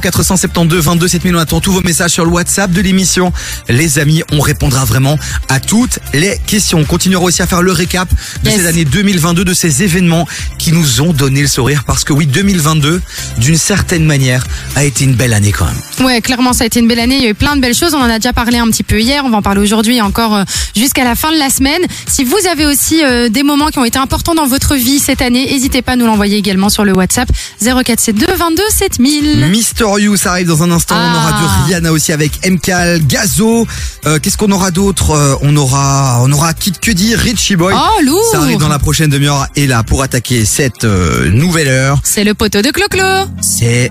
0472 0.00 0.84
22 0.84 1.08
7000, 1.08 1.34
on 1.36 1.38
attend 1.38 1.60
tous 1.60 1.72
vos 1.72 1.80
messages 1.82 2.10
sur 2.12 2.24
le 2.24 2.30
WhatsApp 2.30 2.70
de 2.70 2.80
l'émission. 2.80 3.32
Les 3.68 3.98
amis, 3.98 4.22
on 4.32 4.40
répondra 4.40 4.84
vraiment 4.84 5.18
à 5.48 5.58
toutes 5.60 5.98
les 6.14 6.38
questions. 6.46 6.78
On 6.78 6.84
continuera 6.84 7.24
aussi 7.24 7.42
à 7.42 7.46
faire 7.46 7.62
le 7.62 7.72
récap 7.72 8.08
de 8.44 8.50
Yes. 8.50 8.60
ces 8.60 8.66
années 8.66 8.84
2022, 8.84 9.44
de 9.44 9.54
ces 9.54 9.82
événements 9.82 10.11
qui 10.58 10.72
nous 10.72 11.00
ont 11.00 11.12
donné 11.12 11.42
le 11.42 11.48
sourire. 11.48 11.84
Parce 11.84 12.04
que 12.04 12.12
oui, 12.12 12.26
2022, 12.26 13.00
d'une 13.38 13.56
certaine 13.58 14.04
manière, 14.04 14.46
a 14.76 14.84
été 14.84 15.04
une 15.04 15.14
belle 15.14 15.32
année 15.34 15.52
quand 15.52 15.64
même. 15.66 16.06
Ouais, 16.06 16.20
clairement, 16.20 16.52
ça 16.52 16.64
a 16.64 16.66
été 16.66 16.80
une 16.80 16.88
belle 16.88 17.00
année. 17.00 17.16
Il 17.16 17.22
y 17.22 17.26
a 17.26 17.30
eu 17.30 17.34
plein 17.34 17.56
de 17.56 17.60
belles 17.60 17.74
choses. 17.74 17.94
On 17.94 17.98
en 18.00 18.10
a 18.10 18.18
déjà 18.18 18.32
parlé 18.32 18.58
un 18.58 18.66
petit 18.68 18.82
peu 18.82 19.00
hier. 19.00 19.22
On 19.24 19.30
va 19.30 19.38
en 19.38 19.42
parler 19.42 19.60
aujourd'hui 19.60 20.00
encore 20.00 20.34
euh, 20.36 20.44
jusqu'à 20.76 21.04
la 21.04 21.14
fin 21.14 21.32
de 21.32 21.38
la 21.38 21.50
semaine. 21.50 21.80
Si 22.06 22.24
vous 22.24 22.36
avez 22.50 22.66
aussi 22.66 23.02
euh, 23.04 23.28
des 23.28 23.42
moments 23.42 23.68
qui 23.68 23.78
ont 23.78 23.84
été 23.84 23.98
importants 23.98 24.34
dans 24.34 24.46
votre 24.46 24.74
vie 24.76 24.98
cette 24.98 25.22
année, 25.22 25.46
n'hésitez 25.50 25.82
pas 25.82 25.92
à 25.92 25.96
nous 25.96 26.06
l'envoyer 26.06 26.36
également 26.36 26.68
sur 26.68 26.84
le 26.84 26.92
WhatsApp 26.94 27.28
0472 27.60 28.26
22 28.38 28.62
7000. 28.70 29.46
Mister 29.50 29.84
You, 29.98 30.16
ça 30.16 30.30
arrive 30.32 30.48
dans 30.48 30.62
un 30.62 30.70
instant. 30.70 30.96
On 30.96 31.14
aura 31.16 31.30
Ah. 31.34 31.40
du 31.64 31.64
Rihanna 31.70 31.92
aussi 31.92 32.12
avec 32.12 32.46
MKL, 32.48 33.06
Gazo. 33.06 33.66
Euh, 34.06 34.18
Qu'est-ce 34.20 34.36
qu'on 34.36 34.50
aura 34.50 34.70
d'autre? 34.70 35.10
Euh, 35.12 35.34
On 35.42 35.56
aura, 35.56 36.20
on 36.22 36.30
aura 36.32 36.54
Kid 36.54 36.78
Cudi, 36.78 37.14
Richie 37.14 37.56
Boy. 37.56 37.74
Oh, 37.76 38.02
lourd 38.04 38.22
Ça 38.32 38.38
arrive 38.40 38.58
dans 38.58 38.68
la 38.68 38.78
prochaine 38.78 39.10
demi-heure. 39.10 39.46
Et 39.56 39.66
là, 39.66 39.82
pour 39.82 40.01
attaquer 40.02 40.44
cette 40.44 40.84
euh, 40.84 41.30
nouvelle 41.30 41.68
heure, 41.68 42.00
C'est 42.04 42.24
le 42.24 42.34
poteau 42.34 42.62
de 42.62 42.70
Clo-Clo. 42.70 43.28
c'est 43.40 43.90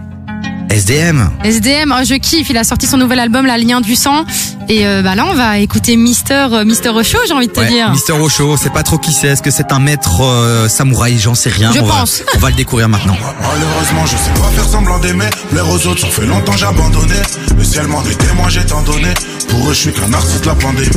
SDM. 0.71 1.29
SDM, 1.43 1.93
oh, 1.93 2.01
je 2.05 2.15
kiffe. 2.15 2.49
Il 2.49 2.57
a 2.57 2.63
sorti 2.63 2.87
son 2.87 2.95
nouvel 2.97 3.19
album, 3.19 3.45
La 3.45 3.57
Lien 3.57 3.81
du 3.81 3.95
sang. 3.95 4.23
Et 4.69 4.87
euh, 4.87 5.01
bah 5.01 5.15
là, 5.15 5.25
on 5.29 5.33
va 5.33 5.57
écouter 5.59 5.97
Mister, 5.97 6.47
euh, 6.53 6.63
Mister 6.63 6.89
Osho, 6.89 7.17
j'ai 7.27 7.33
envie 7.33 7.47
de 7.47 7.51
te 7.51 7.59
Ouais, 7.59 7.67
dire. 7.67 7.91
Mister 7.91 8.13
Osho, 8.13 8.55
c'est 8.55 8.71
pas 8.71 8.83
trop 8.83 8.97
qui 8.97 9.11
c'est. 9.11 9.27
Est-ce 9.27 9.41
que 9.41 9.51
c'est 9.51 9.73
un 9.73 9.79
maître 9.79 10.21
euh, 10.23 10.69
samouraï? 10.69 11.17
J'en 11.19 11.35
sais 11.35 11.49
rien. 11.49 11.73
Je 11.73 11.79
on 11.81 11.87
pense. 11.87 12.19
Va, 12.19 12.25
on 12.35 12.39
va 12.39 12.49
le 12.51 12.55
découvrir 12.55 12.87
maintenant. 12.87 13.17
Malheureusement, 13.41 14.05
je 14.05 14.11
sais 14.15 14.41
pas 14.41 14.47
faire 14.55 14.63
semblant 14.65 14.97
d'aimer. 14.99 15.25
Plaire 15.49 15.69
aux 15.69 15.87
autres, 15.87 15.99
ça 15.99 16.07
fait 16.07 16.25
longtemps 16.25 16.53
j'ai 16.55 16.65
abandonné. 16.65 17.15
Le 17.57 17.63
ciel 17.65 17.87
m'en 17.87 18.01
est 18.05 18.17
témoin, 18.17 18.47
j'ai 18.47 18.65
tant 18.65 18.81
donné. 18.83 19.09
Pour 19.49 19.69
eux, 19.69 19.73
je 19.73 19.79
suis 19.79 19.91
qu'un 19.91 20.13
artiste 20.13 20.43
de 20.43 20.47
la 20.47 20.55
pandémie. 20.55 20.87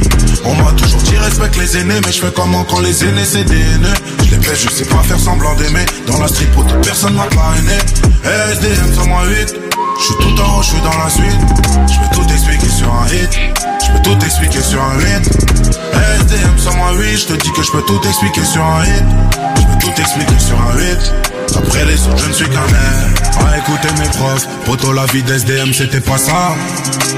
On 0.45 0.55
m'a 0.55 0.71
toujours 0.73 1.01
dit 1.03 1.17
respecte 1.17 1.57
les 1.57 1.79
aînés, 1.79 2.01
mais 2.07 2.13
je 2.13 2.21
fais 2.21 2.33
comment 2.33 2.63
quand 2.63 2.79
les 2.79 3.03
aînés 3.03 3.25
c'est 3.25 3.43
des 3.43 3.55
haineux? 3.57 3.95
Je 4.25 4.31
les 4.31 4.37
baisse, 4.37 4.63
je 4.63 4.69
sais 4.71 4.85
pas 4.85 5.03
faire 5.03 5.19
semblant 5.19 5.57
d'aimer. 5.57 5.85
Dans 6.07 6.21
la 6.21 6.29
street, 6.29 6.47
pour 6.55 6.65
personne 6.83 7.15
m'a 7.15 7.25
parrainé. 7.25 7.73
SDM 8.53 8.95
108. 8.95 9.64
Je 9.99 10.05
suis 10.05 10.15
tout 10.16 10.43
en 10.43 10.59
haut, 10.59 10.62
je 10.62 10.69
suis 10.69 10.81
dans 10.81 10.99
la 10.99 11.09
suite. 11.09 11.41
Je 11.93 11.99
peux 12.01 12.15
tout 12.15 12.33
expliquer 12.33 12.69
sur 12.69 12.93
un 12.93 13.07
hit. 13.07 13.31
Je 13.85 13.93
peux 13.93 14.03
tout 14.03 14.25
expliquer 14.25 14.62
sur 14.62 14.83
un 14.83 14.99
hit. 14.99 15.29
SDM 16.21 16.59
108, 16.59 17.16
je 17.16 17.27
te 17.27 17.33
dis 17.35 17.53
que 17.53 17.62
je 17.62 17.71
peux 17.73 17.83
tout 17.83 18.01
expliquer 18.07 18.45
sur 18.45 18.65
un 18.65 18.85
hit. 18.85 19.05
Je 19.57 19.62
peux 19.62 19.79
tout 19.81 20.01
expliquer 20.01 20.39
sur 20.39 20.57
un 20.61 20.81
hit. 20.81 21.12
Après 21.57 21.85
les 21.85 22.07
autres, 22.09 22.19
je 22.19 22.29
ne 22.29 22.33
suis 22.33 22.49
qu'un 22.49 22.69
air. 22.69 23.34
À 23.47 23.59
écouter 23.59 23.89
mes 23.99 24.09
profs, 24.09 24.47
poto 24.65 24.93
la 24.93 25.07
vie 25.07 25.23
d'SDM, 25.23 25.73
c'était 25.73 26.01
pas 26.01 26.19
ça. 26.19 26.55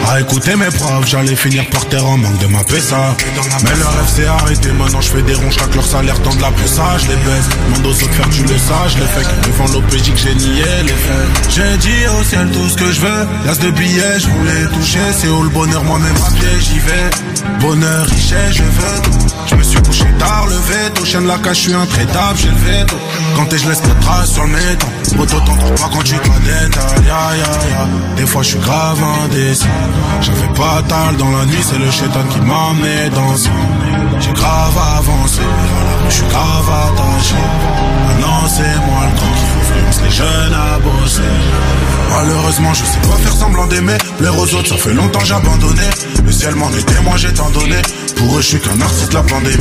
À 0.08 0.20
écouter 0.20 0.54
mes 0.56 0.66
profs, 0.66 1.08
j'allais 1.08 1.34
finir 1.34 1.68
par 1.70 1.84
terre 1.86 2.06
en 2.06 2.16
manque 2.16 2.38
de 2.38 2.46
ma 2.46 2.62
PSA. 2.64 3.16
Mais 3.64 3.70
leur 3.76 3.92
rêve 3.92 4.08
s'est 4.14 4.26
arrêté, 4.26 4.70
maintenant 4.72 5.00
je 5.00 5.08
fais 5.08 5.22
des 5.22 5.34
ronds, 5.34 5.50
chaque 5.50 5.74
leur 5.74 5.84
salaire 5.84 6.20
tend 6.22 6.34
de 6.34 6.42
la 6.42 6.50
je 6.98 7.08
les 7.08 7.16
baisse. 7.16 7.48
Aux 7.84 7.88
autres 7.88 8.12
faire, 8.12 8.28
tu 8.30 8.42
le 8.42 8.48
je 8.48 8.98
les 8.98 9.06
fais. 9.06 9.26
Devant 9.46 9.72
l'OPJ 9.72 10.12
que 10.12 10.18
j'ai 10.18 10.34
nié 10.34 10.64
les 10.82 10.92
faits. 10.92 11.50
J'ai 11.50 11.76
dit 11.78 12.06
au 12.18 12.24
ciel 12.24 12.50
tout 12.50 12.68
ce 12.68 12.76
que 12.76 12.92
je 12.92 13.00
veux. 13.00 13.26
L'as 13.46 13.58
de 13.58 13.70
billets, 13.70 14.20
je 14.20 14.28
voulais 14.28 14.66
toucher. 14.74 14.98
C'est 15.12 15.28
où 15.28 15.42
le 15.42 15.50
bonheur, 15.50 15.84
moi-même 15.84 16.16
à 16.26 16.30
pied, 16.32 16.48
j'y 16.60 16.78
vais. 16.78 17.10
Bonheur, 17.60 18.06
richesse, 18.06 18.52
je 18.52 18.62
veux. 18.62 19.02
Je 19.46 19.54
me 19.54 19.62
suis 19.62 19.80
couché 19.82 20.06
tard, 20.18 20.46
le 20.48 20.56
veto, 20.56 21.04
chaîne 21.04 21.26
la 21.26 21.38
cache, 21.38 21.58
je 21.58 21.62
suis 21.62 21.74
intraitable, 21.74 22.38
j'ai 22.38 22.48
le 22.48 22.54
veto. 22.56 22.96
Quand 23.36 23.46
t'es, 23.46 23.58
je 23.58 23.68
laisse 23.68 23.82
de 23.82 24.00
traces 24.00 24.32
sur 24.32 24.44
le 24.44 24.50
métal. 24.50 24.88
Auto 25.18 25.40
t'entends 25.40 25.70
pas 25.70 25.88
quand 25.92 26.02
tu 26.02 26.15
détail, 26.46 27.04
ya 27.06 27.36
ya 27.40 27.50
ya. 27.72 27.82
Des 28.16 28.26
fois 28.26 28.42
je 28.42 28.48
suis 28.48 28.58
grave 28.58 29.02
indécis. 29.24 29.66
J'avais 30.20 30.52
pas 30.54 30.82
tal 30.88 31.16
dans 31.16 31.30
la 31.30 31.44
nuit, 31.46 31.62
c'est 31.62 31.78
le 31.78 31.90
chétan 31.90 32.24
qui 32.30 32.40
m'a 32.40 32.70
amené 32.70 33.10
dans 33.10 33.36
ce 33.36 33.48
J'ai 34.20 34.32
grave 34.32 34.78
avancé, 34.98 35.42
je 36.08 36.14
suis 36.14 36.28
grave 36.34 36.68
attaché. 36.84 37.42
Maintenant 38.06 38.40
c'est 38.48 38.76
moi 38.88 39.02
le 39.08 39.14
grand 39.18 39.34
qui 39.38 39.46
influence 39.60 40.00
les 40.04 40.10
jeunes 40.10 40.54
à 40.54 40.78
bosser. 40.78 41.34
Malheureusement, 42.10 42.72
je 42.74 42.84
sais 42.84 43.00
pas 43.00 43.16
faire 43.16 43.32
semblant 43.32 43.66
d'aimer. 43.66 43.96
Plaire 44.18 44.38
aux 44.38 44.54
autres, 44.54 44.68
ça 44.68 44.76
fait 44.76 44.94
longtemps 44.94 45.20
j'ai 45.24 45.34
abandonné. 45.34 45.82
Le 46.24 46.32
ciel 46.32 46.54
m'en 46.54 46.70
est 46.70 46.82
témoin, 46.82 47.16
j'ai 47.16 47.32
tant 47.32 47.50
donné. 47.50 47.76
Pour 48.16 48.38
eux, 48.38 48.40
je 48.40 48.46
suis 48.46 48.60
qu'un 48.60 48.80
artiste 48.80 49.12
la 49.12 49.22
pandémie. 49.22 49.56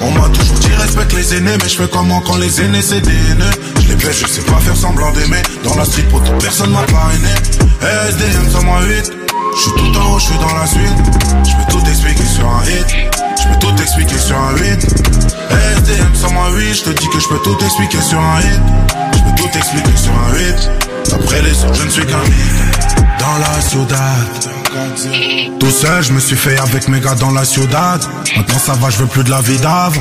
On 0.00 0.10
m'a 0.10 0.28
toujours 0.30 0.58
dit 0.58 0.72
respecte 0.78 1.12
les 1.12 1.34
aînés, 1.34 1.56
mais 1.62 1.68
je 1.68 1.76
fais 1.76 1.88
comment 1.88 2.20
quand 2.20 2.36
les 2.36 2.60
aînés 2.60 2.82
c'est 2.82 3.00
des 3.00 3.10
haineux? 3.10 3.50
Je 3.82 3.88
les 3.88 3.96
baisse, 3.96 4.20
je 4.20 4.26
sais 4.26 4.42
pas 4.42 4.58
faire 4.60 4.76
semblant 4.76 5.12
d'aimer. 5.12 5.42
Dans 5.64 5.74
la 5.74 5.84
street, 5.84 6.06
pour 6.10 6.22
toute 6.22 6.38
personne 6.42 6.70
m'a 6.70 6.82
parrainé. 6.82 7.28
SDM 7.82 8.50
108. 8.50 9.12
Je 9.54 9.62
suis 9.62 9.72
tout 9.72 9.98
en 9.98 10.12
haut, 10.12 10.18
je 10.18 10.24
suis 10.24 10.38
dans 10.38 10.54
la 10.54 10.66
suite. 10.66 10.98
Je 11.44 11.56
peux 11.56 11.72
tout 11.72 11.86
expliquer 11.88 12.24
sur 12.24 12.46
un 12.46 12.62
hit. 12.64 12.86
Je 13.40 13.48
peux 13.48 13.58
tout 13.58 13.82
expliquer 13.82 14.18
sur 14.18 14.36
un 14.36 14.56
8. 14.56 14.86
SDM 15.78 16.14
108, 16.14 16.74
je 16.74 16.82
te 16.84 16.90
dis 16.90 17.08
que 17.08 17.20
je 17.20 17.28
peux 17.28 17.38
tout 17.38 17.56
expliquer 17.64 18.00
sur 18.00 18.20
un 18.20 18.40
hit. 18.40 18.60
Tout 19.38 19.56
expliquer 19.56 19.96
sur 19.96 20.12
un 20.12 20.34
8. 20.34 20.70
Après 21.12 21.42
les 21.42 21.64
autres, 21.64 21.74
je 21.74 21.84
ne 21.84 21.90
suis 21.90 22.04
qu'un 22.04 22.22
mythe. 22.24 22.96
Dans 23.20 23.38
la 23.38 23.60
ciudad. 23.60 24.57
Tout 25.58 25.70
seul, 25.70 26.02
je 26.02 26.12
me 26.12 26.20
suis 26.20 26.36
fait 26.36 26.58
avec 26.58 26.88
mes 26.88 27.00
gars 27.00 27.14
dans 27.14 27.30
la 27.30 27.44
ciudad. 27.44 28.00
Maintenant 28.36 28.58
ça 28.58 28.74
va, 28.74 28.90
je 28.90 28.98
veux 28.98 29.06
plus 29.06 29.24
de 29.24 29.30
la 29.30 29.40
vie 29.40 29.58
d'avant. 29.58 30.00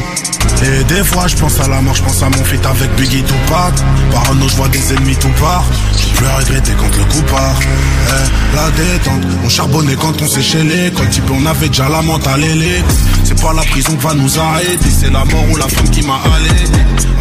Et 0.63 0.83
des 0.85 1.03
fois, 1.03 1.27
je 1.27 1.35
pense 1.35 1.59
à 1.59 1.67
la 1.67 1.81
mort, 1.81 1.95
je 1.95 2.03
pense 2.03 2.21
à 2.23 2.29
mon 2.29 2.43
feat 2.43 2.65
avec 2.65 2.93
Biggie 2.95 3.23
Tupac. 3.23 3.73
Parano, 4.11 4.47
je 4.47 4.55
vois 4.55 4.67
des 4.69 4.93
ennemis 4.93 5.15
tout 5.17 5.31
part. 5.39 5.65
Je 5.95 6.17
plus 6.17 6.25
regretter 6.25 6.73
quand 6.79 6.97
le 6.97 7.03
coup 7.05 7.21
part. 7.31 7.59
Eh, 7.61 8.55
la 8.55 8.71
détente, 8.71 9.23
on 9.45 9.49
charbonnait 9.49 9.95
quand 9.95 10.21
on 10.21 10.27
séchait 10.27 10.63
les 10.63 10.91
Quand 10.91 11.07
type, 11.09 11.29
on 11.31 11.45
avait 11.45 11.67
déjà 11.67 11.87
la 11.89 12.01
mentale. 12.01 12.41
C'est 13.23 13.39
pas 13.39 13.53
la 13.53 13.61
prison 13.63 13.95
qui 13.95 14.03
va 14.03 14.13
nous 14.13 14.39
arrêter, 14.39 14.89
c'est 14.89 15.11
la 15.11 15.25
mort 15.25 15.43
ou 15.51 15.57
la 15.57 15.67
femme 15.67 15.89
qui 15.89 16.01
m'a 16.01 16.15
allé. 16.15 16.49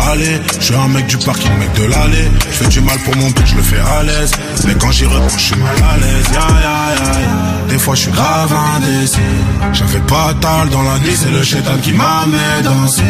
Allez, 0.08 0.40
je 0.58 0.64
suis 0.64 0.74
un 0.74 0.88
mec 0.88 1.06
du 1.06 1.18
parking, 1.18 1.52
mec 1.58 1.72
de 1.74 1.84
l'allée. 1.84 2.30
Je 2.50 2.56
fais 2.56 2.68
du 2.68 2.80
mal 2.80 2.98
pour 3.00 3.16
mon 3.16 3.30
but, 3.30 3.46
je 3.46 3.56
le 3.56 3.62
fais 3.62 3.80
à 3.80 4.02
l'aise. 4.02 4.30
Mais 4.66 4.74
quand 4.74 4.92
j'y 4.92 5.04
reprends, 5.04 5.38
je 5.38 5.44
suis 5.44 5.56
mal 5.56 5.74
à 5.90 5.96
l'aise. 5.96 6.26
Ya, 6.32 6.40
ya, 6.40 7.22
ya. 7.22 7.35
Des 7.68 7.78
fois, 7.78 7.94
je 7.94 8.02
suis 8.02 8.12
grave 8.12 8.54
indécis. 8.76 9.20
J'avais 9.72 10.00
pas 10.00 10.32
tal 10.40 10.68
dans 10.70 10.82
la 10.82 10.98
nuit, 10.98 11.14
c'est 11.14 11.30
le 11.30 11.42
chétan 11.42 11.76
qui 11.82 11.92
m'a 11.92 12.24
mis 12.26 12.62
danser. 12.62 13.02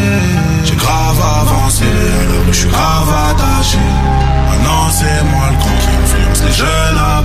J'ai 0.64 0.76
grave 0.76 1.20
avancé, 1.40 1.84
alors 1.84 2.46
je 2.48 2.58
suis 2.60 2.68
grave 2.68 3.10
attaché. 3.30 3.78
Maintenant, 4.48 4.90
c'est 4.90 5.22
moi 5.30 5.46
le 5.50 5.56
grand 5.56 5.85
jeunes 6.52 6.98
à. 6.98 7.16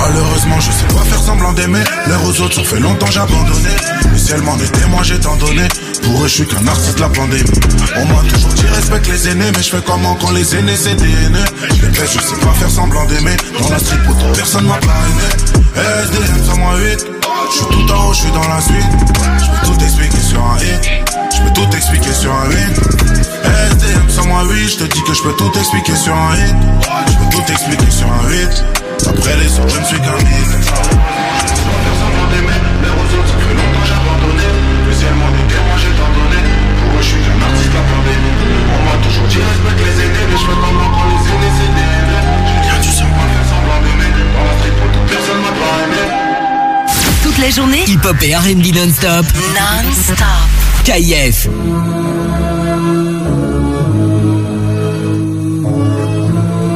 Malheureusement, 0.00 0.60
je 0.60 0.70
sais 0.72 0.86
pas 0.86 1.02
faire 1.04 1.20
semblant 1.20 1.52
d'aimer. 1.52 1.82
L'air 2.06 2.24
aux 2.24 2.40
autres, 2.40 2.54
ça 2.54 2.62
fait 2.62 2.80
longtemps 2.80 3.10
j'ai 3.10 3.20
abandonné. 3.20 3.68
Le 4.10 4.18
ciel 4.18 4.42
m'en 4.42 4.56
est 4.58 4.72
témoin, 4.72 5.02
j'ai 5.02 5.18
tant 5.18 5.36
donné. 5.36 5.62
Pour 6.02 6.22
eux, 6.22 6.28
je 6.28 6.34
suis 6.34 6.46
qu'un 6.46 6.66
artiste 6.66 6.98
la 7.00 7.08
pandémie. 7.08 7.50
On 7.96 8.04
m'a 8.06 8.22
toujours 8.28 8.52
dit 8.54 8.66
respecte 8.74 9.08
les 9.08 9.28
aînés, 9.28 9.50
mais 9.54 9.62
je 9.62 9.70
fais 9.70 9.82
comment 9.84 10.14
quand 10.14 10.30
les 10.30 10.56
aînés 10.56 10.76
c'est 10.76 10.94
des. 10.94 11.06
Je 11.06 11.82
les 11.82 11.88
baisse, 11.88 12.12
je 12.14 12.20
sais 12.20 12.40
pas 12.40 12.52
faire 12.52 12.70
semblant 12.70 13.04
d'aimer. 13.06 13.36
Dans 13.60 13.68
la 13.68 13.78
street, 13.78 13.98
pour 14.06 14.16
personne 14.32 14.66
m'a 14.66 14.78
parrainé. 14.78 15.28
SDM 15.76 16.44
108. 16.44 17.06
Je 17.50 17.56
suis 17.56 17.66
tout 17.66 17.92
en 17.92 18.08
haut, 18.08 18.12
je 18.12 18.20
suis 18.20 18.32
dans 18.32 18.48
la 18.48 18.60
suite. 18.60 18.86
Je 19.38 19.66
tout 19.66 19.84
expliquer 19.84 20.20
sur 20.20 20.44
un 20.44 20.58
hit. 20.58 21.17
Je 21.38 21.44
peux 21.44 21.52
tout 21.52 21.76
expliquer 21.76 22.12
sur 22.12 22.32
un 22.32 22.50
hit. 22.50 22.80
SDM 23.70 24.08
108, 24.08 24.68
je 24.68 24.76
te 24.78 24.84
dis 24.84 25.02
que 25.02 25.14
je 25.14 25.22
peux 25.22 25.32
tout 25.34 25.52
expliquer 25.56 25.94
sur 25.94 26.14
un 26.14 26.34
hit. 26.34 26.56
Je 27.06 27.12
peux 27.16 27.30
tout 27.30 27.52
expliquer 27.52 27.90
sur 27.90 28.06
un 28.06 28.32
hit. 28.32 28.64
Après 29.06 29.36
les 29.36 29.58
autres, 29.58 29.68
je 29.74 29.80
ne 29.80 29.84
suis 29.84 30.00
qu'un 30.00 30.16
mythe. 30.16 30.26
Je 37.00 37.04
suis 37.04 37.20
qu'un 37.22 37.40
artiste 37.46 37.70
de 37.70 37.74
la 37.74 37.82
pandémie. 37.82 38.34
On 38.74 38.82
m'a 38.84 38.96
toujours 39.06 39.26
dit 39.28 39.38
respecte 39.38 39.78
les 39.86 40.02
aînés, 40.02 40.26
mais 40.28 40.36
je 40.36 40.42
fais 40.42 40.58
comment 40.60 40.90
quand 40.90 41.06
les 41.06 41.22
aînés 41.30 41.54
c'est 41.56 41.72
des 41.78 41.88
haineux. 41.94 42.22
J'ai 42.48 42.58
bien 42.68 42.78
du 42.80 42.90
sang, 42.90 43.06
faire 43.06 43.46
semblant 43.48 43.80
d'aimer. 43.86 44.10
Dans 44.34 44.44
la 44.44 44.54
street, 44.58 44.74
pour 44.76 44.90
toute 44.90 45.06
personne 45.06 45.40
m'a 45.40 45.54
pas 45.54 45.74
aimé. 45.86 46.02
Toute 47.22 47.38
la 47.38 47.50
journée, 47.50 47.84
hip-hop 47.86 48.16
et 48.22 48.34
R&B 48.34 48.74
non-stop. 48.74 49.26
Non-stop. 49.54 50.67
KIF. 50.88 51.44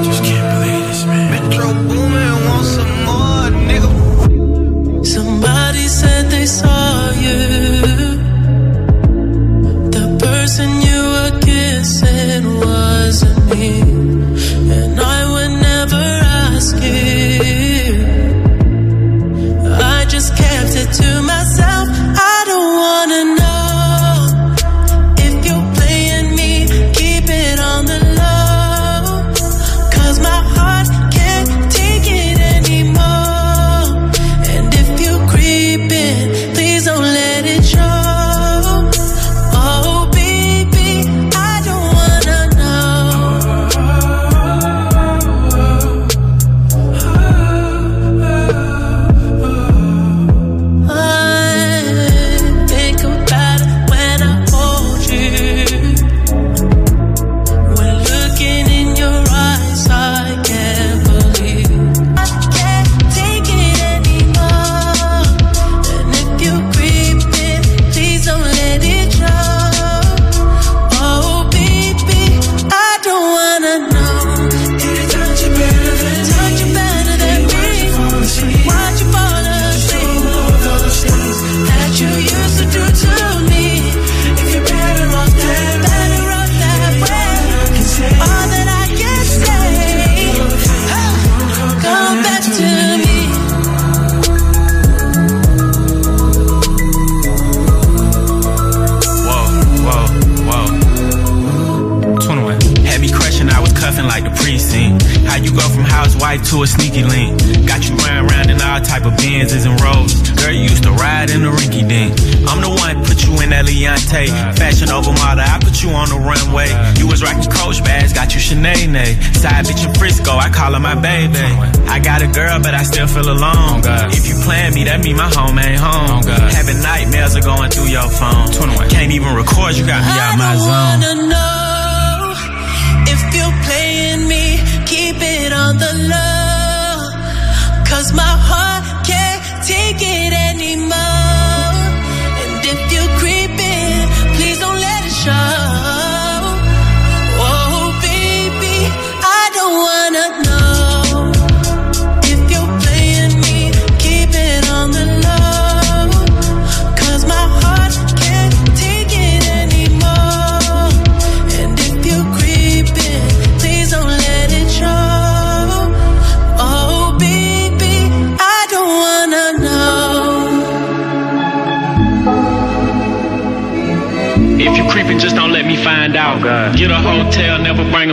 Just 0.04 0.22
can't 0.22 0.60
believe 0.60 0.86
this, 0.86 1.06
man. 1.06 1.30
Metro 1.48 2.01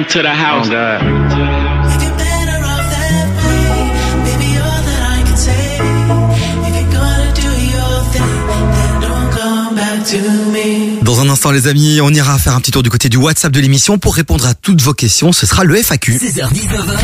to 0.09 0.23
the 0.23 0.27
house. 0.27 0.69
Dans 11.03 11.21
un 11.21 11.29
instant, 11.29 11.51
les 11.51 11.67
amis, 11.67 12.01
on 12.01 12.09
ira 12.09 12.39
faire 12.39 12.55
un 12.55 12.59
petit 12.59 12.71
tour 12.71 12.81
du 12.81 12.89
côté 12.89 13.09
du 13.09 13.17
WhatsApp 13.17 13.51
de 13.51 13.59
l'émission 13.59 13.99
pour 13.99 14.15
répondre 14.15 14.47
à 14.47 14.55
toutes 14.55 14.81
vos 14.81 14.93
questions. 14.93 15.31
Ce 15.31 15.45
sera 15.45 15.63
le 15.63 15.75
FAQ. 15.75 16.17
16h-19h. 16.17 16.97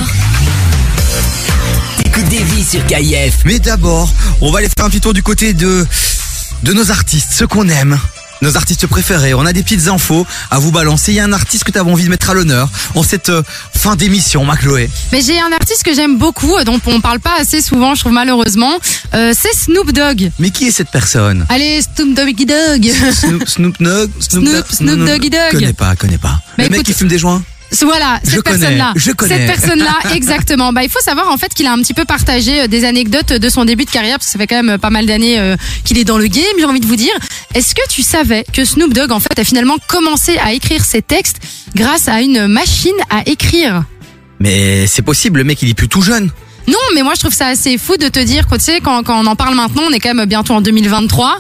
Écoute 2.06 2.26
des 2.30 2.44
vies 2.44 2.64
sur 2.64 2.84
KIF. 2.88 3.46
Mais 3.46 3.60
d'abord, 3.60 4.10
on 4.42 4.52
va 4.52 4.60
aller 4.60 4.70
faire 4.76 4.86
un 4.86 4.90
petit 4.90 5.02
tour 5.02 5.14
du 5.14 5.22
côté 5.22 5.54
de, 5.54 5.86
de 6.64 6.74
nos 6.74 6.90
artistes, 6.90 7.34
ceux 7.34 7.46
qu'on 7.46 7.70
aime. 7.70 8.00
Nos 8.46 8.58
artistes 8.58 8.86
préférés, 8.86 9.34
on 9.34 9.44
a 9.44 9.54
des 9.54 9.64
petites 9.64 9.88
infos 9.88 10.24
à 10.52 10.60
vous 10.60 10.72
balancer. 10.72 11.12
Il 11.12 11.16
y 11.16 11.20
a 11.20 11.24
un 11.24 11.34
artiste 11.34 11.64
que 11.64 11.72
tu 11.72 11.80
avais 11.80 11.90
envie 11.90 12.04
de 12.04 12.10
mettre 12.10 12.30
à 12.30 12.36
l'honneur 12.36 12.70
en 12.94 13.02
cette 13.02 13.30
euh, 13.30 13.42
fin 13.76 13.96
d'émission, 13.96 14.46
ma 14.46 14.56
Chloé. 14.56 14.88
Mais 15.12 15.22
j'ai 15.22 15.40
un 15.40 15.52
artiste 15.52 15.82
que 15.82 15.96
j'aime 15.96 16.20
beaucoup, 16.20 16.56
euh, 16.56 16.64
dont 16.64 16.80
on 16.86 17.02
parle 17.02 17.20
pas 17.20 17.34
assez 17.40 17.60
souvent, 17.60 17.96
je 17.96 18.02
trouve 18.02 18.12
malheureusement. 18.14 18.78
Euh, 19.16 19.34
c'est 19.36 19.52
Snoop 19.56 19.92
Dogg. 19.94 20.30
Mais 20.38 20.52
qui 20.52 20.68
est 20.68 20.72
cette 20.72 20.92
personne? 20.92 21.44
Allez, 21.50 21.82
Snoop 21.82 22.14
Doggy 22.16 22.46
Dogg. 22.46 22.92
Snoop, 23.14 23.50
Snoop 23.50 23.82
Dogg 23.82 24.12
Snoop- 24.20 24.72
Snoop 24.72 25.00
Doggy 25.08 25.32
Dogg. 25.32 25.50
Connais 25.52 25.74
pas, 25.74 25.96
connais 25.96 26.20
pas. 26.20 26.40
Bah, 26.56 26.64
le 26.64 26.64
mec 26.66 26.74
écoute- 26.74 26.86
qui 26.86 26.94
fume 26.94 27.08
des 27.08 27.18
joints 27.18 27.42
Voilà, 27.82 28.20
Je 28.24 28.30
cette 28.30 28.44
personne-là. 28.44 28.94
je 28.96 29.12
connais. 29.12 29.48
Cette 29.48 29.60
personne-là, 29.60 29.98
exactement. 30.16 30.72
Bah, 30.72 30.84
il 30.84 30.90
faut 30.92 31.02
savoir 31.02 31.30
en 31.32 31.38
fait 31.38 31.52
qu'il 31.54 31.66
a 31.66 31.74
un 31.74 31.80
petit 31.80 31.96
peu 31.96 32.06
partagé 32.06 32.62
euh, 32.62 32.68
des 32.68 32.86
anecdotes 32.86 33.34
de 33.34 33.50
son 33.50 33.66
début 33.66 33.86
de 33.86 33.90
carrière, 33.92 34.18
parce 34.20 34.28
que 34.28 34.32
ça 34.34 34.38
fait 34.40 34.46
quand 34.48 34.62
même 34.62 34.78
pas 34.78 34.92
mal 34.92 35.08
d'années 35.08 35.40
euh, 35.40 35.56
qu'il 35.84 35.98
est 35.98 36.04
dans 36.06 36.18
le 36.20 36.28
game, 36.28 36.44
j'ai 36.60 36.66
envie 36.66 36.80
de 36.80 36.86
vous 36.86 36.96
dire. 36.96 37.12
Est-ce 37.56 37.74
que 37.74 37.88
tu 37.90 38.02
savais 38.02 38.44
que 38.52 38.66
Snoop 38.66 38.94
Dogg 38.94 39.14
en 39.14 39.22
fait 39.22 39.40
a 39.40 39.46
finalement 39.46 39.78
commencé 39.88 40.38
à 40.40 40.52
écrire 40.52 40.84
ses 40.84 41.02
textes 41.02 41.38
grâce 41.74 42.10
à 42.10 42.22
une 42.22 42.48
machine 42.48 42.92
à 43.10 43.22
écrire? 43.26 43.86
Mais 44.42 44.88
c'est 44.88 45.02
possible, 45.02 45.40
le 45.40 45.46
mec 45.46 45.62
il 45.62 45.70
est 45.70 45.74
plus 45.74 45.88
tout 45.88 46.02
jeune. 46.02 46.30
Non, 46.68 46.78
mais 46.94 47.02
moi 47.02 47.14
je 47.16 47.22
trouve 47.22 47.34
ça 47.34 47.48
assez 47.48 47.78
fou 47.78 47.96
de 47.96 48.10
te 48.10 48.20
dire 48.20 48.46
que 48.48 48.56
tu 48.56 48.62
sais 48.66 48.82
quand, 48.82 49.04
quand 49.04 49.24
on 49.24 49.26
en 49.26 49.38
parle 49.38 49.56
maintenant, 49.56 49.84
on 49.88 49.94
est 49.94 50.02
quand 50.02 50.14
même 50.14 50.28
bientôt 50.28 50.54
en 50.54 50.60
2023. 50.60 51.38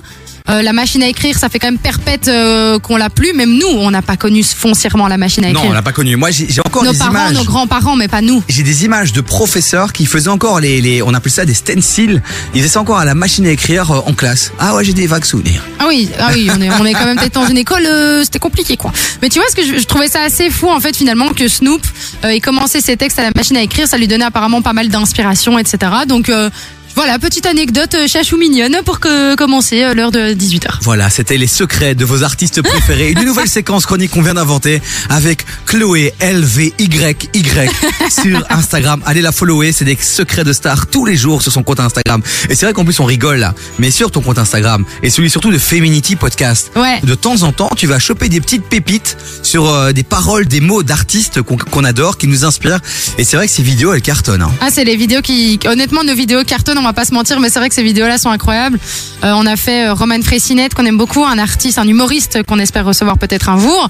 Euh, 0.49 0.61
la 0.61 0.73
machine 0.73 1.01
à 1.01 1.07
écrire, 1.07 1.37
ça 1.39 1.49
fait 1.49 1.57
quand 1.59 1.67
même 1.67 1.79
perpète 1.79 2.27
euh, 2.27 2.77
qu'on 2.79 2.97
l'a 2.97 3.09
plus. 3.09 3.33
Même 3.33 3.57
nous, 3.57 3.67
on 3.67 3.89
n'a 3.89 4.01
pas 4.01 4.15
connu 4.15 4.43
foncièrement 4.43 5.07
la 5.07 5.17
machine 5.17 5.43
à 5.43 5.49
écrire. 5.49 5.63
Non, 5.63 5.71
on 5.71 5.73
l'a 5.73 5.81
pas 5.81 5.91
connu. 5.91 6.15
Moi 6.15 6.29
j'ai 6.31 6.47
encore 6.65 6.83
nos 6.83 6.91
des 6.91 6.97
parents, 6.97 7.11
images. 7.11 7.33
nos 7.33 7.43
grands-parents, 7.43 7.95
mais 7.95 8.07
pas 8.07 8.21
nous. 8.21 8.43
J'ai 8.47 8.63
des 8.63 8.85
images 8.85 9.11
de 9.11 9.21
professeurs 9.21 9.91
qui 9.91 10.05
faisaient 10.05 10.29
encore 10.29 10.59
les, 10.59 10.81
les 10.81 11.01
on 11.01 11.13
appelle 11.13 11.31
ça 11.31 11.45
des 11.45 11.53
stencils. 11.53 12.21
Ils 12.53 12.61
faisaient 12.61 12.73
ça 12.73 12.81
encore 12.81 12.99
à 12.99 13.05
la 13.05 13.15
machine 13.15 13.45
à 13.47 13.51
écrire 13.51 13.91
euh, 13.91 13.99
en 14.05 14.13
classe. 14.13 14.51
Ah 14.59 14.75
ouais, 14.75 14.83
j'ai 14.85 14.93
des 14.93 15.07
vagues 15.07 15.25
souvenirs. 15.25 15.63
Ah 15.79 15.85
oui, 15.87 16.09
ah 16.19 16.29
oui, 16.33 16.49
on 16.55 16.61
est, 16.61 16.69
on 16.69 16.85
est 16.85 16.93
quand 16.93 17.05
même 17.05 17.17
peut-être 17.17 17.33
dans 17.33 17.47
une 17.47 17.57
école, 17.57 17.87
c'était 18.23 18.39
compliqué 18.39 18.77
quoi. 18.77 18.91
Mais 19.21 19.29
tu 19.29 19.39
vois, 19.39 19.47
ce 19.49 19.55
que 19.55 19.65
je, 19.65 19.79
je 19.79 19.85
trouvais 19.85 20.07
ça 20.07 20.21
assez 20.21 20.49
fou 20.49 20.69
en 20.69 20.79
fait 20.79 20.95
finalement 20.95 21.29
que 21.29 21.47
Snoop 21.47 21.81
ait 22.23 22.39
commencé 22.39 22.81
ses 22.81 22.97
textes 22.97 23.19
à 23.19 23.23
la 23.23 23.31
machine 23.35 23.57
à 23.57 23.61
écrire, 23.61 23.87
ça 23.87 23.97
lui 23.97 24.07
donnait 24.07 24.25
apparemment 24.25 24.61
pas 24.61 24.73
mal 24.73 24.89
d'inspiration, 24.89 25.57
etc. 25.57 25.77
Donc 26.07 26.29
euh, 26.29 26.49
voilà, 26.95 27.19
petite 27.19 27.45
anecdote 27.45 27.93
euh, 27.95 28.07
chachou 28.07 28.37
mignonne 28.37 28.77
pour 28.85 29.01
que 29.01 29.35
commencer 29.35 29.83
euh, 29.83 29.93
l'heure 29.93 30.11
de 30.11 30.33
18h. 30.33 30.77
Voilà, 30.81 31.09
c'était 31.09 31.35
les 31.37 31.47
secrets 31.47 31.93
de 31.93 32.05
vos 32.05 32.23
artistes 32.23 32.61
préférés. 32.61 33.11
Une 33.11 33.25
nouvelle 33.25 33.49
séquence 33.49 33.85
chronique 33.85 34.11
qu'on 34.11 34.21
vient 34.21 34.33
d'inventer 34.35 34.81
avec 35.09 35.45
Chloé 35.65 36.13
LVYY 36.21 36.71
sur 38.09 38.45
Instagram. 38.49 39.01
Allez 39.05 39.21
la 39.21 39.33
follower, 39.33 39.73
c'est 39.73 39.83
des 39.83 39.97
secrets 39.99 40.45
de 40.45 40.53
stars 40.53 40.87
tous 40.87 41.05
les 41.05 41.17
jours 41.17 41.41
sur 41.41 41.51
son 41.51 41.63
compte 41.63 41.81
Instagram. 41.81 42.21
Et 42.49 42.55
c'est 42.55 42.65
vrai 42.65 42.73
qu'en 42.73 42.85
plus 42.85 42.99
on 43.01 43.05
rigole 43.05 43.37
là, 43.39 43.53
mais 43.77 43.91
sur 43.91 44.09
ton 44.09 44.21
compte 44.21 44.37
Instagram 44.39 44.85
et 45.03 45.09
celui 45.09 45.29
surtout 45.29 45.51
de 45.51 45.57
Feminity 45.57 46.15
Podcast. 46.15 46.71
Ouais. 46.77 47.01
De 47.03 47.13
temps 47.15 47.43
en 47.43 47.51
temps, 47.51 47.69
tu 47.75 47.87
vas 47.87 47.99
choper 47.99 48.29
des 48.29 48.39
petites 48.39 48.63
pépites 48.63 49.17
sur 49.43 49.67
euh, 49.69 49.91
des 49.91 50.03
paroles, 50.03 50.45
des 50.47 50.61
mots 50.61 50.81
d'artistes 50.83 51.41
qu'on 51.41 51.83
adore, 51.83 52.17
qui 52.17 52.27
nous 52.27 52.45
inspirent. 52.45 52.79
Et 53.17 53.25
c'est 53.25 53.35
vrai 53.35 53.47
que 53.47 53.53
ces 53.53 53.63
vidéos, 53.63 53.93
elles 53.93 54.01
cartonnent. 54.01 54.41
hein. 54.43 54.51
Ah, 54.61 54.69
c'est 54.71 54.85
les 54.85 54.95
vidéos 54.95 55.21
qui, 55.21 55.59
honnêtement, 55.65 56.03
nos 56.05 56.15
vidéos 56.15 56.43
cartonnent, 56.45 56.77
on 56.77 56.84
va 56.85 56.93
pas 56.93 57.05
se 57.05 57.13
mentir, 57.13 57.39
mais 57.39 57.49
c'est 57.49 57.59
vrai 57.59 57.69
que 57.69 57.75
ces 57.75 57.83
vidéos-là 57.83 58.17
sont 58.17 58.29
incroyables. 58.29 58.79
Euh, 59.23 59.33
on 59.35 59.45
a 59.45 59.55
fait 59.55 59.87
euh, 59.87 59.93
Roman 59.93 60.21
Fressinette, 60.21 60.73
qu'on 60.73 60.85
aime 60.85 60.97
beaucoup, 60.97 61.23
un 61.25 61.37
artiste, 61.37 61.77
un 61.77 61.87
humoriste 61.87 62.43
qu'on 62.43 62.59
espère 62.59 62.85
recevoir 62.85 63.17
peut-être 63.17 63.49
un 63.49 63.59
jour. 63.59 63.89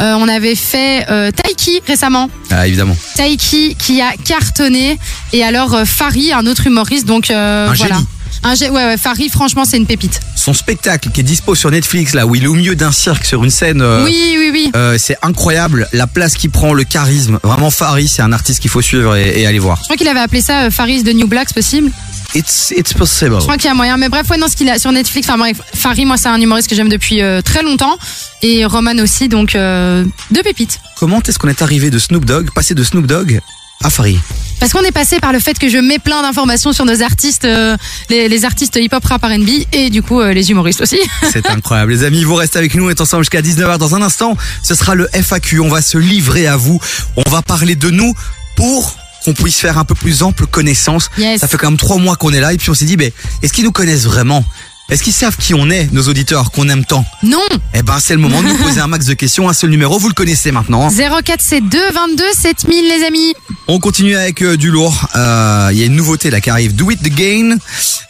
Euh, 0.00 0.14
on 0.18 0.28
avait 0.28 0.54
fait 0.54 1.06
euh, 1.10 1.30
Taiki 1.30 1.80
récemment. 1.86 2.30
Ah, 2.50 2.66
évidemment. 2.66 2.96
Taiki 3.16 3.74
qui 3.76 4.00
a 4.00 4.12
cartonné 4.24 4.98
et 5.32 5.44
alors 5.44 5.80
Fari 5.84 6.32
un 6.32 6.46
autre 6.46 6.66
humoriste 6.66 7.06
donc 7.06 7.30
Un 7.30 7.72
voilà 7.72 7.94
génie. 7.96 8.06
Un 8.42 8.54
ouais, 8.54 8.68
ouais 8.70 8.96
Fari 8.96 9.28
franchement 9.28 9.64
c'est 9.64 9.76
une 9.76 9.86
pépite 9.86 10.20
Son 10.34 10.54
spectacle 10.54 11.10
qui 11.10 11.20
est 11.20 11.24
dispo 11.24 11.54
sur 11.54 11.70
Netflix, 11.70 12.14
là 12.14 12.26
où 12.26 12.34
il 12.34 12.44
est 12.44 12.46
au 12.46 12.54
milieu 12.54 12.76
d'un 12.76 12.92
cirque 12.92 13.24
sur 13.24 13.42
une 13.44 13.50
scène. 13.50 13.80
euh, 13.82 14.04
oui 14.04 14.36
oui 14.38 14.50
oui 14.52 14.70
Euh, 14.76 14.96
c'est 14.98 15.16
incroyable 15.22 15.88
la 15.92 16.06
place 16.06 16.34
qu'il 16.34 16.50
prend, 16.50 16.72
le 16.74 16.84
charisme. 16.84 17.38
Vraiment, 17.42 17.70
Faris, 17.70 18.08
c'est 18.08 18.22
un 18.22 18.32
artiste 18.32 18.60
qu'il 18.60 18.70
faut 18.70 18.82
suivre 18.82 19.16
et, 19.16 19.40
et 19.40 19.46
aller 19.46 19.58
voir. 19.58 19.78
je 19.78 19.84
crois 19.84 19.96
qu'il 19.96 20.08
avait 20.08 20.20
appelé 20.20 20.40
ça 20.40 20.62
euh, 20.64 20.70
Faris 20.70 21.02
de 21.02 21.12
New 21.12 21.26
Black 21.26 21.48
c'est 21.48 21.54
possible? 21.54 21.90
It's, 22.34 22.72
it's 22.76 22.92
possible. 22.92 23.36
je 23.38 23.42
crois 23.44 23.56
qu'il 23.56 23.66
y 23.68 23.70
a 23.70 23.74
moyen 23.74 23.96
mais 23.96 24.08
bref 24.08 24.28
ouais 24.30 24.36
non 24.36 24.48
ce 24.48 24.56
qu'il 24.56 24.68
a 24.68 24.78
sur 24.78 24.92
Netflix 24.92 25.28
enfin 25.28 25.38
bref 25.38 25.58
Fari 25.74 26.04
moi 26.04 26.16
c'est 26.16 26.28
un 26.28 26.40
humoriste 26.40 26.68
que 26.68 26.74
j'aime 26.76 26.88
depuis 26.88 27.22
euh, 27.22 27.40
très 27.40 27.62
longtemps 27.62 27.96
et 28.42 28.64
Roman 28.66 28.96
aussi 28.98 29.28
donc 29.28 29.54
euh, 29.54 30.04
deux 30.32 30.42
pépites 30.42 30.80
Comment 30.96 31.22
est-ce 31.22 31.38
qu'on 31.38 31.48
est 31.48 31.62
arrivé 31.62 31.88
de 31.90 31.98
Snoop 31.98 32.24
Dogg, 32.24 32.50
passé 32.54 32.74
de 32.74 32.82
Snoop 32.82 33.06
Dogg 33.06 33.40
à 33.82 33.90
Faris 33.90 34.18
parce 34.58 34.72
qu'on 34.72 34.82
est 34.82 34.92
passé 34.92 35.20
par 35.20 35.32
le 35.32 35.38
fait 35.38 35.58
que 35.58 35.68
je 35.68 35.76
mets 35.76 35.98
plein 35.98 36.22
d'informations 36.22 36.72
sur 36.72 36.84
nos 36.84 37.02
artistes 37.02 37.44
euh, 37.44 37.76
les, 38.08 38.28
les 38.28 38.44
artistes 38.44 38.76
hip-hop 38.76 39.04
rap 39.04 39.22
R&B 39.22 39.48
et 39.72 39.90
du 39.90 40.02
coup 40.02 40.20
euh, 40.20 40.32
les 40.32 40.50
humoristes 40.50 40.80
aussi 40.80 40.98
C'est 41.30 41.48
incroyable. 41.50 41.92
Les 41.92 42.04
amis, 42.04 42.24
vous 42.24 42.34
restez 42.34 42.58
avec 42.58 42.74
nous. 42.74 42.86
On 42.86 42.90
est 42.90 43.00
ensemble 43.00 43.22
jusqu'à 43.22 43.42
19h. 43.42 43.78
Dans 43.78 43.94
un 43.94 44.02
instant, 44.02 44.36
ce 44.62 44.74
sera 44.74 44.94
le 44.94 45.08
FAQ. 45.12 45.60
On 45.60 45.68
va 45.68 45.82
se 45.82 45.98
livrer 45.98 46.46
à 46.46 46.56
vous. 46.56 46.80
On 47.16 47.30
va 47.30 47.42
parler 47.42 47.76
de 47.76 47.90
nous 47.90 48.14
pour 48.56 48.96
qu'on 49.24 49.34
puisse 49.34 49.58
faire 49.58 49.76
un 49.76 49.84
peu 49.84 49.94
plus 49.94 50.22
ample 50.22 50.46
connaissance. 50.46 51.10
Yes. 51.18 51.40
Ça 51.40 51.48
fait 51.48 51.56
quand 51.56 51.68
même 51.70 51.78
trois 51.78 51.98
mois 51.98 52.16
qu'on 52.16 52.32
est 52.32 52.40
là 52.40 52.52
et 52.52 52.56
puis 52.56 52.70
on 52.70 52.74
s'est 52.74 52.84
dit, 52.84 52.96
mais 52.96 53.12
est-ce 53.42 53.52
qu'ils 53.52 53.64
nous 53.64 53.72
connaissent 53.72 54.04
vraiment? 54.04 54.44
Est-ce 54.88 55.02
qu'ils 55.02 55.12
savent 55.12 55.36
qui 55.36 55.52
on 55.52 55.68
est, 55.68 55.92
nos 55.92 56.02
auditeurs, 56.02 56.52
qu'on 56.52 56.68
aime 56.68 56.84
tant 56.84 57.04
non 57.24 57.40
Eh 57.74 57.82
ben, 57.82 57.96
c'est 58.00 58.14
le 58.14 58.20
moment 58.20 58.40
de 58.40 58.48
nous 58.48 58.56
poser 58.56 58.80
un 58.80 58.86
max 58.86 59.06
de 59.06 59.14
questions. 59.14 59.48
Un 59.48 59.52
seul 59.52 59.70
numéro, 59.70 59.98
vous 59.98 60.06
le 60.08 60.14
connaissez 60.14 60.52
maintenant. 60.52 60.86
hein. 60.88 61.20
04 61.24 61.40
c'est 61.42 61.60
2 61.60 61.68
22 61.92 62.24
7000 62.32 62.84
les 62.88 63.04
amis 63.04 63.34
On 63.66 63.80
continue 63.80 64.14
avec 64.14 64.42
euh, 64.42 64.56
du 64.56 64.70
lourd. 64.70 65.08
Euh, 65.16 65.70
Il 65.72 65.78
y 65.78 65.82
a 65.82 65.86
une 65.86 65.96
nouveauté 65.96 66.30
là 66.30 66.40
qui 66.40 66.50
arrive. 66.50 66.76
Do 66.76 66.90
It 66.92 67.04
Again 67.04 67.56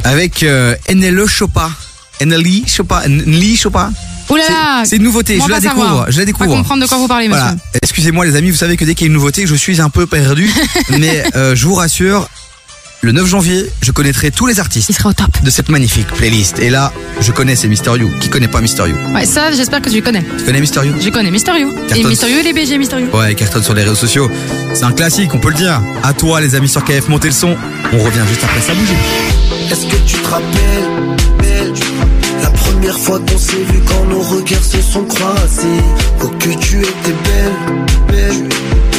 avec 0.05 0.43
euh, 0.43 0.75
NLE 0.93 1.27
Chopa. 1.27 1.71
NLE 2.23 2.67
Chopa. 2.67 3.09
NLE 3.09 3.57
Chopa. 3.57 3.91
Ouh 4.29 4.37
là 4.37 4.43
là 4.51 4.83
C'est 4.85 4.97
une 4.97 5.05
nouveauté, 5.05 5.37
je 5.37 5.49
la 5.49 5.55
pas 5.55 5.61
découvre, 5.61 5.87
savoir 5.87 6.11
je 6.11 6.19
la 6.19 6.25
découvre. 6.25 6.51
Pas 6.51 6.57
comprendre 6.57 6.83
de 6.83 6.89
quoi 6.89 6.99
vous 6.99 7.07
parlez, 7.09 7.29
monsieur. 7.29 7.43
Voilà. 7.43 7.57
Excusez-moi 7.81 8.27
les 8.27 8.35
amis, 8.37 8.51
vous 8.51 8.57
savez 8.57 8.77
que 8.77 8.85
dès 8.85 8.95
qu'il 8.97 9.05
y 9.05 9.07
a 9.07 9.09
une 9.09 9.13
nouveauté, 9.15 9.47
je 9.47 9.55
suis 9.55 9.81
un 9.81 9.89
peu 9.89 10.07
perdu. 10.07 10.51
mais 10.99 11.23
euh, 11.37 11.55
je 11.55 11.65
vous 11.67 11.75
rassure, 11.77 12.29
le 13.03 13.13
9 13.13 13.27
janvier, 13.27 13.71
je 13.83 13.93
connaîtrai 13.93 14.31
tous 14.31 14.47
les 14.47 14.59
artistes 14.59 14.91
de 15.43 15.51
cette 15.51 15.69
magnifique 15.69 16.09
playlist. 16.09 16.59
Et 16.59 16.71
là, 16.71 16.93
je 17.21 17.31
connais 17.31 17.55
c'est 17.55 17.69
Mister 17.69 17.93
You. 17.97 18.11
Qui 18.21 18.29
connaît 18.29 18.49
pas 18.49 18.61
Mister 18.61 18.89
You? 18.89 18.97
Ouais, 19.15 19.27
ça, 19.27 19.53
j'espère 19.53 19.81
que 19.81 19.91
tu 19.91 20.03
connais. 20.03 20.25
Tu 20.39 20.45
connais 20.45 20.61
Mister 20.61 20.81
You? 20.85 20.95
Je 21.01 21.11
connais 21.11 21.31
Mysterio. 21.31 21.71
Et 21.71 21.89
Carton. 21.89 22.09
Mysterio 22.09 22.39
et 22.39 22.43
les 22.43 22.53
BG 22.53 22.79
Mysterio. 22.79 23.07
Ouais, 23.15 23.33
il 23.33 23.37
cartonne 23.37 23.63
sur 23.63 23.75
les 23.75 23.83
réseaux 23.83 23.95
sociaux. 23.95 24.31
C'est 24.75 24.85
un 24.85 24.93
classique, 24.93 25.33
on 25.35 25.39
peut 25.39 25.51
le 25.51 25.57
dire. 25.57 25.81
À 26.03 26.15
toi 26.15 26.41
les 26.41 26.55
amis 26.55 26.69
sur 26.69 26.85
KF, 26.85 27.09
montez 27.09 27.29
le 27.29 27.35
son. 27.35 27.57
On 27.93 27.99
revient 27.99 28.25
juste 28.29 28.43
après 28.43 28.61
ça 28.61 28.75
bouger. 28.75 28.95
Est-ce 29.71 29.87
que 29.87 29.97
tu 30.07 30.17
te 30.17 30.29
rappelles 30.29 31.17
belle, 31.39 31.73
La 32.43 32.51
première 32.51 32.99
fois 32.99 33.21
qu'on 33.21 33.39
s'est 33.39 33.65
vu 33.71 33.81
quand 33.87 34.05
nos 34.07 34.21
regards 34.23 34.65
se 34.65 34.81
sont 34.81 35.05
croisés? 35.05 35.83
Oh 36.23 36.29
que 36.29 36.51
tu 36.59 36.81
étais 36.81 37.15
belle, 37.25 37.87
belle 38.09 38.49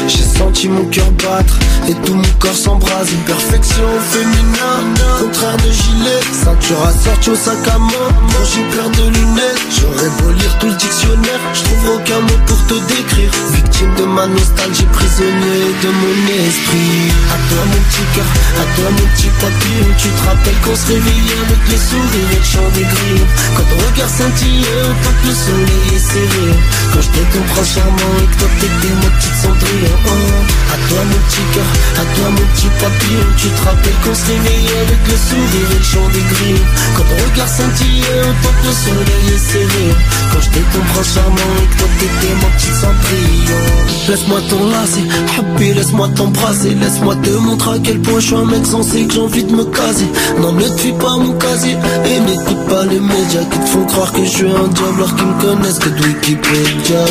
J'ai 0.07 0.23
senti 0.23 0.69
mon 0.69 0.85
cœur 0.85 1.11
battre 1.11 1.59
et 1.89 1.93
tout 1.93 2.13
mon 2.13 2.33
corps 2.39 2.55
s'embrase. 2.55 3.11
Une 3.11 3.25
perfection 3.25 3.87
féminin, 4.09 4.77
contraire 5.19 5.57
de 5.57 5.71
gilet. 5.71 6.21
Ceinture 6.31 6.81
assortie 6.87 7.29
au 7.31 7.35
sac 7.35 7.67
à 7.67 7.77
main, 7.77 8.09
quand 8.31 8.45
j'ai 8.45 8.63
peur 8.75 8.89
de 8.89 9.09
lunettes 9.11 9.67
J'aurais 9.69 10.09
beau 10.21 10.31
lire 10.31 10.57
tout 10.59 10.67
le 10.67 10.75
dictionnaire, 10.75 11.41
je 11.53 11.63
trouve 11.63 11.95
aucun 11.95 12.19
mot 12.21 12.39
pour 12.45 12.57
te 12.67 12.73
décrire. 12.87 13.31
Victime 13.51 13.93
de 13.95 14.05
ma 14.05 14.27
nostalgie, 14.27 14.87
prisonnier 14.93 15.75
de 15.83 15.89
mon 15.91 16.17
esprit. 16.47 17.11
À 17.27 17.37
toi 17.49 17.61
mon 17.67 17.81
petit 17.87 18.07
cœur, 18.15 18.29
à 18.57 18.65
toi 18.75 18.87
mon 18.91 19.07
petit 19.11 19.31
papillon. 19.43 19.89
Tu 19.97 20.07
te 20.07 20.23
rappelles 20.23 20.61
qu'on 20.63 20.75
se 20.75 20.87
réveillait 20.87 21.41
avec 21.45 21.61
le 21.67 21.77
sourire 21.77 22.29
et 22.31 22.39
le 22.39 22.47
chant 22.47 22.69
des 22.73 22.87
grilles. 22.87 23.27
Quand 23.55 23.67
ton 23.67 23.79
regard 23.91 24.09
scintillait 24.09 24.81
autant 24.87 25.15
que 25.19 25.27
le 25.27 25.35
soleil 25.35 25.87
est 25.95 26.05
serré. 26.11 26.47
Quand 26.93 27.01
je 27.01 27.09
t'ai 27.11 27.25
prince 27.51 27.73
charmant 27.75 28.15
et 28.23 28.27
que 28.31 28.37
toi 28.39 28.49
t'étais 28.59 28.93
ma 29.03 29.09
petite 29.17 29.35
cendrille 29.35 29.96
À 30.05 30.77
toi 30.89 30.99
mon 31.03 31.19
petit 31.27 31.45
cœur, 31.53 31.69
à 31.95 32.05
toi 32.15 32.29
mon 32.29 32.45
petit 32.53 32.67
papillon. 32.79 33.27
Tu 33.37 33.47
te 33.49 33.61
rappelles 33.63 33.99
qu'on 34.03 34.13
se 34.13 34.25
réveillait 34.27 34.81
avec 34.85 35.01
le 35.07 35.17
sourire 35.17 35.69
et 35.71 35.79
le 35.79 35.83
chant 35.83 36.07
des 36.13 36.25
grilles. 36.33 36.65
Quand 36.95 37.03
ton 37.03 37.17
regard 37.31 37.47
scintillait 37.47 38.21
autant 38.21 38.53
que 38.61 38.67
le 38.67 38.73
soleil 38.73 39.25
est 39.33 39.51
serré. 39.51 39.87
Quand 40.31 40.41
je 40.41 40.49
ton 40.49 40.83
prince 40.93 41.13
charmant 41.13 41.53
et 41.61 41.67
que 41.67 41.77
toi 41.77 41.87
t'étais 41.99 42.33
mon 42.41 42.49
petit 42.57 42.73
cendrillon. 42.81 43.87
Laisse-moi 44.07 44.39
t'enlacer, 44.49 45.03
happy 45.37 45.73
laisse-moi 45.73 46.07
t'embrasser. 46.15 46.75
Laisse-moi 46.75 47.15
te 47.15 47.29
montrer 47.29 47.71
à 47.71 47.79
quel 47.83 47.99
point 48.01 48.19
je 48.19 48.27
suis 48.27 48.35
un 48.35 48.45
mec 48.45 48.65
sensé 48.65 49.05
que 49.05 49.13
j'ai 49.13 49.21
envie 49.21 49.43
de 49.43 49.53
me 49.53 49.65
caser. 49.65 50.07
Non 50.41 50.53
ne 50.53 50.63
te 50.63 50.91
pas 51.01 51.17
mon 51.17 51.33
casier. 51.33 51.77
Et 52.05 52.19
n'écoute 52.19 52.67
pas 52.69 52.85
les 52.85 52.99
médias 52.99 53.43
qui 53.51 53.59
te 53.59 53.65
font 53.67 53.85
croire 53.85 54.11
que 54.13 54.23
je 54.23 54.29
suis 54.29 54.45
un 54.47 54.67
diable 54.67 54.97
Alors 54.97 55.15
qu'ils 55.15 55.25
me 55.25 55.41
connaissent 55.41 55.79
que 55.79 55.89
de 55.89 56.03
Wikipédia 56.03 57.05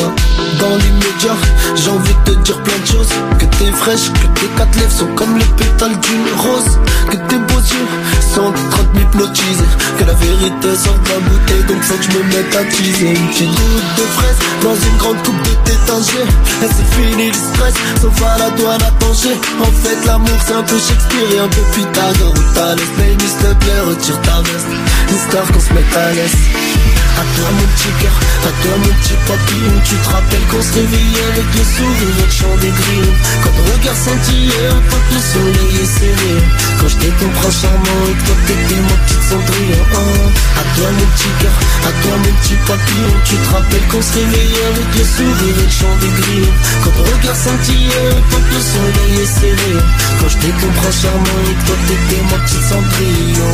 Dans 0.59 0.75
l'immédiat, 0.75 1.35
j'ai 1.75 1.89
envie 1.89 2.15
de 2.25 2.31
te 2.31 2.39
dire 2.39 2.63
plein 2.63 2.76
Que 2.77 3.45
t'es 3.57 3.71
fraîche, 3.71 4.11
que 4.13 4.39
tes 4.39 4.47
quatre 4.55 4.75
lèvres 4.77 4.91
sont 4.91 5.07
comme 5.15 5.35
les 5.35 5.45
pétales 5.57 5.97
d'une 5.99 6.29
rose. 6.37 6.77
Que 7.09 7.15
tes 7.15 7.37
beaux 7.37 7.59
yeux 7.59 7.87
sont 8.35 8.41
en 8.41 8.51
train 8.51 8.83
de 8.83 9.97
Que 9.97 10.03
la 10.05 10.13
vérité 10.13 10.75
sort 10.75 10.93
de 10.93 11.09
la 11.09 11.19
bouteille 11.19 11.63
donc 11.67 11.81
faut 11.81 11.95
que 11.95 12.03
je 12.03 12.17
me 12.17 12.23
mette 12.25 12.55
à 12.55 12.63
teaser. 12.65 13.09
Une 13.09 13.27
petite 13.29 13.49
goutte 13.49 13.97
de 13.97 14.03
fraise 14.13 14.37
dans 14.61 14.75
une 14.75 14.97
grande 14.97 15.23
coupe 15.23 15.41
de 15.41 15.55
tétanger 15.65 16.25
Et 16.61 16.67
c'est 16.69 16.95
fini 16.95 17.27
le 17.29 17.33
stress, 17.33 17.73
sauf 17.99 18.21
à 18.21 18.37
la 18.37 18.49
douane 18.51 18.81
à 18.83 18.91
Tanger 18.99 19.37
En 19.59 19.71
fait 19.71 20.05
l'amour 20.05 20.37
c'est 20.45 20.53
un 20.53 20.63
peu 20.63 20.77
Shakespeare 20.77 21.31
et 21.33 21.39
un 21.39 21.47
peu 21.47 21.61
Pythagore. 21.73 22.33
Où 22.35 22.53
t'as 22.53 22.75
les 22.75 22.83
s'il 22.83 23.37
te 23.37 23.53
plaît 23.55 23.81
retire 23.89 24.21
ta 24.21 24.37
veste. 24.41 24.67
Histoire 25.09 25.47
qu'on 25.51 25.59
se 25.59 25.73
mette 25.73 25.97
à 25.97 26.13
l'aise 26.13 26.76
à 27.17 27.23
toi 27.33 27.49
mon 27.49 27.67
petit 27.73 27.93
cœur, 27.99 28.13
à 28.45 28.51
toi 28.61 28.73
mon 28.77 28.93
petit 29.01 29.17
papillon 29.25 29.75
Tu 29.83 29.95
te 29.95 30.09
rappelles 30.09 30.47
qu'on 30.51 30.61
se 30.61 30.73
réveillait 30.73 31.27
avec 31.33 31.49
le 31.49 31.63
sourire 31.65 32.13
et 32.13 32.25
le 32.25 32.29
chant 32.29 32.55
des 32.61 32.69
grillons 32.69 33.17
Quand 33.41 33.53
ton 33.57 33.65
regard 33.73 33.97
scintillait, 33.97 34.67
un 34.69 34.81
peu 34.85 34.99
le 35.09 35.19
soleil 35.19 35.73
est 35.81 35.91
serré. 35.97 36.35
Quand 36.77 36.87
j'étais 36.87 37.13
ton 37.17 37.29
prince 37.41 37.57
charmant 37.61 38.01
et 38.05 38.17
toi 38.21 38.35
t'étais 38.45 38.81
mon 38.85 38.97
petit 39.01 39.21
cendrillon 39.29 39.83
oh. 39.97 40.29
À 40.61 40.63
toi 40.77 40.87
mon 40.93 41.07
petit 41.17 41.33
cœur, 41.41 41.55
à 41.89 41.91
toi 42.01 42.13
mon 42.21 42.33
petit 42.37 42.57
papillon 42.69 43.13
Tu 43.25 43.35
te 43.35 43.49
rappelles 43.49 43.87
qu'on 43.89 44.01
se 44.01 44.13
réveillait 44.13 44.67
avec 44.77 44.89
le 44.93 45.03
sourire 45.03 45.57
et 45.57 45.65
le 45.65 45.73
chant 45.73 45.95
des 46.01 46.13
grillons 46.21 46.55
Quand 46.83 46.93
ton 46.93 47.05
regard 47.09 47.35
scintillait, 47.35 48.13
peu 48.29 48.41
le 48.45 48.61
soleil 48.61 49.13
est 49.25 49.33
serré. 49.41 49.73
Quand 50.21 50.29
j'étais 50.29 50.53
ton 50.61 50.69
prince 50.77 51.01
charmant 51.01 51.41
et 51.49 51.57
toi 51.65 51.75
t'étais 51.87 52.21
mon 52.29 52.37
petit 52.45 52.61
cendrillon 52.61 53.53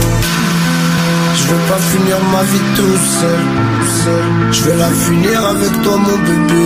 je 1.36 1.48
veux 1.48 1.64
pas 1.70 1.82
finir 1.92 2.18
ma 2.32 2.44
vie 2.44 2.68
tout 2.76 2.98
seul, 3.20 3.44
seul. 4.04 4.24
Je 4.52 4.62
veux 4.64 4.78
la 4.78 4.90
finir 4.90 5.46
avec 5.46 5.82
toi 5.82 5.98
mon 5.98 6.18
bébé. 6.28 6.64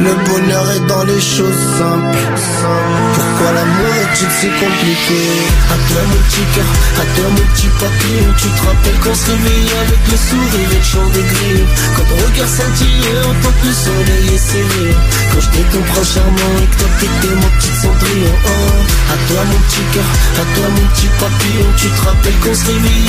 Le 0.00 0.14
bonheur 0.24 0.70
est 0.72 0.86
dans 0.86 1.04
les 1.04 1.20
choses 1.20 1.62
simples. 1.78 2.18
Pourquoi 3.14 3.52
l'amour 3.52 3.92
est-il 4.02 4.30
si 4.30 4.48
compliqué? 4.48 5.20
À 5.68 5.76
toi 5.88 6.00
mon 6.08 6.20
petit 6.24 6.46
cœur, 6.54 6.70
à 6.96 7.04
toi 7.14 7.26
mon 7.28 7.44
petit 7.52 7.68
papillon 7.80 8.28
Tu 8.38 8.48
te 8.48 8.62
rappelles 8.66 9.00
qu'on 9.04 9.14
se 9.14 9.30
réveillait 9.30 9.80
avec 9.84 10.02
le 10.10 10.16
sourire 10.16 10.70
et 10.72 10.76
le 10.76 10.82
chant 10.82 11.08
des 11.12 11.26
grilles 11.32 11.66
Quand 11.96 12.06
ton 12.08 12.16
regard 12.16 12.48
scintillait, 12.48 13.22
en 13.28 13.34
tant 13.42 13.54
que 13.60 13.66
le 13.68 13.72
soleil 13.72 14.38
serré 14.38 14.88
Quand 15.32 15.44
ton 15.72 15.82
prince 15.92 16.14
charmant 16.14 16.54
et 16.62 16.68
que 16.68 16.76
toi 16.80 16.88
t'étais 17.00 17.34
mon 17.36 17.50
petit 17.60 17.74
cendrillon 17.80 18.36
oh. 18.44 18.80
À 19.12 19.16
toi 19.28 19.40
mon 19.52 19.60
petit 19.68 19.84
cœur, 19.92 20.10
à 20.40 20.44
toi 20.54 20.66
mon 20.68 20.86
petit 20.94 21.10
papillon 21.20 21.68
Tu 21.76 21.88
te 21.88 22.00
rappelles 22.08 22.40
qu'on 22.40 22.54
se 22.54 22.64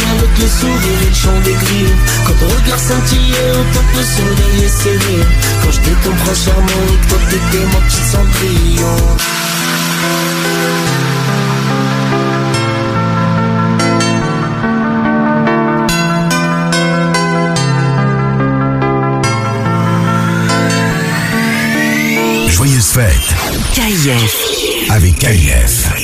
avec 0.09 0.37
le 0.39 0.47
sourire 0.47 1.01
et 1.03 1.09
le 1.09 1.13
chant 1.13 1.39
des 1.43 1.53
grilles 1.53 1.95
Quand 2.25 2.33
ton 2.33 2.47
regard 2.47 2.79
scintillait, 2.79 3.51
tant 3.73 3.83
que 3.91 3.97
le 3.97 4.03
soleil 4.03 4.65
est 4.65 4.69
serré 4.69 5.19
Quand 5.63 5.71
j'étais 5.71 5.95
ton 6.03 6.15
prince 6.15 6.45
charmant 6.45 6.67
et 6.67 7.05
que 7.05 7.09
toi 7.09 7.19
t'étais 7.29 7.65
mon 7.65 7.81
petit 7.81 8.03
cendrillon 8.11 8.97
Joyeuse 22.49 22.91
fête 22.91 23.35
KIF. 23.73 24.91
avec 24.91 25.17
KIF. 25.17 26.00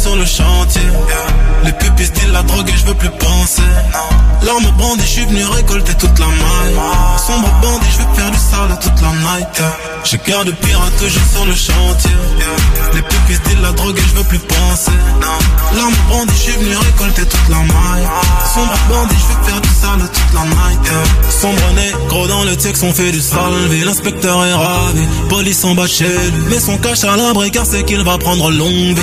Sur 0.00 0.16
le 0.16 0.24
chantier. 0.24 0.80
Les 1.64 1.72
pupilles 1.72 2.10
disent 2.10 2.32
la 2.32 2.42
drogue 2.42 2.68
et 2.68 2.76
je 2.76 2.86
veux 2.86 2.94
plus 2.94 3.10
penser. 3.10 3.62
L'arme 4.42 4.70
brandie, 4.76 5.02
je 5.02 5.08
suis 5.08 5.24
venu 5.26 5.44
récolter 5.44 5.94
toute 5.94 6.18
la 6.18 6.26
maille. 6.26 6.76
Sombre 7.26 7.48
bandit, 7.60 7.86
je 7.92 7.98
veux 7.98 8.14
faire 8.14 8.30
du 8.30 8.38
sale 8.38 8.78
toute 8.80 9.02
la 9.02 9.10
night. 9.10 9.62
J'ai 10.04 10.18
cœur 10.18 10.44
de 10.44 10.52
pirate 10.52 10.96
toujours 10.96 11.22
sur 11.32 11.44
le 11.44 11.54
chantier. 11.54 12.10
Les 12.94 13.02
pupilles 13.02 13.38
disent 13.44 13.62
la 13.62 13.72
drogue 13.72 13.98
et 13.98 14.08
je 14.08 14.16
veux 14.16 14.24
plus 14.24 14.38
penser. 14.38 14.92
L'arme 15.76 15.94
brandie, 16.08 16.32
je 16.34 16.40
suis 16.40 16.52
venu 16.52 16.76
récolter 16.76 17.22
toute 17.22 17.48
la 17.50 17.58
maille. 17.58 18.08
Sombre 18.54 18.74
bandit, 18.88 19.16
je 19.20 19.34
veux 19.34 19.44
faire 19.44 19.60
du 19.60 19.68
sale 19.68 20.10
toute 20.10 20.34
la 20.34 20.44
night. 20.44 20.90
Sombre 21.40 21.72
négro 21.76 22.26
dans 22.26 22.44
le 22.44 22.56
texte, 22.56 22.82
on 22.82 22.92
fait 22.92 23.12
du 23.12 23.20
salvé. 23.20 23.84
L'inspecteur 23.84 24.44
est 24.44 24.54
ravi, 24.54 25.06
police 25.28 25.62
en 25.64 25.74
bas 25.74 25.86
chez 25.86 26.08
lui. 26.08 26.44
Mais 26.48 26.60
son 26.60 26.78
cache 26.78 27.04
à 27.04 27.16
l'abri 27.16 27.50
car 27.50 27.66
c'est 27.66 27.84
qu'il 27.84 28.02
va 28.02 28.16
prendre 28.16 28.50
longue. 28.50 28.98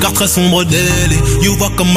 Car 0.00 0.12
très 0.12 0.26
sombre 0.26 0.64
délit, 0.64 1.20
you 1.42 1.56
vois 1.56 1.70
comme 1.76 1.92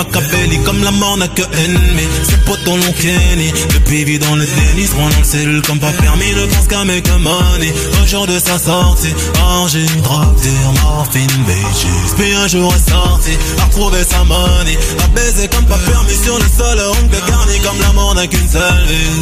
Comme 0.66 0.84
la 0.84 0.92
mort 0.92 1.18
n'a 1.18 1.28
que 1.28 1.42
ennemi. 1.42 2.08
Ses 2.30 2.38
potes 2.46 2.66
l'ont 2.66 2.94
kenny, 2.94 3.52
depuis 3.74 4.04
vit 4.04 4.20
dans 4.20 4.36
le 4.36 4.46
déni, 4.46 4.88
se 4.88 4.96
dans 4.96 5.08
le 5.08 5.24
cellule 5.24 5.62
comme 5.62 5.80
pas 5.80 5.92
permis, 5.92 6.34
ne 6.34 6.46
pense 6.46 6.68
qu'à 6.68 6.84
make 6.86 7.10
money. 7.20 7.74
Au 8.02 8.08
jour 8.08 8.28
de 8.28 8.40
sa 8.40 8.58
sortie, 8.58 9.14
orgie, 9.42 9.86
drogue, 10.04 10.38
morphine, 10.84 11.28
bitches. 11.46 12.16
Puis 12.18 12.34
un 12.34 12.48
jour 12.48 12.74
est 12.74 12.90
sorti, 12.90 13.32
a 13.60 13.66
retrouvé 13.66 14.04
sa 14.04 14.24
money, 14.24 14.78
a 15.04 15.08
baisé 15.08 15.48
comme 15.48 15.66
pas 15.66 15.78
permis 15.78 16.16
sur 16.16 16.38
le 16.38 16.46
sol, 16.58 16.80
ongle 17.02 17.18
garni 17.28 17.60
comme 17.60 17.80
la 17.80 17.94
mort 17.94 18.16
n'a 18.16 18.28
qu'une 18.28 18.50
seule 18.50 18.86
vie. 18.88 19.22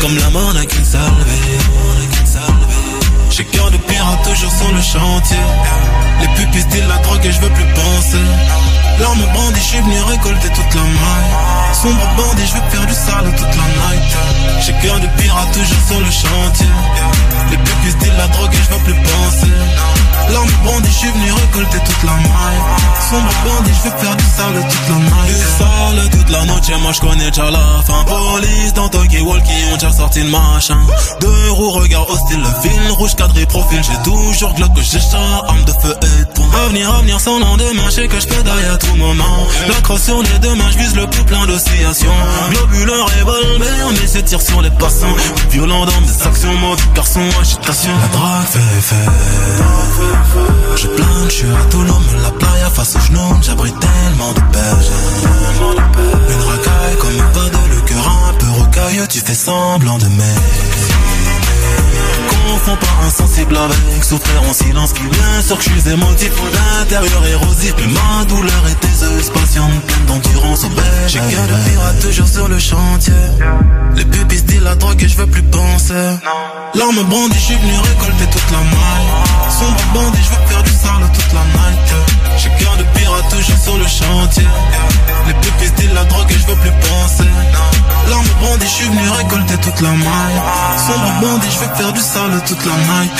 Comme 0.00 0.16
la 0.16 0.30
mort 0.30 0.54
n'a 0.54 0.64
qu'une 0.64 0.84
seule 0.84 1.00
vie. 1.00 1.58
J'ai 3.30 3.44
cœur 3.44 3.70
de 3.70 3.76
pirate 3.76 4.22
toujours 4.24 4.50
sur 4.50 4.72
le 4.72 4.80
chantier. 4.80 5.36
Les 6.20 6.28
pupilles 6.28 6.64
disent 6.64 6.88
la 6.88 6.96
drogue 6.98 7.24
et 7.24 7.32
je 7.32 7.40
veux 7.40 7.50
plus 7.50 7.66
penser. 7.74 8.18
L'arme 9.00 9.24
brandie, 9.32 9.60
je 9.60 9.64
suis 9.64 9.80
venu 9.80 10.00
récolter 10.02 10.48
toute 10.48 10.74
la 10.74 10.82
maille. 10.82 11.72
Sombre 11.72 12.08
bandit, 12.16 12.46
je 12.46 12.54
veux 12.54 12.70
faire 12.70 12.86
du 12.86 12.94
sale 12.94 13.34
toute 13.36 13.56
la 13.56 13.68
night. 13.78 14.16
J'ai 14.64 14.72
cœur 14.82 14.98
de 15.00 15.06
pirate 15.20 15.52
toujours 15.52 15.82
sur 15.86 16.00
le 16.00 16.10
chantier. 16.10 16.66
Les 17.50 17.56
pupilles 17.58 17.94
disent 18.00 18.18
la 18.18 18.28
drogue 18.28 18.52
et 18.52 18.56
je 18.56 18.74
veux 18.74 18.84
plus 18.84 18.94
penser. 18.94 19.52
L'arme 20.32 20.50
brandie, 20.64 20.90
je 20.90 20.98
suis 20.98 21.08
venu 21.08 21.32
récolter 21.32 21.78
toute 21.78 22.02
la 22.04 22.12
maille. 22.12 22.62
Sombre 23.08 23.32
bandit, 23.44 23.72
je 23.72 23.88
veux 23.88 23.96
faire 23.96 24.16
du 24.16 24.24
sale 24.24 24.68
toute 24.68 24.88
la 24.88 24.96
night. 24.96 25.38
Du 25.38 25.44
sale 25.58 26.10
toute 26.10 26.30
la 26.30 26.44
noche, 26.44 26.80
moi 26.82 26.92
je 26.92 27.00
connais 27.00 27.30
déjà 27.30 27.50
la 27.50 27.82
fin. 27.86 28.04
Police 28.04 28.74
dans 28.74 28.88
Tokyo 28.88 29.24
Walkie, 29.24 29.52
ont 29.72 29.76
déjà 29.76 29.92
sorti 29.92 30.20
le 30.20 30.30
machin. 30.30 30.80
Deux 31.20 31.50
roues, 31.52 31.70
regard 31.70 32.08
hostile, 32.10 32.42
le 32.42 32.92
rouge 32.92 33.14
cadré 33.14 33.46
profil. 33.46 33.80
J'ai 33.82 34.02
toujours 34.02 34.54
glock 34.54 34.72
j'ai 34.76 35.00
chat, 35.00 35.44
arme 35.46 35.64
de 35.64 35.72
feu 35.72 35.94
et 36.02 36.34
tout. 36.34 36.44
Avenir, 36.64 36.94
avenir 36.94 37.20
sans 37.20 37.38
lendemain, 37.38 37.84
je 37.86 37.90
sais 37.90 38.08
que 38.08 38.20
je 38.20 38.26
pédale 38.26 38.58
à 38.72 38.76
moment. 38.96 39.46
La 39.68 39.80
crosse 39.82 40.02
sur 40.04 40.22
les 40.22 40.38
deux 40.40 40.54
mains, 40.54 40.70
je 40.72 40.78
vise 40.78 40.96
le 40.96 41.06
plus 41.06 41.24
plein 41.24 41.46
d'oscillations. 41.46 42.12
Globuleur 42.50 43.06
revolver, 43.06 43.90
mais 43.92 44.06
c'est 44.06 44.22
tir 44.22 44.40
sur 44.40 44.60
les 44.62 44.70
passants. 44.70 45.14
Violent 45.50 45.86
dans 45.86 46.00
mes 46.00 46.26
actions, 46.26 46.54
mauvais 46.54 46.82
garçon, 46.94 47.20
agitation. 47.40 47.92
La 48.00 48.18
drague 48.18 48.46
fait 48.46 48.78
effet. 48.78 49.10
Je 50.76 50.86
plane, 50.86 51.24
je 51.28 51.34
suis 51.34 51.46
à 51.46 51.64
Toulon, 51.70 52.00
la 52.22 52.30
playa 52.30 52.70
face 52.70 52.96
aux 52.96 53.00
genoux, 53.00 53.36
j'abrite 53.42 53.76
tellement 53.80 54.32
de 54.32 54.40
perches. 54.52 54.86
Une 55.60 56.42
racaille 56.50 56.96
comme 57.00 57.20
un 57.20 57.30
pas 57.32 57.48
de 57.48 57.74
le 57.74 57.80
cœur 57.82 58.28
un 58.28 58.34
peu 58.34 58.46
rocailleux, 58.60 59.06
tu 59.08 59.20
fais 59.20 59.34
semblant 59.34 59.98
de 59.98 60.06
m'aimer. 60.06 61.37
Confonds 62.28 62.76
pas 62.76 63.06
insensible 63.06 63.56
avec 63.56 64.04
souffrir 64.04 64.42
en 64.42 64.52
silence 64.52 64.92
qui 64.92 65.02
bien 65.02 65.42
sûr 65.46 65.58
que 65.58 65.64
je 65.64 65.70
suis 65.70 65.90
émotif 65.90 66.32
d'intérieur 66.52 67.26
érosif 67.26 67.74
Mais 67.78 67.86
ma 67.86 68.24
douleur 68.24 68.62
est 68.68 68.84
aiseuse, 68.84 69.30
patiente, 69.30 69.82
pleine 69.86 70.06
d'endurance 70.06 70.64
au 70.64 70.68
J'ai 71.06 71.18
cœur 71.18 71.46
de 71.46 71.70
pirate 71.70 72.00
toujours 72.00 72.28
sur 72.28 72.48
le 72.48 72.58
chantier. 72.58 73.12
Les 73.96 74.04
pupilles 74.04 74.42
disent 74.42 74.62
la 74.62 74.74
drogue 74.74 75.02
et 75.02 75.08
je 75.08 75.16
veux 75.16 75.26
plus 75.26 75.42
penser. 75.42 75.94
L'arme 76.74 77.02
brandie, 77.04 77.34
je 77.34 77.44
suis 77.44 77.56
venu 77.56 77.72
récolter 77.72 78.26
toute 78.30 78.50
la 78.50 78.58
maille. 78.58 79.08
Sombre 79.48 79.82
bandit, 79.94 80.22
je 80.22 80.30
veux 80.30 80.46
faire 80.46 80.62
du 80.62 80.70
sale 80.70 81.10
toute 81.14 81.32
la 81.32 81.44
night. 81.56 81.88
J'ai 82.36 82.50
cœur 82.62 82.76
de 82.76 82.84
pirate 82.94 83.28
toujours 83.30 83.58
sur 83.58 83.76
le 83.78 83.86
chantier. 83.86 84.46
Les 85.26 85.34
pupilles 85.34 85.70
disent 85.76 85.94
la 85.94 86.04
drogue 86.04 86.30
et 86.30 86.34
je 86.34 86.46
veux 86.46 86.56
plus 86.56 86.70
penser. 86.70 87.30
L'arme 88.10 88.26
brandie, 88.40 88.66
je 88.66 88.70
suis 88.70 88.88
venu 88.88 89.08
récolter 89.10 89.56
toute 89.58 89.80
la 89.80 89.90
maille. 89.90 90.40
Sombre 90.86 91.12
bandit, 91.20 91.48
je 91.50 91.58
veux 91.58 91.74
faire 91.74 91.92
du 91.92 92.00
sale 92.00 92.17
toute 92.46 92.64
la 92.66 92.72
night. 92.72 93.12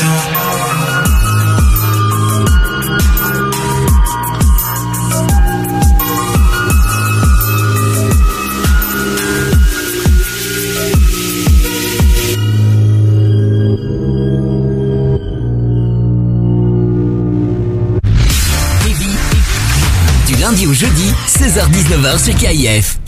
Du 20.27 20.35
lundi 20.37 20.67
au 20.67 20.73
jeudi, 20.73 21.13
16h-19h 21.29 22.25
sur 22.25 22.35
KIF. 22.35 22.99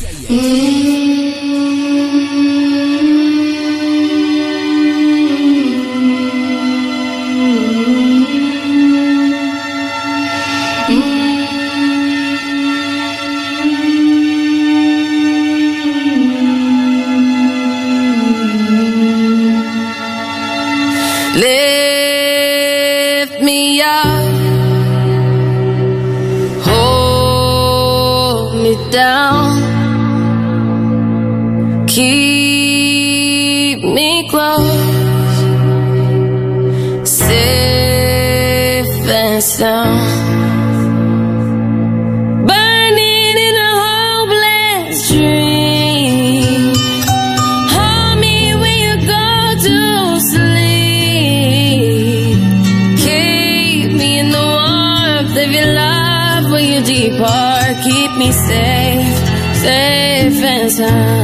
Safe 59.70 60.80
and. 60.80 61.19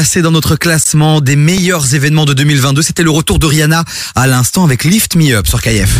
Classé 0.00 0.22
dans 0.22 0.30
notre 0.30 0.56
classement 0.56 1.20
des 1.20 1.36
meilleurs 1.36 1.94
événements 1.94 2.24
de 2.24 2.32
2022. 2.32 2.80
C'était 2.80 3.02
le 3.02 3.10
retour 3.10 3.38
de 3.38 3.44
Rihanna 3.44 3.84
à 4.16 4.26
l'instant 4.26 4.64
avec 4.64 4.84
Lift 4.84 5.14
Me 5.14 5.34
Up 5.34 5.46
sur 5.46 5.60
KF. 5.60 5.90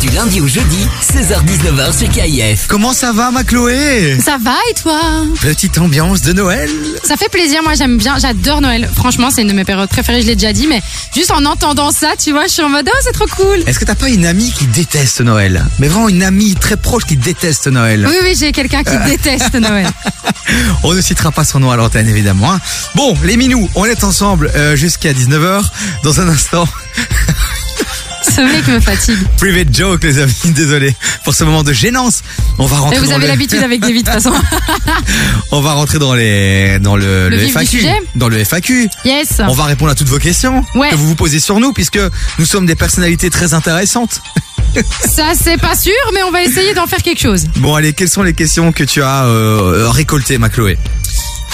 Du 0.00 0.08
lundi 0.10 0.40
au 0.40 0.46
jeudi, 0.46 0.86
16h-19h 1.12 1.98
sur 1.98 2.08
KIF. 2.08 2.68
Comment 2.68 2.92
ça 2.92 3.10
va 3.12 3.32
ma 3.32 3.42
Chloé? 3.42 4.16
Ça 4.24 4.36
va 4.40 4.54
et 4.70 4.74
toi? 4.74 5.00
Petite 5.40 5.76
ambiance 5.78 6.22
de 6.22 6.32
Noël 6.32 6.70
Ça 7.02 7.16
fait 7.16 7.28
plaisir, 7.28 7.64
moi 7.64 7.74
j'aime 7.74 7.98
bien, 7.98 8.16
j'adore 8.20 8.60
Noël. 8.60 8.88
Franchement, 8.94 9.30
c'est 9.34 9.42
une 9.42 9.48
de 9.48 9.54
mes 9.54 9.64
périodes 9.64 9.88
préférées, 9.88 10.22
je 10.22 10.28
l'ai 10.28 10.36
déjà 10.36 10.52
dit, 10.52 10.68
mais 10.68 10.80
juste 11.16 11.32
en 11.32 11.44
entendant 11.46 11.90
ça, 11.90 12.12
tu 12.16 12.30
vois, 12.30 12.44
je 12.44 12.52
suis 12.52 12.62
en 12.62 12.68
mode, 12.68 12.88
oh, 12.88 12.96
c'est 13.02 13.10
trop 13.10 13.26
cool. 13.26 13.58
Est-ce 13.66 13.80
que 13.80 13.84
t'as 13.86 13.96
pas 13.96 14.08
une 14.08 14.24
amie 14.24 14.52
qui 14.56 14.66
déteste 14.66 15.20
Noël? 15.20 15.64
Mais 15.80 15.88
vraiment 15.88 16.08
une 16.08 16.22
amie 16.22 16.54
très 16.54 16.76
proche 16.76 17.04
qui 17.04 17.16
déteste 17.16 17.66
Noël 17.66 18.06
Oui, 18.08 18.14
oui, 18.22 18.36
j'ai 18.38 18.52
quelqu'un 18.52 18.84
qui 18.84 18.96
déteste 19.10 19.54
Noël. 19.56 19.88
On 20.82 20.94
ne 20.94 21.00
citera 21.00 21.32
pas 21.32 21.44
son 21.44 21.60
nom 21.60 21.70
à 21.70 21.76
l'antenne 21.76 22.08
évidemment. 22.08 22.52
hein. 22.52 22.60
Bon, 22.94 23.16
les 23.24 23.36
minous, 23.36 23.68
on 23.74 23.84
est 23.84 24.04
ensemble 24.04 24.50
euh, 24.54 24.76
jusqu'à 24.76 25.12
19h. 25.12 25.62
Dans 26.02 26.20
un 26.20 26.28
instant, 26.28 26.66
Ce 28.22 28.40
mec 28.42 28.66
me 28.68 28.78
fatigue. 28.80 29.18
private 29.38 29.74
joke 29.74 30.02
les 30.04 30.18
amis, 30.18 30.32
désolé 30.46 30.94
pour 31.24 31.34
ce 31.34 31.44
moment 31.44 31.62
de 31.62 31.72
gênance. 31.72 32.22
On 32.58 32.66
va 32.66 32.76
rentrer 32.78 32.96
Et 32.96 33.00
vous 33.00 33.06
dans 33.06 33.16
avez 33.16 33.26
l'habitude 33.26 33.62
avec 33.62 33.80
David, 33.80 34.04
de 34.06 34.10
toute 34.12 34.22
façon. 34.22 34.32
On 35.52 35.60
va 35.60 35.72
rentrer 35.72 35.98
dans 35.98 36.14
les 36.14 36.78
dans 36.80 36.96
le, 36.96 37.30
FAQ, 37.48 37.84
dans 38.16 38.28
le 38.28 38.38
FAQ. 38.44 38.88
Yes. 39.04 39.40
On 39.40 39.54
va 39.54 39.64
répondre 39.64 39.90
à 39.90 39.94
toutes 39.94 40.08
vos 40.08 40.18
questions 40.18 40.64
Ouais. 40.74 40.90
que 40.90 40.96
vous 40.96 41.08
vous 41.08 41.14
posez 41.14 41.40
sur 41.40 41.58
nous 41.58 41.72
puisque 41.72 41.98
nous 42.38 42.44
sommes 42.44 42.66
des 42.66 42.76
personnalités 42.76 43.30
très 43.30 43.54
intéressantes. 43.54 44.20
Ça, 45.04 45.32
c'est 45.34 45.56
pas 45.58 45.74
sûr, 45.74 45.92
mais 46.14 46.22
on 46.22 46.30
va 46.30 46.42
essayer 46.42 46.74
d'en 46.74 46.86
faire 46.86 47.02
quelque 47.02 47.20
chose. 47.20 47.44
Bon 47.56 47.74
allez, 47.74 47.92
quelles 47.92 48.08
sont 48.08 48.22
les 48.22 48.34
questions 48.34 48.72
que 48.72 48.84
tu 48.84 49.02
as 49.02 49.24
euh, 49.24 49.88
récoltées, 49.90 50.38
ma 50.38 50.48
Chloé? 50.48 50.78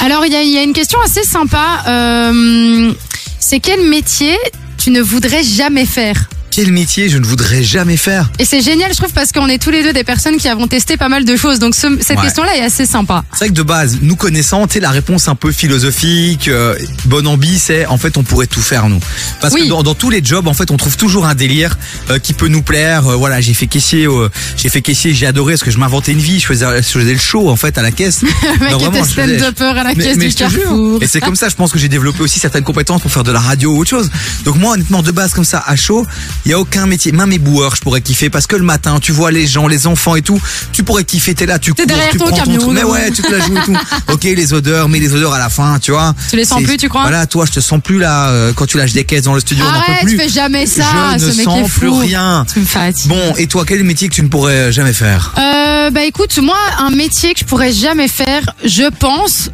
Alors, 0.00 0.26
il 0.26 0.32
y 0.32 0.36
a, 0.36 0.42
il 0.42 0.50
y 0.50 0.58
a 0.58 0.62
une 0.62 0.72
question 0.72 0.98
assez 1.00 1.22
sympa. 1.22 1.82
Euh, 1.86 2.92
c'est 3.38 3.60
quel 3.60 3.88
métier 3.88 4.36
tu 4.76 4.90
ne 4.90 5.00
voudrais 5.00 5.42
jamais 5.42 5.86
faire? 5.86 6.28
Quel 6.54 6.70
métier 6.70 7.08
je 7.08 7.18
ne 7.18 7.24
voudrais 7.26 7.64
jamais 7.64 7.96
faire 7.96 8.30
Et 8.38 8.44
c'est 8.44 8.60
génial, 8.60 8.92
je 8.92 8.96
trouve, 8.98 9.12
parce 9.12 9.32
qu'on 9.32 9.48
est 9.48 9.58
tous 9.60 9.70
les 9.70 9.82
deux 9.82 9.92
des 9.92 10.04
personnes 10.04 10.36
qui 10.36 10.46
avons 10.48 10.68
testé 10.68 10.96
pas 10.96 11.08
mal 11.08 11.24
de 11.24 11.36
choses. 11.36 11.58
Donc, 11.58 11.74
ce- 11.74 11.98
cette 12.00 12.16
Ouais. 12.18 12.22
question-là 12.22 12.56
est 12.56 12.62
assez 12.62 12.86
sympa. 12.86 13.24
C'est 13.32 13.38
vrai 13.38 13.48
que 13.48 13.54
de 13.54 13.62
base, 13.64 13.98
nous 14.02 14.14
connaissant, 14.14 14.64
tu 14.68 14.74
sais, 14.74 14.80
la 14.80 14.90
réponse 14.90 15.26
un 15.26 15.34
peu 15.34 15.50
philosophique, 15.50 16.46
euh, 16.46 16.76
bonne 17.06 17.26
ambi, 17.26 17.58
c'est 17.58 17.86
en 17.86 17.98
fait 17.98 18.16
on 18.18 18.22
pourrait 18.22 18.46
tout 18.46 18.60
faire 18.60 18.88
nous. 18.88 19.00
Parce 19.40 19.52
que 19.52 19.68
dans, 19.68 19.82
dans 19.82 19.94
tous 19.96 20.10
les 20.10 20.22
jobs, 20.24 20.46
en 20.46 20.54
fait, 20.54 20.70
on 20.70 20.76
trouve 20.76 20.96
toujours 20.96 21.26
un 21.26 21.34
délire 21.34 21.76
euh, 22.10 22.20
qui 22.20 22.34
peut 22.34 22.46
nous 22.46 22.62
plaire. 22.62 23.08
Euh, 23.08 23.16
voilà, 23.16 23.40
j'ai 23.40 23.52
fait 23.54 23.66
caissier, 23.66 24.06
euh, 24.06 24.28
j'ai 24.56 24.68
fait 24.68 24.80
caissier, 24.80 25.12
j'ai 25.12 25.26
adoré 25.26 25.54
parce 25.54 25.64
que 25.64 25.72
je 25.72 25.78
m'inventais 25.78 26.12
une 26.12 26.20
vie, 26.20 26.38
je 26.38 26.46
faisais, 26.46 26.66
je 26.76 26.82
faisais 26.88 27.12
le 27.14 27.18
show 27.18 27.50
en 27.50 27.56
fait 27.56 27.76
à 27.78 27.82
la 27.82 27.90
caisse. 27.90 28.22
Mec 28.60 28.70
Non, 28.70 28.78
vraiment, 28.78 28.92
était 29.04 29.08
stand-upper 29.08 29.64
à 29.64 29.74
la 29.82 29.94
Mais- 29.96 30.04
caisse 30.04 30.16
mais 30.18 30.28
du. 30.28 30.34
Carrefour. 30.36 31.02
Et 31.02 31.08
c'est 31.08 31.20
comme 31.20 31.34
ça, 31.34 31.48
je 31.48 31.56
pense 31.56 31.72
que 31.72 31.80
j'ai 31.80 31.88
développé 31.88 32.22
aussi 32.22 32.38
certaines 32.38 32.62
compétences 32.62 33.02
pour 33.02 33.10
faire 33.10 33.24
de 33.24 33.32
la 33.32 33.40
radio 33.40 33.72
ou 33.74 33.78
autre 33.80 33.90
chose. 33.90 34.08
Donc 34.44 34.54
moi, 34.54 34.74
honnêtement, 34.74 35.02
de 35.02 35.10
base 35.10 35.32
comme 35.34 35.44
ça, 35.44 35.60
à 35.66 35.74
chaud, 35.74 36.06
Il 36.44 36.50
y 36.50 36.54
a 36.54 36.58
aucun 36.58 36.86
métier, 36.86 37.10
même 37.12 37.32
éboueur, 37.32 37.74
je 37.76 37.80
pourrais 37.80 38.00
kiffer 38.02 38.28
parce 38.30 38.46
que 38.46 38.56
le 38.56 38.62
matin, 38.64 38.98
tu 39.00 39.12
vois 39.12 39.30
les 39.30 39.46
gens, 39.46 39.66
les 39.66 39.86
enfants 39.86 40.14
et 40.14 40.22
tout, 40.22 40.40
tu 40.72 40.82
pourrais 40.82 41.04
kiffer. 41.04 41.34
T'es 41.34 41.46
là, 41.46 41.58
tu 41.58 41.72
cours, 41.72 41.86
derrière 41.86 42.10
tu 42.10 42.18
ton 42.18 42.26
prends 42.28 42.36
camion, 42.36 42.58
truc. 42.60 42.72
Mais 42.74 42.84
ouais, 42.84 43.10
tu 43.10 43.22
te 43.22 43.30
la 43.32 43.40
joues 43.40 43.56
et 43.56 43.60
tout. 43.64 43.76
Ok, 44.12 44.24
les 44.24 44.52
odeurs, 44.52 44.88
mais 44.88 44.98
les 45.00 45.12
odeurs 45.14 45.32
à 45.32 45.38
la 45.38 45.48
fin, 45.48 45.78
tu 45.78 45.90
vois. 45.92 46.14
Tu 46.30 46.36
les 46.36 46.44
sens 46.44 46.62
plus, 46.62 46.76
tu 46.76 46.88
crois 46.88 47.02
Voilà, 47.02 47.26
toi, 47.26 47.46
je 47.46 47.52
te 47.52 47.60
sens 47.60 47.80
plus 47.82 47.98
là 47.98 48.28
euh, 48.28 48.52
quand 48.54 48.66
tu 48.66 48.76
lâches 48.76 48.92
des 48.92 49.04
caisses 49.04 49.22
dans 49.24 49.34
le 49.34 49.40
studio. 49.40 49.64
on 49.66 49.72
peut 49.72 49.92
Arrête, 49.92 50.04
plus. 50.04 50.16
fais 50.18 50.28
jamais 50.28 50.66
ça, 50.66 50.84
Je 51.14 51.18
ce 51.20 51.30
ne 51.30 51.34
mec 51.36 51.44
sens 51.44 51.60
est 51.66 51.68
fou. 51.68 51.80
plus 51.80 51.88
rien. 51.90 52.44
Tu 52.52 52.60
me 52.60 52.66
fatigues. 52.66 53.08
Bon, 53.08 53.34
et 53.36 53.46
toi, 53.46 53.64
quel 53.66 53.82
métier 53.84 54.08
que 54.08 54.14
tu 54.14 54.22
ne 54.22 54.28
pourrais 54.28 54.70
jamais 54.72 54.92
faire? 54.92 55.32
Euh, 55.38 55.90
bah 55.90 56.04
écoute, 56.04 56.38
moi, 56.42 56.56
un 56.78 56.90
métier 56.90 57.32
que 57.34 57.40
je 57.40 57.44
pourrais 57.44 57.72
jamais 57.72 58.08
faire, 58.08 58.42
je 58.64 58.88
pense, 58.98 59.50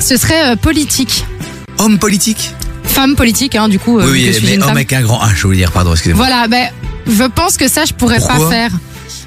ce 0.00 0.16
serait 0.16 0.52
euh, 0.52 0.56
politique. 0.56 1.24
Homme 1.78 1.98
politique? 1.98 2.52
Femme 2.84 3.16
politique, 3.16 3.56
hein, 3.56 3.68
du 3.68 3.78
coup. 3.78 3.98
euh, 3.98 4.10
Oui, 4.10 4.20
que 4.26 4.26
je 4.26 4.28
oui, 4.28 4.34
suis 4.34 4.46
mais 4.46 4.54
une 4.54 4.62
homme 4.62 4.68
femme. 4.68 4.76
avec 4.76 4.92
un 4.92 5.02
grand 5.02 5.18
H, 5.24 5.36
je 5.36 5.42
voulais 5.42 5.56
dire, 5.58 5.72
pardon, 5.72 5.92
excusez-moi. 5.92 6.26
Voilà, 6.26 6.46
ben, 6.48 6.68
je 7.08 7.24
pense 7.24 7.56
que 7.56 7.68
ça, 7.68 7.84
je 7.84 7.92
pourrais 7.92 8.18
Pourquoi 8.18 8.38
pas 8.46 8.50
faire. 8.50 8.70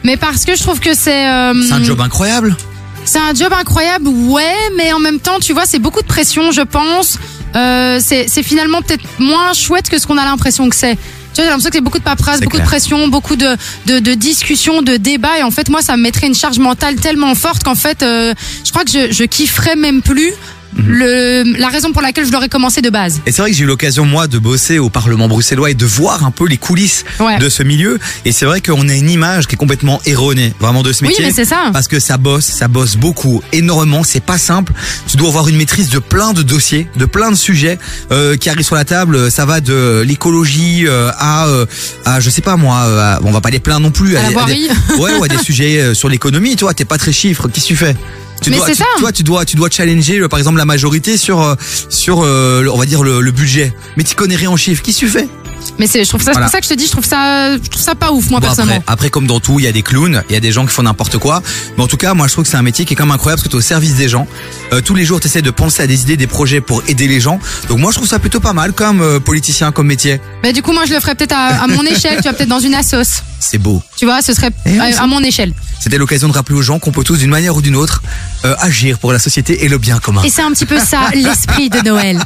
Mais 0.03 0.15
parce 0.17 0.45
que 0.45 0.55
je 0.55 0.61
trouve 0.63 0.79
que 0.79 0.93
c'est. 0.93 1.27
euh, 1.29 1.53
C'est 1.67 1.73
un 1.73 1.83
job 1.83 1.99
incroyable. 2.01 2.55
C'est 3.03 3.19
un 3.19 3.33
job 3.33 3.51
incroyable, 3.57 4.07
ouais, 4.07 4.53
mais 4.75 4.91
en 4.93 4.99
même 4.99 5.19
temps, 5.19 5.39
tu 5.39 5.53
vois, 5.53 5.65
c'est 5.65 5.79
beaucoup 5.79 6.01
de 6.01 6.07
pression, 6.07 6.51
je 6.51 6.61
pense. 6.61 7.17
Euh, 7.55 7.99
c'est 8.03 8.25
c'est 8.27 8.43
finalement 8.43 8.81
peut-être 8.81 9.03
moins 9.19 9.53
chouette 9.53 9.89
que 9.89 9.97
ce 9.99 10.05
qu'on 10.05 10.17
a 10.17 10.25
l'impression 10.25 10.69
que 10.69 10.75
c'est. 10.75 10.95
Tu 10.95 11.41
vois, 11.41 11.43
j'ai 11.45 11.49
l'impression 11.49 11.69
que 11.69 11.75
c'est 11.75 11.81
beaucoup 11.81 11.99
de 11.99 12.03
paperasse, 12.03 12.37
C'est 12.39 12.43
beaucoup 12.43 12.57
clair. 12.57 12.65
de 12.65 12.69
pression, 12.69 13.07
beaucoup 13.07 13.35
de, 13.37 13.55
de, 13.85 13.99
de 13.99 14.13
discussions, 14.13 14.81
de 14.81 14.97
débats. 14.97 15.39
Et 15.39 15.43
en 15.43 15.51
fait, 15.51 15.69
moi, 15.69 15.81
ça 15.81 15.95
me 15.95 16.01
mettrait 16.03 16.27
une 16.27 16.35
charge 16.35 16.59
mentale 16.59 16.95
tellement 16.95 17.33
forte 17.35 17.63
qu'en 17.63 17.75
fait, 17.75 18.03
euh, 18.03 18.33
je 18.65 18.71
crois 18.71 18.83
que 18.83 18.91
je, 18.91 19.11
je 19.13 19.23
kifferais 19.23 19.75
même 19.75 20.01
plus 20.01 20.33
Mhm. 20.75 20.85
le, 20.91 21.43
la 21.59 21.69
raison 21.69 21.91
pour 21.91 22.01
laquelle 22.01 22.25
je 22.25 22.31
l'aurais 22.31 22.49
commencé 22.49 22.81
de 22.81 22.89
base. 22.89 23.21
Et 23.25 23.31
c'est 23.31 23.41
vrai 23.41 23.51
que 23.51 23.57
j'ai 23.57 23.63
eu 23.63 23.67
l'occasion, 23.67 24.05
moi, 24.05 24.27
de 24.27 24.37
bosser 24.37 24.79
au 24.79 24.89
Parlement 24.89 25.27
bruxellois 25.27 25.71
et 25.71 25.73
de 25.73 25.85
voir 25.85 26.25
un 26.25 26.31
peu 26.31 26.45
les 26.47 26.57
coulisses 26.57 27.05
Ouais. 27.19 27.37
de 27.39 27.49
ce 27.49 27.63
milieu. 27.63 27.99
Et 28.25 28.31
c'est 28.31 28.45
vrai 28.45 28.61
qu'on 28.61 28.87
a 28.89 28.93
une 28.93 29.09
image 29.09 29.47
qui 29.47 29.55
est 29.55 29.57
complètement 29.57 30.01
erronée, 30.05 30.53
vraiment, 30.59 30.83
de 30.83 30.91
ce 30.93 31.01
Oui, 31.03 31.09
métier. 31.09 31.25
mais 31.25 31.31
c'est 31.31 31.45
ça. 31.45 31.69
Parce 31.73 31.87
que 31.87 31.99
ça 31.99 32.17
bosse, 32.17 32.45
ça 32.45 32.67
bosse 32.67 32.95
beaucoup, 32.97 33.41
énormément. 33.53 34.03
C'est 34.03 34.23
pas 34.23 34.37
simple. 34.37 34.73
Tu 35.07 35.17
dois 35.17 35.29
avoir 35.29 35.47
une 35.47 35.55
maîtrise 35.57 35.89
de 35.89 35.99
plein 35.99 36.33
de 36.33 36.41
dossiers, 36.43 36.87
de 36.95 37.05
plein 37.05 37.31
de 37.31 37.35
sujets 37.37 37.79
euh, 38.11 38.35
qui 38.37 38.49
arrivent 38.49 38.65
sur 38.65 38.75
la 38.75 38.85
table. 38.85 39.31
Ça 39.31 39.45
va 39.45 39.61
de 39.61 40.01
l'écologie 40.05 40.85
euh, 40.87 41.09
à, 41.17 41.47
euh, 41.47 41.65
à, 42.05 42.19
je 42.19 42.29
sais 42.29 42.41
pas 42.41 42.55
moi, 42.57 42.81
euh, 42.85 43.15
à- 43.15 43.19
on 43.23 43.31
va 43.31 43.41
pas 43.41 43.49
les 43.49 43.59
plaindre 43.59 43.81
non 43.81 43.91
plus. 43.91 44.15
À 44.17 44.21
la 44.21 44.27
des- 44.27 44.33
voirie. 44.33 44.67
des, 44.89 44.95
ouais, 45.01 45.13
ou 45.17 45.23
à 45.23 45.27
des 45.27 45.37
sujets 45.43 45.79
euh, 45.79 45.93
sur 45.93 46.09
l'économie. 46.09 46.55
Toi, 46.55 46.73
t'es 46.73 46.85
pas 46.85 46.97
très 46.97 47.11
chiffre. 47.11 47.47
Qu'est-ce 47.47 47.65
que 47.65 47.69
tu 47.69 47.75
fais? 47.75 47.95
Tu 48.41 48.49
Mais 48.49 48.57
dois, 48.57 48.65
c'est 48.67 48.73
tu, 48.73 48.77
ça. 48.79 48.85
Toi, 48.99 49.11
tu 49.11 49.23
dois, 49.23 49.45
tu 49.45 49.55
dois 49.55 49.69
challenger, 49.69 50.19
euh, 50.19 50.27
par 50.27 50.39
exemple, 50.39 50.57
la 50.57 50.65
majorité 50.65 51.17
sur, 51.17 51.41
euh, 51.41 51.55
sur, 51.89 52.21
euh, 52.23 52.65
on 52.71 52.77
va 52.77 52.85
dire 52.85 53.03
le, 53.03 53.21
le 53.21 53.31
budget. 53.31 53.73
Mais 53.95 54.03
tu 54.03 54.15
connais 54.15 54.35
rien 54.35 54.49
en 54.51 54.57
chiffres. 54.57 54.83
Tu 54.83 55.07
fais? 55.07 55.27
Mais 55.79 55.87
c'est, 55.87 56.03
je 56.03 56.09
trouve 56.09 56.21
ça, 56.21 56.33
c'est 56.33 56.39
pour 56.41 56.49
ça 56.49 56.59
que 56.59 56.65
je 56.65 56.69
te 56.69 56.73
dis, 56.75 56.85
je 56.85 56.91
trouve 56.91 57.05
ça, 57.05 57.53
je 57.57 57.69
trouve 57.69 57.81
ça 57.83 57.95
pas 57.95 58.11
ouf, 58.11 58.29
moi, 58.29 58.39
Bon, 58.39 58.47
personnellement. 58.47 58.75
après, 58.81 58.93
après, 58.93 59.09
comme 59.09 59.27
dans 59.27 59.39
tout, 59.39 59.59
il 59.59 59.63
y 59.65 59.67
a 59.67 59.71
des 59.71 59.81
clowns, 59.83 60.23
il 60.29 60.33
y 60.33 60.35
a 60.35 60.39
des 60.39 60.51
gens 60.51 60.65
qui 60.65 60.73
font 60.73 60.83
n'importe 60.83 61.17
quoi. 61.17 61.41
Mais 61.77 61.83
en 61.83 61.87
tout 61.87 61.97
cas, 61.97 62.13
moi, 62.13 62.27
je 62.27 62.33
trouve 62.33 62.43
que 62.45 62.49
c'est 62.49 62.57
un 62.57 62.61
métier 62.61 62.85
qui 62.85 62.93
est 62.93 62.95
quand 62.95 63.05
même 63.05 63.13
incroyable 63.15 63.41
parce 63.41 63.47
que 63.47 63.51
tu 63.51 63.55
es 63.55 63.59
au 63.59 63.61
service 63.61 63.95
des 63.95 64.09
gens. 64.09 64.27
Euh, 64.73 64.81
tous 64.81 64.95
les 64.95 65.05
jours, 65.05 65.19
tu 65.19 65.27
essaies 65.27 65.41
de 65.41 65.51
penser 65.51 65.83
à 65.83 65.87
des 65.87 66.01
idées, 66.01 66.17
des 66.17 66.27
projets 66.27 66.61
pour 66.61 66.81
aider 66.87 67.07
les 67.07 67.19
gens. 67.19 67.39
Donc 67.69 67.79
moi, 67.79 67.91
je 67.91 67.97
trouve 67.97 68.07
ça 68.07 68.19
plutôt 68.19 68.39
pas 68.39 68.53
mal 68.53 68.73
comme 68.73 69.01
euh, 69.01 69.19
politicien, 69.19 69.71
comme 69.71 69.87
métier. 69.87 70.19
Mais 70.43 70.53
du 70.53 70.61
coup, 70.61 70.73
moi, 70.73 70.85
je 70.85 70.93
le 70.93 70.99
ferais 70.99 71.15
peut-être 71.15 71.33
à, 71.35 71.63
à 71.63 71.67
mon 71.67 71.83
échelle, 71.83 72.17
tu 72.17 72.23
vois, 72.23 72.33
peut-être 72.33 72.49
dans 72.49 72.59
une 72.59 72.75
assos. 72.75 73.21
C'est 73.39 73.59
beau. 73.59 73.81
Tu 73.95 74.05
vois, 74.05 74.21
ce 74.21 74.33
serait 74.33 74.49
Et 74.65 74.79
à, 74.79 75.03
à 75.03 75.07
mon 75.07 75.21
échelle. 75.23 75.53
C'était 75.79 75.97
l'occasion 75.99 76.27
de 76.27 76.33
rappeler 76.33 76.57
aux 76.57 76.61
gens 76.63 76.79
qu'on 76.79 76.91
peut 76.91 77.03
tous, 77.03 77.17
d'une 77.19 77.29
manière 77.29 77.55
ou 77.55 77.61
d'une 77.61 77.75
autre, 77.75 78.01
euh, 78.45 78.55
agir 78.59 78.99
pour 78.99 79.11
la 79.13 79.19
société 79.19 79.63
et 79.65 79.69
le 79.69 79.77
bien 79.77 79.99
commun. 79.99 80.21
Et 80.23 80.29
c'est 80.29 80.41
un 80.41 80.51
petit 80.51 80.65
peu 80.65 80.79
ça, 80.79 81.09
l'esprit 81.13 81.69
de 81.69 81.79
Noël. 81.81 82.19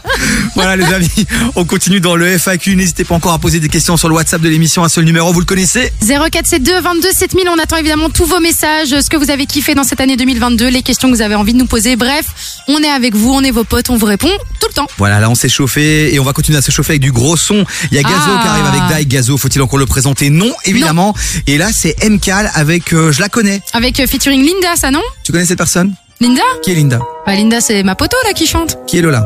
Voilà 0.55 0.75
les 0.75 0.85
amis, 0.93 1.09
on 1.55 1.65
continue 1.65 1.99
dans 1.99 2.15
le 2.15 2.37
FAQ. 2.37 2.75
N'hésitez 2.75 3.03
pas 3.03 3.15
encore 3.15 3.33
à 3.33 3.39
poser 3.39 3.59
des 3.59 3.69
questions 3.69 3.97
sur 3.97 4.09
le 4.09 4.15
WhatsApp 4.15 4.41
de 4.41 4.49
l'émission, 4.49 4.83
un 4.83 4.89
seul 4.89 5.03
numéro, 5.05 5.31
vous 5.33 5.39
le 5.39 5.45
connaissez 5.45 5.91
0472 6.05 6.81
22 6.83 7.09
7000, 7.15 7.47
on 7.49 7.57
attend 7.59 7.77
évidemment 7.77 8.09
tous 8.09 8.25
vos 8.25 8.39
messages, 8.39 8.89
ce 8.89 9.09
que 9.09 9.17
vous 9.17 9.29
avez 9.31 9.45
kiffé 9.45 9.75
dans 9.75 9.83
cette 9.83 10.01
année 10.01 10.17
2022, 10.17 10.67
les 10.67 10.81
questions 10.81 11.09
que 11.09 11.15
vous 11.15 11.21
avez 11.21 11.35
envie 11.35 11.53
de 11.53 11.57
nous 11.57 11.65
poser. 11.65 11.95
Bref, 11.95 12.25
on 12.67 12.79
est 12.81 12.89
avec 12.89 13.15
vous, 13.15 13.31
on 13.31 13.41
est 13.43 13.51
vos 13.51 13.63
potes, 13.63 13.89
on 13.89 13.97
vous 13.97 14.05
répond 14.05 14.29
tout 14.59 14.67
le 14.69 14.73
temps. 14.73 14.87
Voilà, 14.97 15.19
là 15.19 15.29
on 15.29 15.35
s'est 15.35 15.49
chauffé 15.49 16.13
et 16.13 16.19
on 16.19 16.23
va 16.23 16.33
continuer 16.33 16.57
à 16.57 16.61
se 16.61 16.71
chauffer 16.71 16.93
avec 16.93 17.01
du 17.01 17.11
gros 17.11 17.37
son. 17.37 17.65
Il 17.91 17.95
y 17.95 17.99
a 17.99 18.03
Gazo 18.03 18.15
Ah. 18.17 18.39
qui 18.41 18.47
arrive 18.47 18.65
avec 18.65 18.97
Dai. 18.97 19.05
Gazo, 19.05 19.37
faut-il 19.37 19.61
encore 19.61 19.79
le 19.79 19.85
présenter? 19.85 20.29
Non, 20.29 20.51
évidemment. 20.65 21.15
Et 21.47 21.57
là 21.57 21.69
c'est 21.73 21.95
MCAL 22.07 22.51
avec, 22.53 22.93
euh, 22.93 23.11
je 23.11 23.19
la 23.21 23.29
connais. 23.29 23.61
Avec 23.73 23.99
euh, 23.99 24.07
featuring 24.07 24.41
Linda, 24.45 24.75
ça 24.75 24.91
non? 24.91 25.01
Tu 25.23 25.31
connais 25.31 25.45
cette 25.45 25.57
personne? 25.57 25.93
Linda 26.21 26.43
Qui 26.61 26.71
est 26.71 26.75
Linda 26.75 26.99
Bah 27.25 27.33
Linda, 27.33 27.59
c'est 27.61 27.81
ma 27.81 27.95
poteau 27.95 28.15
là 28.25 28.33
qui 28.33 28.45
chante. 28.45 28.77
Qui 28.85 28.99
est 28.99 29.01
Lola 29.01 29.25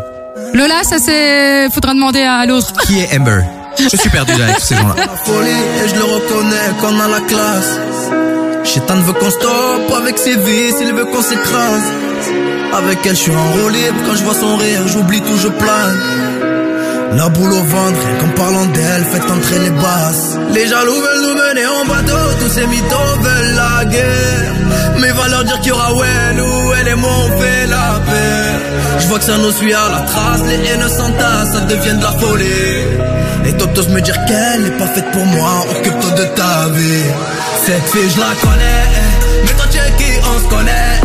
Lola, 0.54 0.82
ça 0.84 0.98
c'est... 0.98 1.70
Faudra 1.70 1.94
demander 1.94 2.22
à 2.22 2.46
l'autre. 2.46 2.72
Qui 2.88 3.02
est 3.02 3.18
Amber 3.20 3.42
Je 3.78 3.98
suis 3.98 4.10
perdu 4.10 4.32
là 4.40 4.46
avec 4.46 4.56
tous 4.60 4.68
ces 4.68 4.76
gens-là. 4.76 4.96
la 4.96 5.08
folie 5.18 5.50
et 5.84 5.90
je 5.90 5.96
le 5.96 6.04
reconnais 6.06 6.70
qu'on 6.80 6.98
a 7.02 7.08
la 7.10 7.20
classe. 7.20 7.80
Chétan 8.64 8.96
veut 9.02 9.12
qu'on 9.12 9.30
stoppe 9.30 9.92
avec 9.98 10.18
ses 10.18 10.38
vices, 10.38 10.76
il 10.80 10.94
veut 10.94 11.04
qu'on 11.04 11.22
s'écrase. 11.22 11.84
Avec 12.74 13.00
elle, 13.06 13.16
je 13.16 13.22
suis 13.24 13.32
en 13.32 13.52
roue 13.52 13.70
libre. 13.70 13.98
Quand 14.08 14.16
je 14.16 14.24
vois 14.24 14.34
son 14.34 14.56
rire, 14.56 14.88
j'oublie 14.88 15.20
tout, 15.20 15.38
je 15.38 15.50
plane. 15.50 16.00
La 17.18 17.28
boule 17.28 17.52
au 17.52 17.64
ventre, 17.64 18.00
rien 18.08 18.18
qu'en 18.22 18.42
parlant 18.42 18.66
d'elle, 18.68 19.04
faites 19.12 19.30
entrer 19.30 19.60
les 19.60 19.70
basses. 19.70 20.38
Les 20.54 20.66
jaloux 20.68 20.94
veulent 20.94 21.22
nous 21.24 21.36
mener 21.36 21.68
en 21.68 21.86
bateau, 21.86 22.24
tous 22.40 22.50
ces 22.54 22.66
mythos 22.68 23.20
veulent 23.22 23.56
la 23.56 23.86
guerre. 23.86 24.54
Mais 25.06 25.12
va 25.12 25.28
leur 25.28 25.44
dire 25.44 25.60
qu'il 25.60 25.68
y 25.68 25.72
aura 25.72 25.94
Well 25.94 26.42
ou 26.42 26.74
elle 26.80 26.88
et 26.88 26.96
moi 26.96 27.12
on 27.26 27.40
fait 27.40 27.68
la 27.68 28.02
paix. 28.08 29.00
Je 29.02 29.06
vois 29.06 29.20
que 29.20 29.26
ça 29.26 29.38
nous 29.38 29.52
suit 29.52 29.72
à 29.72 29.88
la 29.92 30.00
trace, 30.00 30.42
les 30.48 30.56
haines 30.68 30.90
s'entassent, 30.90 31.54
ça 31.54 31.60
devient 31.62 31.94
de 31.94 32.02
la 32.02 32.12
folie. 32.14 33.46
Et 33.46 33.54
t'oses 33.54 33.90
me 33.90 34.02
dire 34.02 34.18
qu'elle 34.26 34.64
n'est 34.64 34.78
pas 34.80 34.88
faite 34.88 35.12
pour 35.12 35.24
moi, 35.26 35.64
occupe-toi 35.70 36.10
de 36.10 36.24
ta 36.40 36.70
vie. 36.74 37.06
Cette 37.68 37.88
fille, 37.92 38.10
je 38.16 38.20
la 38.20 38.34
connais, 38.42 38.86
mais 39.44 39.52
toi 39.52 39.66
tu 39.70 39.78
es 39.78 39.92
qui, 40.00 40.12
on 40.26 40.40
se 40.40 40.56
connaît. 40.56 41.00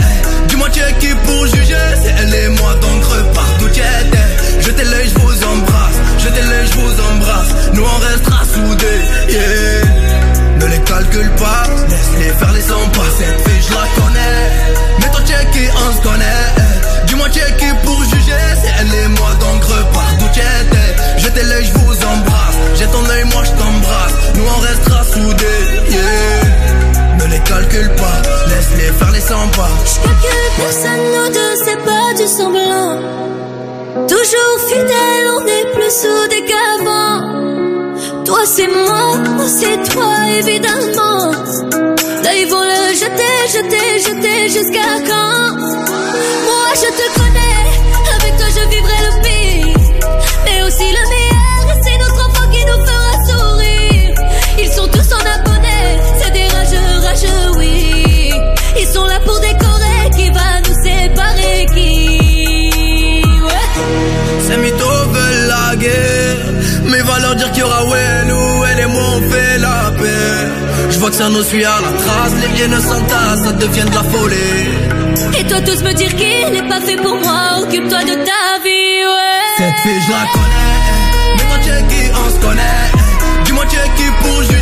Dis-moi 0.48 0.68
tu 0.72 0.80
es 0.80 0.92
qui 0.98 1.14
pour 1.26 1.46
juger, 1.48 1.88
c'est 2.02 2.14
elle 2.22 2.34
et 2.34 2.48
moi, 2.48 2.72
donc 2.80 3.04
repars 3.04 3.52
d'où 3.58 3.68
tu 3.68 3.80
étais. 3.80 4.62
Jetez 4.62 4.84
l'œil, 4.84 5.10
je 5.12 5.18
vous 5.20 5.44
embrasse, 5.44 5.98
jetez 6.24 6.42
l'œil, 6.48 6.66
je 6.72 6.78
vous 6.78 6.94
embrasse. 7.12 7.50
Nous 7.74 7.82
on 7.84 7.98
restera 8.08 8.44
soudés, 8.46 9.02
yeah. 9.28 10.58
Ne 10.58 10.66
les 10.68 10.80
calcule 10.80 11.30
pas, 11.32 11.64
laisse-les 11.90 12.32
faire 12.38 12.52
les 12.52 12.62
100 12.62 12.74
pas. 12.94 13.00
Pas. 29.98 30.08
Calcule 30.08 30.50
personne, 30.56 31.04
nous 31.14 31.28
deux, 31.32 31.54
c'est 31.64 31.82
pas 31.84 32.14
du 32.16 32.26
semblant. 32.26 32.98
Toujours 34.06 34.58
fidèle, 34.68 35.26
on 35.36 35.46
est 35.46 35.66
plus 35.74 35.90
soudés 35.90 36.44
qu'avant. 36.46 37.18
Toi 38.24 38.40
c'est 38.44 38.68
moi, 38.68 39.16
moi 39.36 39.46
c'est 39.48 39.82
toi 39.92 40.14
évidemment. 40.38 41.32
Là 42.24 42.36
ils 42.36 42.48
vont 42.48 42.62
le 42.62 42.94
jeter, 42.94 43.34
jeter, 43.48 43.98
jeter 43.98 44.48
jusqu'à 44.48 45.00
quand? 45.08 45.40
Que 71.10 71.16
ça 71.16 71.28
nous 71.28 71.42
suit 71.42 71.64
à 71.64 71.80
la 71.80 71.92
trace. 72.02 72.34
Les 72.40 72.62
haines 72.62 72.80
s'entassent, 72.80 73.42
ça 73.44 73.52
devient 73.52 73.84
de 73.90 73.94
la 73.94 74.04
folie. 74.04 75.38
Et 75.38 75.44
toi 75.44 75.60
tous 75.60 75.82
me 75.82 75.92
dire 75.92 76.14
qu'il 76.14 76.52
n'est 76.52 76.68
pas 76.68 76.80
fait 76.80 76.96
pour 76.96 77.16
moi, 77.16 77.60
occupe-toi 77.62 78.02
de 78.10 78.14
ta 78.28 78.42
vie, 78.64 79.04
ouais. 79.14 79.46
Cette 79.58 79.78
fille 79.82 80.00
je 80.06 80.10
la 80.12 80.24
connais. 80.34 80.80
Mais 81.36 81.44
toi 81.48 81.58
tu 81.64 81.70
es 81.70 81.82
qui, 81.90 82.02
on 82.22 82.30
se 82.34 82.40
connaît. 82.46 82.86
Dis-moi 83.44 83.64
tu 83.70 83.76
es 83.76 83.90
qui 83.96 84.06
pour 84.22 84.42
juger 84.42 84.59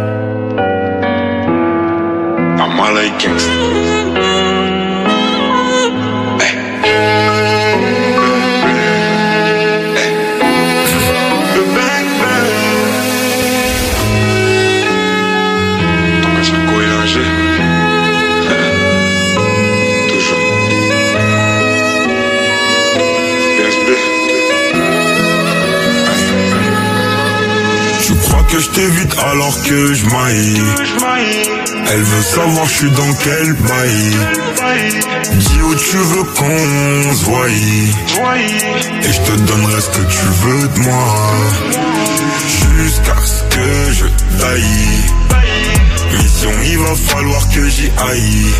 Que 29.73 29.93
Elle 31.91 32.03
veut 32.03 32.21
savoir 32.21 32.65
je 32.67 32.73
suis 32.73 32.91
dans 32.91 33.13
quel 33.23 33.53
bail 33.53 34.11
Dis 35.33 35.61
où 35.61 35.75
tu 35.75 35.97
veux 35.97 36.23
qu'on 36.23 37.13
se 37.13 37.25
voie. 37.25 37.49
Et 37.49 39.11
je 39.11 39.21
te 39.21 39.39
donnerai 39.39 39.81
ce 39.81 39.89
que 39.89 40.05
tu 40.05 40.25
veux 40.43 40.67
de 40.67 40.79
moi. 40.79 41.15
Jusqu'à 42.77 43.15
ce 43.25 43.43
que 43.55 43.93
je 43.93 44.05
taille. 44.39 44.99
Mission 46.21 46.51
il 46.65 46.77
va 46.77 46.95
falloir 46.95 47.49
que 47.49 47.67
j'y 47.67 47.91
aille. 47.97 48.53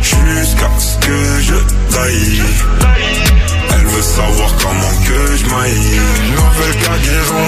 Jusqu'à 0.00 0.70
ce 0.78 0.96
que 1.06 1.40
je 1.40 1.54
taille 1.94 2.42
elle 3.74 3.86
veut 3.86 4.02
savoir 4.02 4.54
comment 4.60 4.94
que 5.04 5.36
je 5.36 5.44
maille. 5.46 6.00
Nouvelle 6.30 6.82
cargaison, 6.82 7.44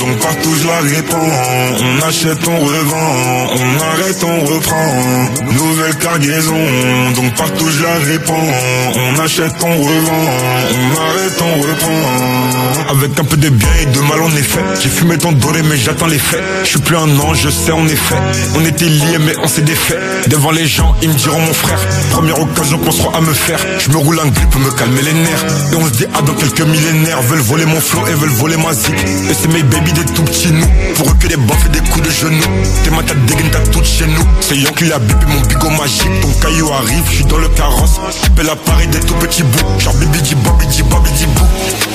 donc 0.00 0.18
partout 0.20 0.54
je 0.60 0.66
la 0.66 0.78
répands 0.80 1.32
On 1.80 2.08
achète, 2.08 2.48
on 2.48 2.58
revend, 2.58 3.46
on 3.56 3.82
arrête, 3.82 4.24
on 4.24 4.44
reprend. 4.46 5.52
Nouvelle 5.52 5.96
cargaison, 5.96 7.10
donc 7.14 7.34
partout 7.34 7.68
je 7.70 7.82
la 7.82 7.94
répands 7.98 8.48
On 8.96 9.18
achète, 9.20 9.54
on 9.62 9.76
revend, 9.82 10.24
on 10.70 11.00
arrête, 11.00 11.40
on 11.40 11.60
reprend. 11.60 12.90
Avec 12.90 13.18
un 13.18 13.24
peu 13.24 13.36
de 13.36 13.48
bien 13.48 13.68
et 13.80 13.86
de 13.86 14.00
mal 14.00 14.20
en 14.20 14.30
effet 14.36 14.60
J'ai 14.82 14.88
fumé 14.88 15.16
ton 15.16 15.32
doré 15.32 15.62
mais 15.62 15.76
j'attends 15.76 16.06
les 16.06 16.18
faits. 16.18 16.42
Je 16.64 16.68
suis 16.70 16.80
plus 16.80 16.96
un 16.96 17.18
ange, 17.20 17.40
je 17.42 17.50
sais 17.50 17.72
en 17.72 17.86
effet. 17.86 18.16
On 18.54 18.64
était 18.64 18.86
liés 18.86 19.18
mais 19.20 19.34
on 19.42 19.48
s'est 19.48 19.62
défait. 19.62 19.98
Devant 20.26 20.50
les 20.50 20.66
gens, 20.66 20.94
ils 21.02 21.08
me 21.08 21.14
diront 21.14 21.40
mon 21.40 21.52
frère 21.52 21.78
Première 22.10 22.40
occasion 22.40 22.78
qu'on 22.78 22.92
sera 22.92 23.16
à 23.16 23.20
me 23.20 23.32
faire. 23.32 23.58
Je 23.78 23.90
me 23.90 23.96
roule 23.96 24.18
un 24.20 24.28
grip 24.28 24.50
pour 24.50 24.60
me 24.60 24.70
calmer 24.70 25.02
les 25.02 25.12
nerfs 25.12 25.44
Et 25.72 25.76
on 25.76 25.86
se 25.86 25.92
dit 25.92 26.06
ah 26.14 26.22
dans 26.22 26.34
quelques 26.34 26.60
millénaires 26.62 27.22
Veulent 27.22 27.40
voler 27.40 27.66
mon 27.66 27.80
flow 27.80 28.06
et 28.06 28.14
veulent 28.14 28.30
voler 28.30 28.56
ma 28.56 28.72
zik. 28.72 28.94
Et 28.94 29.34
c'est 29.34 29.52
mes 29.52 29.62
baby 29.62 29.92
des 29.92 30.04
tout 30.04 30.22
petits 30.22 30.52
nous. 30.52 30.66
Pour 30.96 31.10
eux 31.10 31.16
que 31.20 31.26
des 31.26 31.36
baffes 31.36 31.66
et 31.66 31.70
des 31.70 31.80
coups 31.90 32.06
de 32.06 32.10
genoux. 32.10 32.42
T'es 32.84 32.90
ma 32.90 33.02
tête 33.02 33.24
dégaine 33.26 33.50
t'as 33.50 33.66
tout 33.70 33.84
chez 33.84 34.06
nous. 34.06 34.26
C'est 34.40 34.56
Yon 34.56 34.72
qui 34.72 34.92
a 34.92 34.98
bipé 34.98 35.26
mon 35.26 35.40
bigot 35.42 35.70
magique. 35.70 36.20
Ton 36.20 36.32
caillou 36.40 36.70
arrive, 36.72 37.04
je 37.10 37.14
suis 37.16 37.24
dans 37.24 37.38
le 37.38 37.48
carrosse. 37.50 38.00
J'appelle 38.22 38.50
à 38.50 38.56
Paris 38.56 38.88
des 38.88 39.00
tout 39.00 39.14
petits 39.14 39.42
bouts. 39.42 39.78
Genre 39.78 39.94
bibi 39.94 40.20
di 40.22 40.34
babi 40.34 40.66
di 40.66 40.82
babi 40.82 41.10
di 41.12 41.26
bou. 41.26 41.46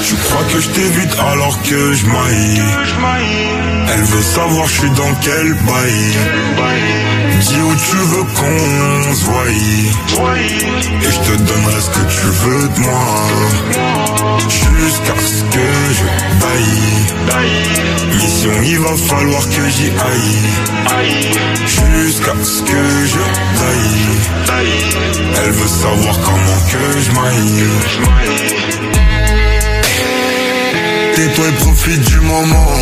Tu 0.08 0.16
crois 0.16 0.44
que 0.54 0.62
je 0.62 0.68
t'évite 0.70 1.18
alors 1.20 1.62
que 1.64 1.94
je 1.94 2.06
maille 2.06 2.62
Elle 3.94 4.04
veut 4.04 4.22
savoir 4.22 4.68
je 4.68 4.80
suis 4.80 4.90
dans 4.92 5.14
quel 5.22 5.54
bail 5.54 7.27
Dis 7.40 7.62
où 7.62 7.76
tu 7.76 7.98
veux 7.98 8.24
qu'on 8.24 9.14
se 9.14 9.24
voie. 9.26 9.50
Et 11.02 11.12
je 11.12 11.20
te 11.20 11.38
donnerai 11.38 11.82
ce 11.82 11.90
que 11.90 12.06
tu 12.10 12.26
veux 12.26 12.68
de 12.70 12.80
moi. 12.80 13.06
Jusqu'à 14.50 15.16
ce 15.20 15.44
que 15.44 15.68
je 15.98 16.06
taille 16.42 16.88
Mission 18.16 18.52
il 18.64 18.80
va 18.80 18.96
falloir 18.96 19.44
que 19.50 19.70
j'y 19.70 19.90
aille. 19.90 20.48
Jusqu'à 21.66 22.34
ce 22.44 22.62
que 22.64 23.06
je 23.06 23.24
taille 23.60 24.66
Elle 25.44 25.52
veut 25.52 25.68
savoir 25.68 26.16
comment 26.22 26.62
que 26.72 27.00
je 27.00 27.12
maille. 27.12 27.68
Tais-toi 31.16 31.46
et 31.48 31.64
profite 31.64 32.02
du 32.02 32.20
moment. 32.22 32.74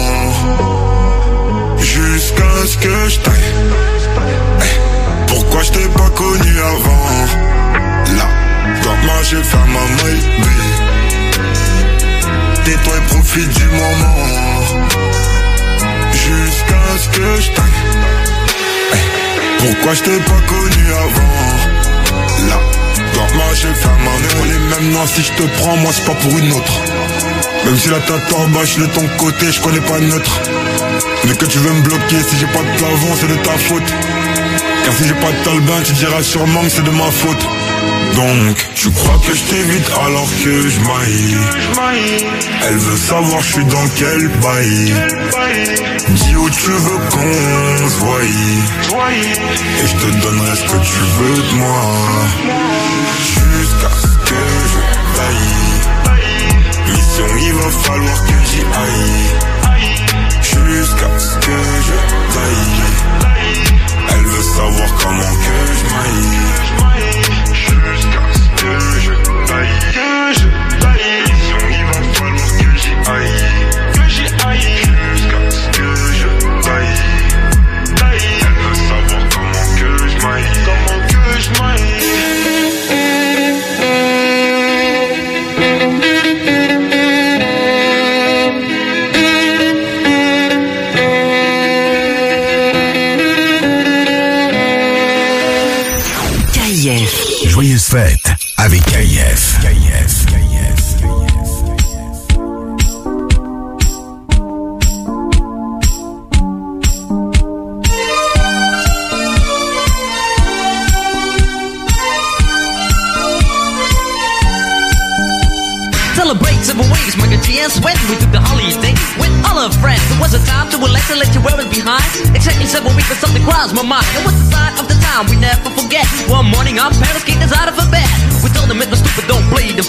Jusqu'à 1.80 2.68
ce 2.68 2.78
que 2.78 3.10
je 3.10 3.20
taille 3.20 3.95
Pourquoi 5.28 5.64
je 5.64 5.72
t'ai 5.72 5.88
pas 5.90 6.10
connu 6.16 6.60
avant? 6.60 7.06
Là, 8.18 8.28
moi 9.04 9.16
j'ai 9.24 9.44
fait 9.44 9.58
ma 9.58 10.04
maille 10.04 10.24
Tais-toi 12.64 12.94
et 12.98 13.08
profite 13.14 13.50
du 13.50 13.66
moment. 13.66 14.16
Jusqu'à 16.12 16.98
ce 16.98 17.10
que 17.10 17.42
je 17.42 17.52
taille. 17.52 17.80
Eh, 18.94 19.66
Pourquoi 19.66 19.94
je 19.94 20.02
t'ai 20.02 20.18
pas 20.18 20.42
connu 20.48 20.86
avant? 20.94 22.50
Là, 22.50 22.60
moi 23.36 23.46
j'ai 23.54 23.74
fait 23.74 23.88
ma 23.88 24.12
maille. 24.12 24.50
Les 24.52 24.60
mêmes 24.60 24.94
noms 24.94 25.08
si 25.08 25.22
je 25.24 25.32
te 25.34 25.44
prends 25.62 25.78
moi 25.78 25.92
c'est 25.94 26.06
pas 26.06 26.16
pour 26.16 26.38
une 26.38 26.52
autre. 26.54 26.74
Même 27.66 27.78
si 27.78 27.90
la 27.90 28.00
tête 28.00 28.34
en 28.36 28.48
bas, 28.50 28.64
je 28.64 28.80
de 28.82 28.86
ton 28.88 29.08
côté, 29.18 29.52
je 29.52 29.60
connais 29.62 29.82
pas 29.82 30.00
neutre. 30.00 30.40
Mais 31.28 31.36
que 31.36 31.46
tu 31.46 31.58
veux 31.60 31.74
me 31.74 31.82
bloquer, 31.82 32.22
si 32.28 32.38
j'ai 32.38 32.46
pas 32.48 32.62
de 32.62 32.78
plafond, 32.78 33.16
c'est 33.20 33.28
de 33.28 33.36
ta 33.36 33.58
faute. 33.58 33.94
Car 34.84 34.94
si 34.94 35.08
j'ai 35.08 35.14
pas 35.16 35.32
de 35.32 35.44
talbin, 35.44 35.82
tu 35.84 35.94
diras 35.94 36.22
sûrement 36.22 36.62
que 36.62 36.70
c'est 36.70 36.84
de 36.84 36.92
ma 36.92 37.10
faute. 37.12 37.48
Donc, 38.16 38.68
tu 38.76 38.92
crois 38.92 39.20
que 39.26 39.36
je 39.36 39.44
t'évite 39.44 39.90
alors 40.06 40.30
que 40.44 40.70
je 40.70 40.80
maille 40.80 41.38
Elle 42.68 42.78
veut 42.78 42.98
savoir 42.98 43.42
je 43.42 43.54
suis 43.54 43.66
dans 43.66 43.88
quel 43.96 44.28
bail. 44.42 44.94
Dis 46.10 46.36
où 46.36 46.50
tu 46.50 46.70
veux 46.70 47.00
qu'on 47.10 47.90
se 47.90 48.06
Et 49.84 49.88
je 49.88 49.96
te 49.96 50.22
donnerai 50.22 50.56
ce 50.56 50.64
que 50.64 50.78
tu 50.78 51.00
veux 51.18 51.42
de 51.42 51.56
moi. 51.58 51.82
Jusqu'à 53.60 53.90
ce 54.02 54.30
que 54.30 54.42
je 54.72 54.80
taille. 55.18 55.66
Mission 56.94 57.26
il 57.42 57.54
va 57.54 57.70
falloir 57.84 58.26
que 58.26 58.34
j'y 58.46 58.62
aille 58.62 59.65
Jusqu'à 60.64 61.20
ce 61.20 61.36
que 61.38 61.58
je 61.88 61.96
taille. 62.34 62.80
Elle 64.10 64.26
veut 64.26 64.44
savoir 64.44 64.90
comment 65.02 65.36
que 65.44 65.58
je 65.74 65.86
maille 65.96 67.15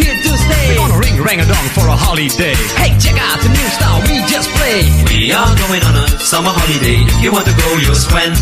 here 0.00 0.16
to 0.16 0.32
stay. 0.36 0.66
We're 0.72 0.80
gonna 0.80 0.98
ring 0.98 1.16
rang 1.20 1.40
a 1.40 1.46
dong 1.46 1.66
for 1.76 1.84
a 1.86 1.96
holiday. 1.96 2.56
Hey, 2.80 2.96
check 2.96 3.16
out 3.20 3.38
the 3.44 3.52
new 3.52 3.68
style 3.76 4.00
we 4.08 4.24
just 4.26 4.48
played. 4.56 4.88
We 5.12 5.32
are 5.36 5.52
going 5.68 5.82
on 5.84 5.94
a 6.00 6.06
summer 6.18 6.52
holiday. 6.52 7.04
If 7.04 7.18
you 7.20 7.30
want 7.32 7.46
to 7.46 7.54
go, 7.54 7.68
you'll 7.76 7.98
swim. 7.98 8.32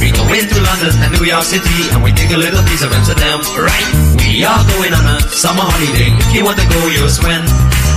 We 0.00 0.08
go 0.10 0.24
into 0.32 0.56
London 0.64 0.92
and 1.04 1.10
New 1.16 1.26
York 1.28 1.44
City 1.44 1.92
and 1.92 2.00
we 2.00 2.10
take 2.16 2.32
a 2.32 2.40
little 2.40 2.64
piece 2.64 2.82
of 2.82 2.90
Amsterdam. 2.92 3.44
Right? 3.60 3.88
We 4.24 4.44
are 4.44 4.62
going 4.76 4.92
on 4.96 5.04
a 5.04 5.18
summer 5.28 5.64
holiday. 5.64 6.10
If 6.16 6.30
you 6.32 6.42
want 6.44 6.58
to 6.58 6.66
go, 6.68 6.80
you'll 6.88 7.12
swim. 7.12 7.44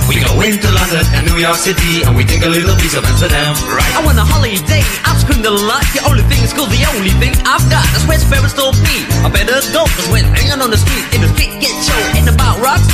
We 0.08 0.16
go 0.24 0.40
into 0.40 0.64
London 0.72 1.04
and 1.12 1.28
New 1.28 1.36
York 1.36 1.60
City 1.60 2.00
and 2.00 2.16
we 2.16 2.24
take 2.24 2.40
a 2.40 2.48
little 2.48 2.72
piece 2.80 2.96
of 2.96 3.04
Amsterdam. 3.04 3.52
Right? 3.68 3.92
I 3.92 4.00
want 4.00 4.16
a 4.16 4.24
holiday, 4.24 4.80
I've 5.04 5.20
screamed 5.20 5.44
a 5.44 5.52
lot. 5.52 5.84
The 5.92 6.00
only 6.08 6.24
thing 6.32 6.40
is 6.40 6.56
cool, 6.56 6.64
the 6.64 6.80
only 6.96 7.12
thing 7.20 7.36
I've 7.44 7.60
got. 7.68 7.84
That's 7.92 8.08
where 8.08 8.16
Sparrows 8.16 8.56
told 8.56 8.72
me. 8.80 9.04
I 9.20 9.28
better 9.28 9.60
go, 9.68 9.84
cause 9.84 10.08
when 10.08 10.24
hanging 10.32 10.64
on 10.64 10.72
the 10.72 10.80
street, 10.80 11.04
in 11.12 11.20
the 11.20 11.28
street 11.36 11.52
get 11.60 11.76
show. 11.84 12.00
Ain't 12.16 12.24
about 12.24 12.56
rocks, 12.56 12.88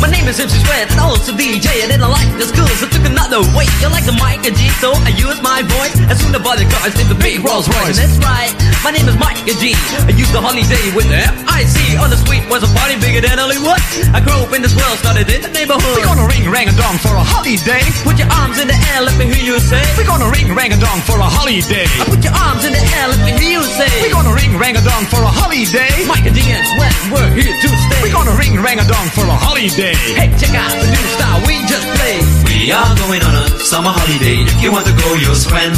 My 0.00 0.10
name 0.10 0.26
is 0.26 0.40
MC 0.40 0.58
Sweat 0.64 0.90
and 0.90 1.00
I 1.00 1.04
also 1.04 1.32
DJ. 1.32 1.84
I 1.84 1.90
didn't 1.90 2.08
like 2.08 2.30
the 2.40 2.46
school, 2.48 2.66
so 2.80 2.86
I 2.86 2.90
took 2.90 3.06
another 3.06 3.40
way. 3.54 3.66
You 3.78 3.88
like 3.92 4.06
the 4.08 4.16
mic 4.16 4.42
and 4.46 4.56
G, 4.56 4.68
so 4.80 4.92
I 4.94 5.12
use 5.14 5.38
my 5.42 5.62
voice. 5.62 5.94
As 6.10 6.18
soon 6.20 6.34
I 6.34 6.40
the 6.40 6.66
car, 6.68 6.82
I 6.82 6.90
the 6.90 7.18
big 7.18 7.44
Rolls 7.44 7.68
Royce. 7.68 8.00
And 8.00 8.10
that's 8.10 8.18
right, 8.24 8.52
my 8.82 8.90
name 8.90 9.06
is 9.06 9.16
Mike 9.20 9.40
and 9.44 9.58
G. 9.60 9.76
I 10.06 10.12
used 10.16 10.32
the 10.32 10.40
holiday 10.40 10.84
with 10.96 11.06
the 11.06 11.20
F-I-C. 11.20 12.00
On 12.00 12.08
the 12.08 12.18
street 12.18 12.44
was 12.48 12.64
a 12.64 12.70
party 12.72 12.96
bigger 12.96 13.20
than 13.20 13.36
Hollywood. 13.36 13.80
I 14.16 14.22
grew 14.24 14.38
up 14.40 14.52
in 14.56 14.64
this 14.64 14.72
world, 14.72 14.96
started 15.02 15.28
in 15.28 15.44
the 15.44 15.52
neighborhood. 15.52 15.96
We're 16.00 16.08
gonna 16.08 16.26
ring 16.26 16.48
rang 16.48 16.72
a 16.72 16.74
dong 16.76 16.96
for 16.98 17.12
a 17.12 17.24
holiday. 17.24 17.84
Put 18.02 18.16
your 18.16 18.30
arms 18.32 18.56
in 18.56 18.66
the 18.72 18.78
air, 18.94 19.04
let 19.04 19.16
me 19.20 19.28
hear 19.28 19.44
you 19.44 19.56
say. 19.60 19.84
We're 20.00 20.08
gonna 20.08 20.30
ring 20.32 20.48
rang 20.56 20.72
a 20.72 20.80
dong 20.80 21.04
for 21.04 21.20
a 21.20 21.28
holiday. 21.28 21.86
I 22.00 22.04
put 22.08 22.24
your 22.24 22.34
arms 22.34 22.64
in 22.64 22.72
the 22.72 22.80
air, 22.80 23.06
let 23.12 23.20
me 23.20 23.36
hear 23.36 23.60
you 23.60 23.64
say. 23.76 23.92
We're 24.00 24.16
gonna 24.16 24.32
ring 24.32 24.56
rang 24.56 24.76
a 24.76 24.84
dong 24.84 25.04
for 25.12 25.20
a 25.20 25.28
holiday. 25.28 25.92
Mike 26.08 26.24
and 26.24 26.34
G 26.36 26.40
and 26.48 26.64
Sweat, 26.72 26.96
we're 27.12 27.32
here 27.36 27.52
to 27.52 27.68
stay. 27.68 28.00
We're 28.00 28.16
gonna 28.16 28.36
ring 28.36 28.56
rang 28.60 28.80
a 28.80 28.86
dong 28.88 29.08
for 29.12 29.28
a 29.28 29.36
holiday. 29.36 29.83
Hey, 29.92 30.32
check 30.40 30.56
out 30.56 30.72
the 30.72 30.88
new 30.88 31.06
style 31.12 31.44
we 31.44 31.60
just 31.68 31.84
played. 31.84 32.24
We 32.48 32.72
are 32.72 32.88
going 33.04 33.20
on 33.20 33.36
a 33.36 33.52
summer 33.60 33.92
holiday. 33.92 34.40
If 34.48 34.64
you 34.64 34.72
want 34.72 34.88
to 34.88 34.96
go, 34.96 35.12
you'll 35.20 35.36
swim. 35.36 35.76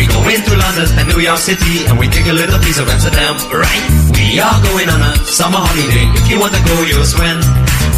We 0.00 0.08
go 0.08 0.24
into 0.32 0.56
London 0.56 0.88
and 0.96 1.12
New 1.12 1.20
York 1.20 1.36
City 1.36 1.84
and 1.84 2.00
we 2.00 2.08
take 2.08 2.24
a 2.24 2.32
little 2.32 2.56
piece 2.64 2.80
of 2.80 2.88
Amsterdam. 2.88 3.36
Right? 3.52 3.84
We 4.16 4.40
are 4.40 4.58
going 4.64 4.88
on 4.88 4.96
a 4.96 5.12
summer 5.28 5.60
holiday. 5.60 6.08
If 6.16 6.32
you 6.32 6.40
want 6.40 6.56
to 6.56 6.62
go, 6.64 6.76
you'll 6.88 7.04
swim. 7.04 7.36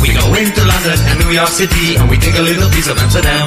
We 0.03 0.11
go 0.19 0.27
into 0.35 0.67
London 0.67 0.99
and 1.15 1.17
New 1.23 1.31
York 1.31 1.55
City 1.55 1.95
and 1.95 2.11
we 2.11 2.19
take 2.19 2.35
a 2.35 2.43
little 2.43 2.67
piece 2.75 2.91
of 2.91 2.99
Amsterdam. 2.99 3.47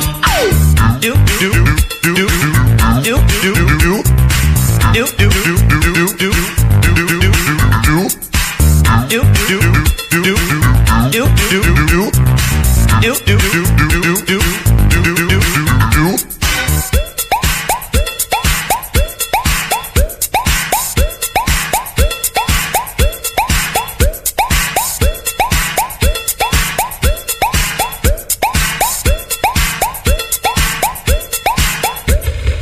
Do, 1.04 1.20
do, 1.36 1.52
do, 1.52 2.16
do, 2.16 2.28
do, 3.04 3.20
do, 3.44 3.52
do, 3.52 3.92
do, 4.96 5.04
do, 5.04 5.28
do, 5.28 5.92
do, 5.92 6.06
do, 6.16 6.49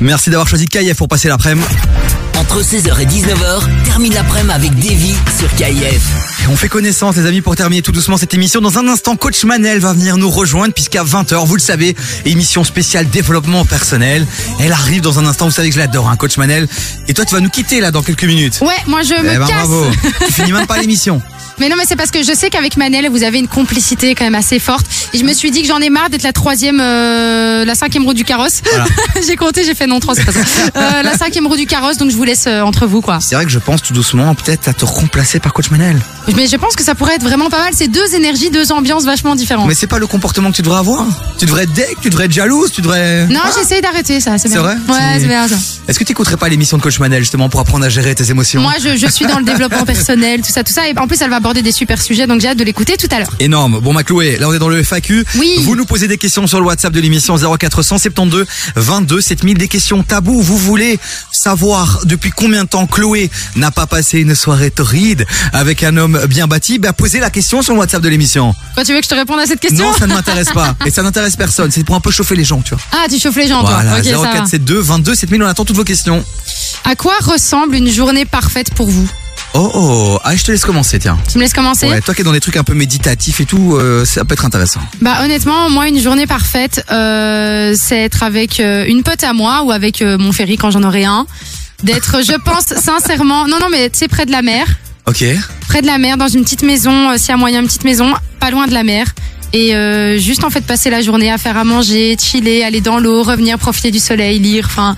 Merci 0.07 0.29
d'avoir 0.29 0.47
choisi 0.47 0.67
KF 0.67 0.95
pour 0.95 1.09
passer 1.09 1.27
l'après-midi. 1.27 1.67
Entre 2.37 2.61
16h 2.61 3.01
et 3.01 3.05
19h, 3.05 3.83
termine 3.83 4.13
l'après-midi 4.13 4.53
avec 4.53 4.75
Davy 4.75 5.13
sur 5.37 5.53
KIF. 5.55 6.36
On 6.49 6.55
fait 6.55 6.69
connaissance 6.69 7.17
les 7.17 7.25
amis 7.25 7.41
pour 7.41 7.55
terminer 7.57 7.81
tout 7.81 7.91
doucement 7.91 8.15
cette 8.15 8.33
émission. 8.33 8.61
Dans 8.61 8.77
un 8.77 8.87
instant, 8.87 9.17
coach 9.17 9.43
Manel 9.43 9.79
va 9.79 9.91
venir 9.91 10.17
nous 10.17 10.29
rejoindre 10.29 10.73
puisqu'à 10.73 11.03
20h, 11.03 11.45
vous 11.45 11.55
le 11.55 11.61
savez, 11.61 11.95
émission 12.25 12.63
spéciale 12.63 13.09
développement 13.09 13.65
personnel. 13.65 14.25
Elle 14.59 14.71
arrive 14.71 15.01
dans 15.01 15.19
un 15.19 15.25
instant, 15.25 15.45
vous 15.45 15.51
savez 15.51 15.69
que 15.69 15.75
je 15.75 15.79
l'adore, 15.79 16.09
hein, 16.09 16.15
coach 16.15 16.37
Manel. 16.37 16.67
Et 17.09 17.13
toi 17.13 17.25
tu 17.25 17.35
vas 17.35 17.41
nous 17.41 17.49
quitter 17.49 17.81
là 17.81 17.91
dans 17.91 18.01
quelques 18.01 18.23
minutes. 18.23 18.59
Ouais, 18.61 18.75
moi 18.87 19.01
je 19.03 19.13
me 19.13 19.33
eh 19.33 19.37
ben, 19.37 19.47
casse. 19.47 19.67
bravo. 19.67 19.87
tu 20.25 20.31
finis 20.31 20.53
même 20.53 20.67
pas 20.67 20.79
l'émission. 20.79 21.21
Mais 21.59 21.69
non, 21.69 21.75
mais 21.75 21.85
c'est 21.87 21.95
parce 21.95 22.11
que 22.11 22.21
je 22.21 22.33
sais 22.33 22.49
qu'avec 22.49 22.77
Manel, 22.77 23.09
vous 23.09 23.23
avez 23.23 23.39
une 23.39 23.47
complicité 23.47 24.13
quand 24.13 24.25
même 24.25 24.35
assez 24.35 24.59
forte. 24.59 24.85
Et 25.13 25.17
je 25.17 25.23
me 25.23 25.33
suis 25.33 25.49
dit 25.49 25.63
que 25.63 25.67
j'en 25.67 25.79
ai 25.79 25.89
marre 25.89 26.09
d'être 26.09 26.23
la 26.23 26.33
troisième, 26.33 26.79
euh, 26.79 27.65
la 27.65 27.73
cinquième 27.73 28.05
roue 28.05 28.13
du 28.13 28.23
carrosse. 28.23 28.61
j'ai 29.27 29.35
compté, 29.35 29.63
j'ai 29.63 29.73
fait 29.73 29.87
non 29.87 29.99
trois, 29.99 30.13
c'est 30.15 30.25
pas 30.25 30.33
ça. 30.33 30.39
Euh, 30.75 31.01
la 31.01 31.17
cinquième 31.17 31.47
roue 31.47 31.55
du 31.55 31.65
carrosse, 31.65 31.97
donc 31.97 32.11
je 32.11 32.15
vous 32.15 32.23
laisse 32.23 32.45
euh, 32.45 32.61
entre 32.61 32.85
vous, 32.85 33.01
quoi. 33.01 33.19
C'est 33.19 33.35
vrai 33.35 33.45
que 33.45 33.51
je 33.51 33.57
pense 33.57 33.81
tout 33.81 33.93
doucement 33.93 34.35
peut-être 34.35 34.67
à 34.67 34.73
te 34.73 34.85
remplacer 34.85 35.39
par 35.39 35.53
coach 35.53 35.71
Manel. 35.71 35.99
Mais 36.37 36.45
je 36.45 36.55
pense 36.55 36.75
que 36.75 36.83
ça 36.83 36.93
pourrait 36.93 37.15
être 37.15 37.23
vraiment 37.23 37.49
pas 37.49 37.57
mal. 37.57 37.73
C'est 37.75 37.87
deux 37.87 38.13
énergies, 38.13 38.51
deux 38.51 38.71
ambiances 38.71 39.05
vachement 39.05 39.35
différentes. 39.35 39.67
Mais 39.67 39.73
c'est 39.73 39.87
pas 39.87 39.97
le 39.97 40.05
comportement 40.05 40.51
que 40.51 40.55
tu 40.55 40.61
devrais 40.61 40.77
avoir. 40.77 41.03
Tu 41.39 41.47
devrais 41.47 41.63
être 41.63 41.73
deck, 41.73 41.97
tu 41.99 42.11
devrais 42.11 42.25
être 42.25 42.31
jalouse, 42.31 42.71
tu 42.71 42.81
devrais. 42.83 43.25
Non, 43.25 43.39
j'essaye 43.57 43.81
d'arrêter 43.81 44.19
ça, 44.19 44.37
c'est 44.37 44.47
bien. 44.49 44.61
vrai 44.61 44.75
Ouais, 44.87 45.19
c'est 45.19 45.25
bien 45.27 45.47
ça. 45.47 45.55
Est-ce 45.87 45.97
que 45.97 46.03
tu 46.03 46.11
écouterais 46.11 46.37
pas 46.37 46.47
l'émission 46.47 46.77
de 46.77 46.83
coach 46.83 46.99
Manel 46.99 47.21
justement 47.23 47.49
pour 47.49 47.59
apprendre 47.59 47.85
à 47.85 47.89
gérer 47.89 48.13
tes 48.13 48.29
émotions 48.29 48.61
Moi, 48.61 48.73
je, 48.79 48.97
je 48.97 49.07
suis 49.07 49.25
dans 49.25 49.39
le 49.39 49.45
développement 49.51 49.83
personnel, 49.83 50.41
tout 50.41 50.51
ça, 50.51 50.63
tout 50.63 50.73
ça. 50.73 50.87
Et 50.87 50.95
en 50.95 51.07
plus, 51.07 51.19
elle 51.21 51.31
va 51.31 51.37
aborder 51.37 51.63
des 51.63 51.71
super 51.71 51.99
sujets, 51.99 52.27
donc 52.27 52.39
j'ai 52.39 52.49
hâte 52.49 52.59
de 52.59 52.63
l'écouter 52.63 52.97
tout 52.97 53.07
à 53.09 53.17
l'heure. 53.17 53.31
Énorme. 53.39 53.79
Bon, 53.79 53.93
ma 53.93 54.03
Chloé, 54.03 54.37
là 54.37 54.47
on 54.47 54.53
est 54.53 54.59
dans 54.59 54.69
le 54.69 54.83
FAQ. 54.83 55.25
Oui. 55.39 55.55
Vous 55.63 55.75
nous 55.75 55.85
posez 55.85 56.07
des 56.07 56.19
questions 56.19 56.45
sur 56.45 56.59
le 56.59 56.67
WhatsApp 56.67 56.93
de 56.93 56.99
l'émission 56.99 57.35
0472 57.35 58.45
22 58.75 59.21
7000. 59.21 59.57
Des 59.57 59.67
questions 59.67 60.03
tabous. 60.03 60.41
Vous 60.43 60.57
voulez 60.57 60.99
savoir 61.31 62.01
depuis 62.05 62.29
combien 62.29 62.63
de 62.63 62.69
temps 62.69 62.85
Chloé 62.85 63.31
n'a 63.55 63.71
pas 63.71 63.87
passé 63.87 64.19
une 64.19 64.35
soirée 64.35 64.69
torride 64.69 65.25
avec 65.51 65.81
un 65.81 65.97
homme 65.97 66.19
bien 66.27 66.47
bâti 66.47 66.79
Bah, 66.79 66.93
posez 66.93 67.19
la 67.19 67.29
question 67.29 67.61
sur 67.61 67.73
le 67.73 67.79
WhatsApp 67.79 68.01
de 68.01 68.09
l'émission. 68.09 68.53
Quoi, 68.73 68.83
tu 68.83 68.93
veux 68.93 68.99
que 68.99 69.05
je 69.05 69.09
te 69.09 69.15
réponde 69.15 69.39
à 69.39 69.45
cette 69.45 69.59
question 69.59 69.85
Non, 69.85 69.93
ça 69.93 70.07
ne 70.07 70.13
m'intéresse 70.15 70.49
pas. 70.49 70.75
Et 70.85 70.91
ça 70.91 71.03
n'intéresse 71.03 71.35
personne. 71.35 71.71
C'est 71.71 71.83
pour 71.83 71.95
un 71.95 71.99
peu 72.01 72.11
chauffer 72.11 72.35
les 72.35 72.43
gens, 72.43 72.61
tu 72.61 72.73
vois. 72.75 72.83
Ah, 72.91 73.05
tu 73.09 73.19
chauffes 73.19 73.35
les 73.35 73.47
gens, 73.47 73.61
toi. 73.61 73.81
Voilà, 73.81 73.97
Ok, 73.97 74.05
ça 74.05 74.17
va. 74.17 74.27
0472 74.33 74.85
22 74.85 75.15
7000. 75.15 75.43
On 75.43 75.47
attend 75.47 75.65
toutes 75.65 75.75
vos 75.77 75.83
questions. 75.83 76.23
À 76.85 76.95
quoi 76.95 77.13
ressemble 77.21 77.75
une 77.75 77.89
journée 77.89 78.25
parfaite 78.25 78.73
pour 78.73 78.87
vous? 78.89 79.09
Oh, 79.53 79.71
oh. 79.73 80.19
Ah, 80.23 80.35
je 80.35 80.43
te 80.43 80.51
laisse 80.51 80.65
commencer, 80.65 80.99
tiens. 80.99 81.17
Tu 81.31 81.37
me 81.37 81.43
laisses 81.43 81.53
commencer? 81.53 81.87
Ouais, 81.89 82.01
toi 82.01 82.13
qui 82.13 82.21
es 82.21 82.23
dans 82.23 82.31
des 82.33 82.39
trucs 82.39 82.57
un 82.57 82.63
peu 82.63 82.73
méditatifs 82.73 83.39
et 83.39 83.45
tout, 83.45 83.75
euh, 83.75 84.05
ça 84.05 84.23
peut 84.25 84.33
être 84.33 84.45
intéressant. 84.45 84.81
Bah 85.01 85.23
honnêtement, 85.23 85.69
moi 85.69 85.87
une 85.87 85.99
journée 85.99 86.27
parfaite, 86.27 86.83
euh, 86.91 87.73
c'est 87.77 87.97
être 88.03 88.23
avec 88.23 88.59
euh, 88.59 88.85
une 88.87 89.03
pote 89.03 89.23
à 89.23 89.33
moi 89.33 89.63
ou 89.63 89.71
avec 89.71 90.01
mon 90.01 90.31
ferry 90.31 90.57
quand 90.57 90.69
j'en 90.71 90.83
aurai 90.83 91.05
un. 91.05 91.25
D'être, 91.83 92.23
je 92.23 92.33
pense 92.33 92.65
sincèrement, 92.81 93.47
non 93.47 93.57
non 93.59 93.67
mais 93.71 93.89
tu 93.89 93.99
sais 93.99 94.07
près 94.07 94.25
de 94.25 94.31
la 94.31 94.41
mer, 94.41 94.65
Près 95.67 95.81
de 95.81 95.87
la 95.87 95.97
mer, 95.97 96.17
dans 96.17 96.27
une 96.27 96.43
petite 96.43 96.63
maison, 96.63 97.11
euh, 97.11 97.17
y 97.17 97.31
a 97.31 97.37
moyen, 97.37 97.61
une 97.61 97.67
petite 97.67 97.85
maison, 97.85 98.13
pas 98.39 98.51
loin 98.51 98.67
de 98.67 98.73
la 98.73 98.83
mer. 98.83 99.07
Et 99.53 99.73
euh, 99.73 100.17
juste 100.17 100.43
en 100.43 100.49
fait 100.49 100.65
passer 100.65 100.89
la 100.89 101.01
journée 101.01 101.31
à 101.31 101.37
faire 101.37 101.57
à 101.57 101.63
manger, 101.63 102.17
chiller, 102.19 102.63
aller 102.65 102.81
dans 102.81 102.99
l'eau, 102.99 103.23
revenir, 103.23 103.57
profiter 103.57 103.91
du 103.91 103.99
soleil, 103.99 104.39
lire, 104.39 104.65
enfin 104.65 104.95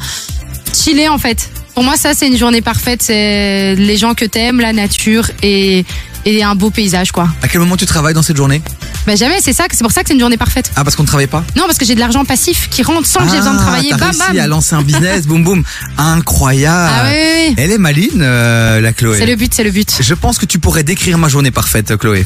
chiller 0.74 1.08
en 1.08 1.20
fait. 1.20 1.50
Pour 1.76 1.84
moi 1.84 1.98
ça 1.98 2.16
c'est 2.16 2.28
une 2.28 2.38
journée 2.38 2.62
parfaite, 2.62 3.04
c'est 3.04 3.76
les 3.76 3.98
gens 3.98 4.16
que 4.16 4.26
t'aimes, 4.26 4.60
la 4.60 4.74
nature 4.74 5.30
et 5.44 5.86
et 6.26 6.44
un 6.44 6.56
beau 6.56 6.70
paysage 6.70 7.12
quoi. 7.12 7.28
À 7.42 7.48
quel 7.48 7.60
moment 7.62 7.78
tu 7.78 7.86
travailles 7.86 8.14
dans 8.14 8.22
cette 8.22 8.38
journée 8.38 8.62
Bah 9.08 9.16
jamais, 9.16 9.38
c'est 9.42 9.54
ça, 9.54 9.66
c'est 9.72 9.82
pour 9.84 9.92
ça 9.92 10.02
que 10.02 10.08
c'est 10.08 10.14
une 10.14 10.20
journée 10.20 10.38
parfaite. 10.38 10.72
Ah, 10.76 10.84
parce 10.84 10.96
qu'on 10.96 11.04
ne 11.04 11.08
travaille 11.08 11.28
pas 11.28 11.44
Non, 11.56 11.64
parce 11.66 11.78
que 11.78 11.86
j'ai 11.86 11.96
de 11.96 12.00
l'argent 12.00 12.26
passif 12.26 12.70
qui 12.70 12.84
rentre 12.84 13.08
sans 13.08 13.22
que 13.22 13.30
j'ai 13.32 13.38
besoin 13.38 13.54
de 13.54 13.60
travailler. 13.60 13.90
Ah, 13.94 13.98
T'as 13.98 14.06
Bam 14.06 14.16
réussi 14.16 14.34
bam. 14.34 14.40
à 14.44 14.48
lancer 14.48 14.76
un 14.76 14.82
business, 14.82 15.26
boum 15.28 15.44
boum. 15.44 15.64
Incroyable. 15.98 16.94
Ah 16.96 17.04
oui, 17.10 17.18
oui. 17.50 17.56
Elle 17.58 17.72
est 17.72 17.78
maline, 17.78 18.22
euh, 18.22 18.82
la 18.82 18.94
Chloé. 18.94 19.18
C'est 19.20 19.26
le 19.26 19.36
but, 19.36 19.54
c'est 19.54 19.64
le 19.64 19.72
but. 19.72 19.98
Je 20.00 20.14
pense 20.14 20.38
que 20.38 20.46
tu 20.46 20.60
pourrais 20.60 20.84
décrire 20.84 21.18
ma 21.18 21.28
journée 21.30 21.52
parfaite, 21.52 21.96
Chloé. 21.98 22.26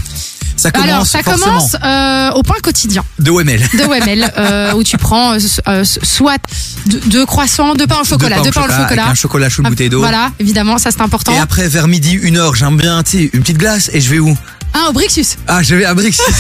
Ça 0.56 0.70
commence 0.72 0.88
Alors, 0.90 1.06
ça 1.08 1.24
forcément 1.24 1.46
commence 1.48 1.76
euh, 1.84 2.30
au 2.34 2.44
point 2.44 2.58
quotidien 2.62 3.04
de 3.18 3.32
WML. 3.32 3.60
de 3.74 3.84
OML, 3.86 4.34
euh, 4.38 4.74
où 4.74 4.84
tu 4.84 4.98
prends 4.98 5.34
euh, 5.34 5.84
soit 5.84 6.38
deux, 6.86 7.00
deux 7.08 7.26
croissants, 7.26 7.74
deux 7.74 7.88
pains 7.88 8.02
au 8.02 8.06
chocolat, 8.06 8.40
deux 8.42 8.52
pains 8.52 8.62
au 8.62 8.70
chocolat. 8.70 9.04
Avec 9.04 9.12
un 9.14 9.16
chocolat 9.16 9.50
chaud, 9.50 9.64
une 9.64 9.68
Ah, 9.68 9.70
bouteille 9.72 9.90
d'eau. 9.90 10.00
Voilà, 10.00 10.32
évidemment, 10.40 10.78
ça 10.78 10.92
c'est 10.92 11.02
important. 11.02 11.34
Et 11.34 11.40
après, 11.40 11.68
vers 11.68 11.88
midi, 11.88 12.12
une 12.14 12.38
heure, 12.38 12.54
j'aime 12.56 12.78
bien, 12.78 13.02
tu 13.02 13.12
sais, 13.18 13.30
une 13.34 13.42
petite 13.42 13.58
glace. 13.58 13.83
Et 13.92 14.02
je 14.02 14.10
vais 14.10 14.20
où 14.20 14.36
Ah, 14.74 14.88
au 14.90 14.94
Brixus. 14.94 15.38
Ah, 15.48 15.62
je 15.64 15.76
vais 15.76 15.86
à 15.86 15.94
Brixis. 15.94 16.22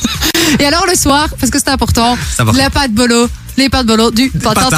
Et 0.58 0.64
alors 0.64 0.86
le 0.86 0.94
soir, 0.96 1.28
parce 1.38 1.50
que 1.50 1.58
c'est 1.58 1.70
important, 1.70 2.16
important. 2.38 2.58
la 2.60 2.68
pâte 2.70 2.92
bolo, 2.92 3.28
les 3.56 3.68
pâtes 3.68 3.86
bolo 3.86 4.10
du 4.10 4.28
patin. 4.30 4.68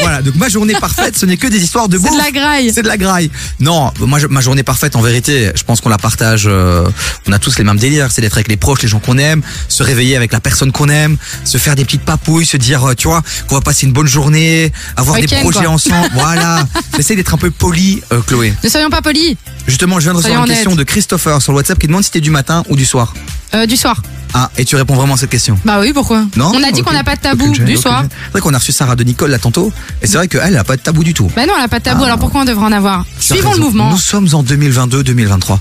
Voilà, 0.00 0.22
donc 0.22 0.34
ma 0.36 0.48
journée 0.48 0.74
parfaite, 0.74 1.16
ce 1.16 1.26
n'est 1.26 1.36
que 1.36 1.46
des 1.46 1.62
histoires 1.62 1.88
de 1.88 1.98
C'est 1.98 2.04
de 2.04 2.08
bouffe. 2.08 2.22
la 2.24 2.30
graille. 2.30 2.72
C'est 2.74 2.82
de 2.82 2.88
la 2.88 2.96
graille. 2.96 3.30
Non, 3.60 3.92
moi, 4.00 4.18
je- 4.18 4.26
ma 4.26 4.40
journée 4.40 4.62
parfaite, 4.62 4.96
en 4.96 5.02
vérité, 5.02 5.50
je 5.54 5.62
pense 5.62 5.80
qu'on 5.80 5.88
la 5.90 5.98
partage. 5.98 6.44
euh, 6.46 6.88
on 7.28 7.32
a 7.32 7.38
tous 7.38 7.58
les 7.58 7.64
mêmes 7.64 7.76
délires. 7.78 8.08
C'est 8.10 8.22
d'être 8.22 8.34
avec 8.34 8.48
les 8.48 8.56
proches, 8.56 8.82
les 8.82 8.88
gens 8.88 8.98
qu'on 8.98 9.18
aime, 9.18 9.42
se 9.68 9.82
réveiller 9.82 10.16
avec 10.16 10.32
la 10.32 10.40
personne 10.40 10.72
qu'on 10.72 10.88
aime, 10.88 11.16
se 11.44 11.58
faire 11.58 11.76
des 11.76 11.84
petites 11.84 12.04
papouilles, 12.04 12.46
se 12.46 12.56
dire, 12.56 12.82
euh, 12.90 12.94
tu 12.94 13.06
vois, 13.08 13.22
qu'on 13.48 13.54
va 13.56 13.60
passer 13.60 13.86
une 13.86 13.92
bonne 13.92 14.08
journée, 14.08 14.72
avoir 14.96 15.20
des 15.20 15.26
projets 15.26 15.60
quoi. 15.60 15.68
ensemble. 15.68 16.08
voilà. 16.14 16.66
J'essaie 16.96 17.14
d'être 17.16 17.34
un 17.34 17.38
peu 17.38 17.50
poli, 17.50 18.02
euh, 18.12 18.20
Chloé. 18.26 18.54
Ne 18.64 18.68
soyons 18.68 18.90
pas 18.90 19.02
polis. 19.02 19.36
Justement, 19.66 19.98
je 19.98 20.04
viens 20.04 20.12
de 20.12 20.18
recevoir 20.18 20.38
Soyons 20.40 20.44
une 20.46 20.50
question 20.54 20.70
honnêtes. 20.72 20.78
de 20.86 20.90
Christopher 20.90 21.40
sur 21.42 21.52
le 21.52 21.56
WhatsApp 21.56 21.78
qui 21.78 21.86
demande 21.86 22.04
si 22.04 22.10
t'es 22.10 22.20
du 22.20 22.30
matin 22.30 22.62
ou 22.68 22.76
du 22.76 22.84
soir. 22.84 23.14
Euh, 23.54 23.66
du 23.66 23.76
soir. 23.76 24.00
Ah, 24.36 24.50
et 24.58 24.64
tu 24.64 24.74
réponds 24.76 24.94
vraiment 24.96 25.14
à 25.14 25.16
cette 25.16 25.30
question. 25.30 25.56
Bah 25.64 25.78
oui, 25.80 25.92
pourquoi? 25.92 26.24
Non 26.36 26.50
On 26.54 26.62
a 26.62 26.72
dit 26.72 26.82
qu'on 26.82 26.92
n'a 26.92 27.04
pas 27.04 27.14
de 27.14 27.20
tabou 27.20 27.44
Aucune 27.44 27.54
gêne, 27.54 27.64
du 27.66 27.72
aucune 27.72 27.82
soir. 27.82 28.00
gêne. 28.00 28.08
C'est 28.24 28.30
vrai 28.32 28.40
qu'on 28.40 28.52
a 28.52 28.58
reçu 28.58 28.72
Sarah 28.72 28.96
de 28.96 29.04
Nicole 29.04 29.30
là 29.30 29.38
tantôt, 29.38 29.72
et 30.02 30.06
c'est 30.08 30.16
vrai 30.16 30.26
qu'elle, 30.28 30.42
elle 30.44 30.56
a 30.56 30.64
pas 30.64 30.76
de 30.76 30.82
tabou 30.82 31.04
du 31.04 31.14
tout. 31.14 31.30
Bah 31.36 31.46
non, 31.46 31.52
on 31.56 31.60
n'a 31.60 31.68
pas 31.68 31.78
de 31.78 31.84
tabou, 31.84 32.02
alors 32.04 32.18
pourquoi 32.18 32.40
on 32.40 32.44
devrait 32.44 32.66
en 32.66 32.72
avoir? 32.72 33.06
Suivons 33.20 33.42
le 33.42 33.48
raison. 33.50 33.62
mouvement. 33.62 33.90
Nous 33.90 33.96
sommes 33.98 34.28
en 34.32 34.42
2022-2023. 34.42 35.58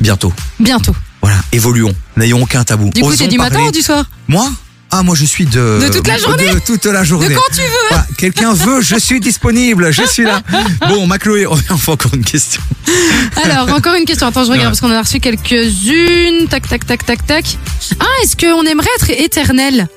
Bientôt. 0.00 0.32
Bientôt. 0.60 0.94
Voilà, 1.20 1.38
évoluons. 1.50 1.92
N'ayons 2.16 2.42
aucun 2.42 2.62
tabou. 2.62 2.90
Du 2.90 3.00
coup, 3.02 3.08
Osons 3.08 3.24
t'es 3.24 3.28
du 3.28 3.38
matin 3.38 3.54
parler- 3.56 3.68
ou 3.68 3.72
du 3.72 3.82
soir? 3.82 4.04
Moi? 4.28 4.48
Ah, 4.94 5.02
moi 5.02 5.14
je 5.16 5.24
suis 5.24 5.46
de. 5.46 5.80
De 5.80 5.88
toute 5.90 6.06
la 6.06 6.18
journée 6.18 6.50
De 6.52 6.58
toute 6.58 6.84
la 6.84 7.02
journée. 7.02 7.28
De 7.30 7.34
quand 7.34 7.40
tu 7.50 7.62
veux 7.62 7.66
Voilà, 7.88 8.06
Quelqu'un 8.18 8.52
veut, 8.52 8.82
je 8.82 8.96
suis 8.96 9.20
disponible, 9.20 9.90
je 9.90 10.02
suis 10.06 10.24
là. 10.24 10.42
Bon, 10.88 11.06
ma 11.06 11.18
Chloé, 11.18 11.46
on 11.46 11.56
fait 11.56 11.90
encore 11.90 12.12
une 12.14 12.24
question. 12.24 12.60
Alors, 13.42 13.74
encore 13.74 13.94
une 13.94 14.04
question. 14.04 14.26
Attends, 14.26 14.44
je 14.44 14.50
regarde 14.50 14.66
Ouais. 14.66 14.70
parce 14.70 14.80
qu'on 14.82 14.90
en 14.92 14.98
a 14.98 15.02
reçu 15.02 15.18
quelques-unes. 15.18 16.46
Tac, 16.48 16.68
tac, 16.68 16.86
tac, 16.86 17.06
tac, 17.06 17.26
tac. 17.26 17.44
Ah, 18.00 18.04
est-ce 18.22 18.36
qu'on 18.36 18.64
aimerait 18.66 18.88
être 19.00 19.10
éternel? 19.10 19.88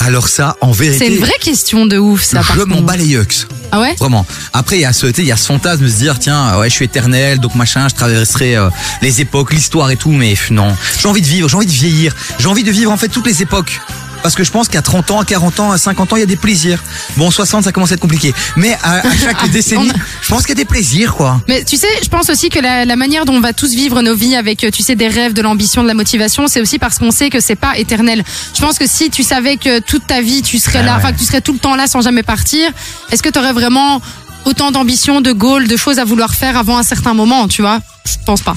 Alors 0.00 0.28
ça, 0.28 0.56
en 0.60 0.70
vérité. 0.70 1.06
C'est 1.06 1.12
une 1.12 1.18
vraie 1.20 1.38
question 1.40 1.84
de 1.84 1.98
ouf, 1.98 2.22
ça. 2.22 2.40
Je 2.54 2.62
m'en 2.62 2.80
bats 2.82 2.96
les 2.96 3.06
yeux. 3.06 3.26
Ah 3.72 3.80
ouais? 3.80 3.96
Vraiment. 3.98 4.24
Après, 4.52 4.76
il 4.76 4.82
y 4.82 4.84
a 4.84 4.92
ce, 4.92 5.06
il 5.18 5.24
y 5.24 5.32
a 5.32 5.36
ce 5.36 5.46
fantasme 5.46 5.82
de 5.82 5.88
se 5.88 5.96
dire, 5.96 6.18
tiens, 6.20 6.56
ouais, 6.58 6.70
je 6.70 6.74
suis 6.74 6.84
éternel, 6.84 7.40
donc 7.40 7.56
machin, 7.56 7.88
je 7.88 7.96
traverserai 7.96 8.56
euh, 8.56 8.70
les 9.02 9.20
époques, 9.20 9.52
l'histoire 9.52 9.90
et 9.90 9.96
tout, 9.96 10.12
mais 10.12 10.34
non. 10.50 10.74
J'ai 11.02 11.08
envie 11.08 11.20
de 11.20 11.26
vivre, 11.26 11.48
j'ai 11.48 11.56
envie 11.56 11.66
de 11.66 11.72
vieillir, 11.72 12.14
j'ai 12.38 12.46
envie 12.46 12.62
de 12.62 12.70
vivre 12.70 12.92
en 12.92 12.96
fait 12.96 13.08
toutes 13.08 13.26
les 13.26 13.42
époques. 13.42 13.80
Parce 14.22 14.34
que 14.34 14.44
je 14.44 14.50
pense 14.50 14.68
qu'à 14.68 14.82
30 14.82 15.10
ans, 15.12 15.20
à 15.20 15.24
40 15.24 15.60
ans, 15.60 15.70
à 15.70 15.78
50 15.78 16.12
ans, 16.12 16.16
il 16.16 16.20
y 16.20 16.22
a 16.22 16.26
des 16.26 16.36
plaisirs. 16.36 16.82
Bon, 17.16 17.30
60, 17.30 17.64
ça 17.64 17.72
commence 17.72 17.90
à 17.92 17.94
être 17.94 18.00
compliqué. 18.00 18.34
Mais 18.56 18.76
à, 18.82 19.06
à 19.06 19.16
chaque 19.16 19.48
décennie, 19.52 19.90
je 20.22 20.28
pense 20.28 20.40
qu'il 20.40 20.50
y 20.50 20.52
a 20.52 20.62
des 20.62 20.64
plaisirs, 20.64 21.14
quoi. 21.14 21.40
Mais 21.48 21.64
tu 21.64 21.76
sais, 21.76 21.88
je 22.02 22.08
pense 22.08 22.28
aussi 22.28 22.48
que 22.48 22.58
la, 22.58 22.84
la 22.84 22.96
manière 22.96 23.24
dont 23.24 23.34
on 23.34 23.40
va 23.40 23.52
tous 23.52 23.74
vivre 23.74 24.02
nos 24.02 24.14
vies 24.16 24.36
avec, 24.36 24.66
tu 24.72 24.82
sais, 24.82 24.96
des 24.96 25.08
rêves, 25.08 25.32
de 25.32 25.42
l'ambition, 25.42 25.82
de 25.82 25.88
la 25.88 25.94
motivation, 25.94 26.46
c'est 26.48 26.60
aussi 26.60 26.78
parce 26.78 26.98
qu'on 26.98 27.10
sait 27.10 27.30
que 27.30 27.40
c'est 27.40 27.56
pas 27.56 27.78
éternel. 27.78 28.24
Je 28.54 28.60
pense 28.60 28.78
que 28.78 28.86
si 28.86 29.10
tu 29.10 29.22
savais 29.22 29.56
que 29.56 29.78
toute 29.80 30.06
ta 30.06 30.20
vie 30.20 30.42
tu 30.42 30.58
serais 30.58 30.80
Ah 30.80 30.82
là, 30.82 30.92
ouais. 30.92 30.98
enfin 30.98 31.12
que 31.12 31.18
tu 31.18 31.24
serais 31.24 31.40
tout 31.40 31.52
le 31.52 31.58
temps 31.58 31.76
là 31.76 31.86
sans 31.86 32.00
jamais 32.00 32.22
partir, 32.22 32.70
est-ce 33.10 33.22
que 33.22 33.28
tu 33.28 33.38
aurais 33.38 33.52
vraiment 33.52 34.00
autant 34.44 34.70
d'ambition, 34.70 35.20
de 35.20 35.32
goals, 35.32 35.68
de 35.68 35.76
choses 35.76 35.98
à 35.98 36.04
vouloir 36.04 36.34
faire 36.34 36.56
avant 36.56 36.78
un 36.78 36.82
certain 36.82 37.14
moment, 37.14 37.48
tu 37.48 37.62
vois? 37.62 37.80
Je 38.04 38.14
pense 38.24 38.42
pas. 38.42 38.56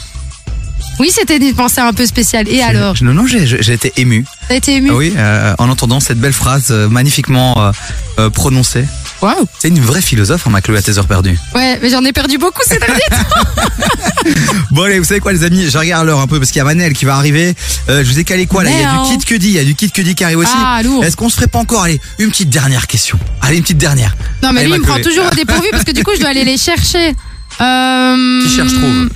Oui, 0.99 1.09
c'était 1.11 1.37
une 1.37 1.55
pensée 1.55 1.81
un 1.81 1.93
peu 1.93 2.05
spéciale. 2.05 2.47
Et 2.47 2.61
alors? 2.61 2.95
Non, 3.01 3.13
non, 3.13 3.25
été 3.27 3.93
ému. 3.97 4.25
T'as 4.51 4.57
été 4.57 4.75
ému 4.75 4.89
Ah 4.91 4.95
Oui, 4.95 5.13
euh, 5.15 5.55
en 5.59 5.69
entendant 5.69 6.01
cette 6.01 6.19
belle 6.19 6.33
phrase 6.33 6.71
euh, 6.71 6.89
magnifiquement 6.89 7.71
euh, 8.19 8.29
prononcée. 8.31 8.83
Waouh 9.21 9.47
C'est 9.57 9.69
une 9.69 9.79
vraie 9.79 10.01
philosophe, 10.01 10.45
hein, 10.45 10.49
ma 10.49 10.59
Chloé, 10.59 10.77
à 10.77 10.81
tes 10.81 10.97
heures 10.97 11.07
perdues. 11.07 11.39
Ouais, 11.55 11.79
mais 11.81 11.89
j'en 11.89 12.03
ai 12.03 12.11
perdu 12.11 12.37
beaucoup 12.37 12.61
derniers 12.67 12.99
temps. 13.09 14.29
Bon 14.71 14.83
allez, 14.83 14.99
vous 14.99 15.05
savez 15.05 15.21
quoi 15.21 15.31
les 15.31 15.45
amis, 15.45 15.69
je 15.69 15.77
regarde 15.77 16.05
l'heure 16.05 16.19
un 16.19 16.27
peu 16.27 16.37
parce 16.37 16.51
qu'il 16.51 16.57
y 16.57 16.61
a 16.61 16.65
Manel 16.65 16.91
qui 16.91 17.05
va 17.05 17.15
arriver. 17.15 17.55
Euh, 17.87 18.03
je 18.03 18.09
vous 18.09 18.19
ai 18.19 18.25
calé 18.25 18.45
quoi 18.45 18.65
là? 18.65 18.71
Il 18.71 18.81
y 18.81 18.83
a 18.83 19.03
du 19.03 19.09
Kid 19.09 19.23
Cudi, 19.23 19.47
il 19.47 19.53
y 19.53 19.59
a 19.59 19.63
du 19.63 19.73
Kid 19.73 19.93
Cudi 19.93 20.15
qui 20.15 20.25
arrive 20.25 20.39
aussi. 20.39 20.51
Ah, 20.53 20.81
lourd. 20.83 21.01
Est-ce 21.05 21.15
qu'on 21.15 21.29
se 21.29 21.35
ferait 21.35 21.47
pas 21.47 21.59
encore? 21.59 21.83
Allez 21.83 22.01
une 22.19 22.29
petite 22.29 22.49
dernière 22.49 22.87
question 22.87 23.17
Allez 23.41 23.55
une 23.55 23.63
petite 23.63 23.77
dernière. 23.77 24.17
Non, 24.43 24.51
mais 24.51 24.61
Allez, 24.61 24.69
lui, 24.69 24.75
il 24.75 24.81
me 24.81 24.85
prend 24.85 24.99
toujours 24.99 25.27
au 25.31 25.35
dépourvu 25.35 25.69
parce 25.71 25.85
que 25.85 25.93
du 25.93 26.03
coup, 26.03 26.11
je 26.13 26.19
dois 26.19 26.29
aller 26.29 26.43
les 26.43 26.57
chercher. 26.57 27.15
Euh... 27.61 28.41
Qui 28.43 28.53
cherche 28.53 28.73
trouve. 28.73 29.09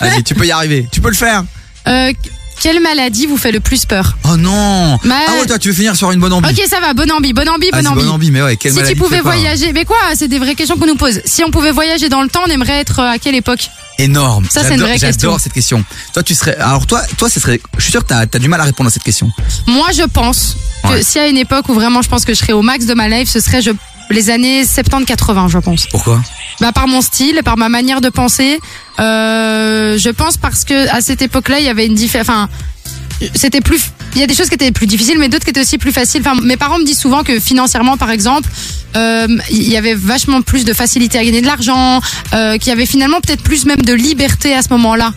Allez, 0.00 0.22
tu 0.22 0.34
peux 0.36 0.46
y 0.46 0.52
arriver, 0.52 0.86
tu 0.92 1.00
peux 1.00 1.10
le 1.10 1.16
faire. 1.16 1.42
Euh, 1.88 2.12
quelle 2.60 2.80
maladie 2.80 3.26
vous 3.26 3.36
fait 3.36 3.52
le 3.52 3.60
plus 3.60 3.86
peur 3.86 4.16
Oh 4.24 4.36
non 4.36 4.98
Ma- 5.04 5.14
Ah 5.28 5.32
ouais 5.40 5.46
toi 5.46 5.58
tu 5.58 5.68
veux 5.68 5.74
finir 5.74 5.96
sur 5.96 6.10
une 6.12 6.20
bonne 6.20 6.32
ambi. 6.32 6.48
Ok, 6.50 6.62
ça 6.68 6.78
va, 6.80 6.92
bonne 6.94 7.10
ambi, 7.10 7.32
bonne 7.32 7.48
ambi, 7.48 7.68
Ah, 7.72 7.76
bonne 7.76 7.84
c'est 7.84 7.88
ambi. 7.88 8.00
bonne 8.02 8.10
ambi, 8.10 8.30
mais 8.30 8.42
ouais, 8.42 8.56
quelle 8.56 8.72
si 8.72 8.76
maladie 8.78 8.94
tu 8.94 8.98
te 9.00 9.04
pouvais 9.04 9.16
fait 9.18 9.22
peur 9.22 9.32
voyager, 9.32 9.72
mais 9.72 9.84
quoi 9.84 9.96
C'est 10.14 10.28
des 10.28 10.38
vraies 10.38 10.54
questions 10.54 10.76
qu'on 10.76 10.86
nous 10.86 10.96
pose. 10.96 11.20
Si 11.24 11.42
on 11.44 11.50
pouvait 11.50 11.72
voyager 11.72 12.08
dans 12.08 12.22
le 12.22 12.28
temps, 12.28 12.40
on 12.46 12.50
aimerait 12.50 12.80
être 12.80 12.98
euh, 13.00 13.10
à 13.12 13.18
quelle 13.18 13.34
époque? 13.34 13.68
Énorme. 13.98 14.44
Ça, 14.50 14.60
c'est 14.62 14.68
une 14.68 14.72
J'adore- 14.74 14.86
vraie 14.88 14.98
question. 14.98 15.28
J'adore 15.28 15.40
cette 15.40 15.52
question. 15.52 15.84
Toi 16.14 16.22
tu 16.22 16.34
serais 16.34 16.56
alors 16.56 16.86
toi 16.86 17.02
toi 17.18 17.28
ce 17.28 17.38
serait 17.38 17.60
je 17.76 17.82
suis 17.82 17.90
sûr 17.92 18.00
que 18.02 18.06
t'as 18.08 18.20
as 18.20 18.38
du 18.38 18.48
mal 18.48 18.60
à 18.60 18.64
répondre 18.64 18.88
à 18.88 18.90
cette 18.92 19.02
question. 19.02 19.30
Moi, 19.66 19.88
je 19.94 20.04
pense 20.04 20.56
que 20.84 20.88
Ouais. 20.88 21.02
s'il 21.02 21.20
y 21.20 21.24
a 21.24 21.28
une 21.28 21.36
époque 21.36 21.68
où 21.68 21.74
vraiment 21.74 22.00
je 22.00 22.08
pense 22.08 22.24
que 22.24 22.32
je 22.32 22.38
serais 22.38 22.54
au 22.54 22.62
max 22.62 22.86
de 22.86 22.94
ma 22.94 23.08
life, 23.08 23.28
ce 23.28 23.40
serait 23.40 23.60
je, 23.60 23.72
les 24.10 24.30
années 24.30 24.64
70-80, 24.64 25.48
je 25.48 25.58
pense. 25.58 25.86
Pourquoi? 25.86 26.20
Bah 26.60 26.72
par 26.72 26.86
mon 26.88 27.00
style, 27.00 27.40
par 27.44 27.56
ma 27.56 27.68
manière 27.68 28.00
de 28.00 28.08
penser. 28.08 28.58
Euh, 28.98 29.96
je 29.96 30.10
pense 30.10 30.36
parce 30.36 30.64
que 30.64 30.88
à 30.94 31.00
cette 31.00 31.22
époque-là, 31.22 31.58
il 31.60 31.64
y 31.64 31.68
avait 31.68 31.86
une 31.86 31.94
différence. 31.94 32.28
Enfin, 32.28 32.48
c'était 33.34 33.60
plus. 33.60 33.92
Il 34.14 34.20
y 34.20 34.24
a 34.24 34.26
des 34.26 34.34
choses 34.34 34.48
qui 34.48 34.54
étaient 34.54 34.72
plus 34.72 34.86
difficiles, 34.86 35.18
mais 35.18 35.28
d'autres 35.28 35.44
qui 35.44 35.50
étaient 35.50 35.60
aussi 35.60 35.78
plus 35.78 35.92
faciles. 35.92 36.22
Enfin, 36.26 36.40
mes 36.42 36.56
parents 36.56 36.78
me 36.78 36.84
disent 36.84 36.98
souvent 36.98 37.22
que 37.22 37.38
financièrement, 37.38 37.96
par 37.96 38.10
exemple, 38.10 38.48
euh, 38.96 39.28
il 39.50 39.68
y 39.68 39.76
avait 39.76 39.94
vachement 39.94 40.42
plus 40.42 40.64
de 40.64 40.72
facilité 40.72 41.18
à 41.18 41.24
gagner 41.24 41.40
de 41.40 41.46
l'argent, 41.46 42.00
euh, 42.34 42.58
qu'il 42.58 42.68
y 42.68 42.72
avait 42.72 42.86
finalement 42.86 43.20
peut-être 43.20 43.42
plus 43.42 43.66
même 43.66 43.82
de 43.82 43.92
liberté 43.92 44.54
à 44.54 44.62
ce 44.62 44.68
moment-là. 44.70 45.12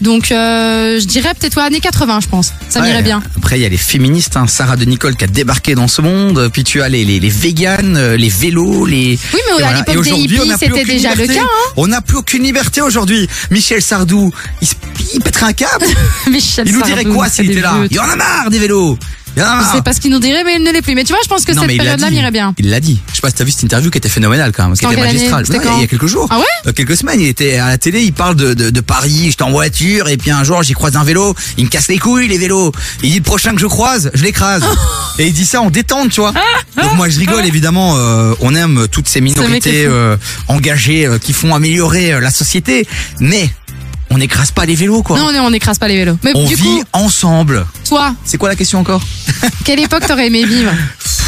Donc, 0.00 0.30
euh, 0.30 1.00
je 1.00 1.04
dirais 1.06 1.32
peut-être 1.38 1.56
ouais, 1.56 1.64
années 1.64 1.80
80, 1.80 2.20
je 2.22 2.28
pense. 2.28 2.52
Ça 2.68 2.80
m'irait 2.80 2.96
Ouais, 2.98 3.02
bien. 3.02 3.22
Après, 3.36 3.58
il 3.58 3.62
y 3.62 3.66
a 3.66 3.68
les 3.68 3.76
féministes, 3.76 4.36
hein, 4.36 4.46
Sarah 4.46 4.76
de 4.76 4.84
Nicole 4.84 5.14
qui 5.16 5.24
a 5.24 5.26
débarqué 5.26 5.74
dans 5.74 5.88
ce 5.88 6.02
monde. 6.02 6.50
Puis 6.52 6.64
tu 6.64 6.82
as 6.82 6.88
les, 6.88 7.04
les, 7.04 7.20
les 7.20 7.28
véganes, 7.28 7.96
euh, 7.96 8.16
les 8.16 8.28
vélos, 8.28 8.86
les. 8.86 9.18
Oui, 9.34 9.40
mais 9.58 9.64
à 9.64 9.74
l'époque 9.74 10.04
des 10.04 10.10
hippies, 10.10 10.52
c'était 10.58 10.72
aucune 10.72 10.86
déjà 10.86 11.14
le 11.14 11.22
liberté. 11.22 11.40
cas, 11.40 11.44
hein. 11.44 11.72
On 11.76 11.86
n'a 11.88 12.00
plus 12.00 12.16
aucune 12.18 12.42
liberté 12.42 12.80
aujourd'hui. 12.80 13.28
Michel 13.50 13.82
Sardou, 13.82 14.32
il, 14.60 14.68
se, 14.68 14.74
il 15.14 15.20
pèterait 15.20 15.46
un 15.46 15.52
câble. 15.52 15.86
Michel 16.30 16.66
il 16.68 16.74
nous 16.74 16.82
dirait 16.82 17.02
Sardou, 17.02 17.14
quoi 17.14 17.28
c'est 17.28 17.42
s'il 17.42 17.50
était 17.52 17.60
là 17.60 17.74
Il 17.90 17.96
y 17.96 18.00
en 18.00 18.08
a 18.08 18.16
marre 18.16 18.50
des 18.50 18.58
vélos. 18.58 18.98
Il 19.38 19.40
y 19.40 19.44
en 19.44 19.50
a 19.50 19.56
marre. 19.56 19.72
C'est 19.72 19.84
pas 19.84 19.92
ce 19.92 20.00
qu'il 20.00 20.10
nous 20.10 20.18
dirait, 20.18 20.42
mais 20.44 20.56
il 20.56 20.62
ne 20.62 20.72
l'est 20.72 20.82
plus. 20.82 20.94
Mais 20.94 21.04
tu 21.04 21.12
vois, 21.12 21.20
je 21.22 21.28
pense 21.28 21.44
que 21.44 21.52
Non, 21.52 21.62
cette 21.62 21.76
période-là 21.76 22.10
m'irait 22.10 22.30
bien. 22.30 22.54
Il 22.58 22.70
l'a 22.70 22.80
dit. 22.80 23.00
Je 23.10 23.14
sais 23.14 23.20
pas 23.20 23.28
si 23.28 23.36
t'as 23.36 23.44
vu 23.44 23.50
cette 23.52 23.62
interview 23.62 23.90
qui 23.90 23.98
était 23.98 24.08
phénoménale 24.08 24.52
quand 24.52 24.64
même, 24.64 24.76
qui 24.76 24.84
était 24.84 24.94
année 24.94 25.12
magistrale. 25.12 25.44
Il 25.48 25.80
y 25.80 25.84
a 25.84 25.86
quelques 25.86 26.06
jours. 26.06 26.26
Ah 26.30 26.38
ouais 26.38 26.44
Euh, 26.66 26.72
quelques 26.72 26.96
semaines, 26.96 27.20
il 27.20 27.28
était 27.28 27.56
à 27.58 27.68
la 27.68 27.78
télé, 27.78 28.02
il 28.02 28.12
parle 28.12 28.34
de, 28.34 28.54
de, 28.54 28.70
de 28.70 28.80
Paris, 28.80 29.26
j'étais 29.30 29.42
en 29.44 29.50
voiture 29.50 30.08
et 30.08 30.16
puis 30.16 30.30
un 30.30 30.42
jour 30.44 30.62
j'y 30.62 30.72
croise 30.72 30.96
un 30.96 31.04
vélo, 31.04 31.34
il 31.56 31.64
me 31.66 31.70
casse 31.70 31.88
les 31.88 31.98
couilles 31.98 32.26
les 32.28 32.38
vélos. 32.38 32.72
Il 33.02 33.10
dit 33.10 33.18
le 33.18 33.22
prochain 33.22 33.52
que 33.54 33.60
je 33.60 33.66
croise, 33.66 34.10
je 34.14 34.22
l'écrase. 34.24 34.64
et 35.18 35.26
il 35.28 35.32
dit 35.32 35.46
ça 35.46 35.60
en 35.62 35.70
détente, 35.70 36.10
tu 36.10 36.20
vois. 36.20 36.32
Donc 36.82 36.94
moi 36.96 37.08
je 37.08 37.18
rigole 37.18 37.46
évidemment, 37.46 37.94
euh, 37.96 38.34
on 38.40 38.54
aime 38.54 38.86
toutes 38.90 39.08
ces 39.08 39.20
minorités 39.20 39.84
euh, 39.86 40.16
engagées 40.48 41.06
euh, 41.06 41.18
qui 41.18 41.32
font 41.32 41.54
améliorer 41.54 42.20
la 42.20 42.30
société, 42.30 42.86
mais 43.20 43.48
on 44.10 44.18
n'écrase 44.18 44.50
pas 44.50 44.64
les 44.66 44.74
vélos 44.74 45.02
quoi. 45.02 45.18
Non, 45.18 45.32
non, 45.32 45.40
on 45.46 45.50
n'écrase 45.50 45.78
pas 45.78 45.88
les 45.88 45.96
vélos. 45.96 46.18
Mais 46.24 46.32
on 46.34 46.44
du 46.46 46.54
vit 46.54 46.62
coup, 46.62 46.84
ensemble. 46.92 47.66
toi, 47.86 48.14
C'est 48.24 48.38
quoi 48.38 48.48
la 48.48 48.56
question 48.56 48.78
encore 48.80 49.02
quelle 49.64 49.80
époque 49.80 50.06
t'aurais 50.06 50.26
aimé 50.28 50.44
vivre 50.44 50.72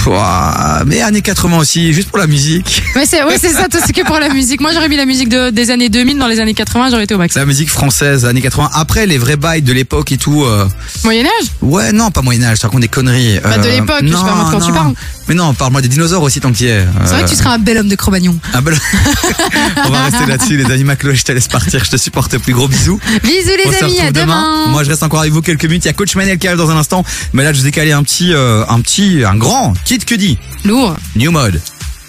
ouah, 0.07 0.83
Mais 0.87 1.03
années 1.03 1.21
80 1.21 1.59
aussi, 1.59 1.93
juste 1.93 2.09
pour 2.09 2.19
la 2.19 2.27
musique. 2.27 2.83
Mais 2.97 3.05
c'est, 3.07 3.23
ouais, 3.23 3.37
c'est 3.39 3.51
ça, 3.53 3.67
c'est 3.71 3.93
que 3.93 4.03
pour 4.05 4.19
la 4.19 4.31
musique. 4.31 4.61
Moi, 4.61 4.73
j'aurais 4.73 4.89
mis 4.89 4.97
la 4.97 5.05
musique 5.05 5.29
de, 5.29 5.51
des 5.51 5.71
années 5.71 5.91
2000 5.91 6.19
dans 6.19 6.27
les 6.27 6.41
années 6.41 6.55
80, 6.55 6.89
j'aurais 6.91 7.05
été 7.05 7.15
au 7.15 7.19
max. 7.19 7.35
La 7.37 7.45
musique 7.45 7.69
française, 7.71 8.25
années 8.25 8.41
80. 8.41 8.71
Après, 8.73 9.07
les 9.07 9.19
vrais 9.19 9.37
bails 9.37 9.61
de 9.63 9.73
l'époque 9.75 10.11
et 10.13 10.17
tout. 10.17 10.43
euh, 10.45 10.67
Moyen-Âge 11.05 11.49
Ouais, 11.61 11.93
non, 11.93 12.11
pas 12.11 12.23
Moyen-Âge, 12.23 12.59
ça 12.59 12.69
raconte 12.69 12.81
des 12.81 12.89
conneries. 12.89 13.41
Bah, 13.43 13.59
de 13.59 13.69
l'époque, 13.69 13.99
je 14.03 14.09
sais 14.09 14.15
pas 14.15 14.35
moi 14.35 14.49
quoi 14.51 14.61
tu 14.65 14.73
parles. 14.73 14.95
Mais 15.29 15.35
non, 15.35 15.53
parle-moi 15.55 15.83
des 15.83 15.89
dinosaures 15.89 16.23
aussi 16.23 16.41
tant 16.41 16.51
qu'il 16.51 16.67
y 16.67 16.71
est. 16.71 16.85
C'est 17.05 17.11
vrai 17.11 17.21
Euh, 17.21 17.25
que 17.25 17.29
tu 17.31 17.37
serais 17.37 17.51
un 17.51 17.59
bel 17.59 17.77
homme 17.79 17.89
de 17.89 17.95
Cro-Magnon. 17.95 18.37
un 18.55 18.63
bel- 18.63 18.79
On 19.87 19.91
va 19.91 20.05
rester 20.05 20.27
là-dessus, 20.27 20.57
les 20.57 20.65
amis. 20.73 20.85
Maclo, 20.85 21.15
je 21.15 21.23
te 21.23 21.33
laisse 21.33 21.47
partir, 21.49 21.85
je 21.85 21.91
te 21.91 21.97
supporte 21.99 22.37
plus. 22.39 22.55
Gros 22.55 22.69
bisous. 22.71 23.01
Bisous, 23.23 23.51
les 23.57 23.67
On 23.67 23.73
se 23.73 23.85
amis, 23.85 23.93
retrouve 23.93 24.09
à 24.09 24.13
demain. 24.13 24.67
Moi, 24.69 24.85
je 24.85 24.91
reste 24.91 25.03
encore 25.03 25.21
avec 25.21 25.33
vous 25.33 25.43
quelques 25.43 25.65
minutes. 25.65 25.85
Il 25.85 25.89
y 25.89 25.91
a 25.91 25.95
Coach 25.95 26.17
Manel 26.17 26.39
qui 26.39 26.47
arrive 26.47 26.59
dans 26.59 26.71
un 26.71 26.77
instant. 26.77 27.05
Mais 27.33 27.45
là, 27.45 27.53
je 27.53 27.61
vous 27.61 27.67
ai 27.67 27.71
calé 27.71 27.93
un 27.93 28.03
petit, 28.03 28.33
euh, 28.33 28.65
un 28.69 28.81
petit, 28.81 29.23
un 29.25 29.37
grand 29.37 29.75
Kid 29.85 30.05
Cudi. 30.05 30.39
Lourd. 30.65 30.97
New 31.17 31.31
Mode. 31.31 31.61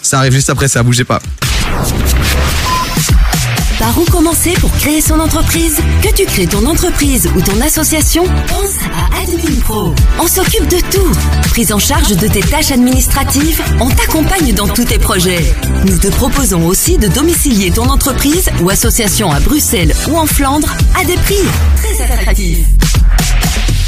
Ça 0.02 0.20
arrive 0.20 0.34
juste 0.34 0.50
après 0.50 0.68
ça, 0.68 0.84
bougez 0.84 1.04
pas. 1.04 1.20
Par 3.82 3.98
où 3.98 4.06
commencer 4.06 4.54
pour 4.60 4.72
créer 4.74 5.02
son 5.02 5.20
entreprise 5.20 5.80
Que 6.04 6.14
tu 6.14 6.24
crées 6.26 6.46
ton 6.46 6.68
entreprise 6.68 7.28
ou 7.36 7.42
ton 7.42 7.60
association 7.62 8.24
Pense 8.48 8.78
à 8.86 9.24
Admin 9.24 9.60
Pro. 9.62 9.96
On 10.20 10.28
s'occupe 10.28 10.68
de 10.68 10.78
tout. 10.92 11.12
Prise 11.50 11.74
en 11.74 11.80
charge 11.80 12.16
de 12.16 12.28
tes 12.28 12.42
tâches 12.42 12.72
administratives, 12.72 13.60
on 13.80 13.90
t'accompagne 13.90 14.54
dans 14.54 14.68
tous 14.68 14.86
tes 14.86 15.00
projets. 15.00 15.44
Nous 15.88 15.98
te 15.98 16.10
proposons 16.10 16.68
aussi 16.68 17.00
de 17.00 17.08
domicilier 17.08 17.72
ton 17.72 17.90
entreprise 17.90 18.52
ou 18.62 18.70
association 18.70 19.32
à 19.32 19.40
Bruxelles 19.40 19.96
ou 20.12 20.16
en 20.16 20.28
Flandre 20.28 20.76
à 20.96 21.04
des 21.04 21.16
prix 21.16 21.42
très 21.78 22.04
attractifs. 22.04 22.60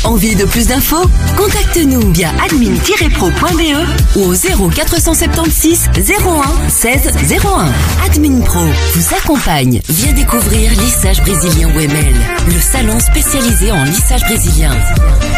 Envie 0.03 0.35
de 0.35 0.43
plus 0.43 0.67
d'infos? 0.67 1.09
Contacte-nous 1.37 2.11
via 2.11 2.29
admin-pro.be 2.43 4.17
ou 4.17 4.23
au 4.25 4.33
0476 4.35 5.89
01 5.97 6.69
16 6.69 7.11
01. 7.31 8.05
Admin 8.05 8.41
Pro 8.41 8.59
vous 8.95 9.15
accompagne. 9.15 9.81
Viens 9.87 10.11
découvrir 10.11 10.71
Lissage 10.71 11.21
Brésilien 11.21 11.69
WML, 11.69 12.13
le 12.47 12.59
salon 12.59 12.99
spécialisé 12.99 13.71
en 13.71 13.83
lissage 13.85 14.21
brésilien. 14.23 14.71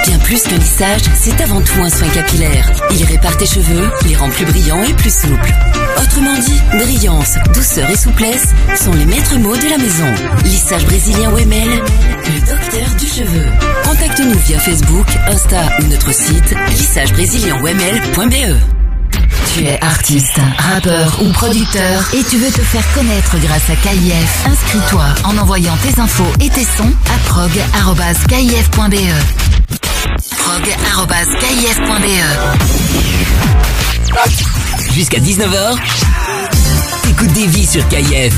Bien 0.07 0.17
plus 0.19 0.41
que 0.43 0.55
lissage, 0.55 1.01
c'est 1.13 1.39
avant 1.41 1.61
tout 1.61 1.81
un 1.81 1.89
soin 1.89 2.07
capillaire. 2.09 2.71
Il 2.91 3.03
répare 3.05 3.37
tes 3.37 3.45
cheveux, 3.45 3.89
les 4.07 4.15
rend 4.15 4.29
plus 4.29 4.45
brillants 4.45 4.83
et 4.83 4.93
plus 4.93 5.13
souples. 5.13 5.53
Autrement 6.01 6.37
dit, 6.39 6.61
brillance, 6.83 7.35
douceur 7.53 7.89
et 7.89 7.97
souplesse 7.97 8.47
sont 8.75 8.93
les 8.93 9.05
maîtres 9.05 9.37
mots 9.37 9.55
de 9.55 9.69
la 9.69 9.77
maison. 9.77 10.11
Lissage 10.43 10.85
Brésilien 10.85 11.29
WML, 11.31 11.69
le 11.69 12.39
docteur 12.39 12.95
du 12.99 13.07
cheveu. 13.07 13.45
Contacte-nous 13.83 14.39
via 14.47 14.54
Facebook, 14.59 15.07
Insta 15.27 15.61
ou 15.79 15.87
notre 15.87 16.13
site 16.13 16.55
lissagebrésilien.wml.be. 16.69 18.55
Tu 19.53 19.63
es 19.63 19.81
artiste, 19.81 20.39
rappeur 20.57 21.21
ou 21.21 21.29
producteur 21.31 22.03
et 22.13 22.23
tu 22.23 22.37
veux 22.37 22.51
te 22.51 22.61
faire 22.61 22.83
connaître 22.93 23.37
grâce 23.39 23.69
à 23.69 23.75
KIF. 23.75 24.45
Inscris-toi 24.47 25.05
en 25.23 25.37
envoyant 25.37 25.75
tes 25.77 25.99
infos 25.99 26.31
et 26.41 26.49
tes 26.49 26.63
sons 26.63 26.91
à 27.13 27.17
prog.kif.be. 27.29 28.95
prog.kif.be. 30.37 32.15
Jusqu'à 34.93 35.19
19h, 35.19 35.77
écoute 37.09 37.33
des 37.33 37.47
vies 37.47 37.65
sur 37.65 37.87
KIF. 37.87 38.33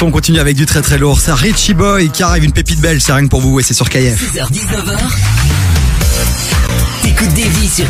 Son, 0.00 0.06
on 0.06 0.10
continue 0.10 0.38
avec 0.38 0.56
du 0.56 0.64
très 0.64 0.80
très 0.80 0.96
lourd. 0.96 1.20
C'est 1.20 1.32
Richie 1.32 1.74
Boy 1.74 2.08
qui 2.10 2.22
arrive, 2.22 2.44
une 2.44 2.52
pépite 2.52 2.80
belle, 2.80 3.02
c'est 3.02 3.12
rien 3.12 3.24
que 3.24 3.28
pour 3.28 3.42
vous 3.42 3.60
et 3.60 3.62
c'est 3.62 3.74
sur 3.74 3.90
KF. 3.90 4.18
6h, 4.34 4.50
19h, 4.50 4.98
t'écoutes 7.02 7.34
des 7.34 7.42
vies 7.42 7.68
sur. 7.68 7.84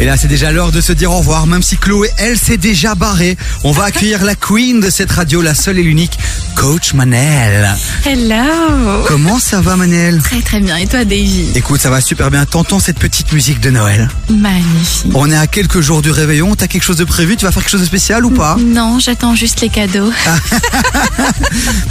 Et 0.00 0.04
là, 0.04 0.16
c'est 0.16 0.28
déjà 0.28 0.52
l'heure 0.52 0.70
de 0.70 0.80
se 0.80 0.92
dire 0.92 1.10
au 1.10 1.18
revoir, 1.18 1.48
même 1.48 1.62
si 1.62 1.76
Chloé, 1.76 2.10
elle, 2.18 2.38
s'est 2.38 2.58
déjà 2.58 2.94
barrée. 2.94 3.36
On 3.64 3.72
va 3.72 3.84
accueillir 3.84 4.24
la 4.24 4.36
queen 4.36 4.78
de 4.78 4.88
cette 4.88 5.10
radio, 5.10 5.42
la 5.42 5.54
seule 5.54 5.78
et 5.78 5.82
l'unique, 5.82 6.18
Coach 6.58 6.92
Manel. 6.92 7.72
Hello 8.04 9.04
Comment 9.06 9.38
ça 9.38 9.60
va, 9.60 9.76
Manel? 9.76 10.20
Très 10.20 10.40
très 10.40 10.58
bien. 10.58 10.76
Et 10.76 10.88
toi, 10.88 11.04
Davy 11.04 11.52
Écoute, 11.54 11.80
ça 11.80 11.88
va 11.88 12.00
super 12.00 12.32
bien. 12.32 12.44
T'entends 12.46 12.80
cette 12.80 12.98
petite 12.98 13.32
musique 13.32 13.60
de 13.60 13.70
Noël? 13.70 14.10
Magnifique. 14.28 15.12
On 15.14 15.30
est 15.30 15.36
à 15.36 15.46
quelques 15.46 15.80
jours 15.80 16.02
du 16.02 16.10
réveillon. 16.10 16.56
T'as 16.56 16.66
quelque 16.66 16.82
chose 16.82 16.96
de 16.96 17.04
prévu? 17.04 17.36
Tu 17.36 17.44
vas 17.44 17.52
faire 17.52 17.62
quelque 17.62 17.70
chose 17.70 17.80
de 17.82 17.86
spécial 17.86 18.24
ou 18.24 18.30
pas? 18.30 18.56
Non, 18.58 18.98
j'attends 18.98 19.36
juste 19.36 19.60
les 19.60 19.68
cadeaux. 19.68 20.10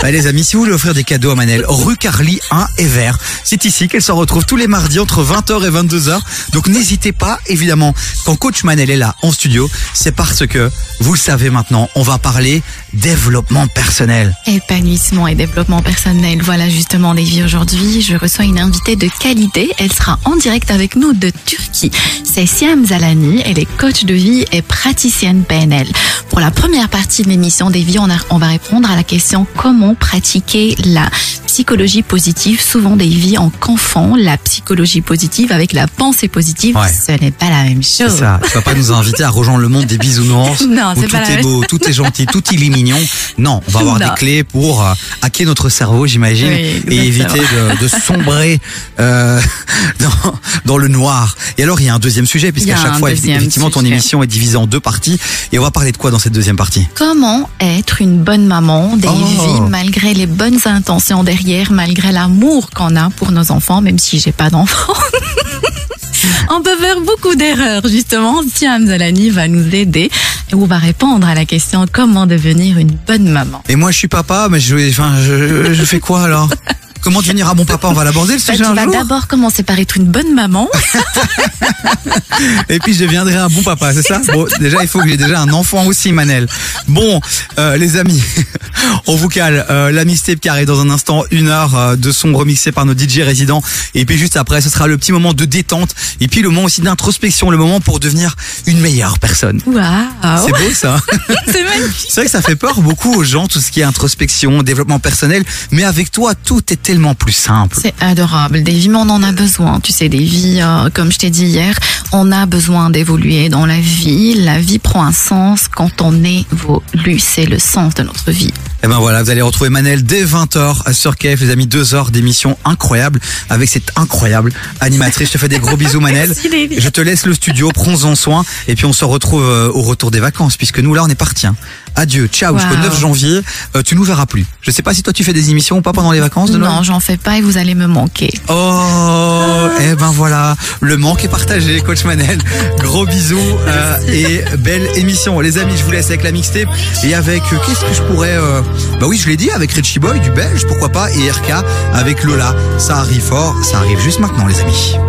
Bah, 0.02 0.12
les 0.12 0.28
amis, 0.28 0.44
si 0.44 0.56
vous 0.56 0.64
voulez 0.64 0.74
offrir 0.74 0.94
des 0.94 1.04
cadeaux 1.04 1.32
à 1.32 1.36
Manel, 1.36 1.66
rue 1.68 1.98
Carly 1.98 2.40
1 2.52 2.68
et 2.78 2.86
vert. 2.86 3.18
C'est 3.44 3.66
ici 3.66 3.88
qu'elle 3.88 4.02
se 4.02 4.12
retrouve 4.12 4.46
tous 4.46 4.56
les 4.56 4.68
mardis 4.68 5.00
entre 5.00 5.24
20h 5.24 5.66
et 5.66 5.70
22h. 5.72 6.20
Donc 6.54 6.68
n'hésitez 6.68 7.12
pas, 7.12 7.40
évidemment, 7.48 7.94
quand 8.26 8.36
coach 8.36 8.64
Manel 8.64 8.90
est 8.90 8.98
là 8.98 9.16
en 9.24 9.32
studio, 9.32 9.70
c'est 9.94 10.14
parce 10.14 10.46
que, 10.46 10.70
vous 11.00 11.14
le 11.14 11.20
savez 11.20 11.50
maintenant, 11.50 11.90
on 11.96 12.04
va 12.04 12.20
parler 12.20 12.62
développement 13.02 13.68
personnel. 13.68 14.36
Épanouissement 14.48 15.28
et 15.28 15.36
développement 15.36 15.82
personnel. 15.82 16.42
Voilà 16.42 16.68
justement, 16.70 17.14
Davy, 17.14 17.44
aujourd'hui, 17.44 18.02
je 18.02 18.16
reçois 18.16 18.46
une 18.46 18.60
invitée 18.60 18.96
de 18.96 19.08
qualité. 19.20 19.70
Elle 19.78 19.92
sera 19.92 20.20
en 20.26 20.36
direct 20.36 20.72
avec 20.72 20.96
nous 20.96 21.14
de 21.14 21.32
Turquie. 21.46 21.92
C'est 22.24 22.46
Siam 22.46 22.86
Zalani. 22.86 23.42
Elle 23.46 23.60
est 23.60 23.78
coach 23.78 24.06
de 24.06 24.14
vie 24.14 24.46
et 24.52 24.62
praticienne 24.62 25.44
PNL. 25.44 25.88
Pour 26.30 26.40
la 26.40 26.52
première 26.52 26.90
partie 26.90 27.24
de 27.24 27.30
l'émission, 27.30 27.70
Davy, 27.70 28.00
on, 28.00 28.10
a- 28.10 28.18
on 28.30 28.38
va 28.38 28.48
répondre 28.48 28.90
à 28.90 28.96
la 28.96 29.04
question 29.04 29.46
comment 29.56 29.96
pratiquer 29.96 30.76
la 30.86 31.10
psychologie 31.46 32.04
positive. 32.04 32.62
Souvent, 32.62 32.96
Davy, 32.96 33.38
en 33.38 33.50
qu'enfant, 33.50 34.16
la 34.16 34.38
psychologie 34.38 34.57
positive 35.04 35.52
avec 35.52 35.74
la 35.74 35.88
pensée 35.88 36.28
positive, 36.28 36.76
Ouais. 36.76 36.88
ce 36.92 37.12
n'est 37.14 37.32
pas 37.32 37.50
la 37.50 37.64
même 37.64 37.84
chose. 37.84 38.18
ça. 38.20 38.40
Tu 38.46 38.52
vas 38.54 38.62
pas 38.62 38.74
nous 38.74 38.92
inviter 38.92 39.24
à 39.24 39.30
rejoindre 39.30 39.60
le 39.60 39.70
monde 39.70 39.86
des 39.86 39.98
bisounours. 39.98 40.62
Non, 40.68 40.94
où 40.96 41.02
tout 41.02 41.08
pas 41.10 41.24
est 41.30 41.42
beau, 41.42 41.64
tout 41.68 41.84
est 41.88 41.94
gentil, 41.94 42.26
tout 42.26 42.44
il 42.52 42.64
est 42.64 42.70
mignon. 42.70 42.98
Non, 43.38 43.62
on 43.68 43.72
va 43.72 43.80
avoir 43.80 44.00
Non. 44.00 44.06
des 44.08 44.14
clés 44.16 44.44
pour 44.44 44.84
euh, 44.86 44.94
hacker 45.22 45.46
notre 45.48 45.70
cerveau, 45.70 46.06
j'imagine, 46.08 46.50
Oui, 46.50 46.84
et 46.96 47.08
éviter 47.08 47.40
de, 47.40 47.82
de 47.82 47.88
sombrer 47.88 48.60
euh, 49.00 49.40
dans, 50.00 50.36
dans 50.66 50.78
le 50.78 50.88
noir. 50.88 51.36
Et 51.58 51.64
alors, 51.64 51.80
il 51.80 51.86
y 51.86 51.90
a 51.90 51.94
un 51.96 52.00
deuxième 52.00 52.26
sujet, 52.28 52.52
puisqu'à 52.52 52.76
chaque 52.76 52.98
fois, 53.00 53.12
effectivement, 53.12 53.70
ton 53.70 53.84
émission 53.86 54.22
est 54.24 54.28
divisée 54.28 54.58
en 54.58 54.68
deux 54.68 54.80
parties. 54.80 55.20
Et 55.52 55.60
on 55.60 55.64
va 55.64 55.72
parler 55.72 55.92
de 55.92 55.98
quoi 55.98 56.12
dans 56.12 56.20
cette 56.20 56.34
deuxième 56.34 56.58
partie? 56.58 56.88
Comment 56.96 57.50
être 57.60 58.02
une 58.02 58.24
bonne 58.24 58.46
maman, 58.46 58.98
Davy, 58.98 59.16
Oh. 59.40 59.68
malgré 59.70 60.14
les 60.14 60.26
bonnes 60.28 60.60
intentions 60.66 61.24
derrière, 61.24 61.72
malgré 61.72 62.12
l'amour 62.12 62.70
qu'on 62.72 62.96
a 62.96 63.10
pour 63.12 63.32
nos 63.32 63.52
enfants, 63.52 63.82
même 63.82 64.00
si 64.00 64.20
j'ai 64.20 64.32
pas 64.32 64.50
On 66.50 66.62
peut 66.62 66.78
faire 66.78 67.02
beaucoup 67.02 67.36
d'erreurs, 67.36 67.86
justement. 67.88 68.42
Tiens, 68.54 68.80
Zalani 68.86 69.30
va 69.30 69.48
nous 69.48 69.76
aider 69.76 70.10
et 70.50 70.56
on 70.56 70.66
va 70.66 70.78
répondre 70.78 71.28
à 71.28 71.36
la 71.36 71.46
question 71.46 71.86
comment 71.92 72.26
devenir 72.26 72.78
une 72.78 72.98
bonne 73.06 73.30
maman? 73.30 73.62
Et 73.68 73.76
moi, 73.76 73.92
je 73.92 73.98
suis 73.98 74.08
papa, 74.08 74.48
mais 74.50 74.60
je, 74.60 74.90
enfin, 74.90 75.14
je, 75.22 75.74
je 75.74 75.84
fais 75.84 76.00
quoi 76.00 76.24
alors? 76.24 76.50
Comment 77.08 77.22
devenir 77.22 77.48
un 77.48 77.56
bon 77.56 77.64
papa 77.64 77.88
On 77.88 77.94
va 77.94 78.04
l'aborder 78.04 78.34
le 78.34 78.40
Bah, 78.40 78.44
sujet 78.52 78.58
tu 78.58 78.64
un 78.70 78.84
jour. 78.84 78.92
d'abord 78.92 79.28
commencer 79.28 79.64
par 79.64 79.80
être 79.80 79.96
une 79.96 80.08
bonne 80.08 80.34
maman. 80.36 80.68
Et 82.68 82.80
puis 82.80 82.94
je 82.94 83.00
deviendrai 83.00 83.36
un 83.38 83.48
bon 83.48 83.64
papa, 83.64 83.94
c'est 83.94 84.02
ça? 84.02 84.20
Bon, 84.34 84.46
déjà 84.60 84.80
il 84.82 84.90
faut 84.90 85.00
que 85.00 85.08
j'ai 85.08 85.16
déjà 85.16 85.40
un 85.40 85.54
enfant 85.54 85.86
aussi, 85.86 86.12
Manel. 86.12 86.50
Bon, 86.90 87.22
euh, 87.60 87.78
les 87.78 87.96
amis, 87.96 88.22
on 89.08 89.16
vous 89.16 89.30
cale. 89.30 89.66
Euh, 89.70 89.90
la 89.90 90.04
mixtape 90.04 90.42
qui 90.42 90.50
arrive 90.50 90.66
dans 90.68 90.82
un 90.82 90.90
instant, 90.90 91.24
une 91.32 91.48
heure 91.48 91.78
euh, 91.78 91.96
de 91.96 92.12
son 92.12 92.34
remixé 92.34 92.74
par 92.74 92.86
nos 92.86 92.92
DJ 92.94 93.20
résidents. 93.20 93.64
Et 93.96 94.04
puis 94.06 94.18
juste 94.18 94.36
après, 94.36 94.60
ce 94.60 94.70
sera 94.70 94.88
le 94.88 94.98
petit 94.98 95.14
moment 95.14 95.34
de 95.34 95.46
détente. 95.46 95.96
Et 96.20 96.28
puis 96.28 96.42
le 96.42 96.50
moment 96.50 96.66
aussi 96.66 96.82
d'introspection, 96.82 97.50
le 97.52 97.58
moment 97.58 97.80
pour 97.80 98.02
devenir 98.02 98.36
une 98.66 98.82
meilleure 98.82 99.18
personne. 99.20 99.62
Waouh 99.66 100.46
C'est 100.46 100.52
beau 100.52 100.74
ça 100.74 101.00
C'est 101.48 101.64
magnifique 101.64 102.08
C'est 102.10 102.16
vrai 102.20 102.26
que 102.26 102.32
ça 102.32 102.42
fait 102.42 102.58
peur 102.58 102.82
beaucoup 102.82 103.14
aux 103.14 103.24
gens, 103.24 103.48
tout 103.48 103.62
ce 103.62 103.72
qui 103.72 103.80
est 103.80 103.84
introspection, 103.86 104.62
développement 104.62 105.00
personnel. 105.00 105.46
Mais 105.72 105.86
avec 105.86 106.12
toi, 106.12 106.36
tout 106.36 106.62
est 106.74 106.82
tellement 106.82 106.97
plus 107.16 107.32
simple. 107.34 107.78
C'est 107.82 107.94
adorable. 108.02 108.64
Des 108.64 108.72
vies, 108.72 108.90
mais 108.90 108.98
on 108.98 109.10
en 109.10 109.24
a 109.24 109.32
besoin. 109.32 109.80
Tu 109.80 109.92
sais, 109.92 110.10
des 110.10 110.24
vies, 110.24 110.60
euh, 110.62 110.90
comme 110.94 111.12
je 111.12 111.18
t'ai 111.18 111.30
dit 111.30 111.46
hier, 111.46 111.78
on 112.12 112.32
a 112.32 112.46
besoin 112.46 112.90
d'évoluer 112.90 113.50
dans 113.50 113.66
la 113.66 113.80
vie. 113.80 114.36
La 114.36 114.60
vie 114.60 114.80
prend 114.80 115.04
un 115.06 115.12
sens 115.12 115.68
quand 115.68 116.02
on 116.02 116.14
évolue. 116.24 117.20
C'est 117.20 117.46
le 117.46 117.60
sens 117.60 117.94
de 117.96 118.04
notre 118.04 118.32
vie. 118.32 118.54
Et 118.84 118.88
ben 118.88 119.00
voilà, 119.00 119.24
vous 119.24 119.30
allez 119.32 119.42
retrouver 119.42 119.70
Manel 119.72 120.04
dès 120.04 120.24
20h 120.24 120.94
sur 120.94 121.18
KF, 121.18 121.42
les 121.42 121.50
amis, 121.50 121.66
deux 121.66 121.96
heures 121.96 122.12
d'émission 122.12 122.58
incroyable 122.64 123.20
avec 123.50 123.70
cette 123.70 123.92
incroyable 123.96 124.54
animatrice. 124.82 125.30
Je 125.30 125.34
te 125.34 125.38
fais 125.40 125.48
des 125.48 125.58
gros 125.58 125.78
bisous 125.78 126.00
Manel. 126.00 126.28
Merci, 126.30 126.50
David. 126.50 126.80
Je 126.80 126.90
te 126.90 127.02
laisse 127.02 127.26
le 127.26 127.34
studio, 127.34 127.72
prends-en 127.74 128.16
soin 128.16 128.46
et 128.68 128.76
puis 128.76 128.86
on 128.86 128.94
se 128.94 129.04
retrouve 129.04 129.44
euh, 129.44 129.72
au 129.74 129.82
retour 129.82 130.12
des 130.12 130.20
vacances 130.20 130.58
puisque 130.58 130.80
nous 130.80 130.94
là 130.94 131.04
on 131.04 131.08
est 131.08 131.16
partis. 131.16 131.48
hein. 131.48 131.56
Adieu, 131.98 132.28
ciao, 132.28 132.58
jusqu'au 132.58 132.76
Wow. 132.76 132.84
9 132.84 133.00
janvier, 133.00 133.42
euh, 133.76 133.82
tu 133.82 133.96
nous 133.96 134.04
verras 134.04 134.26
plus. 134.28 134.46
Je 134.62 134.70
sais 134.72 134.84
pas 134.84 134.94
si 134.94 135.02
toi 135.04 135.12
tu 135.14 135.24
fais 135.24 135.34
des 135.34 135.50
émissions 135.50 135.78
ou 135.78 135.82
pas 135.82 135.94
pendant 135.94 136.12
les 136.12 136.20
vacances 136.20 136.52
de. 136.52 136.58
Non, 136.58 136.84
j'en 136.84 137.00
fais 137.00 137.18
pas 137.18 137.38
et 137.38 137.42
vous 137.42 137.58
allez 137.58 137.74
me 137.76 137.88
manquer. 137.88 138.30
Oh, 138.50 139.68
eh 139.82 139.96
ben 139.96 140.12
voilà, 140.14 140.56
le 140.80 140.96
manque 140.98 141.24
est 141.26 141.28
partagé, 141.28 141.82
coach 141.82 142.04
Manel. 142.06 142.38
Gros 142.80 143.06
bisous 143.08 143.40
euh, 143.68 143.98
et 144.08 144.44
belle 144.58 144.88
émission. 144.96 145.40
Les 145.40 145.58
amis, 145.58 145.74
je 145.78 145.84
vous 145.84 145.92
laisse 145.92 146.08
avec 146.08 146.24
la 146.24 146.32
mixtape 146.32 146.70
et 147.04 147.16
avec 147.16 147.42
euh, 147.52 147.58
qu'est-ce 147.66 147.82
que 147.82 147.94
je 147.94 148.02
pourrais 148.04 148.38
euh, 148.38 148.62
Bah 149.00 149.08
oui, 149.08 149.18
je 149.18 149.28
l'ai 149.28 149.38
dit 149.38 149.50
avec 149.50 149.72
Richie 149.72 150.00
Boy 150.00 150.20
du 150.20 150.30
Belge, 150.32 150.66
pourquoi 150.68 150.90
pas 150.90 151.10
et 151.12 151.32
RK 151.32 151.52
avec 151.94 152.24
Lola. 152.24 152.56
Ça 152.78 152.98
arrive 152.98 153.22
fort, 153.24 153.56
ça 153.64 153.78
arrive 153.80 154.00
juste 154.00 154.20
maintenant 154.20 154.46
les 154.46 154.60
amis. 154.60 154.98